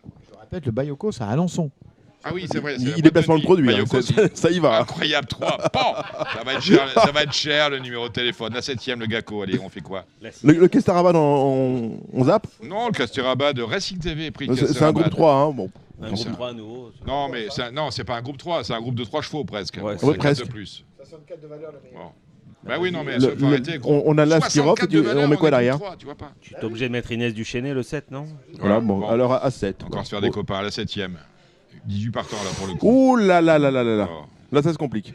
Je 0.06 0.40
répète, 0.40 0.66
le 0.66 0.72
Bayocos 0.72 1.12
à 1.22 1.26
Alençon. 1.28 1.70
Ah 2.24 2.32
oui, 2.34 2.46
c'est 2.52 2.60
vrai. 2.60 2.76
Il- 2.80 2.94
il 2.98 3.02
déplace 3.02 3.28
le 3.28 3.42
produit, 3.42 3.70
hein, 3.70 3.74
Bayoko, 3.74 4.02
ça- 4.02 4.14
ça 4.34 4.50
y 4.50 4.60
va. 4.60 4.80
Incroyable, 4.82 5.28
3. 5.28 5.58
ça, 6.34 6.44
va 6.46 6.54
être 6.54 6.62
cher, 6.62 6.90
ça 6.94 7.12
va 7.12 7.24
être 7.24 7.34
cher 7.34 7.70
le 7.70 7.80
numéro 7.80 8.08
de 8.08 8.14
téléphone. 8.14 8.54
La 8.54 8.62
septième, 8.62 9.00
le 9.00 9.06
Gacco. 9.08 9.42
Allez, 9.42 9.60
on 9.60 9.70
fait 9.70 9.82
quoi 9.82 10.06
Le, 10.44 10.54
le 10.54 10.68
Kestarabad, 10.68 11.16
on, 11.16 11.98
zappe 12.24 12.48
Non, 12.64 12.88
le 12.88 12.92
Castoraba 12.94 13.54
de 13.54 13.62
Racing 13.62 14.00
TV 14.00 14.28
est 14.28 14.32
pris. 14.32 14.48
le 14.48 14.56
C'est 14.56 14.82
un 14.84 14.92
groupe 14.94 15.10
3, 15.10 15.34
hein. 15.34 15.52
Bon. 15.52 15.70
Un 16.02 16.06
Non, 16.06 16.08
groupe 16.14 16.20
c'est 16.24 16.30
un- 16.30 16.34
3 16.34 16.50
à 16.50 16.54
nouveau. 16.54 16.92
Non, 17.06 17.30
mais 17.30 17.48
c'est 17.50 17.64
un- 17.64 17.72
non, 17.72 17.92
c'est 17.92 18.04
pas 18.04 18.16
un 18.18 18.22
groupe 18.22 18.38
3, 18.38 18.64
c'est 18.64 18.74
un 18.74 18.82
groupe 18.82 18.96
de 18.96 19.04
3 19.04 19.22
chevaux 19.22 19.44
presque. 19.44 19.78
Ouais, 19.82 19.96
quatre 19.98 20.18
presque. 20.18 20.46
de 20.46 20.50
plus. 20.52 20.84
64 20.98 21.42
de 21.42 21.48
valeur, 21.48 21.72
le 21.72 21.98
Bon. 21.98 22.06
Bah 22.66 22.76
oui, 22.80 22.92
non, 22.94 23.04
mais 23.04 23.18
Le- 23.20 23.36
le- 23.36 23.46
arrêter. 23.48 23.78
gros. 23.78 24.02
on, 24.06 24.14
on 24.14 24.18
a 24.18 24.26
l'As 24.26 24.40
qui 24.40 24.52
64 24.60 24.66
rock, 24.66 24.84
et 24.84 24.88
de 24.88 25.02
valeur, 25.02 25.24
on 25.24 25.28
met 25.28 25.36
quoi 25.36 25.50
derrière 25.52 25.74
groupe 25.76 25.86
3, 25.86 25.98
tu 25.98 26.06
vois 26.06 26.16
pas 26.16 26.32
Tu 26.40 26.56
es 26.56 26.64
obligé 26.64 26.88
de 26.88 26.94
mettre 26.94 27.12
Inès 27.12 27.34
Duchesnay 27.34 27.74
le 27.74 27.84
7, 27.84 28.10
non 28.10 28.26
Voilà, 28.58 28.80
bon, 28.80 29.00
Bon. 29.00 29.08
alors 29.10 29.34
à 29.34 29.52
7. 29.52 29.84
Encore 29.84 30.06
se 30.06 30.10
faire 30.12 30.22
des 30.22 30.30
copains 30.30 30.60
à 30.60 30.62
la 30.62 30.72
septième. 30.72 31.18
18 31.86 32.12
partants 32.12 32.38
là 32.44 32.50
pour 32.58 32.68
le 32.68 32.74
coup. 32.76 33.12
Ouh 33.12 33.16
là 33.18 33.42
là 33.42 33.58
là 33.60 33.72
là 33.72 33.84
là 33.84 33.96
là. 33.96 34.10
Oh. 34.12 34.24
Là, 34.52 34.62
ça 34.62 34.72
se 34.72 34.78
complique. 34.78 35.14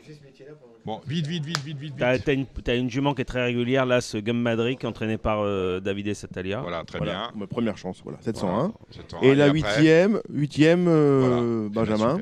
Bon, 0.85 1.01
vite, 1.07 1.27
vite, 1.27 1.45
vite, 1.45 1.59
vite, 1.65 1.79
vite. 1.79 1.95
T'as 1.99 2.15
vite. 2.15 2.25
t'as 2.25 2.33
une, 2.33 2.47
t'as 2.47 2.77
une 2.77 2.89
jument 2.91 3.15
qui 3.15 3.21
est 3.23 3.27
très 3.27 3.45
régulière, 3.45 3.85
là, 3.85 4.01
ce 4.01 4.17
Gum 4.19 4.41
Madrid, 4.41 4.79
entraîné 4.85 5.19
par 5.19 5.41
euh, 5.43 5.81
David 5.81 6.15
Satalia. 6.15 6.61
Voilà, 6.61 6.83
très 6.85 6.99
Voilà. 6.99 7.13
bien. 7.13 7.41
Ma 7.41 7.47
première 7.47 7.77
chance, 7.77 8.01
voilà. 8.03 8.19
701. 8.23 8.51
Voilà, 8.57 8.73
701, 8.91 9.23
Et 9.23 9.35
la 9.35 9.49
huitième, 9.49 10.21
huitième, 10.33 10.87
euh, 10.89 11.69
voilà, 11.73 11.91
Benjamin. 11.97 12.21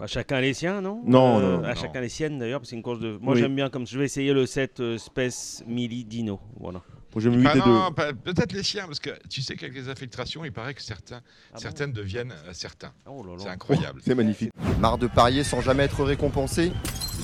À 0.00 0.06
chacun 0.06 0.40
les 0.40 0.54
siens, 0.54 0.80
non 0.80 1.00
Non, 1.06 1.38
Euh, 1.38 1.40
non, 1.56 1.62
non. 1.62 1.64
À 1.64 1.74
chacun 1.74 2.00
les 2.00 2.08
siennes, 2.08 2.38
d'ailleurs, 2.38 2.60
parce 2.60 2.68
que 2.68 2.70
c'est 2.70 2.76
une 2.76 2.82
course 2.82 2.98
de. 2.98 3.16
Moi, 3.20 3.34
Oui. 3.34 3.40
j'aime 3.40 3.54
bien, 3.54 3.68
comme 3.70 3.86
je 3.86 3.96
vais 3.98 4.06
essayer 4.06 4.32
le 4.32 4.46
7 4.46 4.80
euh, 4.80 4.98
Space 4.98 5.62
Mili 5.68 6.04
Dino. 6.04 6.40
Voilà. 6.58 6.80
Moi, 7.14 7.22
J'aime 7.22 7.40
8 7.40 7.46
Ah 7.48 7.56
et 7.56 7.60
2. 7.60 7.64
non, 7.66 7.92
pas- 7.92 8.12
peut-être 8.12 8.52
les 8.52 8.62
siens, 8.64 8.86
parce 8.86 8.98
que 8.98 9.10
tu 9.28 9.40
sais 9.40 9.54
qu'avec 9.56 9.74
les 9.74 9.88
infiltrations, 9.88 10.44
il 10.44 10.50
paraît 10.52 10.74
que 10.74 10.82
certains, 10.82 11.20
Ah 11.52 11.58
certaines 11.58 11.92
deviennent 11.92 12.32
euh, 12.32 12.52
certains. 12.52 12.92
Oh 13.06 13.22
là 13.24 13.32
là. 13.34 13.38
C'est 13.40 13.48
incroyable. 13.50 14.00
C'est 14.04 14.14
magnifique. 14.16 14.50
Marre 14.80 14.98
de 14.98 15.06
parier 15.06 15.44
sans 15.44 15.60
jamais 15.60 15.84
être 15.84 16.02
récompensé 16.02 16.72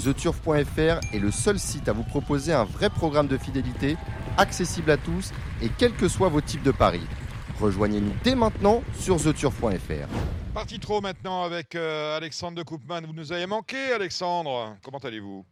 TheTurf.fr 0.05 1.01
est 1.12 1.19
le 1.19 1.31
seul 1.31 1.59
site 1.59 1.89
à 1.89 1.93
vous 1.93 2.05
proposer 2.05 2.53
un 2.53 2.65
vrai 2.65 2.89
programme 2.91 3.27
de 3.27 3.37
fidélité, 3.37 3.97
accessible 4.39 4.91
à 4.93 4.97
tous 4.97 5.33
et 5.62 5.69
quels 5.77 5.93
que 5.95 6.09
soient 6.09 6.29
vos 6.29 6.41
types 6.41 6.62
de 6.62 6.71
paris. 6.73 7.07
Rejoignez-nous 7.61 8.12
dès 8.25 8.35
maintenant 8.35 8.83
sur 8.99 9.17
TheTurf.fr. 9.21 10.09
Parti 10.55 10.79
trop 10.79 11.01
maintenant 11.01 11.43
avec 11.45 11.75
euh, 11.75 12.17
Alexandre 12.17 12.57
de 12.57 12.62
Koopman. 12.62 13.03
Vous 13.07 13.12
nous 13.12 13.33
avez 13.33 13.47
manqué, 13.47 13.93
Alexandre. 13.93 14.77
Comment 14.83 14.99
allez-vous? 14.99 15.45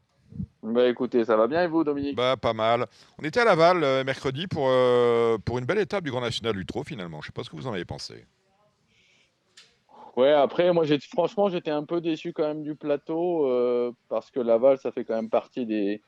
Bah 0.73 0.89
écoutez, 0.89 1.25
ça 1.25 1.37
va 1.37 1.47
bien 1.47 1.63
et 1.63 1.67
vous, 1.67 1.83
Dominique? 1.83 2.17
Bah, 2.17 2.37
pas 2.37 2.53
mal. 2.53 2.87
On 3.19 3.25
était 3.25 3.41
à 3.41 3.45
Laval 3.45 3.83
euh, 3.83 4.05
mercredi 4.05 4.47
pour, 4.47 4.67
euh, 4.69 5.39
pour 5.39 5.59
une 5.59 5.65
belle 5.65 5.79
étape 5.79 6.05
du 6.05 6.11
Grand 6.11 6.21
National 6.21 6.65
Trot, 6.67 6.85
finalement. 6.85 7.21
Je 7.23 7.27
sais 7.27 7.33
pas 7.33 7.43
ce 7.43 7.51
que 7.51 7.57
vous 7.57 7.67
en 7.67 7.73
avez 7.73 7.85
pensé. 7.85 8.27
Ouais, 10.17 10.33
après, 10.33 10.73
moi, 10.73 10.85
j'ai 10.85 10.99
franchement, 10.99 11.49
j'étais 11.49 11.71
un 11.71 11.85
peu 11.85 12.01
déçu 12.01 12.33
quand 12.33 12.47
même 12.47 12.63
du 12.63 12.75
plateau 12.75 13.47
euh, 13.47 13.93
parce 14.09 14.31
que 14.31 14.41
Laval, 14.41 14.79
ça 14.79 14.91
fait 14.91 15.05
quand 15.05 15.15
même 15.15 15.31
partie 15.31 15.65
des, 15.65 16.03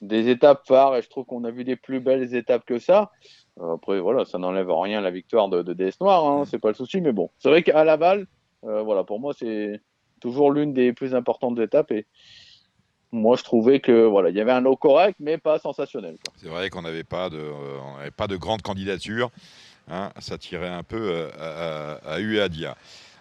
des 0.00 0.28
étapes 0.28 0.66
phares 0.66 0.96
et 0.96 1.02
je 1.02 1.08
trouve 1.08 1.24
qu'on 1.24 1.44
a 1.44 1.50
vu 1.50 1.64
des 1.64 1.76
plus 1.76 2.00
belles 2.00 2.34
étapes 2.34 2.64
que 2.66 2.78
ça. 2.78 3.12
Après, 3.60 4.00
voilà, 4.00 4.24
ça 4.24 4.38
n'enlève 4.38 4.70
en 4.70 4.80
rien 4.80 5.00
la 5.00 5.10
victoire 5.10 5.48
de, 5.48 5.62
de 5.62 5.72
DS 5.72 6.00
Noir, 6.00 6.24
hein, 6.24 6.44
c'est 6.44 6.58
pas 6.58 6.68
le 6.68 6.74
souci, 6.74 7.00
mais 7.00 7.12
bon, 7.12 7.30
c'est 7.38 7.48
vrai 7.48 7.62
qu'à 7.62 7.84
Laval, 7.84 8.26
voilà, 8.62 9.04
pour 9.04 9.20
moi, 9.20 9.32
c'est 9.32 9.80
toujours 10.20 10.50
l'une 10.50 10.72
des 10.72 10.92
plus 10.92 11.14
importantes 11.14 11.58
étapes 11.58 11.90
et 11.92 12.06
moi, 13.12 13.36
je 13.36 13.42
trouvais 13.44 13.80
que 13.80 14.06
voilà, 14.06 14.30
il 14.30 14.36
y 14.36 14.40
avait 14.40 14.52
un 14.52 14.62
lot 14.62 14.76
correct, 14.76 15.16
mais 15.20 15.36
pas 15.36 15.58
sensationnel. 15.58 16.16
C'est 16.36 16.48
vrai 16.48 16.70
qu'on 16.70 16.82
n'avait 16.82 17.04
pas, 17.04 17.28
de, 17.28 17.36
euh, 17.38 18.10
pas 18.16 18.26
de 18.26 18.36
grande 18.36 18.62
candidature. 18.62 19.30
hein. 19.90 20.10
ça 20.18 20.38
tirait 20.38 20.68
un 20.68 20.82
peu 20.82 20.96
euh, 20.98 21.98
à, 22.06 22.14
à, 22.14 22.18
à 22.42 22.48
Dia. 22.48 22.76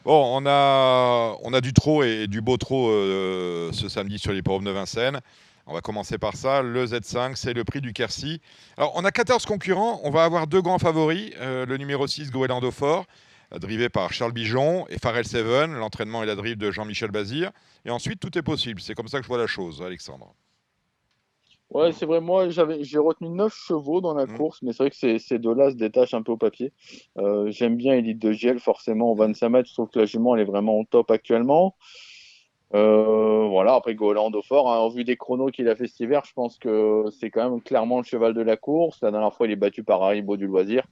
Bon, 0.05 0.23
on 0.41 0.45
a, 0.47 1.35
on 1.43 1.53
a 1.53 1.61
du 1.61 1.73
trot 1.73 2.03
et 2.03 2.27
du 2.27 2.41
beau 2.41 2.57
trot 2.57 2.89
euh, 2.89 3.71
ce 3.73 3.89
samedi 3.89 4.17
sur 4.17 4.31
les 4.31 4.41
de 4.63 4.71
Vincennes. 4.71 5.19
On 5.67 5.73
va 5.73 5.81
commencer 5.81 6.17
par 6.17 6.35
ça. 6.35 6.61
Le 6.63 6.85
Z5, 6.85 7.35
c'est 7.35 7.53
le 7.53 7.63
prix 7.63 7.81
du 7.81 7.93
Quercy. 7.93 8.41
Alors, 8.77 8.93
on 8.95 9.05
a 9.05 9.11
14 9.11 9.45
concurrents. 9.45 9.99
On 10.03 10.09
va 10.09 10.23
avoir 10.23 10.47
deux 10.47 10.61
grands 10.61 10.79
favoris. 10.79 11.31
Le 11.39 11.77
numéro 11.77 12.07
6, 12.07 12.31
Goéland 12.31 12.61
Fort, 12.71 13.05
drivé 13.59 13.89
par 13.89 14.13
Charles 14.13 14.31
Bijon, 14.31 14.85
et 14.89 14.97
Pharrell 14.97 15.25
Seven, 15.25 15.73
l'entraînement 15.73 16.23
et 16.23 16.25
la 16.25 16.35
drive 16.35 16.57
de 16.57 16.71
Jean-Michel 16.71 17.11
Bazir. 17.11 17.51
Et 17.85 17.89
ensuite, 17.89 18.19
tout 18.19 18.37
est 18.37 18.43
possible. 18.43 18.81
C'est 18.81 18.93
comme 18.95 19.07
ça 19.07 19.17
que 19.17 19.23
je 19.23 19.27
vois 19.27 19.37
la 19.37 19.47
chose, 19.47 19.81
Alexandre. 19.81 20.33
Ouais, 21.73 21.93
c'est 21.93 22.05
vrai, 22.05 22.19
moi 22.19 22.49
j'avais 22.49 22.83
j'ai 22.83 22.97
retenu 22.97 23.29
9 23.29 23.53
chevaux 23.53 24.01
dans 24.01 24.13
la 24.13 24.25
Mm. 24.25 24.37
course, 24.37 24.61
mais 24.61 24.73
c'est 24.73 24.83
vrai 24.83 24.89
que 24.89 24.95
ces, 24.97 25.19
ces 25.19 25.39
deux-là 25.39 25.71
se 25.71 25.75
détachent 25.75 26.13
un 26.13 26.21
peu 26.21 26.33
au 26.33 26.37
papier. 26.37 26.73
Euh, 27.17 27.49
j'aime 27.49 27.77
bien 27.77 27.93
Elite 27.93 28.19
de 28.19 28.33
Giel, 28.33 28.59
forcément, 28.59 29.13
au 29.13 29.15
25 29.15 29.47
mètres, 29.49 29.69
je 29.69 29.73
trouve 29.75 29.87
que 29.89 29.99
la 29.99 30.05
jument 30.05 30.35
elle 30.35 30.41
est 30.41 30.45
vraiment 30.45 30.77
au 30.77 30.83
top 30.83 31.09
actuellement. 31.11 31.75
Euh, 32.73 33.47
voilà, 33.49 33.75
après 33.75 33.95
Goland 33.95 34.31
au 34.31 34.41
fort, 34.41 34.71
hein, 34.71 34.79
en 34.79 34.89
vue 34.89 35.05
des 35.05 35.15
chronos 35.15 35.49
qu'il 35.51 35.69
a 35.69 35.75
fait 35.77 35.87
cet 35.87 36.01
hiver, 36.01 36.23
je 36.25 36.33
pense 36.33 36.57
que 36.57 37.05
c'est 37.19 37.29
quand 37.29 37.49
même 37.49 37.61
clairement 37.61 37.99
le 37.99 38.03
cheval 38.03 38.33
de 38.33 38.41
la 38.41 38.57
course. 38.57 38.99
La 39.01 39.11
dernière 39.11 39.33
fois, 39.33 39.47
il 39.47 39.53
est 39.53 39.57
battu 39.57 39.81
par 39.81 40.03
Haribo 40.03 40.35
du 40.35 40.47
loisir. 40.47 40.83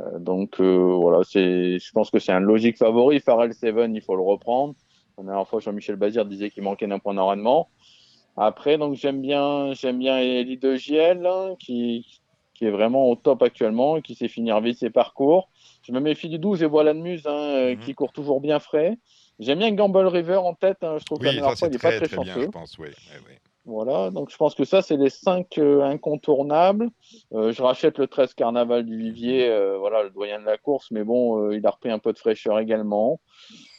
Euh, 0.00 0.18
donc 0.18 0.60
euh, 0.60 0.94
voilà, 1.00 1.20
c'est, 1.24 1.78
je 1.78 1.92
pense 1.92 2.10
que 2.10 2.18
c'est 2.18 2.32
un 2.32 2.40
logique 2.40 2.76
favori. 2.76 3.20
Pharrell 3.20 3.54
Seven, 3.54 3.94
il 3.94 4.02
faut 4.02 4.16
le 4.16 4.22
reprendre. 4.22 4.74
La 5.18 5.24
dernière 5.24 5.48
fois, 5.48 5.60
Jean-Michel 5.60 5.96
Bazir 5.96 6.26
disait 6.26 6.50
qu'il 6.50 6.62
manquait 6.62 6.86
d'un 6.86 6.98
point 6.98 7.14
d'enraînement. 7.14 7.68
Après, 8.36 8.76
donc 8.76 8.94
j'aime 8.94 9.22
bien, 9.22 9.72
j'aime 9.72 9.98
bien 9.98 10.18
Elie 10.20 10.58
de 10.58 10.76
Giel, 10.76 11.24
hein, 11.24 11.54
qui, 11.58 12.20
qui 12.52 12.66
est 12.66 12.70
vraiment 12.70 13.08
au 13.08 13.16
top 13.16 13.42
actuellement, 13.42 13.96
et 13.96 14.02
qui 14.02 14.14
sait 14.14 14.28
finir 14.28 14.60
vite 14.60 14.78
ses 14.78 14.90
parcours. 14.90 15.48
Je 15.82 15.92
me 15.92 16.00
méfie 16.00 16.28
du 16.28 16.38
12 16.38 16.62
et 16.62 16.66
voilà 16.66 16.92
de 16.92 16.98
Muse, 16.98 17.26
hein, 17.26 17.76
qui 17.80 17.94
court 17.94 18.12
toujours 18.12 18.42
bien 18.42 18.58
frais. 18.58 18.98
J'aime 19.38 19.58
bien 19.60 19.72
Gamble 19.72 20.06
River 20.06 20.36
en 20.36 20.52
tête, 20.54 20.78
hein, 20.82 20.96
je 20.98 21.04
trouve 21.04 21.18
que 21.18 21.24
la 21.24 21.30
Oui, 21.30 21.36
dernière 21.36 21.56
fois, 21.58 21.68
il 21.68 21.74
est 21.74 21.78
pas 21.78 21.88
très 21.90 21.98
très 22.00 22.08
très 22.08 22.24
bien, 22.24 22.34
chanceux. 22.34 22.46
je 22.46 22.50
pense, 22.50 22.78
oui. 22.78 22.88
oui, 22.90 23.18
oui. 23.28 23.34
Voilà, 23.66 24.10
donc 24.10 24.30
je 24.30 24.36
pense 24.36 24.54
que 24.54 24.64
ça, 24.64 24.80
c'est 24.80 24.96
les 24.96 25.10
cinq 25.10 25.58
euh, 25.58 25.82
incontournables. 25.82 26.88
Euh, 27.32 27.52
je 27.52 27.60
rachète 27.62 27.98
le 27.98 28.06
13 28.06 28.34
Carnaval 28.34 28.86
du 28.86 28.96
Vivier, 28.96 29.48
euh, 29.48 29.76
voilà, 29.76 30.04
le 30.04 30.10
doyen 30.10 30.38
de 30.38 30.44
la 30.44 30.56
course, 30.56 30.92
mais 30.92 31.02
bon, 31.02 31.50
il 31.50 31.66
a 31.66 31.70
repris 31.70 31.90
un 31.90 31.98
peu 31.98 32.12
de 32.12 32.18
fraîcheur 32.18 32.60
également. 32.60 33.20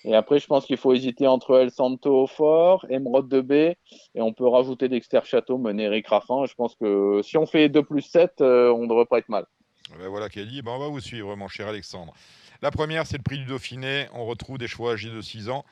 Et 0.03 0.15
après, 0.15 0.39
je 0.39 0.47
pense 0.47 0.65
qu'il 0.65 0.77
faut 0.77 0.93
hésiter 0.93 1.27
entre 1.27 1.57
El 1.57 1.71
Santo 1.71 2.23
au 2.23 2.27
fort, 2.27 2.85
Emeraude 2.89 3.29
de 3.29 3.41
B, 3.41 3.51
et 3.51 3.77
on 4.15 4.33
peut 4.33 4.47
rajouter 4.47 4.89
Dexter 4.89 5.21
Château, 5.23 5.61
Eric 5.69 6.07
Raffin. 6.07 6.45
Je 6.45 6.53
pense 6.53 6.75
que 6.75 7.21
si 7.23 7.37
on 7.37 7.45
fait 7.45 7.69
2 7.69 7.83
plus 7.83 8.01
7, 8.01 8.41
euh, 8.41 8.71
on 8.71 8.87
devrait 8.87 9.05
pas 9.05 9.19
être 9.19 9.29
mal. 9.29 9.45
Eh 9.93 9.97
ben 9.97 10.09
voilà 10.09 10.27
dit. 10.27 10.61
Ben, 10.61 10.71
on 10.71 10.79
va 10.79 10.87
vous 10.87 10.99
suivre, 10.99 11.35
mon 11.35 11.47
cher 11.47 11.67
Alexandre. 11.67 12.13
La 12.61 12.71
première, 12.71 13.05
c'est 13.05 13.17
le 13.17 13.23
prix 13.23 13.37
du 13.37 13.45
Dauphiné. 13.45 14.07
On 14.13 14.25
retrouve 14.25 14.57
des 14.57 14.67
chevaux 14.67 14.89
âgés 14.89 15.09
de 15.09 15.21
6 15.21 15.49
ans. 15.49 15.63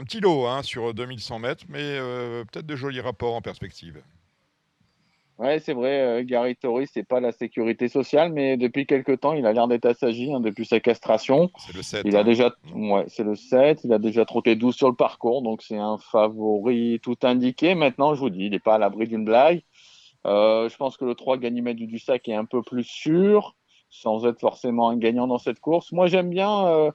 Un 0.00 0.04
petit 0.04 0.20
lot 0.20 0.46
hein, 0.46 0.62
sur 0.62 0.94
2100 0.94 1.40
mètres, 1.40 1.64
mais 1.68 1.82
euh, 1.82 2.42
peut-être 2.44 2.64
de 2.64 2.74
jolis 2.74 3.02
rapports 3.02 3.34
en 3.34 3.42
perspective. 3.42 4.02
Ouais, 5.36 5.60
c'est 5.60 5.74
vrai, 5.74 6.00
euh, 6.00 6.24
Gary 6.24 6.56
Torres, 6.56 6.86
c'est 6.90 7.06
pas 7.06 7.20
la 7.20 7.32
sécurité 7.32 7.86
sociale, 7.88 8.32
mais 8.32 8.56
depuis 8.56 8.86
quelque 8.86 9.12
temps, 9.12 9.34
il 9.34 9.44
a 9.44 9.52
l'air 9.52 9.68
d'être 9.68 9.84
assagi, 9.84 10.32
hein, 10.32 10.40
depuis 10.40 10.64
sa 10.64 10.80
castration. 10.80 11.50
C'est 11.66 11.76
le 11.76 11.82
7. 11.82 12.02
Il 12.06 12.16
a 12.16 12.20
hein. 12.20 12.24
déjà, 12.24 12.54
ouais, 12.74 13.04
c'est 13.08 13.24
le 13.24 13.34
7, 13.34 13.84
il 13.84 13.92
a 13.92 13.98
déjà 13.98 14.24
trotté 14.24 14.56
12 14.56 14.74
sur 14.74 14.88
le 14.88 14.96
parcours, 14.96 15.42
donc 15.42 15.60
c'est 15.60 15.76
un 15.76 15.98
favori 15.98 16.98
tout 17.02 17.18
indiqué. 17.22 17.74
Maintenant, 17.74 18.14
je 18.14 18.20
vous 18.20 18.30
dis, 18.30 18.46
il 18.46 18.52
n'est 18.52 18.58
pas 18.58 18.76
à 18.76 18.78
l'abri 18.78 19.06
d'une 19.06 19.26
blague. 19.26 19.60
Euh, 20.26 20.70
je 20.70 20.76
pense 20.78 20.96
que 20.96 21.04
le 21.04 21.14
3 21.14 21.36
Ganymède 21.36 21.76
du 21.76 21.86
Dussac 21.86 22.26
est 22.26 22.34
un 22.34 22.46
peu 22.46 22.62
plus 22.62 22.84
sûr, 22.84 23.54
sans 23.90 24.24
être 24.24 24.40
forcément 24.40 24.88
un 24.88 24.96
gagnant 24.96 25.26
dans 25.26 25.38
cette 25.38 25.60
course. 25.60 25.92
Moi, 25.92 26.06
j'aime 26.06 26.30
bien, 26.30 26.66
euh, 26.68 26.90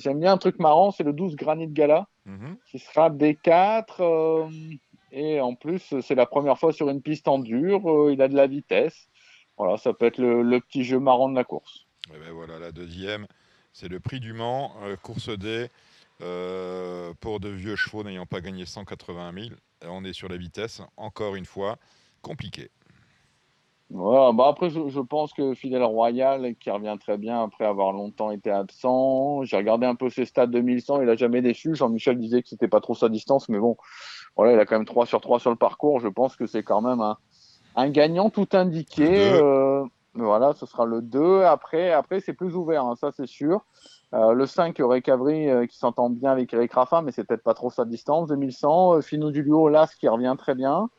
j'aime 0.00 0.20
bien 0.20 0.32
un 0.32 0.38
truc 0.38 0.58
marrant, 0.58 0.90
c'est 0.90 1.04
le 1.04 1.12
12 1.12 1.36
Granit 1.36 1.68
Gala, 1.68 2.06
Mhm. 2.26 2.56
qui 2.66 2.78
sera 2.78 3.10
D4. 3.10 4.00
euh, 4.00 4.48
et 5.12 5.40
en 5.40 5.54
plus, 5.54 5.94
c'est 6.00 6.14
la 6.14 6.26
première 6.26 6.58
fois 6.58 6.72
sur 6.72 6.88
une 6.88 7.02
piste 7.02 7.26
en 7.28 7.38
dur, 7.38 7.88
euh, 7.90 8.12
il 8.12 8.22
a 8.22 8.28
de 8.28 8.36
la 8.36 8.46
vitesse. 8.46 9.08
Voilà, 9.56 9.76
ça 9.76 9.92
peut 9.92 10.06
être 10.06 10.18
le, 10.18 10.42
le 10.42 10.60
petit 10.60 10.84
jeu 10.84 10.98
marrant 10.98 11.28
de 11.28 11.34
la 11.34 11.44
course. 11.44 11.86
Eh 12.14 12.18
ben 12.18 12.32
voilà, 12.32 12.58
la 12.58 12.72
deuxième, 12.72 13.26
c'est 13.72 13.88
le 13.88 14.00
prix 14.00 14.20
du 14.20 14.32
Mans, 14.32 14.72
euh, 14.82 14.96
course 14.96 15.28
D, 15.28 15.68
pour 17.20 17.40
de 17.40 17.48
vieux 17.48 17.76
chevaux 17.76 18.04
n'ayant 18.04 18.26
pas 18.26 18.40
gagné 18.40 18.66
180 18.66 19.32
000. 19.32 19.46
Et 19.82 19.86
on 19.88 20.04
est 20.04 20.12
sur 20.12 20.28
la 20.28 20.36
vitesse, 20.36 20.82
encore 20.96 21.34
une 21.36 21.46
fois, 21.46 21.78
compliqué. 22.22 22.70
Voilà, 23.92 24.32
bah 24.32 24.46
après, 24.48 24.70
je, 24.70 24.88
je 24.88 25.00
pense 25.00 25.32
que 25.32 25.54
Fidel 25.54 25.82
Royal, 25.82 26.54
qui 26.60 26.70
revient 26.70 26.96
très 27.00 27.18
bien 27.18 27.42
après 27.42 27.64
avoir 27.64 27.92
longtemps 27.92 28.30
été 28.30 28.50
absent. 28.50 29.42
J'ai 29.42 29.56
regardé 29.56 29.84
un 29.84 29.96
peu 29.96 30.10
ses 30.10 30.26
stats 30.26 30.46
2100, 30.46 31.02
il 31.02 31.08
a 31.08 31.16
jamais 31.16 31.42
déçu. 31.42 31.74
Jean-Michel 31.74 32.16
disait 32.16 32.42
que 32.42 32.48
c'était 32.48 32.68
pas 32.68 32.80
trop 32.80 32.94
sa 32.94 33.08
distance, 33.08 33.48
mais 33.48 33.58
bon, 33.58 33.76
voilà, 34.36 34.52
il 34.52 34.60
a 34.60 34.64
quand 34.64 34.76
même 34.76 34.86
3 34.86 35.06
sur 35.06 35.20
3 35.20 35.40
sur 35.40 35.50
le 35.50 35.56
parcours. 35.56 35.98
Je 35.98 36.08
pense 36.08 36.36
que 36.36 36.46
c'est 36.46 36.62
quand 36.62 36.82
même 36.82 37.00
un, 37.00 37.18
un 37.74 37.90
gagnant 37.90 38.30
tout 38.30 38.48
indiqué. 38.52 39.32
Euh, 39.32 39.84
voilà, 40.14 40.52
ce 40.54 40.66
sera 40.66 40.84
le 40.86 41.02
2. 41.02 41.42
Après, 41.42 41.92
après 41.92 42.20
c'est 42.20 42.32
plus 42.32 42.54
ouvert, 42.54 42.84
hein, 42.84 42.94
ça 42.96 43.10
c'est 43.10 43.28
sûr. 43.28 43.64
Euh, 44.12 44.32
le 44.32 44.46
5, 44.46 44.76
Ray 44.80 45.02
Cavry, 45.02 45.48
euh, 45.48 45.66
qui 45.66 45.78
s'entend 45.78 46.10
bien 46.10 46.32
avec 46.32 46.52
Eric 46.52 46.72
Raffin, 46.72 47.02
mais 47.02 47.12
c'est 47.12 47.24
peut-être 47.24 47.44
pas 47.44 47.54
trop 47.54 47.70
sa 47.70 47.84
distance. 47.84 48.28
2100, 48.28 48.94
euh, 48.94 49.00
Fino 49.02 49.30
Dulio, 49.30 49.68
Las, 49.68 49.94
qui 49.94 50.08
revient 50.08 50.34
très 50.36 50.54
bien. 50.54 50.90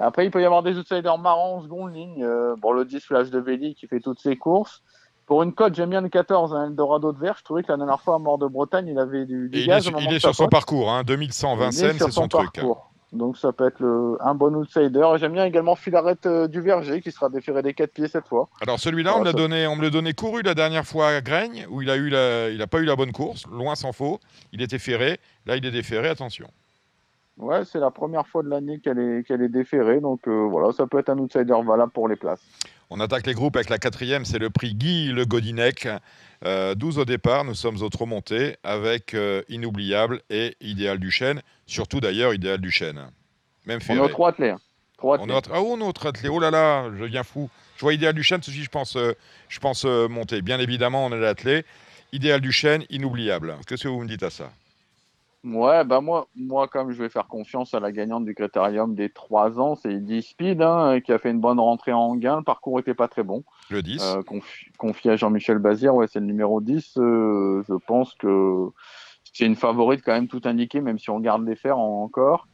Après, 0.00 0.24
il 0.24 0.30
peut 0.30 0.40
y 0.42 0.44
avoir 0.44 0.62
des 0.62 0.76
outsiders 0.78 1.18
marrants 1.18 1.56
en 1.56 1.62
seconde 1.62 1.94
ligne. 1.94 2.24
Euh, 2.24 2.54
bon, 2.58 2.72
le 2.72 2.84
10 2.84 3.00
Flash 3.00 3.30
de 3.30 3.38
Velli 3.38 3.74
qui 3.74 3.86
fait 3.86 4.00
toutes 4.00 4.20
ses 4.20 4.36
courses. 4.36 4.82
Pour 5.26 5.42
une 5.44 5.52
cote, 5.52 5.74
j'aime 5.74 5.90
bien 5.90 6.00
le 6.00 6.08
14, 6.08 6.54
hein, 6.54 6.66
Eldorado 6.68 7.12
de 7.12 7.18
Vert. 7.20 7.36
Je 7.38 7.44
trouvais 7.44 7.62
que 7.62 7.70
la 7.70 7.76
dernière 7.76 8.00
fois 8.00 8.16
à 8.16 8.18
Mort 8.18 8.38
de 8.38 8.48
Bretagne, 8.48 8.88
il 8.88 8.98
avait 8.98 9.26
du, 9.26 9.48
du 9.48 9.58
Et 9.58 9.60
il 9.60 9.64
est, 9.64 9.68
gaz. 9.68 9.86
au 9.86 9.92
moment 9.92 10.06
il 10.10 10.16
est 10.16 10.18
sa 10.20 10.28
sur 10.28 10.34
son 10.34 10.42
cote. 10.44 10.50
parcours, 10.52 10.90
hein, 10.90 11.04
2100 11.04 11.48
Il 11.48 11.52
est 11.60 11.64
Vincennes, 11.64 11.96
c'est 11.98 12.10
son, 12.10 12.26
truc. 12.26 12.58
hein. 12.58 12.74
Donc 13.12 13.36
ça 13.36 13.52
peut 13.52 13.66
être 13.66 13.80
le- 13.80 14.16
un 14.20 14.34
bon 14.34 14.54
outsider. 14.56 15.06
J'aime 15.16 15.32
bien 15.32 15.44
également 15.44 15.74
Filaret 15.76 16.16
euh, 16.26 16.46
du 16.48 16.60
Verger 16.60 17.00
qui 17.00 17.10
sera 17.12 17.28
déféré 17.28 17.60
des 17.62 17.74
4 17.74 17.92
pieds 17.92 18.08
cette 18.08 18.26
fois. 18.28 18.48
Alors 18.60 18.78
celui-là, 18.80 19.16
on, 19.16 19.20
me 19.20 19.24
l'a 19.24 19.32
donné, 19.32 19.66
on 19.66 19.74
me 19.76 19.82
l'a 19.82 19.90
donné 19.90 20.14
couru 20.14 20.42
la 20.42 20.54
dernière 20.54 20.84
fois 20.84 21.08
à 21.08 21.20
Graigne, 21.20 21.66
où 21.70 21.82
il 21.82 21.90
a 21.90 21.96
eu 21.96 22.08
la, 22.08 22.48
il 22.50 22.62
a 22.62 22.66
pas 22.68 22.78
eu 22.78 22.84
la 22.84 22.94
bonne 22.96 23.10
course, 23.12 23.46
loin 23.52 23.74
s'en 23.74 23.92
faut. 23.92 24.20
Il 24.52 24.62
était 24.62 24.78
ferré, 24.78 25.18
là 25.46 25.56
il 25.56 25.66
est 25.66 25.70
déféré, 25.72 26.08
attention. 26.08 26.48
Ouais, 27.40 27.64
c'est 27.64 27.78
la 27.78 27.90
première 27.90 28.26
fois 28.26 28.42
de 28.42 28.48
l'année 28.48 28.80
qu'elle 28.80 28.98
est, 28.98 29.26
qu'elle 29.26 29.40
est 29.42 29.48
déférée. 29.48 30.00
Donc 30.00 30.28
euh, 30.28 30.46
voilà, 30.50 30.72
ça 30.72 30.86
peut 30.86 30.98
être 30.98 31.08
un 31.08 31.18
outsider 31.18 31.54
valable 31.66 31.90
pour 31.92 32.06
les 32.08 32.16
places. 32.16 32.42
On 32.90 33.00
attaque 33.00 33.26
les 33.26 33.34
groupes 33.34 33.56
avec 33.56 33.70
la 33.70 33.78
quatrième, 33.78 34.24
c'est 34.24 34.38
le 34.38 34.50
prix 34.50 34.74
Guy 34.74 35.12
Le 35.12 35.24
Godinec. 35.24 35.88
Euh, 36.44 36.74
12 36.74 36.98
au 36.98 37.04
départ, 37.04 37.44
nous 37.44 37.54
sommes 37.54 37.80
aux 37.82 37.88
trop 37.88 38.06
montés 38.06 38.56
avec 38.62 39.14
euh, 39.14 39.42
Inoubliable 39.48 40.20
et 40.28 40.56
Idéal 40.60 40.98
du 40.98 41.10
Chêne. 41.10 41.40
Surtout 41.66 42.00
d'ailleurs 42.00 42.34
Idéal 42.34 42.60
du 42.60 42.70
Chêne. 42.70 43.00
Même 43.66 43.80
On 43.88 44.04
est 44.04 44.08
trois 44.10 44.30
attelés. 44.30 44.50
hein. 44.50 44.58
Trois 44.98 45.18
On 45.20 45.28
au- 45.30 45.40
Ah, 45.52 45.62
on 45.62 45.80
est 45.80 45.84
au 45.84 45.92
triathlé. 45.92 46.28
Oh 46.28 46.40
là 46.40 46.50
là, 46.50 46.90
je 46.98 47.04
viens 47.04 47.22
fou. 47.22 47.48
Je 47.76 47.82
vois 47.82 47.94
Idéal 47.94 48.12
du 48.14 48.22
Chêne, 48.22 48.42
ceci, 48.42 48.62
je 48.64 48.68
pense, 48.68 48.96
euh, 48.96 49.12
je 49.48 49.58
pense 49.60 49.84
monter. 49.84 50.42
Bien 50.42 50.58
évidemment, 50.60 51.06
on 51.06 51.12
est 51.12 51.18
l'attelé. 51.20 51.64
Idéal 52.12 52.40
du 52.40 52.52
Chêne, 52.52 52.84
Inoubliable. 52.90 53.54
Qu'est-ce 53.66 53.84
que 53.84 53.88
vous 53.88 54.02
me 54.02 54.08
dites 54.08 54.22
à 54.24 54.30
ça? 54.30 54.50
Ouais, 55.42 55.84
bah 55.84 56.02
moi, 56.02 56.26
moi, 56.36 56.68
comme 56.68 56.92
je 56.92 57.02
vais 57.02 57.08
faire 57.08 57.26
confiance 57.26 57.72
à 57.72 57.80
la 57.80 57.92
gagnante 57.92 58.26
du 58.26 58.34
Critérium 58.34 58.94
des 58.94 59.08
3 59.08 59.58
ans, 59.58 59.74
c'est 59.74 59.90
Eddie 59.94 60.20
Speed, 60.22 60.60
hein, 60.60 61.00
qui 61.00 61.12
a 61.12 61.18
fait 61.18 61.30
une 61.30 61.40
bonne 61.40 61.58
rentrée 61.58 61.94
en 61.94 62.14
gain. 62.16 62.36
Le 62.38 62.42
parcours 62.44 62.78
était 62.78 62.92
pas 62.94 63.08
très 63.08 63.22
bon. 63.22 63.42
Le 63.70 63.80
10. 63.82 64.02
Euh, 64.02 64.20
confi- 64.22 64.70
confié 64.76 65.12
à 65.12 65.16
Jean-Michel 65.16 65.58
Bazir, 65.58 65.94
ouais, 65.94 66.06
c'est 66.12 66.20
le 66.20 66.26
numéro 66.26 66.60
10. 66.60 66.94
euh, 66.98 67.62
je 67.66 67.74
pense 67.86 68.14
que 68.16 68.66
c'est 69.32 69.46
une 69.46 69.56
favorite 69.56 70.02
quand 70.04 70.12
même 70.12 70.28
tout 70.28 70.42
indiqué, 70.44 70.82
même 70.82 70.98
si 70.98 71.08
on 71.08 71.20
garde 71.20 71.46
les 71.46 71.56
fers 71.56 71.78
en- 71.78 72.02
encore. 72.02 72.46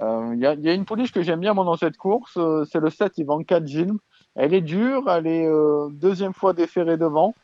Euh, 0.00 0.30
Il 0.32 0.40
y, 0.40 0.46
a, 0.46 0.54
il 0.54 0.62
y 0.64 0.70
a 0.70 0.72
une 0.72 0.86
pouliche 0.86 1.12
que 1.12 1.20
j'aime 1.22 1.40
bien 1.40 1.52
moi, 1.52 1.64
dans 1.64 1.76
cette 1.76 1.98
course, 1.98 2.38
euh, 2.38 2.64
c'est 2.64 2.80
le 2.80 2.88
7 2.88 3.18
Ivanka 3.18 3.62
Gilm. 3.62 3.98
Elle 4.34 4.54
est 4.54 4.62
dure, 4.62 5.10
elle 5.10 5.26
est 5.26 5.46
euh, 5.46 5.88
deuxième 5.90 6.32
fois 6.32 6.54
déférée 6.54 6.96
devant. 6.96 7.34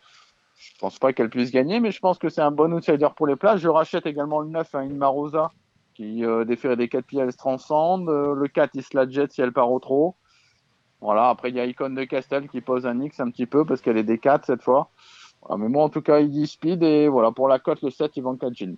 Je 0.57 0.79
pense 0.79 0.99
pas 0.99 1.13
qu'elle 1.13 1.31
puisse 1.31 1.51
gagner, 1.51 1.81
mais 1.81 1.91
je 1.91 2.01
pense 2.01 2.19
que 2.19 2.29
c'est 2.29 2.41
un 2.41 2.51
bon 2.51 2.73
outsider 2.73 3.09
pour 3.15 3.27
les 3.27 3.37
places. 3.37 3.61
Je 3.61 3.69
rachète 3.69 4.07
également 4.07 4.41
le 4.41 4.49
9 4.49 4.75
à 4.75 4.85
Inma 4.85 5.07
Rosa, 5.07 5.51
qui 5.95 6.25
euh, 6.25 6.45
des 6.45 6.89
4 6.89 7.05
pieds, 7.05 7.21
elle 7.21 7.33
se 7.33 7.37
transcende. 7.37 8.09
Euh, 8.09 8.35
le 8.35 8.49
4, 8.49 8.71
il 8.75 8.83
se 8.83 8.97
la 8.97 9.09
jette 9.09 9.33
si 9.33 9.43
elle 9.43 9.53
part 9.53 9.71
au 9.71 9.79
trop. 9.79 10.17
Voilà, 11.01 11.29
après 11.29 11.51
il 11.51 11.57
y 11.57 11.61
a 11.61 11.67
Icon 11.67 11.91
de 11.91 12.05
Castel 12.05 12.49
qui 12.49 12.63
pose 12.63 12.87
un 12.87 13.01
X 13.01 13.21
un 13.21 13.31
petit 13.31 13.45
peu 13.45 13.67
parce 13.67 13.83
qu'elle 13.83 13.99
est 13.99 14.03
des 14.03 14.19
4 14.19 14.47
cette 14.47 14.63
fois. 14.63 14.91
Mais 15.51 15.69
moi 15.69 15.85
en 15.85 15.89
tout 15.91 16.01
cas 16.01 16.21
il 16.21 16.31
dit 16.31 16.47
speed 16.47 16.83
et 16.83 17.07
voilà 17.07 17.31
pour 17.31 17.49
la 17.49 17.59
cote 17.59 17.83
le 17.83 17.91
7 17.91 18.17
Ivanka 18.17 18.49
Gilm. 18.51 18.77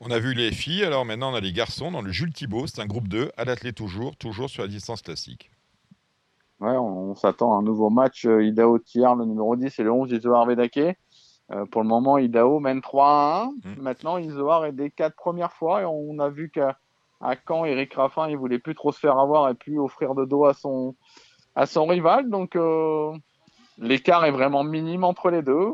On 0.00 0.10
a 0.10 0.18
vu 0.18 0.34
les 0.34 0.52
filles, 0.52 0.84
alors 0.84 1.04
maintenant 1.04 1.32
on 1.32 1.34
a 1.34 1.40
les 1.40 1.52
garçons 1.52 1.90
dans 1.90 2.02
le 2.02 2.12
Jules 2.12 2.32
Thibault. 2.32 2.66
C'est 2.66 2.82
un 2.82 2.86
groupe 2.86 3.08
2, 3.08 3.30
à 3.36 3.44
l'athlète 3.44 3.74
toujours, 3.74 4.16
toujours 4.16 4.50
sur 4.50 4.62
la 4.62 4.68
distance 4.68 5.00
classique. 5.00 5.50
Ouais, 6.60 6.76
on, 6.76 7.10
on 7.10 7.14
s'attend 7.14 7.54
à 7.54 7.58
un 7.58 7.62
nouveau 7.62 7.90
match 7.90 8.26
euh, 8.26 8.44
Idao 8.44 8.78
Tiar, 8.78 9.16
le 9.16 9.24
numéro 9.24 9.56
10 9.56 9.78
et 9.78 9.82
le 9.82 9.92
11 9.92 10.12
Isoar 10.12 10.46
Vedake. 10.46 10.96
Euh, 11.50 11.66
pour 11.66 11.82
le 11.82 11.88
moment, 11.88 12.16
Idao 12.16 12.60
mène 12.60 12.80
3 12.80 13.06
à 13.06 13.42
1. 13.44 13.52
Maintenant, 13.82 14.18
Isoar 14.18 14.64
est 14.64 14.72
des 14.72 14.90
quatre 14.90 15.16
premières 15.16 15.52
fois 15.52 15.82
et 15.82 15.84
on 15.84 16.18
a 16.18 16.28
vu 16.28 16.50
qu'à 16.50 16.76
Caen, 17.46 17.64
Eric 17.64 17.94
Raffin, 17.94 18.28
il 18.28 18.36
voulait 18.36 18.58
plus 18.58 18.74
trop 18.74 18.92
se 18.92 18.98
faire 18.98 19.18
avoir 19.18 19.48
et 19.48 19.54
plus 19.54 19.78
offrir 19.78 20.14
de 20.14 20.24
dos 20.24 20.44
à 20.44 20.54
son, 20.54 20.94
à 21.54 21.66
son 21.66 21.86
rival. 21.86 22.30
Donc, 22.30 22.56
euh, 22.56 23.12
l'écart 23.78 24.24
est 24.24 24.30
vraiment 24.30 24.64
minime 24.64 25.04
entre 25.04 25.30
les 25.30 25.42
deux. 25.42 25.72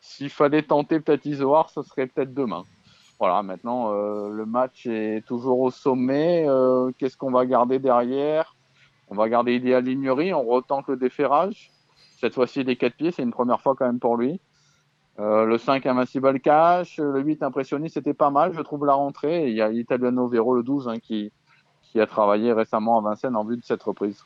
S'il 0.00 0.30
fallait 0.30 0.62
tenter 0.62 1.00
peut-être 1.00 1.26
Isoar, 1.26 1.70
ce 1.70 1.82
serait 1.82 2.06
peut-être 2.06 2.32
demain. 2.32 2.62
Voilà, 3.18 3.42
maintenant, 3.42 3.92
le 3.92 4.46
match 4.46 4.86
est 4.86 5.22
toujours 5.26 5.60
au 5.60 5.70
sommet. 5.70 6.46
Qu'est-ce 6.96 7.18
qu'on 7.18 7.30
va 7.30 7.44
garder 7.44 7.78
derrière? 7.78 8.56
On 9.10 9.16
va 9.16 9.28
garder 9.28 9.54
Idéal 9.54 9.84
Lignerie, 9.84 10.32
on 10.32 10.44
retente 10.44 10.86
le 10.88 10.96
déferrage. 10.96 11.70
Cette 12.20 12.34
fois-ci, 12.34 12.62
les 12.62 12.76
4 12.76 12.94
pieds, 12.94 13.10
c'est 13.10 13.22
une 13.22 13.32
première 13.32 13.60
fois 13.60 13.74
quand 13.76 13.86
même 13.86 13.98
pour 13.98 14.16
lui. 14.16 14.40
Euh, 15.18 15.44
le 15.44 15.58
5, 15.58 15.84
Invincible 15.84 16.40
Cash. 16.40 16.98
Le 16.98 17.20
8, 17.20 17.42
Impressionniste, 17.42 17.94
c'était 17.94 18.14
pas 18.14 18.30
mal, 18.30 18.52
je 18.54 18.60
trouve, 18.60 18.86
la 18.86 18.94
rentrée. 18.94 19.44
Et 19.44 19.48
il 19.48 19.56
y 19.56 19.62
a 19.62 19.70
Italiano 19.70 20.28
Vero, 20.28 20.54
le 20.54 20.62
12, 20.62 20.88
hein, 20.88 20.98
qui, 20.98 21.32
a 21.98 22.06
travaillé 22.06 22.52
récemment 22.52 22.98
à 22.98 23.02
Vincennes 23.02 23.36
en 23.36 23.44
vue 23.44 23.56
de 23.56 23.64
cette 23.64 23.82
reprise. 23.82 24.24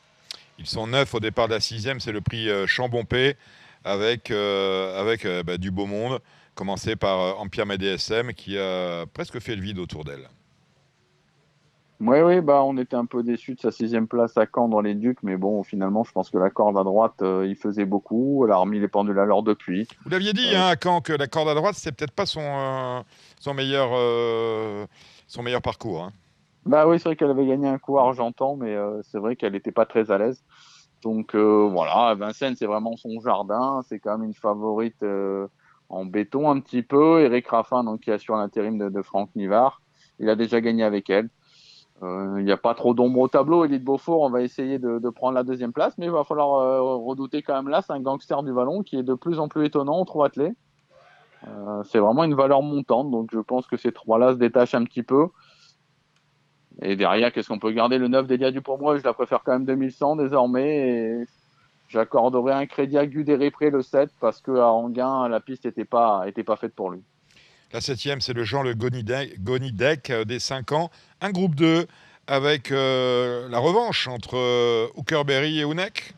Ils 0.58 0.66
sont 0.66 0.86
neuf 0.86 1.14
au 1.14 1.20
départ 1.20 1.48
de 1.48 1.54
la 1.54 1.60
sixième, 1.60 1.98
c'est 1.98 2.12
le 2.12 2.20
prix 2.20 2.48
euh, 2.48 2.66
Chambompé 2.66 3.36
avec, 3.84 4.30
euh, 4.30 5.00
avec 5.00 5.24
euh, 5.24 5.42
bah, 5.42 5.56
du 5.56 5.70
beau 5.70 5.86
monde, 5.86 6.20
commencé 6.54 6.94
par 6.94 7.40
Empire 7.40 7.66
MDSM 7.66 8.34
qui 8.34 8.58
a 8.58 9.06
presque 9.06 9.40
fait 9.40 9.56
le 9.56 9.62
vide 9.62 9.78
autour 9.78 10.04
d'elle. 10.04 10.28
Oui, 12.00 12.20
oui, 12.20 12.40
bah, 12.40 12.62
on 12.64 12.76
était 12.76 12.96
un 12.96 13.06
peu 13.06 13.22
déçus 13.22 13.54
de 13.54 13.60
sa 13.60 13.70
sixième 13.70 14.08
place 14.08 14.36
à 14.36 14.46
Caen 14.52 14.68
dans 14.68 14.80
les 14.80 14.94
Ducs, 14.94 15.22
mais 15.22 15.36
bon, 15.36 15.62
finalement, 15.62 16.04
je 16.04 16.12
pense 16.12 16.28
que 16.28 16.38
la 16.38 16.50
corde 16.50 16.76
à 16.76 16.82
droite, 16.84 17.22
euh, 17.22 17.46
il 17.46 17.54
faisait 17.56 17.84
beaucoup. 17.86 18.44
Elle 18.44 18.52
a 18.52 18.56
remis 18.56 18.80
les 18.80 18.88
pendules 18.88 19.18
à 19.18 19.24
l'heure 19.24 19.42
depuis. 19.42 19.86
Vous 20.04 20.10
l'aviez 20.10 20.32
dit 20.32 20.54
hein, 20.54 20.66
à 20.66 20.76
Caen 20.82 21.00
que 21.00 21.12
la 21.12 21.28
corde 21.28 21.48
à 21.48 21.54
droite, 21.54 21.76
c'est 21.76 21.92
peut-être 21.92 22.10
pas 22.12 22.26
son, 22.26 22.40
euh, 22.42 23.00
son, 23.38 23.54
meilleur, 23.54 23.90
euh, 23.94 24.86
son 25.28 25.42
meilleur 25.42 25.62
parcours. 25.62 26.02
hein. 26.04 26.12
Bah 26.66 26.86
oui, 26.88 26.98
c'est 26.98 27.10
vrai 27.10 27.16
qu'elle 27.16 27.30
avait 27.30 27.46
gagné 27.46 27.68
un 27.68 27.78
coup 27.78 27.98
argentan, 27.98 28.56
mais 28.56 28.74
euh, 28.74 29.00
c'est 29.02 29.18
vrai 29.18 29.36
qu'elle 29.36 29.52
n'était 29.52 29.72
pas 29.72 29.86
très 29.86 30.10
à 30.10 30.18
l'aise. 30.18 30.42
Donc 31.02 31.34
euh, 31.34 31.68
voilà, 31.70 32.14
Vincennes, 32.14 32.56
c'est 32.56 32.66
vraiment 32.66 32.96
son 32.96 33.20
jardin. 33.20 33.82
C'est 33.88 33.98
quand 33.98 34.18
même 34.18 34.26
une 34.26 34.34
favorite 34.34 35.02
euh, 35.02 35.46
en 35.90 36.06
béton 36.06 36.50
un 36.50 36.58
petit 36.60 36.82
peu. 36.82 37.20
Eric 37.20 37.46
Raffin, 37.48 37.84
donc, 37.84 38.00
qui 38.00 38.10
assure 38.10 38.36
l'intérim 38.36 38.78
de, 38.78 38.88
de 38.88 39.02
Franck 39.02 39.28
Nivard, 39.36 39.82
il 40.18 40.28
a 40.30 40.34
déjà 40.36 40.60
gagné 40.60 40.82
avec 40.82 41.08
elle. 41.10 41.28
Euh, 42.02 42.36
Il 42.38 42.44
n'y 42.44 42.52
a 42.52 42.56
pas 42.56 42.74
trop 42.74 42.94
d'ombre 42.94 43.20
au 43.20 43.28
tableau. 43.28 43.64
Edith 43.64 43.84
Beaufort, 43.84 44.22
on 44.22 44.30
va 44.30 44.42
essayer 44.42 44.78
de, 44.78 45.10
prendre 45.10 45.34
la 45.34 45.44
deuxième 45.44 45.72
place, 45.72 45.96
mais 45.98 46.06
il 46.06 46.12
va 46.12 46.24
falloir 46.24 46.60
euh, 46.60 46.80
redouter 46.96 47.42
quand 47.42 47.54
même 47.54 47.68
là. 47.68 47.82
C'est 47.82 47.92
un 47.92 48.00
gangster 48.00 48.42
du 48.42 48.52
vallon 48.52 48.82
qui 48.82 48.96
est 48.96 49.02
de 49.02 49.14
plus 49.14 49.38
en 49.38 49.48
plus 49.48 49.66
étonnant 49.66 50.00
au 50.00 50.04
trois 50.04 50.26
attelé. 50.26 50.52
Euh, 51.46 51.82
c'est 51.84 51.98
vraiment 51.98 52.24
une 52.24 52.34
valeur 52.34 52.62
montante, 52.62 53.10
donc 53.10 53.30
je 53.32 53.38
pense 53.38 53.66
que 53.66 53.76
ces 53.76 53.92
trois-là 53.92 54.32
se 54.32 54.38
détachent 54.38 54.74
un 54.74 54.84
petit 54.84 55.02
peu. 55.02 55.28
Et 56.82 56.96
derrière, 56.96 57.32
qu'est-ce 57.32 57.48
qu'on 57.48 57.58
peut 57.58 57.70
garder? 57.70 57.98
Le 57.98 58.08
9 58.08 58.26
d'Elia 58.26 58.50
Dupourmois, 58.50 58.98
je 58.98 59.04
la 59.04 59.12
préfère 59.12 59.42
quand 59.44 59.52
même 59.52 59.64
2100 59.64 60.16
désormais. 60.16 60.88
Et 60.88 61.24
j'accorderai 61.88 62.52
un 62.52 62.66
crédit 62.66 62.98
à 62.98 63.06
Guderipré 63.06 63.70
le 63.70 63.82
7 63.82 64.10
parce 64.20 64.40
que 64.40 64.50
à 64.52 64.72
Anguin, 64.72 65.28
la 65.28 65.40
piste 65.40 65.66
n'était 65.66 65.84
pas, 65.84 66.24
pas 66.44 66.56
faite 66.56 66.74
pour 66.74 66.90
lui. 66.90 67.02
La 67.74 67.80
septième, 67.80 68.20
c'est 68.20 68.34
le 68.34 68.44
Jean 68.44 68.62
Le 68.62 68.72
Gonidec, 68.72 70.10
euh, 70.10 70.24
des 70.24 70.38
5 70.38 70.70
ans. 70.70 70.90
Un 71.20 71.32
groupe 71.32 71.56
2 71.56 71.88
avec 72.28 72.70
euh, 72.70 73.48
la 73.48 73.58
revanche 73.58 74.06
entre 74.06 74.36
euh, 74.36 74.86
Hookerberry 74.94 75.58
et 75.58 75.64
Ounek. 75.64 76.14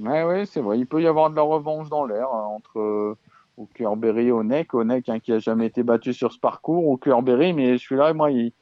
Ouais, 0.00 0.24
ouais, 0.24 0.44
c'est 0.44 0.58
vrai. 0.58 0.80
Il 0.80 0.88
peut 0.88 1.00
y 1.00 1.06
avoir 1.06 1.30
de 1.30 1.36
la 1.36 1.42
revanche 1.42 1.88
dans 1.88 2.04
l'air 2.04 2.26
hein, 2.32 2.46
entre 2.48 2.80
euh, 2.80 3.16
Hookerberry 3.58 4.26
et 4.26 4.32
Onek. 4.32 4.74
Onek, 4.74 5.08
hein, 5.08 5.20
qui 5.20 5.30
a 5.30 5.38
jamais 5.38 5.66
été 5.66 5.84
battu 5.84 6.12
sur 6.12 6.32
ce 6.32 6.40
parcours. 6.40 6.88
Hookerberry, 6.88 7.52
mais 7.52 7.78
celui-là, 7.78 8.12
moi, 8.12 8.32
il, 8.32 8.52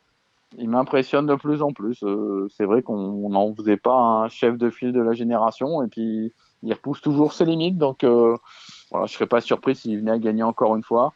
m'impressionne 0.58 1.24
de 1.24 1.36
plus 1.36 1.62
en 1.62 1.72
plus. 1.72 2.02
Euh, 2.02 2.48
c'est 2.54 2.66
vrai 2.66 2.82
qu'on 2.82 3.30
n'en 3.30 3.54
faisait 3.54 3.78
pas 3.78 3.96
un 3.96 4.28
chef 4.28 4.58
de 4.58 4.68
file 4.68 4.92
de 4.92 5.00
la 5.00 5.14
génération. 5.14 5.82
Et 5.82 5.88
puis, 5.88 6.34
il 6.62 6.72
repousse 6.74 7.00
toujours 7.00 7.32
ses 7.32 7.46
limites. 7.46 7.78
Donc, 7.78 8.04
voilà, 8.04 9.06
je 9.06 9.14
serais 9.14 9.26
pas 9.26 9.40
surpris 9.40 9.74
s'il 9.74 10.00
venait 10.00 10.10
à 10.10 10.18
gagner 10.18 10.42
encore 10.42 10.76
une 10.76 10.84
fois. 10.84 11.14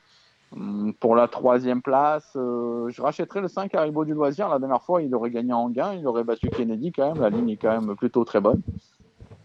Hum, 0.52 0.94
Pour 1.00 1.16
la 1.16 1.28
troisième 1.28 1.82
place, 1.82 2.32
euh, 2.36 2.88
je 2.88 3.02
rachèterais 3.02 3.40
le 3.40 3.48
5 3.48 3.74
Haribo 3.74 4.04
du 4.04 4.14
loisir. 4.14 4.48
La 4.48 4.58
dernière 4.58 4.82
fois, 4.82 5.02
il 5.02 5.14
aurait 5.14 5.30
gagné 5.30 5.52
en 5.52 5.68
gain. 5.68 5.94
Il 5.94 6.06
aurait 6.06 6.24
battu 6.24 6.48
Kennedy 6.48 6.92
quand 6.92 7.14
même. 7.14 7.22
La 7.22 7.30
ligne 7.30 7.50
est 7.50 7.56
quand 7.56 7.80
même 7.80 7.96
plutôt 7.96 8.24
très 8.24 8.40
bonne. 8.40 8.62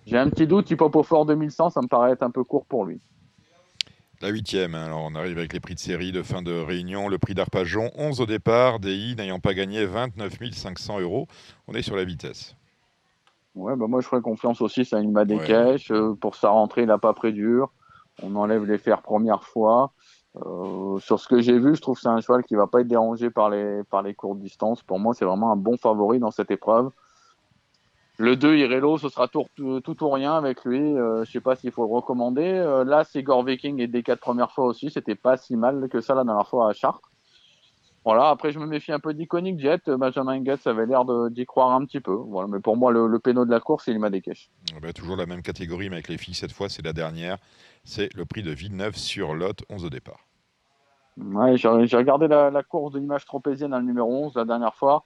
J'ai 0.05 0.17
un 0.17 0.29
petit 0.29 0.47
doute, 0.47 0.69
Hip 0.71 0.77
Hop 0.81 0.95
au 0.95 1.03
Fort 1.03 1.25
2100, 1.25 1.69
ça 1.69 1.81
me 1.81 1.87
paraît 1.87 2.11
être 2.11 2.23
un 2.23 2.31
peu 2.31 2.43
court 2.43 2.65
pour 2.65 2.85
lui. 2.85 2.99
La 4.21 4.29
huitième, 4.29 4.75
hein. 4.75 4.85
alors 4.85 5.01
on 5.03 5.15
arrive 5.15 5.37
avec 5.39 5.51
les 5.53 5.59
prix 5.59 5.73
de 5.73 5.79
série 5.79 6.11
de 6.11 6.21
fin 6.21 6.43
de 6.43 6.51
réunion. 6.51 7.07
Le 7.07 7.17
prix 7.17 7.33
d'Arpajon, 7.33 7.89
11 7.95 8.21
au 8.21 8.25
départ, 8.27 8.79
DI 8.79 9.15
n'ayant 9.15 9.39
pas 9.39 9.55
gagné 9.55 9.85
29 9.85 10.37
500 10.53 10.99
euros. 10.99 11.27
On 11.67 11.73
est 11.73 11.81
sur 11.81 11.95
la 11.95 12.03
vitesse. 12.03 12.55
Ouais, 13.55 13.75
bah 13.75 13.87
moi 13.87 13.99
je 14.01 14.07
ferais 14.07 14.21
confiance 14.21 14.61
aussi 14.61 14.87
à 14.91 14.99
Inma 14.99 15.25
Descaches. 15.25 15.91
Euh, 15.91 16.13
pour 16.13 16.35
sa 16.35 16.49
rentrée, 16.49 16.81
il 16.83 16.87
n'a 16.87 16.99
pas 16.99 17.13
pris 17.13 17.33
dur. 17.33 17.71
On 18.21 18.35
enlève 18.35 18.65
les 18.65 18.77
fers 18.77 19.01
première 19.01 19.43
fois. 19.43 19.91
Euh, 20.37 20.97
sur 20.99 21.19
ce 21.19 21.27
que 21.27 21.41
j'ai 21.41 21.59
vu, 21.59 21.75
je 21.75 21.81
trouve 21.81 21.95
que 21.95 22.01
c'est 22.01 22.07
un 22.07 22.21
cheval 22.21 22.43
qui 22.43 22.55
va 22.55 22.67
pas 22.67 22.81
être 22.81 22.87
dérangé 22.87 23.29
par 23.29 23.49
les, 23.49 23.83
par 23.89 24.01
les 24.01 24.13
courtes 24.13 24.39
distances. 24.39 24.81
Pour 24.81 24.99
moi, 24.99 25.13
c'est 25.13 25.25
vraiment 25.25 25.51
un 25.51 25.57
bon 25.57 25.77
favori 25.77 26.19
dans 26.19 26.31
cette 26.31 26.51
épreuve. 26.51 26.91
Le 28.17 28.35
2, 28.35 28.55
Irelo, 28.55 28.97
ce 28.97 29.09
sera 29.09 29.27
tout, 29.27 29.47
ou 29.57 30.09
rien 30.09 30.33
avec 30.33 30.63
lui. 30.63 30.79
Euh, 30.79 31.25
je 31.25 31.31
sais 31.31 31.41
pas 31.41 31.55
s'il 31.55 31.71
faut 31.71 31.83
le 31.85 31.93
recommander. 31.93 32.43
Euh, 32.43 32.83
là, 32.83 33.03
c'est 33.03 33.23
Gore 33.23 33.43
Viking 33.43 33.79
et 33.81 33.87
des 33.87 34.03
quatre 34.03 34.19
premières 34.19 34.51
fois 34.51 34.65
aussi. 34.65 34.91
C'était 34.91 35.15
pas 35.15 35.37
si 35.37 35.55
mal 35.55 35.89
que 35.89 36.01
ça 36.01 36.13
la 36.13 36.23
dernière 36.23 36.47
fois 36.47 36.69
à 36.69 36.73
Chartres. 36.73 37.11
Voilà, 38.03 38.29
après, 38.29 38.51
je 38.51 38.57
me 38.57 38.65
méfie 38.65 38.91
un 38.91 38.99
peu 38.99 39.13
d'Iconic 39.13 39.59
Jet. 39.59 39.89
Benjamin 39.89 40.39
Guts 40.39 40.65
avait 40.65 40.87
l'air 40.87 41.03
d'y 41.29 41.45
croire 41.45 41.71
un 41.71 41.85
petit 41.85 41.99
peu. 41.99 42.13
Voilà, 42.13 42.47
mais 42.47 42.59
pour 42.59 42.75
moi, 42.75 42.91
le, 42.91 43.07
le 43.07 43.19
péno 43.19 43.45
de 43.45 43.51
la 43.51 43.59
course, 43.59 43.85
il 43.87 43.99
m'a 43.99 44.09
décaché. 44.09 44.49
Eh 44.75 44.79
ben, 44.79 44.91
toujours 44.91 45.15
la 45.15 45.25
même 45.27 45.41
catégorie, 45.41 45.89
mais 45.89 45.97
avec 45.97 46.07
les 46.07 46.17
filles, 46.17 46.33
cette 46.33 46.51
fois, 46.51 46.67
c'est 46.67 46.83
la 46.83 46.93
dernière. 46.93 47.37
C'est 47.83 48.13
le 48.15 48.25
prix 48.25 48.43
de 48.43 48.51
Villeneuve 48.51 48.95
sur 48.95 49.33
Lot, 49.33 49.63
11 49.69 49.85
au 49.85 49.89
départ. 49.89 50.19
J'ai 51.55 51.97
regardé 51.97 52.27
la, 52.27 52.63
course 52.63 52.93
de 52.93 52.99
l'image 52.99 53.25
tropézienne 53.25 53.71
dans 53.71 53.79
le 53.79 53.85
numéro 53.85 54.25
11 54.25 54.35
la 54.35 54.45
dernière 54.45 54.75
fois. 54.75 55.03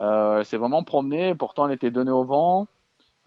Euh, 0.00 0.38
elle 0.38 0.44
s'est 0.44 0.56
vraiment 0.56 0.82
promenée, 0.82 1.34
pourtant 1.34 1.66
elle 1.66 1.74
était 1.74 1.90
donnée 1.90 2.10
au 2.10 2.24
vent. 2.24 2.66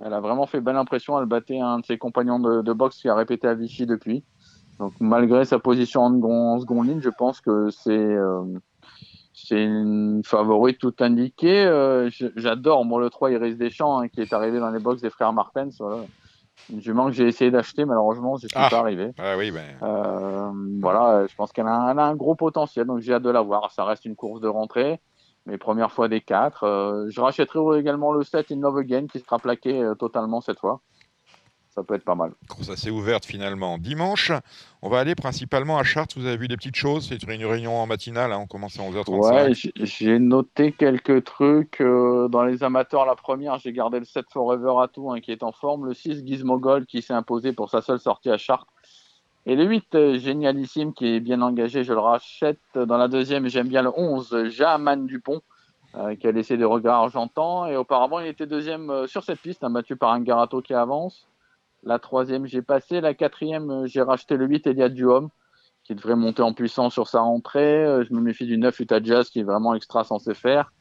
Elle 0.04 0.14
a 0.14 0.20
vraiment 0.20 0.46
fait 0.46 0.62
belle 0.62 0.78
impression. 0.78 1.20
Elle 1.20 1.26
battait 1.26 1.60
un 1.60 1.80
de 1.80 1.86
ses 1.86 1.98
compagnons 1.98 2.40
de, 2.40 2.74
boxe 2.74 2.98
qui 2.98 3.10
a 3.10 3.16
répété 3.16 3.48
à 3.48 3.54
Vichy 3.54 3.86
depuis. 3.86 4.24
Donc 4.80 4.94
malgré 5.00 5.46
sa 5.46 5.60
position 5.60 6.02
en, 6.02 6.24
en 6.24 6.60
seconde 6.60 6.88
ligne, 6.88 7.02
je 7.02 7.10
pense 7.10 7.40
que 7.40 7.70
c'est 7.70 7.92
euh, 7.92 8.44
une 9.52 10.22
favorite 10.24 10.80
tout 10.80 10.96
indiquée. 11.00 11.66
Euh, 11.66 12.10
J'adore 12.36 12.86
moi 12.86 13.00
le 13.02 13.10
3 13.10 13.32
Iris 13.32 13.58
Deschamps 13.58 14.00
hein, 14.00 14.08
qui 14.08 14.22
est 14.22 14.34
arrivé 14.34 14.60
dans 14.60 14.72
les 14.72 14.80
box 14.80 15.02
des 15.02 15.10
frères 15.10 15.34
Marpens. 15.34 15.78
Voilà. 15.80 16.04
Une 16.70 16.82
jument 16.82 17.06
que 17.08 17.12
j'ai 17.14 17.28
essayé 17.28 17.52
d'acheter, 17.52 17.86
malheureusement, 17.86 18.36
je 18.38 18.48
suis 18.48 18.50
Ah. 18.56 18.68
pas 18.70 18.80
arrivé. 18.80 19.12
Ah 19.18 19.36
oui, 19.38 19.52
ben, 19.52 19.64
Euh, 19.84 20.50
voilà, 20.80 21.26
je 21.28 21.36
pense 21.36 21.52
qu'elle 21.52 21.68
a, 21.68 21.76
un- 21.76 21.92
elle 21.92 22.00
a 22.00 22.06
un 22.06 22.16
gros 22.16 22.36
potentiel, 22.36 22.86
donc 22.86 23.00
j'ai 23.00 23.14
hâte 23.14 23.24
de 23.24 23.30
la 23.30 23.42
voir. 23.42 23.72
Ça 23.72 23.84
reste 23.84 24.06
une 24.06 24.16
course 24.16 24.40
de 24.42 24.48
rentrée, 24.48 25.02
mais 25.46 25.58
première 25.58 25.92
fois 25.92 26.08
des 26.08 26.22
quatre. 26.22 26.64
Euh, 26.64 27.08
je 27.10 27.20
rachèterai 27.20 27.80
également 27.80 28.12
le 28.14 28.24
7 28.24 28.52
In 28.52 28.60
Love 28.62 28.78
Again 28.78 29.08
qui 29.08 29.20
sera 29.20 29.38
plaqué 29.40 29.82
euh, 29.82 29.96
totalement 29.96 30.40
cette 30.42 30.60
fois. 30.60 30.80
Ça 31.74 31.84
peut 31.84 31.96
être 31.96 32.04
pas 32.04 32.16
mal. 32.16 32.34
course 32.50 32.70
assez 32.70 32.92
ouverte 32.92 33.26
finalement. 33.26 33.78
Dimanche, 33.78 34.34
on 34.82 34.90
va 34.90 35.00
aller 35.00 35.16
principalement 35.16 35.78
à 35.78 35.84
Chartres. 35.84 36.20
Vous 36.20 36.26
avez 36.26 36.36
vu 36.36 36.50
des 36.50 36.58
petites 36.58 36.76
choses? 36.76 37.08
C'est 37.08 37.24
une 37.24 37.46
réunion 37.46 37.78
en 37.78 37.88
matinale, 37.88 38.34
hein, 38.34 38.40
on 38.42 38.46
commence 38.46 38.78
à 38.78 38.84
11h35. 38.84 39.32
Ouais, 39.32 39.54
j'ai- 39.54 40.20
noté 40.20 40.74
quelques 40.74 41.24
trucs. 41.24 41.80
euh, 41.80 42.28
dans 42.28 42.44
les 42.44 42.64
amateurs, 42.64 43.06
la 43.06 43.16
première, 43.16 43.58
j'ai 43.58 43.72
gardé 43.72 44.00
le 44.00 44.06
7 44.06 44.26
Forever 44.34 44.74
à 44.84 44.90
tout, 44.90 45.14
qui 45.24 45.32
est 45.32 45.44
en 45.44 45.54
forme. 45.54 45.86
Le 45.86 45.94
6 45.94 46.26
Gizmo 46.26 46.60
Gold 46.60 46.86
qui 46.88 47.02
s'est 47.02 47.14
imposé 47.14 47.54
pour 47.54 47.70
sa 47.70 47.82
seule 47.82 48.00
sortie 48.00 48.30
à 48.30 48.38
Chartres. 48.38 48.68
Et 49.46 49.56
le 49.56 49.64
8 49.64 49.96
euh, 49.96 50.18
Génialissime 50.20 50.94
qui 50.94 51.08
est 51.16 51.20
bien 51.22 51.42
engagé, 51.42 51.86
je 51.86 51.94
le 51.94 52.00
rachète. 52.00 52.60
Dans 52.76 52.98
la 52.98 53.08
deuxième, 53.08 53.48
j'aime 53.48 53.70
bien 53.70 53.82
le 53.82 53.92
11 53.98 54.50
Jaman 54.50 55.06
Dupont 55.08 55.42
euh, 55.96 56.16
qui 56.16 56.28
a 56.28 56.32
laissé 56.34 56.58
des 56.58 56.66
regards 56.66 57.04
argentants. 57.04 57.66
Et 57.66 57.78
auparavant, 57.78 58.20
il 58.20 58.28
était 58.28 58.46
deuxième 58.46 59.08
sur 59.08 59.24
cette 59.24 59.40
piste, 59.40 59.64
hein, 59.64 59.70
battu 59.70 59.96
par 59.96 60.12
un 60.12 60.20
Garato 60.22 60.62
qui 60.62 60.74
avance. 60.74 61.28
La 61.84 62.00
troisième, 62.00 62.46
j'ai 62.46 62.62
passé. 62.62 63.02
La 63.02 63.14
quatrième, 63.14 63.70
euh, 63.72 63.86
j'ai 63.88 64.02
racheté 64.02 64.38
le 64.38 64.46
8 64.46 64.68
Eliade 64.68 64.94
Duhomme 64.94 65.30
qui 65.84 65.96
devrait 65.96 66.16
monter 66.16 66.44
en 66.44 66.54
puissance 66.54 66.94
sur 66.94 67.08
sa 67.08 67.22
rentrée. 67.22 67.84
Euh, 67.86 68.04
Je 68.04 68.14
me 68.14 68.22
méfie 68.22 68.46
du 68.46 68.58
9 68.58 68.80
Utah 68.80 69.02
Jazz 69.02 69.30
qui 69.30 69.40
est 69.40 69.44
vraiment 69.44 69.74
extra 69.74 70.04
censé 70.04 70.34
faire. 70.34 70.72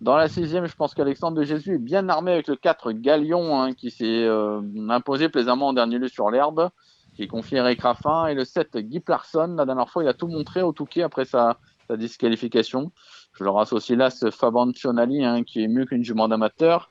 Dans 0.00 0.16
la 0.16 0.28
sixième, 0.28 0.66
je 0.66 0.76
pense 0.76 0.94
qu'Alexandre 0.94 1.38
de 1.38 1.42
Jésus 1.42 1.76
est 1.76 1.78
bien 1.78 2.08
armé 2.08 2.32
avec 2.32 2.48
le 2.48 2.56
4 2.56 2.92
Galion 2.92 3.60
hein, 3.60 3.72
qui 3.72 3.90
s'est 3.90 4.24
euh, 4.24 4.60
imposé 4.88 5.28
plaisamment 5.30 5.68
en 5.68 5.72
dernier 5.72 5.98
lieu 5.98 6.08
sur 6.08 6.30
l'herbe, 6.30 6.68
qui 7.14 7.22
est 7.22 7.28
confié 7.28 7.58
à 7.58 7.62
Eric. 7.62 7.80
Et 8.28 8.34
le 8.34 8.44
7 8.44 8.76
Guy 8.76 9.02
Larson, 9.08 9.54
la 9.56 9.64
dernière 9.64 9.88
fois, 9.88 10.04
il 10.04 10.08
a 10.08 10.14
tout 10.14 10.28
montré 10.28 10.62
au 10.62 10.72
Touquet 10.72 11.02
après 11.02 11.24
sa, 11.24 11.58
disqualification. 11.88 12.90
Je 13.32 13.44
leur 13.44 13.58
associe 13.60 13.96
là 13.96 14.10
ce 14.10 14.32
Fabancionali 14.32 15.24
hein, 15.24 15.44
qui 15.44 15.62
est 15.62 15.68
mieux 15.68 15.86
qu'une 15.86 16.04
jument 16.04 16.26
d'amateur. 16.26 16.90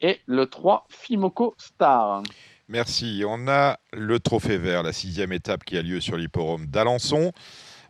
Et 0.00 0.20
le 0.26 0.46
3 0.46 0.86
Fimoco 0.88 1.54
Star. 1.58 2.22
Merci. 2.68 3.24
On 3.26 3.46
a 3.46 3.78
le 3.92 4.18
trophée 4.20 4.56
vert, 4.56 4.82
la 4.82 4.92
sixième 4.92 5.32
étape 5.32 5.64
qui 5.64 5.76
a 5.76 5.82
lieu 5.82 6.00
sur 6.00 6.16
l'hipporome 6.16 6.66
d'Alençon. 6.66 7.32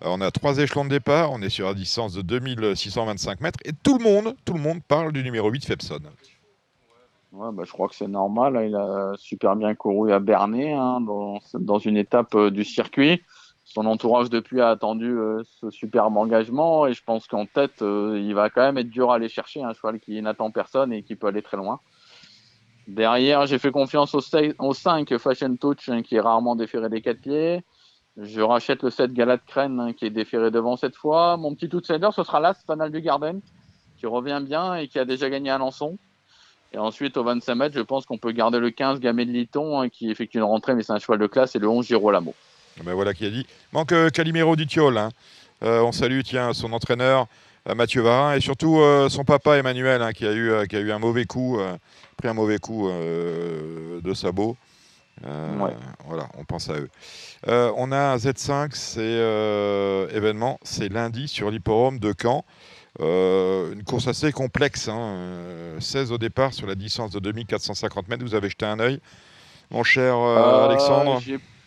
Euh, 0.02 0.08
On 0.08 0.20
a 0.20 0.30
trois 0.32 0.58
échelons 0.58 0.84
de 0.84 0.90
départ, 0.90 1.30
on 1.30 1.40
est 1.42 1.48
sur 1.48 1.68
une 1.68 1.74
distance 1.74 2.14
de 2.14 2.22
2625 2.22 3.40
mètres 3.40 3.60
et 3.64 3.72
tout 3.72 3.98
le 3.98 4.02
monde, 4.02 4.34
tout 4.44 4.54
le 4.54 4.60
monde 4.60 4.82
parle 4.82 5.12
du 5.12 5.22
numéro 5.22 5.48
8 5.48 5.64
Fepson. 5.64 6.00
Ouais, 7.32 7.48
bah, 7.52 7.62
je 7.64 7.72
crois 7.72 7.88
que 7.88 7.94
c'est 7.94 8.08
normal. 8.08 8.60
Il 8.66 8.74
a 8.74 9.12
super 9.16 9.54
bien 9.54 9.74
couru 9.74 10.12
à 10.12 10.18
Bernay 10.18 10.72
hein, 10.72 11.00
dans, 11.00 11.78
une 11.78 11.96
étape 11.96 12.34
euh, 12.34 12.50
du 12.50 12.64
circuit. 12.64 13.22
Son 13.64 13.86
entourage 13.86 14.28
depuis 14.28 14.60
a 14.60 14.70
attendu 14.70 15.06
euh, 15.06 15.42
ce 15.44 15.70
superbe 15.70 16.16
engagement 16.16 16.86
et 16.86 16.92
je 16.92 17.02
pense 17.02 17.26
qu'en 17.28 17.46
tête, 17.46 17.80
il 17.80 18.32
va 18.34 18.50
quand 18.50 18.60
même 18.60 18.78
être 18.78 18.90
dur 18.90 19.12
à 19.12 19.16
aller 19.16 19.28
chercher. 19.28 19.62
Un 19.62 19.72
cheval 19.72 20.00
qui 20.00 20.20
n'attend 20.20 20.50
personne 20.50 20.92
et 20.92 21.02
qui 21.02 21.14
peut 21.14 21.28
aller 21.28 21.42
très 21.42 21.56
loin. 21.56 21.80
Derrière, 22.86 23.46
j'ai 23.46 23.58
fait 23.58 23.70
confiance 23.70 24.14
au, 24.14 24.20
sei- 24.20 24.54
au 24.58 24.74
5 24.74 25.16
Fashion 25.18 25.56
Touch 25.56 25.88
hein, 25.88 26.02
qui 26.02 26.16
est 26.16 26.20
rarement 26.20 26.54
déféré 26.56 26.88
des 26.88 27.00
quatre 27.00 27.20
pieds. 27.20 27.62
Je 28.20 28.40
rachète 28.40 28.82
le 28.82 28.90
7 28.90 29.12
Galat 29.12 29.38
Crène 29.38 29.80
hein, 29.80 29.92
qui 29.92 30.04
est 30.06 30.10
déféré 30.10 30.50
devant 30.50 30.76
cette 30.76 30.94
fois. 30.96 31.36
Mon 31.36 31.54
petit 31.54 31.74
outsider, 31.74 32.08
ce 32.14 32.22
sera 32.22 32.40
l'As 32.40 32.62
Fanal 32.66 32.90
du 32.90 33.00
Garden 33.00 33.40
qui 33.98 34.06
revient 34.06 34.40
bien 34.46 34.74
et 34.74 34.86
qui 34.88 34.98
a 34.98 35.04
déjà 35.04 35.30
gagné 35.30 35.50
à 35.50 35.54
Alençon. 35.54 35.98
Et 36.72 36.78
ensuite, 36.78 37.16
au 37.16 37.24
25 37.24 37.54
mètres, 37.54 37.74
je 37.76 37.80
pense 37.80 38.04
qu'on 38.04 38.18
peut 38.18 38.32
garder 38.32 38.58
le 38.58 38.70
15 38.70 38.98
Gamay 39.00 39.24
de 39.24 39.30
Liton, 39.30 39.80
hein, 39.80 39.88
qui 39.88 40.10
effectue 40.10 40.38
une 40.38 40.42
rentrée, 40.44 40.74
mais 40.74 40.82
c'est 40.82 40.92
un 40.92 40.98
cheval 40.98 41.20
de 41.20 41.28
classe, 41.28 41.54
et 41.54 41.60
le 41.60 41.68
11 41.68 41.86
Girolamo. 41.86 42.34
Ben 42.84 42.94
voilà 42.94 43.14
qui 43.14 43.24
a 43.26 43.30
dit. 43.30 43.46
Manque 43.72 43.92
euh, 43.92 44.10
Calimero 44.10 44.56
Ditiol. 44.56 44.98
hein. 44.98 45.10
Euh, 45.62 45.80
on 45.82 45.92
salue 45.92 46.20
tiens, 46.24 46.52
son 46.52 46.72
entraîneur 46.72 47.28
Mathieu 47.74 48.02
Varin 48.02 48.34
et 48.34 48.40
surtout 48.40 48.78
euh, 48.78 49.08
son 49.08 49.24
papa 49.24 49.56
Emmanuel 49.56 50.02
hein, 50.02 50.12
qui, 50.12 50.26
a 50.26 50.32
eu, 50.32 50.50
euh, 50.50 50.66
qui 50.66 50.76
a 50.76 50.80
eu 50.80 50.92
un 50.92 50.98
mauvais 50.98 51.24
coup, 51.24 51.58
euh, 51.58 51.76
pris 52.16 52.28
un 52.28 52.34
mauvais 52.34 52.58
coup 52.58 52.88
de 52.88 54.14
sabot. 54.14 54.56
Euh, 55.26 55.54
Voilà, 56.06 56.28
on 56.36 56.44
pense 56.44 56.68
à 56.68 56.74
eux. 56.74 56.90
Euh, 57.48 57.72
on 57.76 57.92
a 57.92 57.96
un 57.96 58.16
Z5, 58.16 58.70
c'est 58.72 59.00
euh, 59.00 60.08
événement, 60.10 60.58
c'est 60.62 60.88
lundi 60.88 61.28
sur 61.28 61.50
l'hipporome 61.50 61.98
de 61.98 62.12
Caen. 62.20 62.44
Une 63.00 63.82
course 63.84 64.08
assez 64.08 64.30
complexe, 64.32 64.88
hein, 64.88 64.98
euh, 64.98 65.80
16 65.80 66.12
au 66.12 66.18
départ 66.18 66.52
sur 66.52 66.66
la 66.66 66.74
distance 66.74 67.10
de 67.12 67.20
2450 67.20 68.08
mètres. 68.08 68.24
Vous 68.24 68.34
avez 68.34 68.50
jeté 68.50 68.66
un 68.66 68.78
œil, 68.80 69.00
mon 69.70 69.82
cher 69.84 70.16
Alexandre? 70.68 71.20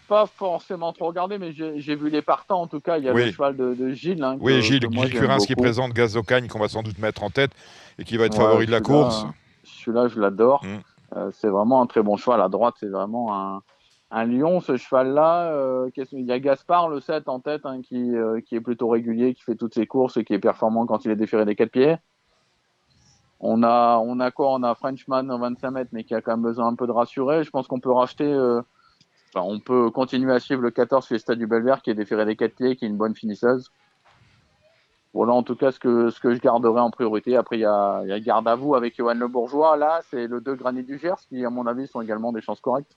Pas 0.08 0.26
forcément 0.26 0.94
trop 0.94 1.08
regardé, 1.08 1.38
mais 1.38 1.52
j'ai 1.54 1.96
vu 1.96 2.10
les 2.10 2.22
partants 2.22 2.62
en 2.62 2.68
tout 2.68 2.80
cas. 2.80 2.98
Il 2.98 3.04
y 3.06 3.10
a 3.10 3.14
Oui. 3.14 3.26
le 3.26 3.32
cheval 3.32 3.56
de, 3.58 3.74
de 3.74 3.90
Gilles. 3.90 4.24
hein, 4.24 4.38
Oui, 4.40 4.56
que- 4.56 4.62
Gilles, 4.62 4.80
que 4.88 4.94
moi, 4.94 5.06
Gilles 5.06 5.20
Curins 5.20 5.38
qui 5.40 5.56
présente 5.56 5.94
Gaz 5.94 6.14
d'Ocagne 6.14 6.48
qu'on 6.48 6.60
va 6.60 6.68
sans 6.68 6.84
doute 6.84 6.98
mettre 7.00 7.24
en 7.24 7.30
tête 7.30 7.52
et 8.00 8.04
qui 8.04 8.18
va 8.18 8.26
être 8.26 8.38
Ouais, 8.38 8.44
favori 8.46 8.66
de 8.66 8.72
la 8.72 8.82
course. 8.82 9.26
Celui-là, 9.64 10.08
je 10.08 10.20
l'adore. 10.20 10.64
Mm. 10.64 10.78
Euh, 11.18 11.30
c'est 11.34 11.48
vraiment 11.50 11.82
un 11.82 11.86
très 11.86 12.02
bon 12.04 12.18
cheval. 12.18 12.42
À 12.42 12.50
droite, 12.50 12.76
c'est 12.80 12.90
vraiment 12.90 13.34
un, 13.36 13.62
un 14.12 14.26
lion, 14.26 14.60
ce 14.62 14.78
cheval-là. 14.78 15.52
Euh, 15.52 15.90
il 16.12 16.26
y 16.26 16.32
a 16.32 16.40
Gaspard, 16.40 16.90
le 16.90 17.00
7, 17.00 17.28
en 17.30 17.40
tête, 17.40 17.66
hein, 17.66 17.82
qui, 17.82 18.16
euh, 18.16 18.40
qui 18.42 18.56
est 18.56 18.62
plutôt 18.62 18.88
régulier, 18.90 19.34
qui 19.34 19.42
fait 19.44 19.56
toutes 19.56 19.74
ses 19.74 19.88
courses 19.88 20.18
et 20.18 20.24
qui 20.26 20.34
est 20.34 20.40
performant 20.40 20.86
quand 20.86 21.06
il 21.06 21.12
est 21.12 21.16
déféré 21.16 21.46
des 21.46 21.56
quatre 21.56 21.72
pieds. 21.72 21.96
On 23.40 23.62
a, 23.64 24.00
on 24.04 24.20
a 24.20 24.32
quoi? 24.32 24.52
On 24.54 24.64
a 24.64 24.74
Frenchman 24.74 25.30
au 25.30 25.38
25 25.38 25.72
mètres, 25.72 25.90
mais 25.94 26.04
qui 26.04 26.16
a 26.16 26.22
quand 26.22 26.32
même 26.32 26.42
besoin 26.42 26.68
un 26.68 26.76
peu 26.76 26.88
de 26.88 26.92
rassurer. 26.92 27.44
Je 27.44 27.50
pense 27.52 27.68
qu'on 27.68 27.80
peut 27.80 27.92
racheter. 27.92 28.26
Enfin, 29.34 29.46
on 29.48 29.60
peut 29.60 29.90
continuer 29.92 30.34
à 30.34 30.40
suivre 30.40 30.62
le 30.62 30.72
14 30.72 31.06
Fiesta 31.06 31.36
du 31.36 31.48
Belvert, 31.48 31.82
qui 31.82 31.90
est 31.90 31.96
déféré 31.96 32.26
des 32.26 32.36
quatre 32.36 32.56
pieds, 32.56 32.76
qui 32.76 32.86
est 32.86 32.88
une 32.88 32.98
bonne 32.98 33.16
finisseuse. 33.16 33.72
Voilà 35.14 35.34
en 35.34 35.42
tout 35.42 35.56
cas 35.56 35.72
ce 35.72 35.80
que, 35.80 36.10
ce 36.12 36.20
que 36.20 36.36
je 36.36 36.40
garderai 36.40 36.80
en 36.80 36.92
priorité. 36.92 37.36
Après, 37.38 37.58
il 37.58 37.62
y 37.62 37.66
a, 37.66 38.02
il 38.04 38.10
y 38.10 38.14
a 38.14 38.20
Garde 38.20 38.48
à 38.48 38.56
vous 38.56 38.76
avec 38.76 38.96
Johan 38.96 39.16
Le 39.16 39.28
Bourgeois. 39.28 39.76
Là, 39.78 40.02
c'est 40.12 40.28
le 40.28 40.42
2 40.42 40.56
Granit 40.56 40.84
du 40.84 41.00
Gers 41.00 41.16
qui, 41.28 41.44
à 41.44 41.50
mon 41.50 41.66
avis, 41.66 41.88
sont 41.88 42.02
également 42.02 42.32
des 42.32 42.42
chances 42.42 42.62
correctes. 42.62 42.96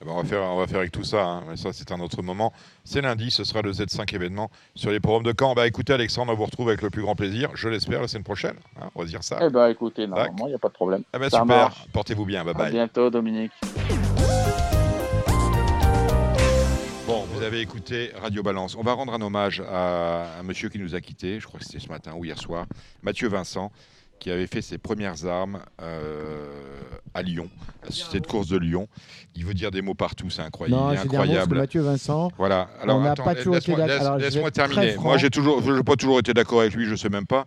Eh 0.00 0.04
ben, 0.04 0.12
on, 0.12 0.22
va 0.22 0.24
faire, 0.28 0.42
on 0.42 0.58
va 0.58 0.66
faire 0.68 0.78
avec 0.78 0.92
tout 0.92 1.02
ça, 1.02 1.24
hein. 1.24 1.42
mais 1.48 1.56
ça 1.56 1.72
c'est 1.72 1.90
un 1.90 1.98
autre 1.98 2.22
moment. 2.22 2.52
C'est 2.84 3.00
lundi, 3.00 3.32
ce 3.32 3.42
sera 3.42 3.62
le 3.62 3.72
Z5 3.72 4.14
événement 4.14 4.48
sur 4.76 4.92
les 4.92 5.00
programmes 5.00 5.24
de 5.24 5.34
Caen. 5.36 5.54
Bah 5.54 5.66
écoutez 5.66 5.92
Alexandre, 5.92 6.32
on 6.32 6.36
vous 6.36 6.44
retrouve 6.44 6.68
avec 6.68 6.82
le 6.82 6.90
plus 6.90 7.02
grand 7.02 7.16
plaisir, 7.16 7.50
je 7.54 7.68
l'espère, 7.68 8.00
la 8.02 8.06
semaine 8.06 8.22
prochaine. 8.22 8.54
hein, 8.80 8.90
on 8.94 9.00
va 9.00 9.06
dire 9.06 9.24
ça. 9.24 9.38
Eh 9.42 9.50
ben, 9.50 9.66
écoutez, 9.68 10.06
normalement, 10.06 10.46
il 10.46 10.50
n'y 10.50 10.54
a 10.54 10.58
pas 10.58 10.68
de 10.68 10.74
problème. 10.74 11.02
Ah 11.12 11.18
bah, 11.18 11.30
Ça 11.30 11.40
super, 11.40 11.74
portez-vous 11.92 12.26
bien, 12.26 12.44
bye 12.44 12.54
À 12.54 12.58
bye. 12.58 12.70
bientôt, 12.70 13.10
Dominique. 13.10 13.50
Avez 17.48 17.62
écouté 17.62 18.12
Radio 18.20 18.42
Balance. 18.42 18.76
On 18.76 18.82
va 18.82 18.92
rendre 18.92 19.14
un 19.14 19.22
hommage 19.22 19.62
à 19.66 20.38
un 20.38 20.42
monsieur 20.42 20.68
qui 20.68 20.78
nous 20.78 20.94
a 20.94 21.00
quittés, 21.00 21.40
je 21.40 21.46
crois 21.46 21.58
que 21.58 21.64
c'était 21.64 21.78
ce 21.78 21.88
matin 21.88 22.12
ou 22.14 22.22
hier 22.22 22.38
soir, 22.38 22.66
Mathieu 23.02 23.26
Vincent, 23.26 23.72
qui 24.18 24.30
avait 24.30 24.46
fait 24.46 24.62
ses 24.62 24.78
premières 24.78 25.24
armes 25.26 25.60
euh, 25.80 26.50
à 27.14 27.22
Lyon, 27.22 27.48
à 27.82 27.86
la 27.86 27.90
Société 27.90 28.20
de 28.20 28.26
course 28.26 28.48
de 28.48 28.58
Lyon. 28.58 28.88
Il 29.34 29.44
veut 29.44 29.54
dire 29.54 29.70
des 29.70 29.82
mots 29.82 29.94
partout, 29.94 30.30
c'est 30.30 30.42
incroyable. 30.42 30.80
Non, 30.80 30.88
incroyable. 30.88 31.56
Mathieu 31.56 31.80
Vincent, 31.82 32.30
Voilà. 32.36 32.68
on 32.80 32.82
Alors, 32.82 33.00
n'a 33.00 33.12
attends, 33.12 33.24
pas 33.24 33.34
toujours 33.34 33.56
été 33.56 33.74
laisse-moi 33.76 33.86
d'accord. 33.98 34.18
laisse- 34.18 34.34
très 34.34 34.50
terminer. 34.50 34.96
Moi, 34.96 35.16
j'ai 35.18 35.30
toujours, 35.30 35.62
je 35.62 35.72
n'ai 35.72 35.82
pas 35.82 35.96
toujours 35.96 36.18
été 36.18 36.34
d'accord 36.34 36.60
avec 36.60 36.74
lui, 36.74 36.86
je 36.86 36.90
ne 36.92 36.96
sais 36.96 37.08
même 37.08 37.26
pas. 37.26 37.46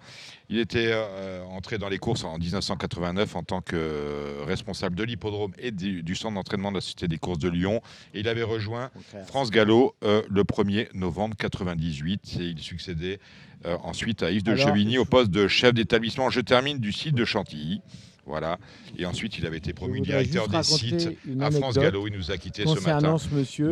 Il 0.50 0.58
était 0.60 0.90
euh, 0.92 1.44
entré 1.46 1.78
dans 1.78 1.88
les 1.90 1.98
courses 1.98 2.24
en 2.26 2.38
1989 2.38 3.36
en 3.36 3.44
tant 3.44 3.62
que 3.62 3.76
euh, 3.76 4.44
responsable 4.46 4.96
de 4.96 5.04
l'hippodrome 5.04 5.54
et 5.58 5.72
du, 5.72 6.04
du 6.04 6.16
centre 6.16 6.36
d'entraînement 6.36 6.72
de 6.72 6.78
la 6.78 6.82
Société 6.82 7.08
des 7.08 7.18
courses 7.18 7.40
de 7.40 7.48
Lyon. 7.50 7.82
Et 8.14 8.20
il 8.22 8.28
avait 8.28 8.44
rejoint 8.44 8.90
France 9.28 9.50
Gallo 9.52 9.96
euh, 10.04 10.22
le 10.30 10.44
1er 10.44 10.88
novembre 10.94 11.36
98 11.38 12.38
et 12.40 12.44
il 12.44 12.60
succédait 12.60 13.20
euh, 13.66 13.78
ensuite 13.84 14.24
à 14.24 14.32
Yves 14.32 14.44
de 14.44 14.52
Alors, 14.52 14.68
Chevigny 14.70 14.98
au 14.98 15.06
poste 15.06 15.32
de 15.32 15.48
chef 15.48 15.74
d'établissement. 15.74 16.30
Je 16.30 16.42
termine 16.42 16.80
du 16.80 16.92
site 16.92 17.16
de 17.16 17.26
Chantilly. 17.26 17.82
Voilà. 18.26 18.58
Et 18.98 19.06
ensuite, 19.06 19.38
il 19.40 19.46
avait 19.46 19.58
été 19.58 19.74
promu 19.74 20.00
directeur 20.02 20.48
des 20.48 20.64
sites 20.64 21.10
à 21.40 21.52
France 21.52 21.76
Gallo. 21.78 22.08
Il 22.08 22.14
nous 22.16 22.32
a 22.32 22.38
quittés 22.38 22.64
ce 22.66 22.80
matin 22.88 23.18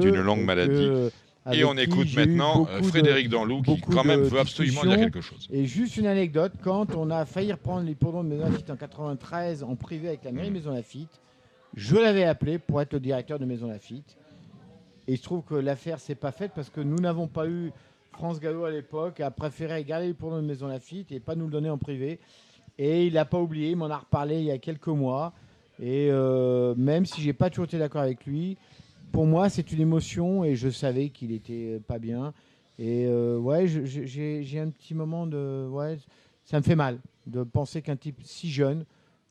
d'une 0.02 0.22
longue 0.22 0.40
euh, 0.40 0.44
maladie. 0.45 0.72
que- 0.74 1.11
Et 1.53 1.64
on 1.64 1.76
écoute 1.78 2.14
maintenant 2.16 2.68
euh, 2.70 2.80
de- 2.82 2.86
Frédéric 2.86 3.30
Danlou 3.30 3.61
qui, 3.61 3.80
quand 3.82 4.03
même, 4.03 4.22
de 4.24 4.26
veut 4.28 4.40
absolument 4.40 4.84
dire 4.84 4.98
quelque 4.99 5.22
chose. 5.22 5.48
Et 5.52 5.66
juste 5.66 5.98
une 5.98 6.07
anecdote, 6.07 6.53
quand 6.64 6.94
on 6.95 7.10
a 7.10 7.26
failli 7.26 7.52
reprendre 7.52 7.86
l'hippodrome 7.86 8.30
de 8.30 8.36
Maison 8.36 8.49
Lafitte 8.49 8.70
en 8.70 8.76
93 8.76 9.64
en 9.64 9.76
privé 9.76 10.10
avec 10.10 10.24
la 10.24 10.32
mairie 10.32 10.49
de 10.49 10.53
Maison 10.53 10.74
Lafitte, 10.74 11.22
je 11.76 11.95
l'avais 11.95 12.24
appelé 12.26 12.57
pour 12.60 12.82
être 12.82 12.94
le 12.94 12.99
directeur 12.99 13.40
de 13.40 13.45
Maison 13.45 13.68
Lafitte. 13.68 14.18
Et 15.07 15.14
il 15.14 15.18
se 15.18 15.24
trouve 15.24 15.44
que 15.44 15.56
l'affaire 15.56 15.99
s'est 15.99 16.16
pas 16.16 16.32
faite 16.32 16.52
parce 16.56 16.70
que 16.70 16.82
nous 16.82 16.98
n'avons 16.98 17.28
pas 17.28 17.48
eu 17.48 17.72
France 18.20 18.41
Gallo 18.41 18.66
à 18.66 18.70
l'époque, 18.70 19.22
a 19.22 19.32
préféré 19.32 19.82
garder 19.86 20.08
l'hippodrome 20.08 20.41
de 20.41 20.46
Maison 20.46 20.68
Lafitte 20.68 21.10
et 21.14 21.22
pas 21.22 21.36
nous 21.36 21.46
le 21.46 21.52
donner 21.52 21.70
en 21.70 21.78
privé. 21.78 22.20
Et 22.78 23.08
il 23.08 23.14
n'a 23.14 23.24
pas 23.24 23.40
oublié, 23.40 23.70
il 23.70 23.78
m'en 23.78 23.90
a 23.90 23.96
reparlé 23.96 24.40
il 24.40 24.44
y 24.44 24.52
a 24.52 24.58
quelques 24.58 24.90
mois. 24.90 25.32
Et 25.82 26.10
euh, 26.12 26.76
même 26.76 27.06
si 27.06 27.22
j'ai 27.22 27.32
pas 27.32 27.50
toujours 27.50 27.64
été 27.64 27.80
d'accord 27.80 28.02
avec 28.02 28.26
lui, 28.26 28.58
pour 29.14 29.26
moi 29.26 29.48
c'est 29.48 29.72
une 29.72 29.80
émotion 29.80 30.44
et 30.44 30.58
je 30.58 30.68
savais 30.68 31.12
qu'il 31.12 31.32
était 31.32 31.78
euh, 31.78 31.80
pas 31.80 31.98
bien. 31.98 32.34
Et 32.78 33.06
euh, 33.08 33.38
ouais, 33.38 33.68
j'ai 33.70 34.60
un 34.60 34.70
petit 34.70 34.94
moment 34.94 35.26
de. 35.26 35.70
Ouais, 35.72 35.98
ça 36.44 36.58
me 36.58 36.62
fait 36.62 36.76
mal 36.76 37.00
de 37.26 37.44
penser 37.44 37.82
qu'un 37.82 37.96
type 37.96 38.20
si 38.22 38.50
jeune 38.52 38.84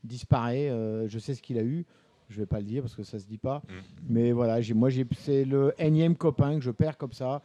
disparaît. 0.03 0.71
Euh, 0.71 1.07
je 1.09 1.19
sais 1.19 1.35
ce 1.35 1.43
qu'il 1.43 1.59
a 1.59 1.63
eu. 1.63 1.85
Je 2.31 2.39
vais 2.39 2.47
pas 2.47 2.59
le 2.59 2.65
dire 2.65 2.85
parce 2.85 2.95
que 2.95 3.03
ça 3.03 3.19
se 3.19 3.27
dit 3.27 3.37
pas. 3.37 3.59
Mm. 3.59 3.73
Mais 4.09 4.33
voilà, 4.33 4.61
moi 4.75 4.89
c'est 5.19 5.45
le 5.45 5.75
énième 5.79 6.17
copain 6.17 6.55
que 6.59 6.65
je 6.65 6.71
perds 6.71 6.97
comme 6.97 7.13
ça. 7.13 7.43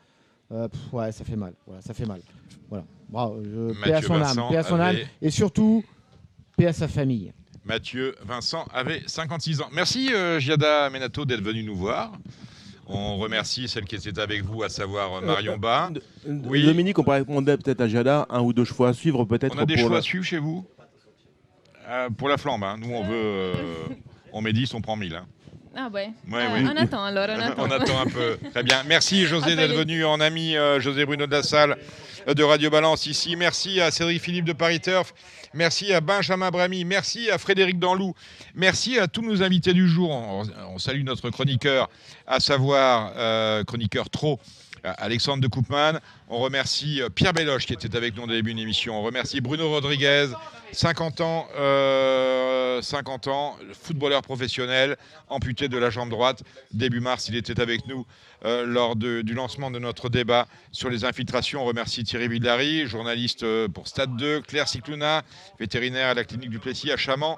Euh, 0.53 0.67
pff, 0.67 0.93
ouais, 0.93 1.11
ça 1.11 1.23
fait 1.25 1.35
mal. 1.35 1.53
Voilà, 1.65 1.81
ça 1.81 1.93
fait 1.93 2.05
mal. 2.05 2.21
Voilà. 2.69 2.85
Bravo. 3.09 3.41
Je, 3.43 3.73
paix 3.84 3.93
à 3.93 4.01
son 4.01 4.13
Vincent 4.17 4.41
âme. 4.45 4.49
Paix 4.51 4.57
à 4.57 4.63
son 4.63 4.80
âme. 4.80 4.95
Et 5.21 5.30
surtout, 5.31 5.84
paix 6.57 6.67
à 6.67 6.73
sa 6.73 6.88
famille. 6.88 7.34
Mathieu 7.65 8.15
Vincent 8.25 8.65
avait 8.73 9.01
56 9.07 9.61
ans. 9.61 9.69
Merci 9.73 10.13
euh, 10.13 10.39
Giada 10.39 10.89
Menato 10.89 11.25
d'être 11.25 11.41
venu 11.41 11.63
nous 11.63 11.75
voir. 11.75 12.11
On 12.85 13.15
remercie 13.17 13.69
celle 13.69 13.85
qui 13.85 13.95
était 13.95 14.19
avec 14.19 14.43
vous, 14.43 14.61
à 14.63 14.69
savoir 14.69 15.15
euh, 15.15 15.21
Marion 15.25 15.57
Bas. 15.57 15.89
Oui. 16.27 16.65
Dominique, 16.65 16.99
on 16.99 17.03
pourrait 17.03 17.19
recommander 17.19 17.55
peut-être 17.57 17.80
à 17.80 17.88
Jada 17.88 18.27
un 18.30 18.41
ou 18.41 18.51
deux 18.51 18.65
chevaux 18.65 18.84
à 18.84 18.93
suivre, 18.93 19.23
peut-être. 19.23 19.55
On 19.55 19.59
a 19.59 19.65
des 19.65 19.77
le- 19.77 19.95
à 19.95 20.01
suivre 20.01 20.25
chez 20.25 20.38
vous 20.39 20.65
Euh, 21.88 22.09
Pour 22.09 22.27
la 22.27 22.38
flambe, 22.38 22.63
hein. 22.65 22.75
nous 22.77 22.91
on 22.93 23.03
veut. 23.03 23.13
euh, 23.15 23.53
on 24.34 24.41
met 24.41 24.51
10, 24.53 24.73
on 24.73 24.81
prend 24.81 24.97
1000. 24.97 25.15
hein. 25.15 25.25
Ah 25.76 25.90
ouais. 25.91 26.12
Ouais, 26.32 26.45
oui. 26.54 26.66
On 26.72 26.76
attend 26.76 27.04
alors, 27.04 27.28
on 27.30 27.40
attend. 27.41 27.64
On 27.64 27.72
attend 27.72 28.02
un 28.02 28.06
peu. 28.06 28.38
Très 28.52 28.64
bien. 28.64 28.84
Merci 28.86 29.26
José 29.28 29.56
d'être 29.56 29.74
venu 29.74 30.06
en 30.06 30.20
ami 30.20 30.56
euh, 30.56 30.80
José 30.80 31.06
Bruno 31.06 31.26
de 31.26 31.32
la 31.32 31.44
Salle 31.44 31.78
euh, 32.28 32.34
de 32.34 32.44
Radio 32.44 32.70
Balance 32.70 33.08
ici. 33.08 33.36
Merci 33.36 33.82
à 33.82 33.90
Cédric 33.90 34.22
Philippe 34.22 34.45
de 34.45 34.54
Paris 34.54 34.80
Turf. 34.80 35.14
Merci 35.56 35.94
à 35.94 36.02
Benjamin 36.02 36.52
Bramy. 36.52 36.86
Merci 36.86 37.32
à 37.32 37.38
Frédéric 37.38 37.80
Danlou. 37.80 38.14
Merci 38.56 39.00
à 39.00 39.08
tous 39.08 39.22
nos 39.22 39.41
invités 39.41 39.74
du 39.74 39.88
jour. 39.88 40.12
On, 40.12 40.44
on 40.74 40.78
salue 40.78 41.04
notre 41.04 41.30
chroniqueur, 41.32 41.90
à 42.28 42.40
savoir 42.40 43.14
euh, 43.18 43.64
chroniqueur 43.64 44.10
trop. 44.10 44.40
Euh, 44.85 44.93
Alexandre 44.97 45.41
de 45.41 45.47
Koopman. 45.47 45.99
On 46.27 46.39
remercie 46.39 47.01
euh, 47.01 47.10
Pierre 47.10 47.31
Belloche 47.31 47.65
qui 47.65 47.73
était 47.73 47.95
avec 47.95 48.18
nous 48.18 48.23
au 48.23 48.27
début 48.27 48.53
de 48.53 48.60
l'émission. 48.60 48.99
On 48.99 49.01
remercie 49.01 49.39
Bruno 49.39 49.69
Rodriguez, 49.69 50.27
50 50.73 51.22
ans, 51.22 51.47
euh, 51.57 52.81
50 52.81 53.27
ans, 53.27 53.57
footballeur 53.81 54.22
professionnel, 54.22 54.97
amputé 55.30 55.69
de 55.69 55.77
la 55.77 55.89
jambe 55.89 56.10
droite. 56.10 56.43
Début 56.73 56.99
mars, 56.99 57.30
il 57.30 57.35
était 57.35 57.61
avec 57.61 57.88
nous 57.88 58.05
lors 58.45 58.97
du 58.97 59.34
lancement 59.34 59.72
de 59.72 59.80
notre 59.80 60.10
débat 60.10 60.47
sur 60.73 60.89
les 60.89 61.05
infiltrations. 61.05 61.61
On 61.61 61.65
remercie 61.65 62.03
Thierry 62.03 62.27
Villary, 62.27 62.88
journaliste 62.88 63.45
pour 63.68 63.88
Stade 63.88 64.18
2, 64.18 64.41
Claire 64.41 64.68
Cicluna, 64.68 65.22
vétérinaire 65.61 66.10
à 66.10 66.14
la 66.14 66.26
clinique 66.26 66.49
du 66.49 66.60
Plessis 66.60 66.91
à 66.91 66.97
Chamant. 66.97 67.38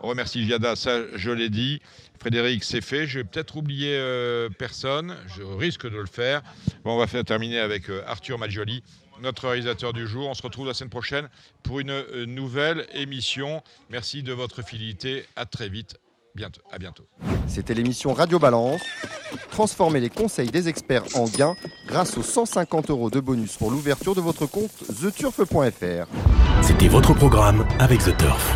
On 0.00 0.08
remercie 0.08 0.46
Giada, 0.46 0.76
ça 0.76 1.00
je 1.14 1.30
l'ai 1.30 1.50
dit. 1.50 1.80
Frédéric, 2.18 2.64
c'est 2.64 2.80
fait. 2.80 3.06
Je 3.06 3.18
vais 3.18 3.24
peut-être 3.24 3.56
oublier 3.56 3.96
euh, 3.96 4.48
personne. 4.48 5.16
Je 5.36 5.42
risque 5.42 5.88
de 5.88 5.96
le 5.96 6.06
faire. 6.06 6.42
Bon, 6.84 6.94
on 6.94 6.98
va 6.98 7.06
faire 7.06 7.24
terminer 7.24 7.58
avec 7.58 7.90
euh, 7.90 8.02
Arthur 8.06 8.38
Maggioli, 8.38 8.82
notre 9.22 9.48
réalisateur 9.48 9.92
du 9.92 10.06
jour. 10.06 10.28
On 10.28 10.34
se 10.34 10.42
retrouve 10.42 10.66
la 10.66 10.74
semaine 10.74 10.90
prochaine 10.90 11.28
pour 11.62 11.80
une 11.80 11.90
euh, 11.90 12.26
nouvelle 12.26 12.86
émission. 12.94 13.62
Merci 13.90 14.22
de 14.22 14.32
votre 14.32 14.62
fidélité. 14.62 15.24
À 15.36 15.46
très 15.46 15.68
vite. 15.68 15.96
Bientôt. 16.34 16.60
À 16.70 16.78
bientôt. 16.78 17.06
C'était 17.46 17.72
l'émission 17.72 18.12
Radio 18.12 18.38
Balance. 18.38 18.82
Transformez 19.50 20.00
les 20.00 20.10
conseils 20.10 20.50
des 20.50 20.68
experts 20.68 21.04
en 21.14 21.24
gains 21.24 21.54
grâce 21.86 22.18
aux 22.18 22.22
150 22.22 22.90
euros 22.90 23.08
de 23.08 23.20
bonus 23.20 23.56
pour 23.56 23.70
l'ouverture 23.70 24.14
de 24.14 24.20
votre 24.20 24.44
compte 24.44 24.70
theturf.fr. 25.00 26.06
C'était 26.62 26.88
votre 26.88 27.14
programme 27.14 27.66
avec 27.78 28.00
The 28.00 28.14
Turf. 28.18 28.54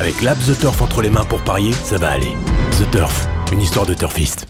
Avec 0.00 0.22
l'app 0.22 0.38
The 0.38 0.56
Turf 0.56 0.80
entre 0.80 1.02
les 1.02 1.10
mains 1.10 1.24
pour 1.24 1.42
parier, 1.42 1.72
ça 1.72 1.98
va 1.98 2.10
aller. 2.10 2.32
The 2.78 2.88
Turf, 2.92 3.26
une 3.52 3.60
histoire 3.60 3.84
de 3.84 3.94
turfiste. 3.94 4.46